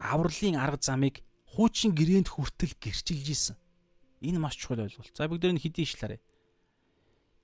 авралын 0.00 0.56
арга 0.56 0.80
замыг 0.80 1.20
хуучин 1.44 1.92
гэрээнд 1.92 2.30
хүртэл 2.30 2.78
гэрчилж 2.80 3.26
исэн. 3.28 3.56
Энэ 4.24 4.38
маш 4.38 4.56
чухал 4.56 4.80
ойлголт. 4.86 5.12
За 5.12 5.28
бүгд 5.28 5.50
энэ 5.50 5.60
хэдийн 5.60 5.84
ишлээрээ. 5.84 6.20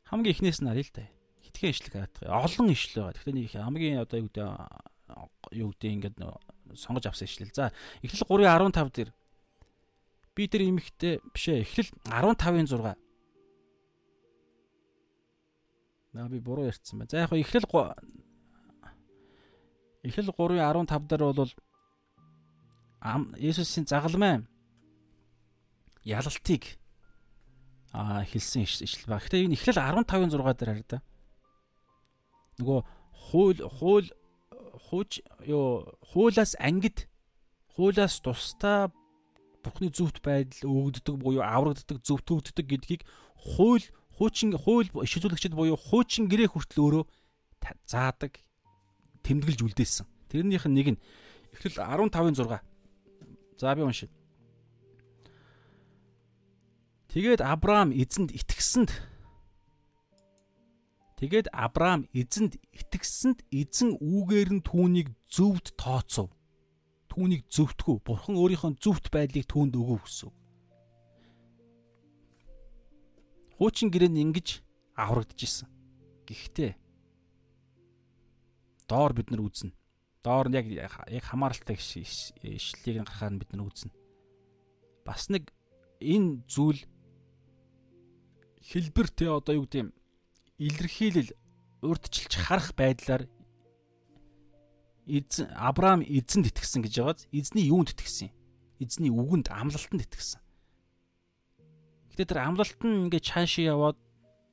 Хамгийн 0.07 0.33
эхнээс 0.39 0.63
нь 0.63 0.71
арил 0.71 0.87
л 0.87 0.95
да. 0.95 1.11
Хитгэн 1.43 1.73
ишлэг 1.75 1.93
хаадах. 1.99 2.31
Олон 2.31 2.71
ишлэл 2.71 3.11
байгаа. 3.11 3.17
Тэгэхээр 3.19 3.37
нэг 3.37 3.51
хамгийн 3.51 3.99
одоо 4.01 4.19
юу 4.23 4.29
гэдэг 4.31 4.47
юу 5.51 5.71
гэдэг 5.75 5.91
ингээд 5.99 6.17
сонгож 6.79 7.05
авсан 7.11 7.27
ишлэл. 7.27 7.51
За 7.51 7.75
эхлэл 8.07 8.23
3:15 8.23 8.95
дээр 8.95 9.11
би 10.37 10.45
тэр 10.47 10.69
имэгтэй 10.69 11.25
бишээ. 11.33 11.65
Эхлэл 11.65 11.91
15-ын 12.05 12.69
6 12.69 12.97
Наа 16.13 16.29
би 16.29 16.39
буруу 16.41 16.69
ярьсан 16.69 17.01
байна. 17.01 17.11
За 17.11 17.25
яг 17.25 17.33
эхлэл 17.33 17.65
эхлэл 20.05 20.31
3:15 20.37 21.09
дээр 21.09 21.25
бол 21.33 21.53
Есүсийн 23.41 23.87
загалмай 23.87 24.45
ялалтыг 26.05 26.79
а 27.93 28.25
хэлсэн 28.25 28.69
ишлэл 28.69 29.09
ба. 29.09 29.21
Гэхдээ 29.21 29.45
энэ 29.49 29.57
эхлэл 29.57 29.81
15-ын 29.81 30.31
6 30.31 30.57
дээр 30.57 30.71
хараа 30.73 30.85
да. 30.89 31.01
Нөгөө 32.61 32.81
хууль 33.33 33.61
хууль 33.61 34.11
хууч 34.89 35.21
ёо 35.45 35.97
хуулаас 36.13 36.57
ангид 36.61 37.09
хуулаас 37.75 38.21
тусдаа 38.21 38.93
Бурхны 39.67 39.91
зөвхт 39.91 40.23
байдал 40.23 40.71
өгөгддөг 40.71 41.17
буюу 41.19 41.43
аврагддаг 41.43 41.99
зөвтгөгддөг 42.07 42.67
гэдгийг 42.71 43.03
хууль 43.35 43.83
хуучин 44.15 44.55
хууль 44.55 44.87
шилжүүлэгчд 44.87 45.59
буюу 45.59 45.75
хуучин 45.75 46.31
гэрээ 46.31 46.55
хүртэл 46.55 46.87
өөрөө 46.87 47.05
заадаг 47.83 48.39
тэмдэглэж 49.27 49.61
үлдээсэн. 49.67 50.07
Тэрнийх 50.31 50.71
нь 50.71 50.77
нэг 50.79 50.89
нь 50.95 51.01
эхлэл 51.51 51.83
15-ын 51.83 52.39
6. 52.39 52.63
За 53.59 53.75
би 53.75 53.83
уншия. 53.83 54.09
Тэгээд 57.11 57.43
Авраам 57.43 57.91
эзэнд 57.91 58.31
итгэсэнд 58.31 58.93
Тэгээд 61.17 61.49
Авраам 61.49 62.05
эзэнд 62.13 62.61
итгэсэнд 62.77 63.41
эзэн 63.49 63.97
үүгээр 63.97 64.49
нь 64.53 64.63
түүнийг 64.63 65.17
зөвд 65.33 65.73
тооцов. 65.81 66.36
Түүнийг 67.17 67.49
зөвтгөө. 67.49 67.97
Бурхан 68.05 68.37
өөрийнхөө 68.37 68.77
зөвхт 68.77 69.09
байдлыг 69.09 69.49
түүнд 69.49 69.73
өгөв 69.73 70.05
гэсэн. 70.05 70.31
хуучин 73.57 73.89
гэрээнд 73.89 74.21
ингэж 74.21 74.49
аврагдж 74.97 75.41
исэн. 75.41 75.69
Гэхдээ 76.29 76.77
доор 78.89 79.13
бид 79.17 79.33
нар 79.33 79.41
үзнэ. 79.41 79.73
Доор 80.21 80.53
нь 80.53 80.57
яг 80.61 80.69
яг 80.69 81.25
хамааралтай 81.25 81.81
ишлэлийг 81.81 83.01
гаргахаар 83.01 83.41
бид 83.41 83.51
нар 83.57 83.65
үзнэ. 83.65 83.93
Бас 85.09 85.33
нэг 85.33 85.49
энэ 86.01 86.45
зүйл 86.45 86.85
хэлбэр 88.61 89.09
те 89.09 89.33
одоо 89.33 89.57
юу 89.57 89.65
гэдэг 89.65 89.81
юм 89.89 89.91
илэрхийлэл 90.61 91.31
урдчилж 91.81 92.33
харах 92.37 92.77
байдлаар 92.77 93.25
эзэн 95.07 95.55
Авраам 95.55 96.03
эзэнд 96.03 96.51
итгэсэн 96.51 96.83
гэж 96.83 96.95
байгааз 96.99 97.21
эзний 97.31 97.71
юунд 97.71 97.95
итгэсэн? 97.95 98.35
Эзний 98.83 99.15
үгэнд 99.15 99.49
амлалтанд 99.55 100.03
итгэсэн. 100.03 100.43
Гэтэ 102.11 102.35
тэр 102.35 102.39
амлалт 102.43 102.81
нь 102.83 103.07
ингээд 103.07 103.27
цаашаа 103.31 103.65
яваад 103.71 103.99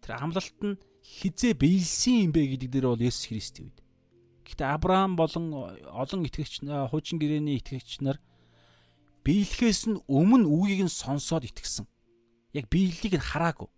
тэр 0.05 0.21
амлалт 0.21 0.59
нь 0.61 0.77
хизээ 1.01 1.57
биелсэн 1.57 2.29
юм 2.29 2.31
бэ 2.31 2.55
гэдэг 2.55 2.69
дээр 2.69 2.87
бол 2.93 3.01
Есүс 3.01 3.27
Христ 3.27 3.59
үед. 3.59 3.77
Гэтэ 4.45 4.63
Авраам 4.67 5.17
болон 5.17 5.73
олон 5.89 6.21
итгэгч 6.27 6.63
хуучин 6.63 7.17
гэрээний 7.17 7.57
итгэгч 7.57 8.05
нар 8.05 8.21
биелэхээс 9.25 9.89
нь 9.89 10.03
өмнө 10.05 10.47
үгийг 10.47 10.85
нь 10.85 10.91
сонсоод 10.91 11.47
итгэсэн. 11.47 11.87
Яг 12.53 12.69
биеллийг 12.69 13.17
нь 13.17 13.27
хараагүй. 13.31 13.71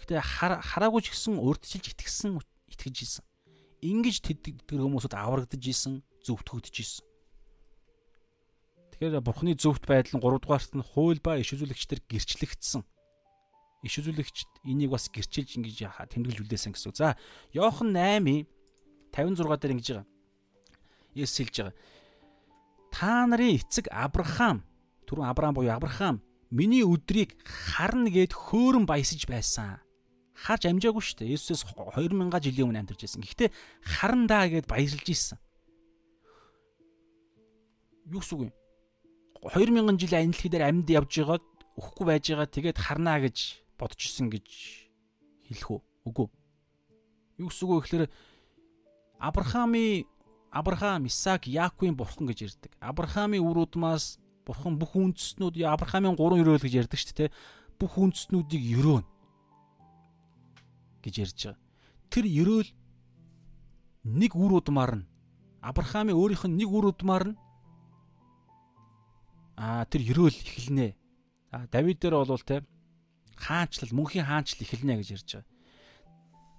Гэтэ 0.00 0.22
хараагүй 0.22 1.02
ч 1.04 1.12
гэсэн 1.12 1.42
урдчилж 1.42 1.92
итгэсэн 1.92 2.38
итгэж 2.70 2.96
исэн. 3.02 3.24
Ингиж 3.84 4.24
тэд 4.24 4.64
тэр 4.64 4.80
хүмүүсд 4.80 5.12
аврагдаж 5.12 5.60
исэн, 5.60 6.00
зөвтгөгдөж 6.24 6.76
исэн. 6.80 7.04
Тэгэхээр 8.96 9.20
бурхны 9.20 9.52
зөвхт 9.52 9.84
байдал 9.84 10.16
нь 10.16 10.24
3 10.24 10.40
дугаарт 10.40 10.72
нь 10.72 10.80
хууль 10.80 11.20
ба 11.20 11.36
иш 11.36 11.52
үзүүлэгчдэр 11.52 12.00
гэрчлэгдсэн. 12.08 12.80
Иш 13.84 13.94
үзүүлэгчд 14.00 14.64
энийг 14.64 14.90
бас 14.96 15.12
гэрчилж 15.12 15.60
ингэж 15.60 15.84
тэмдэглэж 15.84 16.40
үлдээсэн 16.40 16.72
гэсэн. 16.72 16.96
За, 16.96 17.20
Иохан 17.52 17.92
8-ийн 17.92 18.48
56 19.12 19.60
дээр 19.60 19.74
ингэж 19.76 19.88
байгаа. 19.92 20.08
Есүс 21.12 21.36
хэлж 21.44 21.56
байгаа. 21.60 21.76
Та 22.88 23.28
нарын 23.28 23.60
эцэг 23.60 23.92
Авраам, 23.92 24.64
түрүүн 25.04 25.28
Авраам 25.28 25.52
буюу 25.52 25.76
Авраам 25.76 26.24
миний 26.48 26.80
өдрийг 26.80 27.36
харна 27.44 28.08
гэд 28.08 28.32
хөөрөн 28.32 28.88
баясаж 28.88 29.28
байсан 29.28 29.84
харж 30.36 30.68
амжаагүй 30.68 31.00
шүү 31.00 31.16
дээ. 31.24 31.32
Есүсээс 31.32 31.64
2000 31.72 32.44
жилийн 32.44 32.68
өмнө 32.68 32.80
амьдарч 32.84 33.00
байсан. 33.08 33.24
Гэхдээ 33.24 33.50
харан 33.80 34.28
даа 34.28 34.44
гэд 34.52 34.68
баярлж 34.68 35.06
ийсэн. 35.08 35.40
Юу 38.12 38.20
гэсэн 38.20 38.36
үг 38.36 38.42
юм? 38.52 38.54
2000 39.40 39.96
жил 39.96 40.14
анилхи 40.14 40.48
дээр 40.52 40.68
амьд 40.68 40.88
явж 40.92 41.12
байгаад 41.24 41.44
өхгүй 41.80 42.04
байж 42.04 42.24
байгаа 42.28 42.48
тэгээд 42.52 42.78
харнаа 42.78 43.18
гэж 43.24 43.36
бодож 43.80 44.00
исэн 44.04 44.28
гэж 44.28 44.46
хэлэх 45.48 45.68
үү? 45.72 45.80
Үгүй. 46.04 46.28
Юу 47.40 47.48
гэсэн 47.48 47.64
үг 47.64 47.72
вэ 47.72 47.80
гэхээр 47.80 48.04
Авраамийн 49.16 50.04
Авраам, 50.52 51.08
Исаак, 51.08 51.48
Яаковын 51.48 51.96
бурхан 51.96 52.28
гэж 52.28 52.38
ярьдаг. 52.44 52.72
Авраамийн 52.80 53.44
үр 53.44 53.64
удмаас 53.64 54.20
бурхан 54.44 54.76
бүх 54.76 54.92
үндэстнүүд 54.96 55.64
Авраамийн 55.64 56.16
гурван 56.16 56.44
өрөөл 56.44 56.64
гэж 56.64 56.86
ярьдаг 56.86 57.00
шүү 57.00 57.28
дээ. 57.28 57.34
Бүх 57.76 57.96
үндэстнүүдийг 58.00 58.64
өрөөнө 58.80 59.15
гэж 61.02 61.14
ярьж 61.24 61.38
байгаа. 61.44 61.60
Тэр 62.10 62.24
ерөөл 62.24 62.70
нэг 64.06 64.32
үр 64.36 64.52
удмаар 64.62 65.02
нь 65.02 65.08
Авраамийн 65.66 66.14
өөрийнх 66.14 66.46
нь 66.46 66.56
нэг 66.62 66.70
үр 66.70 66.94
удмаар 66.94 67.34
нь 67.34 67.36
аа 69.58 69.84
тэр 69.90 70.02
ерөөл 70.04 70.36
эхэлнэ. 70.36 70.94
А 71.50 71.66
Давид 71.66 71.98
дээр 71.98 72.22
бол 72.22 72.44
те 72.46 72.62
хаанчлал 73.34 73.90
мөнхийн 73.90 74.28
хаанчлал 74.28 74.62
эхэлнэ 74.62 74.94
гэж 75.00 75.08
ярьж 75.16 75.28
байгаа. 75.34 75.50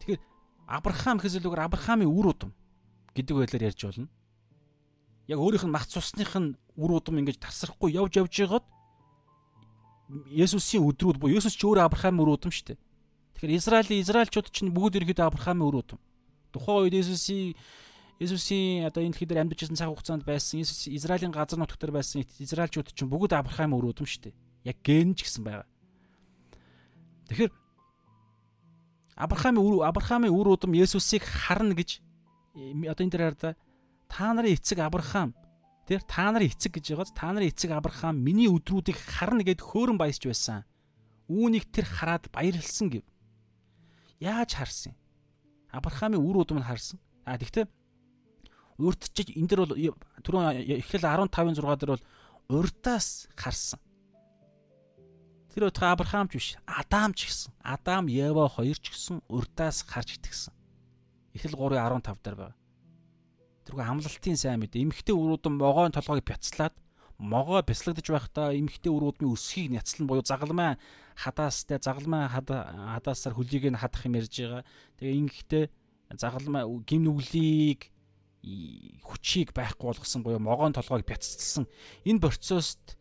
Тэгэхээр 0.02 0.22
Авраам 0.68 1.18
гэхээс 1.18 1.38
илүүгээр 1.40 1.66
Авраамийн 1.66 2.12
үр 2.12 2.28
удам 2.34 2.52
гэдэг 3.16 3.36
байдлаар 3.38 3.68
ярьж 3.72 3.82
болно. 3.86 4.10
Яг 5.32 5.40
өөрийнх 5.40 5.66
нь 5.66 5.76
мах 5.76 5.88
цусных 5.88 6.36
нь 6.36 6.58
үр 6.76 6.92
удам 6.92 7.16
ингэж 7.22 7.38
тасрахгүй 7.40 7.96
явж 7.96 8.20
явж 8.20 8.34
байгаад 8.34 8.66
Есүсийн 10.32 10.88
өдрүүд 10.88 11.20
буюу 11.20 11.40
Есүс 11.40 11.56
ч 11.56 11.64
өөр 11.68 11.84
Авраамийн 11.84 12.24
үр 12.24 12.36
удам 12.36 12.52
шүү 12.52 12.76
дээ. 12.76 12.80
Тэгэхээр 13.38 13.54
Израилийн 13.54 14.02
Израильчууд 14.02 14.50
чинь 14.50 14.74
бүгд 14.74 14.98
ерөөдөө 14.98 15.30
Авраамийн 15.30 15.70
үр 15.70 15.86
удам. 15.86 16.02
Тухайн 16.50 16.90
үед 16.90 16.98
Есүсийн 17.06 17.54
Есүсийн 18.18 18.90
одоо 18.90 19.06
энэ 19.06 19.14
дэлхий 19.14 19.30
дээр 19.30 19.46
амьдарч 19.46 19.62
байсан 19.62 19.78
цаг 19.78 19.94
хугацаанд 19.94 20.26
байсан 20.26 20.66
Есүс 20.66 20.90
Израилийн 20.90 21.30
газар 21.30 21.62
нутг 21.62 21.78
дээр 21.78 21.94
байсан 21.94 22.26
Израильчууд 22.26 22.98
чинь 22.98 23.14
бүгд 23.14 23.38
Авраамийн 23.38 23.78
үр 23.78 23.94
удам 23.94 24.10
шүү 24.10 24.34
дээ. 24.34 24.74
Яг 24.74 24.82
гэн 24.82 25.14
ч 25.14 25.30
гэсэн 25.30 25.46
байгаа. 25.46 25.70
Тэгэхээр 27.30 27.54
Авраамийн 29.22 29.62
үр 29.62 29.86
Авраамийн 29.86 30.34
үр 30.34 30.58
удам 30.58 30.74
Есүсийг 30.74 31.22
харна 31.22 31.78
гэж 31.78 32.02
одоо 32.90 33.04
энэ 33.06 33.14
дээр 33.14 33.38
хараа 33.38 33.54
та 34.10 34.34
нарын 34.34 34.58
эцэг 34.58 34.82
Авраам 34.82 35.38
тэр 35.86 36.02
та 36.10 36.34
нарын 36.34 36.50
эцэг 36.50 36.74
гэж 36.74 36.98
байгааз 36.98 37.14
та 37.14 37.30
нарын 37.30 37.54
эцэг 37.54 37.70
Авраам 37.70 38.18
миний 38.18 38.50
өдрүүдийг 38.50 38.98
харна 38.98 39.46
гэд 39.46 39.62
хөөрөн 39.62 40.02
баясч 40.02 40.26
байсан. 40.26 40.66
Үүнийг 41.30 41.70
тэр 41.70 41.86
хараад 41.86 42.34
баярлсан 42.34 42.90
гэв 42.90 43.06
яаж 44.20 44.52
харсан? 44.56 44.94
Авраамийн 45.72 46.22
үр 46.24 46.42
удам 46.42 46.60
нь 46.60 46.68
харсан. 46.68 47.00
А 47.26 47.38
тэгтээ 47.38 47.68
урдчиж 48.78 49.34
энэ 49.34 49.48
дэр 49.50 49.62
бол 49.66 49.74
түрүүн 50.22 50.46
эхлэл 50.82 51.06
15-ын 51.06 51.58
6 51.58 51.82
дээр 51.82 51.92
бол 51.98 52.06
урдаас 52.48 53.28
харсан. 53.36 53.82
Тэр 55.52 55.74
утга 55.74 55.92
Авраам 55.92 56.30
ч 56.30 56.38
биш, 56.38 56.50
Адам 56.70 57.18
ч 57.18 57.26
гэсэн. 57.26 57.52
Адам, 57.66 58.06
Ева 58.06 58.46
хоёр 58.46 58.78
ч 58.78 58.94
гэсэн 58.94 59.26
урдаас 59.26 59.82
харж 59.82 60.22
итгэсэн. 60.22 60.54
Эхлэл 61.34 61.58
3:15 61.58 62.22
дээр 62.22 62.38
байгаа. 62.38 62.58
Тэргүй 63.66 63.84
амлалтын 63.84 64.38
сайн 64.38 64.62
мэдээ. 64.62 64.86
Эмхтэй 64.86 65.18
өрөөдөн 65.18 65.58
могоон 65.58 65.92
толгойг 65.92 66.24
бяцлаад 66.30 66.78
могоо 67.18 67.62
бяцлагдаж 67.66 68.06
байхдаа 68.06 68.54
эмхтэй 68.54 68.94
өрөөдмийн 68.94 69.34
өсхийг 69.34 69.74
няцлан 69.74 70.06
буюу 70.06 70.22
загалмай 70.22 70.78
хадаастай 71.18 71.82
загалмай 71.82 72.30
хадаасаар 72.30 73.34
хөлийг 73.34 73.74
нь 73.74 73.82
хадах 73.82 74.06
юм 74.06 74.22
ярьж 74.22 74.38
байгаа. 74.38 74.64
Тэгээ 75.02 75.20
ингэхдээ 75.26 75.66
загалмай 76.14 76.64
гим 76.86 77.10
нүглийг 77.10 77.90
хүчийг 79.02 79.50
байхгүй 79.58 79.86
болгосон 79.90 80.22
буюу 80.22 80.40
могоон 80.40 80.78
толгойг 80.78 81.10
бяцлсан. 81.10 81.66
Энэ 82.06 82.22
процесст 82.22 82.98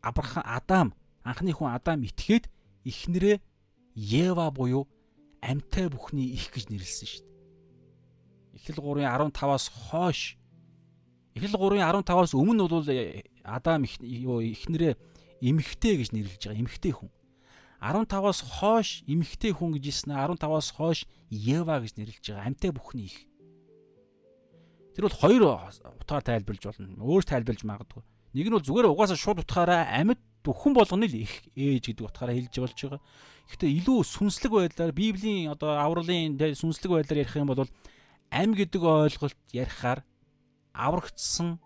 Авраам 0.00 0.44
Адам 0.44 0.88
анхны 1.22 1.52
хүн 1.52 1.76
Адам 1.76 2.00
итгээд 2.04 2.48
эхнэрээ 2.84 3.40
Ева 3.94 4.50
буюу 4.50 4.88
амьтай 5.44 5.92
бүхний 5.92 6.32
их 6.32 6.48
гэж 6.50 6.72
нэрлсэн 6.72 7.08
шүү 7.08 7.22
дээ. 7.22 7.34
Эхлэл 8.56 8.80
3:15-аас 9.04 9.68
хойш 9.68 10.40
Эхлэл 11.34 11.58
3:15-аас 11.58 12.34
өмнө 12.38 12.70
бол 12.70 12.86
Адам 13.42 13.82
юу 14.00 14.38
эхнэрээ 14.38 14.94
эмхтэй 15.42 15.98
гэж 15.98 16.14
нэрлэж 16.14 16.42
байгаа. 16.46 16.62
Эмхтэй 16.62 16.92
хүн. 16.94 17.10
15-аас 17.82 18.40
хойш 18.40 19.02
эмэгтэй 19.04 19.52
хүн 19.52 19.74
гэж 19.74 19.84
хэлсэн 20.06 20.14
15-аас 20.14 20.68
хойш 20.78 21.04
Ева 21.28 21.82
гэж 21.82 21.98
нэрлэж 21.98 22.22
байгаа 22.22 22.46
амьтай 22.46 22.70
бүхний 22.70 23.10
их. 23.10 23.18
Тэр 24.94 25.10
бол 25.10 25.18
хоёр 25.18 25.42
утгаар 25.98 26.22
тайлбарлаж 26.22 26.64
болно. 26.70 27.02
Өөр 27.02 27.26
тайлбарлаж 27.26 27.66
магадгүй. 27.66 28.02
Нэг 28.38 28.46
нь 28.46 28.54
бол 28.54 28.62
зүгээр 28.62 28.88
угаасаа 28.94 29.18
шууд 29.18 29.42
утгаараа 29.42 29.90
амьд 29.90 30.22
бүхэн 30.46 30.70
болгоно 30.70 31.10
л 31.10 31.18
их 31.18 31.50
ээж 31.58 31.90
гэдэг 31.90 32.14
утгаараа 32.14 32.38
хэлж 32.38 32.54
болж 32.62 32.78
байгаа. 32.78 33.02
Гэхдээ 33.50 33.70
илүү 33.82 33.98
сүнслэг 34.06 34.52
байдлаар 34.54 34.92
Библийн 34.94 35.50
одоо 35.50 35.82
авралын 35.82 36.38
сүнслэг 36.38 36.90
байдлаар 36.94 37.26
ярих 37.26 37.34
юм 37.34 37.50
бол 37.50 37.66
ам 38.30 38.50
гэдэг 38.54 38.82
ойлголт 38.82 39.38
ярихаар 39.50 40.06
аврагдсан 40.74 41.58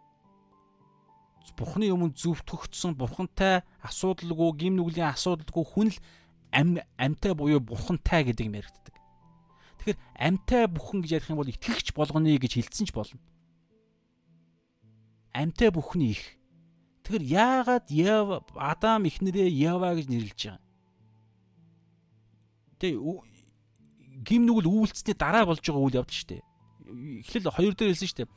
Бурхны 1.59 1.91
өмнө 1.91 2.15
зөвтгөгдсөн 2.15 2.95
бурхантай 2.95 3.67
асуудалгүй 3.83 4.51
гим 4.63 4.79
нүглийн 4.79 5.11
асуудалгүй 5.11 5.65
хүн 5.67 5.91
л 5.91 5.99
ам 6.55 6.79
амтай 6.95 7.35
буюу 7.35 7.59
бурхантай 7.59 8.23
гэдэг 8.31 8.47
юм 8.47 8.63
яригддаг. 8.63 8.95
Тэгэхээр 9.83 9.99
амтай 10.23 10.71
бүхэн 10.71 11.03
гэж 11.03 11.11
ярих 11.19 11.31
юм 11.35 11.43
бол 11.43 11.51
итгэгч 11.51 11.99
болгоно 11.99 12.31
гэж 12.31 12.63
хэлсэн 12.63 12.87
ч 12.87 12.95
болно. 12.95 13.19
Амтай 15.35 15.75
бүхний 15.75 16.15
их. 16.15 16.23
Тэгэхээр 17.03 17.27
яагаад 17.27 17.87
Ева 17.91 18.47
Адам 18.55 19.11
ихнэрээ 19.11 19.51
Ева 19.51 19.99
гэж 19.99 20.07
нэрлэж 20.07 20.39
байгаа? 20.39 20.63
Тэ 22.79 22.95
гим 24.23 24.47
нүгэл 24.47 24.71
үйлцсний 24.71 25.19
дараа 25.19 25.43
болж 25.43 25.59
байгаа 25.59 25.83
үйл 25.83 25.99
явдал 25.99 26.15
шүү 26.15 26.39
дээ. 26.39 26.48
Эхлэл 26.89 27.53
хоёр 27.53 27.75
дээр 27.77 27.93
хэлсэн 27.93 28.09
шүү 28.09 28.19
дээ 28.25 28.31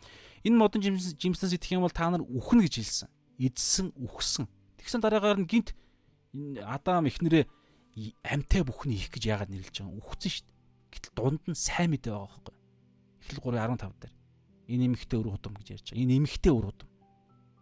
Энэ 0.43 0.57
модон 0.57 0.81
жимснээс 0.81 1.53
идэх 1.53 1.71
юм 1.77 1.85
бол 1.85 1.93
та 1.93 2.09
нар 2.09 2.25
үхнэ 2.25 2.65
гэж 2.65 2.81
хэлсэн. 2.81 3.09
Идсэн, 3.37 3.93
үхсэн. 3.93 4.49
Тэгсэн 4.81 5.01
дараагаар 5.01 5.37
нь 5.37 5.45
гинт 5.45 5.77
Адам 6.65 7.05
ихнэрээ 7.05 7.45
амьтай 8.25 8.65
бүхний 8.65 8.97
их 8.97 9.13
гэж 9.13 9.29
яагаад 9.29 9.53
нэрлэж 9.53 9.85
байгаа 9.85 9.93
юм? 9.93 10.01
Үхсэн 10.01 10.31
шүү 10.33 10.45
дээ. 10.49 10.57
Гэтэл 10.97 11.13
дунд 11.13 11.43
нь 11.45 11.53
сайн 11.53 11.93
мэдээ 11.93 12.09
байгаа 12.09 12.25
байхгүй. 12.41 12.55
Эхлэл 13.21 13.43
3:15 13.53 14.01
дээр. 14.01 14.13
Энэ 14.65 14.85
эмэгтэй 14.89 15.17
өр 15.21 15.29
удам 15.29 15.53
гэж 15.61 15.67
ярьж 15.77 15.87
байгаа. 15.93 16.01
Энэ 16.01 16.13
эмэгтэй 16.17 16.53
өр 16.57 16.65
удам. 16.73 16.89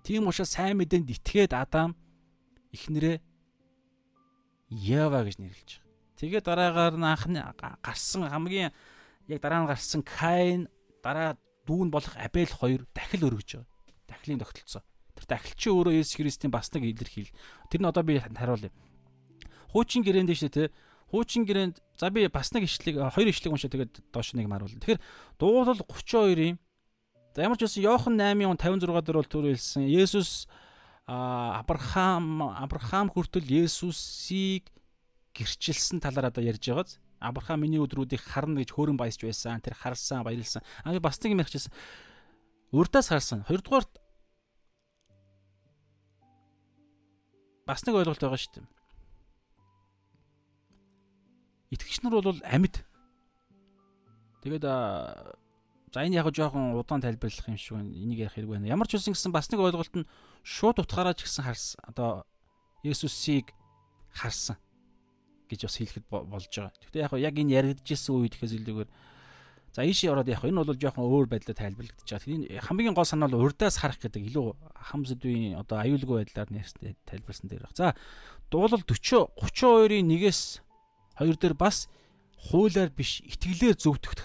Тийм 0.08 0.24
учраас 0.32 0.52
сайн 0.56 0.80
мэдээнд 0.80 1.12
итгээд 1.20 1.52
Адам 1.52 2.00
ихнэрээ 2.72 3.20
Ева 4.72 5.20
гэж 5.28 5.36
нэрлэж 5.44 5.70
байгаа. 5.84 6.16
Тэгээ 6.16 6.42
дараагаар 6.48 6.96
нь 6.96 7.04
анхны 7.04 7.40
гарсан 7.84 8.30
хамгийн 8.32 8.72
яг 9.28 9.40
дараа 9.44 9.66
нь 9.66 9.70
гарсан 9.70 10.00
Каин 10.06 10.72
дараа 11.04 11.38
дүүн 11.68 11.90
болох 11.94 12.16
Абель 12.18 12.52
хоёр 12.52 12.86
дахил 12.94 13.30
өргөж 13.30 13.62
байгаа. 13.62 13.68
Дахлын 14.08 14.40
тогтолцоо. 14.42 14.84
Тэр 15.16 15.26
дахил 15.30 15.56
чи 15.56 15.70
өөрөө 15.70 15.94
Есүс 16.00 16.18
Христийн 16.18 16.52
бас 16.52 16.72
нэг 16.74 16.84
илэрхийл. 16.90 17.32
Тэр 17.70 17.82
нь 17.84 17.90
одоо 17.90 18.04
би 18.04 18.20
харуулъя. 18.20 18.72
Хуучин 19.70 20.02
гэрээнд 20.02 20.30
дэвшээ 20.34 20.50
те 20.50 20.64
Хуучин 21.10 21.46
гэрээнд 21.46 21.82
за 21.98 22.10
би 22.10 22.28
бас 22.30 22.54
нэг 22.54 22.70
ишлэг 22.70 23.02
хоёр 23.14 23.28
ишлэг 23.30 23.54
уншаа 23.54 23.70
тэгээд 23.70 24.14
доош 24.14 24.34
нэг 24.38 24.46
маруулна. 24.46 24.78
Тэгэхээр 24.78 25.02
дуулал 25.42 25.82
32-ийн 25.82 26.58
за 27.34 27.42
ямар 27.42 27.58
ч 27.58 27.66
байсан 27.66 27.82
Иохан 27.82 28.16
8-ын 28.18 28.58
56 28.58 29.10
дээр 29.10 29.18
бол 29.18 29.30
түр 29.30 29.46
хэлсэн. 29.50 29.90
Есүс 29.90 30.46
Абрахам 31.10 32.54
Абрахам 32.54 33.10
хүртэл 33.10 33.50
Есүсийг 33.50 34.70
гэрчилсэн 35.34 35.98
талаар 35.98 36.30
одоо 36.30 36.46
ярьж 36.46 36.62
байгааз. 36.62 37.02
Абрахам 37.20 37.60
миний 37.60 37.84
өдрүүдийг 37.84 38.24
харна 38.24 38.64
гэж 38.64 38.72
хөөрөн 38.72 38.96
баясч 38.96 39.20
байсан. 39.20 39.60
Тэр 39.60 39.76
харсан, 39.76 40.24
баярлсан. 40.24 40.64
Аа 40.88 40.96
би 40.96 41.04
бас 41.04 41.20
нэг 41.20 41.36
юм 41.36 41.44
ярьчихсан. 41.44 41.74
Урдаас 42.72 43.12
харсан. 43.12 43.44
Хоёрдугаарт 43.44 43.92
бас 47.68 47.84
нэг 47.84 48.00
ойлголт 48.00 48.24
байгаа 48.24 48.40
шүү 48.40 48.54
дээ. 48.56 48.68
Итгэгч 51.76 52.00
нар 52.08 52.16
бол 52.16 52.40
амьд. 52.48 52.88
Тэгээд 54.40 54.64
за 54.64 56.00
энэ 56.00 56.24
яг 56.24 56.32
жоохон 56.32 56.80
удаан 56.80 57.04
тайлбарлах 57.04 57.52
юм 57.52 57.60
шиг 57.60 57.76
байна. 57.76 57.92
Энийг 57.92 58.24
ярих 58.24 58.40
хэрэг 58.40 58.48
байна. 58.56 58.72
Ямар 58.72 58.88
ч 58.88 58.96
үсэн 58.96 59.12
гэсэн 59.12 59.36
бас 59.36 59.52
нэг 59.52 59.60
ойлголт 59.60 59.92
нь 59.92 60.08
шууд 60.48 60.80
утгаараа 60.80 61.12
ч 61.20 61.28
гэсэн 61.28 61.44
харсан. 61.44 61.84
Одоо 61.84 62.24
Есүсийг 62.80 63.52
харсан 64.16 64.56
гэж 65.50 65.62
бас 65.66 65.76
хэлэхэд 65.82 66.06
болж 66.08 66.48
байгаа. 66.54 66.72
Гэхдээ 66.78 67.04
яг 67.04 67.14
яг 67.18 67.36
энэ 67.42 67.56
яригдчихсэн 67.58 68.14
үед 68.14 68.34
гэхээс 68.38 68.56
илүүгээр 68.62 68.90
за 69.74 69.82
ийшээ 69.86 70.14
ороод 70.14 70.30
яг 70.30 70.46
энэ 70.46 70.62
бол 70.62 70.78
жоохон 70.78 71.06
өөр 71.10 71.28
байдлаар 71.30 71.58
тайлбарлагдаж 71.58 72.10
байгаа. 72.10 72.30
Энэ 72.30 72.62
хамгийн 72.62 72.94
гол 72.94 73.10
санаа 73.10 73.30
бол 73.30 73.50
урдаас 73.50 73.82
харах 73.82 74.02
гэдэг 74.02 74.30
илүү 74.30 74.48
хам 74.78 75.02
сэдвийн 75.06 75.58
одоо 75.58 75.78
аюулгүй 75.82 76.26
байдлаар 76.26 76.50
нэрстэй 76.50 76.98
тайлбарсан 77.06 77.50
дээр 77.50 77.66
баг. 77.66 77.74
За 77.78 77.94
дуулал 78.50 78.82
40 78.82 79.30
32-ийн 79.38 80.10
1-ээс 80.10 80.42
2 81.22 81.38
дээр 81.38 81.54
бас 81.54 81.90
хуулиар 82.50 82.90
биш 82.90 83.22
итгэлээр 83.22 83.78
зөвтгөх 83.78 84.16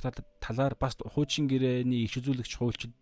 талаар 0.40 0.74
бас 0.78 0.96
хуучин 1.02 1.51
гэрээний 1.51 2.06
иш 2.06 2.16
үзүүлэгч 2.22 2.52
хуульчид 2.56 2.94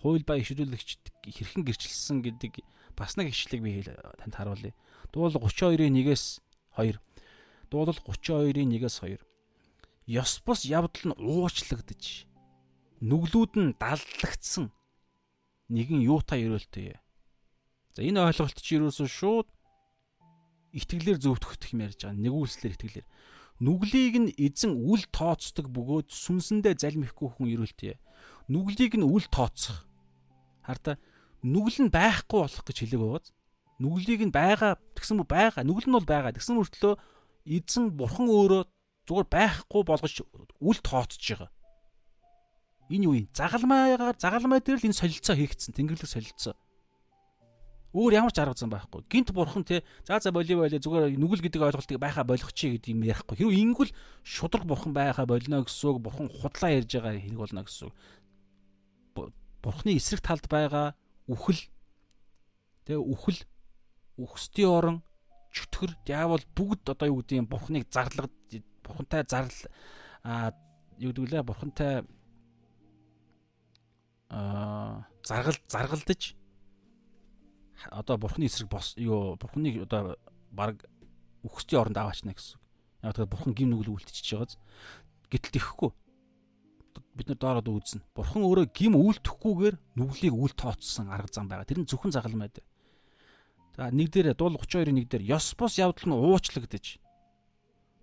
хууль 0.00 0.24
ба 0.24 0.38
иш 0.38 0.54
үзүүлэгчд 0.54 1.04
хэрхэн 1.26 1.66
гэрчилсэн 1.66 2.22
гэдэг 2.24 2.64
бас 2.96 3.18
нэг 3.18 3.34
ишлэг 3.34 3.60
би 3.60 3.82
танд 3.84 4.34
харуулъя. 4.38 4.72
Дуул 5.12 5.34
32-ийн 5.34 5.92
1-ээс 5.92 6.40
2. 6.78 6.96
Дуул 7.70 7.94
32-ийн 7.94 8.74
1-ээс 8.74 8.98
2. 9.06 9.22
Ёс 10.10 10.42
бус 10.42 10.66
явдал 10.66 11.14
нь 11.14 11.18
уучлагдж 11.22 12.26
нүглүүд 12.98 13.52
нь 13.56 13.76
даллагдсан 13.78 14.74
нэгэн 15.70 16.02
юутай 16.02 16.44
өрөөлтэй. 16.50 16.98
За 17.94 18.02
энэ 18.02 18.26
ойлголт 18.26 18.58
чи 18.58 18.76
юусэн 18.76 19.06
шууд 19.06 19.46
итгэлээр 20.74 21.18
зөвтгөх 21.22 21.62
юм 21.70 21.86
ярьж 21.86 22.02
байгаа. 22.02 22.18
Нэгүүлслэр 22.18 22.74
итгэлээр 22.74 23.06
нүглийг 23.62 24.14
нь 24.18 24.34
эзэн 24.34 24.74
үл 24.74 25.06
тооцдог 25.14 25.70
бөгөөд 25.70 26.10
сүнсэндээ 26.10 26.74
залмихгүй 26.74 27.28
хүн 27.38 27.48
ирүүлтээ. 27.54 27.94
Нүглийг 28.50 28.98
нь 28.98 29.06
үл 29.06 29.26
тооцох. 29.30 29.86
Харта 30.66 30.98
нүгэл 31.46 31.86
нь 31.86 31.94
байхгүй 31.94 32.38
болох 32.40 32.64
гэж 32.66 32.76
хэлэг 32.82 33.00
байгааз. 33.00 33.26
Нүглийг 33.78 34.20
нь 34.26 34.34
байгаа 34.34 34.74
тэгсэн 34.98 35.22
мө 35.22 35.26
байгаа. 35.26 35.62
Нүгэл 35.62 35.88
нь 35.88 35.96
бол 35.96 36.08
байгаа. 36.08 36.34
Тэгсэн 36.34 36.58
мөртлөө 36.58 36.94
эзэн 37.46 37.94
бурхан 37.96 38.28
өөрөө 38.28 38.62
зүгээр 39.08 39.28
байхгүй 39.30 39.82
болгож 39.84 40.14
үл 40.60 40.78
тооцож 40.84 41.24
байгаа. 41.24 41.50
Энэ 42.90 43.04
юу 43.06 43.14
юм? 43.14 43.28
Загалмаагаар 43.34 44.18
загалмай 44.18 44.60
дээр 44.60 44.82
л 44.82 44.88
энэ 44.90 44.98
солилцоо 44.98 45.36
хийгдсэн. 45.38 45.74
Тэнгэрлэг 45.78 46.10
солилцоо. 46.10 46.54
Өөр 47.90 48.22
ямар 48.22 48.30
ч 48.30 48.38
арга 48.38 48.54
зам 48.54 48.70
байхгүй. 48.70 49.02
Гинт 49.10 49.34
бурхан 49.34 49.66
те 49.66 49.82
за 50.06 50.18
за 50.22 50.30
боли 50.30 50.54
боли 50.54 50.78
зүгээр 50.78 51.18
нүгэл 51.18 51.42
гэдэг 51.42 51.62
ойлголтыг 51.70 51.98
байхаа 51.98 52.22
болгох 52.22 52.54
чи 52.54 52.78
гэдэг 52.78 52.94
юм 52.94 53.02
ярихгүй. 53.02 53.34
Хэрвээ 53.34 53.62
ингүүл 53.66 53.90
шудраг 54.22 54.62
бурхан 54.62 54.94
байхаа 54.94 55.26
болно 55.26 55.66
гэсэн 55.66 55.90
үг 55.90 55.98
бурхан 55.98 56.30
худлаа 56.30 56.70
ярьж 56.70 56.90
байгаа 56.94 57.18
хэрэг 57.18 57.38
болно 57.38 57.66
гэсэн 57.66 57.90
үг. 57.90 57.94
Бурханы 59.58 59.98
эсрэг 59.98 60.22
талд 60.22 60.46
байгаа 60.46 60.94
үхэл 61.26 61.66
те 62.86 62.94
үхэл 62.94 63.42
үхсдийн 64.22 64.70
орон 64.70 64.96
чөтгөр 65.50 65.92
диавол 66.06 66.44
бүгд 66.54 66.94
одоо 66.94 67.06
юу 67.10 67.20
гэдэг 67.22 67.38
юм 67.42 67.48
бурханыг 67.50 67.86
зарлаг 67.90 68.30
бурхантай 68.82 69.24
зарлал 69.28 69.62
а 70.22 70.52
юу 70.98 71.12
гэдэг 71.12 71.30
лээ 71.30 71.42
бурхантай 71.42 72.04
а 74.30 75.04
заргал 75.24 75.58
заргалдаж 75.68 76.36
одоо 77.90 78.16
бурхны 78.18 78.46
эсрэг 78.46 78.68
бос 78.68 78.94
юу 78.96 79.36
бурхныг 79.36 79.82
одоо 79.88 80.16
баг 80.50 80.84
үхсдийн 81.42 81.80
оронд 81.80 81.96
аваачна 81.96 82.34
гэсэн. 82.34 82.60
Яг 83.02 83.16
тэгэхээр 83.16 83.32
бурхан 83.32 83.54
гим 83.56 83.70
нүгэл 83.72 83.96
үлдчихэж 83.96 84.28
байгааз 84.36 84.54
гэтэл 85.32 85.54
тэхгүй. 85.56 85.90
Бид 87.16 87.28
нар 87.32 87.40
доороод 87.40 87.68
үүзнэ. 87.72 88.04
Бурхан 88.12 88.44
өөрөө 88.44 88.66
гим 88.76 88.94
үлдэхгүйгээр 89.00 89.76
нүглийг 89.96 90.34
үл 90.36 90.52
тооцсон 90.52 91.08
арга 91.08 91.32
зам 91.32 91.48
байгаа. 91.48 91.64
Тэр 91.64 91.80
нь 91.80 91.88
зөвхөн 91.88 92.12
загалмайд. 92.12 92.60
За 93.76 93.90
нэг 93.90 94.10
дээр 94.10 94.34
дуул 94.34 94.58
32-ын 94.58 94.94
нэг 94.94 95.08
дээр 95.08 95.24
ёс 95.36 95.54
бус 95.54 95.78
явдал 95.78 96.10
нь 96.10 96.16
уучлагдаж. 96.16 96.98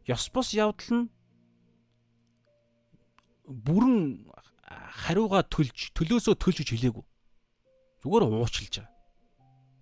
Ёс 0.08 0.26
бус 0.32 0.56
явдал 0.56 0.92
нь 0.96 1.10
бүрэн 3.48 4.28
хариугаа 5.08 5.44
төлж 5.48 5.92
төлөөсөө 5.96 6.36
төлж 6.36 6.58
гэж 6.64 6.70
хэлээгүй. 6.76 7.06
Зүгээр 8.04 8.24
уучлж 8.28 8.74
байгаа. 8.80 8.92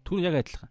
Түр 0.06 0.20
яг 0.22 0.36
адилхан. 0.38 0.70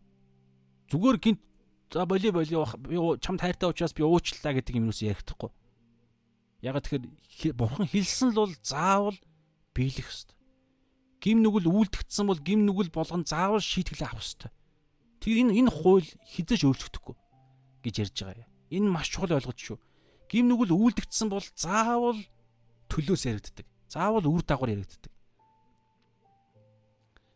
Зүгээр 0.91 1.19
гинт 1.19 1.43
за 1.91 2.07
боли 2.07 2.31
боли 2.31 2.55
би 2.55 2.97
чамд 3.19 3.41
хайртай 3.43 3.71
учраас 3.71 3.95
би 3.95 4.03
уучлаа 4.07 4.55
гэдэг 4.55 4.79
юм 4.79 4.91
юус 4.91 5.03
ярихдаггүй. 5.03 5.51
Яг 6.63 6.79
тэгэхээр 6.83 7.55
бурхан 7.55 7.87
хэлсэн 7.91 8.31
л 8.35 8.47
бол 8.47 8.55
заавал 8.63 9.19
биелэх 9.75 10.07
ёстой. 10.07 10.39
Гим 11.19 11.43
нүгэл 11.43 11.67
үйлдэгдсэн 11.67 12.27
бол 12.27 12.39
гим 12.39 12.67
нүгэл 12.67 12.95
болгон 12.95 13.27
заавал 13.27 13.61
шийтгэлээ 13.61 14.07
авах 14.07 14.23
ёстой. 14.23 14.51
Тэр 15.25 15.41
энэ 15.41 15.57
энэ 15.65 15.73
хууль 15.73 16.05
хизэж 16.05 16.69
өөрчлөгдөхгүй 16.69 17.17
гэж 17.81 17.95
ярьж 17.97 18.17
байгаа 18.21 18.45
юм. 18.45 18.51
Энэ 18.77 18.93
маш 18.93 19.09
чухал 19.09 19.33
ойлгож 19.33 19.57
шүү. 19.57 19.79
Гим 20.29 20.53
нүгэл 20.53 20.77
үйлдэгдсэн 20.77 21.33
бол 21.33 21.41
заавал 21.57 22.21
төлөөс 22.93 23.25
яригддаг. 23.25 23.65
Заавал 23.89 24.29
үр 24.29 24.45
дагавар 24.45 24.77
яригддаг. 24.77 25.09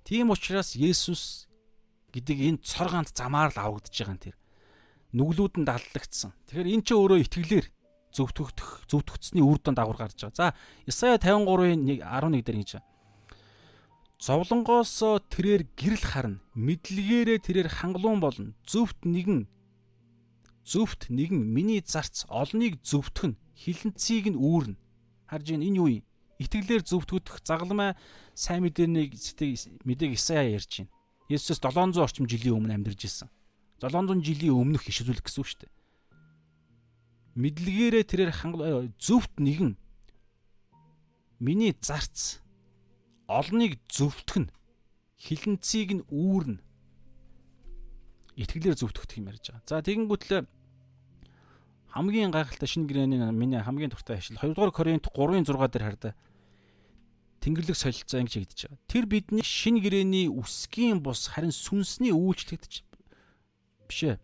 Тийм 0.05 0.29
учраас 0.29 0.77
Есүс 0.77 1.49
гэдэг 2.13 2.61
энэ 2.61 2.61
цор 2.61 2.93
ганц 2.93 3.17
замаар 3.17 3.57
л 3.57 3.61
авагдаж 3.61 3.97
байгаа 3.97 4.13
юм 4.13 4.21
тэр. 4.21 4.37
Нүглүүд 5.17 5.55
нь 5.61 5.69
даллагдсан. 5.69 6.37
Тэгэхээр 6.45 6.69
эн 6.69 6.85
чинь 6.85 7.01
өөрөө 7.01 7.25
итгэлээр 7.25 7.67
зөвтгөх 8.13 8.85
зөвтгөгцсөний 8.89 9.45
үр 9.45 9.61
дүн 9.65 9.77
дагавар 9.77 10.09
гарч 10.09 10.29
байгаа. 10.29 10.37
За 10.37 10.47
Исая 10.85 11.17
53-ын 11.17 12.05
11 12.05 12.45
дээр 12.45 12.57
ингэж 12.61 12.73
байна. 12.77 12.89
Зовлонгоос 14.19 14.99
тэрээр 15.31 15.63
гэрэл 15.79 16.03
харна. 16.03 16.43
Мэдлэгээрээ 16.59 17.39
тэрээр 17.39 17.71
хангалуун 17.71 18.19
болно. 18.19 18.51
Зөвхт 18.67 19.07
нэгэн 19.07 19.47
зөвхт 20.67 21.07
нэгэн 21.07 21.39
миний 21.39 21.79
зарц 21.87 22.27
олныг 22.27 22.83
зөвтгөн 22.83 23.39
хилэнцгийг 23.55 24.35
нь 24.35 24.41
үүрнэ. 24.43 24.75
Харж 25.31 25.47
ийн 25.55 25.63
энэ 25.63 25.79
юу 25.79 25.89
юм? 26.03 26.05
Итгэлээр 26.43 26.83
зөвтгөх 26.83 27.47
загалмай 27.47 27.95
сайн 28.35 28.67
мэдээнийг 28.67 29.15
мэдээг 29.87 30.19
Исая 30.19 30.51
ярьж 30.51 30.83
байна. 30.83 30.91
Есүс 31.31 31.63
700 31.63 32.03
орчим 32.03 32.27
жилийн 32.27 32.59
өмнө 32.59 32.75
амьдарч 32.75 33.07
ирсэн. 33.07 33.31
700 33.79 34.19
жилийн 34.19 34.59
өмнөх 34.59 34.91
иш 34.91 35.07
үзүүлэх 35.07 35.31
гэсэн 35.31 35.41
үг 35.43 35.47
шүү 35.47 35.61
дээ. 35.63 35.73
Мэдлэгээрээ 37.39 38.03
тэрээр 38.03 38.33
хангал 38.35 38.91
зөвхт 38.99 39.39
нэгэн 39.39 39.79
миний 41.39 41.71
зарц 41.79 42.43
олныг 43.29 43.77
зөвтгөн 43.93 44.49
хилэнцгийг 45.21 45.91
нь 46.01 46.07
үүрнэ. 46.09 46.65
Итгэлээр 48.41 48.77
зөвтгөх 48.81 49.19
юм 49.21 49.29
ярьж 49.29 49.53
байгаа. 49.53 49.69
За 49.69 49.85
тэгэнгүүтлээ 49.85 50.43
хамгийн 51.93 52.33
гайхалтай 52.33 52.69
шинэ 52.69 52.89
гэрээний 52.89 53.21
миний 53.37 53.61
хамгийн 53.61 53.93
дуртай 53.93 54.17
ажил 54.17 54.41
2 54.41 54.57
дугаар 54.57 54.73
Коринт 54.73 55.05
3:6 55.05 55.45
дээр 55.69 55.85
хардаа 55.85 56.15
Тэнгэрлэг 57.43 57.77
солилцоо 57.77 58.19
ингэж 58.23 58.35
хэлж 58.35 58.59
байгаа. 58.67 58.79
Тэр 58.89 59.05
бидний 59.07 59.45
шинэ 59.45 59.83
гэрээний 59.83 60.27
үсгийн 60.31 61.03
бус 61.03 61.29
харин 61.31 61.53
сүнсний 61.53 62.15
үйлчлэгдэж 62.15 62.83
бишээ 63.89 64.17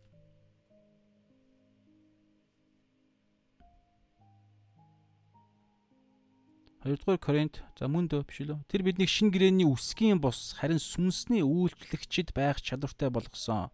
2-р 6.84 7.16
Коринт 7.16 7.62
за 7.80 7.88
мөн 7.88 8.10
дөө 8.12 8.26
биш 8.28 8.44
лөө. 8.44 8.60
Тэр 8.68 8.84
биднийг 8.84 9.08
шин 9.08 9.32
гэрээний 9.32 9.64
үсгийн 9.64 10.20
бус 10.20 10.52
харин 10.60 10.76
сүнсний 10.76 11.40
үйлчлэгчд 11.40 12.36
байх 12.36 12.60
чадвартай 12.60 13.08
болгосон. 13.08 13.72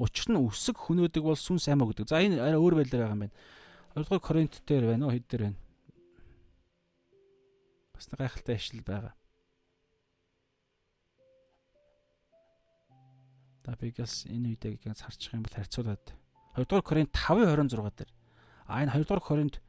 Учир 0.00 0.32
нь 0.32 0.40
үсэг 0.40 0.80
хөнөөдөг 0.80 1.28
бол 1.28 1.36
сүнс 1.36 1.68
амиа 1.68 1.92
гэдэг. 1.92 2.08
За 2.08 2.24
энэ 2.24 2.40
арай 2.40 2.56
өөр 2.56 2.80
байдлаар 2.80 3.12
байгаа 3.12 3.16
юм 3.20 3.22
байна. 3.28 3.36
2-р 4.00 4.20
Коринт 4.24 4.64
дээр 4.64 4.96
байна 4.96 5.04
уу 5.04 5.12
хэд 5.12 5.28
дээр 5.28 5.42
байна? 5.44 5.60
Бас 7.92 8.08
гайхалтай 8.16 8.56
ажил 8.56 8.80
байгаа. 8.80 9.12
За 13.60 13.76
Биглс 13.76 14.24
энэ 14.24 14.56
үедээ 14.56 14.80
гинц 14.80 15.04
харчих 15.04 15.36
юм 15.36 15.44
бол 15.44 15.52
харьцуулаад 15.52 16.16
2-р 16.56 16.80
Коринт 16.80 17.12
5:26 17.12 17.92
дээр. 17.92 18.12
А 18.64 18.80
энэ 18.80 18.96
2-р 18.96 19.20
Коринт 19.20 19.60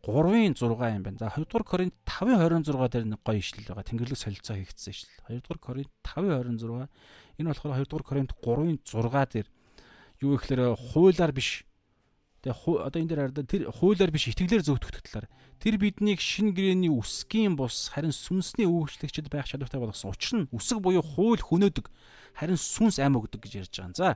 3-ын 0.00 0.54
6 0.56 0.96
юм 0.96 1.02
байна. 1.04 1.18
За 1.18 1.28
2 1.28 1.44
дугаар 1.44 1.64
Коринт 1.64 1.94
5-ын 2.08 2.64
26 2.64 2.88
дээр 2.88 3.04
нэг 3.04 3.20
гоё 3.20 3.38
ишлэл 3.40 3.68
байгаа. 3.68 3.84
Тэнгэрлэг 3.84 4.16
солилцоо 4.16 4.56
хийгдсэн 4.56 4.92
ишлэл. 4.96 5.24
2 5.28 5.44
дугаар 5.44 5.60
Коринт 5.60 5.92
5-ын 6.02 6.56
26. 6.56 6.88
Энэ 7.40 7.48
болохоор 7.52 7.76
2 7.76 7.88
дугаар 7.88 8.06
Коринт 8.08 8.32
3-ын 8.40 8.78
6 8.80 9.32
дээр 9.32 9.48
юу 10.24 10.36
гэхээр 10.36 10.76
хуулаар 10.76 11.32
биш 11.32 11.68
Тэгээ 12.40 12.56
одоо 12.88 13.00
энэ 13.04 13.08
дээр 13.12 13.20
хараад 13.20 13.44
тэр 13.44 13.62
хуулиар 13.68 14.08
биш 14.08 14.32
итгэлээр 14.32 14.64
зөвтгөх 14.64 15.04
талаар 15.04 15.28
тэр 15.60 15.76
биднийг 15.76 16.24
шин 16.24 16.56
гэрээний 16.56 16.88
үсгийн 16.88 17.52
бус 17.52 17.92
харин 17.92 18.16
сүнсний 18.16 18.64
үйлчлэгчд 18.64 19.28
байх 19.28 19.44
чадвартай 19.44 19.76
болгосон. 19.76 20.16
Учир 20.16 20.34
нь 20.40 20.48
үсэг 20.48 20.80
буюу 20.80 21.04
хууль 21.04 21.36
хөнөөдөг 21.36 21.92
харин 22.32 22.56
сүнс 22.56 22.96
ам 22.96 23.20
өгдөг 23.20 23.44
гэж 23.44 23.68
ярьж 23.68 23.76
байгаа. 23.76 23.92
За. 23.92 24.08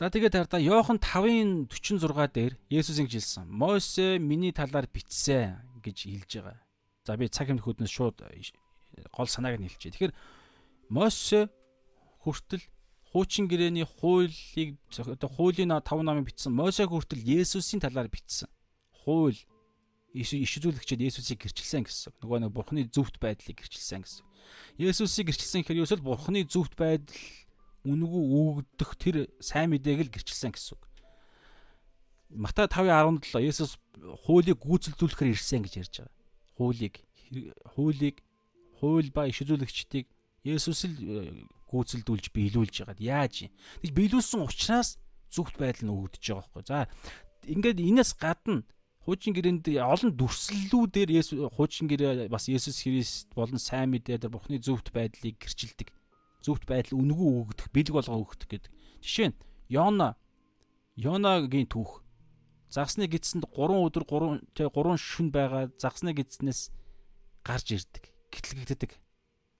За 0.00 0.08
тэгээд 0.08 0.32
хараа 0.32 0.64
Йохан 0.64 0.96
5-ын 0.96 1.68
46 1.68 2.32
дээр 2.32 2.56
Есүс 2.72 3.04
ингэж 3.04 3.20
хэлсэн. 3.20 3.44
Мосе 3.52 4.16
миний 4.16 4.48
талаар 4.48 4.88
бичсэн 4.88 5.60
гэж 5.84 6.08
хэлж 6.08 6.30
байгаа. 6.40 6.56
За 7.04 7.20
би 7.20 7.28
цаг 7.28 7.52
хэмнэх 7.52 7.68
хөднөөс 7.68 7.92
шууд 7.92 8.16
гол 9.12 9.28
санааг 9.28 9.60
нь 9.60 9.68
хэлчихье. 9.68 9.92
Тэгэхээр 9.92 10.16
Мосе 10.88 11.52
хүртэл 12.24 12.64
хуучин 13.12 13.44
гэрээний 13.44 13.84
хуулийг 13.84 14.80
хуулийн 14.88 15.68
5 15.68 15.84
намыг 16.00 16.32
бичсэн 16.32 16.56
Мосег 16.56 16.88
хүртэл 16.88 17.20
Есүсийн 17.20 17.84
талаар 17.84 18.08
бичсэн. 18.08 18.48
Хууль 19.04 19.36
иш 20.16 20.32
үзүүлэгчид 20.32 20.96
Есүсийг 20.96 21.44
гэрчилсэн 21.44 21.84
гэсэн. 21.84 22.16
Нөгөө 22.24 22.48
нэг 22.48 22.56
Бурхны 22.56 22.88
зөвхт 22.88 23.20
байдлыг 23.20 23.52
гэрчилсэн 23.52 24.00
гэсэн. 24.00 24.24
Есүсийг 24.80 25.28
гэрчилсэн 25.28 25.60
гэхээр 25.60 25.84
ерөөсөл 25.84 26.00
Бурхны 26.00 26.48
зөвхт 26.48 26.72
байдал 26.80 27.20
үнгүү 27.84 28.22
өгдөх 28.60 28.90
тэр 29.00 29.16
сайн 29.40 29.72
мэдээг 29.72 30.08
л 30.08 30.14
гэрчилсэн 30.14 30.52
гэсэн. 30.52 30.78
Матай 32.30 32.70
5:17 32.70 33.42
Есүс 33.42 33.80
хуулийг 34.26 34.62
гүйцэлдүүлэхээр 34.62 35.34
ирсэн 35.34 35.64
гэж 35.66 35.74
ярьж 35.82 35.94
байгаа. 36.04 36.14
Хуулийг 36.54 36.94
хуулийг 37.74 38.16
хууль 38.78 39.10
ба 39.10 39.26
иш 39.26 39.42
үзүүлэгчдийг 39.42 40.06
Есүс 40.46 40.86
л 40.88 40.96
гүйцэлдүүлж 41.68 42.30
биелүүлж 42.32 42.74
яагаад 42.86 43.00
яаж 43.00 43.50
юм. 43.50 43.52
Тэгж 43.82 43.92
биелүүлсэн 43.92 44.40
учраас 44.46 44.96
зүгт 45.30 45.58
байдал 45.58 45.90
нь 45.90 45.94
өгөгдөж 45.94 46.22
байгаа 46.22 46.48
байхгүй. 46.48 46.64
За 46.66 46.88
ингээд 47.46 47.78
энэс 47.80 48.14
гадна 48.16 48.64
хуучин 49.04 49.34
гэрээнд 49.34 49.66
олон 49.80 50.10
дүрслэлүүдээр 50.16 51.10
хуучин 51.56 51.86
гэрээ 51.88 52.28
бас 52.28 52.48
Есүс 52.50 52.84
Христ 52.84 53.28
болон 53.34 53.58
сайн 53.58 53.90
мэдээ 53.94 54.20
дээр 54.20 54.34
Бурхны 54.34 54.60
зөвхт 54.60 54.92
байдлыг 54.92 55.40
гэрчилдэг. 55.40 55.88
Зөвхт 56.40 56.64
байдал 56.64 57.00
үнгүү 57.00 57.28
өгөгдөх, 57.52 57.68
бэлэг 57.72 57.94
болгоо 57.94 58.24
өгөгдөх 58.24 58.48
гэдэг. 58.48 58.72
Жишээ 59.04 59.28
нь 59.32 59.36
Йона 59.68 60.16
Йонагийн 60.96 61.68
түүх 61.68 62.02
загсны 62.72 63.06
гидсэнд 63.06 63.48
3 63.52 63.86
өдөр 63.86 64.04
3 64.08 64.56
тэ 64.56 64.68
3 64.72 64.96
шүн 64.96 65.28
байгаа 65.30 65.68
загсны 65.76 66.16
гидснээс 66.16 66.72
гарч 67.44 67.66
ирдэг. 67.76 68.04
Гэтлэгддэг 68.30 68.90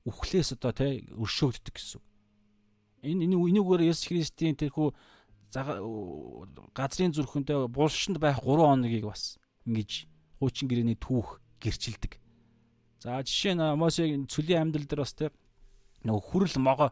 үхлээс 0.07 0.57
одоо 0.57 0.73
тий 0.73 1.05
өршөөгддөг 1.13 1.75
гэсэн. 1.77 2.01
Энэ 3.05 3.25
энүүгээр 3.29 3.89
Есүс 3.89 4.09
Христийн 4.09 4.57
тэрхүү 4.57 4.93
газрын 6.73 7.13
зүрхэндээ 7.13 7.69
булшинд 7.69 8.17
байх 8.21 8.41
3 8.41 8.65
хоногийг 8.65 9.05
бас 9.05 9.37
ингэж 9.67 10.09
хуучин 10.41 10.69
гэрээний 10.69 10.97
түүх 10.97 11.41
гэрчилдэг. 11.61 12.17
За 13.01 13.21
жишээ 13.21 13.57
нь 13.57 13.65
Мосегийн 13.77 14.25
цөлийн 14.29 14.69
амьдрал 14.69 14.89
дээр 14.89 15.05
бас 15.05 15.13
тий 15.17 15.29
нөгөө 16.05 16.23
хүрэл 16.25 16.59
могоо 16.61 16.91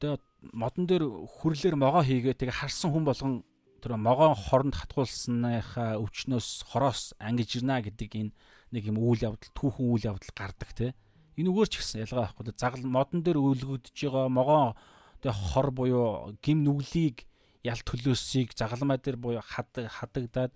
тэгээ 0.00 0.18
модон 0.52 0.84
дээр 0.86 1.04
хүрлэр 1.06 1.76
могоо 1.78 2.02
хийгээ 2.02 2.34
тэгээ 2.34 2.58
харсан 2.58 2.90
хүн 2.92 3.06
болгон 3.06 3.34
тэр 3.82 3.98
могоон 3.98 4.34
хоронд 4.38 4.74
хатгуулсныхаа 4.78 5.98
өвчнөөс 5.98 6.70
хороос 6.70 7.14
ангиж 7.18 7.58
ирнэ 7.62 7.90
гэдэг 7.90 8.10
энэ 8.14 8.32
нэг 8.70 8.82
юм 8.90 8.98
үйл 9.02 9.26
явдал 9.26 9.52
түүхэн 9.54 9.86
үйл 9.90 10.06
явдал 10.14 10.32
гардаг 10.34 10.70
тий 10.74 10.90
энэгээр 11.36 11.68
ч 11.68 11.74
гэсэн 11.80 12.04
ялгаа 12.04 12.28
байхгүй. 12.28 12.52
Загал 12.60 12.84
модон 12.84 13.20
дээр 13.24 13.38
өвлөгдөж 13.40 13.96
байгаа 13.96 14.28
могоон 14.28 14.76
тэг 15.24 15.32
хор 15.32 15.72
буюу 15.72 16.36
гим 16.44 16.60
нүглийг 16.66 17.24
ялт 17.64 17.86
төлөөсийг 17.86 18.52
загалмай 18.52 18.98
дээр 18.98 19.16
буюу 19.16 19.40
хадагдаад 19.40 20.52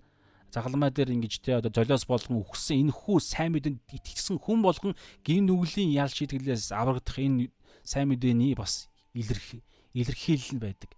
загалмай 0.53 0.91
дээр 0.91 1.15
ингэж 1.17 1.33
тэ 1.41 1.57
одоо 1.57 1.71
золиос 1.71 2.05
болгон 2.05 2.43
үхсэн 2.43 2.83
энэ 2.87 2.93
хүү 2.93 3.17
сайн 3.23 3.55
мэдэнд 3.55 3.79
итгэсэн 3.89 4.37
хүн 4.37 4.61
болгон 4.61 4.93
гим 5.23 5.47
нүглийн 5.47 5.91
ял 5.95 6.11
шийтгэлээс 6.11 6.75
аврагдах 6.75 7.17
энэ 7.17 7.49
сайн 7.87 8.11
мэдээний 8.11 8.51
бас 8.59 8.91
илэрх 9.15 9.63
илэрхийлэл 9.95 10.59
нь 10.59 10.63
байдаг. 10.63 10.91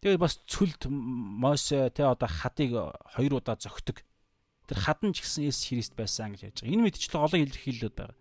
Тэгээд 0.00 0.22
бас 0.22 0.40
цүлд 0.48 0.88
Мосе 0.88 1.92
тэ 1.92 2.08
одоо 2.08 2.24
хадыг 2.24 2.72
хоёр 3.12 3.36
удаа 3.36 3.60
зөгтөг. 3.60 4.00
Тэр 4.64 4.78
хадан 4.80 5.12
ч 5.12 5.20
гэсэн 5.20 5.44
Есүс 5.44 5.68
Христ 5.68 5.92
байсан 5.92 6.32
гэж 6.32 6.40
яаж 6.40 6.56
байгаа. 6.64 6.72
Энэ 6.72 6.84
мэдчлэг 6.88 7.20
олон 7.20 7.44
илэрхийлэлүүд 7.44 7.96
байгаа. 8.00 8.18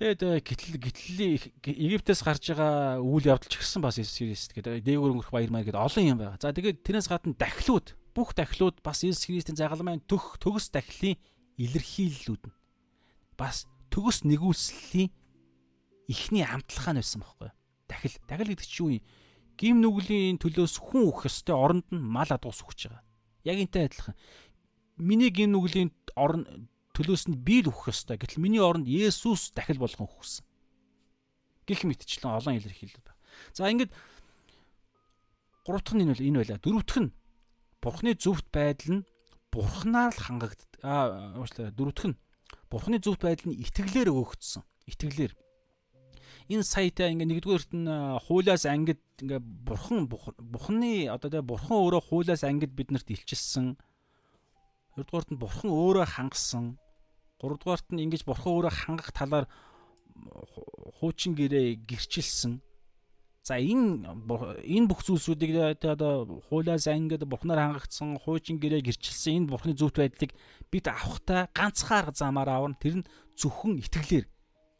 Тэгээд 0.00 0.20
гитл 0.42 0.74
гитлийн 0.80 1.38
Египтээс 1.62 2.24
гарч 2.26 2.44
байгаа 2.50 2.98
үйл 2.98 3.30
явдал 3.30 3.46
ч 3.46 3.54
гэсэн 3.60 3.80
бас 3.84 4.02
Есүс 4.02 4.18
Христ 4.18 4.50
гэдэг 4.56 4.82
дээгүүр 4.82 5.14
өнгөрөх 5.14 5.30
баяр 5.30 5.52
маяг 5.54 5.70
гэдэг 5.70 5.84
олон 5.84 6.04
юм 6.10 6.18
байгаа. 6.18 6.40
За 6.42 6.50
тэгээд 6.50 6.82
тэрнээс 6.82 7.08
гадна 7.08 7.36
дахлууд 7.38 7.94
бүх 8.16 8.34
дахлууд 8.34 8.82
бас 8.82 9.04
Есүс 9.06 9.28
Христийн 9.28 9.60
загалмайн 9.60 10.02
төх 10.08 10.40
төгс 10.40 10.72
дахлын 10.74 11.20
илэрхийллүүд 11.60 12.42
нь 12.48 12.56
бас 13.36 13.68
төгс 13.92 14.24
нэгүслийн 14.24 15.12
ихний 16.10 16.42
амтлахаа 16.42 16.98
байсан 16.98 17.22
байхгүй. 17.22 17.50
Дахил 17.86 18.14
дахил 18.26 18.50
гэдэг 18.50 18.66
чинь 18.66 18.82
юу 18.82 18.90
юм? 18.98 19.04
Гим 19.54 19.76
нүглийн 19.78 20.42
төлөөс 20.42 20.74
хүн 20.82 21.06
өөх 21.06 21.30
ёстой 21.30 21.54
оронд 21.54 21.86
нь 21.94 22.02
мал 22.02 22.26
адуус 22.26 22.66
өгч 22.66 22.90
байгаа. 22.90 23.04
Яг 23.46 23.56
энтэй 23.62 23.86
адилхан 23.86 24.16
миний 24.98 25.30
гин 25.30 25.54
нүглийн 25.54 25.94
орн 26.16 26.70
төлөөс 26.96 27.30
нь 27.30 27.38
би 27.38 27.62
л 27.62 27.70
өгөх 27.70 27.92
ёстой. 27.94 28.18
Гэтэл 28.18 28.42
миний 28.42 28.60
оронд 28.60 28.88
Есүс 28.90 29.54
дахил 29.54 29.78
болгон 29.78 30.10
өгсөн. 30.10 30.44
Гэх 31.64 31.86
мэтчлэн 31.86 32.36
олон 32.36 32.58
илэрхийлэл 32.58 33.04
байна. 33.04 33.20
За 33.54 33.70
ингээд 33.70 33.92
гурав 35.64 35.82
дахь 35.84 35.96
нь 35.96 36.02
энэ 36.04 36.12
бол 36.12 36.26
энэ 36.26 36.38
байла. 36.42 36.64
Дөрөв 36.64 36.84
дахь 36.84 37.02
нь 37.06 37.14
Бурхны 37.80 38.12
зөвхт 38.18 38.46
байдал 38.52 39.00
нь 39.00 39.06
Бурхнаар 39.52 40.12
л 40.12 40.20
хангагддаг. 40.20 40.80
Аа 40.84 41.36
уучлаарай. 41.40 41.72
Дөрөв 41.72 41.94
дахь 41.96 42.08
нь 42.12 42.20
Бурхны 42.68 42.96
зөвхт 43.00 43.22
байдал 43.24 43.48
нь 43.54 43.60
итгэлээр 43.64 44.12
өгөгдсөн. 44.12 44.62
Итгэлээр. 44.90 45.32
Энэ 46.50 46.66
саятай 46.66 47.14
ингээ 47.14 47.30
нэгдүгээрт 47.30 47.70
нь 47.78 47.86
хуулиас 48.26 48.66
ангид 48.66 48.98
ингээ 49.22 49.38
бурхан 49.38 50.10
бурхны 50.10 51.06
одоо 51.06 51.30
тэгээ 51.30 51.46
бурхан 51.46 51.76
өөрөө 51.78 52.02
хуулиас 52.10 52.42
ангид 52.42 52.74
биднэрт 52.74 53.06
илчилсэн 53.06 53.78
2 54.98 55.06
дугаарт 55.06 55.30
нь 55.30 55.38
бурхан 55.38 55.70
өөрөө 55.70 56.06
хангасан. 56.18 56.76
3 57.38 57.56
дугаарт 57.62 57.86
нь 57.94 58.02
ингэж 58.04 58.26
бурхан 58.26 58.52
өөрөө 58.52 58.74
хангах 58.74 59.10
талаар 59.14 59.46
хуучин 60.98 61.38
гэрээ 61.38 61.86
гэрчилсэн. 61.86 62.58
За 63.46 63.56
энэ 63.56 64.10
энэ 64.66 64.86
бүх 64.90 65.00
зүйлсүүдийг 65.06 65.78
одоо 65.80 66.42
хуулиас 66.50 66.90
ангид 66.90 67.22
бурхнаар 67.24 67.78
хангагдсан 67.78 68.18
хуучин 68.18 68.58
гэрээ 68.58 68.82
гэрчилсэн 68.90 69.46
энэ 69.46 69.50
бурхны 69.54 69.72
зөвхт 69.78 70.02
байдлыг 70.02 70.34
бид 70.68 70.84
авахтаа 70.90 71.48
ганцхан 71.54 72.10
арга 72.10 72.12
замаар 72.12 72.50
аавна. 72.50 72.76
Тэр 72.76 73.00
нь 73.00 73.08
зөвхөн 73.38 73.78
итгэлээр. 73.80 74.26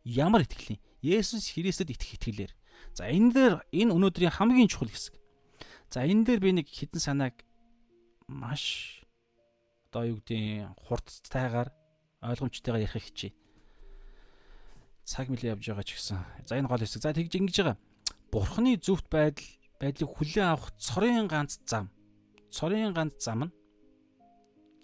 Ямар 0.05 0.43
итгэлийн? 0.43 0.83
Есүс 1.03 1.57
Христэд 1.57 1.93
итгэх 1.97 2.21
итгэлээр. 2.21 2.53
За 2.95 3.09
энэ 3.09 3.33
дээр 3.33 3.55
энэ 3.73 3.93
өнөөдрийн 3.97 4.35
хамгийн 4.37 4.69
чухал 4.69 4.93
хэсэг. 4.93 5.17
За 5.89 6.05
энэ 6.05 6.25
дээр 6.25 6.41
би 6.41 6.51
нэг 6.53 6.67
хідэн 6.69 7.01
санааг 7.01 7.35
маш 8.29 9.05
одоо 9.91 10.07
юу 10.07 10.17
гэдгийг 10.23 10.71
хурдтайгаар 10.87 11.73
ойлгомжтойгоор 12.23 12.85
ярих 12.85 13.05
хичээ. 13.11 13.33
Цаг 15.09 15.27
мэл 15.33 15.43
явж 15.43 15.67
байгаа 15.67 15.87
ч 15.89 15.99
гэсэн. 15.99 16.21
За 16.47 16.55
энэ 16.55 16.69
гол 16.69 16.85
хэсэг. 16.85 17.03
За 17.03 17.17
тэгж 17.17 17.35
ингэж 17.35 17.57
байгаа. 17.65 17.79
Бурхны 18.31 18.79
зөвхт 18.79 19.11
байдал 19.11 19.49
байдлыг 19.81 20.07
хүлээн 20.07 20.55
авах 20.55 20.71
цорын 20.79 21.27
ганц 21.27 21.59
зам. 21.67 21.91
Цорын 22.55 22.95
ганц 22.95 23.19
зам 23.19 23.51
нь 23.51 23.55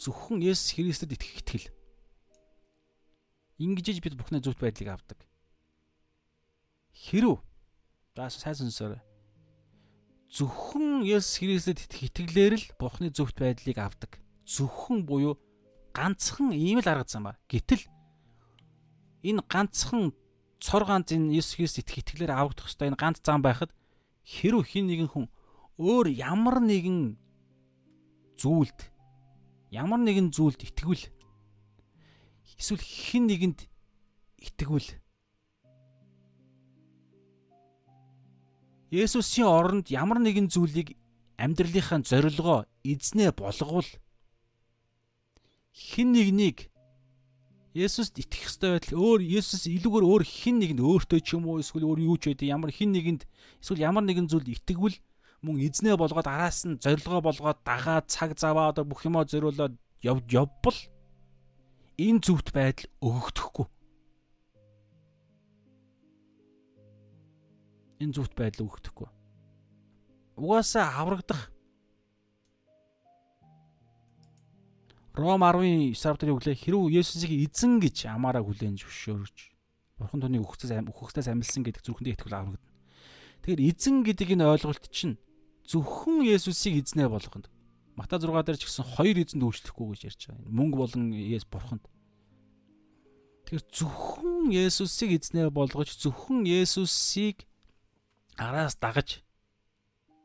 зөвхөн 0.03 0.43
Есүс 0.43 0.75
Христэд 0.75 1.15
итгэх 1.15 1.39
итгэл. 1.41 1.69
Ингэж 3.63 4.03
бид 4.03 4.19
Бурхны 4.19 4.43
зөвхт 4.43 4.61
байдлыг 4.61 4.91
авдаг. 4.91 5.23
Хэрв 6.97 7.45
за 8.17 8.31
сайн 8.31 8.57
сонсоорой. 8.57 9.03
Зөвхөн 10.33 11.05
Есүс 11.05 11.39
Христэд 11.39 11.85
итгэлээр 11.85 12.55
л 12.57 12.67
Бурхны 12.81 13.13
зөвхт 13.13 13.37
байдлыг 13.37 13.77
авдаг 13.77 14.17
зөвхөн 14.49 15.05
буюу 15.05 15.37
ганцхан 15.93 16.57
ийм 16.57 16.81
л 16.81 16.89
арга 16.89 17.05
зам 17.05 17.29
ба. 17.29 17.39
Гэтэл 17.53 17.85
энэ 19.23 19.45
ганцхан 19.45 20.17
цор 20.61 20.85
ганц 20.89 21.13
энэ 21.13 21.37
Есүс 21.37 21.61
Христ 21.61 21.79
итгэлээр 21.85 22.33
аврагдах 22.33 22.69
хэвээр 22.73 22.91
энэ 22.97 23.01
ганц 23.01 23.19
зам 23.23 23.41
байхад 23.45 23.71
хэрв 24.25 24.65
хин 24.67 24.89
нэгэн 24.89 25.13
хүн 25.13 25.27
өөр 25.77 26.11
ямар 26.17 26.59
нэгэн 26.65 27.21
зүйлд 28.41 28.79
ямар 29.71 30.01
нэгэн 30.01 30.33
зүйлд 30.33 30.65
итгэвэл 30.65 31.05
эсвэл 32.57 32.81
хин 32.81 33.29
нэгэнд 33.29 33.69
итгэвэл 34.41 34.89
Есүсийн 38.91 39.51
оронд 39.51 39.91
ямар 39.91 40.23
нэгэн 40.23 40.47
зүйлийг 40.47 40.95
амьдралынхаа 41.37 42.07
зорилгоо 42.07 42.71
эзнээ 42.87 43.35
болговол 43.35 43.89
хин 45.75 46.15
нэгнийг 46.15 46.71
Есүст 47.77 48.17
итгэх 48.17 48.49
ёстой 48.49 48.71
байтал 48.81 48.97
өөр 48.97 49.21
Есүс 49.21 49.69
илүүгээр 49.69 50.07
өөр 50.09 50.23
хин 50.25 50.57
нэгэнд 50.65 50.81
өөртөө 50.81 51.21
ч 51.21 51.37
юм 51.37 51.45
уу 51.45 51.61
эсвэл 51.61 51.85
өөр 51.85 52.09
юу 52.09 52.17
ч 52.17 52.33
байдیں۔ 52.33 52.49
Ямар 52.49 52.73
хин 52.73 52.97
нэгэнд 52.97 53.29
эсвэл 53.61 53.85
ямар 53.85 54.01
нэгэн 54.09 54.33
зүйлд 54.33 54.49
итгэвэл 54.49 54.97
мөн 55.45 55.61
эзнээ 55.61 56.01
болгоод 56.01 56.25
араас 56.25 56.65
нь 56.65 56.81
зорилгоо 56.81 57.21
болгоод 57.21 57.61
дагаад 57.69 58.09
цаг 58.09 58.33
заваа 58.41 58.73
одоо 58.73 58.89
бүх 58.89 59.05
юмаа 59.05 59.29
зориулаад 59.29 59.77
яв 60.01 60.25
явбал 60.33 60.79
энэ 62.01 62.25
зүвт 62.25 62.57
байдал 62.57 62.89
өгөгдөхгүй. 63.05 63.67
Энэ 68.01 68.13
зүвт 68.13 68.33
байдал 68.37 68.69
өгөгдөхгүй. 68.69 69.09
Угаасаа 70.37 71.01
аврагдах 71.01 71.53
Ром 75.17 75.41
10-ын 75.41 75.97
9 75.97 76.13
авдар 76.13 76.29
юу 76.29 76.37
гэлээ 76.37 76.61
хэрв 76.61 76.93
Есүсийг 76.93 77.33
эзэн 77.49 77.81
гэж 77.81 78.13
амаараа 78.13 78.45
хүлээн 78.45 78.77
зөвшөөрч 78.77 79.57
Бурхан 79.97 80.21
түүнийг 80.21 80.45
өгөхөөс 80.45 80.93
өгөхөөс 80.93 81.33
амилсан 81.33 81.65
гэдэг 81.65 81.81
зүрхэндээ 81.89 82.15
итгэл 82.21 82.37
аврагдана. 82.37 82.69
Тэгэхээр 83.41 83.65
эзэн 83.65 84.05
гэдэг 84.05 84.29
энэ 84.37 84.45
ойлголт 84.45 84.85
чинь 84.93 85.17
зөвхөн 85.65 86.21
Есүсийг 86.29 86.85
эзнээ 86.85 87.09
болгоно. 87.09 87.49
Мата 87.97 88.21
6 88.21 88.29
дээр 88.29 88.61
ч 88.61 88.69
гэсэн 88.69 88.85
хоёр 88.93 89.17
эзэнд 89.25 89.41
үйлчлэхгүй 89.41 89.87
гэж 89.97 90.01
ярьж 90.05 90.21
байгаа. 90.29 90.53
Мөнгө 90.53 90.77
болон 90.85 91.17
Есүс 91.17 91.49
Бурханд. 91.49 91.85
Тэгэхээр 93.49 93.65
зөвхөн 93.73 94.53
Есүсийг 94.53 95.11
эзнээ 95.17 95.49
болгож 95.49 95.97
зөвхөн 95.97 96.45
Есүсийг 96.45 97.49
араас 98.37 98.77
дагаж 98.77 99.21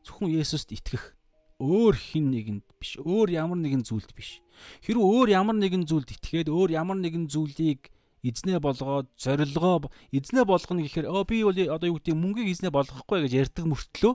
зөвхөн 0.05 0.31
Есүст 0.31 0.71
итгэх 0.71 1.15
өөр 1.61 1.95
хин 1.95 2.31
нэгэнд 2.31 2.65
биш 2.79 2.97
өөр 2.99 3.29
ямар 3.31 3.59
нэгэн 3.59 3.85
зүйлд 3.85 4.11
биш 4.17 4.41
Хэрвээ 4.85 5.05
өөр 5.05 5.29
ямар 5.33 5.57
нэгэн 5.57 5.85
зүйлд 5.85 6.09
итгээд 6.09 6.49
өөр 6.49 6.69
ямар 6.73 6.97
нэгэн 6.99 7.29
зүйлийг 7.29 7.89
эзнээ 8.21 8.61
болгоод 8.61 9.09
зорилгоо 9.17 9.89
эзнээ 10.13 10.45
болгоно 10.45 10.81
гэхээр 10.85 11.09
оо 11.09 11.25
би 11.25 11.41
бол 11.41 11.57
одоо 11.57 11.87
юу 11.89 11.97
гэдэг 11.97 12.17
мөнгийг 12.17 12.49
эзнээ 12.53 12.73
болгохгүй 12.73 13.25
гэж 13.25 13.33
ярьдаг 13.33 13.65
мөртлөө 13.65 14.13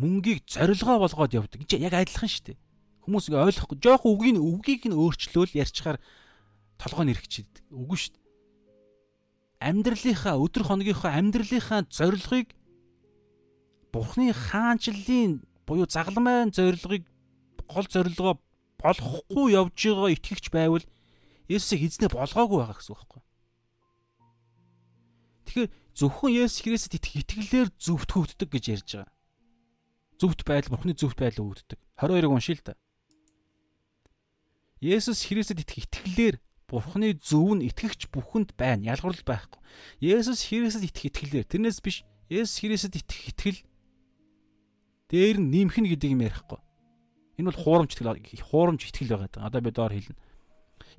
мөнгийг 0.00 0.44
зорилгоо 0.48 0.96
болгоод 1.04 1.32
явдаг. 1.36 1.60
Энд 1.60 1.72
яг 1.76 1.92
адилхан 1.96 2.28
шүү 2.28 2.44
дээ. 2.52 2.58
Хүмүүс 3.04 3.28
ингээ 3.28 3.44
ойлгохгүй. 3.48 3.76
Жохон 3.80 4.12
үгийг 4.12 4.36
үгийг 4.40 4.82
нь 4.88 4.96
өөрчлөөл 4.96 5.52
ярьчихаар 5.56 6.00
толгой 6.80 7.04
нь 7.08 7.12
эргэчихэд. 7.12 7.64
Үгүй 7.72 7.96
шүү 7.96 8.12
дээ. 8.16 8.25
Амьдралынхаа 9.66 10.38
өдөр 10.38 10.62
хоногийнхоо 10.62 11.10
амьдралынхаа 11.10 11.90
зорилгыг 11.90 12.54
Бурхны 13.90 14.30
хаанчлалын 14.30 15.42
буюу 15.66 15.90
загалмайн 15.90 16.54
зорилгыг 16.54 17.02
гол 17.66 17.86
зорилгоо 17.90 18.38
болохгүй 18.78 19.46
явж 19.58 19.74
байгаа 19.74 20.14
итгэгч 20.14 20.46
байвал 20.54 20.86
Есүсийг 21.50 21.82
эзнээ 21.86 22.10
болгоогүй 22.14 22.58
байгаа 22.62 22.78
гэсэн 22.78 22.92
үг 22.94 23.00
байхгүй. 23.02 23.22
Тэгэхээр 25.46 25.70
зөвхөн 25.94 26.32
Есүс 26.42 26.60
Христэд 26.62 26.98
итгэх 26.98 27.16
итгэлээр 27.22 27.68
зөвтгөгддөг 27.78 28.48
гэж 28.50 28.64
ярьж 28.74 28.88
байгаа. 28.98 29.14
Зөвхт 30.18 30.42
байдал 30.42 30.72
Бурхны 30.74 30.92
зөвхт 30.92 31.18
байдал 31.18 31.46
өгддөг. 31.46 31.78
22-ыг 31.96 32.32
уншия 32.34 32.56
л 32.58 32.66
да. 32.66 32.74
Есүс 34.82 35.22
Христэд 35.24 35.62
итгэх 35.62 35.86
итгэлээр 35.86 36.36
Бурхны 36.66 37.14
зөв 37.14 37.54
нь 37.54 37.66
итгэгч 37.70 38.10
бүхэнд 38.10 38.58
байна. 38.58 38.90
Ялгарлал 38.90 39.22
байхгүй. 39.22 39.62
Есүс 40.02 40.50
Христэд 40.50 40.90
итгэх 40.90 41.14
итгэлээр 41.14 41.46
тэрнээс 41.46 41.78
биш 41.78 42.02
Есүс 42.26 42.58
Христэд 42.58 42.98
итгэх 42.98 43.22
итгэл 43.30 43.60
дээр 45.06 45.38
нь 45.38 45.50
нэмэх 45.54 45.78
нь 45.78 45.90
гэдэг 45.94 46.10
юм 46.10 46.26
ярихгүй. 46.26 46.58
Энэ 47.38 47.54
бол 47.54 47.62
хуурамч 47.62 47.94
итгэл 47.94 48.18
хуурамч 48.50 48.82
итгэл 48.90 49.14
байгаа. 49.14 49.46
Одоо 49.46 49.62
би 49.62 49.70
доор 49.70 49.94
хэлнэ. 49.94 50.18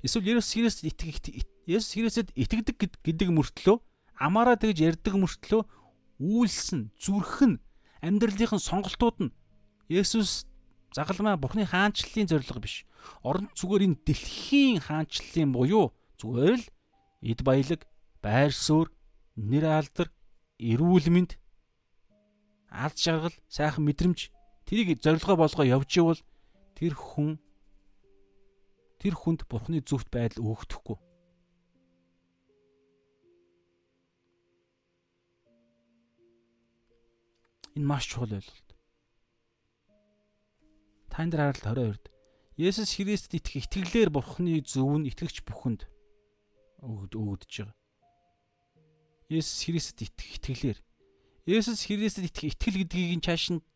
Эсвэл 0.00 0.40
Есүс 0.40 0.56
Христэд 0.56 0.88
итгэх 0.88 1.44
Есүс 1.68 1.92
Христэд 1.92 2.32
итгэдэг 2.32 3.04
гэдэг 3.04 3.28
мөртлөө 3.28 3.76
амаараа 4.16 4.56
тэгж 4.56 4.88
ярьдаг 4.88 5.20
мөртлөө 5.20 5.68
үйлсэн 6.16 6.96
зүрх 6.96 7.44
нь 7.44 7.60
амьдралынхын 8.00 8.56
сонголтууд 8.56 9.16
нь 9.28 9.34
Есүс 9.92 10.47
загалмаа 10.94 11.36
Бурхны 11.36 11.66
хаанчлалын 11.66 12.28
зорилго 12.28 12.60
биш. 12.60 12.86
Орон 13.22 13.48
зүгээр 13.54 13.86
энэ 13.86 14.00
дэлхийн 14.06 14.80
хаанчлалын 14.80 15.52
буюу 15.52 15.92
зүгээр 16.20 16.60
л 16.60 16.68
эд 17.22 17.40
баялаг, 17.44 17.86
байр 18.22 18.52
суурь, 18.52 18.92
нэр 19.36 19.64
алдар, 19.66 20.08
эрүүл 20.58 21.08
мэнд, 21.10 21.38
алд 22.70 22.96
жаргал, 22.98 23.36
сайхан 23.48 23.84
мэдрэмж 23.84 24.30
тэрийг 24.66 25.00
зорилгоо 25.00 25.36
болгоо 25.36 25.64
явж 25.64 25.90
ивэл 25.98 26.22
тэр 26.76 26.94
хүн 26.94 27.38
тэр 28.98 29.14
хүнд 29.14 29.46
бурхны 29.48 29.80
зөвхт 29.80 30.10
байдал 30.10 30.42
өгөхдөггүй. 30.44 30.98
Энэ 37.78 37.86
маш 37.86 38.10
чухал 38.10 38.34
ойлголт. 38.34 38.67
Танд 41.18 41.34
харалт 41.34 41.58
22-д 41.66 42.14
Есүс 42.62 42.94
Христэд 42.94 43.42
итгэх 43.42 43.66
итгэлээр 43.66 44.14
бурхны 44.14 44.62
зөв 44.62 45.02
нь 45.02 45.10
итгэгч 45.10 45.42
бүхэнд 45.50 45.90
өгөгдөж 46.78 47.66
байгаа. 47.66 47.74
Есүс 49.26 49.66
Христэд 49.66 50.14
итгэх 50.14 50.38
итгэлээр 50.38 50.78
Есүс 51.42 51.90
Христэд 51.90 52.30
итгэх 52.30 52.54
итгэл 52.54 52.86
гэдгийг 52.86 53.18
чааш 53.26 53.50
нь 53.50 53.66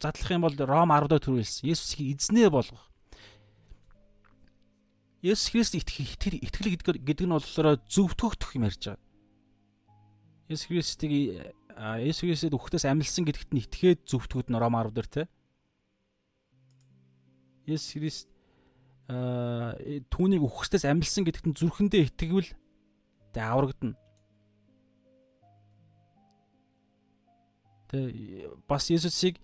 задлах 0.00 0.32
юм 0.32 0.48
бол 0.48 0.56
Ром 0.64 0.88
10-д 0.96 1.20
төрүүлсэн. 1.20 1.68
Есүсийг 1.68 2.16
эзнээ 2.16 2.48
болгох. 2.48 2.88
Есүс 5.20 5.52
Христ 5.52 5.76
итгэх 5.76 6.16
итгэл 6.40 6.72
гэдэг 7.04 7.28
нь 7.28 7.36
болохоор 7.36 7.84
зөвтгөх 7.84 8.56
юм 8.56 8.64
ярьж 8.64 8.96
байгаа. 8.96 9.04
Есүс 10.48 10.72
Христийг 10.72 11.36
Есүс 11.76 12.24
Христэд 12.24 12.56
үхтээс 12.56 12.88
амилсан 12.88 13.28
гэдэгт 13.28 13.52
нь 13.52 13.60
итгээд 13.60 14.08
зөвтгөхөд 14.08 14.48
нь 14.48 14.56
Ром 14.56 14.72
10 14.72 14.96
дээр 14.96 15.08
те. 15.12 15.22
Есүс 17.66 17.94
Христ 17.94 18.28
а 19.12 19.74
түүнийг 20.10 20.42
үхсдээс 20.46 20.86
амилсан 20.88 21.26
гэдэгт 21.26 21.46
нь 21.50 21.58
зүрхэндээ 21.58 22.02
итгэвэл 22.10 22.50
тэ 23.34 23.40
аврагдана. 23.42 23.98
Тэ 27.90 28.48
бас 28.64 28.88
Есүсийг 28.88 29.36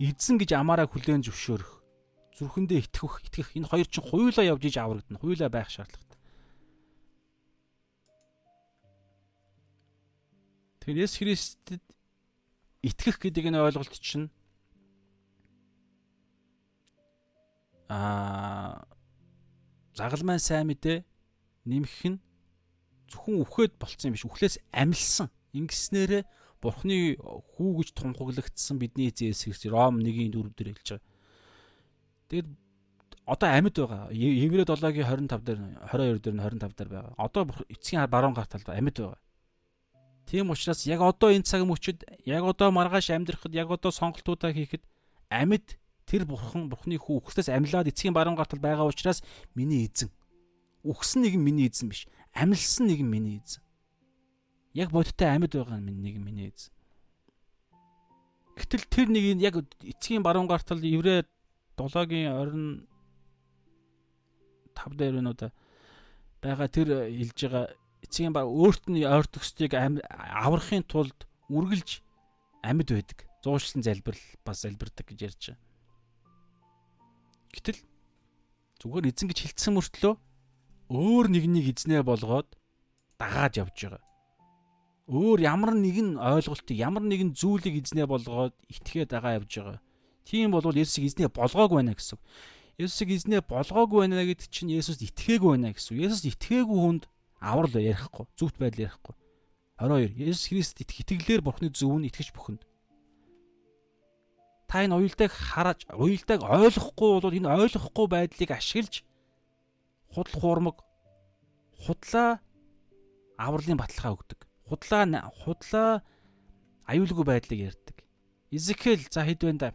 эзэн 0.00 0.40
гэж 0.40 0.56
амаараа 0.56 0.88
хүлээн 0.88 1.26
зөвшөөрөх 1.26 1.80
зүрхэндээ 2.40 2.88
итгэх 2.88 3.14
итгэх 3.28 3.48
энэ 3.60 3.68
хоёр 3.68 3.88
чинь 3.90 4.06
хуйлаа 4.08 4.44
явж 4.48 4.62
иж 4.64 4.76
аврагдана 4.80 5.20
хуйлаа 5.20 5.50
байх 5.52 5.68
шаардлагатай. 5.68 6.18
Тэгэхээр 10.80 11.04
Есүс 11.04 11.18
Христэд 11.20 11.84
итгэх 12.80 13.20
гэдэг 13.20 13.52
энэ 13.52 13.60
ойлголт 13.60 13.92
чинь 14.00 14.32
аа 17.90 18.86
загалмайн 19.98 20.38
сайн 20.38 20.70
мэдээ 20.70 21.02
нэмэх 21.66 21.98
нь 22.06 22.22
зөвхөн 23.10 23.42
үхээд 23.42 23.72
болцсон 23.82 24.08
юм 24.10 24.14
биш 24.14 24.24
үхлээс 24.30 24.56
амилсан 24.70 25.28
ингэснээрээ 25.58 26.22
Бурхны 26.60 27.16
хүү 27.16 27.70
гэж 27.80 27.88
тунхаглагдсан 27.96 28.76
бидний 28.76 29.08
эзэн 29.08 29.32
Есүс 29.32 29.64
Ром 29.72 29.96
1-ийн 30.04 30.28
4 30.28 30.52
дээр 30.52 30.76
хэлж 30.76 30.88
байгаа. 30.92 31.08
Тэгэд 32.28 32.48
одоо 33.24 33.48
амьд 33.48 33.76
байгаа. 33.80 34.12
Еврей 34.12 34.68
7-гийн 34.68 35.08
25 35.08 35.40
дээр 35.40 35.60
22 35.88 36.20
дээр 36.20 36.36
нь 36.36 36.44
25 36.44 36.76
дээр 36.76 36.90
байгаа. 36.92 37.14
Одоо 37.16 37.48
эцгийн 37.64 38.04
баруун 38.12 38.36
гарт 38.36 38.52
талд 38.52 38.68
амьд 38.68 38.92
байгаа. 38.92 39.20
Тийм 40.28 40.52
учраас 40.52 40.84
яг 40.84 41.00
одоо 41.00 41.32
энэ 41.32 41.48
цаг 41.48 41.64
мөчид 41.64 42.04
яг 42.28 42.44
одоо 42.44 42.68
маргааш 42.70 43.08
амьдрахад 43.08 43.56
яг 43.56 43.72
одоо 43.72 43.90
сонголтуудаа 43.90 44.52
хийхэд 44.52 44.84
амьд 45.32 45.80
тэр 46.10 46.26
бурхан 46.26 46.66
бурхны 46.66 46.98
хүү 46.98 47.22
үхсээс 47.22 47.54
амьлаад 47.54 47.86
эцгийн 47.86 48.10
баруун 48.10 48.34
гартал 48.34 48.58
байгаа 48.58 48.90
учраас 48.90 49.22
миний 49.54 49.86
эзэн. 49.86 50.10
Үхсэн 50.82 51.22
нэг 51.22 51.38
нь 51.38 51.46
миний 51.46 51.70
эзэн 51.70 51.86
биш. 51.86 52.10
Амьлсан 52.34 52.90
нэг 52.90 52.98
нь 52.98 53.06
миний 53.06 53.38
эзэн. 53.38 53.62
Яг 54.74 54.90
бодиттой 54.90 55.30
амьд 55.30 55.54
байгаа 55.54 55.78
нэг 55.78 56.18
миний 56.18 56.50
эз. 56.50 56.74
Гэтэл 58.58 58.90
тэр 58.90 59.06
нэг 59.14 59.38
яг 59.38 59.62
эцгийн 59.86 60.26
баруун 60.26 60.50
гартал 60.50 60.82
еврей 60.82 61.22
7-гийн 61.78 62.34
25 64.74 64.98
дээр 64.98 65.22
өнөөдөр 65.22 65.54
байгаа 66.42 66.68
тэр 66.68 66.88
хэлж 67.06 67.38
байгаа 67.38 67.66
эцгийн 68.02 68.34
баг 68.34 68.50
өөрт 68.50 68.90
нь 68.90 69.06
ойртогчдыг 69.06 69.78
аврахын 69.78 70.82
тулд 70.82 71.30
үргэлж 71.46 72.02
амьд 72.66 72.90
байдаг. 72.90 73.30
Зуушлан 73.40 73.86
залбирал 73.86 74.26
бас 74.44 74.66
залбирдаг 74.66 75.06
гэж 75.06 75.20
ярьж 75.22 75.42
байгаа. 75.54 75.69
Гэтэл 77.54 77.78
зүгээр 78.80 79.10
эзэн 79.10 79.28
гэж 79.30 79.38
хэлсэн 79.44 79.74
мөртлөө 79.76 80.14
өөр 80.90 81.26
нэгнийг 81.30 81.66
эзнээ 81.74 82.02
болгоод 82.02 82.48
дагаад 83.20 83.58
явж 83.60 83.76
байгаа 83.76 84.10
өөр 85.10 85.42
ямар 85.42 85.74
нэгэн 85.74 86.22
ойлголтыг 86.22 86.78
ямар 86.78 87.02
нэгэн 87.02 87.34
зүйлийг 87.34 87.82
эзнээ 87.82 88.06
болгоод 88.06 88.54
итгээд 88.70 89.10
байгаа 89.10 89.42
явж 89.42 89.50
байгаа. 89.58 89.78
Тийм 90.22 90.54
бол 90.54 90.62
Есүсийг 90.62 91.10
эзнээ 91.10 91.34
болгоогүй 91.34 91.82
байна 91.82 91.98
гэсэн. 91.98 92.18
Есүсийг 92.78 93.10
эзнээ 93.18 93.42
болгоогүй 93.42 94.06
байна 94.06 94.22
гэдэг 94.22 94.46
чинь 94.46 94.70
Есүст 94.70 95.02
итгээгүй 95.02 95.58
байна 95.58 95.74
гэсэн. 95.74 95.98
Есүс 95.98 96.22
итгээгүй 96.30 96.78
хүнд 96.78 97.04
аврал 97.42 97.74
ярихгүй, 97.74 98.30
зүвт 98.38 98.56
байдал 98.62 98.86
ярихгүй. 98.86 99.14
22. 99.82 100.14
Есүс 100.30 100.46
Христ 100.46 100.78
итгэлээр 100.78 101.42
Бурхны 101.42 101.74
зөвөнд 101.74 102.06
итгэж 102.06 102.30
бүхэнд. 102.30 102.62
Та 104.70 104.86
энэ 104.86 104.94
уялдааг 104.94 105.34
хараж, 105.34 105.82
уялдааг 105.90 106.46
ойлгохгүй 106.46 107.10
бол 107.18 107.34
энэ 107.34 107.50
ойлгохгүй 107.58 108.06
байдлыг 108.06 108.50
ашиглаж 108.54 109.02
худал 110.14 110.36
хуурмаг 110.38 110.76
худлаа 111.74 112.38
авралын 113.34 113.82
баталгаа 113.82 114.14
өгдөг 114.14 114.46
худлаа 114.70 115.26
худлаа 115.42 116.02
аюулгүй 116.86 117.24
байдлыг 117.26 117.60
ярьдаг. 117.74 117.96
Изекэл 118.50 119.02
за 119.10 119.26
хэд 119.26 119.42
вэ 119.42 119.52
да? 119.58 119.74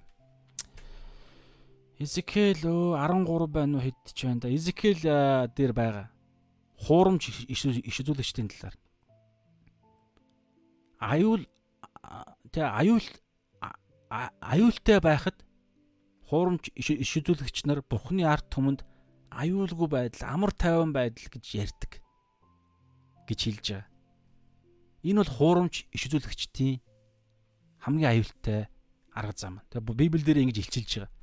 Изекэл 1.99 2.63
өө 2.63 2.95
13 2.95 3.51
байна 3.51 3.77
уу 3.80 3.84
хэд 3.84 3.99
ч 4.15 4.27
байна 4.27 4.47
да. 4.47 4.47
Изекэл 4.47 5.03
дээр 5.51 5.73
байгаа. 5.76 6.07
Хуурамч 6.88 7.47
иш 7.51 7.99
үзүүлэгчдийн 7.99 8.51
талаар. 8.51 8.76
Аюул 10.99 11.43
тэ 12.51 12.63
аюул 12.63 13.03
аюултай 14.41 14.99
байхад 15.01 15.37
хуурамч 16.29 16.71
иш 16.75 17.11
үзүүлэгч 17.21 17.65
нар 17.65 17.81
Бурхны 17.85 18.25
ард 18.25 18.47
түмэнд 18.49 18.81
аюулгүй 19.29 19.87
байдал, 19.91 20.23
амар 20.31 20.51
тайван 20.55 20.95
байдал 20.95 21.27
гэж 21.29 21.45
ярьдаг 21.55 21.91
гэж 23.27 23.39
хэлж 23.45 23.65
байгаа. 23.71 23.87
Энэ 25.05 25.19
бол 25.21 25.33
хуурамч 25.37 25.75
иш 25.93 26.01
үзүүлэгчдийн 26.07 26.81
хамгийн 27.83 28.11
аюултай 28.13 28.65
арга 29.13 29.33
зам. 29.37 29.61
Тэгээ 29.69 30.01
Библиэлд 30.01 30.41
ингэж 30.49 30.57
илчилж 30.65 30.91
байгаа. 31.05 31.13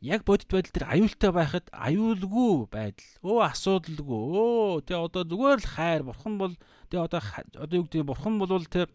Яг 0.00 0.24
бодит 0.24 0.48
байдал 0.48 0.72
дээр 0.72 0.88
аюултай 0.96 1.30
байхад 1.32 1.66
аюулгүй 1.72 2.68
байдал. 2.72 3.10
Өө 3.20 3.38
асуудалгүй. 3.52 4.20
Өө 4.32 4.84
тэгээ 4.88 5.04
одоо 5.04 5.22
зүгээр 5.28 5.60
л 5.60 5.72
хайр 5.76 6.02
бурхан 6.08 6.34
бол 6.40 6.54
тэгээ 6.88 7.04
одоо 7.04 7.20
одоо 7.60 7.76
юу 7.76 7.84
гэдэг 7.84 8.08
бурхан 8.08 8.40
бол 8.40 8.64
тэгээ 8.64 8.88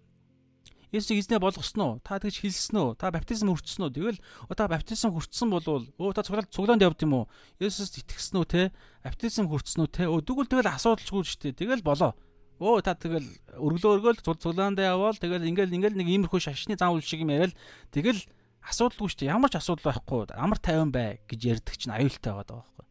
Есүсийг 0.96 1.20
эзнээ 1.28 1.44
болгосон 1.44 1.82
уу? 1.84 1.94
Та 2.00 2.16
тэгж 2.24 2.40
хэлсэн 2.40 2.80
үү? 2.80 2.90
Та 2.96 3.12
баптизм 3.12 3.52
хүртсэн 3.52 3.84
үү? 3.84 3.92
Тэгэл 3.92 4.20
та 4.56 4.66
баптизм 4.72 5.12
хүртсэн 5.12 5.50
болвол 5.52 5.86
өө 6.00 6.16
та 6.16 6.24
цуглаанд 6.24 6.56
цуглаанд 6.56 6.86
явд 6.88 7.04
юм 7.04 7.14
уу? 7.20 7.26
Есүст 7.60 8.00
итгэсэн 8.00 8.40
үү 8.40 8.48
те? 8.48 8.72
Баптизм 9.04 9.52
хүртсэн 9.52 9.84
үү 9.84 9.90
те? 9.92 10.08
Өө 10.08 10.24
тэгвэл 10.24 10.48
тэгэл 10.48 10.72
асуудалчгүй 10.72 11.24
шүү 11.28 11.52
дээ. 11.52 11.60
Тэгэл 11.60 11.84
болоо. 11.84 12.16
Өө 12.64 12.80
та 12.88 12.96
тэгэл 12.96 13.28
өргөлөө 13.60 14.16
өргөөл 14.16 14.24
цуглаандаа 14.24 14.96
яваал 14.96 15.20
тэгэл 15.20 15.44
ингээл 15.44 15.76
ингээл 15.76 16.00
нэг 16.00 16.08
иймэрхүү 16.08 16.40
шашны 16.40 16.80
зам 16.80 16.96
үйл 16.96 17.04
шиг 17.04 17.28
юм 17.28 17.36
яриад 17.36 17.52
тэгэл 17.92 18.24
асуудалгүй 18.64 19.12
шүү 19.12 19.20
дээ. 19.28 19.36
Ямар 19.36 19.52
ч 19.52 19.60
асуудал 19.60 19.92
байхгүй. 19.92 20.32
Амар 20.32 20.64
тайван 20.64 20.96
бай 20.96 21.20
гэж 21.28 21.60
ярьдаг 21.60 21.76
чинь 21.76 21.92
аюултай 21.92 22.32
байгаа 22.32 22.64
байхгүй. 22.64 22.86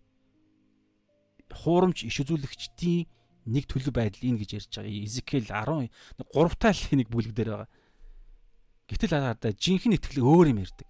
Хуурамч 1.65 2.05
иш 2.05 2.21
үзүүлэгчдийн 2.21 3.09
нэг 3.49 3.65
төлөв 3.69 3.93
байдал 3.97 4.21
энэ 4.21 4.41
гэж 4.45 4.51
ярьж 4.53 4.73
байгаа. 4.77 4.93
Изекэл 4.93 5.49
10 5.49 5.89
3 6.29 6.61
тал 6.61 6.81
нэг 6.93 7.09
бүлэг 7.09 7.33
дээр 7.33 7.51
байгаа. 7.57 7.71
Гэтэл 8.89 9.17
хардаа 9.17 9.53
жинхэнэ 9.57 9.97
итгэл 9.97 10.25
өөр 10.25 10.53
юм 10.53 10.61
ярьдаг. 10.61 10.89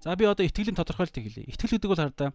За 0.00 0.16
би 0.16 0.24
одоо 0.28 0.44
итгэлийн 0.44 0.76
тодорхойлтыг 0.76 1.24
хэлье. 1.24 1.48
Итгэл 1.48 1.76
гэдэг 1.76 1.88
бол 1.88 2.00
хардаа 2.00 2.30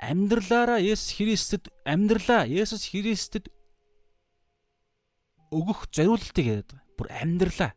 амьдралаараа 0.00 0.80
Есүс 0.80 1.14
Христэд 1.20 1.68
амьдралаа 1.84 2.48
Есүс 2.48 2.88
Христэд 2.88 3.52
өгөх 5.52 5.92
зориултыг 5.92 6.46
яриад 6.46 6.70
байгаа. 6.72 6.96
Бүр 6.96 7.08
амьдралаа. 7.12 7.72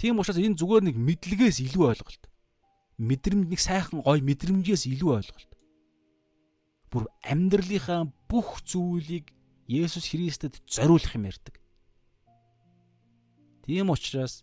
Тийм 0.00 0.16
учраас 0.16 0.40
энэ 0.40 0.56
зүгээр 0.56 0.84
нэг 0.88 0.96
мэдлэгээс 0.96 1.58
илүү 1.60 1.84
ойлголт. 1.92 2.24
Мэдрэмж 2.96 3.52
нэг 3.52 3.60
сайхан 3.60 4.00
гой 4.00 4.24
мэдрэмжээс 4.24 4.88
илүү 4.88 5.10
ойлголт. 5.20 5.52
Бүр 6.88 7.04
амьдралынхаа 7.20 8.08
бүх 8.30 8.64
зүйлийг 8.64 9.28
Есүс 9.68 10.08
Христэд 10.08 10.56
зориулах 10.64 11.14
юм 11.14 11.28
ярьдаг. 11.28 11.59
Тийм 13.70 13.88
учраас 13.90 14.42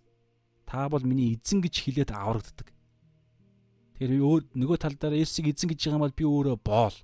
та 0.64 0.88
бол 0.88 1.04
миний 1.04 1.36
эзэн 1.36 1.60
гэж 1.60 1.84
хэлээд 1.84 2.16
аврагддаг. 2.16 2.72
Тэгэхээр 4.00 4.24
өөр 4.24 4.42
нөгөө 4.56 4.78
талдаа 4.80 5.12
Есүсийг 5.20 5.52
эзэн 5.52 5.68
гэж 5.68 5.84
байгаа 5.84 6.00
юм 6.00 6.04
бол 6.08 6.16
би 6.16 6.24
өөрөө 6.24 6.56
боол. 6.64 6.96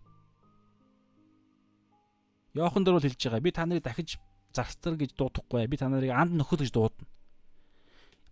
Йохан 2.56 2.88
дөр 2.88 2.96
бол 2.96 3.04
хэлж 3.04 3.28
байгаа. 3.28 3.44
Би 3.44 3.52
та 3.52 3.68
нарыг 3.68 3.84
дахиж 3.84 4.24
зарцтар 4.56 4.96
гэж 4.96 5.20
дуудахгүй. 5.20 5.68
Би 5.68 5.76
та 5.76 5.92
нарыг 5.92 6.16
анд 6.16 6.32
нөхөд 6.40 6.64
гэж 6.64 6.72
дуудана. 6.72 7.12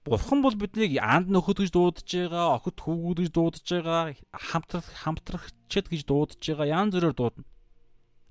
Бурхан 0.08 0.40
бол 0.40 0.56
биднийг 0.56 0.96
анд 0.96 1.28
нөхөд 1.28 1.68
гэж 1.68 1.76
дуудаж 1.76 2.08
байгаа, 2.08 2.64
охид 2.64 2.80
хүүгүүд 2.80 3.20
гэж 3.28 3.32
дуудаж 3.36 3.68
байгаа, 3.68 4.16
хамтрах 4.32 4.88
хамтрагчд 5.04 5.92
гэж 5.92 6.08
дуудаж 6.08 6.40
байгаа. 6.40 6.80
Янз 6.80 6.96
бүрээр 6.96 7.12
дуудана. 7.12 7.44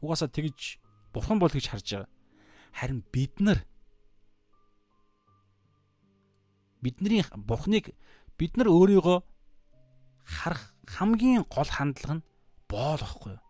Угаасаа 0.00 0.32
тэгж 0.32 0.80
Бурхан 1.12 1.36
бол 1.36 1.52
гэж 1.52 1.68
харж 1.68 1.86
байгаа. 2.00 2.10
Харин 2.72 3.04
бид 3.12 3.36
нар 3.44 3.60
бидний 6.82 7.24
Бурханыг 7.36 7.94
бид 8.38 8.56
нар 8.56 8.68
өөрийгөө 8.68 9.18
харах 10.24 10.74
хамгийн 10.88 11.44
гол 11.46 11.68
хандлага 11.68 12.14
нь 12.18 12.26
боол 12.68 13.00
юу? 13.00 13.40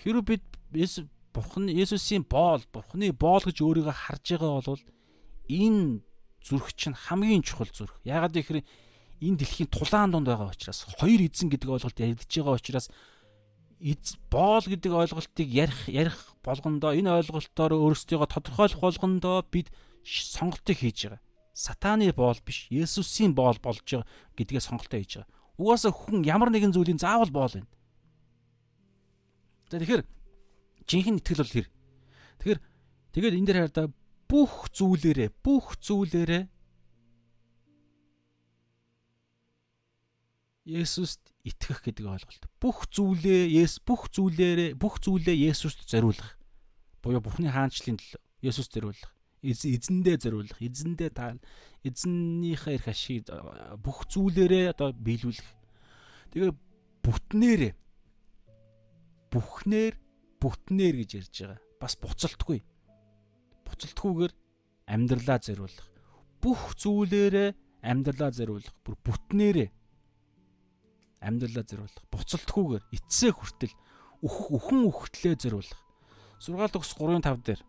Хэрвээ 0.00 0.24
бид 0.28 0.44
Бурхан 1.32 1.68
Есүсийн 1.68 2.28
боол, 2.28 2.60
Бурханы 2.72 3.12
боол 3.12 3.40
гэж 3.40 3.64
өөрийгөө 3.64 3.96
харж 3.96 4.36
байгаа 4.36 4.60
бол 4.60 4.82
энэ 5.48 6.04
зүрх 6.44 6.68
чинь 6.76 6.92
хамгийн 6.92 7.40
чухал 7.40 7.72
зүрх. 7.72 7.96
Яагаад 8.04 8.36
гэхээр 8.36 8.60
энэ 9.22 9.38
дэлхийн 9.40 9.72
тулаан 9.72 10.12
донд 10.12 10.28
байгаа 10.28 10.52
учраас 10.52 10.84
хоёр 11.00 11.24
эзэн 11.24 11.48
гэдэг 11.48 11.70
ойлголт 11.72 11.96
яригдж 11.96 12.32
байгаа 12.36 12.60
учраас 12.60 12.92
эз 13.80 14.20
боол 14.28 14.60
гэдэг 14.60 14.92
ойлголтыг 14.92 15.48
ярих 15.48 15.88
ярих 15.88 16.36
болгондоо 16.44 16.92
энэ 16.92 17.24
ойлголтоор 17.24 17.80
өөрсдийгөө 17.80 18.28
тодорхойлох 18.28 18.80
болгондоо 18.84 19.40
бид 19.48 19.72
сонголтыг 20.04 20.84
хийж 20.84 21.08
байгаа. 21.08 21.20
Сатаны 21.52 22.12
боол 22.16 22.40
биш, 22.40 22.68
Есүсийн 22.72 23.36
боол 23.36 23.60
болж 23.60 23.84
байгаа 23.84 24.08
гэдгээ 24.36 24.60
сонголтоо 24.64 24.98
хийж 24.98 25.12
байгаа. 25.20 25.30
Угаасаа 25.60 25.92
хүн 25.92 26.24
ямар 26.24 26.48
нэгэн 26.48 26.72
зүйлийн 26.72 26.96
заавал 26.96 27.28
боол 27.28 27.52
байна. 27.52 27.68
За 29.68 29.76
тэгэхээр 29.76 30.02
жинхэнэ 30.88 31.20
итгэл 31.20 31.44
бол 31.44 31.52
тэр. 31.52 31.68
Тэгэхээр 32.40 32.60
тэгээд 33.12 33.36
энэ 33.36 33.46
дээр 33.46 33.60
хараа 33.68 33.88
бүх 34.32 34.72
зүйлээрээ 34.72 35.28
бүх 35.44 35.76
зүйлээрээ 35.76 36.44
Есүст 40.62 41.20
итгэх 41.42 41.82
гэдэг 41.82 42.06
ойлголт. 42.06 42.46
Бүх 42.62 42.86
зүйлээ 42.86 43.50
Есүс 43.50 43.82
бүх 43.82 44.06
зүйлээрээ 44.14 44.78
бүх 44.78 45.02
зүйлээ 45.02 45.50
Есүст 45.50 45.90
зориулах. 45.90 46.38
Буюу 47.02 47.18
Бурхны 47.18 47.50
хаанчлалын 47.50 47.98
төлөө 47.98 48.20
Есүст 48.46 48.70
зориулах. 48.70 49.10
Эзэндээ 49.42 50.16
зориулах, 50.22 50.58
эзэндээ 50.62 51.10
таал, 51.10 51.42
эзэннийхээ 51.82 52.74
эрх 52.78 52.86
ашиг 52.88 53.26
бүх 53.82 54.06
зүйлээрээ 54.06 54.70
одоо 54.70 54.94
биелүүлэх. 54.94 55.50
Тэгээ 56.30 56.54
бүтнээрээ 57.02 57.72
бүхнээр 59.32 59.94
бүтнээр 60.38 60.94
гэж 61.02 61.10
ярьж 61.18 61.34
байгаа. 61.42 61.60
Бас 61.80 61.94
буцалтгүй. 61.96 62.60
Буцалтгүйгээр 63.66 64.32
амьдралаа 64.86 65.38
зориулах. 65.40 65.88
Бүх 66.38 66.76
зүйлээрээ 66.76 67.50
амьдралаа 67.82 68.30
зориулах. 68.30 68.76
Бүр 68.84 68.96
бүтнээрээ 69.00 69.68
амьдралаа 71.24 71.64
зориулах. 71.64 72.04
Буцалтгүйгээр 72.12 72.84
эцсээ 72.92 73.32
хүртэл 73.32 73.74
үх 74.22 74.36
үхэн 74.52 74.86
үхтлээ 74.86 75.34
зориулах. 75.40 75.80
Сургаалт 76.42 76.76
өгс 76.76 76.92
3-5 76.98 77.42
дээр 77.46 77.60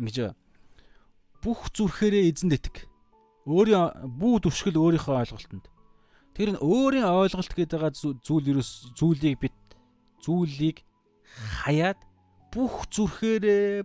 ингэж 0.00 0.32
бүх 1.44 1.68
зүрхээрээ 1.76 2.32
эзэнд 2.32 2.56
итг. 2.56 2.76
Өөрийн 3.44 4.08
бүү 4.16 4.44
төвшгөл 4.48 4.80
өөрийнхөө 4.80 5.16
ойлголтод 5.20 5.68
Тэр 6.40 6.56
нь 6.56 6.62
өөрийн 6.62 7.04
ойлголт 7.04 7.52
гэдэг 7.52 8.00
зүйл 8.24 8.50
ерөөс 8.54 8.96
зүйлийг 8.96 9.44
бит 9.44 9.58
зүйлийг 10.24 10.86
хаяад 11.66 12.00
бүх 12.48 12.86
зүрхээрээ 12.88 13.84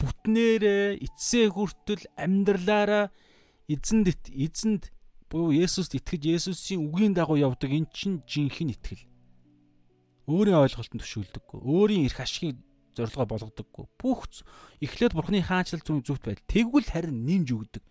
бүтнээрээ 0.00 1.02
эцсээ 1.02 1.52
хүртэл 1.52 2.08
амьдралаараа 2.16 3.12
эзэнд 3.68 4.16
эзэнд 4.32 4.88
буюу 5.28 5.52
Есүст 5.52 5.92
итгэж 5.98 6.22
Есүсийн 6.40 6.88
үгийн 6.88 7.12
дагуу 7.12 7.36
явдаг 7.36 7.68
эн 7.68 7.84
чинь 7.92 8.24
жинхэнэ 8.24 8.80
итгэл. 8.80 9.04
Өөрийн 10.24 10.62
ойлголтод 10.62 11.04
төшөөлдөггүй. 11.04 11.58
Өөрийн 11.60 12.06
эрх 12.08 12.18
ашигыг 12.22 12.56
зорилгоо 12.96 13.26
болгодоггүй. 13.26 13.86
Бүх 13.98 14.26
эхлээд 14.80 15.14
Бурхны 15.14 15.42
хаанчлал 15.42 15.82
зүйн 15.84 16.02
зүвт 16.04 16.24
байдал 16.26 16.50
тэгвэл 16.50 16.88
харин 16.90 17.24
нэмж 17.26 17.48
өгдөг. 17.54 17.84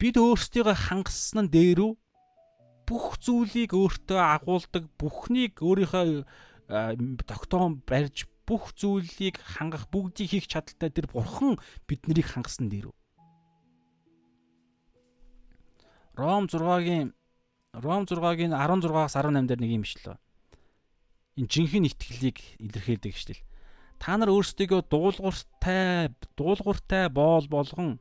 Бид 0.00 0.16
өөрсдийгөө 0.18 0.76
хангасан 0.76 1.48
нь 1.48 1.52
дээр 1.52 1.80
үү 1.86 1.92
бүх 2.84 3.16
зүйлийг 3.20 3.72
өөртөө 3.72 4.20
агуулдаг, 4.20 4.84
бүхнийг 5.00 5.64
өөрийнхөө 5.64 6.28
тогтоон 7.24 7.80
барьж 7.88 8.28
бүх 8.44 8.76
зүйлийг 8.76 9.40
хангах 9.40 9.88
бүгдийг 9.88 10.28
хийх 10.28 10.46
чадaltaй 10.48 10.92
тэр 10.92 11.08
бурхан 11.08 11.56
биднийг 11.88 12.28
хангасан 12.28 12.68
дээр. 12.68 12.92
Ром 16.14 16.46
6-гийн 16.46 17.16
Ром 17.74 18.04
6-гийн 18.04 18.52
16-аас 18.52 19.16
18 19.16 19.48
дээр 19.48 19.60
нэг 19.60 19.72
юм 19.72 19.82
бишлээ. 19.82 20.16
Энэ 21.34 21.50
жинхэнэ 21.50 21.88
итгэлийг 21.90 22.38
илэрхийлдэг 22.62 23.14
шүү 23.14 23.28
дээ. 23.34 23.42
Та 23.98 24.14
нар 24.14 24.30
өөрсдийгөө 24.30 24.86
дуулууртай 24.86 26.14
дуулууртай 26.38 27.10
боол 27.10 27.46
болгон 27.50 27.98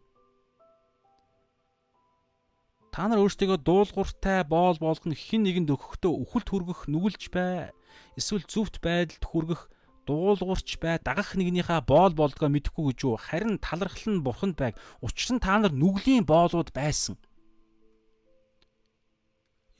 Та 2.93 3.10
нар 3.10 3.26
өөрсдийгөө 3.26 3.57
дуулууртай 3.65 4.45
боол 4.45 4.77
болгоно 4.77 5.18
хэн 5.18 5.49
нэгэнд 5.49 5.73
өгөхдөө 5.73 6.14
үхэлд 6.14 6.47
хүргэх 6.53 6.81
нүгэлж 6.93 7.34
бай. 7.34 7.73
Эсвэл 8.14 8.45
зүвт 8.45 8.77
байдалд 8.85 9.26
хүргэх 9.26 9.61
дуулуурч 10.05 10.77
бай. 10.77 11.01
Дагах 11.01 11.34
нэгнийхээ 11.34 11.81
боол 11.89 12.14
болдгоо 12.14 12.53
мэдэхгүй 12.53 12.93
гэж 12.93 12.99
юу? 13.01 13.18
Харин 13.18 13.57
талархал 13.57 14.14
нь 14.14 14.22
бурханд 14.22 14.61
байг. 14.61 14.77
Учир 15.01 15.34
нь 15.34 15.41
та 15.41 15.57
нар 15.57 15.73
нүглийн 15.73 16.22
боолууд 16.22 16.69
байсан. 16.69 17.18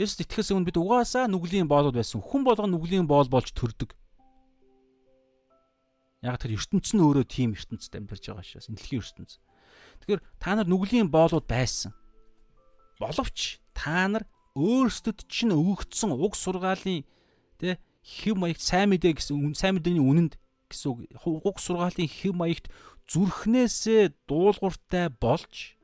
Есүс 0.02 0.26
итгэхээс 0.26 0.50
өмнө 0.58 0.74
бид 0.74 0.82
угаасаа 0.82 1.30
нүглийн 1.30 1.70
боолууд 1.70 1.94
байсан. 1.94 2.18
Хүн 2.18 2.42
болгон 2.42 2.74
нүглийн 2.74 3.06
боол 3.06 3.30
болж 3.30 3.54
төрдөг. 3.54 3.94
Яг 6.26 6.42
тэр 6.42 6.58
ертөнц 6.58 6.98
нь 6.98 7.04
өөрөө 7.04 7.26
тийм 7.30 7.54
ертөнцид 7.54 7.94
амьдарч 8.02 8.26
байгаа 8.26 8.42
шээс. 8.42 8.74
Энэлхийн 8.74 9.06
ертөнц. 9.06 9.38
Тэгэхээр 10.02 10.22
та 10.42 10.58
нар 10.58 10.66
нүглийн 10.66 11.14
боолууд 11.14 11.46
байсан. 11.46 11.94
Боловч 12.98 13.62
та 13.78 14.10
нар 14.10 14.26
өөрсдөд 14.58 15.30
чинь 15.30 15.54
өгөгдсөн 15.54 16.10
уг 16.18 16.34
сургаалын 16.34 17.06
тэ 17.62 17.78
хэв 18.02 18.34
маягт 18.34 18.62
сайн 18.66 18.90
мэдээ 18.94 19.14
гэсэн 19.18 19.54
сайн 19.54 19.78
мэдээний 19.78 20.02
үнэнд 20.02 20.34
гэсэн 20.70 21.06
уг 21.22 21.58
сургаалын 21.62 22.10
хэв 22.10 22.34
маягт 22.34 22.66
зүрхнээсээ 23.10 24.14
дуулууртай 24.30 25.10
болж 25.10 25.78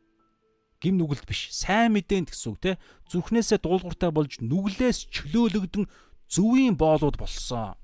гим 0.79 0.95
нүгэлт 0.95 1.27
биш 1.27 1.51
сайн 1.51 1.93
мэдээнд 1.95 2.31
гэсэн 2.31 2.49
үг 2.55 2.59
те 2.63 2.71
зүрхнээсээ 3.11 3.59
дуулууртай 3.59 4.11
болж 4.15 4.39
нүглээс 4.39 5.11
чөлөөлөгдөн 5.11 5.85
зөвийн 6.31 6.79
боолууд 6.79 7.19
болсон. 7.19 7.75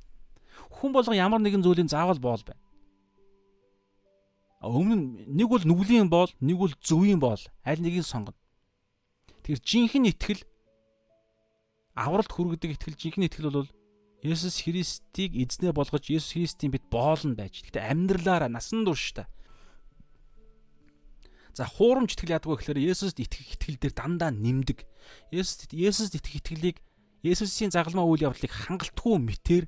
Хүн 0.79 0.91
болго 0.95 1.11
ямар 1.11 1.43
нэгэн 1.43 1.63
зүйлийн 1.63 1.91
заавал 1.91 2.19
боол 2.19 2.43
байна. 2.47 2.63
Өмнө 4.63 5.27
нэг 5.27 5.47
бол 5.51 5.63
нүглийн 5.67 6.09
боол, 6.09 6.31
нэг 6.39 6.57
бол 6.57 6.73
зөвийн 6.79 7.19
боол. 7.19 7.41
Аль 7.67 7.83
нэгийг 7.83 8.07
сонгоно. 8.07 8.39
Тэр 9.43 9.59
жинхэнэ 9.59 10.15
итгэл 10.15 10.41
авралт 11.93 12.31
хүргэдэг 12.31 12.79
итгэл 12.79 12.97
жинхэнэ 12.97 13.27
итгэл 13.27 13.51
бол 13.51 13.69
Есүс 14.25 14.65
Христийг 14.65 15.37
эзнээ 15.37 15.69
болгож 15.69 16.09
Есүс 16.09 16.33
Христийн 16.33 16.73
бид 16.73 16.87
боолн 16.89 17.37
байж. 17.37 17.61
Гэтэ 17.61 17.77
амьдралаараа 17.77 18.49
насан 18.49 18.87
туршдаа. 18.87 19.29
За 21.55 21.63
хуурамч 21.63 22.19
итгэл 22.19 22.35
яадаг 22.35 22.51
вэ 22.51 22.59
гэхээр 22.59 22.83
Есүст 22.83 23.15
итгэх 23.15 23.55
итгэл 23.55 23.79
дээр 23.79 23.95
дандаа 23.95 24.27
нэмдэг. 24.27 24.83
Есүст 25.31 25.71
Есүст 25.71 26.19
итгэх 26.19 26.43
итгэлийг 26.43 26.83
Есүсийн 27.23 27.71
загалмаа 27.71 28.03
үйл 28.03 28.27
явдлыг 28.27 28.51
хангалтгүй 28.51 29.15
мэтэр 29.23 29.63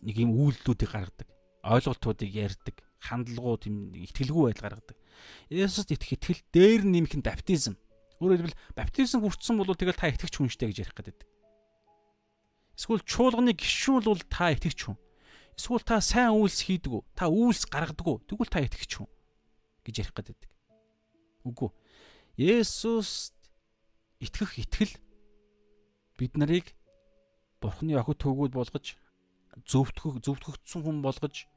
нэг 0.00 0.16
юм 0.16 0.32
үйлдэлүүдийг 0.32 0.88
гаргадаг. 0.88 1.28
Ойлголтуудыг 1.60 2.32
ярьдаг. 2.32 2.80
Хандлагууд 3.04 3.68
юм 3.68 3.92
итгэлгүй 4.00 4.56
байдал 4.56 4.80
гаргадаг. 4.80 4.96
Есүст 5.52 5.92
итгэх 5.92 6.24
итгэл 6.24 6.40
дээр 6.48 6.82
нэмэх 6.88 7.20
нь 7.20 7.26
баптизм. 7.28 7.76
Өөрөөр 8.24 8.48
хэлбэл 8.48 8.60
баптизм 8.80 9.20
хүртсэн 9.20 9.60
бол 9.60 9.76
тэгэл 9.76 10.00
та 10.00 10.08
итгэж 10.08 10.40
хүн 10.40 10.48
штэ 10.48 10.72
гэж 10.72 10.88
ярих 10.88 10.96
гэдэг. 10.96 11.20
Эсвэл 12.80 13.04
чуулганы 13.04 13.52
гишүүн 13.52 14.08
бол 14.08 14.24
та 14.24 14.56
итгэж 14.56 14.88
хүн. 14.88 14.96
Эсвэл 15.52 15.84
та 15.84 16.00
сайн 16.00 16.32
үйлс 16.32 16.64
хийдэг 16.64 16.96
үү? 16.96 17.04
Та 17.12 17.28
үйлс 17.28 17.68
гаргадаг 17.68 18.08
уу? 18.08 18.24
Тэгвэл 18.24 18.48
та 18.48 18.64
итгэж 18.64 19.04
хүн 19.04 19.08
гэж 19.86 19.94
ярих 20.02 20.14
гэдэг. 20.18 20.38
Үгүй. 21.46 21.70
Есүс 22.36 23.32
итгэх 24.20 24.58
итгэл 24.58 24.92
бид 26.18 26.34
нарыг 26.36 26.74
Бурхны 27.62 27.96
охид 27.96 28.20
төгөөд 28.20 28.52
болгож 28.52 28.98
зөвтгөх 29.64 30.20
зөвтгөгдсөн 30.20 30.84
хүн 30.84 31.00
болгож 31.00 31.48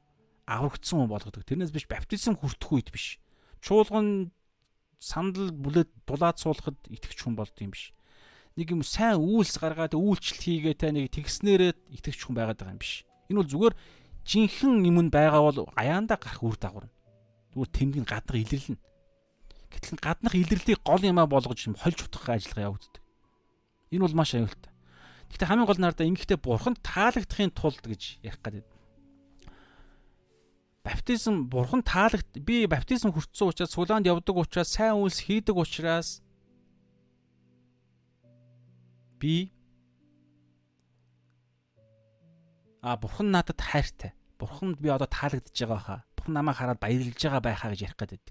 аврагдсан 0.48 1.04
хүн 1.04 1.12
болгодог. 1.12 1.44
Тэрнээс 1.44 1.74
биш 1.74 1.84
баптизм 1.84 2.40
хүртэх 2.40 2.72
үед 2.72 2.88
биш. 2.88 3.20
Чуулган 3.60 4.32
сандал 4.96 5.52
бүлээд 5.52 5.92
дулаад 6.08 6.40
суулгахад 6.40 6.80
итгэж 6.88 7.18
хүн 7.20 7.36
болд 7.36 7.52
юм 7.60 7.76
биш. 7.76 7.92
Нэг 8.56 8.72
юм 8.72 8.82
сайн 8.84 9.20
үйлс 9.20 9.60
гаргаад 9.60 9.96
үйлчлэл 9.96 10.44
хийгээ 10.44 10.74
та 10.80 10.88
нэг 10.92 11.12
тэгснээрээ 11.12 12.00
итгэж 12.00 12.24
хүн 12.24 12.36
байгаад 12.36 12.58
байгаа 12.60 12.74
юм 12.76 12.80
биш. 12.80 13.04
Энэ 13.28 13.40
бол 13.44 13.52
зүгээр 13.52 13.74
жинхэнэ 14.24 14.88
юм 14.88 14.98
нь 15.08 15.12
байгаа 15.12 15.42
бол 15.44 15.58
аяанда 15.76 16.16
гарах 16.16 16.42
үр 16.44 16.56
дагавар. 16.56 16.88
Зүгээр 17.52 17.70
тэмдэг 17.74 18.04
гаднах 18.06 18.38
илэрлэн. 18.38 18.78
Гэтэл 19.70 19.98
гаднах 20.02 20.34
илэрлийг 20.34 20.80
гол 20.82 21.02
юмаа 21.02 21.26
болгож 21.26 21.60
хольж 21.78 21.98
утгах 22.02 22.38
ажиллагаа 22.38 22.74
явагддаг. 22.74 23.02
Энэ 23.90 24.04
бол 24.06 24.18
маш 24.18 24.34
аюултай. 24.34 24.72
Гэхдээ 25.30 25.48
хамгийн 25.50 25.68
гол 25.68 25.78
нь 25.78 25.86
надаа 25.86 26.06
ингэхдээ 26.06 26.38
бурханд 26.42 26.78
таалагдахын 26.82 27.54
тулд 27.54 27.82
гэж 27.86 28.22
ярих 28.22 28.42
гэдэг 28.42 28.66
баптизм 30.84 31.44
бурхан 31.52 31.82
таалагт 31.82 32.40
би 32.40 32.66
баптизм 32.66 33.12
хүртсэн 33.12 33.48
учраас 33.48 33.70
сулаанд 33.76 34.06
явдаг 34.06 34.36
учраас 34.36 34.72
сайн 34.72 34.96
үйлс 34.96 35.20
хийдэг 35.26 35.56
учраас 35.56 36.22
би 39.20 39.52
а 42.80 42.96
бурхан 42.96 43.30
надад 43.30 43.60
хайртай. 43.60 44.12
Бурханд 44.38 44.80
би 44.80 44.88
одоо 44.88 45.06
таалагдж 45.06 45.52
байгаа 45.52 45.78
хаа. 45.78 46.00
Бурхан 46.30 46.46
намайг 46.46 46.56
хараад 46.56 46.80
баярлж 46.80 47.18
байгаа 47.18 47.42
байхаа 47.42 47.70
гэж 47.74 47.80
ярих 47.82 47.98
гэдэг. 47.98 48.22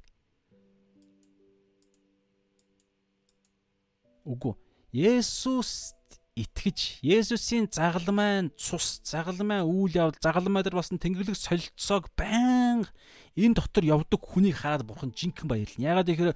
Үгүй. 4.24 4.54
Есүс 4.94 5.94
итгэж 6.40 7.04
Есүсийн 7.04 7.68
загалмайн 7.68 8.52
цус, 8.56 9.02
загалмайн 9.04 9.68
үйл 9.68 9.92
явдал, 9.92 10.24
загалмай 10.24 10.64
дээр 10.64 10.80
басан 10.80 10.96
тэнгэрлэг 10.96 11.36
солилцоог 11.36 12.08
байн 12.16 12.88
энэ 13.36 13.58
дотор 13.60 13.84
явдаг 13.84 14.22
хүнийг 14.24 14.56
хараад 14.56 14.88
бурхан 14.88 15.12
жинхэнэ 15.12 15.50
баярлна. 15.50 15.84
Ягаад 15.84 16.08
гэхээр 16.08 16.34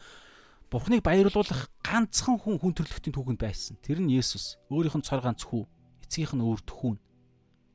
бурханыг 0.67 1.01
баярлуулах 1.05 1.71
ганцхан 1.79 2.35
хүн 2.43 2.59
хүн 2.59 2.75
төрлөختийн 2.75 3.15
түүхэнд 3.15 3.39
байсан. 3.39 3.79
Тэр 3.79 4.03
нь 4.03 4.11
Есүс. 4.11 4.59
Өөрийнх 4.67 4.99
нь 4.99 5.07
цор 5.07 5.23
ганц 5.23 5.47
хүү, 5.47 5.63
эцгийнх 6.03 6.35
нь 6.35 6.43
өөр 6.43 6.61
төхүүн. 6.67 6.97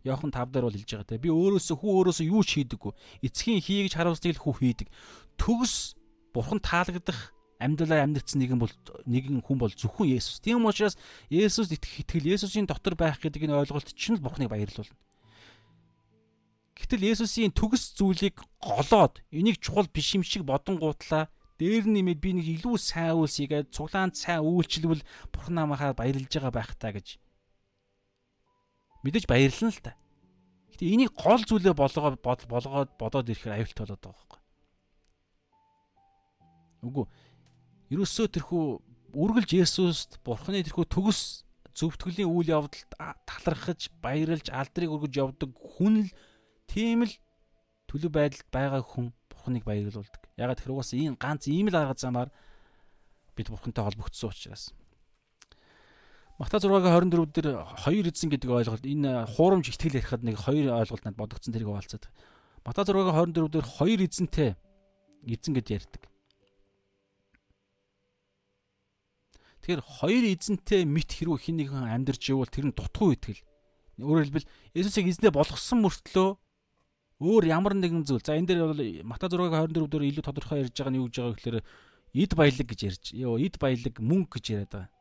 Йохан 0.09 0.33
5 0.33 0.53
дээр 0.53 0.65
бол 0.67 0.77
хэлж 0.77 0.91
байгаа 0.93 1.09
те. 1.09 1.21
Би 1.21 1.29
өөрөөсөө 1.29 1.77
хүү 1.79 1.93
өөрөөсөө 1.99 2.27
юу 2.29 2.43
ч 2.43 2.51
хийдэггүй. 2.65 2.93
Эцгийн 3.25 3.61
хийгэж 3.61 3.93
харуулсныг 3.97 4.37
л 4.37 4.43
хүү 4.45 4.55
хийдэг. 4.59 4.89
Төгс 5.37 5.95
бурхан 6.33 6.61
таалагдах 6.61 7.37
амьдралаар 7.59 8.07
амьдэрсэн 8.07 8.39
нэгэн 8.39 8.59
бол 8.63 8.73
нэгэн 9.07 9.43
хүн 9.43 9.59
бол 9.59 9.75
зөвхөн 9.75 10.15
Есүс. 10.15 10.39
Тийм 10.39 10.63
учраас 10.63 10.95
Есүс 11.27 11.75
итгэх 11.75 12.07
итгэл 12.07 12.39
Есүсийн 12.39 12.71
дотор 12.71 12.95
байх 12.95 13.19
гэдэг 13.19 13.51
энэ 13.51 13.59
ойлголт 13.67 13.91
чинь 13.99 14.15
л 14.17 14.23
Бурхныг 14.23 14.49
баярлуулна. 14.49 14.95
Гэтэл 16.79 17.11
Есүсийн 17.11 17.51
төгс 17.51 17.99
зүйлийг 17.99 18.39
голоод 18.63 19.19
энийг 19.35 19.59
чухал 19.59 19.91
биш 19.91 20.15
юм 20.15 20.23
шиг 20.23 20.47
бодонгуутлаа 20.47 21.27
дээр 21.59 21.91
нэмээд 21.91 22.23
би 22.23 22.31
нэг 22.39 22.47
илүү 22.63 22.79
сайн 22.79 23.19
үйлс 23.19 23.43
хийгээд 23.43 23.75
цуглаанд 23.75 24.15
сайн 24.15 24.47
үйлчлвэл 24.47 25.03
Бурхан 25.35 25.59
намайхаа 25.59 25.99
баярлж 25.99 26.31
байгаа 26.31 26.55
байх 26.55 26.79
та 26.79 26.95
гэж 26.95 27.19
мэдээж 29.09 29.27
баярлна 29.27 29.73
л 29.73 29.81
та. 29.81 29.97
Гэтэ 30.77 30.85
энийг 30.85 31.17
гол 31.17 31.41
зүйлээ 31.41 31.73
болгоод 31.73 32.21
болгоод 32.21 32.91
бодоод 33.01 33.27
ирэхээр 33.33 33.57
аюултай 33.57 33.83
болоод 33.89 34.03
байгаа 34.05 34.21
байхгүй. 34.21 34.41
Үгүй 36.85 37.07
ерөөсөө 37.89 38.27
тэрхүү 38.37 38.65
үргэлж 39.17 39.51
Есүст 39.57 40.21
Бурхны 40.21 40.61
тэрхүү 40.61 40.87
төгс 40.93 41.49
зөвтгөлийн 41.73 42.29
үйл 42.29 42.53
явдалд 42.53 42.93
талархаж, 43.25 43.89
баярлж, 44.03 44.53
алдрыг 44.53 44.93
өргөж 44.93 45.15
явдаг 45.17 45.51
хүн 45.57 46.05
л 46.05 46.11
тийм 46.69 47.09
л 47.09 47.15
төлөв 47.89 48.13
байдалд 48.13 48.49
байгаа 48.53 48.83
хүн 48.85 49.15
Бурхныг 49.33 49.65
баярлуулдаг. 49.65 50.23
Ягаад 50.37 50.61
тэр 50.61 50.75
угаасаа 50.77 51.01
ийм 51.01 51.17
ганц 51.17 51.49
ийм 51.49 51.73
л 51.73 51.79
арга 51.81 51.97
замаар 51.97 52.29
бид 53.33 53.49
Бурхантай 53.49 53.85
холбогдсон 53.87 54.29
учраас. 54.29 54.75
Матай 56.39 56.63
6-гийн 56.63 57.11
24 57.11 57.35
дээр 57.35 57.49
хоёр 57.67 58.07
эзэн 58.15 58.31
гэдэг 58.31 58.47
ойлголт 58.47 58.87
энэ 58.87 59.27
хуурамч 59.27 59.75
ихтгэл 59.75 59.99
ярихад 59.99 60.23
нэг 60.23 60.39
хоёр 60.39 60.71
ойлголт 60.71 61.03
надад 61.03 61.19
бодогдсон 61.19 61.51
тэрийг 61.51 61.67
хаалцаад. 61.67 62.07
Матай 62.63 62.87
6-гийн 62.87 63.35
24 63.35 63.59
дээр 63.59 63.67
хоёр 63.67 64.01
эзэнтэй 64.07 64.51
эзэн 65.27 65.53
гэд 65.59 65.69
ярьдаг. 65.75 66.03
Тэгэхээр 69.67 69.83
хоёр 69.83 70.25
эзэнтэй 70.31 70.87
мэд 70.87 71.11
хэрүү 71.11 71.37
хин 71.43 71.59
нэгэн 71.59 71.91
амьдарч 71.91 72.31
явбал 72.31 72.47
тэр 72.47 72.71
нь 72.71 72.77
дутуу 72.79 73.19
итгэл. 73.19 73.43
Өөрөөр 73.99 74.31
хэлбэл 74.31 74.51
Есүсийг 74.79 75.11
эзнээ 75.11 75.35
болгосон 75.35 75.83
мөртлөө 75.83 76.39
өөр 77.19 77.45
ямар 77.51 77.75
нэгэн 77.75 78.07
зүйл. 78.07 78.23
За 78.23 78.39
энэ 78.39 78.55
дээр 78.55 78.71
бол 78.71 78.79
Матай 79.03 79.27
6-гийн 79.27 79.75
24 79.75 79.91
дээр 79.91 80.07
илүү 80.07 80.23
тодорхой 80.23 80.63
ярьж 80.63 80.79
байгаа 80.79 80.95
нь 80.95 81.03
юу 81.03 81.11
гэж 81.11 81.19
байгаа 81.19 81.35
гэхээр 81.35 81.59
эд 82.15 82.33
баялаг 82.39 82.67
гэж 82.71 82.81
ярьж. 82.87 83.05
Йоо 83.19 83.43
эд 83.43 83.59
баялаг 83.59 83.95
мөнгө 83.99 84.39
гэж 84.39 84.47
яриад 84.55 84.71
байгаа. 84.71 84.98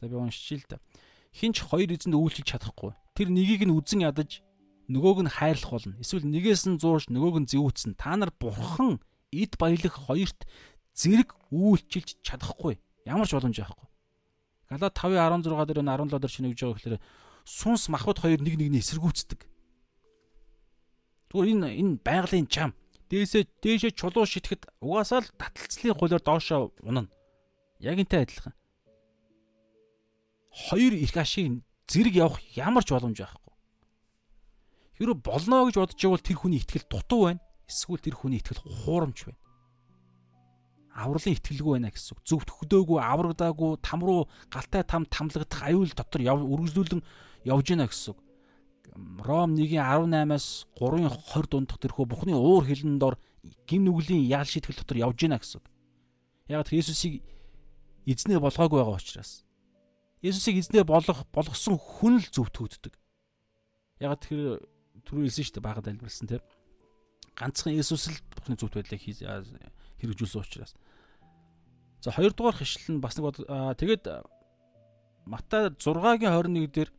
За 0.00 0.08
би 0.08 0.14
уншчихъя 0.14 0.60
л 0.60 0.66
да. 0.68 0.78
хинч 1.32 1.60
хоёр 1.64 1.92
эзэнд 1.92 2.16
үйлчлж 2.16 2.46
чадахгүй. 2.48 2.92
Тэр 3.16 3.28
нэгийг 3.32 3.68
нь 3.68 3.74
үзен 3.76 4.04
ядаж 4.04 4.40
нөгөөг 4.88 5.24
нь 5.24 5.32
хайрлах 5.32 5.72
болно. 5.72 5.96
Эсвэл 6.00 6.28
нэгээс 6.28 6.64
нь 6.68 6.80
зуурж 6.80 7.08
нөгөөг 7.12 7.36
нь 7.44 7.50
зэвүүцэн. 7.50 7.96
Та 7.96 8.16
нар 8.16 8.32
бурхан 8.36 9.00
эд 9.32 9.56
баялаг 9.60 9.92
хоёрт 9.92 10.48
зэрэг 10.96 11.36
үйлчилж 11.52 12.24
чадахгүй. 12.24 12.80
Ямар 13.04 13.28
ч 13.28 13.36
боломж 13.36 13.56
байхгүй. 13.56 13.88
Галаа 14.70 14.90
5:16 14.90 15.66
дээр 15.68 15.80
нь 15.84 15.92
17 15.92 16.18
дээр 16.18 16.32
шинэ 16.32 16.48
гэж 16.52 16.60
байгаа 16.60 16.76
гэхээр 16.76 17.00
сүнс 17.46 17.84
махбод 17.92 18.18
хоёр 18.18 18.40
нэг 18.42 18.54
нэгний 18.58 18.82
эсэргүүцдэг. 18.82 19.40
Зүгээр 21.30 21.50
энэ 21.52 21.68
энэ 21.78 22.00
байгалийн 22.02 22.48
чам. 22.50 22.74
Дээсээ 23.06 23.46
дээшээ 23.62 23.92
чулуу 23.94 24.26
шитгэхэд 24.26 24.66
угаасаа 24.82 25.22
л 25.22 25.30
таталцлын 25.38 25.94
хуулиар 25.94 26.22
доошоо 26.22 26.74
унана. 26.82 27.10
Яг 27.78 28.02
энтэй 28.02 28.26
адилхан. 28.26 28.54
Хоёр 30.56 30.96
их 30.96 31.12
ашиг 31.16 31.60
зэрэг 31.86 32.14
явах 32.16 32.40
ямар 32.56 32.80
ч 32.80 32.96
боломж 32.96 33.20
байхгүй. 33.20 33.54
Хэрэв 34.96 35.20
болно 35.20 35.68
гэж 35.68 35.76
бодож 35.76 36.00
явал 36.00 36.24
тэр 36.24 36.36
хүний 36.40 36.64
итгэл 36.64 36.88
дутуу 36.88 37.28
байна. 37.28 37.40
Эсвэл 37.68 38.00
тэр 38.00 38.16
хүний 38.16 38.40
итгэл 38.40 38.64
хуурамч 38.64 39.28
байна. 39.28 39.40
Авралын 40.96 41.36
итгэлгүй 41.36 41.72
байна 41.76 41.92
гэсэн 41.92 42.16
үг. 42.16 42.24
Зөвтгдөөгүй, 42.24 42.98
аврагдаагүй, 43.04 43.76
там 43.84 44.00
руу 44.00 44.32
галтай 44.48 44.80
там 44.80 45.04
тамлагдах 45.04 45.60
аюул 45.60 45.92
дотор 45.92 46.24
үргэлжлүүлэн 46.24 47.04
явж 47.44 47.64
гинэ 47.68 47.84
гэсэн 47.84 48.16
үг. 48.16 48.20
Ром 49.20 49.60
1:18-аас 49.60 50.64
3:20 50.80 51.52
дундах 51.52 51.78
тэрхүү 51.84 52.04
Бухны 52.08 52.32
уур 52.32 52.64
хилэн 52.64 52.96
дор 52.96 53.20
гим 53.68 53.84
нүглийн 53.84 54.24
яал 54.24 54.48
шитгэл 54.48 54.80
дотор 54.80 54.96
явж 54.96 55.20
гинэ 55.20 55.36
гэсэн 55.36 55.60
үг. 55.60 55.68
Яг 56.48 56.72
Есүсийг 56.72 57.20
эзнээ 58.08 58.40
болгоогүй 58.40 58.80
байгаа 58.80 58.96
учраас. 58.96 59.45
Есүсийг 60.26 60.58
эзнээ 60.60 60.84
болгох 60.84 61.22
болгосон 61.30 61.78
хүн 61.78 62.18
л 62.18 62.26
зөвтгөгддөг. 62.34 62.94
Яг 64.02 64.18
тэр 64.20 64.60
түрүү 65.06 65.30
хэлсэн 65.30 65.44
шүү 65.46 65.54
дээ 65.60 65.68
багад 65.68 65.86
альбилсан 65.86 66.26
тийм. 66.26 66.42
Ганцхан 67.38 67.76
Есүс 67.76 68.10
л 68.10 68.18
Бухны 68.34 68.58
зөвхт 68.58 68.80
байдлыг 68.80 69.00
хэрэгжүүлсэн 69.00 70.42
учраас. 70.42 70.74
За 72.00 72.10
хоёрдугаар 72.10 72.56
хишлэл 72.58 72.98
нь 72.98 73.02
бас 73.04 73.16
нэг 73.16 73.46
тэгээд 73.78 74.04
Матай 75.26 75.74
6-гийн 75.74 76.30
21 76.30 76.70
дээр 76.70 76.90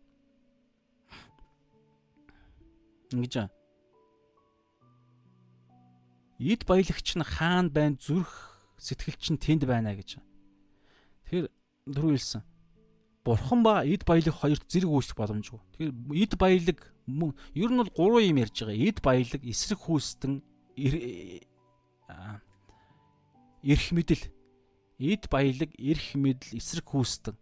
Ингэж 3.14 3.34
аа. 3.40 3.50
Эд 6.38 6.68
баялагч 6.68 7.16
нь 7.16 7.24
хаан 7.24 7.72
байна 7.72 7.96
зүрх 7.96 8.60
сэтгэлч 8.78 9.32
нь 9.32 9.40
тэнд 9.40 9.64
байна 9.64 9.96
гэж. 9.96 10.20
Тэгэхээр 11.26 11.48
дөрөв 11.88 12.12
хэлсэн. 12.14 12.44
Бурхан 13.28 13.60
ба 13.60 13.84
эд 13.84 14.08
баялаг 14.08 14.40
хоёрт 14.40 14.64
зэрэг 14.72 14.88
үүсэх 14.88 15.20
боломжгүй. 15.20 15.60
Тэгэхээр 15.76 15.92
эд 16.24 16.34
баялаг 16.40 16.80
ер 17.60 17.72
нь 17.76 17.80
бол 17.84 17.92
гурван 17.92 18.24
юм 18.24 18.40
ярьж 18.40 18.64
байгаа. 18.64 18.80
Эд 18.88 19.04
баялаг, 19.04 19.44
эсрэг 19.44 19.84
хүүстэн, 19.84 20.40
эрх 23.68 23.86
мэдэл. 23.92 24.24
Эд 24.96 25.28
баялаг, 25.28 25.76
эрх 25.76 26.08
мэдэл, 26.16 26.56
эсрэг 26.56 26.88
хүүстэн. 26.88 27.36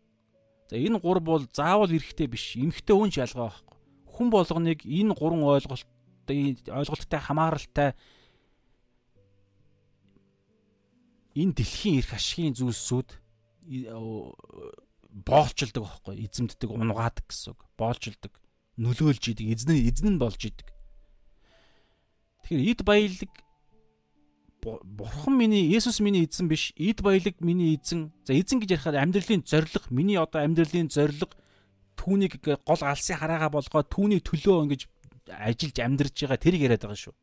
За 0.73 0.75
энэ 0.81 0.97
гур 0.97 1.21
бол 1.21 1.45
заавал 1.53 1.93
эрэхтэй 1.93 2.25
биш. 2.25 2.57
Эмхтэй 2.57 2.97
хүн 2.97 3.13
ч 3.13 3.21
ялгаа 3.21 3.53
байхгүй 3.53 3.75
хүн 4.15 4.31
болгоныг 4.31 4.79
энэ 4.87 5.13
гурван 5.13 5.43
ойлголт 5.43 5.83
ойлголттой 6.27 7.19
хамааралтай 7.19 7.91
энэ 11.35 11.53
дэлхийн 11.53 11.99
эрх 11.99 12.15
ашигын 12.15 12.55
зүйлсүүд 12.55 13.09
боолчилдог 15.15 15.87
байхгүй 15.87 16.27
эзэмддэг 16.27 16.69
унгаадаг 16.69 17.23
гэсэн 17.31 17.55
үг. 17.55 17.63
Боолчилдог 17.79 18.33
нөлөөлж 18.75 19.23
идэг 19.31 19.47
эзэн 19.47 19.79
эзэн 19.79 20.15
нь 20.15 20.19
болж 20.19 20.41
идэг. 20.43 20.67
Тэгэхээр 22.43 22.67
эд 22.75 22.81
баялаг 22.83 23.31
бурхан 24.59 25.37
миний 25.39 25.71
Есүс 25.71 26.03
миний 26.03 26.27
эзэн 26.27 26.51
биш 26.51 26.75
эд 26.75 26.99
баялаг 26.99 27.39
миний 27.39 27.79
эзэн. 27.79 28.11
За 28.27 28.35
эзэн 28.35 28.59
гэж 28.59 28.75
ярихаар 28.75 29.07
амьдралын 29.07 29.47
зориг 29.47 29.87
миний 29.87 30.19
одоо 30.19 30.43
амьдралын 30.43 30.91
зориг 30.91 31.31
түүнийг 31.95 32.43
гол 32.43 32.81
алсын 32.83 33.15
хараага 33.15 33.55
болгоод 33.55 33.87
түүний 33.87 34.19
төлөө 34.19 34.67
ингэж 34.67 34.81
ажиллаж 35.31 35.77
амьдарч 35.79 36.15
байгаа 36.27 36.43
тэрийг 36.43 36.67
яриад 36.67 36.83
байгаа 36.83 36.99
шүү. 36.99 37.15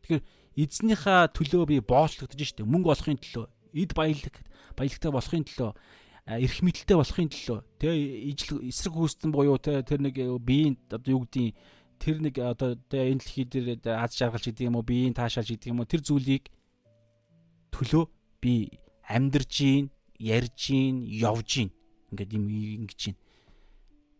Тэгэхээр 0.00 0.24
эзнийхээ 0.56 1.20
төлөө 1.36 1.64
би 1.68 1.76
боочлогдож 1.84 2.40
штэ. 2.40 2.64
Мөнгө 2.64 2.96
олохын 2.96 3.20
төлөө 3.20 3.46
эд 3.76 3.92
баялаг 3.92 4.34
баялагтай 4.78 5.10
болохын 5.12 5.44
төлөө 5.44 5.70
эрх 6.26 6.58
мэдэлтэй 6.58 6.96
болохын 6.98 7.30
төлөө 7.30 7.58
тэ 7.78 7.94
ижил 8.34 8.58
эсрэг 8.66 8.94
хүүстэн 8.98 9.30
буюу 9.30 9.58
тэ 9.62 9.86
тэр 9.86 10.02
нэг 10.02 10.18
биеийн 10.42 10.74
одоо 10.90 11.10
юу 11.14 11.22
гэдгийг 11.22 11.54
тэр 12.02 12.16
нэг 12.18 12.34
одоо 12.42 12.74
тэ 12.90 13.14
энэ 13.14 13.22
дэлхий 13.22 13.46
дээр 13.46 13.78
аз 13.94 14.18
жаргалч 14.18 14.50
гэдэг 14.50 14.66
юм 14.66 14.76
уу 14.76 14.86
биеийн 14.86 15.14
таашаалж 15.14 15.54
гэдэг 15.54 15.70
юм 15.70 15.80
уу 15.80 15.86
тэр 15.86 16.02
зүйлийг 16.02 16.50
төлөө 17.70 18.04
би 18.42 18.74
амьдарж 19.06 19.50
гин 19.54 19.94
ярьж 20.18 20.58
гин 20.58 21.06
явж 21.06 21.46
гин 21.46 21.70
ингээд 22.10 22.34
юм 22.34 22.44
ингэж 22.50 23.00
гин 23.06 23.16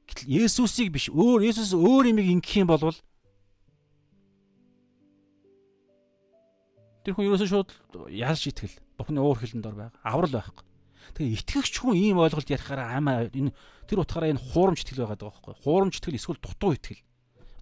Гэтэл 0.06 0.46
Есүсийг 0.46 0.94
биш 0.94 1.10
өөр 1.10 1.42
Есүс 1.50 1.74
өөр 1.74 2.14
юмыг 2.14 2.30
ингэх 2.38 2.62
юм 2.62 2.70
бол 2.70 2.94
тэр 7.02 7.14
хүн 7.14 7.26
ерөөсөө 7.26 7.50
шууд 7.50 7.70
ялж 8.14 8.42
итгэл. 8.46 8.78
Бухны 8.98 9.18
уур 9.22 9.38
хилэн 9.38 9.62
дор 9.62 9.74
байга. 9.74 9.94
Аврал 10.02 10.30
байхгүй. 10.30 10.62
Тэгээ 11.14 11.38
итгэгч 11.46 11.74
хүн 11.78 11.94
ийм 11.94 12.18
ойлголт 12.18 12.50
ярихаараа 12.50 12.98
амаа 12.98 13.30
энэ 13.30 13.54
тэр 13.86 14.02
утгаараа 14.02 14.34
энэ 14.34 14.42
хуурамч 14.42 14.82
итгэл 14.82 15.06
байгаа 15.06 15.30
байхгүй. 15.30 15.54
Хуурамч 15.62 15.94
итгэл 16.02 16.18
эсвэл 16.18 16.42
дутуу 16.42 16.74
итгэл. 16.74 17.04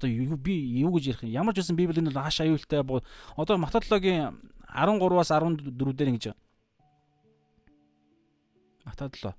Одоо 0.00 0.08
би 0.40 0.54
юу 0.80 0.96
гэж 0.96 1.04
ярих 1.12 1.22
юм? 1.28 1.36
Ямар 1.36 1.52
ч 1.52 1.60
байсан 1.60 1.76
Библийн 1.76 2.08
бол 2.08 2.22
хааш 2.24 2.40
аюултай. 2.40 2.80
Одоо 2.80 3.56
Матадлогийн 3.60 4.40
13-аас 4.72 5.30
14 5.30 5.74
дээр 5.92 6.10
ингэж 6.16 6.24
Матадлоо 8.84 9.34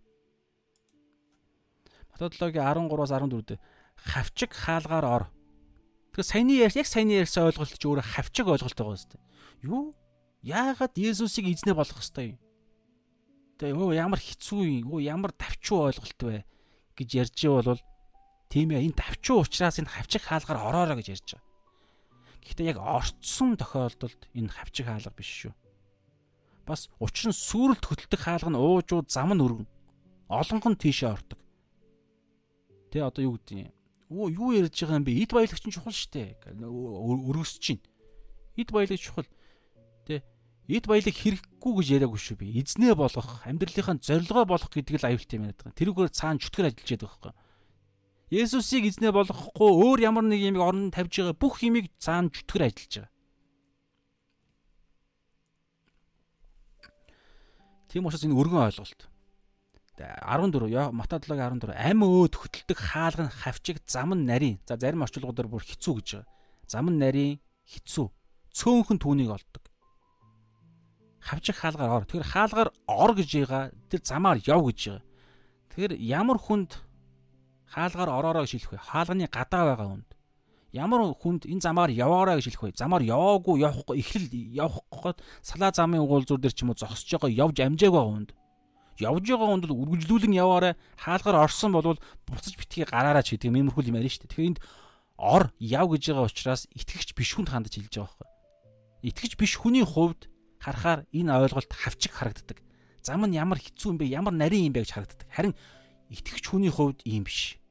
Методологи 2.15 2.59
13-аас 2.59 3.11
14 3.11 3.43
дээр 3.43 3.59
хавчиг 3.95 4.51
хаалгаар 4.53 5.05
ор. 5.05 5.23
Тэгэхээр 6.15 6.31
саяны 6.31 6.55
ярьс 6.55 6.75
яг 6.79 6.87
саяны 6.87 7.19
ярьсан 7.19 7.51
ойлголт 7.51 7.75
ч 7.75 7.83
өөрөө 7.83 8.07
хавчиг 8.07 8.47
ойлголт 8.47 8.79
байгаа 8.79 8.95
юм. 8.95 9.23
Юу? 9.59 9.83
Яагаад 10.39 10.95
Есүсийг 10.95 11.51
эзнээ 11.51 11.75
болгох 11.75 11.99
хэвтэй 11.99 12.39
юм? 12.39 12.44
Тэгээ 13.55 13.79
өө 13.79 13.95
ямар 13.95 14.19
хэцүү 14.19 14.61
юм? 14.83 14.91
Өө 14.91 14.99
ямар 15.07 15.31
давчуу 15.31 15.87
ойлголт 15.87 16.19
вэ 16.19 16.43
гэж 16.99 17.09
ярьж 17.15 17.39
бол 17.47 17.79
тийм 18.51 18.75
ээ 18.75 18.91
энэ 18.91 18.99
давчуу 18.99 19.47
учраас 19.47 19.79
энэ 19.79 19.91
хавчиг 19.91 20.27
хаалгаар 20.27 20.59
ороорой 20.59 20.99
гэж 20.99 21.07
ярьж 21.15 21.27
байгаа. 21.39 21.47
Гэхдээ 22.43 22.69
яг 22.75 22.79
орцсон 22.83 23.55
тохиолдолд 23.55 24.21
энэ 24.35 24.51
хавчиг 24.51 24.85
хаалга 24.91 25.11
биш 25.15 25.31
шүү. 25.47 25.53
Бас 26.67 26.91
учир 26.99 27.31
нь 27.31 27.35
сүрэлт 27.35 27.83
хөтөлдөг 27.87 28.19
хаалга 28.19 28.51
нь 28.51 28.59
уужууд 28.59 29.07
зам 29.07 29.31
нь 29.31 29.39
өргөн. 29.39 29.67
Олонгон 30.27 30.75
тийшээ 30.75 31.15
ортог. 31.15 31.39
Тэ 32.91 33.07
одоо 33.07 33.23
юу 33.23 33.39
гэдэг 33.39 33.55
юм. 33.55 33.73
Оо 34.11 34.27
юу 34.29 34.51
ярьж 34.51 34.75
байгаа 34.83 34.99
юм 34.99 35.05
бэ? 35.07 35.15
Эд 35.15 35.31
баялагч 35.31 35.63
нь 35.63 35.73
чухал 35.73 35.95
штэ. 35.95 36.37
Өргөсөж 36.59 37.61
чинь. 37.63 37.83
Эд 38.59 38.69
баялаг 38.69 38.99
чухал. 38.99 39.29
Тэ 40.05 40.21
эд 40.65 40.89
баялаг 40.89 41.13
хэрэггүй 41.13 41.73
гэж 41.77 41.87
яриаггүй 41.93 42.21
шүү 42.21 42.37
би. 42.41 42.57
Эзнээ 42.57 42.97
болгох, 42.97 43.45
амьдралынхаа 43.45 44.01
зорилгоо 44.01 44.45
болгох 44.49 44.73
гэдэг 44.73 44.97
л 44.97 45.09
аюултай 45.13 45.37
юм 45.37 45.45
байна. 45.53 45.77
Тэрүүгээр 45.77 46.09
цаана 46.09 46.41
чөтгөр 46.41 46.69
ажиллаж 46.73 46.89
яадаг 46.89 47.09
байхгүй. 47.13 47.33
Есүсийг 48.33 48.89
эзнээ 48.89 49.13
болгохгүй 49.13 49.69
өөр 49.69 49.99
ямар 50.01 50.25
нэг 50.25 50.41
юмыг 50.41 50.63
орон 50.65 50.89
тавьж 50.89 51.21
байгаа 51.21 51.37
бүх 51.37 51.61
юмыг 51.61 51.93
цаана 52.01 52.33
чөтгөр 52.33 52.65
ажиллаж 52.65 52.93
байгаа. 52.97 53.13
Тийм 57.93 58.09
учраас 58.09 58.25
энэ 58.25 58.33
өргөн 58.33 58.65
ойлголт. 58.65 59.01
14 59.95 60.91
Мата 60.91 61.21
7-гийн 61.21 61.61
14 61.61 61.77
ам 61.77 62.03
өөд 62.03 62.33
хөтэлдэг 62.35 62.75
хаалга 62.75 63.29
нь 63.29 63.37
хавчиг 63.39 63.79
зам 63.87 64.11
нь 64.17 64.25
нарийн. 64.27 64.59
За 64.67 64.75
зарим 64.75 65.05
орчуулгуудаар 65.05 65.47
бүр 65.47 65.63
хэцүү 65.63 65.93
гэж 66.01 66.07
байгаа. 66.19 66.27
Зам 66.67 66.89
нь 66.91 66.99
нарийн 66.99 67.39
хэцүү. 67.63 68.09
Цөөнхөн 68.51 68.99
түүнийг 68.99 69.31
олдог. 69.31 69.63
Хавчиг 71.25 71.57
хаалгаар 71.57 71.91
ор. 71.91 72.05
Тэгэхээр 72.05 72.29
хаалгаар 72.29 72.69
ор 72.85 73.11
гэж 73.17 73.29
байгаа 73.33 73.63
тэр 73.89 74.01
замаар 74.05 74.37
яв 74.45 74.61
гэж 74.61 74.79
байгаа. 74.85 75.03
Тэгэхээр 75.73 75.93
ямар 75.97 76.37
хүнд 76.37 76.71
хаалгаар 77.65 78.09
ороорой 78.13 78.45
гэж 78.45 78.61
хэлэх 78.61 78.77
вэ? 78.77 78.85
Хаалганы 78.85 79.25
гадаа 79.25 79.63
байгаа 79.73 79.89
хүнд. 79.89 80.09
Ямар 80.69 81.01
хүнд 81.17 81.49
энэ 81.49 81.65
замаар 81.65 81.89
яваарай 81.89 82.37
гэж 82.37 82.53
хэлэх 82.53 82.77
вэ? 82.77 82.77
Замаар 82.77 83.01
яваагүй 83.01 83.65
явахгүй 83.65 83.97
эхлэл 84.05 84.29
явах 84.53 84.85
гээд 84.93 85.17
салаа 85.41 85.73
замын 85.73 86.05
уулзуур 86.05 86.37
дээр 86.37 86.53
ч 86.53 86.61
юм 86.61 86.69
уу 86.71 86.77
зогсож 86.77 87.09
байгаа 87.09 87.33
явж 87.33 87.57
амжаагүй 87.57 88.05
хүнд 88.05 88.29
явж 88.99 89.25
байгаа 89.27 89.49
хүнд 89.51 89.65
бол 89.67 89.81
үргэлжлүүлэн 89.83 90.33
яваарай 90.35 90.73
хаалгаар 90.95 91.43
орсон 91.43 91.75
бол 91.75 91.99
буцаж 92.27 92.55
битгий 92.55 92.87
гараараа 92.87 93.23
ч 93.23 93.35
гэдэг 93.35 93.51
юм 93.51 93.67
иймэрхүү 93.67 93.91
юм 93.91 93.99
арина 93.99 94.11
шүү 94.13 94.23
дээ. 94.23 94.31
Тэгэхээр 94.31 94.49
энд 94.55 94.59
ор 95.19 95.43
яв 95.59 95.87
гэж 95.91 96.03
байгаа 96.15 96.27
учраас 96.31 96.63
итгэгч 96.71 97.09
биш 97.11 97.35
хүнд 97.35 97.51
хандаж 97.51 97.75
хэлж 97.75 97.91
байгаа 97.91 98.15
байхгүй. 98.15 98.29
Итгэгч 99.11 99.33
биш 99.35 99.53
хүний 99.59 99.83
хувьд 99.83 100.31
харахаар 100.65 101.05
энэ 101.13 101.29
ойлголт 101.29 101.69
хавчиг 101.69 102.17
харагддаг. 102.17 102.57
Зам 103.05 103.21
нь 103.29 103.37
ямар 103.37 103.61
хэцүү 103.61 103.93
юм 103.93 103.97
бэ? 104.01 104.09
Ямар 104.09 104.33
нарийн 104.33 104.73
юм 104.73 104.73
бэ 104.73 104.81
гэж 104.81 104.97
харагддаг. 104.97 105.29
Харин 105.29 105.53
итгэж 106.09 106.41
хүний 106.49 106.73
хувьд 106.73 107.05
ийм 107.05 107.29
биш. 107.29 107.61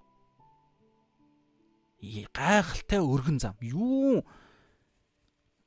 Гайхалтай 2.30 3.02
өргөн 3.02 3.42
зам. 3.42 3.58
Юу? 3.58 4.22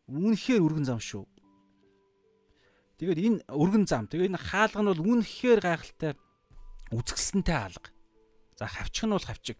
Үнэхээр 0.08 0.64
өргөн 0.64 0.88
зам 0.88 1.04
шүү. 1.04 1.28
Тэгээд 2.95 3.20
энэ 3.20 3.40
өргөн 3.52 3.84
зам. 3.91 4.08
Тэгээд 4.08 4.32
энэ 4.32 4.40
хаалга 4.40 4.80
нь 4.80 4.90
бол 4.95 5.04
үнэхээр 5.20 5.60
гайхалтай 5.60 6.16
үзэсгэлэнтэй 6.95 7.56
хаалга. 7.60 7.90
За 8.56 8.72
хавчих 8.72 9.04
нь 9.04 9.12
бол 9.12 9.28
хавчиг. 9.28 9.60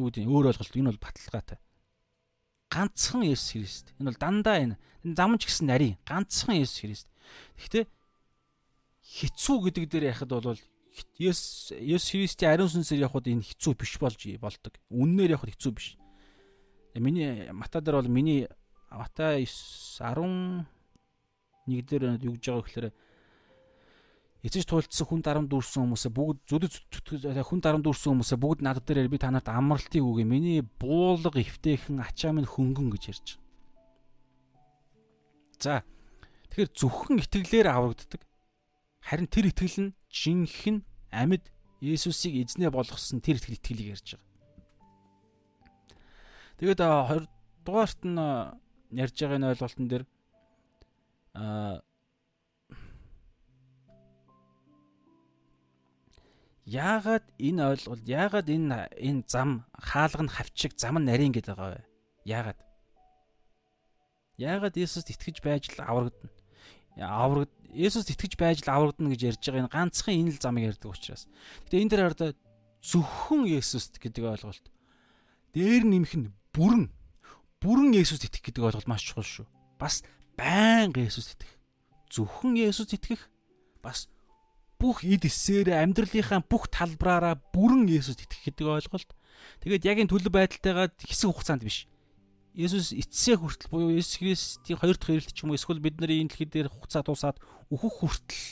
Юу 0.00 0.08
гэдэг 0.08 0.24
өөр 0.24 0.56
ойлголт 0.56 0.72
энэ 0.72 0.90
бол 0.96 1.04
баталгаатай. 1.04 1.58
Ганцхан 2.70 3.22
Есүс 3.22 3.52
Христ. 3.52 3.86
Энэ 3.98 4.10
бол 4.10 4.20
дандаа 4.20 4.56
энэ 4.62 4.76
замч 5.02 5.46
гэсэн 5.46 5.66
нарийн 5.70 5.96
ганцхан 6.02 6.58
Есүс 6.58 6.80
Христ. 6.82 7.08
Гэхдээ 7.58 7.84
хэцүү 9.06 9.56
гэдэг 9.70 9.84
дээр 9.86 10.04
яхад 10.10 10.30
бол 10.34 10.58
Есүс 11.18 11.72
Есүс 11.76 12.10
Христийн 12.10 12.50
ариун 12.52 12.72
сүнсээр 12.72 13.06
явхад 13.06 13.30
энэ 13.30 13.46
хэцүү 13.46 13.72
биш 13.78 13.96
болж 14.02 14.20
болдог. 14.40 14.74
Үннээр 14.90 15.36
явхад 15.38 15.52
хэцүү 15.54 15.72
биш. 15.76 15.94
Миний 16.96 17.52
Матай 17.52 17.82
дээр 17.84 18.02
бол 18.02 18.10
миний 18.10 18.48
Матай 18.90 19.44
11 19.44 20.66
дээр 21.66 22.18
юу 22.22 22.34
гэж 22.34 22.44
байгаа 22.50 22.64
гэхээр 22.64 22.88
эцэж 24.46 24.62
туйлдсан 24.62 25.06
хүн 25.10 25.22
дарамт 25.26 25.50
дүүрсэн 25.50 25.82
хүмүүсээ 25.82 26.12
бүгд 26.14 26.38
зүдэд 26.46 27.42
хүн 27.42 27.60
дарамт 27.60 27.82
дүүрсэн 27.82 28.14
хүмүүсээ 28.14 28.38
бүгд 28.38 28.60
над 28.62 28.78
дээр 28.86 29.10
би 29.10 29.18
танарт 29.18 29.50
амралтыг 29.50 30.06
үгүй 30.06 30.22
миний 30.22 30.62
буулга 30.62 31.34
эвтэйхэн 31.34 31.98
ачаа 31.98 32.30
минь 32.30 32.46
хөнгөн 32.46 32.94
гэж 32.94 33.02
ярьж 33.10 33.26
байгаа. 33.34 33.42
За 35.58 35.74
тэгэхээр 36.54 36.70
зөвхөн 36.78 37.18
итгэлээр 37.26 37.66
аврагддаг. 37.74 38.22
Харин 39.02 39.26
тэр 39.26 39.50
итгэл 39.50 39.90
нь 39.90 39.94
жинхэнэ 40.14 40.86
амьд 41.10 41.44
Есүсийг 41.82 42.46
эзнээ 42.46 42.70
болгосон 42.70 43.18
тэр 43.18 43.42
итгэл 43.42 43.58
итгэлийг 43.58 43.98
ярьж 43.98 44.14
байгаа. 44.14 44.26
Тэгээд 46.62 46.80
20 46.80 47.26
дугаарт 47.66 48.00
нь 48.06 48.16
ярьж 48.94 49.16
байгаа 49.18 49.36
энэ 49.42 49.50
ойлголтын 49.52 49.86
дээр 49.90 50.04
а 51.34 51.82
яагаад 56.66 57.22
энэ 57.38 57.62
ойлголт 57.62 58.02
яагаад 58.02 58.50
энэ 58.50 58.90
энэ 58.98 59.22
зам 59.30 59.62
хаалга 59.78 60.26
нь 60.26 60.34
хавчиг 60.34 60.74
зам 60.74 60.98
нь 60.98 61.06
нарийн 61.06 61.30
гэдэг 61.30 61.54
байгаа 61.54 61.78
вэ? 61.78 61.86
Яагаад? 62.26 62.60
Яагаад 64.36 64.74
Есүст 64.74 65.14
итгэж 65.14 65.40
байж 65.46 65.70
л 65.70 65.80
аврагдана? 65.86 66.34
Аврагд 66.98 67.54
Есүст 67.70 68.10
итгэж 68.10 68.34
байж 68.34 68.66
л 68.66 68.74
аврагдана 68.74 69.14
гэж 69.14 69.38
ярьж 69.38 69.42
байгаа 69.46 69.62
энэ 69.70 69.74
ганцхан 69.78 70.14
энэ 70.18 70.32
л 70.34 70.42
замыг 70.42 70.64
ярьдаг 70.74 70.90
учраас. 70.90 71.30
Гэтэ 71.70 71.80
энэ 71.86 71.90
дээр 71.94 72.02
хараад 72.10 72.36
зөвхөн 72.82 73.46
Есүст 73.46 74.02
гэдэг 74.02 74.24
ойлголт. 74.26 74.66
Дээр 75.54 75.86
нэмэх 75.86 76.14
нь 76.18 76.34
бүрэн 76.50 76.90
бүрэн 77.62 77.94
Есүст 77.94 78.26
итгэх 78.26 78.50
гэдэг 78.50 78.62
ойлголт 78.66 78.90
маш 78.90 79.06
чухал 79.06 79.24
шүү. 79.24 79.46
Бас 79.78 80.02
байнга 80.34 81.02
Есүст 81.02 81.38
итгэх. 81.38 81.54
Зөвхөн 82.10 82.58
Есүст 82.58 82.94
итгэх 82.94 83.30
бас 83.82 84.10
бүх 84.76 85.04
эд 85.04 85.24
эсээр 85.24 85.72
амьдралынхаа 85.72 86.44
бүх 86.44 86.68
талбараараа 86.68 87.40
бүрэн 87.52 87.88
Есүст 87.88 88.24
итгэх 88.24 88.52
гэдэг 88.52 88.66
ойлголт. 88.66 89.10
Тэгээд 89.64 89.86
яг 89.88 89.96
энэ 90.04 90.12
төлөв 90.12 90.32
байдалтайгаа 90.32 90.92
хэсэг 91.00 91.32
хугацаанд 91.32 91.64
биш. 91.64 91.88
Есүс 92.56 92.96
эцсээ 92.96 93.36
хүртэл 93.36 93.72
буюу 93.72 93.92
Есүс 93.92 94.16
Христийн 94.20 94.80
хоёр 94.80 94.96
дахь 94.96 95.12
ирэлт 95.12 95.32
ч 95.36 95.44
юм 95.44 95.52
уу 95.52 95.60
эсвэл 95.60 95.80
бид 95.80 96.00
нарын 96.00 96.24
энэ 96.24 96.30
дэлхий 96.32 96.48
дээр 96.48 96.72
хугацаа 96.72 97.04
дуусаад 97.04 97.36
өөхөх 97.68 97.94
хүртэл 98.00 98.44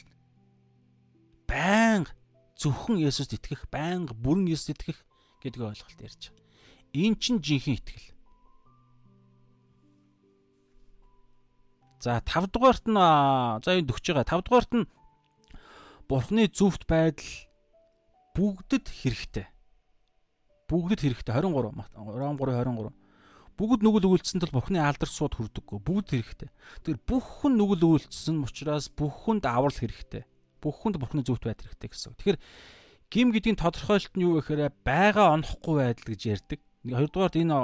байнга 1.48 2.12
зөвхөн 2.60 3.00
Есүст 3.00 3.32
итгэх, 3.32 3.64
байнга 3.72 4.12
бүрэн 4.12 4.48
Есүст 4.48 4.76
итгэх 4.76 4.98
гэдэг 5.40 5.60
ойлголт 5.60 6.00
ярьж 6.00 6.22
байгаа. 6.30 6.44
Энэ 6.94 7.16
чинь 7.18 7.40
жинхэнэ 7.42 7.78
итгэл. 7.80 8.08
За 12.04 12.20
5 12.20 12.52
дугаарт 12.52 12.84
нь 12.84 12.94
за 12.94 13.70
энэ 13.72 13.88
дөгч 13.88 14.04
байгаа. 14.12 14.28
5 14.28 14.46
дугаарт 14.46 14.72
нь 14.76 14.84
Бурхны 16.08 16.48
зөвхт 16.48 16.84
байдал 16.88 17.30
бүгдэд 18.34 18.86
хэрэгтэй. 18.90 19.46
Бүгдэд 20.68 21.00
хэрэгтэй 21.00 21.32
23 21.32 21.84
Ром 21.94 22.36
3:23 22.40 22.92
бүгд 23.54 23.86
нүгэл 23.86 24.10
үйлцсэн 24.10 24.42
тул 24.42 24.50
Бурхны 24.50 24.82
алдар 24.82 25.06
сууд 25.06 25.38
хүрдэггүй. 25.38 25.78
Бүгд 25.78 26.08
хэрэгтэй. 26.10 26.50
Тэгэхээр 26.82 27.00
бүх 27.06 27.26
хүн 27.42 27.54
нүгэл 27.54 27.86
үйлцсэн 27.86 28.42
учраас 28.42 28.90
бүх 28.90 29.30
хүнд 29.30 29.46
аврал 29.46 29.70
хэрэгтэй. 29.70 30.26
Бүх 30.58 30.82
хүнд 30.82 30.98
Бурхны 30.98 31.22
зөвхт 31.22 31.46
байдал 31.46 31.70
хэрэгтэй 31.70 31.90
гэсэн. 31.94 32.18
Тэгэхээр 32.18 32.38
гим 33.14 33.30
гэдгийн 33.30 33.60
тодорхойлолт 33.62 34.14
нь 34.18 34.26
юу 34.26 34.42
гэхээр 34.42 34.74
байгаа 34.82 35.38
онохгүй 35.38 35.74
байдал 35.86 36.08
гэж 36.10 36.20
ярьдаг. 36.26 36.60
Хоёрдугаарт 36.82 37.38
энэ 37.38 37.54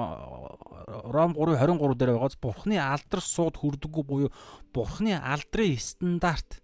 Ром 1.10 1.34
3:23 1.34 1.98
дээр 1.98 2.14
байгааз 2.14 2.38
Бурхны 2.38 2.78
алдар 2.78 3.20
сууд 3.20 3.58
хүрдэггүй 3.58 4.04
буюу 4.06 4.30
Бурхны 4.70 5.18
алдрын 5.18 5.74
стандарт 5.74 6.62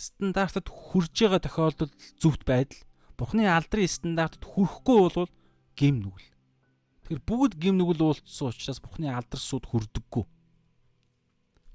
стандартад 0.00 0.72
хүрж 0.72 1.12
байгаа 1.12 1.44
тохиолдолд 1.44 1.92
зөвхт 2.16 2.48
байдал 2.48 2.80
Бурхны 3.20 3.44
алдрын 3.44 3.84
стандартад 3.84 4.48
хүрэхгүй 4.48 4.96
бол 4.96 5.28
гим 5.76 6.00
нүгэл. 6.00 6.32
Тэгэхээр 7.04 7.22
бүгд 7.28 7.52
гим 7.60 7.76
нүгэл 7.76 8.08
уулцсан 8.08 8.48
учраас 8.48 8.80
Бурхны 8.80 9.12
алдар 9.12 9.36
сүд 9.36 9.68
хүрдэггүй. 9.68 10.24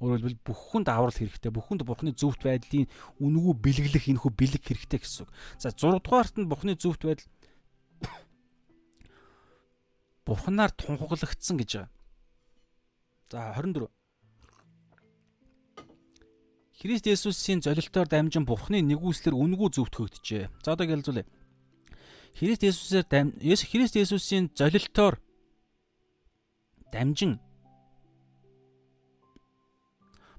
Өөрөөр 0.01 0.21
хэлбэл 0.25 0.41
бүх 0.41 0.59
хүнд 0.73 0.89
аврал 0.89 1.13
хэрэгтэй. 1.13 1.53
Бүх 1.53 1.69
хүнд 1.69 1.85
Бурхны 1.85 2.17
зөвхт 2.17 2.41
байдлын 2.41 2.89
үнгүү 3.21 3.53
бэлгэлэх 3.61 4.09
энэхүү 4.09 4.31
бэлэг 4.33 4.63
хэрэгтэй 4.65 4.99
гэсэн 5.05 5.23
үг. 5.23 5.31
За 5.61 5.69
6 5.69 6.01
дугаарт 6.01 6.35
нь 6.41 6.49
Бурхны 6.49 6.73
зөвхт 6.73 7.05
байдал 7.05 7.29
Бурханаар 10.25 10.73
тунхаглагдсан 10.73 11.61
гэж 11.61 11.69
байгаа. 11.77 11.93
За 13.29 13.53
24 13.53 13.85
Христ 16.85 17.09
Есүсийн 17.09 17.65
золилтоор 17.65 18.05
дамжин 18.05 18.45
Бурхны 18.45 18.77
нэгүслэр 18.85 19.33
үнгүү 19.33 19.73
зөвтгөгдөжээ. 19.73 20.53
За 20.61 20.77
одоо 20.77 20.85
гэлзүүлээ. 20.85 21.25
Христ 22.37 22.61
Есүсээр 22.61 23.05
дам 23.09 23.33
Христ 23.41 23.97
Есүсийн 23.97 24.53
золилтоор 24.53 25.17
дамжин 26.93 27.41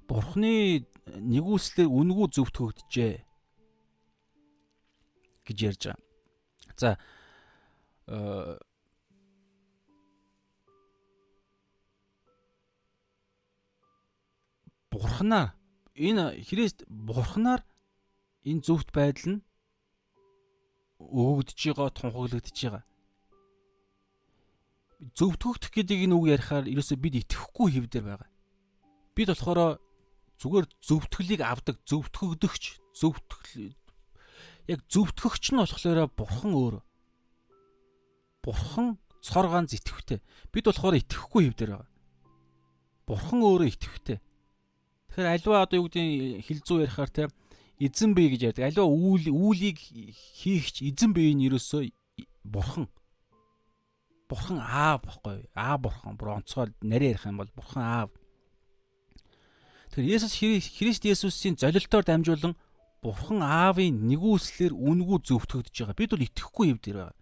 Бурхны 0.06 0.86
нэгүслэр 1.18 1.90
үнгүү 1.90 2.26
зөвт 2.30 2.54
хөгдөжээ 2.62 3.26
гэж 5.50 5.58
ярьж 5.66 5.82
байгаа. 5.90 5.98
За 6.78 6.88
э 8.06 8.54
Бурхнаар 14.94 15.65
энэ 15.96 16.44
Христ 16.46 16.84
Бурхнаар 16.88 17.64
энэ 18.44 18.62
зөвхт 18.62 18.92
байдал 18.92 19.40
нь 19.40 19.44
өгөгдөж 21.00 21.60
байгаа, 21.72 21.90
тунхаглагдж 21.92 22.58
байгаа 22.62 22.84
зөвтгөх 25.00 25.68
гэдэг 25.68 26.08
энэ 26.08 26.16
үг 26.16 26.24
ярихаар 26.32 26.64
ерөөсөө 26.72 26.96
бид 26.96 27.14
итгэхгүй 27.20 27.68
хэв 27.76 27.86
дээр 27.92 28.04
байгаа. 28.16 28.30
Бид 29.12 29.28
болохоор 29.28 29.60
зүгээр 30.40 30.66
зөвтгөлийг 30.80 31.40
авдаг, 31.44 31.76
зөвтгөгдөгч, 31.84 32.64
зөвтгөл 32.96 33.76
яг 34.72 34.80
зөвтгөгч 34.88 35.44
нь 35.52 35.60
болохоор 35.60 36.08
бурхан 36.16 36.52
өөр. 36.56 36.76
Бурхан 38.40 38.96
цор 39.20 39.46
ганц 39.52 39.76
итгэвтэй. 39.76 40.24
Бид 40.52 40.64
болохоор 40.64 40.96
итгэхгүй 40.96 41.52
хэв 41.52 41.54
дээр 41.60 41.70
байгаа. 41.76 41.92
Бурхан 43.04 43.40
өөрөө 43.44 43.68
итгэвтэй. 43.68 44.18
Тэгэхээр 45.16 45.32
альва 45.32 45.64
одоо 45.64 45.80
юу 45.80 45.88
гэдгийг 45.88 46.44
хилцүү 46.44 46.84
ярихаар 46.84 47.08
те 47.08 47.24
эзэн 47.80 48.12
бий 48.12 48.28
гэж 48.28 48.52
ярьдаг. 48.52 48.68
Альва 48.68 48.84
үйл 48.84 49.32
үйлийг 49.32 49.80
хийхч 49.80 50.84
эзэн 50.84 51.16
бий 51.16 51.32
нь 51.32 51.48
ерөөсөө 51.48 51.88
бурхан. 52.44 52.84
Бурхан 54.28 54.60
аав 54.60 55.08
бохгүй. 55.08 55.48
Аа 55.56 55.80
бурхан. 55.80 56.20
Бүр 56.20 56.36
онцгой 56.36 56.68
нарийн 56.84 57.16
ярих 57.16 57.24
юм 57.24 57.40
бол 57.40 57.48
бурхан 57.56 57.80
аав. 57.80 58.10
Тэгэхээр 59.96 60.20
Есүс 60.20 60.36
Христ 60.36 61.08
Есүсийн 61.08 61.56
золилтоор 61.56 62.04
дамжуулан 62.04 62.52
бурхан 63.00 63.40
аавын 63.40 63.96
нэгүслэр 64.12 64.76
үнгүү 64.76 65.24
зөвтгөгдөж 65.32 65.72
байгаа. 65.80 65.96
Бид 65.96 66.12
бол 66.12 66.28
итгэхгүй 66.28 66.76
юм 66.76 66.80
дээр 66.84 67.08
байгаа. 67.08 67.16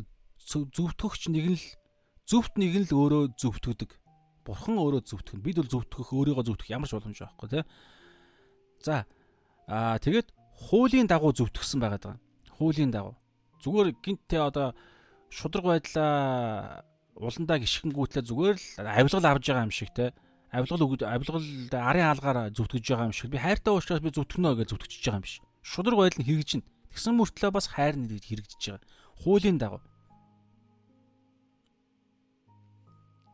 Тэгэхээр 0.00 0.68
зөвтгөгч 0.72 1.22
нэг 1.28 1.44
нь 1.44 1.60
л 1.60 1.66
зөвхт 2.24 2.56
нэг 2.56 2.72
нь 2.72 2.88
л 2.88 2.96
өөрөө 2.96 3.36
зөвтгөдөг 3.36 4.05
бурхан 4.46 4.78
өөрөө 4.78 5.02
зөвтгөн. 5.02 5.42
Бид 5.42 5.58
бол 5.58 5.72
зөвтгөх 5.74 6.14
өөрийгөө 6.14 6.46
зөвтгөх 6.46 6.70
ямар 6.70 6.86
ч 6.86 6.94
боломж 6.94 7.18
байхгүй 7.18 7.48
тий. 7.50 7.64
За 8.80 9.04
аа 9.66 9.98
тэгээд 9.98 10.30
хуулийн 10.70 11.10
дагуу 11.10 11.34
зөвтгсөн 11.34 11.82
байгаад 11.82 12.04
байгаа. 12.06 12.20
Хуулийн 12.56 12.94
дагуу. 12.94 13.18
Зүгээр 13.60 13.98
гинтээ 13.98 14.40
одоо 14.46 14.78
шудраг 15.28 15.66
байдлаа 15.66 16.86
уландаа 17.18 17.58
гიშгэнгүүтлээ 17.58 18.22
зүгээр 18.22 18.56
л 18.56 18.86
авилгал 18.86 19.26
авж 19.26 19.44
байгаа 19.50 19.66
юм 19.66 19.74
шиг 19.74 19.90
те 19.90 20.14
авилгал 20.54 20.86
өгд 20.86 21.02
авилгал 21.02 21.42
арын 21.74 22.06
хаалгаар 22.06 22.54
зүтгэж 22.54 22.84
байгаа 22.86 23.08
юм 23.10 23.16
шиг. 23.16 23.34
Би 23.34 23.42
хайртай 23.42 23.74
уушраас 23.74 24.00
би 24.00 24.14
зүтгэнө 24.14 24.62
гэж 24.62 24.70
зүтгэж 24.70 25.02
байгаа 25.02 25.18
юм 25.18 25.26
биш. 25.26 25.42
Шудраг 25.66 25.98
байдал 25.98 26.22
нь 26.22 26.28
хэрэгжинэ 26.30 26.64
Тэгсэн 26.96 27.12
мөртлөө 27.12 27.52
бас 27.52 27.68
хайр 27.68 27.92
хэрэгжиж 27.92 28.56
байгаа. 28.72 28.88
Хуулийн 29.20 29.60
дагуу. 29.60 29.84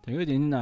Тэгээд 0.02 0.34
энэ 0.34 0.58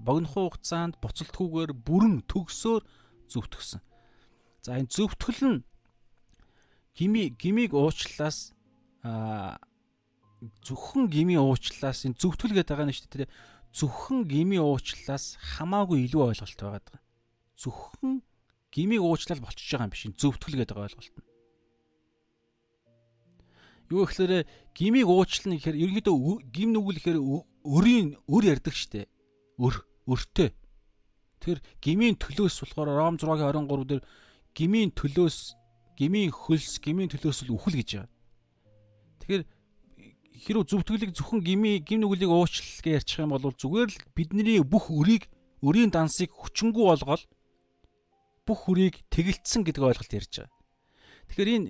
богинохоо 0.00 0.48
хугацаанд 0.48 0.96
буцалтгүйгээр 1.04 1.72
бүрэн 1.84 2.24
төгсөөр 2.24 2.82
зөвтгсөн. 3.28 3.84
За 4.64 4.80
энэ 4.80 4.88
зөвтгөл 4.88 5.42
нь 5.44 5.58
гими 6.96 7.28
гимиг 7.36 7.76
уучлаас 7.76 8.56
а 9.04 9.60
зөвхөн 10.64 11.12
гими 11.12 11.36
уучлаас 11.36 12.08
энэ 12.08 12.16
зөвтгөл 12.16 12.56
гэдэг 12.56 12.72
байгаа 12.72 12.88
нь 12.88 12.96
шүү 12.96 13.28
дээ. 13.28 13.32
Зөвхөн 13.76 14.24
гими 14.24 14.56
уучлаас 14.56 15.36
хамаагүй 15.36 16.08
илүү 16.08 16.32
ойлголт 16.32 16.60
байгаа. 16.64 17.04
Зөвхөн 17.52 18.24
гимиг 18.72 19.04
уучлал 19.04 19.44
болчихж 19.44 19.76
байгаа 19.76 19.86
юм 19.86 19.92
биш. 19.92 20.08
Зөвтгөл 20.16 20.56
гэдэг 20.56 20.76
ойлголт 20.78 21.12
нь. 21.12 21.27
Юу 23.88 24.04
гэхээр 24.04 24.44
гимиг 24.76 25.08
уучлал 25.08 25.52
нь 25.52 25.56
гэхээр 25.56 25.80
ерөнхийдөө 25.80 26.16
гим 26.52 26.76
нүгэл 26.76 27.00
гэхээр 27.00 27.20
өрийн 27.64 28.20
өр 28.28 28.42
ярддаг 28.44 28.74
штэ. 28.76 29.08
Өр 29.56 29.74
өртөө. 30.04 30.52
Тэр 31.40 31.58
гмийн 31.80 32.20
төлөөс 32.20 32.60
болохоор 32.64 32.88
Ром 32.92 33.16
6-гийн 33.16 33.64
23 33.64 33.88
дээр 33.88 34.02
гмийн 34.52 34.90
төлөөс 34.92 35.38
гмийн 35.96 36.30
хөлс 36.34 36.82
гмийн 36.82 37.08
төлөөс 37.08 37.46
л 37.46 37.54
үхэл 37.56 37.78
гэж 37.78 37.88
байгаа. 37.96 38.10
Тэгэхээр 39.22 39.44
хэрв 40.44 40.62
зөвтгөлийг 40.66 41.12
зөвхөн 41.14 41.40
гмийн 41.42 41.82
гим 41.82 42.02
нүглийг 42.02 42.30
уучлал 42.30 42.82
гэж 42.82 42.94
ярьчих 43.02 43.22
юм 43.22 43.32
бол 43.34 43.54
зүгээр 43.54 43.88
л 43.88 43.98
бидний 44.14 44.62
бүх 44.62 44.90
өрийг 44.90 45.30
өрийн 45.62 45.90
дансыг 45.90 46.30
хүчингү 46.30 46.82
болгоод 46.86 47.22
бүх 48.46 48.58
хүрийг 48.64 49.02
тэгэлцсэн 49.10 49.66
гэдэг 49.66 49.82
ойлголт 49.82 50.12
ярьж 50.14 50.32
байгаа. 50.42 50.54
Тэгэхээр 51.28 51.50
энэ 51.54 51.68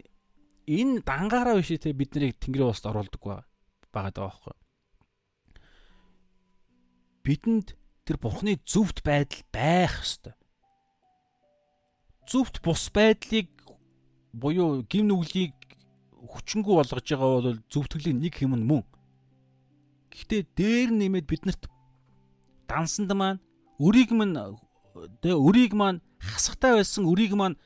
энэ 0.68 1.00
дангаараа 1.08 1.56
биш 1.56 1.72
те 1.80 1.96
бид 1.96 2.12
нарыг 2.12 2.36
тэнгэрийн 2.38 2.68
ууст 2.68 2.84
оруулдаг 2.84 3.22
байгаа 3.24 3.44
байгаа 3.92 4.28
байхгүй 4.28 4.54
бидэнд 7.28 7.76
тэр 8.08 8.16
бурхны 8.16 8.56
зөвхт 8.64 9.04
байдал 9.04 9.44
байх 9.52 10.00
ёстой. 10.00 10.32
Зөвхт 12.24 12.64
бус 12.64 12.88
байдлыг 12.88 13.52
буюу 14.32 14.80
гим 14.88 15.12
нүглийг 15.12 15.52
хүчингү 16.16 16.72
болгож 16.72 17.04
байгаа 17.04 17.30
бол 17.36 17.60
зөвтгөлийн 17.68 18.16
нэг 18.24 18.32
хэм 18.40 18.56
нь 18.56 18.64
мөн. 18.64 18.80
Гэхдээ 20.08 20.42
дээр 20.56 20.88
нэмээд 20.96 21.28
биднэрт 21.28 21.68
дансанд 22.64 23.12
маань 23.12 23.44
өрийг 23.76 24.16
маань 24.16 24.56
тэ 25.20 25.36
өрийг 25.36 25.76
маань 25.76 26.00
хасахтай 26.16 26.80
байсан 26.80 27.04
өрийг 27.04 27.36
маань 27.36 27.60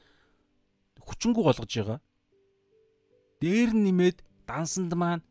хүчингү 1.07 1.39
болгож 1.39 1.71
байгаа. 1.71 2.03
Дээр 3.43 3.75
нэмээд 3.75 4.23
дансанд 4.47 4.95
маань 4.95 5.27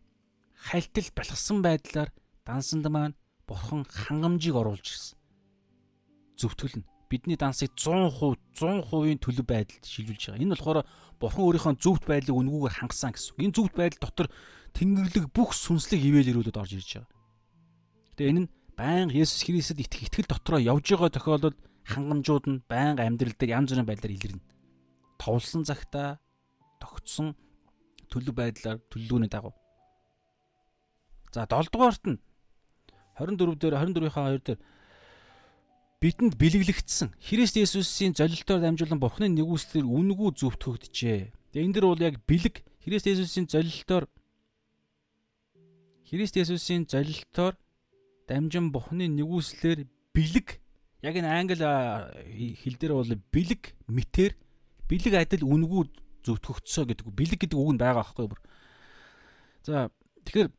хальтал 0.51 1.07
балгасан 1.15 1.63
байдлаар 1.63 2.11
дансанд 2.43 2.85
маань 2.91 3.15
бурхан 3.47 3.87
хангамжийг 3.87 4.55
оруулж 4.59 4.83
ирсэн. 4.83 5.15
Зөвтгөл 6.35 6.83
нь 6.83 6.87
бидний 7.07 7.39
дансыг 7.39 7.71
100% 7.79 8.35
100%-ийн 8.59 9.19
төлөв 9.19 9.47
байдалд 9.47 9.83
шилжүүлж 9.87 10.23
байгаа. 10.27 10.43
Энэ 10.43 10.53
болохоор 10.59 10.79
бурхан 11.23 11.43
өөрийнхөө 11.47 11.75
зөвхт 11.79 12.05
байдлыг 12.07 12.35
үнгүүгээр 12.35 12.77
хангасан 12.83 13.11
гэсэн. 13.15 13.39
Энэ 13.39 13.55
зөвхт 13.55 13.75
байдал 13.79 14.03
дотор 14.03 14.27
тэнгэрлэг 14.75 15.25
бүх 15.31 15.55
сүнслэг 15.55 16.03
ивэл 16.03 16.31
ирүүлүүд 16.35 16.59
орж 16.59 16.71
ирж 16.75 16.89
байгаа. 16.99 17.15
Тэгээ 18.19 18.31
энэ 18.31 18.41
нь 18.43 18.51
байнга 18.75 19.15
Есүс 19.19 19.43
Христэд 19.43 19.83
итгэх 19.83 20.07
итгэл 20.07 20.31
дотроо 20.31 20.59
явж 20.59 20.85
байгаа 20.95 21.11
тохиолдолд 21.11 21.59
хангамжууд 21.87 22.45
нь 22.47 22.63
байнга 22.67 23.03
амьдрал 23.07 23.35
дээр 23.35 23.55
янз 23.59 23.71
бүрийн 23.71 23.87
байдлаар 23.87 24.15
илэрнэ. 24.15 24.43
Товлсон 25.19 25.63
цагтаа 25.67 26.19
тогтсон 26.79 27.35
төлөв 28.11 28.35
байдлаар 28.35 28.77
төлөвлөгөөний 28.91 29.31
дагуу. 29.31 29.55
За 31.31 31.47
7 31.47 31.71
дугаарт 31.71 32.03
нь. 32.05 32.19
24 33.15 33.55
дээр 33.55 33.75
24-ийнхаа 33.79 34.35
2 34.35 34.43
дээр. 34.45 34.59
Бидэнд 36.01 36.35
бэлэглэгдсэн. 36.35 37.15
Христ 37.21 37.55
Есүсийн 37.55 38.17
золилтоор 38.17 38.59
дамжуулан 38.59 38.99
Бурхны 38.99 39.29
нэгүслэр 39.31 39.85
үнгүү 39.85 40.29
зөвтгөгдөжээ. 40.33 41.31
Тэгээ 41.53 41.65
энэ 41.65 41.75
дэр 41.77 41.85
бол 41.87 42.01
яг 42.01 42.17
бэлэг 42.25 42.65
Христ 42.83 43.05
Есүсийн 43.05 43.45
золилтоор 43.45 44.09
Христ 46.09 46.35
Есүсийн 46.35 46.89
золилтоор 46.89 47.55
дамжин 48.27 48.73
Бурхны 48.73 49.07
нэгүслэр 49.07 49.87
бэлэг. 50.11 50.59
Яг 51.05 51.15
энэ 51.15 51.29
англи 51.29 51.63
хэл 52.59 52.75
дээр 52.75 52.93
бол 52.97 53.11
бэлэг 53.31 53.77
мэтэр. 53.87 54.33
Бэлэг 54.89 55.13
адил 55.15 55.47
үнгүү 55.47 55.85
зөвтгөгдсөө 56.25 56.85
гэдэг. 56.89 57.05
Бэлэг 57.11 57.39
гэдэг 57.45 57.57
үг 57.57 57.71
нь 57.75 57.81
байгаа 57.81 58.01
байхгүй 58.01 58.25
юу? 58.29 58.39
За 59.65 59.89
тэгэхээр 60.25 60.49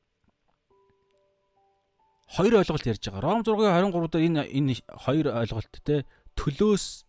хоёр 2.33 2.55
ойлголт 2.63 2.87
ярьж 2.87 3.05
байгаа. 3.09 3.23
Ром 3.23 3.41
6-гийн 3.43 3.93
23 3.93 4.09
дээр 4.09 4.25
энэ 4.25 4.43
энэ 4.57 4.75
хоёр 4.89 5.27
ойлголт 5.37 5.73
те 5.85 6.07
төлөөс 6.39 7.05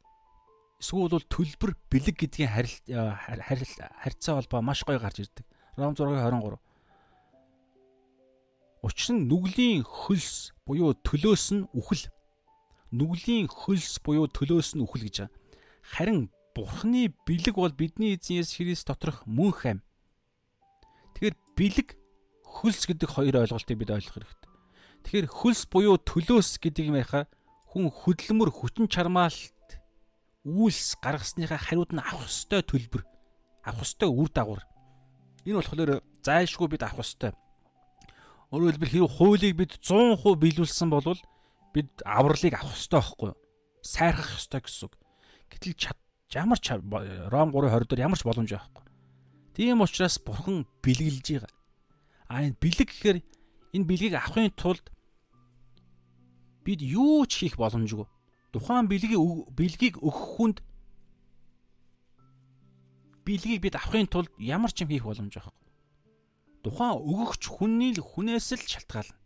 эсвэл 0.83 1.07
бол 1.07 1.27
төлбөр 1.31 1.71
бэлэг 1.87 2.15
гэдгийн 2.19 2.51
харилцаа 2.51 4.35
холбоо 4.35 4.61
маш 4.61 4.83
гоё 4.83 4.99
гарч 4.99 5.23
ирдэг. 5.23 5.45
Ром 5.79 5.95
6-гийн 5.95 6.27
23. 6.27 6.59
Учир 8.83 9.15
нь 9.15 9.27
нүглийн 9.31 9.87
хөлс 9.87 10.51
буюу 10.67 10.91
төлөөс 10.91 11.45
нь 11.55 11.63
үхэл. 11.71 12.11
Нүглийн 12.91 13.47
хөлс 13.47 14.03
буюу 14.03 14.27
төлөөс 14.27 14.75
нь 14.75 14.83
үхэл 14.83 15.07
гэж 15.07 15.15
байгаа. 15.23 15.35
Харин 15.87 16.19
Бурхны 16.53 17.13
бэлэг 17.25 17.57
бол 17.57 17.73
бидний 17.73 18.13
эзэн 18.13 18.45
Есүс 18.45 18.57
Христ 18.61 18.87
доторх 18.87 19.25
мөн 19.25 19.51
хайм. 19.51 19.79
Тэгэхээр 21.17 21.37
бэлэг 21.57 21.89
хөлс 22.45 22.85
гэдэг 22.85 23.09
хоёр 23.09 23.35
ойлголтыг 23.41 23.77
бид 23.77 23.89
ойлгох 23.89 24.13
хэрэгтэй. 24.21 24.51
Тэгэхээр 25.03 25.27
хөлс 25.33 25.65
буюу 25.67 25.97
төлөөс 25.97 26.61
гэдэг 26.61 26.93
юм 26.93 26.97
яхаа 27.01 27.25
хүн 27.73 27.89
хөдөлмөр 27.89 28.53
хүчин 28.53 28.85
чармаалт 28.85 29.81
үйлс 30.45 31.01
гаргасныхаа 31.01 31.57
хариуд 31.57 31.95
нь 31.95 32.03
авах 32.03 32.29
ёстой 32.29 32.61
төлбөр 32.61 33.01
авах 33.65 33.81
ёстой 33.81 34.09
үр 34.11 34.29
дагавар. 34.29 34.61
Энэ 35.47 35.57
болохоор 35.57 36.03
зайлшгүй 36.21 36.67
бид 36.69 36.83
авах 36.83 37.01
ёстой. 37.01 37.31
Өөрөөр 38.51 38.77
хэлбэл 38.77 38.93
хэрэг 38.93 39.11
хуулийг 39.17 39.55
бид 39.57 39.71
100% 39.81 40.21
биелүүлсэн 40.37 40.89
бол 40.91 41.17
бид 41.73 41.89
авралыг 42.05 42.53
авах 42.53 42.75
ёстой 42.75 42.99
байхгүй 43.01 43.27
юу? 43.31 43.39
Сайрхах 43.81 44.37
ёстой 44.37 44.61
гэсэн 44.61 44.85
үг. 44.91 44.93
Гэтэл 45.49 45.73
чад 45.79 45.97
ямар 46.31 46.59
ч 46.59 46.71
Ром 46.71 47.49
3:20 47.51 47.87
дээр 47.89 48.05
ямар 48.07 48.17
ч 48.17 48.23
боломж 48.23 48.49
байхгүй. 48.51 48.83
Тийм 49.53 49.81
учраас 49.81 50.17
бурхан 50.17 50.65
бэлгэлж 50.81 51.27
байгаа. 51.43 51.51
А 52.29 52.41
энэ 52.41 52.57
бэлэг 52.57 52.89
гэхээр 52.89 53.17
энэ 53.73 53.85
бэлгийг 53.85 54.13
авахын 54.15 54.49
тулд 54.55 54.89
бид 56.63 56.81
юу 56.81 57.25
ч 57.27 57.45
хийх 57.45 57.57
боломжгүй. 57.59 58.07
Тухайн 58.53 58.87
бэлгийг 58.87 59.19
бэлгийг 59.53 60.01
өгөх 60.01 60.25
хүнд 60.37 60.57
бэлгийг 63.25 63.61
бид 63.61 63.75
авахын 63.75 64.07
тулд 64.09 64.31
ямар 64.39 64.71
ч 64.73 64.81
юм 64.81 64.89
хийх 64.89 65.05
боломж 65.05 65.33
байхгүй. 65.33 65.53
Тухайн 66.63 66.95
өгөгч 66.97 67.43
хүний 67.51 67.91
л 67.91 68.01
хүнээс 68.01 68.55
л 68.55 68.63
шалтгаална. 68.63 69.19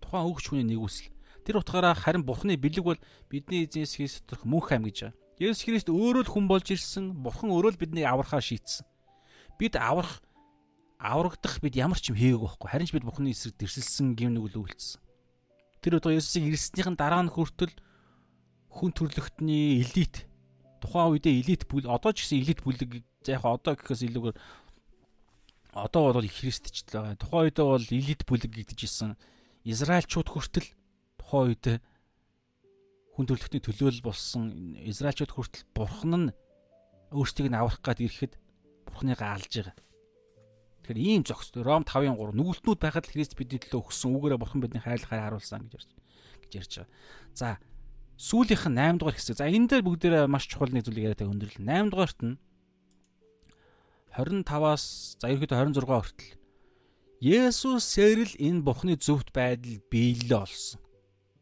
Тухайн 0.00 0.26
өгөгч 0.26 0.46
хүний 0.48 0.66
нэгүсэл. 0.66 1.12
Тэр 1.44 1.60
утгаараа 1.60 1.92
харин 1.92 2.24
Бурхны 2.24 2.56
бэлэг 2.56 2.84
бол 2.84 3.00
бидний 3.28 3.68
эзэн 3.68 3.84
Есүс 3.84 3.96
Христ 3.96 4.16
доторх 4.24 4.44
мөнх 4.48 4.72
ам 4.72 4.88
гэж 4.88 5.12
байна. 5.12 5.19
Есүс 5.40 5.64
Христ 5.64 5.88
өөрөө 5.88 6.28
л 6.28 6.32
хүн 6.36 6.46
болж 6.52 6.68
ирсэн. 6.68 7.16
Бурхан 7.16 7.48
өөрөө 7.48 7.72
л 7.72 7.80
биднийг 7.80 8.04
аврахаа 8.04 8.44
шийдсэн. 8.44 8.84
Бид 9.56 9.72
аврах 9.80 10.20
аврагдах 11.00 11.64
бид 11.64 11.80
ямар 11.80 11.96
ч 11.96 12.12
юм 12.12 12.20
хийгээгүй 12.20 12.44
байхгүй. 12.44 12.68
Харин 12.68 12.88
ч 12.88 12.92
бид 12.92 13.08
Бурхны 13.08 13.32
эсрэг 13.32 13.56
дэрсэлсэн 13.56 14.12
гим 14.20 14.36
нүгэл 14.36 14.60
үйлцсэн. 14.60 15.00
Тэр 15.80 15.96
одоо 15.96 16.12
Есүсийг 16.12 16.52
ирснийхэн 16.52 16.92
дараа 17.00 17.24
нь 17.24 17.32
хүртэл 17.32 17.72
хүн 18.68 18.92
төрлөختний 18.92 19.80
элит 19.80 20.28
тухайн 20.84 21.16
үедээ 21.16 21.40
элит 21.40 21.64
бүл 21.64 21.88
одоо 21.88 22.12
ч 22.12 22.28
гэсэн 22.28 22.44
элит 22.44 22.60
бүлэг 22.60 23.00
за 23.24 23.40
яг 23.40 23.44
одоо 23.48 23.80
гэхээс 23.80 24.04
илүүгээр 24.12 24.36
одоо 25.72 26.02
бол 26.12 26.28
христчд 26.28 26.92
байгаа. 26.92 27.16
Тухайн 27.16 27.48
үедээ 27.48 27.64
бол 27.64 27.88
элит 27.88 28.22
бүлэг 28.28 28.52
гэдэгжсэн 28.52 29.16
Израильчууд 29.64 30.28
хүртэл 30.28 30.68
тухайн 31.16 31.48
үедээ 31.56 31.76
хүн 33.20 33.28
төрлөختний 33.28 33.60
төлөөлөл 33.60 34.00
болсон 34.00 34.72
Израильчууд 34.80 35.36
хүртэл 35.36 35.68
бурхан 35.76 36.32
нь 36.32 36.32
өөрсдийг 37.12 37.52
нь 37.52 37.58
аврах 37.60 37.84
гад 37.84 38.00
ирэхэд 38.00 38.40
бурханыгаа 38.88 39.36
алж 39.36 39.52
байгаа. 39.52 39.76
Тэгэхээр 40.88 41.04
ийм 41.04 41.22
зохис 41.28 41.52
Ром 41.60 41.84
5-ын 41.84 42.16
3 42.16 42.32
нүгэлтнүүд 42.32 42.80
байхад 42.80 43.04
л 43.04 43.12
Христ 43.12 43.36
бидний 43.36 43.60
төлөө 43.60 43.92
өгсөн 43.92 44.16
үгээрээ 44.16 44.40
бурхан 44.40 44.64
бидний 44.64 44.80
хайрлахаар 44.80 45.36
харуулсан 45.36 45.68
гэж 45.68 45.84
ярьж 45.84 45.90
гэж 46.48 46.52
ярьж 46.56 46.72
байгаа. 46.80 46.88
За 47.36 47.48
сүүлийнх 48.16 48.64
нь 48.72 48.80
8 48.80 48.96
дугаар 48.96 49.16
хэсэг. 49.20 49.36
За 49.36 49.52
энэ 49.52 49.68
дээр 49.68 49.84
бүгдээрээ 49.84 50.24
маш 50.24 50.48
чухал 50.48 50.72
нэг 50.72 50.88
зүйлийг 50.88 51.12
яриад 51.12 51.28
өндөрлөл. 51.28 51.60
8 51.60 51.92
дугаарт 51.92 52.20
нь 52.24 52.40
25-аас 54.16 55.20
за 55.20 55.28
ерөөдөө 55.28 55.76
26 55.76 55.84
хүртэл 55.84 56.40
Есүсээр 57.20 58.18
л 58.24 58.34
энэ 58.40 58.64
Бурхны 58.64 58.96
зөвхт 58.96 59.28
байдал 59.36 59.76
биелэлээ 59.92 60.40
олсон. 60.40 60.80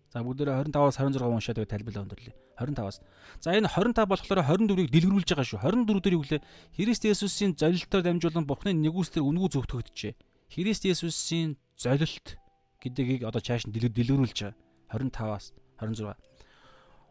За 0.09 0.25
бүгдээрээ 0.25 0.73
25-аас 0.73 0.97
26 0.97 1.21
уншаад 1.29 1.59
байг 1.61 1.69
тайлбарлаа 1.69 2.05
өндөрлөө. 2.09 2.35
25-аас. 2.57 2.97
За 3.45 3.53
энэ 3.53 3.69
25 3.69 4.09
болохоор 4.09 4.41
24-ийг 4.41 4.89
дэлгэрүүлж 4.89 5.29
байгаа 5.37 5.45
шүү. 5.45 5.61
24 5.61 6.01
дэрийг 6.01 6.23
үлээ 6.25 6.41
Христ 6.81 7.05
Есүсийн 7.05 7.53
золилтоор 7.61 8.03
дамжуулан 8.09 8.49
Бурхны 8.49 8.73
нэгүслэр 8.73 9.21
үнгүү 9.21 9.49
зөвтгөгдөжээ. 9.53 10.17
Христ 10.49 10.89
Есүсийн 10.89 11.61
золилт 11.77 12.41
гэдгийг 12.81 13.29
одоо 13.29 13.45
чааш 13.45 13.69
нь 13.69 13.75
дэлгэрүүлж 13.77 14.49
байгаа. 14.49 14.57
25-аас 14.97 15.53
26. 15.77 16.17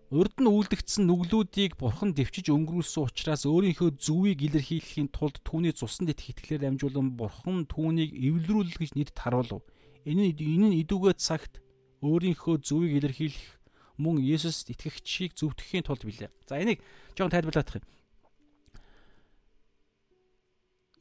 Урд 0.07 0.39
нь 0.39 0.47
үлдэгдсэн 0.47 1.03
нүглүүдийг 1.03 1.75
бурхан 1.75 2.15
дэвчиж 2.15 2.47
өнгөрүүлсэн 2.49 3.11
учраас 3.11 3.43
өөрийнхөө 3.43 3.99
зүвийг 3.99 4.39
илэрхийлэхийн 4.39 5.11
тулд 5.11 5.43
түүний 5.43 5.75
цуснд 5.75 6.15
итгэх 6.15 6.31
итгэлээр 6.31 6.63
дамжуулан 6.63 7.11
бурхан 7.19 7.67
түүнийг 7.67 8.15
эвлэрүүлэх 8.15 8.79
гэж 8.79 8.91
нийт 8.95 9.11
харуулв. 9.11 9.67
Энэ 10.07 10.31
энэ 10.31 10.79
идүүгээ 10.87 11.19
цагт 11.19 11.59
өөрийнхөө 12.01 12.55
зүвийг 12.61 13.01
илэрхийлэх 13.01 13.57
мөн 13.97 14.21
Есүст 14.21 14.69
итгэгчийг 14.69 15.33
зөвтгөхийн 15.33 15.85
тулд 15.85 16.05
билээ. 16.05 16.29
За 16.45 16.61
энийг 16.61 16.81
жоохон 17.17 17.33
тайлбарлах 17.33 17.81
юм. 17.81 17.85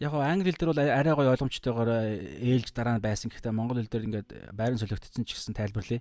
Яг 0.01 0.13
гоо 0.13 0.25
англи 0.25 0.53
хэл 0.53 0.61
дээр 0.61 0.73
бол 0.73 0.81
арай 0.81 1.15
гоё 1.17 1.33
ойлгомжтойгоор 1.37 1.91
ээлж 2.41 2.73
дараа 2.73 2.97
нь 2.97 3.05
байсан. 3.05 3.29
Гэхдээ 3.33 3.53
монгол 3.53 3.81
хэл 3.81 3.93
дээр 3.93 4.07
ингээд 4.09 4.29
байран 4.53 4.81
солигдсон 4.81 5.25
ч 5.25 5.37
гэсэн 5.37 5.57
тайлбарлая. 5.57 6.01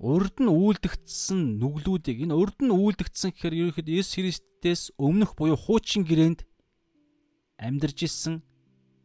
Урд 0.00 0.36
нь 0.40 0.48
үйлдэгдсэн 0.48 1.60
нүглүүдийг 1.60 2.24
энэ 2.24 2.34
урд 2.36 2.58
нь 2.64 2.72
үйлдэгдсэн 2.72 3.36
гэхээр 3.36 3.76
ерөөхдөө 3.76 3.96
Есүс 4.00 4.16
Христээс 4.16 4.82
өмнөх 4.98 5.36
буюу 5.36 5.54
хуучин 5.60 6.02
гэрээнд 6.08 6.42
амьдарч 7.60 8.08
исэн 8.08 8.42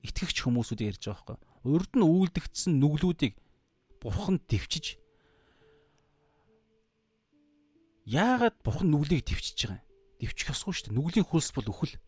итгэгч 0.07 0.41
хүмүүсүүдийг 0.41 0.98
ярьж 0.98 1.03
байгаа 1.06 1.38
байхгүй. 1.38 1.47
Урд 1.68 1.91
нь 1.99 2.07
үйлдэгдсэн 2.07 2.80
нүглүүдийг 2.80 3.35
бурхан 3.99 4.39
дэвчиж 4.48 4.98
Яагаад 8.07 8.55
бурхан 8.63 8.87
нүглийг 8.87 9.28
төвчж 9.28 9.68
байгаа 9.68 9.84
юм? 9.84 10.31
Төвчих 10.31 10.47
ёсгүй 10.55 10.71
шүү 10.71 10.86
дээ. 10.87 10.96
Нүглийн 10.96 11.28
хөлс 11.28 11.52
бол 11.52 11.68
үхэл. 11.68 11.99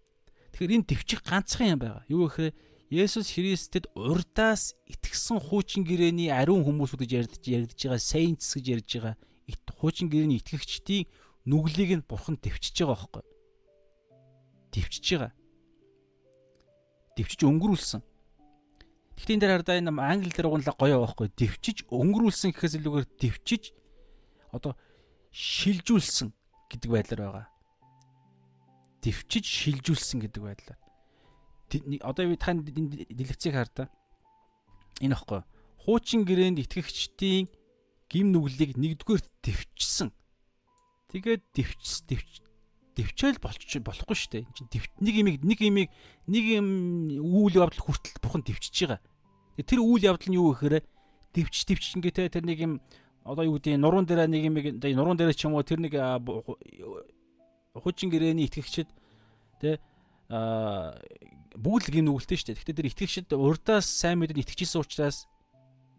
Тэгэхээр 0.56 0.76
энэ 0.80 0.88
төвчих 0.88 1.20
ганцхан 1.28 1.76
юм 1.76 1.80
байгаа. 1.84 2.08
Юу 2.08 2.32
гэхээр 2.32 2.56
Есүс 2.88 3.36
Христэд 3.36 3.92
урдаас 4.00 4.80
итгэсэн 4.88 5.44
хуучин 5.44 5.84
гэрээний 5.84 6.32
ариун 6.32 6.64
хүмүүс 6.64 6.96
гэж 6.96 7.12
ярьдж 7.20 7.44
яригдж 7.44 7.80
байгаа 7.84 8.00
saints 8.00 8.48
гэж 8.56 8.66
ярьж 8.80 8.90
байгаа 8.96 9.16
хуучин 9.80 10.12
гэрээний 10.12 10.44
итгэгчдийн 10.44 11.08
нүглийг 11.48 11.92
нь 11.96 12.04
бурхан 12.04 12.36
төвчж 12.36 12.84
байгаа 12.84 13.00
байхгүй. 13.00 13.24
Төвчж 14.76 15.06
байгаа. 15.16 15.32
Төвчж 17.16 17.40
өнгөрүүлсэн. 17.48 18.02
Гэхдээ 19.20 19.36
энэ 19.36 19.44
дээр 19.44 19.54
хардаа 19.60 19.76
энэ 19.84 19.92
англи 20.00 20.32
дээр 20.32 20.48
угналаа 20.48 20.80
гоё 20.80 20.98
байхгүй. 21.04 21.28
Төвчж 21.36 21.78
өнгөрүүлсэн 21.92 22.56
гэхээс 22.56 22.80
илүүгээр 22.80 23.08
төвчж 23.20 23.64
одоо 24.56 24.80
шилжүүлсэн 25.36 26.32
гэдэг 26.72 26.90
байдлаар 26.90 27.22
байгаа. 27.28 27.48
Дэвчиж 29.04 29.46
шилжүүлсэн 29.46 30.20
гэдэг 30.24 30.42
байдлаар. 30.44 30.80
Одоо 32.02 32.24
би 32.26 32.36
тань 32.40 32.66
дэлгэцийг 32.66 33.54
хардаа. 33.54 33.88
Энэ 35.00 35.16
аахгүй. 35.16 35.44
Хуучин 35.86 36.26
гэрээнд 36.26 36.66
итгэгчдийн 36.66 37.48
гим 38.10 38.28
нүглийг 38.34 38.76
нэгдүгээр 38.76 39.24
дэвчсэн. 39.46 40.10
Тэгээд 41.14 41.44
дэвч 41.54 41.84
дэвч 42.10 42.32
дэвчээл 42.98 43.40
болч 43.40 43.70
болохгүй 43.80 44.18
шүү 44.18 44.32
дээ. 44.34 44.46
Чин 44.52 44.68
нэг 45.00 45.16
имийг 45.16 45.38
нэг 45.46 45.60
имийг 45.62 45.90
нэг 46.28 46.44
юм 46.60 46.68
үйл 47.22 47.64
явдал 47.64 47.80
хүртэл 47.80 48.20
бурхан 48.20 48.44
дэвчиж 48.44 48.76
байгаа. 48.90 49.00
Тэр 49.64 49.80
үйл 49.84 50.04
явдал 50.04 50.30
нь 50.30 50.38
юу 50.40 50.54
гэхээр 50.56 50.84
дэвч 51.36 51.56
дэвч 51.68 51.84
ингээ 52.00 52.32
тэр 52.32 52.46
нэг 52.46 52.60
юм 52.60 52.74
одоо 53.24 53.44
юу 53.46 53.60
гэдэг 53.60 53.78
нуруунд 53.78 54.08
дээр 54.08 54.30
нэг 54.30 54.44
юм 54.48 54.56
нуруунд 54.96 55.20
дээр 55.20 55.36
ч 55.36 55.46
юм 55.46 55.56
уу 55.58 55.64
тэр 55.64 55.84
нэг 55.84 55.94
хуучин 57.76 58.10
гэрээний 58.10 58.48
итгэгчд 58.48 58.90
тэ 59.62 59.78
а 60.30 60.96
бүгд 61.58 61.90
л 61.90 61.94
гин 62.00 62.06
нүгэлтэй 62.08 62.38
шүү 62.38 62.48
дээ. 62.54 62.58
Гэхдээ 62.62 62.78
тэр 62.78 62.90
итгэгчд 62.94 63.30
урдаас 63.34 63.90
сайн 63.90 64.22
мэдэн 64.22 64.40
итгэжсэн 64.46 64.82
учраас 64.86 65.26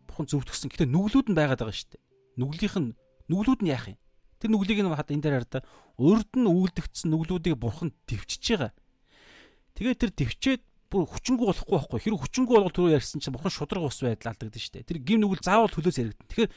бухан 0.07 0.31
зөвтгсөн. 0.31 0.71
Гэхдээ 0.71 0.89
нүглүүд 0.89 1.29
нь 1.35 1.37
байгаад 1.37 1.61
байгаа 1.67 1.75
шүү 1.75 1.91
дээ. 1.99 2.03
Нүглийнх 2.39 2.77
нь 2.79 2.91
нүглүүд 3.27 3.61
нь 3.67 3.71
яах 3.75 3.91
юм? 3.91 3.99
Тэр 4.39 4.51
нүглийг 4.55 4.81
нь 4.81 4.95
хад 4.95 5.11
энэ 5.11 5.25
дээр 5.27 5.37
хараа 5.43 5.67
урд 5.99 6.31
нь 6.39 6.47
үлдэгдсэн 6.47 7.11
нүглүүдийг 7.11 7.59
бурхан 7.59 7.91
төвчж 8.07 8.45
байгаа. 8.55 8.73
Тэгээд 9.75 10.01
тэр 10.01 10.13
төвчээд 10.15 10.63
бүр 10.91 11.07
хүчингү 11.07 11.47
болохгүй 11.47 11.75
байхгүй. 11.79 11.99
Хэрэг 12.03 12.21
хүчингү 12.27 12.53
болгол 12.59 12.75
түрүү 12.75 12.99
ярьсан 12.99 13.23
чинь 13.23 13.35
бурхан 13.35 13.55
шудраг 13.55 13.87
ус 13.87 14.03
байдал 14.03 14.35
алдагдсан 14.35 14.59
шүү 14.59 14.75
дээ. 14.75 14.89
Тэр 14.91 14.99
гим 14.99 15.23
нүгэл 15.23 15.47
заавал 15.47 15.71
төлөөс 15.71 16.03
яригдана. 16.03 16.27
Тэгэхээр 16.27 16.51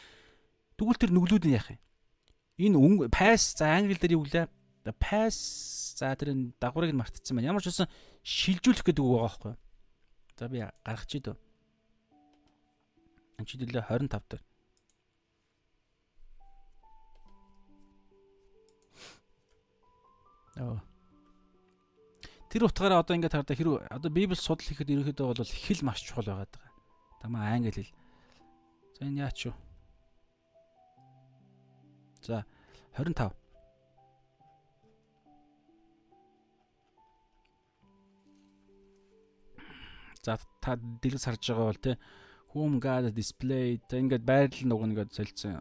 Тэгвэл 0.77 0.97
тэр 0.97 1.11
нүглүүд 1.13 1.45
нь 1.45 1.53
яах 1.53 1.69
юм? 1.69 1.79
Энэ 2.57 3.09
pass 3.13 3.53
за 3.53 3.69
англи 3.77 3.93
дээр 3.93 4.17
юу 4.17 4.25
гэлээ? 4.25 4.49
Pass 4.97 5.95
за 5.97 6.17
тэр 6.17 6.33
дагварыг 6.57 6.97
мартчихсан 6.97 7.37
байна. 7.37 7.53
Ямар 7.53 7.61
ч 7.61 7.69
үсэн 7.69 7.89
шилжүүлэх 8.25 8.81
гэдэг 8.81 9.05
үг 9.05 9.13
байгаа 9.13 9.29
байхгүй? 9.29 9.53
За 10.33 10.49
би 10.49 10.65
гаргах 10.65 11.05
чи 11.05 11.21
дөө. 11.21 11.37
Анчид 13.37 13.69
лээ 13.69 13.85
25 13.85 14.09
дээр. 14.33 14.43
Оо. 20.57 20.92
Тэр 22.53 22.69
утгаараа 22.69 23.01
одоо 23.01 23.17
ингээд 23.17 23.33
хардаа 23.33 23.57
хэрэг 23.57 23.89
одоо 23.89 24.13
Библи 24.13 24.37
судал 24.37 24.61
хийхэд 24.61 24.93
ерөөхдөө 24.93 25.25
бол 25.25 25.41
хэл 25.41 25.81
маш 25.81 26.05
чухал 26.05 26.29
байгаад 26.29 26.53
байгаа. 26.53 26.69
Тамаа 27.17 27.49
англи 27.49 27.73
хэл. 27.73 27.89
За 28.93 29.09
энэ 29.09 29.25
яач 29.25 29.49
юу? 29.49 29.57
За 32.21 32.45
25. 32.93 33.33
За 40.21 40.37
та 40.61 40.77
дэлгэц 40.77 41.25
харж 41.25 41.41
байгаа 41.49 41.73
бол 41.73 41.81
те 41.81 41.97
whom 42.53 42.77
God 42.77 43.09
displayed 43.17 43.81
та 43.89 43.97
ингээд 43.97 44.29
байрлал 44.29 44.69
нөгөө 44.69 44.87
ингээд 44.93 45.09
солилцсон. 45.09 45.57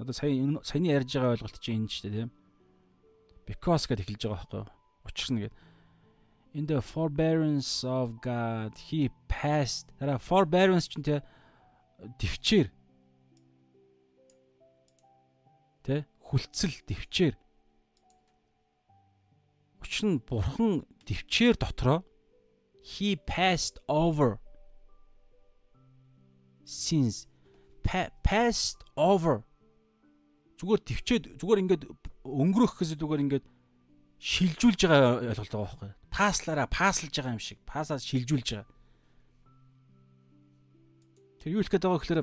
Одоо 0.00 0.16
сая 0.16 0.32
саяны 0.64 0.96
ярьж 0.96 1.12
байгаа 1.12 1.36
ойлголт 1.36 1.60
чинь 1.60 1.84
энэ 1.84 1.92
ч 1.92 2.08
тийм. 2.08 2.32
Because 3.44 3.84
гэд 3.84 4.00
эхэлж 4.00 4.32
байгаа 4.32 4.48
байхгүй 4.48 4.64
юу? 4.64 4.72
Учир 5.04 5.28
нь 5.36 5.40
гээд 5.44 5.65
in 6.56 6.64
the 6.66 6.80
forbearance 6.80 7.84
of 7.84 8.20
God 8.22 8.72
he 8.78 9.10
passed. 9.28 9.92
Тара 10.00 10.18
forbearance 10.18 10.88
чинь 10.88 11.04
те 11.04 11.20
төвчээр 12.16 12.72
Тэ 15.84 16.08
хүлцэл 16.24 16.80
төвчээр 16.88 17.36
Учир 19.84 20.04
нь 20.08 20.24
бурхан 20.24 20.88
төвчээр 21.04 21.60
дотроо 21.60 22.00
he 22.80 23.20
passed 23.28 23.76
over. 23.86 24.40
Sins 26.64 27.28
pa 27.84 28.08
passed 28.24 28.80
over. 28.96 29.44
Зүгээр 30.56 30.80
төвчээд 30.88 31.24
зүгээр 31.36 31.60
ингээд 31.68 31.84
өнгөрөх 32.24 32.80
гэсэн 32.80 32.96
зүгээр 32.96 33.24
ингээд 33.28 33.46
шилжүүлж 34.20 34.80
байгаа 34.86 35.12
ойлголт 35.26 35.52
байгаа 35.52 35.66
байхгүй 35.66 35.90
пааслаараа 36.10 36.68
пааслж 36.70 37.12
байгаа 37.12 37.36
юм 37.36 37.42
шиг 37.42 37.58
паасаас 37.68 38.02
шилжүүлж 38.06 38.48
байгаа 38.56 38.74
тэр 41.40 41.54
юу 41.54 41.60
хэлэх 41.62 41.72
гээд 41.78 41.86
байгаа 41.86 42.00
гэхээр 42.02 42.22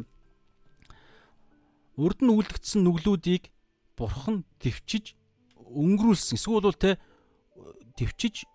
урд 1.97 2.19
нь 2.25 2.33
үлдгэсэн 2.33 2.81
нүглүүдийг 2.81 3.53
бурхан 3.93 4.41
төвчиж 4.57 5.13
өнгөрүүлсэн. 5.55 6.37
Эсвэл 6.37 6.65
бол 6.65 6.73
те 6.73 6.97
төвчиж 7.97 8.49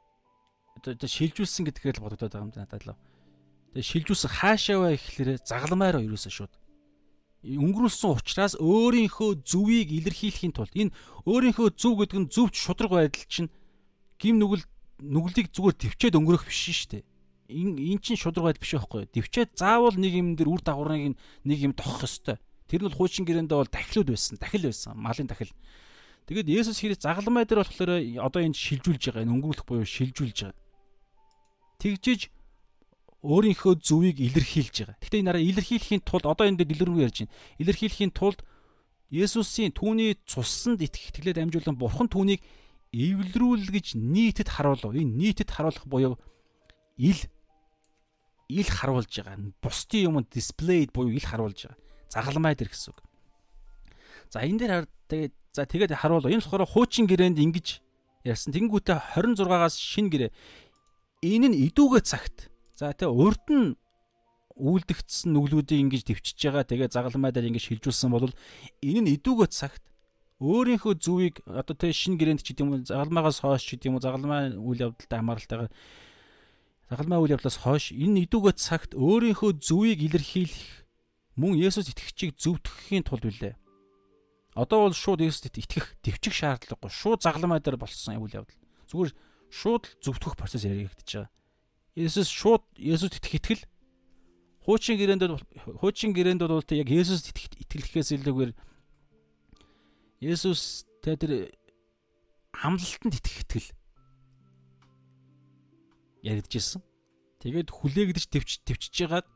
одоо 0.77 1.09
шилжүүлсэн 1.09 1.67
гэдгээр 1.71 2.03
л 2.03 2.05
бодогдоод 2.05 2.33
байгаа 2.35 2.47
юм 2.47 2.53
надад 2.55 2.83
л. 2.83 2.99
Тэгээ 3.79 3.91
шилжүүлсэн 3.91 4.31
хаашаа 4.31 4.79
вэ 4.83 4.99
гэхлээрэ 4.99 5.35
загламаар 5.47 6.03
ерөөсөө 6.03 6.33
шууд. 6.35 6.53
Өнгөрүүлсэн 7.47 8.11
учраас 8.19 8.59
өөрийнхөө 8.59 9.47
зүвийг 9.47 9.95
илэрхийлэхийн 9.95 10.55
тулд 10.55 10.75
энэ 10.75 10.95
өөрийнхөө 11.23 11.69
зүв 11.79 11.95
гэдэг 12.03 12.19
нь 12.19 12.31
зүвч 12.35 12.55
шудраг 12.59 12.91
байдал 12.91 13.27
чинь 13.31 13.49
гим 14.19 14.43
нүгэл 14.43 14.67
нүглийг 14.99 15.55
зүгээр 15.55 15.77
төвчээд 15.79 16.19
өнгөрөх 16.19 16.51
биш 16.51 16.75
шүү 16.75 16.99
дээ. 16.99 17.05
Энэ 17.55 17.95
эн 17.95 17.99
чинь 18.03 18.19
шудраг 18.19 18.51
байдал 18.51 18.63
биш 18.67 18.75
байхгүй. 18.75 19.07
Төвчээд 19.15 19.51
заавал 19.55 19.95
нэг 19.95 20.13
юм 20.19 20.35
дээр 20.35 20.51
үр 20.51 20.63
дагаврыг 20.67 21.15
нэг 21.47 21.59
юм 21.63 21.73
тохох 21.79 22.11
ёстой. 22.11 22.43
Тэр 22.67 22.83
нь 22.83 22.87
бол 22.91 22.99
хуучин 22.99 23.23
гэрээндээ 23.23 23.59
бол 23.63 23.71
дахилуд 23.71 24.11
байсан, 24.11 24.35
дахил 24.37 24.67
байсан, 24.67 24.99
малын 24.99 25.31
дахил. 25.31 25.55
Тэгэд 26.27 26.53
Есүс 26.53 26.83
Христ 26.83 27.07
загалмай 27.07 27.47
дээр 27.47 27.65
болохоор 27.65 28.03
одоо 28.21 28.41
энэ 28.45 28.53
шилжүүлж 28.53 29.15
байгаа, 29.15 29.25
энэ 29.25 29.33
өнгөрүүлэх 29.33 29.65
буюу 29.65 29.89
шилжүүлж 29.89 30.39
байгаа. 30.45 30.61
Тэгжиж 31.81 32.29
өөрийнхөө 33.29 33.75
зүвийг 33.85 34.17
илэрхийлж 34.25 34.77
байгаа. 34.89 34.97
Гэхдээ 35.05 35.21
энэ 35.21 35.31
араа 35.37 35.45
илэрхийлэхийн 35.45 36.03
тулд 36.09 36.25
одоо 36.25 36.49
энэ 36.49 36.65
дээр 36.65 36.73
дэлгэрэнгүй 36.73 37.05
ярьж 37.05 37.19
байна. 37.29 37.35
Илэрхийлэхийн 37.61 38.13
тулд 38.17 38.41
Есүсийн 39.09 39.73
түүний 39.73 40.21
цуснд 40.29 40.85
итгэх 40.85 41.13
итгэлээр 41.17 41.49
дамжуулан 41.49 41.77
Бурхан 41.81 42.09
түүнийг 42.13 42.45
эвлэрүүлгэж 42.93 43.97
нийтэд 43.97 44.49
харуулв. 44.53 44.93
Энэ 44.93 45.17
нийтэд 45.17 45.49
харуулах 45.49 45.85
буюу 45.89 46.21
ил 47.01 47.21
ил 48.53 48.69
харуулж 48.69 49.09
байгаа. 49.09 49.53
Бусдын 49.65 50.13
юмд 50.13 50.29
displayed 50.29 50.93
буюу 50.93 51.13
ил 51.17 51.25
харуулж 51.25 51.73
байгаа 51.73 51.89
загалмай 52.09 52.57
дээр 52.57 52.73
гэсэн 52.73 52.93
үг. 52.93 53.01
За 54.33 54.41
энэ 54.41 54.59
дээр 54.59 54.89
тэгээд 55.09 55.35
за 55.53 55.65
тэгээд 55.69 55.93
харуул 55.97 56.25
энэ 56.25 56.41
болохоор 56.41 56.65
хуучин 56.69 57.05
гэрээнд 57.07 57.39
ингэж 57.39 57.69
ярьсан. 58.25 58.53
Тэнгүүтээ 58.53 59.17
26-аас 59.17 59.77
шин 59.77 60.09
гэрээ. 60.09 60.33
Энэ 61.25 61.49
нь 61.53 61.59
идүүгээ 61.69 62.03
цагт. 62.05 62.49
За 62.79 62.95
тэгээ 62.95 63.11
урд 63.11 63.47
нь 63.51 63.75
үйлдэгдсэн 64.55 65.35
нүглүүдийг 65.35 65.83
ингэж 65.83 66.03
төвчж 66.07 66.39
байгаа. 66.39 66.63
Тэгээ 66.63 66.95
загалмай 66.95 67.35
дээр 67.35 67.51
ингэж 67.51 67.75
хилжүүлсэн 67.75 68.11
бол 68.15 68.31
энэ 68.79 69.01
нь 69.03 69.13
идүүгээ 69.19 69.51
цагт 69.51 69.83
өөрийнхөө 70.39 70.95
зүвийг 71.03 71.43
одоо 71.43 71.75
тэг 71.75 71.91
шин 71.91 72.15
гэрээнд 72.15 72.47
ч 72.47 72.55
гэдэм 72.55 72.71
үү 72.71 72.79
загалмаагаас 72.87 73.43
хойш 73.43 73.67
ч 73.67 73.75
гэдэм 73.75 73.99
үү 73.99 74.03
загалмай 74.07 74.55
үйл 74.55 74.95
явдалтай 74.95 75.19
хамааралтайгаар 75.19 75.71
загалмай 76.87 77.19
үйл 77.19 77.35
явдлаас 77.35 77.59
хойш 77.59 77.91
энэ 77.91 78.31
идүүгээ 78.31 78.55
цагт 78.55 78.95
өөрийнхөө 78.95 79.59
зүвийг 79.59 79.99
илэрхийлэх 79.99 80.87
мөн 81.35 81.59
Есүс 81.59 81.91
итгэгчийг 81.91 82.39
зөвтгөхийн 82.39 83.03
тулд 83.03 83.27
билээ. 83.27 83.59
Одоо 84.55 84.87
бол 84.87 84.95
шууд 84.95 85.23
Есүст 85.23 85.51
итгэх, 85.51 85.99
төвчих 86.03 86.35
шаардлагагүй. 86.35 86.91
Шууд 86.91 87.23
загалмай 87.27 87.59
дээр 87.59 87.79
болсон 87.79 88.23
үйл 88.23 88.43
явдал. 88.43 88.59
Зүгээр 88.91 89.11
шууд 89.51 89.85
зөвтгөх 90.03 90.39
процесс 90.39 90.67
яригдчихэж 90.67 91.27
байгаа. 91.27 91.38
Есүс 91.99 92.31
шууд 92.31 92.63
Есүст 92.79 93.19
итгэх 93.19 93.43
итгэл 93.43 93.63
хуучин 94.63 94.95
гэрээнд 94.95 95.27
хуучин 95.83 96.15
гэрээнд 96.15 96.47
бол 96.47 96.63
яг 96.63 96.89
Есүст 96.95 97.35
итгэлэхээс 97.35 98.15
илүүгээр 98.23 98.53
Есүс 100.23 100.87
тэ 101.03 101.19
тэр 101.19 101.51
хамлалтанд 102.55 103.19
итгэх 103.19 103.43
итгэл 103.43 103.69
яригдчихсэн. 106.23 106.83
Тэгээд 107.43 107.71
хүлээгдэж 107.71 108.25
төвч 108.31 108.51
төвчж 108.67 108.95
ягаад 109.03 109.27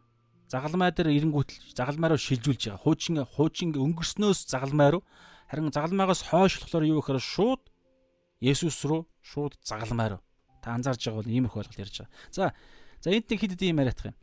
загалмай 0.50 0.91
дээр 0.91 1.15
эренгүүтэл 1.15 1.74
загалмай 1.74 2.10
руу 2.10 2.18
шилжүүлж 2.18 2.62
байгаа. 2.74 2.82
Хуучин 2.82 3.23
хуучин 3.23 3.70
өнгөрснөөс 3.78 4.50
загалмай 4.50 4.91
руу 4.99 5.02
харин 5.47 5.70
загалмайгаас 5.70 6.26
хойш 6.31 6.58
болохоор 6.62 6.84
юу 6.86 6.99
гэхээр 6.99 7.23
шууд 7.23 7.62
Есүс 8.42 8.82
рүү 8.82 9.07
шууд 9.23 9.55
загалмай 9.62 10.18
руу. 10.18 10.23
Та 10.62 10.78
анзаарж 10.78 11.02
байгаа 11.02 11.20
бол 11.20 11.34
иймэрхүү 11.34 11.58
ойлголт 11.58 11.82
ярьж 11.82 11.97
байгаа. 12.07 12.15
За 12.31 12.44
за 13.02 13.10
энд 13.10 13.26
нэг 13.26 13.39
хэд 13.42 13.52
хэдэн 13.58 13.70
юм 13.74 13.82
яриадах 13.82 14.07
юм. 14.15 14.16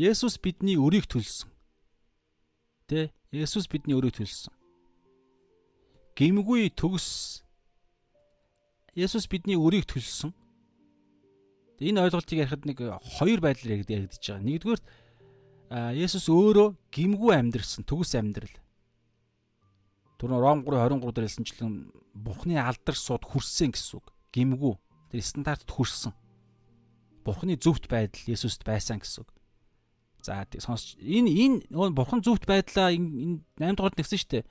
Есүс 0.00 0.40
бидний 0.40 0.80
өрийг 0.80 1.04
төлсөн. 1.04 1.52
Тэ 2.88 3.12
Есүс 3.28 3.68
бидний 3.68 3.92
өрийг 3.92 4.16
төлсөн. 4.16 4.54
Гимгүй 6.16 6.72
төгс 6.72 7.44
Есүс 8.96 9.28
бидний 9.28 9.60
өрийг 9.60 9.84
төлсөн. 9.84 10.32
Энэ 11.78 12.08
ойлголтыг 12.08 12.42
ярихад 12.42 12.64
нэг 12.66 12.80
хоёр 13.20 13.38
байдлаар 13.38 13.84
яригдж 13.84 14.24
байгаа. 14.24 14.42
Нэгдүгээр 14.42 14.82
Есүс 16.00 16.26
өөрөө 16.32 16.74
гимгүй 16.90 17.36
амьдрсан, 17.36 17.84
төгс 17.84 18.16
амьдрал. 18.18 18.50
Түрүүн 20.18 20.42
Ром 20.42 20.58
3:23 20.66 21.14
дээр 21.14 21.26
хэлсэнчлэн 21.30 21.72
Бурхны 22.14 22.58
алдар 22.58 22.96
сууд 22.98 23.22
хүрсэн 23.22 23.70
гэсэн 23.70 24.02
үг. 24.02 24.06
Гимгүй. 24.34 24.74
Тэр 25.14 25.22
стандартд 25.22 25.70
хүрсэн. 25.70 26.12
Бурхны 27.22 27.54
зөвхт 27.54 27.86
байдал 27.86 28.26
Есүст 28.26 28.66
байсан 28.66 28.98
гэсэн 28.98 29.22
үг. 29.22 29.30
За 30.22 30.42
сонсч 30.58 30.98
энэ 30.98 31.30
энэ 31.30 31.56
нөгөө 31.70 31.94
бурхан 31.94 32.20
зүвт 32.26 32.42
байдлаа 32.42 32.90
энэ 32.90 33.38
8 33.62 33.78
дугаард 33.78 33.98
нэгсэн 34.02 34.18
шүү 34.18 34.30
дээ. 34.42 34.44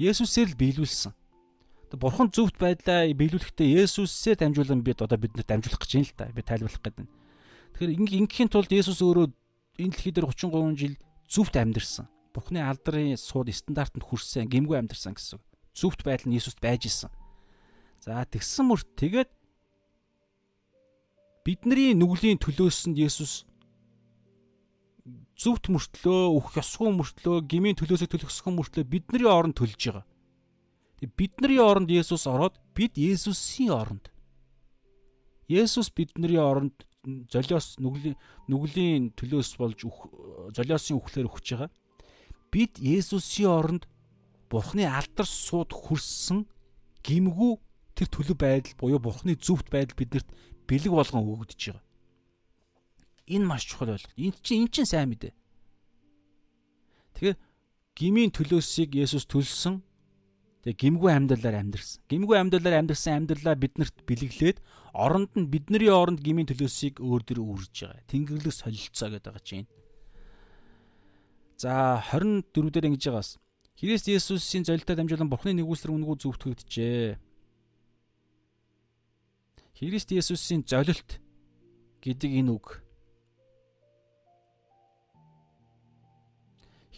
Есүсээр 0.00 0.56
л 0.56 0.60
биелүүлсэн. 0.60 1.12
Бурхан 2.00 2.32
зүвт 2.32 2.56
байдлаа 2.56 3.12
биелүүлэхдээ 3.12 3.84
Есүсээр 3.84 4.40
дамжуулан 4.40 4.80
бид 4.80 5.04
одоо 5.04 5.20
биднэрт 5.20 5.44
дамжуулах 5.44 5.84
гэж 5.84 5.92
юм 6.00 6.04
л 6.08 6.16
та. 6.16 6.32
Би 6.32 6.40
тайлбарлах 6.40 6.80
гэдэг. 6.80 7.04
Тэгэхээр 7.76 8.24
ингэхийн 8.24 8.48
тулд 8.48 8.72
Есүс 8.72 9.04
өөрөө 9.04 9.28
энэ 9.76 9.92
дэлхий 9.92 10.12
дээр 10.16 10.32
33 10.32 10.80
жил 10.80 10.96
зүвт 11.28 11.54
амьдэрсэн. 11.60 12.08
Бурханы 12.32 12.64
алдрын 12.64 13.20
сууд 13.20 13.52
стандартанд 13.52 14.08
хүрсэн, 14.08 14.48
гимгүй 14.48 14.80
амьдэрсэн 14.80 15.14
гэсэн. 15.14 15.40
Зүвт 15.76 16.04
байдал 16.04 16.32
нь 16.32 16.36
Есүст 16.40 16.60
байж 16.64 16.88
исэн. 16.88 17.12
За 18.00 18.24
тэгсэн 18.24 18.66
мөрт 18.66 18.88
тэгээд 18.96 19.30
бидний 21.44 21.92
нүглийн 21.92 22.40
төлөөс 22.40 22.88
нь 22.88 22.96
Есүс 22.96 23.44
зүвт 25.36 25.68
мөртлөө, 25.68 26.22
өөх 26.38 26.54
ёсгүй 26.56 26.90
мөртлөө, 26.94 27.36
гмийн 27.50 27.76
төлөөсөө 27.76 28.08
төлөхсгөн 28.14 28.54
мөртлөө 28.54 28.84
бидний 28.86 29.26
оронд 29.26 29.58
төлж 29.58 29.80
байгаа. 29.90 30.06
Бидний 31.02 31.58
оронд 31.58 31.90
Есүс 31.90 32.30
ороод 32.30 32.54
бид 32.78 32.94
Есүсийн 32.94 33.74
оронд. 33.74 34.12
Есүс 35.50 35.90
бидний 35.90 36.38
оронд 36.38 36.86
золиос 37.02 37.74
нүглийн 37.82 38.14
нүглийн 38.46 39.10
төлөөс 39.18 39.58
болж 39.58 39.82
золиосын 40.54 41.02
үхлээр 41.02 41.26
өгч 41.26 41.46
байгаа. 41.58 41.70
Бид 42.52 42.76
Есүсийн 42.76 43.48
оронд 43.48 43.84
Бурхны 44.52 44.84
алдар 44.84 45.24
сууд 45.24 45.72
хүрсэн 45.72 46.44
гимгүү 47.00 47.52
тэр 47.96 48.08
төлөв 48.12 48.36
байдал 48.36 48.76
буюу 48.76 49.00
Бурхны 49.00 49.32
зүвт 49.40 49.72
байдал 49.72 49.96
биднэрт 49.96 50.28
бэлэг 50.68 50.92
болгон 50.92 51.24
өгөгдөж 51.24 51.60
байгаа. 51.72 51.84
Энэ 53.32 53.48
маш 53.48 53.64
чухал 53.64 53.96
ойлголт. 53.96 54.12
Энд 54.20 54.36
чинь 54.44 54.68
эн 54.68 54.68
чинь 54.68 54.84
сайн 54.84 55.08
мэдээ. 55.08 55.32
Тэгэхээр 57.16 57.38
гмийн 57.96 58.30
төлөөсийг 58.36 59.00
Есүс 59.00 59.24
төлсөн. 59.24 59.80
Тэгээ 60.68 60.78
гимгүй 60.78 61.10
амьдралаар 61.16 61.64
амьдрсан. 61.64 62.04
Гимгүй 62.12 62.36
амьдралаар 62.36 62.84
амьдрсан 62.84 63.24
амьдралаа 63.24 63.56
биднэрт 63.56 63.96
бэлэглээд 64.04 64.58
оронд 64.92 65.32
нь 65.34 65.48
бидний 65.48 65.88
оронд 65.88 66.20
гмийн 66.20 66.46
төлөөсийг 66.52 67.00
өөр 67.00 67.22
дөр 67.24 67.40
үрж 67.40 67.72
байгаа. 67.88 68.04
Тэнгэрлэг 68.12 68.52
солилцоо 68.52 69.08
гэдэг 69.10 69.32
байгаа 69.32 69.42
чинь. 69.42 69.66
За 71.62 72.02
24 72.10 72.74
дээр 72.74 72.90
ингэж 72.90 73.06
байгаас. 73.06 73.38
Христ 73.78 74.10
Есүсийн 74.10 74.66
золилтод 74.66 74.98
дамжуулан 74.98 75.30
Бурхны 75.30 75.54
нэгүслэр 75.54 75.94
үнгүү 75.94 76.16
зөвтгөгдөжээ. 76.18 77.22
Христ 79.78 80.10
Есүсийн 80.10 80.66
золилт 80.66 81.22
гэдэг 82.02 82.30
энэ 82.42 82.50
үг 82.50 82.82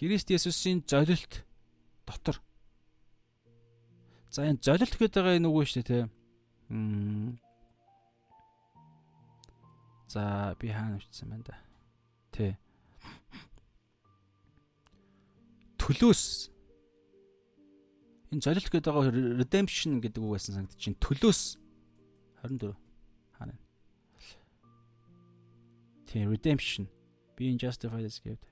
Христ 0.01 0.33
Есүсийн 0.33 0.83
золилт 0.89 1.45
дотор. 2.09 2.41
За 4.33 4.49
энэ 4.49 4.65
золилт 4.65 4.97
гэдэг 4.97 5.13
байгаа 5.13 5.39
энэ 5.39 5.49
үг 5.49 5.69
шүү 5.69 5.85
дээ, 5.85 5.89
тэ. 5.93 6.09
За 10.09 10.57
би 10.59 10.73
хаана 10.73 10.97
авчихсан 10.97 11.31
байна 11.31 11.45
да. 11.47 11.57
Тэ. 12.33 12.64
Төлөөс. 15.85 16.49
Энэ 18.33 18.41
золилт 18.41 18.73
гэдэг 18.73 18.89
байгаа 18.89 19.13
redemption 19.13 20.01
гэдэг 20.01 20.21
үг 20.25 20.33
байсан 20.33 20.57
санагдаж 20.57 20.81
чинь 20.81 20.97
төлөөс. 20.97 21.61
24 22.41 22.73
хаана. 23.37 23.53
Тэ 26.09 26.25
redemption. 26.25 26.89
Being 27.37 27.61
justified 27.61 28.09
as 28.09 28.17
gift 28.25 28.49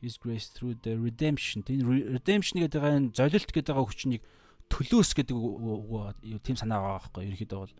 His 0.00 0.16
grace 0.16 0.48
through 0.48 0.80
the 0.80 0.96
redemption. 0.96 1.60
Энэ 1.68 2.16
redemption 2.16 2.64
гэдэг 2.64 2.80
энэ 2.80 3.12
золилт 3.12 3.52
гэдэг 3.52 3.68
байгаа 3.68 3.84
хүчнийг 3.84 4.24
төлөөс 4.72 5.10
гэдэг 5.20 5.36
тийм 6.40 6.56
санаа 6.56 6.80
байгаа 6.80 6.96
байхгүй 7.04 7.28
ерөөхдөө 7.28 7.60
бол. 7.60 7.74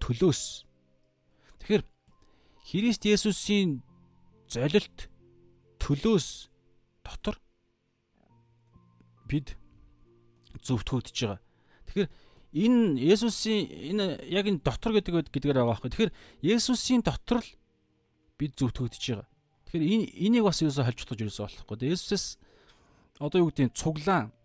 Төлөөс. 0.00 0.42
Тэгэхээр 1.60 1.84
Христ 2.64 3.02
Есүсийн 3.04 3.84
золилт 4.48 5.12
төлөөс 5.84 6.48
дотор 7.04 7.36
бид 9.32 9.56
зөвтгөгдөж 10.60 11.16
байгаа. 11.16 11.40
Тэгэхээр 11.88 12.08
энэ 12.52 13.00
Есүсийн 13.00 13.96
энэ 13.96 14.04
яг 14.28 14.44
энэ 14.44 14.60
дотор 14.60 14.92
гэдэг 14.92 15.32
гэдгээр 15.32 15.56
байгаа 15.56 15.72
байхгүй. 15.72 15.90
Тэгэхээр 15.96 16.12
Есүсийн 16.44 17.00
дотор 17.00 17.40
л 17.40 17.48
бид 18.36 18.52
зөвтгөгдөж 18.60 19.02
байгаа. 19.08 19.28
Тэгэхээр 19.72 19.88
энэ 19.88 20.04
энийг 20.20 20.44
бас 20.44 20.60
юусоо 20.60 20.84
холж 20.84 21.00
утгаж 21.00 21.20
ерөөсөө 21.24 21.44
болохгүй. 21.48 21.96
Есүсээс 21.96 22.36
одоо 23.24 23.40
юу 23.40 23.48
гэдэг 23.48 23.72
нь 23.72 23.76
цуглаан 23.76 24.36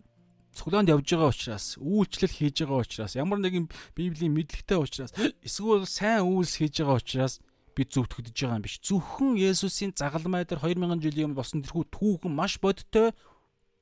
цуглаанд 0.57 0.89
явж 0.89 1.05
байгаа 1.05 1.29
учраас 1.29 1.77
үйлчлэл 1.77 2.33
хийж 2.33 2.65
байгаа 2.65 2.81
учраас 2.81 3.13
ямар 3.13 3.37
нэгэн 3.37 3.69
библийн 3.93 4.33
мэдлэгтэй 4.33 4.77
учраас 4.79 5.13
эсвэл 5.45 5.85
сайн 5.85 6.25
үйлс 6.25 6.57
хийж 6.57 6.81
байгаа 6.81 6.97
учраас 6.97 7.33
бид 7.77 7.93
зөвтгөгдөж 7.93 8.33
байгаа 8.33 8.57
юм 8.57 8.65
биш. 8.65 8.81
Зөвхөн 8.81 9.37
Есүсийн 9.37 9.93
загалмай 9.93 10.49
дээр 10.49 10.65
2000 10.65 10.97
жилийн 10.97 11.29
өмнө 11.29 11.37
болсон 11.37 11.61
тэрхүү 11.61 11.85
түүхэн 11.93 12.33
маш 12.33 12.57
бодтой 12.57 13.13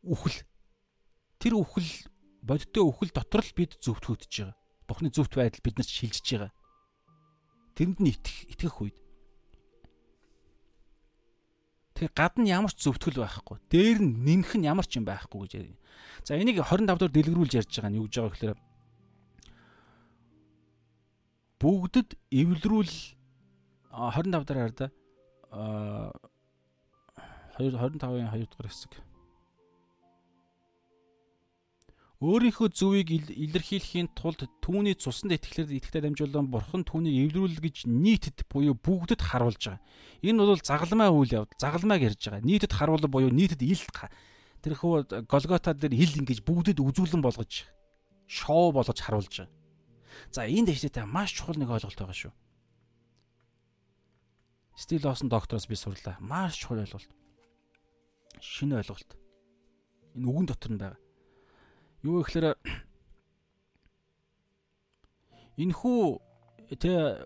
үхэл. 0.03 0.43
Тэр 1.45 1.61
үхэл 1.61 2.09
бодтой 2.41 2.81
үхэл 2.81 3.13
дотор 3.13 3.45
л 3.45 3.53
бид 3.53 3.77
зөвтгөгдөж 3.77 4.33
байгаа. 4.33 4.57
Бухны 4.89 5.13
зөвхт 5.13 5.37
байдал 5.37 5.61
биднэрт 5.61 5.93
шилжиж 5.93 6.25
байгаа. 6.25 6.49
Тэрэнд 7.77 8.01
нь 8.01 8.09
итгэх 8.09 8.49
итгэх 8.49 8.81
үед 8.81 8.97
Тэгээ 11.93 12.17
гадна 12.17 12.49
ямар 12.49 12.73
ч 12.73 12.89
зөвтгөл 12.89 13.21
байхгүй. 13.21 13.61
Дээр 13.69 14.01
нь 14.01 14.25
нэмэх 14.25 14.57
нь 14.57 14.65
ямар 14.65 14.89
ч 14.89 14.97
юм 14.97 15.05
байхгүй 15.05 15.45
гэж 15.45 15.53
ярья. 15.53 15.77
За 16.25 16.33
энийг 16.33 16.65
25 16.65 16.97
дахь 16.97 17.13
дэлгэрүүлж 17.13 17.53
ярьж 17.61 17.71
байгаа 17.77 17.93
нь 17.93 17.99
юу 18.01 18.09
гэж 18.09 18.15
байгаа 18.17 18.33
гэхээр 18.33 18.57
бүгдэд 21.61 22.09
эвлэрүүл 22.33 22.93
25 23.93 24.49
дараа 24.49 24.73
да 24.73 24.89
2 27.61 27.69
25-ын 27.69 28.33
2 28.33 28.49
дугаар 28.49 28.67
хэсэг. 28.73 29.04
Өөрийнхөө 32.23 32.71
зүвийг 32.71 33.11
илэрхийлэхийн 33.11 34.15
тулд 34.15 34.47
түүний 34.63 34.95
цуснд 34.95 35.35
итгэлээр 35.35 35.83
итгэдэг 35.83 36.15
дамжуулан 36.15 36.47
бурхан 36.47 36.87
түүнийг 36.87 37.35
эвлэрүүл 37.35 37.59
гэж 37.59 37.91
нийтэд 37.91 38.47
буюу 38.47 38.71
бүгдэд 38.71 39.19
харуулж 39.19 39.59
байгаа. 39.59 39.83
Энэ 40.23 40.39
бол 40.47 40.63
загалмай 40.63 41.11
үйл 41.11 41.43
явдал, 41.43 41.59
загалмайг 41.59 42.07
ярьж 42.07 42.23
байгаа. 42.23 42.47
Нийтэд 42.47 42.71
харуулсан 42.71 43.11
буюу 43.11 43.35
нийтэд 43.35 43.59
ил 43.67 43.83
тэрхүү 44.63 45.27
Голгота 45.27 45.75
дээр 45.75 45.91
ил 45.91 46.15
ингэж 46.23 46.39
бүгдэд 46.47 46.79
үзүүлэн 46.79 47.19
болгож 47.19 47.67
шоу 48.31 48.71
болгож 48.71 48.95
харуулж 48.95 49.35
байгаа. 49.43 49.51
За 50.31 50.47
энэ 50.47 50.71
дэвштэй 50.71 51.03
маш 51.03 51.35
чухал 51.35 51.59
нэг 51.59 51.67
ойлголт 51.67 51.99
байгаа 51.99 52.15
шүү. 52.15 52.33
Стил 54.79 55.03
Лосон 55.03 55.27
доктороос 55.27 55.67
би 55.67 55.75
сурлаа. 55.75 56.15
Маш 56.23 56.63
чухал 56.63 56.79
ойлголт. 56.79 57.11
Шинэ 58.39 58.79
ойлголт. 58.79 59.19
Энэ 60.15 60.27
үгэн 60.31 60.47
дотор 60.47 60.71
нь 60.71 60.79
байгаа 60.79 61.04
Юу 62.05 62.21
гэхээр 62.21 62.53
энэ 65.57 65.73
хүү 65.73 66.21
тэ 66.77 67.25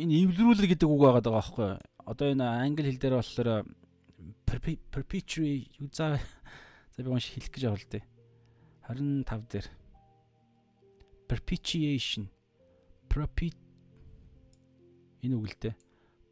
энэ 0.00 0.14
эвлэрүүлэр 0.24 0.68
гэдэг 0.72 0.88
үг 0.88 1.00
байгаа 1.04 1.20
даа 1.20 1.36
байхгүй. 1.36 1.68
Одоо 2.08 2.26
энэ 2.32 2.40
англи 2.40 2.88
хэл 2.88 3.02
дээр 3.04 3.20
болохоор 3.20 3.68
perpetuate 4.48 5.68
юу 5.76 5.92
заа 5.92 6.16
за 6.96 7.04
би 7.04 7.12
маш 7.12 7.28
хэлэх 7.28 7.52
гэж 7.52 7.64
оролдъё. 7.68 8.00
25 8.88 9.28
дээр 9.52 9.66
perpetuation 11.28 12.32
propit 13.12 13.60
энэ 15.20 15.36
үг 15.36 15.52
л 15.52 15.56
дээ. 15.60 15.76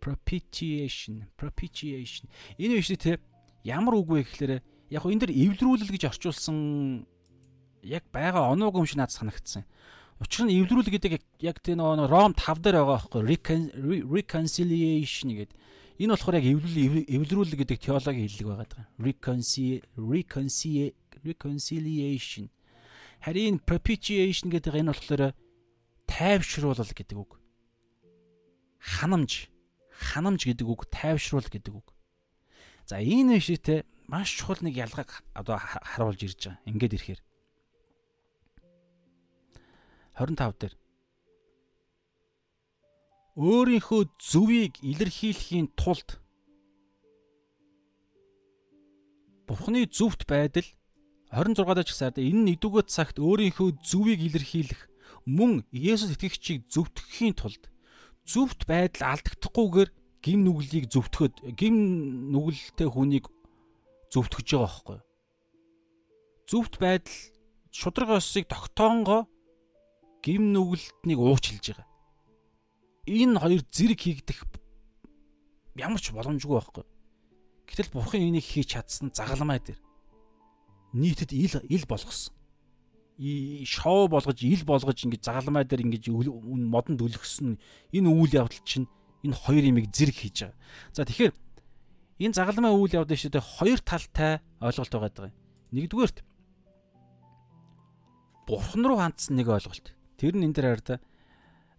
propitiation 0.02 1.30
propitiation 1.38 2.26
энэ 2.58 2.80
биш 2.80 2.90
те 2.98 3.20
ямар 3.62 3.94
үг 3.94 4.08
вэ 4.10 4.26
гэхээр 4.26 4.71
яг 4.92 5.08
энэ 5.08 5.24
дэр 5.24 5.32
эвлэрүүлэл 5.32 5.88
гэж 5.88 6.12
орчуулсан 6.12 7.08
яг 7.80 8.04
байгаа 8.12 8.52
оноог 8.52 8.76
юм 8.76 8.86
шиг 8.86 9.00
надад 9.00 9.16
санагдсан. 9.16 9.64
Учир 10.20 10.44
нь 10.44 10.54
эвлэрүүл 10.60 10.92
гэдэг 10.92 11.18
яг 11.40 11.58
тэр 11.64 11.80
нөгөө 11.80 12.12
Ром 12.12 12.36
5 12.36 12.60
дээр 12.60 12.84
байгаа 12.84 13.08
байхгүй 13.08 13.24
reconciliation 14.04 15.32
гэдэг. 15.32 15.56
Энэ 15.96 16.12
болохоор 16.12 16.38
яг 16.38 16.46
эвлэрүүл 16.46 17.08
эвлэрүүл 17.08 17.56
гэдэг 17.56 17.78
теологийн 17.80 18.28
хэллэг 18.28 18.48
байгаа 18.52 18.68
даа. 18.68 18.86
reconciliation. 21.24 22.50
Харин 23.22 23.58
propitiation 23.58 24.50
гэдэг 24.50 24.74
энэ 24.76 24.92
болохоор 24.92 25.34
тайвшруулал 26.06 26.92
гэдэг 26.92 27.18
үг. 27.18 27.38
Ханамж, 28.82 29.48
ханамж 29.94 30.42
гэдэг 30.42 30.66
үг, 30.66 30.90
тайвшруул 30.90 31.46
гэдэг 31.46 31.74
үг. 31.74 31.94
За 32.86 32.98
энэ 32.98 33.38
шитэй 33.38 33.86
маш 34.12 34.36
чухал 34.36 34.60
нэг 34.60 34.76
ялгааг 34.76 35.24
одоо 35.32 35.56
харуулж 35.56 36.20
ирж 36.20 36.52
байгаа. 36.52 36.60
Ингээд 36.68 36.96
ирэхээр 37.00 37.20
25 40.20 40.60
дээр 40.60 40.74
өөрийнхөө 43.40 44.02
зүвийг 44.20 44.76
илэрхийлэхийн 44.84 45.72
тулд 45.72 46.20
Бурхны 49.48 49.88
зүвт 49.88 50.28
байдал 50.28 50.68
26 51.32 51.80
дэх 51.80 51.96
сард 51.96 52.20
энэ 52.20 52.52
нэгдүгээр 52.52 52.86
цагт 52.92 53.16
өөрийнхөө 53.16 53.80
зүвийг 53.80 54.20
илэрхийлэх 54.28 54.92
мөн 55.24 55.64
Есүс 55.72 56.12
итгэгчийг 56.12 56.68
зөвтгөхийн 56.68 57.32
тулд 57.32 57.72
зүвт 58.28 58.68
байдал 58.68 59.16
алдагдахгүйгээр 59.16 59.90
гим 60.20 60.44
нүглийг 60.44 60.92
зөвтгөхөд 60.92 61.56
гим 61.56 61.76
нүгэлтэй 62.36 62.88
хүнийг 62.92 63.32
зөвтгөж 64.12 64.48
байгаа 64.52 64.68
байхгүй 64.68 64.96
юу? 65.00 65.06
Зөвхт 66.48 66.74
байдал 66.78 67.18
шудраг 67.72 68.10
осыг 68.20 68.44
тогтоонго 68.48 69.26
гим 70.22 70.52
нүгэлтнийг 70.52 71.18
уучилж 71.18 71.64
байгаа. 71.72 71.88
Энэ 73.08 73.40
хоёр 73.40 73.62
зэрэг 73.72 74.00
хийгдэх 74.04 74.44
ямар 75.76 76.00
ч 76.00 76.12
боломжгүй 76.12 76.54
байхгүй. 76.60 76.84
Гэтэл 77.66 77.92
бурхан 77.96 78.20
энийг 78.20 78.44
хийж 78.44 78.76
чадсан 78.76 79.10
загалмай 79.16 79.58
дээр 79.58 79.80
нийтэд 80.92 81.32
ил 81.32 81.56
ил 81.64 81.84
болгосон. 81.88 82.34
И 83.16 83.64
шоу 83.64 84.08
болгож 84.08 84.42
ил 84.44 84.64
болгож 84.64 84.98
ингэж 85.04 85.24
загалмай 85.24 85.64
дээр 85.64 85.88
ингэж 85.88 86.12
модонд 86.12 87.00
үлгсэн 87.00 87.56
энэ 87.92 88.08
үйл 88.08 88.36
явдал 88.44 88.60
чинь 88.64 88.88
энэ 89.24 89.36
хоёр 89.36 89.64
имийг 89.64 89.88
зэрэг 89.88 90.16
хийж 90.16 90.36
байгаа. 90.44 90.58
За 90.92 91.04
тэгэхээр 91.08 91.32
энэ 92.22 92.36
загалмай 92.38 92.72
үйл 92.72 92.94
шүү 93.02 93.32
дээ 93.34 93.50
хоёр 93.58 93.80
талтай 93.82 94.32
ойлголт 94.62 94.92
байгаа 94.94 95.30
юм. 95.30 95.36
Нэгдүгээрт 95.74 96.18
бурхан 98.46 98.82
руу 98.86 98.98
хандсан 98.98 99.36
нэг 99.36 99.48
ойлголт. 99.48 99.94
Тэр 100.18 100.38
нь 100.38 100.46
энэ 100.46 100.54
дээр 100.54 100.68
хараа 100.78 101.00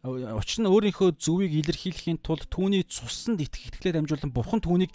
учир 0.04 0.60
нь 0.64 0.68
өөрийнхөө 0.68 1.16
зүвийг 1.16 1.64
илэрхийлэхийн 1.64 2.20
тулд 2.20 2.52
түүний 2.52 2.84
цуснд 2.84 3.40
итгэх 3.40 3.72
итгэлээр 3.72 4.04
дамжуулан 4.04 4.36
бурхан 4.36 4.60
түүнийг 4.60 4.92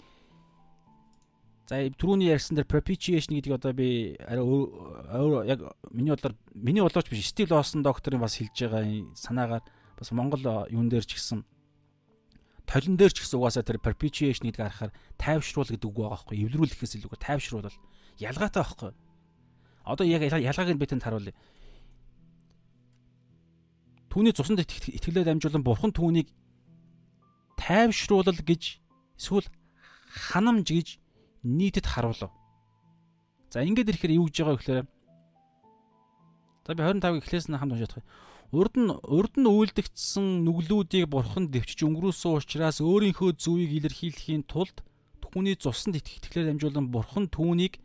за 1.65 1.81
түрүүний 1.97 2.29
ярьсан 2.29 2.53
дээр 2.53 2.69
propitiation 2.69 3.33
гэдэг 3.33 3.57
одоо 3.57 3.73
би 3.73 4.13
арай 4.21 4.45
яг 5.49 5.65
миний 5.89 6.13
бодлоор 6.13 6.37
миний 6.53 6.85
бодлооч 6.85 7.09
биш 7.09 7.25
Steve 7.25 7.49
Lawson 7.49 7.81
докторын 7.81 8.21
бас 8.21 8.37
хэлж 8.37 8.69
байгаа 8.69 8.85
санаагаар 9.17 9.65
бас 9.97 10.09
Монгол 10.13 10.45
юун 10.69 10.93
дээр 10.93 11.05
ч 11.09 11.17
гэсэн 11.17 11.41
толин 12.69 12.95
дээр 13.01 13.09
ч 13.09 13.25
гэсэн 13.25 13.41
угаасаа 13.41 13.65
тэр 13.65 13.81
perpetuation 13.81 14.45
гэдэг 14.45 14.61
харахаар 14.61 14.93
тайвшруул 15.17 15.73
гэдэг 15.73 15.89
үг 15.89 15.97
байгаа 15.97 16.13
байхгүй 16.21 16.37
эвлэрүүлэхээс 16.45 16.93
илүүгээр 17.01 17.25
тайвшруулал 17.25 17.77
ялгаатай 18.21 18.61
байхгүй 18.61 18.91
одоо 19.89 20.05
яг 20.05 20.21
ялгааг 20.29 20.69
нь 20.69 20.77
би 20.77 20.85
тэнд 20.85 21.01
харуулъя 21.01 21.33
түүний 24.13 24.33
цуснд 24.33 24.61
итгэлээ 24.61 25.25
дамжуулан 25.25 25.65
бурхан 25.65 25.93
түүнийг 25.93 26.29
тайвшруулал 27.57 28.41
гэж 28.41 28.81
эсвэл 29.17 29.47
ханамж 30.09 30.67
гэж 30.73 30.87
нийтэд 31.43 31.85
харуулв. 31.85 32.33
За 33.53 33.61
ингээд 33.61 33.93
ирэхээр 33.93 34.17
юу 34.17 34.27
гэж 34.27 34.35
байгаа 34.41 34.55
вэ 34.55 34.59
гэхээр 34.59 34.87
за 36.65 36.71
би 36.73 36.81
25-ыг 36.81 37.21
эхлээс 37.21 37.47
нь 37.49 37.57
хамт 37.57 37.73
уншаад 37.77 37.93
байгаа. 37.93 38.07
Урд 38.49 38.73
нь 38.81 38.89
урд 38.89 39.37
нь 39.37 39.45
үйлдэгдсэн 39.45 40.41
нүглүүдийг 40.41 41.05
бурхан 41.05 41.53
дэвчж 41.53 41.85
өнгөрөөсөн 41.85 42.33
учраас 42.33 42.81
өөрийнхөө 42.81 43.37
зүвийг 43.37 43.77
илэрхийлэхийн 43.77 44.41
тулд 44.49 44.81
түүний 45.21 45.53
цуснд 45.53 46.01
итгэлээр 46.01 46.57
дамжуулан 46.57 46.89
бурхан 46.89 47.29
түүнийг 47.29 47.77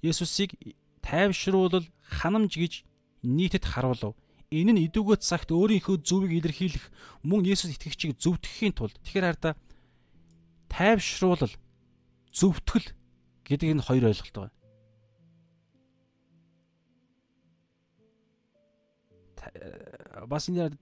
Есүсийг 0.00 0.56
тайвшруулал 1.04 1.84
ханамж 2.00 2.56
гэж 2.56 2.72
нийтэд 3.20 3.64
харуулв. 3.68 4.16
Энэ 4.48 4.72
нь 4.72 4.84
идүүгөө 4.88 5.20
цагт 5.20 5.52
өөрийнхөө 5.52 6.00
зүвийг 6.00 6.40
илэрхийлэх 6.40 6.84
мөн 7.28 7.44
Есүс 7.44 7.76
итгэгчийг 7.76 8.16
зөвтгөхийн 8.16 8.72
тулд 8.72 8.96
тэгэхээр 9.04 9.28
хараа 9.28 9.54
тайвшруулал 10.72 11.52
зөвтгөл 12.32 12.88
гэдэг 13.44 13.76
энэ 13.76 13.84
хоёр 13.84 14.08
ойлголт 14.08 14.36
байна. 14.36 14.56
Бас 20.28 20.48
энэ 20.48 20.72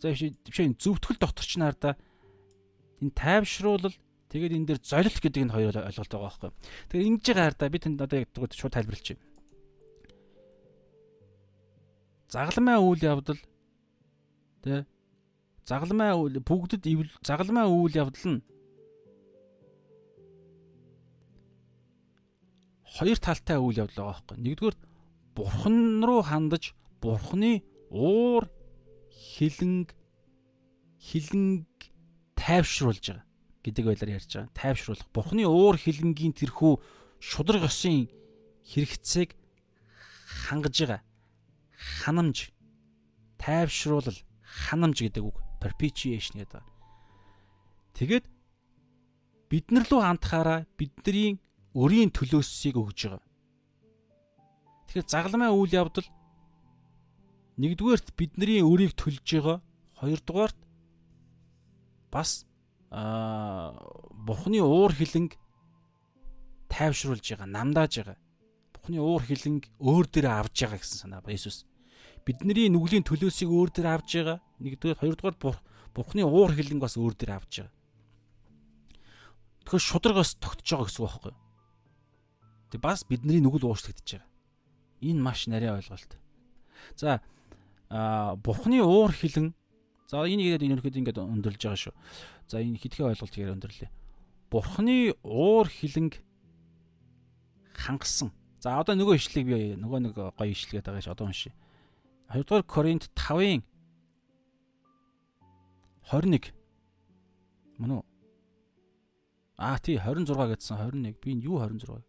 за 0.00 0.08
биш 0.12 0.58
зөвтгөл 0.78 1.18
дотор 1.20 1.46
ч 1.46 1.58
нарда 1.58 1.96
энэ 3.02 3.14
тайвшруулал 3.14 3.96
тэгээд 4.32 4.56
энэ 4.56 4.66
дээр 4.68 4.80
золилт 4.82 5.18
гэдэг 5.20 5.42
энэ 5.48 5.54
хоёр 5.54 5.76
ойлголт 5.88 6.12
байгаа 6.12 6.28
байхгүй. 6.28 6.50
Тэгээд 6.88 7.08
ингэж 7.08 7.26
байгаа 7.32 7.52
хараа 7.54 7.72
би 7.72 7.78
тэнд 7.78 7.98
одоо 8.02 8.18
яг 8.18 8.30
шууд 8.34 8.74
тайлбарлаж 8.74 9.06
байна. 9.12 9.26
Загалмай 12.28 12.76
үйл 12.76 13.00
явдал 13.00 13.40
тэ 14.60 14.84
загалмай 15.64 16.12
үйл 16.12 16.40
бүгдэд 16.44 16.84
загалмай 17.24 17.64
үйл 17.64 17.94
явдал 17.96 18.26
нь 18.36 18.44
хоёр 22.98 23.18
талтай 23.20 23.56
үйл 23.56 23.80
явдал 23.84 24.12
байгаа 24.12 24.16
байхгүй. 24.20 24.36
Нэгдүгээр 24.44 24.76
бурхан 25.36 26.02
руу 26.04 26.20
хандаж 26.26 26.74
бурханы 27.00 27.62
уур 27.90 28.48
хилэнг 29.10 29.94
хилэнг 31.00 31.66
тайвшруулж 32.36 33.04
байгаа 33.04 33.28
гэдэг 33.64 33.84
байлаар 33.84 34.14
ярьж 34.16 34.30
байгаа. 34.32 34.54
Тайвшруулах. 34.54 35.08
Бурхны 35.12 35.44
уур 35.44 35.76
хилэнгийн 35.76 36.32
тэрхүү 36.32 36.80
шудраг 37.20 37.68
ёсын 37.68 38.08
хэрэгцээг 38.64 39.36
хангаж 40.48 40.76
байгаа. 40.80 41.02
Ханамж, 41.78 42.50
тайвшруулал, 43.38 44.18
ханамж 44.42 44.96
гэдэг 45.04 45.22
үг 45.24 45.36
perpetuation 45.60 46.42
гэдэг. 46.42 46.64
Тэгээд 47.98 48.24
бид 49.50 49.66
нар 49.70 49.84
руу 49.90 50.02
хандхаараа 50.02 50.66
бидний 50.78 51.38
өрийн 51.74 52.10
төлөөсийг 52.14 52.78
өгж 52.78 53.10
байгаа. 53.10 53.26
Тэгэхээр 54.88 55.08
загламын 55.08 55.52
үйл 55.52 55.72
явдал 55.74 56.06
Нэгдүгээрт 57.58 58.14
бидний 58.14 58.62
өрийг 58.62 58.94
төлж 58.94 59.26
байгаа. 59.26 59.58
Хоёрдугаарт 59.98 60.58
бас 62.10 62.46
аа 62.90 63.74
Бурхны 64.14 64.62
уур 64.62 64.92
хилэнг 64.94 65.34
тайвшруулж 66.70 67.24
байгаа, 67.24 67.48
намдааж 67.50 67.92
байгаа. 67.98 68.18
Бурхны 68.70 69.02
уур 69.02 69.22
хилэнг 69.26 69.66
өөр 69.82 70.06
дээрээ 70.06 70.34
авж 70.38 70.54
байгаа 70.54 70.78
гэсэн 70.78 70.98
санаа 71.02 71.20
ба 71.20 71.34
Иесус. 71.34 71.66
Бидний 72.22 72.68
нүглийн 72.70 73.02
төлөөсийг 73.02 73.50
өөр 73.50 73.70
дээр 73.74 73.88
авж 73.90 74.08
байгаа. 74.14 74.38
Нэгдүгээр 74.62 75.00
хоёрдугаар 75.02 75.36
Бурхны 75.90 76.22
уур 76.22 76.52
хилэнг 76.54 76.78
бас 76.78 76.94
өөр 76.94 77.14
дээр 77.18 77.42
авж 77.42 77.52
байгаа. 77.66 77.74
Тэгэхээр 79.66 79.84
шударгаас 79.84 80.38
тогтож 80.38 80.68
байгаа 80.68 80.86
гэсэн 80.86 81.02
үг 81.02 81.10
байхгүй? 81.10 81.34
Тэг 82.70 82.80
бас 82.84 83.00
бидний 83.08 83.40
нүгэл 83.42 83.66
уушлагдчихж 83.66 84.20
байгаа. 84.20 84.30
Энэ 85.02 85.20
маш 85.24 85.48
нарийн 85.48 85.76
ойлголт. 85.80 86.12
За 86.96 87.20
Бурхны 87.88 88.82
уур 88.84 89.12
хилэн 89.12 89.54
за 90.08 90.24
энийг 90.28 90.60
яриад 90.60 90.64
энэ 90.64 90.80
ихэд 90.80 91.00
ингээд 91.00 91.18
өндөрлж 91.24 91.62
байгаа 91.64 91.80
шүү. 91.88 91.94
За 92.48 92.60
энэ 92.60 92.76
хитгэн 92.76 93.08
ойлголт 93.08 93.34
яриа 93.40 93.56
өндөрлөө. 93.56 93.88
Бурхны 94.52 95.16
уур 95.24 95.68
хилэнг 95.68 96.20
хангасан. 97.72 98.32
За 98.60 98.76
одоо 98.80 98.92
нөгөө 98.96 99.16
ишлэгийг 99.16 99.48
би 99.48 99.58
нөгөө 99.80 99.98
нэг 100.04 100.12
гоё 100.16 100.52
ишлэгээд 100.52 100.84
байгаа 100.84 101.04
ш 101.04 101.08
одоо 101.12 101.28
уншия. 101.32 101.54
2 102.28 102.44
дугаар 102.44 102.64
Коринт 102.68 103.08
5-ын 103.16 103.64
21 106.12 106.52
мөн 107.80 107.90
үү? 108.00 108.04
Аа 109.56 109.78
тий 109.80 109.96
26 109.96 110.32
гэдсэн 110.52 110.76
21. 110.76 111.16
Би 111.20 111.32
энэ 111.36 111.44
юу 111.44 111.60
26? 111.60 112.04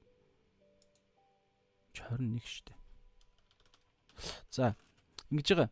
21 1.94 2.40
шүү 2.44 2.64
дээ. 2.68 2.80
За 4.52 4.76
ингэж 5.32 5.48
байгаа. 5.54 5.70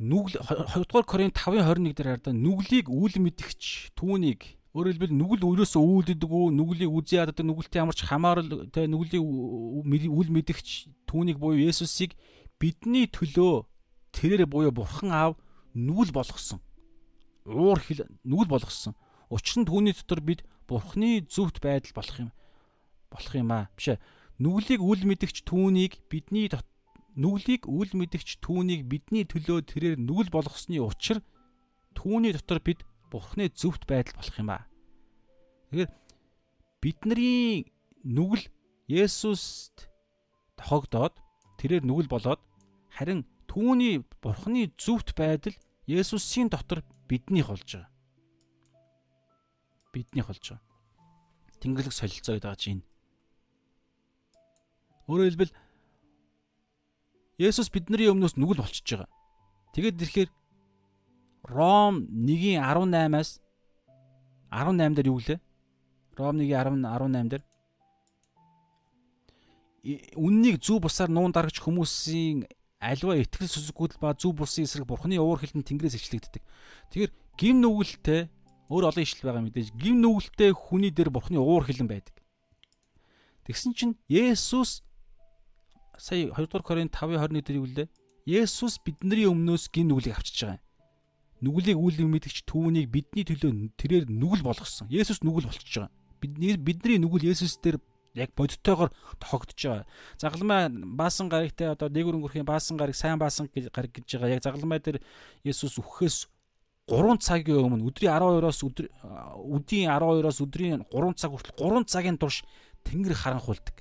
Нүгэл 0.00 0.40
2 0.40 0.88
дугаар 0.88 1.04
Коринт 1.04 1.36
5-ын 1.36 1.60
21 1.60 1.92
дээр 1.92 2.08
хардаа 2.16 2.32
нүглийг 2.32 2.88
үл 2.88 3.14
мэдгч 3.20 3.92
түүнийг 3.92 4.60
Өөрөөр 4.70 4.94
хэлбэл 4.94 5.18
нүгэл 5.18 5.46
өрөөсөө 5.50 5.82
үүлддэг 5.82 6.30
үү, 6.30 6.54
нүглийг 6.54 6.94
үзий 6.94 7.18
яддаг, 7.18 7.42
нүгэлтэй 7.42 7.82
ямарч 7.82 8.06
хамаарал 8.06 8.70
тэ 8.70 8.86
нүглийг 8.86 9.18
үл 9.18 10.30
мэдгч 10.30 10.86
түүнийг 11.10 11.42
буюу 11.42 11.58
Есүсийг 11.58 12.14
бидний 12.62 13.10
төлөө 13.10 13.66
тэрээр 14.14 14.46
буюу 14.46 14.70
Бурхан 14.70 15.10
аав 15.10 15.34
нүгэл 15.74 16.14
болгосон. 16.14 16.62
Уур 17.50 17.82
хил 17.82 18.06
нүгэл 18.22 18.46
болгосон. 18.46 18.94
Учир 19.26 19.58
нь 19.58 19.66
түүний 19.66 19.90
дотор 19.90 20.22
бид 20.22 20.46
Бурханы 20.70 21.26
зөвхт 21.26 21.58
байдал 21.58 21.90
болох 21.90 22.16
юм 22.22 22.30
болох 23.10 23.34
юм 23.34 23.50
аа. 23.50 23.74
Биш 23.74 23.90
ээ. 23.90 23.98
Нүглийг 24.40 24.80
үл 24.80 25.04
мэдгч 25.04 25.44
түүнийг 25.44 26.00
бидний 26.08 26.48
нүглийг 27.20 27.68
үл 27.68 27.92
мэдгч 27.92 28.40
түүнийг 28.40 28.88
бидний 28.88 29.28
төлөө 29.28 29.68
тэрээр 29.68 29.96
нүгэл 30.00 30.32
болгосны 30.32 30.80
учир 30.80 31.20
түүний 31.92 32.32
дотор 32.32 32.64
бид 32.64 32.80
Бурхны 33.10 33.50
зөвхт 33.50 33.84
байдал 33.90 34.16
болох 34.16 34.38
юм 34.38 34.50
аа. 34.54 34.64
Тэгэхээр 35.74 35.90
бидний 36.80 37.66
нүгэл 38.06 38.46
Есүст 38.88 39.90
тохогдоод 40.56 41.18
тэрээр 41.58 41.84
нүгэл 41.84 42.08
болоод 42.08 42.40
харин 42.94 43.26
түүний 43.50 44.06
Бурхны 44.22 44.70
зөвхт 44.78 45.12
байдал 45.18 45.52
Есүсийн 45.90 46.48
дотор 46.48 46.86
биднийх 47.10 47.50
болж 47.50 47.66
байгаа. 47.66 47.90
Биднийх 49.92 50.26
болж 50.30 50.44
байгаа. 50.46 50.62
Тэнгэрлэг 51.58 51.92
солилцоо 51.92 52.38
гэдэг 52.38 52.56
чинь. 52.56 52.82
Өөрөөр 55.10 55.30
хэлбэл 55.34 55.52
Есүс 57.42 57.72
бидний 57.74 58.06
өмнөөс 58.06 58.38
нүгэл 58.38 58.62
болчихж 58.62 58.88
байгаа. 58.94 59.10
Тэгээд 59.74 60.02
ирэхээр 60.06 60.30
Ром 61.50 62.06
1:18-аас 62.14 63.42
18 64.54 64.94
дээр 64.94 65.10
юу 65.10 65.18
гэлээ? 65.18 65.40
Ром 66.14 66.36
1:18 66.38 67.26
дээр 67.32 67.42
үннийг 70.14 70.60
зүв 70.60 70.84
бусаар 70.84 71.08
нуун 71.08 71.32
дарагч 71.32 71.58
хүмүүсийн 71.64 72.44
альва 72.78 73.16
итгэл 73.16 73.48
сүсгүүд 73.48 73.96
ба 73.96 74.12
зүв 74.12 74.36
бусын 74.36 74.68
эсрэг 74.68 74.84
бурхны 74.84 75.16
уур 75.16 75.40
хилэн 75.40 75.64
тэнгэрээс 75.64 75.96
ичлэгддэг. 75.96 76.44
Тэгэхээр 76.92 77.12
гим 77.40 77.56
нүгэлтэй 77.64 78.28
өөр 78.68 78.92
олон 78.92 79.04
ишл 79.04 79.24
байгаа 79.24 79.44
мэдээж 79.48 79.72
гим 79.80 80.04
нүгэлтэй 80.04 80.52
хүний 80.52 80.92
дээр 80.92 81.08
бурхны 81.08 81.40
уур 81.40 81.64
хилэн 81.64 81.88
байдаг. 81.88 82.12
Тэгсэн 83.48 83.72
чинь 83.72 83.94
Есүс 84.12 84.84
сая 86.00 86.32
2 86.32 86.48
дугаар 86.48 86.64
Коринт 86.64 86.96
5:21 86.96 87.44
дээр 87.44 87.60
юу 87.60 87.66
гэлээ? 87.68 87.88
Есүс 88.26 88.80
бидний 88.80 89.28
өмнөөс 89.28 89.68
гим 89.68 89.92
нүглийг 89.92 90.16
авчиж 90.16 90.48
байгаа 90.48 90.58
юм 90.58 90.70
нүглийг 91.40 91.78
үл 91.80 91.96
мэдгч 92.04 92.44
түүнийг 92.44 92.92
бидний 92.92 93.24
төлөө 93.24 93.72
тэрээр 93.80 94.04
нүгэл 94.12 94.44
болгосон. 94.44 94.88
Есүс 94.92 95.24
нүгэл 95.24 95.48
болчихж 95.48 95.88
байгаа. 95.88 95.92
Бидний 96.20 96.56
бидний 96.60 97.00
нүгэл 97.00 97.32
Есүс 97.32 97.56
дээр 97.64 97.80
яг 98.12 98.36
бодиттойгоор 98.36 98.92
тохогдож 99.16 99.56
байгаа. 99.56 99.86
Загалмай 100.20 100.68
баасан 100.68 101.32
гаригтай 101.32 101.72
одоо 101.72 101.88
дээгүр 101.88 102.20
өнгөрхийн 102.20 102.44
баасан 102.44 102.76
гариг 102.76 102.94
сайн 102.94 103.16
баасан 103.16 103.48
гариг 103.48 103.92
гэж 103.96 104.20
байгаа. 104.20 104.36
Яг 104.36 104.44
загалмай 104.44 104.80
дээр 104.84 105.00
Есүс 105.44 105.80
үхэхээс 105.80 106.28
3 106.92 107.16
цагийн 107.24 107.64
өмнө 107.64 107.88
өдрийн 107.88 108.12
12-оос 108.20 108.60
өдийн 108.60 109.88
12-оос 109.88 110.38
өдрийн 110.44 110.84
3 110.92 111.16
цаг 111.16 111.30
хүртэл 111.32 111.56
3 111.56 111.88
цагийн 111.88 112.18
турш 112.20 112.44
тэнгэр 112.84 113.16
харанхуулдаг. 113.16 113.80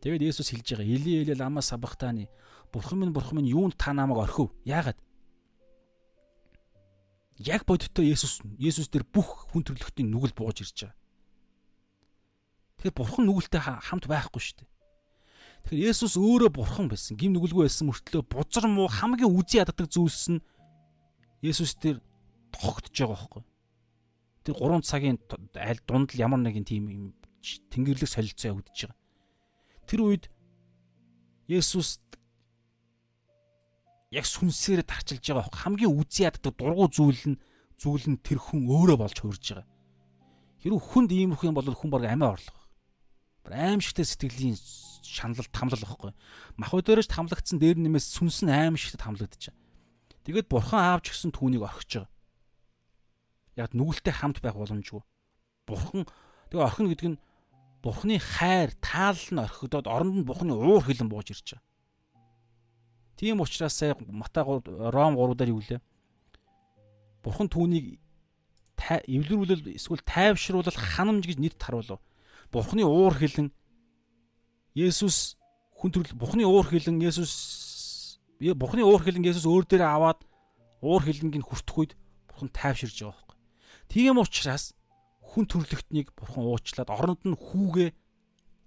Тэгээд 0.00 0.22
Есүс 0.22 0.50
хэлж 0.50 0.80
байгаа. 0.80 0.86
Эли 0.86 1.22
эли 1.22 1.34
лама 1.36 1.60
сабахтааны 1.60 2.28
Бурхан 2.72 3.00
минь 3.00 3.12
бурхан 3.12 3.38
минь 3.38 3.50
юунд 3.50 3.76
та 3.76 3.92
намайг 3.92 4.18
орхив? 4.18 4.50
Яагаад? 4.64 4.96
яг 7.40 7.64
бодиттой 7.64 8.10
Есүс 8.12 8.40
Есүс 8.60 8.90
дээр 8.92 9.04
бүх 9.08 9.48
хүн 9.50 9.64
төрлөختийн 9.64 10.10
нүгэл 10.12 10.36
бууж 10.36 10.60
ирж 10.60 10.84
байгаа. 10.84 10.96
Тэгэхээр 12.76 12.98
бурхан 13.00 13.24
нүгэлтэй 13.24 13.60
хамт 13.64 14.04
байхгүй 14.04 14.40
шүү 14.44 14.56
дээ. 14.60 14.68
Тэгэхээр 15.64 15.88
Есүс 15.88 16.14
өөрөө 16.20 16.52
бурхан 16.52 16.92
байсан. 16.92 17.16
Гим 17.16 17.32
нүгэлгүй 17.32 17.64
байсан 17.64 17.88
мөртлөө 17.88 18.22
бузар 18.28 18.68
муу 18.68 18.92
хамгийн 18.92 19.32
үзий 19.32 19.64
яддаг 19.64 19.88
зүйлс 19.88 20.36
нь 20.36 20.44
Есүс 21.40 21.80
дээр 21.80 22.04
тогтож 22.52 22.92
байгаа 22.92 23.16
байхгүй. 23.16 23.42
Тэр 24.44 24.54
3 24.60 24.84
цагийн 24.84 25.16
аль 25.56 25.80
дунд 25.88 26.12
л 26.12 26.20
ямар 26.20 26.44
нэгэн 26.44 26.68
тийм 26.68 26.84
юм 26.92 27.04
тэнгэрлэг 27.72 28.08
солилцоо 28.08 28.52
явагдаж 28.52 28.76
байгаа. 28.84 28.99
Тэр 29.90 30.06
үед 30.06 30.30
Есүс 31.50 31.98
яг 34.14 34.22
сүнсээр 34.22 34.86
тарчилж 34.86 35.18
байгаа 35.26 35.50
хөх 35.50 35.58
хамгийн 35.66 35.90
үгүй 35.90 36.22
яддаг 36.22 36.54
дургу 36.54 36.86
зүйл 36.86 37.34
нь 37.34 37.42
зүйл 37.74 38.06
нь 38.06 38.22
тэр 38.22 38.38
хүн 38.38 38.70
өөрөө 38.70 38.98
болж 39.02 39.18
хөрж 39.18 39.44
байгаа. 39.50 39.66
Хэрвээ 40.62 40.78
хүнд 40.78 41.10
ийм 41.10 41.34
их 41.34 41.42
юм 41.42 41.58
бол 41.58 41.66
хүн 41.66 41.90
баг 41.90 42.06
амиа 42.06 42.38
орлох. 42.38 42.70
Аимшигтэй 43.50 44.06
сэтгэлийн 44.06 44.54
шаналл 45.02 45.50
тамлал 45.50 45.82
واخхой. 45.82 46.14
Махбод 46.54 46.86
дээрж 46.86 47.10
тамлагдсан 47.10 47.58
дээр 47.58 47.82
нэмээс 47.82 48.14
сүнс 48.14 48.46
нь 48.46 48.52
аимшигтэй 48.54 49.00
тамлагдчихэ. 49.00 49.58
Тэгэд 50.22 50.46
бурхан 50.46 50.78
аавч 51.00 51.10
гэсэн 51.10 51.34
түүнийг 51.34 51.66
орхиж 51.66 52.06
байгаа. 52.06 52.12
Яг 53.58 53.74
нүгэлтэй 53.74 54.14
хамт 54.14 54.38
байх 54.38 54.54
боломжгүй. 54.54 55.02
Бурхан 55.66 56.06
тэгээ 56.52 56.62
орхино 56.62 56.92
гэдэг 56.92 57.08
нь 57.10 57.18
бурханы 57.82 58.18
хайр 58.18 58.72
таал 58.80 59.16
нь 59.16 59.40
орхигдоод 59.40 59.86
оронд 59.86 60.14
нь 60.20 60.28
бурханы 60.28 60.54
уур 60.54 60.84
хилэн 60.84 61.08
бууж 61.08 61.32
ирж 61.32 61.56
байгаа. 61.56 61.64
Тийм 63.16 63.40
учраас 63.40 63.74
сая 63.74 63.96
Матай 64.08 64.44
Ром 64.44 65.16
3 65.16 65.34
дээр 65.36 65.50
юу 65.52 65.60
лээ? 65.60 65.80
Бурхан 67.22 67.48
түүнийг 67.48 68.00
эвлэрүүлэл 68.80 69.76
эсвэл 69.76 70.00
тайвшруулал 70.04 70.72
ханамж 70.72 71.28
гэж 71.28 71.38
нэт 71.40 71.60
харуулв. 71.60 72.00
Бурханы 72.52 72.84
уур 72.84 73.14
хилэн 73.16 73.52
Есүс 74.74 75.36
хүн 75.76 75.92
төрөл 75.92 76.16
Бурханы 76.16 76.44
уур 76.48 76.64
хилэн 76.64 77.00
Есүс 77.00 78.20
Бурханы 78.40 78.84
уур 78.84 79.04
хилэн 79.04 79.24
Есүс 79.24 79.44
өөр 79.44 79.68
дээрээ 79.68 79.88
аваад 79.88 80.24
уур 80.80 81.04
хилэнгийг 81.04 81.44
хүртэх 81.44 81.76
үед 81.76 81.92
Бурхан 82.28 82.48
тайвширж 82.48 83.04
байгаа 83.04 83.20
байхгүй. 83.20 83.36
Тийм 83.88 84.16
учраас 84.16 84.72
хүн 85.30 85.46
төрлөختнийг 85.46 86.10
Бурхан 86.18 86.42
уучлаад 86.42 86.90
оронд 86.90 87.22
нь 87.22 87.38
хүүгээ 87.38 87.90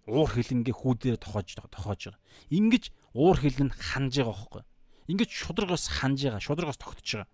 уур 0.07 0.29
хилэнгээ 0.31 0.75
хүүдээр 0.75 1.17
тохоож 1.19 1.59
тохоож 1.59 2.01
байгаа. 2.07 2.21
Ингиж 2.47 2.95
уур 3.11 3.35
хил 3.35 3.59
нь 3.67 3.75
ханж 3.75 4.15
байгаа 4.19 4.35
хөөхгүй. 4.35 4.63
Ингээд 5.11 5.31
шударгаас 5.31 5.85
ханж 5.91 6.23
байгаа, 6.23 6.39
шударгаас 6.39 6.79
тогтож 6.79 7.03
байгаа. 7.03 7.31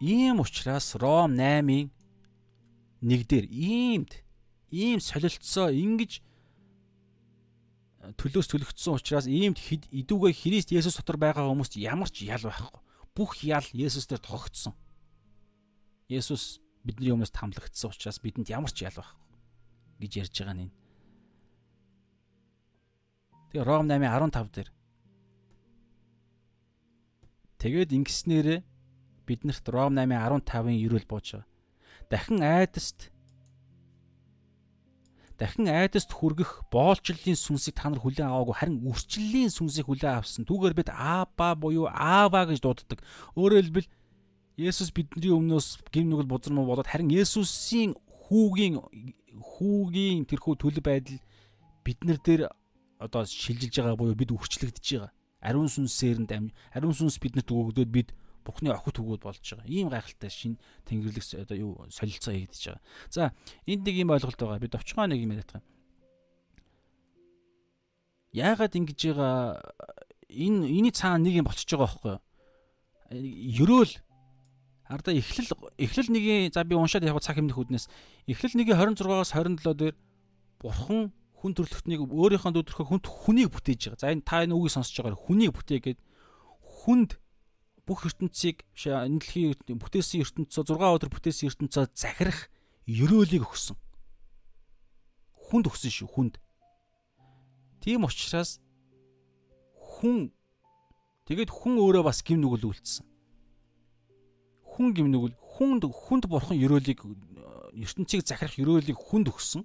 Ийм 0.00 0.38
учраас 0.44 0.94
Ром 0.94 1.34
8-ын 1.34 1.90
1 3.02 3.24
дээр 3.26 3.46
иймд 3.50 4.12
ийм 4.70 5.00
солилцоо 5.00 5.74
ингэж 5.74 6.22
төлөөс 8.16 8.48
төлөгдсөн 8.48 8.96
учраас 8.96 9.26
иймд 9.28 9.58
идүүгээ 9.92 10.32
Христ 10.32 10.72
Есүс 10.72 10.96
дотор 10.96 11.18
байгаа 11.20 11.50
хүмүүст 11.50 11.76
ямар 11.76 12.08
ч 12.08 12.24
ял 12.30 12.40
байхгүй. 12.40 12.80
Бүх 13.12 13.42
ял 13.44 13.66
Есүс 13.74 14.08
дээр 14.08 14.22
тогтсон. 14.22 14.72
Есүс 16.08 16.62
бидний 16.86 17.12
өмнөөс 17.12 17.34
тамлагдсан 17.34 17.92
учраас 17.92 18.22
бидэнд 18.22 18.48
ямар 18.48 18.72
ч 18.72 18.88
ял 18.88 18.96
байхгүй 18.96 19.28
гэж 20.00 20.12
ярьж 20.24 20.34
байгаа 20.40 20.56
нь. 20.56 20.72
Тэгээ 23.52 23.66
Ром 23.66 23.84
8:15 23.90 24.54
дээр 24.54 24.68
Тэгээд 27.58 27.90
ингэснээрээ 27.90 28.60
биднэрт 29.26 29.66
Ром 29.68 29.92
8:15-ын 29.98 30.78
ерөөл 30.78 31.10
бууж 31.10 31.26
байгаа. 31.34 31.48
Дахин 32.06 32.40
айдаст 32.40 33.10
дахин 35.38 35.70
айдаст 35.70 36.10
хүргэх 36.10 36.66
боолчлолын 36.74 37.38
сүнсийг 37.38 37.78
та 37.78 37.88
нар 37.88 38.02
хүлээн 38.02 38.26
аваагүй 38.26 38.54
харин 38.58 38.82
үрчлэлийн 38.82 39.54
сүнсийг 39.54 39.86
хүлээн 39.86 40.18
авсан. 40.18 40.42
Түүгээр 40.42 40.74
бид 40.74 40.90
Аба 40.90 41.54
буюу 41.54 41.86
Аава 41.86 42.42
гэж 42.50 42.58
дууддаг. 42.58 42.98
Өөрөөр 43.38 43.62
хэлбэл 43.70 43.88
Есүс 44.58 44.90
бидний 44.90 45.30
өмнөөс 45.30 45.86
гим 45.94 46.10
нүгэл 46.10 46.26
бузармаа 46.26 46.66
болоод 46.66 46.90
харин 46.90 47.14
Есүсийн 47.14 47.94
хүүгийн 48.26 48.82
хүүгийн 49.38 50.26
тэрхүү 50.26 50.54
төлөв 50.58 50.82
байдал 50.82 51.22
бид 51.86 52.02
нар 52.02 52.18
дээр 52.18 52.50
одоо 52.98 53.22
шилжилж 53.22 53.78
байгаа 53.78 53.94
буюу 53.94 54.18
бид 54.18 54.34
үрчлэгдэж 54.34 54.86
байгаа. 54.98 55.14
Ариун 55.38 55.70
сүнсээр 55.70 56.18
нь 56.26 56.50
ариун 56.74 56.98
сүнс 56.98 57.22
биднэрт 57.22 57.46
өгөгдөөд 57.46 57.90
бид 57.94 58.10
Бурхны 58.48 58.72
охид 58.72 58.96
хөгөөд 58.96 59.22
болж 59.28 59.44
байгаа. 59.44 59.68
Ийм 59.68 59.92
гайхалтай 59.92 60.32
шин 60.32 60.56
тэнгэрлэг 60.88 61.44
одоо 61.44 61.56
юу 61.60 61.72
солилцоо 61.92 62.32
хийгдэж 62.32 62.64
байгаа. 62.72 62.82
За 63.12 63.22
энд 63.68 63.84
нэг 63.84 63.96
юм 64.00 64.08
ойлголт 64.16 64.40
байгаа. 64.40 64.64
Бид 64.64 64.72
овчгоо 64.72 65.04
нэг 65.04 65.20
юм 65.20 65.36
яриад 65.36 65.52
байгаа. 65.52 65.68
Яагаад 68.32 68.72
ингэж 68.72 69.00
байгаа 69.12 69.60
энэ 70.32 70.64
энэний 70.64 70.94
цаана 70.96 71.20
нэг 71.20 71.44
юм 71.44 71.46
болчихж 71.46 71.76
байгаа 71.76 71.84
байхгүй 71.92 72.12
юу? 72.16 72.20
Ерөөл 73.68 73.92
Ардаа 74.88 75.12
эхлэл 75.12 75.52
эхлэл 75.76 76.08
нэгийн 76.08 76.52
за 76.52 76.64
би 76.64 76.72
уншаад 76.72 77.04
яг 77.04 77.20
цаг 77.20 77.36
хэмнэх 77.36 77.60
үднээс 77.60 77.92
эхлэл 78.24 78.56
нэгийн 78.56 78.96
26-аас 78.96 79.36
27 79.36 79.76
дээр 79.76 79.96
бурхан 80.64 81.12
хүн 81.36 81.52
төрлөختнийг 81.52 82.08
өөрийнхөө 82.08 82.56
төрлөхөөр 82.56 82.88
хүнд 82.88 83.04
хүнийг 83.04 83.52
бүтээж 83.52 83.92
байгаа. 83.92 84.00
За 84.00 84.08
энэ 84.16 84.24
та 84.24 84.48
энэ 84.48 84.56
үгийг 84.56 84.72
сонсож 84.72 84.96
байгаа 85.04 85.20
хүнийг 85.28 85.52
бүтээгээд 85.52 86.00
хүнд 86.64 87.20
бүх 87.88 88.04
ертөнцийг 88.04 88.68
энэ 88.76 89.16
дэлхийн 89.24 89.80
бүтээсэн 89.80 90.20
ертөнцөө 90.20 90.76
6 90.76 90.76
өдөр 90.76 91.08
бүтээсэн 91.08 91.48
ертөнцөө 91.48 91.88
захирах 91.96 92.52
ерөөлийг 92.84 93.48
өгсөн. 93.48 93.80
Хүнд 95.48 95.72
өгсөн 95.72 95.88
шүү 95.88 96.08
хүнд. 96.12 96.34
Тийм 97.80 98.04
учраас 98.04 98.60
хүн 99.80 100.28
тэгэд 101.24 101.48
хүн 101.48 101.80
өөрөө 101.80 102.04
бас 102.04 102.20
гим 102.20 102.44
нүгэл 102.44 102.68
үлдсэн. 102.68 103.08
Хүн 104.68 104.92
гим 104.92 105.08
нүгэл 105.08 105.36
хүнд 105.40 105.88
хүнд 105.88 106.28
бурхан 106.28 106.60
ерөөлийг 106.60 107.00
ертөнцийг 107.72 108.28
захирах 108.28 108.60
ерөөлийг 108.60 109.00
хүнд 109.00 109.32
өгсөн. 109.32 109.64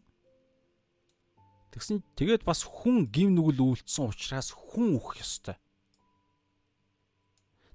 Тэгсэн 1.75 1.99
тэгээд 2.15 2.47
бас 2.47 2.63
хүн 2.63 3.11
гим 3.11 3.35
нүгэл 3.35 3.75
үлдсэн 3.75 4.07
учраас 4.07 4.55
хүн 4.55 4.95
өөх 4.95 5.19
ёстой. 5.19 5.59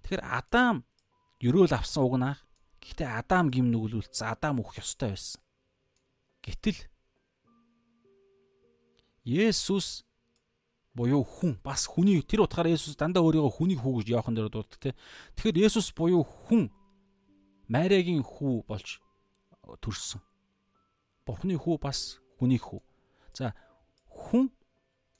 Тэгэхээр 0.08 0.24
Адам 0.24 0.88
ерөөл 1.44 1.76
авсан 1.76 2.08
угнаах. 2.08 2.40
Гэхдээ 2.80 3.04
Адам 3.12 3.52
гим 3.52 3.68
нүглүүлсэн. 3.68 4.32
Адам 4.32 4.64
өөх 4.64 4.80
ёстой 4.80 5.12
байсан. 5.12 5.44
Гэтэл 6.40 6.80
Есүс 9.28 10.08
буюу 10.96 11.28
хүн 11.28 11.60
бас 11.60 11.84
хүний 11.84 12.24
тэр 12.24 12.48
утгаараа 12.48 12.72
Есүс 12.72 12.96
дандаа 12.96 13.20
өөрийгөө 13.20 13.52
хүнийг 13.52 13.84
хүү 13.84 14.00
гэж 14.00 14.08
Иохан 14.16 14.32
дээр 14.32 14.48
дууддаг 14.48 14.80
те. 14.80 14.96
Тэгэхээр 15.36 15.68
Есүс 15.68 15.92
буюу 15.92 16.24
хүн 16.24 16.72
Мариагийн 17.68 18.24
хүү 18.24 18.64
болж 18.64 19.04
төрсөн. 19.84 20.24
Бурхны 21.28 21.60
хүү 21.60 21.76
бас 21.76 22.16
хүний 22.40 22.56
хүү. 22.56 22.80
За 23.36 23.52
хүн 24.08 24.48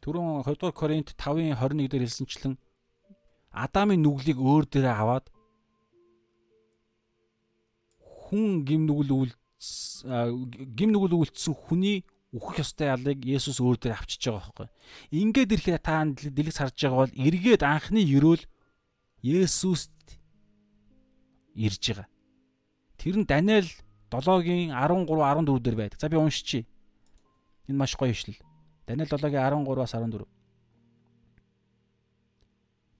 түрүүн 0.00 0.48
2 0.48 0.56
дугаар 0.56 0.72
Коринт 0.72 1.12
5-ын 1.12 1.52
21 1.52 1.92
дээр 1.92 2.08
хэлсэнчлэн 2.08 2.56
Адамын 3.52 4.02
нүглийг 4.02 4.38
өөр 4.38 4.64
дээрээ 4.68 4.94
аваад 4.94 5.26
хүн 7.98 8.64
гим 8.68 8.84
нүгэл 8.84 9.12
үлдс 9.24 10.04
гим 10.76 10.90
нүгэл 10.92 11.16
үлдсэн 11.16 11.54
хүний 11.56 12.04
үхэх 12.32 12.60
ёстой 12.60 12.92
ялыг 12.92 13.24
Есүс 13.24 13.56
өөр 13.64 13.80
дээр 13.80 13.96
авчиж 13.96 14.20
байгаа 14.28 14.52
байхгүй. 14.52 14.68
Ингээд 15.16 15.52
ирэхээр 15.56 15.80
та 15.80 16.04
дэлгэц 16.04 16.58
харж 16.60 16.76
байгаа 16.76 17.00
бол 17.08 17.16
эргээд 17.16 17.62
анхны 17.64 18.04
ерөөл 18.04 18.44
Есүст 19.24 19.96
ирж 21.56 21.82
байгаа. 21.88 22.08
Тэр 23.00 23.16
нь 23.16 23.26
Даниэл 23.26 23.70
7-гийн 24.12 24.76
13 24.76 25.08
14 25.08 25.64
дээр 25.64 25.76
байдаг. 25.76 25.98
За 26.00 26.12
би 26.12 26.20
уншчихъя. 26.20 26.68
Энэ 27.68 27.80
маш 27.80 27.96
гоё 27.96 28.12
ишлэл. 28.12 28.36
Даниэл 28.84 29.08
7-гийн 29.08 29.64
13-аас 29.64 29.96
14 29.96 30.37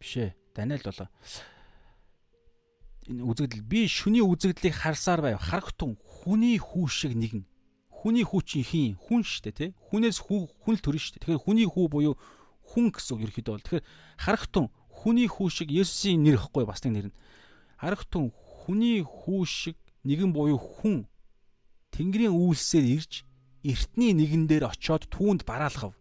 биш 0.01 0.13
ээ. 0.17 0.31
Даниэл 0.55 0.87
болоо. 0.87 1.09
Энэ 3.09 3.23
үзэгдэл 3.25 3.63
би 3.65 3.89
шүний 3.89 4.23
үзэгдлийг 4.23 4.75
харсаар 4.75 5.21
байв. 5.23 5.39
Харагтун 5.39 5.99
хүний 6.03 6.59
хүү 6.59 6.87
шиг 6.89 7.13
нэгэн. 7.17 7.47
Хүний 7.89 8.23
хүү 8.23 8.41
чинь 8.47 8.67
хин? 8.67 8.95
Хүн 8.99 9.23
штэ 9.27 9.51
тий. 9.51 9.71
Хүнээс 9.91 10.23
хүү 10.23 10.63
хүн 10.63 10.75
л 10.77 10.83
төрн 10.83 11.03
штэ. 11.03 11.19
Тэгэхээр 11.25 11.43
хүний 11.43 11.67
хүү 11.67 11.87
буюу 11.89 12.15
хүн 12.63 12.93
гэсэн 12.93 13.17
үг 13.17 13.23
ерөөхдөө 13.27 13.55
бол. 13.57 13.65
Тэгэхээр 13.65 13.87
харагтун 14.23 14.67
хүний 14.93 15.27
хүү 15.27 15.49
шиг 15.51 15.69
Есүсийн 15.73 16.23
нэр 16.23 16.39
ихгүй 16.39 16.69
бас 16.69 16.85
нэг 16.85 16.93
нэр 16.95 17.07
нь. 17.11 17.19
Харагтун 17.81 18.31
хүний 18.31 19.03
хүү 19.03 19.43
шиг 19.49 19.77
нэгэн 20.05 20.31
буюу 20.31 20.61
хүн 20.61 21.09
Тэнгэрийн 21.91 22.35
үйлсээр 22.35 22.87
ирж 22.87 23.13
эртний 23.65 24.15
нэгэн 24.15 24.47
дээр 24.47 24.71
очиод 24.71 25.11
түүнд 25.11 25.43
бараалгав 25.43 25.98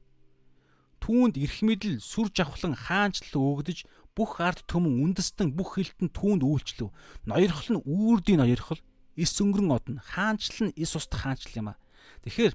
түүнд 1.03 1.37
эрх 1.37 1.61
мэдэл 1.63 2.01
сүр 2.01 2.31
жавхлан 2.33 2.75
хаанчлал 2.75 3.61
өгдөж 3.61 3.85
бүх 4.17 4.41
ард 4.41 4.65
түмэн 4.65 5.13
үндэстэн 5.13 5.53
бүх 5.53 5.77
хилтэн 5.77 6.09
түүнд 6.09 6.41
үйлчлэв. 6.41 6.89
Ноёрхол 7.29 7.69
нь 7.77 7.83
үүрдийн 7.85 8.41
ноёрхол, 8.41 8.81
эс 9.13 9.33
өнгөрөн 9.37 9.71
одно, 9.77 10.01
хаанчлал 10.01 10.73
нь 10.73 10.77
эс 10.77 10.97
устдах 10.97 11.21
хаанчлал 11.21 11.59
юм 11.61 11.67
а. 11.71 11.79
Тэгэхээр 12.25 12.53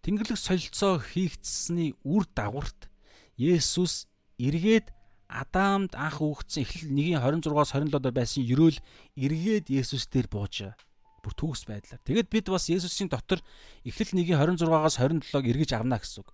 Тэнгэрлэг 0.00 0.38
солилцоо 0.38 1.02
хийгдсэний 1.02 1.92
үр 2.06 2.24
дагаварт 2.32 2.88
Есүс 3.36 4.08
эргээд 4.40 4.88
Адамд 5.28 5.92
анх 5.94 6.24
үгдсэн 6.24 6.64
эхлэл 6.64 7.20
1:26-аас 7.20 7.76
27-оор 7.76 8.14
байсан 8.16 8.42
ерөөл 8.42 8.78
эргээд 9.14 9.68
Есүс 9.68 10.08
дээр 10.08 10.26
бууж 10.32 10.64
байгаа 10.64 10.89
бүр 11.22 11.34
төгс 11.36 11.68
байдлаар. 11.68 12.00
Тэгэд 12.02 12.28
бид 12.32 12.46
бас 12.48 12.68
Есүсийн 12.72 13.12
дотор 13.12 13.44
Эхлэл 13.84 14.16
1:26-аас 14.16 14.98
27-г 14.98 15.44
эргэж 15.46 15.70
авна 15.76 16.00
гэсэн 16.00 16.24
үг. 16.24 16.32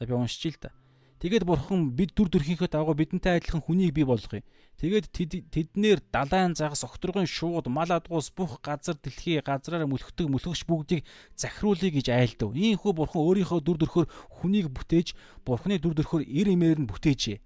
За 0.00 0.06
би 0.06 0.12
уншчихъя 0.12 0.56
л 0.56 0.62
да. 0.66 0.70
Тэгээд 1.16 1.48
бурхан 1.48 1.96
бид 1.96 2.12
дүр 2.12 2.28
төрхийнхөө 2.28 2.68
дагуу 2.68 2.92
бидэнтэй 2.92 3.40
адилхан 3.40 3.64
хүнийг 3.64 3.96
бий 3.96 4.04
болгоё. 4.04 4.44
Тэгээд 4.76 5.08
тэднэр 5.48 6.04
далайн 6.12 6.52
загас 6.52 6.84
окторгын 6.84 7.24
шууд 7.24 7.72
мал 7.72 7.88
адгуус 7.88 8.36
бүх 8.36 8.60
газар 8.60 9.00
дэлхий 9.00 9.40
газраар 9.40 9.88
мөлхдөг 9.88 10.28
мөлхөгч 10.28 10.68
бүгдийг 10.68 11.08
захируулъя 11.32 11.88
гэж 11.88 12.12
айлдав. 12.12 12.52
Ийхүү 12.52 12.92
бурхан 12.92 13.24
өөрийнхөө 13.24 13.60
дүр 13.64 13.80
төрхөөр 13.80 14.06
хүнийг 14.44 14.68
бүтээж 14.68 15.16
бурханы 15.40 15.80
дүр 15.80 15.96
төрхөөр 15.96 16.28
ир 16.28 16.52
имээр 16.52 16.84
нь 16.84 16.90
бүтээжээ. 16.92 17.40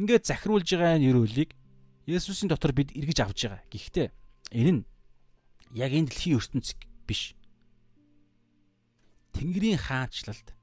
Ингээд 0.00 0.24
захируулж 0.24 0.64
байгаа 0.64 0.96
энэ 0.96 1.12
өрөөлийг 1.12 1.52
Есүсийн 2.08 2.48
дотор 2.48 2.72
бид 2.72 2.96
эргэж 2.96 3.20
авж 3.20 3.38
байгаа. 3.52 3.60
Гэхдээ 3.68 4.08
энэ 4.56 4.72
нь 4.72 4.82
яг 5.74 5.90
энэ 5.90 6.08
дэлхийн 6.08 6.38
ертөнц 6.38 6.78
биш. 7.04 7.34
Тэнгэрийн 9.34 9.82
хаанчлалд 9.82 10.54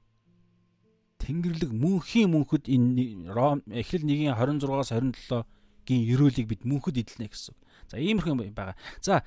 Тэнгэрлэг 1.22 1.70
мөнхийн 1.70 2.34
мөнхөд 2.34 2.66
энэ 2.66 3.30
Ром 3.30 3.62
эхлэл 3.70 4.02
1-ийн 4.02 4.34
26-аас 4.34 4.90
27-гийн 4.90 6.02
ерөөлийг 6.10 6.46
бид 6.50 6.62
мөнхөд 6.66 6.98
эдэлнэ 6.98 7.30
гэсэн. 7.30 7.54
За 7.86 8.02
иймэрхүү 8.02 8.32
юм 8.34 8.56
байгаа. 8.56 8.74
За 8.98 9.22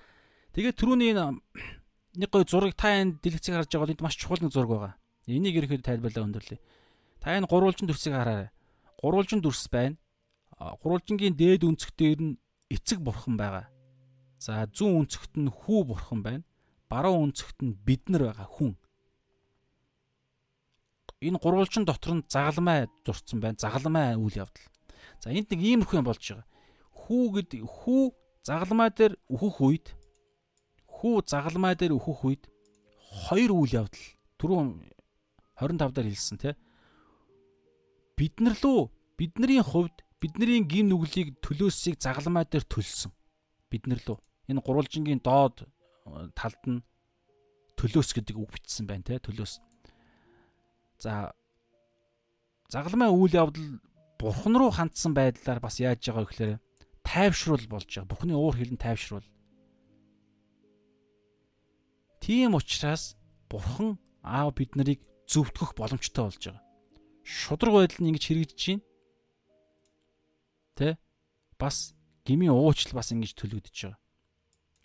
тэгээд 0.52 0.76
түрүүний 0.76 1.16
энэ 1.16 1.40
нэг 2.20 2.30
гой 2.34 2.44
зураг 2.44 2.76
та 2.76 3.00
энэ 3.00 3.24
дэлгэцийг 3.24 3.56
харж 3.56 3.72
байгаа 3.72 3.86
бол 3.88 3.94
энд 3.96 4.04
маш 4.04 4.20
чухал 4.20 4.44
нэг 4.44 4.52
зураг 4.52 4.72
байгаа. 4.76 4.94
Энийг 5.32 5.56
ерөөхдөө 5.56 5.88
тайлбарлаа 5.88 6.26
өндөрлөе. 6.28 6.60
Та 7.24 7.40
энэ 7.40 7.48
гурвалжин 7.48 7.88
дүрсийг 7.88 8.14
хараарай. 8.20 8.52
Гурвалжин 9.00 9.40
дүрс 9.40 9.72
байна. 9.72 9.96
Гурвалжингийн 10.60 11.40
дээд 11.40 11.64
өнцгтээр 11.64 12.20
нь 12.20 12.38
эцэг 12.68 13.00
бурхан 13.00 13.40
байгаа. 13.40 13.72
За 14.40 14.66
зүүн 14.68 15.06
өнцөгт 15.06 15.40
нь 15.40 15.50
хүү 15.50 15.82
бурхан 15.90 16.22
байна. 16.22 16.44
Баруун 16.92 17.32
өнцөгт 17.32 17.64
нь 17.64 17.78
бид 17.88 18.10
нар 18.12 18.30
байгаа 18.30 18.50
хүн. 18.50 18.76
Энэ 21.24 21.40
гурвалжин 21.40 21.88
дотор 21.88 22.20
нь 22.20 22.28
загалмай 22.28 22.92
зурцсан 23.08 23.40
байна. 23.40 23.58
Загалмай 23.58 24.20
үйл 24.20 24.44
явдал. 24.44 24.68
За 25.24 25.32
энд 25.32 25.50
нэг 25.50 25.62
иймэрхүү 25.64 25.98
юм 25.98 26.06
болж 26.06 26.20
байгаа. 26.20 26.46
Хүү 26.92 27.24
гэд 27.40 27.50
хүү 27.64 28.02
загалмай 28.44 28.90
дээр 28.92 29.14
өөхөх 29.32 29.58
үед 29.64 29.88
хүү 30.86 31.16
загалмай 31.26 31.74
дээр 31.80 31.96
өөхөх 31.96 32.22
үед 32.28 32.44
хоёр 33.26 33.52
үйл 33.56 33.88
явдал 33.88 34.06
түрүүн 34.38 34.68
25 35.64 35.96
дээр 35.96 36.08
хэлсэн 36.12 36.38
тий. 36.44 36.54
Бид 38.20 38.36
нар 38.44 38.60
лөө 38.60 38.92
бидний 39.16 39.64
хувьд 39.64 40.04
бидний 40.20 40.60
гин 40.68 40.92
нүглийг 40.92 41.40
төлөөсийг 41.40 42.04
загалмай 42.04 42.44
дээр 42.44 42.68
төлсөн 42.68 43.15
бид 43.76 43.88
нар 43.92 44.02
лөө 44.08 44.18
энэ 44.50 44.64
гурвалжингийн 44.64 45.22
доод 45.22 45.66
э, 45.66 46.30
талд 46.38 46.62
нь 46.66 46.86
төлөөс 47.76 48.16
гэдэг 48.16 48.36
үг 48.40 48.50
бичсэн 48.56 48.88
байна 48.88 49.04
те 49.04 49.20
төлөөс. 49.20 49.60
За 51.04 51.36
загалмай 52.72 53.12
үйл 53.12 53.36
явдал 53.36 53.82
бурхан 54.20 54.56
руу 54.56 54.72
хандсан 54.72 55.14
байдлаар 55.14 55.60
бас 55.60 55.80
яаж 55.82 56.00
байгаа 56.02 56.24
вэ 56.24 56.30
гэхээр 56.32 56.54
тайвшруул 57.04 57.66
болж 57.68 57.90
байгаа. 57.90 58.10
Бурханы 58.10 58.34
уур 58.38 58.56
хилэн 58.56 58.80
тайвшруул. 58.80 59.26
Тийм 62.22 62.56
учраас 62.56 63.18
бурхан 63.50 64.00
аав 64.24 64.56
бид 64.56 64.76
нарыг 64.76 65.02
зөвтгөх 65.28 65.76
боломжтой 65.76 66.26
болж 66.26 66.42
байгаа. 66.42 66.64
Шудраг 67.26 67.74
байдал 67.74 68.02
нь 68.02 68.10
ингэж 68.14 68.24
хэрэгжиж 68.30 68.62
байна. 68.70 68.84
Тэ? 70.78 70.98
Бас 71.58 71.95
гмийн 72.26 72.52
уучлал 72.52 72.98
бас 72.98 73.14
ингэж 73.14 73.38
төлөгдөж 73.38 73.78
байгаа. 73.86 74.00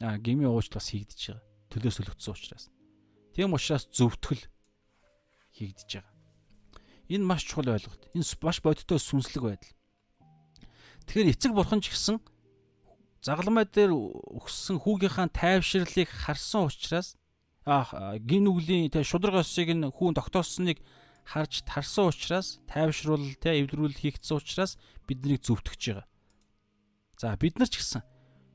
Аа 0.05 0.17
гмийн 0.21 0.53
уучлал 0.53 0.79
бас 0.79 0.93
хийгдэж 0.93 1.21
байгаа. 1.33 1.45
Төлөөс 1.73 1.97
төлөгдсөн 1.99 2.35
учраас. 2.37 2.65
Тийм 3.35 3.57
учраас 3.57 3.89
зөвтгөл 3.89 4.45
хийгдэж 5.57 5.91
байгаа. 5.99 6.15
Энэ 7.11 7.25
маш 7.25 7.43
чухал 7.49 7.73
ойлголт. 7.75 8.07
Энэ 8.15 8.29
маш 8.45 8.59
бодиттой 8.61 9.01
сүнслэг 9.01 9.43
байдал. 9.43 9.75
Тэгэхээр 11.09 11.33
эцэг 11.35 11.53
бурхан 11.57 11.81
ч 11.81 11.91
гэсэн 11.91 12.21
загалмай 13.25 13.67
дээр 13.67 13.91
өгсөн 13.91 14.79
хүүгийнхаа 14.81 15.33
тайвширлыг 15.35 16.07
харсан 16.07 16.71
учраас 16.71 17.19
гин 17.67 18.47
нүглийн 18.47 18.89
тэ 18.95 19.05
шудраг 19.05 19.43
осыг 19.43 19.75
нь 19.75 19.85
хүүн 19.85 20.17
тогтоосныг 20.17 20.81
харж 21.29 21.67
тарсан 21.69 22.09
учраас 22.09 22.63
тайвшруул 22.71 23.37
тэ 23.37 23.61
эвдрүүл 23.61 23.95
хийгдсэн 23.95 24.41
учраас 24.41 24.81
биднийг 25.05 25.45
зөвтгөж 25.45 25.83
байгаа. 25.83 26.07
За 27.21 27.37
бид 27.37 27.61
нар 27.61 27.69
ч 27.69 27.77
гэсэн 27.77 28.01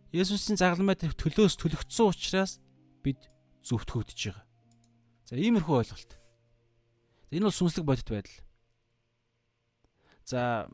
Есүсийн 0.09 0.57
загалмай 0.57 0.97
дээр 0.97 1.13
төлөөс 1.13 1.53
төлөгдсөн 1.61 2.09
учраас 2.09 2.57
бид 3.05 3.29
зөвтгөгдөж 3.61 4.17
байгаа. 4.25 4.45
За 5.29 5.37
иймэрхүү 5.37 5.85
ойлголт. 5.85 6.17
Энэ 7.29 7.45
бол 7.45 7.53
сүнслэг 7.53 7.85
бодит 7.85 8.09
байдал. 8.09 8.41
За 10.25 10.65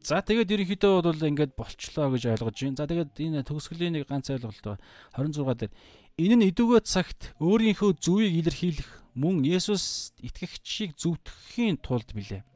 За 0.00 0.24
тэгээд 0.24 0.48
ерөнхийдөө 0.48 1.04
бол 1.04 1.28
ингээд 1.28 1.52
болчлоо 1.60 2.08
гэж 2.16 2.24
ойлгож 2.40 2.56
байна. 2.56 2.80
За 2.80 2.88
тэгээд 2.88 3.12
энэ 3.20 3.44
төгсгөлийн 3.44 3.92
нэг 4.00 4.08
ганц 4.08 4.32
ойлголт 4.32 4.64
байна. 4.64 4.80
26 5.12 5.60
дээр 5.60 5.72
энэ 6.16 6.34
нь 6.40 6.48
идүүгээ 6.56 6.82
цагт 6.88 7.36
өөрийнхөө 7.36 8.00
зүвийг 8.00 8.32
илэрхийлэх 8.40 8.90
мөн 9.12 9.44
Есүс 9.44 10.16
итгэгчийг 10.24 10.96
зөвтгөхийн 10.96 11.84
тулд 11.84 12.16
билээ. 12.16 12.48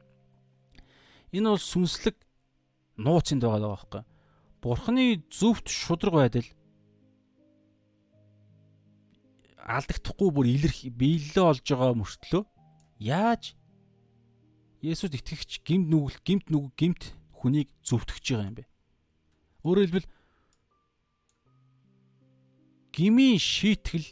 Энэ 1.37 1.53
бол 1.53 1.61
сүнслэг 1.61 2.17
нууцнд 3.01 3.41
байгаа 3.43 3.73
байхгүй. 3.73 4.03
Бурхны 4.61 5.25
зөвхт 5.33 5.67
шудраг 5.67 6.13
байдал 6.15 6.47
алдагдахгүй 9.61 10.29
бүр 10.33 10.47
илэрх 10.49 10.79
биелэлээ 10.99 11.45
олж 11.49 11.65
байгаа 11.65 11.97
мөртлөө 11.97 12.43
яаж 13.01 13.57
Есүс 14.81 15.13
итгэгч 15.13 15.61
гимт 15.61 15.93
нүгэл 15.93 16.17
гимт 16.25 16.45
нүг 16.49 16.73
гимт 16.73 17.13
хүнийг 17.37 17.69
зөвтгөж 17.85 18.25
байгаа 18.33 18.49
юм 18.49 18.57
бэ? 18.57 18.65
Өөрөөр 19.61 19.85
хэлбэл 19.85 20.09
гмийн 22.89 23.37
шийтгэл 23.37 24.09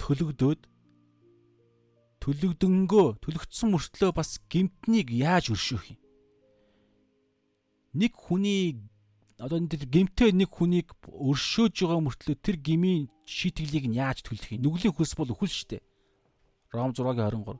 төлөгдөөд 0.00 0.60
төлөгдөнгөө 2.24 3.06
төлөгдсөн 3.20 3.68
мөртлөө 3.76 4.10
бас 4.16 4.40
гимтнийг 4.48 5.12
яаж 5.12 5.52
өршөөх 5.52 5.92
юм? 5.92 6.00
Нэг 7.94 8.12
хүний 8.18 8.82
одоо 9.38 9.58
энэ 9.58 9.86
гимтэй 9.86 10.34
нэг 10.34 10.50
хүнийг 10.50 10.94
өршөөж 11.06 11.74
байгаа 11.74 12.02
мөртлөө 12.02 12.36
тэр 12.38 12.58
гмийн 12.58 13.10
шийтгэлийг 13.26 13.86
нь 13.90 13.98
яаж 13.98 14.22
төлөх 14.26 14.50
юм? 14.54 14.66
Нүглийн 14.66 14.94
хөлс 14.94 15.14
бол 15.14 15.30
өхөл 15.30 15.50
штэ. 15.50 15.82
Ром 16.74 16.90
6-гийн 16.90 17.30
23. 17.30 17.58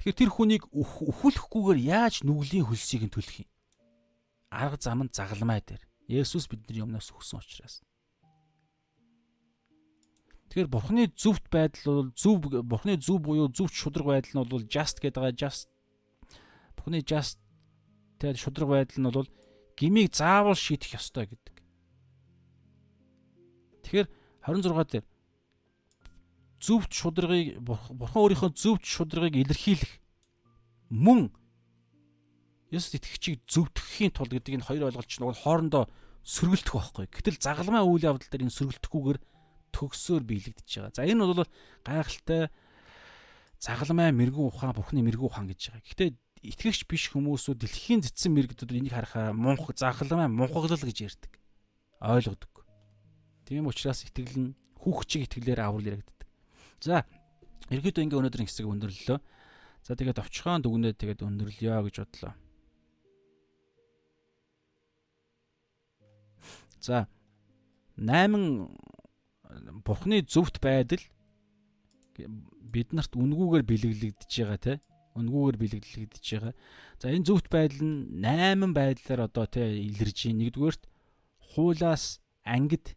Тэгэхээр 0.00 0.16
тэр 0.16 0.30
хүнийг 0.32 0.64
өхүүлэхгүйгээр 0.72 1.80
яаж 1.88 2.24
нүглийн 2.24 2.68
хөлсийг 2.68 3.08
нь 3.08 3.12
төлөх 3.12 3.44
юм? 3.44 3.50
Арга 4.52 4.76
зам 4.80 5.04
нь 5.04 5.12
загалмай 5.12 5.60
дээр. 5.60 5.84
Есүс 6.08 6.48
бидний 6.48 6.84
өмнөөс 6.84 7.12
өгсөн 7.12 7.40
учраас. 7.40 7.84
Тэгэхээр 10.52 10.72
бурхны 10.72 11.04
зөвхт 11.12 11.52
байдал 11.52 11.84
бол 11.84 12.10
зөв 12.16 12.40
бурхны 12.64 12.96
зөв 12.96 13.18
буюу 13.20 13.52
зөв 13.52 13.68
шудраг 13.68 14.06
байдал 14.08 14.40
нь 14.40 14.48
бол 14.48 14.64
just 14.64 15.02
гэдэг 15.02 15.20
байгаа 15.20 15.36
just 15.36 15.68
бурхны 16.78 17.02
just 17.02 17.36
тэгээд 18.22 18.40
шудраг 18.40 18.68
байдал 18.70 19.00
нь 19.02 19.10
бол 19.10 19.28
гмийг 19.76 20.16
заавал 20.16 20.56
шийдэх 20.56 20.96
ёстой 20.96 21.28
гэдэг. 21.28 21.56
Тэгэхээр 23.84 24.08
26 24.42 24.90
дээр 24.90 25.06
зөвхт 26.60 26.92
шударгыг 26.92 27.60
бурхан 27.60 28.20
өөрийнхөө 28.24 28.50
зөвхт 28.56 28.84
шударгыг 28.84 29.36
илэрхийлэх 29.44 29.92
мөн 30.90 31.30
Есүс 32.66 32.98
итгэгчийг 32.98 33.46
зөвтгөхийн 33.46 34.10
тулд 34.10 34.34
гэдэг 34.34 34.58
энэ 34.58 34.66
хоёр 34.66 34.90
ойлголт 34.90 35.06
чинь 35.06 35.22
хоорондоо 35.22 35.86
сөргөлдөх 36.26 36.74
байхгүй. 36.74 37.06
Гэтэл 37.06 37.38
загалмай 37.38 37.86
үйл 37.86 38.02
явдал 38.02 38.26
дээр 38.26 38.50
энэ 38.50 38.58
сөргөлдөхгүйгээр 38.58 39.18
төгсөөр 39.70 40.22
биелэгдэж 40.26 40.66
байгаа. 40.66 40.96
За 40.98 41.06
энэ 41.06 41.22
бол 41.30 41.46
гайхалтай 41.86 42.50
загалмай 43.62 44.10
мэрэгүү 44.10 44.46
ухаан, 44.50 44.74
бурхны 44.74 45.06
мэрэгүү 45.06 45.28
ухаан 45.30 45.46
гэж 45.46 45.60
байгаа. 45.70 45.86
Гэхдээ 45.86 46.10
итгэгч 46.46 46.86
биш 46.86 47.10
хүмүүсүүд 47.10 47.58
дэлхийн 47.66 48.00
цэцэн 48.06 48.30
мэрэгдүүд 48.30 48.70
энийг 48.78 48.94
харахаа 48.94 49.34
мунх 49.34 49.66
загалмай 49.74 50.30
мунхаглал 50.30 50.78
гэж 50.78 50.98
ярьдаг. 51.02 51.32
Ойлгодог. 51.98 52.66
Тийм 53.46 53.66
учраас 53.66 54.06
итгэл 54.06 54.34
нь 54.38 54.56
хүүхчиг 54.78 55.26
итгэлээр 55.26 55.60
аврал 55.66 55.90
яригддаг. 55.98 56.28
За 56.78 57.02
ерөөдөө 57.70 58.02
ингээ 58.06 58.20
өнөөдрийн 58.22 58.46
хэсэг 58.46 58.66
өндөрлөлөө. 58.66 59.18
За 59.82 59.92
тэгээд 59.98 60.22
овчхон 60.22 60.62
дүгнээ 60.62 60.94
тэгээд 60.94 61.26
өндөрлөё 61.26 61.82
гэж 61.86 61.96
бодлоо. 62.06 62.34
За 66.78 67.10
8 67.98 68.70
бурхны 69.82 70.22
зөвхт 70.22 70.60
байдал 70.62 71.02
бид 72.16 72.92
нарт 72.92 73.12
үнгүүгээр 73.16 73.64
бэлэглэгдэж 73.66 74.30
байгаа 74.42 74.60
те 74.60 74.74
үнгүүгээр 75.16 75.56
бэлэглэгдэж 75.56 76.26
байгаа. 76.36 76.54
За 77.00 77.08
энэ 77.10 77.26
зөвхт 77.26 77.48
байдал 77.48 77.82
нь 77.82 78.20
8 78.20 78.76
байдлаар 78.76 79.20
одоо 79.28 79.46
те 79.48 79.64
илэрж 79.64 80.18
байна. 80.28 80.40
Нэгдүгээрт 80.44 80.82
хуулаас 81.56 82.20
ангид 82.44 82.94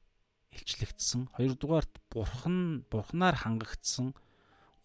илчлэгдсэн. 0.54 1.32
Хоёрдугаарт 1.36 1.94
бурхан 2.12 2.86
бурхнаар 2.92 3.36
хангагдсан. 3.40 4.14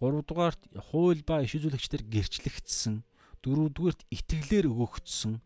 Гуравдугаарт 0.00 0.62
хууль 0.90 1.22
ба 1.26 1.42
иш 1.42 1.58
үзүүлэгчдэр 1.58 2.02
гэрчлэгдсэн. 2.06 3.02
Дөрөвдүгээрт 3.42 4.00
итгэлээр 4.08 4.66
өгөгдсөн. 4.72 5.40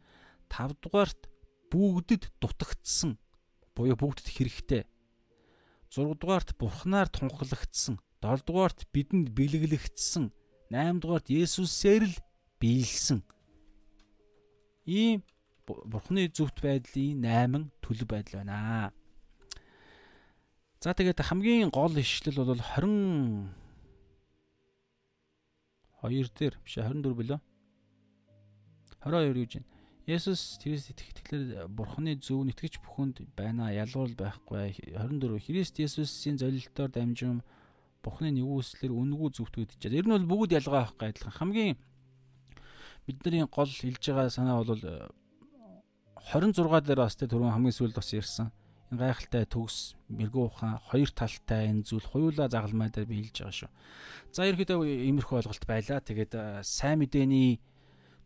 Тавдугаарт 0.52 1.28
бүгдэд 1.72 2.32
дутагдсан. 2.40 3.18
Буюу 3.74 3.96
бүгдэд 3.98 4.28
хэрэгтэй. 4.32 4.82
Зургадугаарт 5.92 6.58
бурхнаар 6.58 7.08
тунхлагдсан. 7.08 8.00
Долдугаарт 8.20 8.88
бидэнд 8.92 9.30
бэлэглэгдсэн. 9.32 10.34
Наймдугаарт 10.68 11.32
Есүсээр 11.32 12.04
л 12.04 12.16
биелсэн. 12.60 13.24
Ийм 14.84 15.24
бурхны 15.64 16.28
зөвхт 16.28 16.60
байдлын 16.60 17.24
8 17.24 17.72
төлөв 17.80 18.08
байдал 18.08 18.44
байна. 18.44 18.92
За 20.80 20.92
тэгээд 20.92 21.24
хамгийн 21.24 21.72
гол 21.72 21.96
ишлэл 21.96 22.44
бол 22.44 22.56
20 22.56 23.52
2 26.02 26.30
дээр 26.36 26.54
биш 26.62 26.78
24 26.78 27.16
билүү? 27.18 27.40
22 29.02 29.34
гэж 29.34 29.52
байна. 29.58 29.68
Есүс 30.08 30.56
Христ 30.62 30.94
итгэлээр 30.94 31.68
Бурхны 31.68 32.16
зөв 32.16 32.40
нэтгэж 32.48 32.80
бүхэнд 32.80 33.28
байна. 33.36 33.68
Ялгуурл 33.68 34.16
байхгүй. 34.16 34.96
24 34.96 35.36
Христ 35.36 35.76
Есүсийн 35.76 36.40
золилтоор 36.40 36.88
дамжин 36.88 37.44
Бурхны 38.02 38.30
нэгүслэр 38.32 38.92
үнгүү 38.94 39.28
зөвтгөгдөж 39.36 39.80
байна. 39.82 39.98
Ер 39.98 40.06
нь 40.06 40.14
бол 40.14 40.46
бүгд 40.46 40.56
ялгаа 40.58 40.86
байхгүй 40.86 41.08
адилхан. 41.10 41.34
Хамгийн 41.38 41.76
бидний 43.06 43.44
гол 43.46 43.70
хэлж 43.70 44.02
байгаа 44.02 44.30
санаа 44.30 44.62
бол 44.62 44.84
26 46.32 46.86
дээр 46.86 47.00
бас 47.02 47.16
тэ 47.16 47.26
түрүүн 47.26 47.54
хамгийн 47.54 47.74
сүүлд 47.74 47.96
бас 47.98 48.10
ярьсан 48.14 48.48
энэ 48.88 49.04
гайхалтай 49.04 49.44
төгс 49.44 50.00
мэрэгүү 50.08 50.44
ухаан 50.48 50.80
хоёр 50.88 51.10
талтай 51.12 51.68
энэ 51.68 51.84
зүйл 51.84 52.08
хоёулаа 52.08 52.48
загалмай 52.48 52.88
дээр 52.88 53.04
биелж 53.04 53.36
байгаа 53.44 53.52
шүү. 53.52 53.70
За 54.32 54.48
ерөөдөө 54.48 54.80
иймэрхүү 55.12 55.36
ойлголт 55.44 55.64
байлаа. 55.68 56.00
Тэгээд 56.00 56.64
сайн 56.64 57.04
мэдээний 57.04 57.60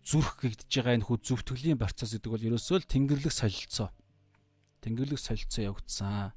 зүрх 0.07 0.39
гэгдэж 0.39 0.71
байгаа 0.71 0.95
энэ 1.03 1.07
хүү 1.11 1.19
зүвтгэлийн 1.19 1.83
процесс 1.83 2.15
гэдэг 2.15 2.31
бол 2.31 2.47
ерөөсөө 2.47 2.79
л 2.79 2.91
тэнгэрлэг 2.95 3.35
солилцоо. 3.35 3.91
Тэнгэрлэг 4.87 5.19
солилцоо 5.19 5.63
явагдсан. 5.67 6.31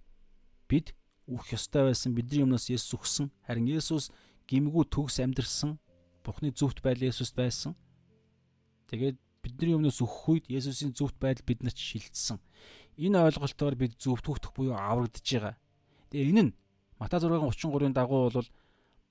Бид 0.65 0.97
үх 1.27 1.53
ёстой 1.53 1.89
байсан 1.89 2.13
бидний 2.13 2.45
өмнөөс 2.45 2.69
Есүс 2.69 2.95
өгсөн. 2.97 3.27
Харин 3.45 3.67
Есүс 3.69 4.11
гимгүү 4.49 4.85
төгс 4.89 5.19
амьдрсан. 5.21 5.77
Бухны 6.25 6.53
зөвхт 6.53 6.81
байдал 6.85 7.09
Есүст 7.09 7.35
байсан. 7.37 7.73
Тэгээд 8.89 9.17
бидний 9.41 9.77
өмнөөс 9.77 10.01
өгөх 10.05 10.29
үед 10.29 10.45
Есүсийн 10.49 10.93
зөвхт 10.93 11.17
байдал 11.17 11.45
биднэрт 11.45 11.77
шилжсэн 11.77 12.37
энэ 12.97 13.27
ойлголтоор 13.27 13.75
бид 13.75 13.99
зөвтгөх 13.99 14.55
буюу 14.55 14.75
аврагдж 14.75 15.19
байгаа. 15.19 15.55
Тэгээ 16.09 16.31
энэ 16.31 16.43
нь 16.47 16.51
Матай 16.99 17.19
6:33-ын 17.19 17.91
дагуу 17.91 18.31
бол 18.31 18.49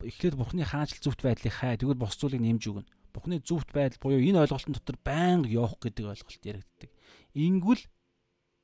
эхлээд 0.00 0.40
Бурхны 0.40 0.64
хаанчл 0.64 1.04
зөвхт 1.04 1.20
байдлыг 1.20 1.52
хай 1.52 1.76
тэгвэл 1.76 2.00
бос 2.00 2.16
зүйлийг 2.16 2.40
нэмж 2.40 2.64
өгнө. 2.64 2.88
Бухны 3.12 3.44
зөвхт 3.44 3.76
байдал 3.76 4.00
буюу 4.00 4.24
энэ 4.24 4.40
ойлголтын 4.48 4.72
дотор 4.72 4.96
байнга 5.04 5.52
явах 5.52 5.76
гэдэг 5.84 6.04
ойлголт 6.16 6.42
яригддаг. 6.48 6.90
Ингүүл 7.36 7.82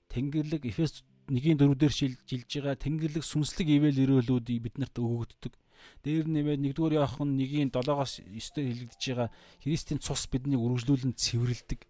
Тэнгэрлэг 0.08 0.64
Эфес 0.64 1.04
1-ийн 1.30 1.58
4 1.62 1.78
дээр 1.78 1.94
шилжилж 1.94 2.50
байгаа 2.50 2.74
Тэнгэрлэг 2.74 3.24
сүнслэг 3.24 3.68
ивэл 3.70 4.02
өрөөлүүд 4.02 4.46
биднэрт 4.50 4.98
өгөгддөг. 4.98 5.54
Дээр 6.02 6.26
нэмээд 6.26 6.74
1-р 6.74 6.92
Иохан 6.98 7.38
1-ийн 7.38 7.70
7-оос 7.70 8.26
9-д 8.26 8.56
хэлэгдэж 8.58 9.02
байгаа 9.14 9.28
Христийн 9.62 10.02
цус 10.02 10.26
биднийг 10.26 10.60
үргэлжлүүлэн 10.60 11.14
цэвэрлдэг. 11.14 11.86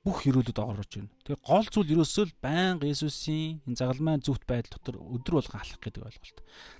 Бүх 0.00 0.24
өрөөлүүд 0.24 0.58
орж 0.64 0.96
ирнэ. 0.96 1.12
Тэгээ 1.28 1.44
гол 1.44 1.68
зүйл 1.68 1.92
ерөөсөө 1.92 2.24
л 2.32 2.40
байнга 2.40 2.88
Есүсийн 2.88 3.60
энэ 3.68 3.76
загалмайн 3.76 4.24
зүвт 4.24 4.48
байдал 4.48 4.80
дотор 4.80 4.96
өдөр 4.96 5.44
болгон 5.44 5.60
алхах 5.60 5.76
гэдэг 5.84 6.08
ойлголт. 6.08 6.38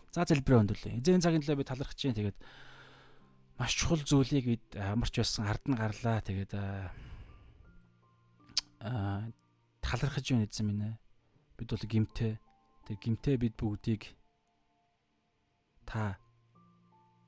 За 0.09 0.25
залбираа 0.25 0.65
өндөрлөө. 0.65 1.05
Эзэн 1.05 1.21
цагийн 1.21 1.45
төлөө 1.45 1.61
би 1.61 1.69
талархаж 1.69 2.01
чинь 2.01 2.17
тэгээд 2.17 2.41
маш 3.61 3.77
чухал 3.77 4.01
зүйлийг 4.01 4.47
бид 4.49 4.65
амарч 4.73 5.21
байсан 5.21 5.45
ард 5.45 5.69
нь 5.69 5.77
гарлаа. 5.77 6.25
Тэгээд 6.25 6.57
аа 8.81 9.29
талархаж 9.85 10.25
байна 10.25 10.49
эзэн 10.49 10.67
минь. 10.67 10.97
Бид 11.61 11.77
бол 11.77 11.85
гимтэй. 11.85 12.41
Тэр 12.89 12.97
гимтэй 12.97 13.37
бид 13.37 13.53
бүгдийг 13.61 14.17
та 15.85 16.17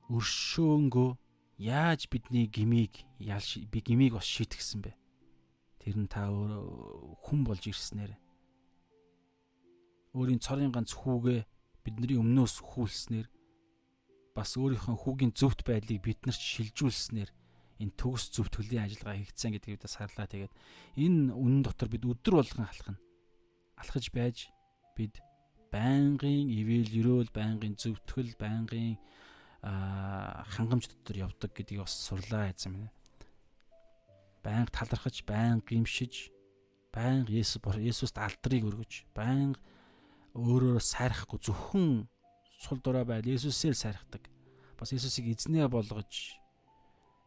өршөөнгөө 0.09 1.09
яаж 1.61 2.09
бидний 2.09 2.49
гмийг 2.49 3.05
ялш 3.21 3.61
би 3.69 3.85
гмийг 3.85 4.17
бас 4.17 4.25
шийтгсэн 4.25 4.81
бэ? 4.81 4.97
Тэр 5.85 6.01
нь 6.01 6.09
та 6.09 6.33
хүн 6.33 7.45
болж 7.45 7.61
ирснээр 7.69 8.17
өөрийн 10.17 10.41
цорын 10.41 10.73
ганц 10.73 10.97
хүүгээ 10.97 11.45
бидний 11.85 12.17
өмнөөс 12.17 12.57
хүүлснээр 12.73 13.29
бас 14.33 14.57
өөрийнхөө 14.57 14.97
хүүгийн 14.97 15.37
зөвхт 15.37 15.61
байдлыг 15.61 16.01
биднэрт 16.01 16.41
шилжүүлснээр 16.41 17.29
энэ 17.85 17.97
төгс 18.01 18.33
зөвтгөлийн 18.33 18.89
ажиллагаа 18.89 19.21
хийгдсэн 19.21 19.53
гэдгийг 19.53 19.77
бид 19.77 19.93
сарлаа. 19.93 20.25
Тэгээд 20.25 20.53
энэ 20.97 21.37
үнэн 21.37 21.61
дотор 21.61 21.85
бид 21.93 22.01
өдөр 22.01 22.41
болгон 22.41 22.65
алхна. 22.65 22.97
Алхаж 23.79 24.09
байж 24.13 24.47
бид 24.97 25.19
байнгын 25.73 26.49
ивэл 26.53 26.91
өрөөл, 27.01 27.31
байнгын 27.33 27.73
зөвтгөл, 27.79 28.33
байнгын 28.37 28.97
хангамж 29.63 30.91
дотор 30.91 31.17
явдаг 31.25 31.51
гэдгийг 31.55 31.81
бас 31.81 31.95
сурлаа 31.95 32.51
гэсэн 32.51 32.77
юм. 32.77 32.89
Байнга 34.43 34.71
талархаж, 34.75 35.23
байнга 35.25 35.65
гимшиж, 35.65 36.29
байнга 36.93 37.31
Есүс 37.31 37.63
Есүст 37.79 38.19
алдрыг 38.19 38.67
өргөж, 38.69 39.07
байнга 39.15 39.57
өөрөөр 40.35 40.83
сайрахгүй 40.83 41.39
зөвхөн 41.39 42.05
сул 42.59 42.79
дураа 42.83 43.05
байл 43.07 43.25
Есүсээр 43.25 43.73
сайрахдаг. 43.73 44.27
Бас 44.77 44.91
Есүсийг 44.91 45.31
эзнээ 45.31 45.71
болгож 45.71 46.37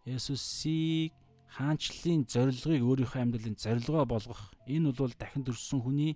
Есүсийг 0.05 1.17
хаанчлалын 1.57 2.29
зорилгыг 2.29 2.83
өөрийнхөө 2.85 3.21
амьдралын 3.23 3.57
зорилгоо 3.57 4.05
болгох 4.05 4.53
энэ 4.69 4.93
бол 4.93 5.13
дахин 5.17 5.47
төрсөн 5.47 5.81
хүний 5.81 6.13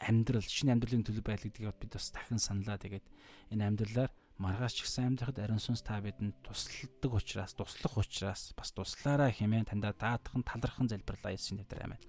амьдрал 0.00 0.44
шинэ 0.44 0.74
амьдралын 0.74 1.04
төлөв 1.04 1.24
байл 1.24 1.44
гэдгийг 1.44 1.76
бид 1.76 1.92
бас 1.94 2.10
дахин 2.10 2.40
саналаа. 2.40 2.80
Тэгээд 2.80 3.06
энэ 3.52 3.66
амьдралаар 3.68 4.12
маргааш 4.40 4.72
ч 4.72 4.78
гэсэн 4.88 5.12
амьдрахад 5.12 5.38
ариун 5.44 5.60
сүнс 5.60 5.84
та 5.84 6.00
бидэнд 6.00 6.40
тусалдаг 6.40 7.12
учраас 7.12 7.52
туслах 7.52 7.94
учраас 8.00 8.56
бас 8.56 8.72
туслаараа 8.72 9.28
хэмээн 9.28 9.68
таньда 9.68 9.92
даатхан 9.92 10.40
талархан 10.40 10.88
залбирлаа 10.88 11.36
Есүсийн 11.36 11.60
нэрээр 11.60 11.84
аминь. 11.84 12.04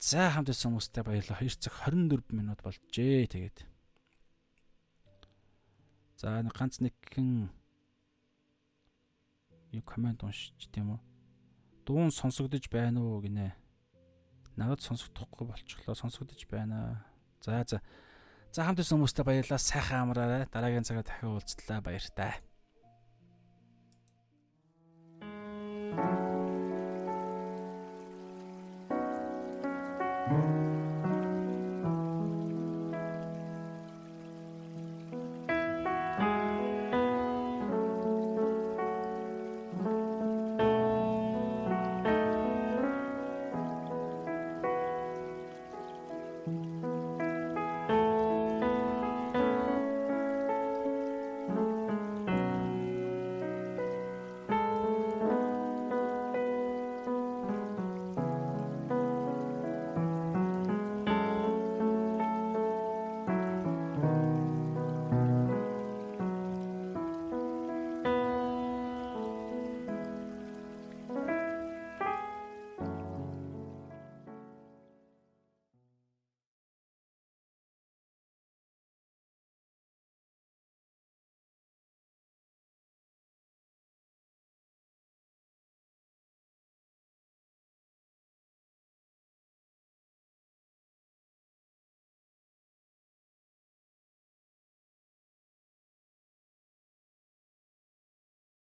За 0.00 0.32
хамт 0.32 0.48
ирсэн 0.48 0.72
хүмүүстээ 0.72 1.04
баярлалаа. 1.04 1.44
2 1.44 1.60
цаг 1.60 1.76
24 1.84 2.32
минут 2.32 2.64
болжээ. 2.64 3.28
Тэгээд. 3.28 3.68
За 6.16 6.40
ганц 6.40 6.80
нэгэн 6.80 7.52
юу 9.76 9.84
комент 9.84 10.24
уншиж 10.24 10.56
тийм 10.72 10.96
үү? 10.96 11.00
Дуун 11.84 12.08
сонсогдож 12.08 12.64
байна 12.72 13.04
уу 13.04 13.20
гинэ. 13.20 13.52
Надад 14.60 14.84
сонсогдохгүй 14.84 15.48
болчихлоо. 15.48 15.96
Сонсогдож 15.96 16.44
байна. 16.52 17.00
За 17.40 17.64
за. 17.64 17.80
За 18.52 18.68
хамт 18.68 18.84
ирсэн 18.84 19.00
хүмүүстээ 19.00 19.24
баярлалаа. 19.24 19.56
Сайхан 19.56 20.04
амраарай. 20.04 20.44
Дараагийн 20.52 20.84
цагаар 20.84 21.08
дахин 21.08 21.32
уулзлаа. 21.32 21.80
Баяр 21.80 22.04
таа. 22.12 22.36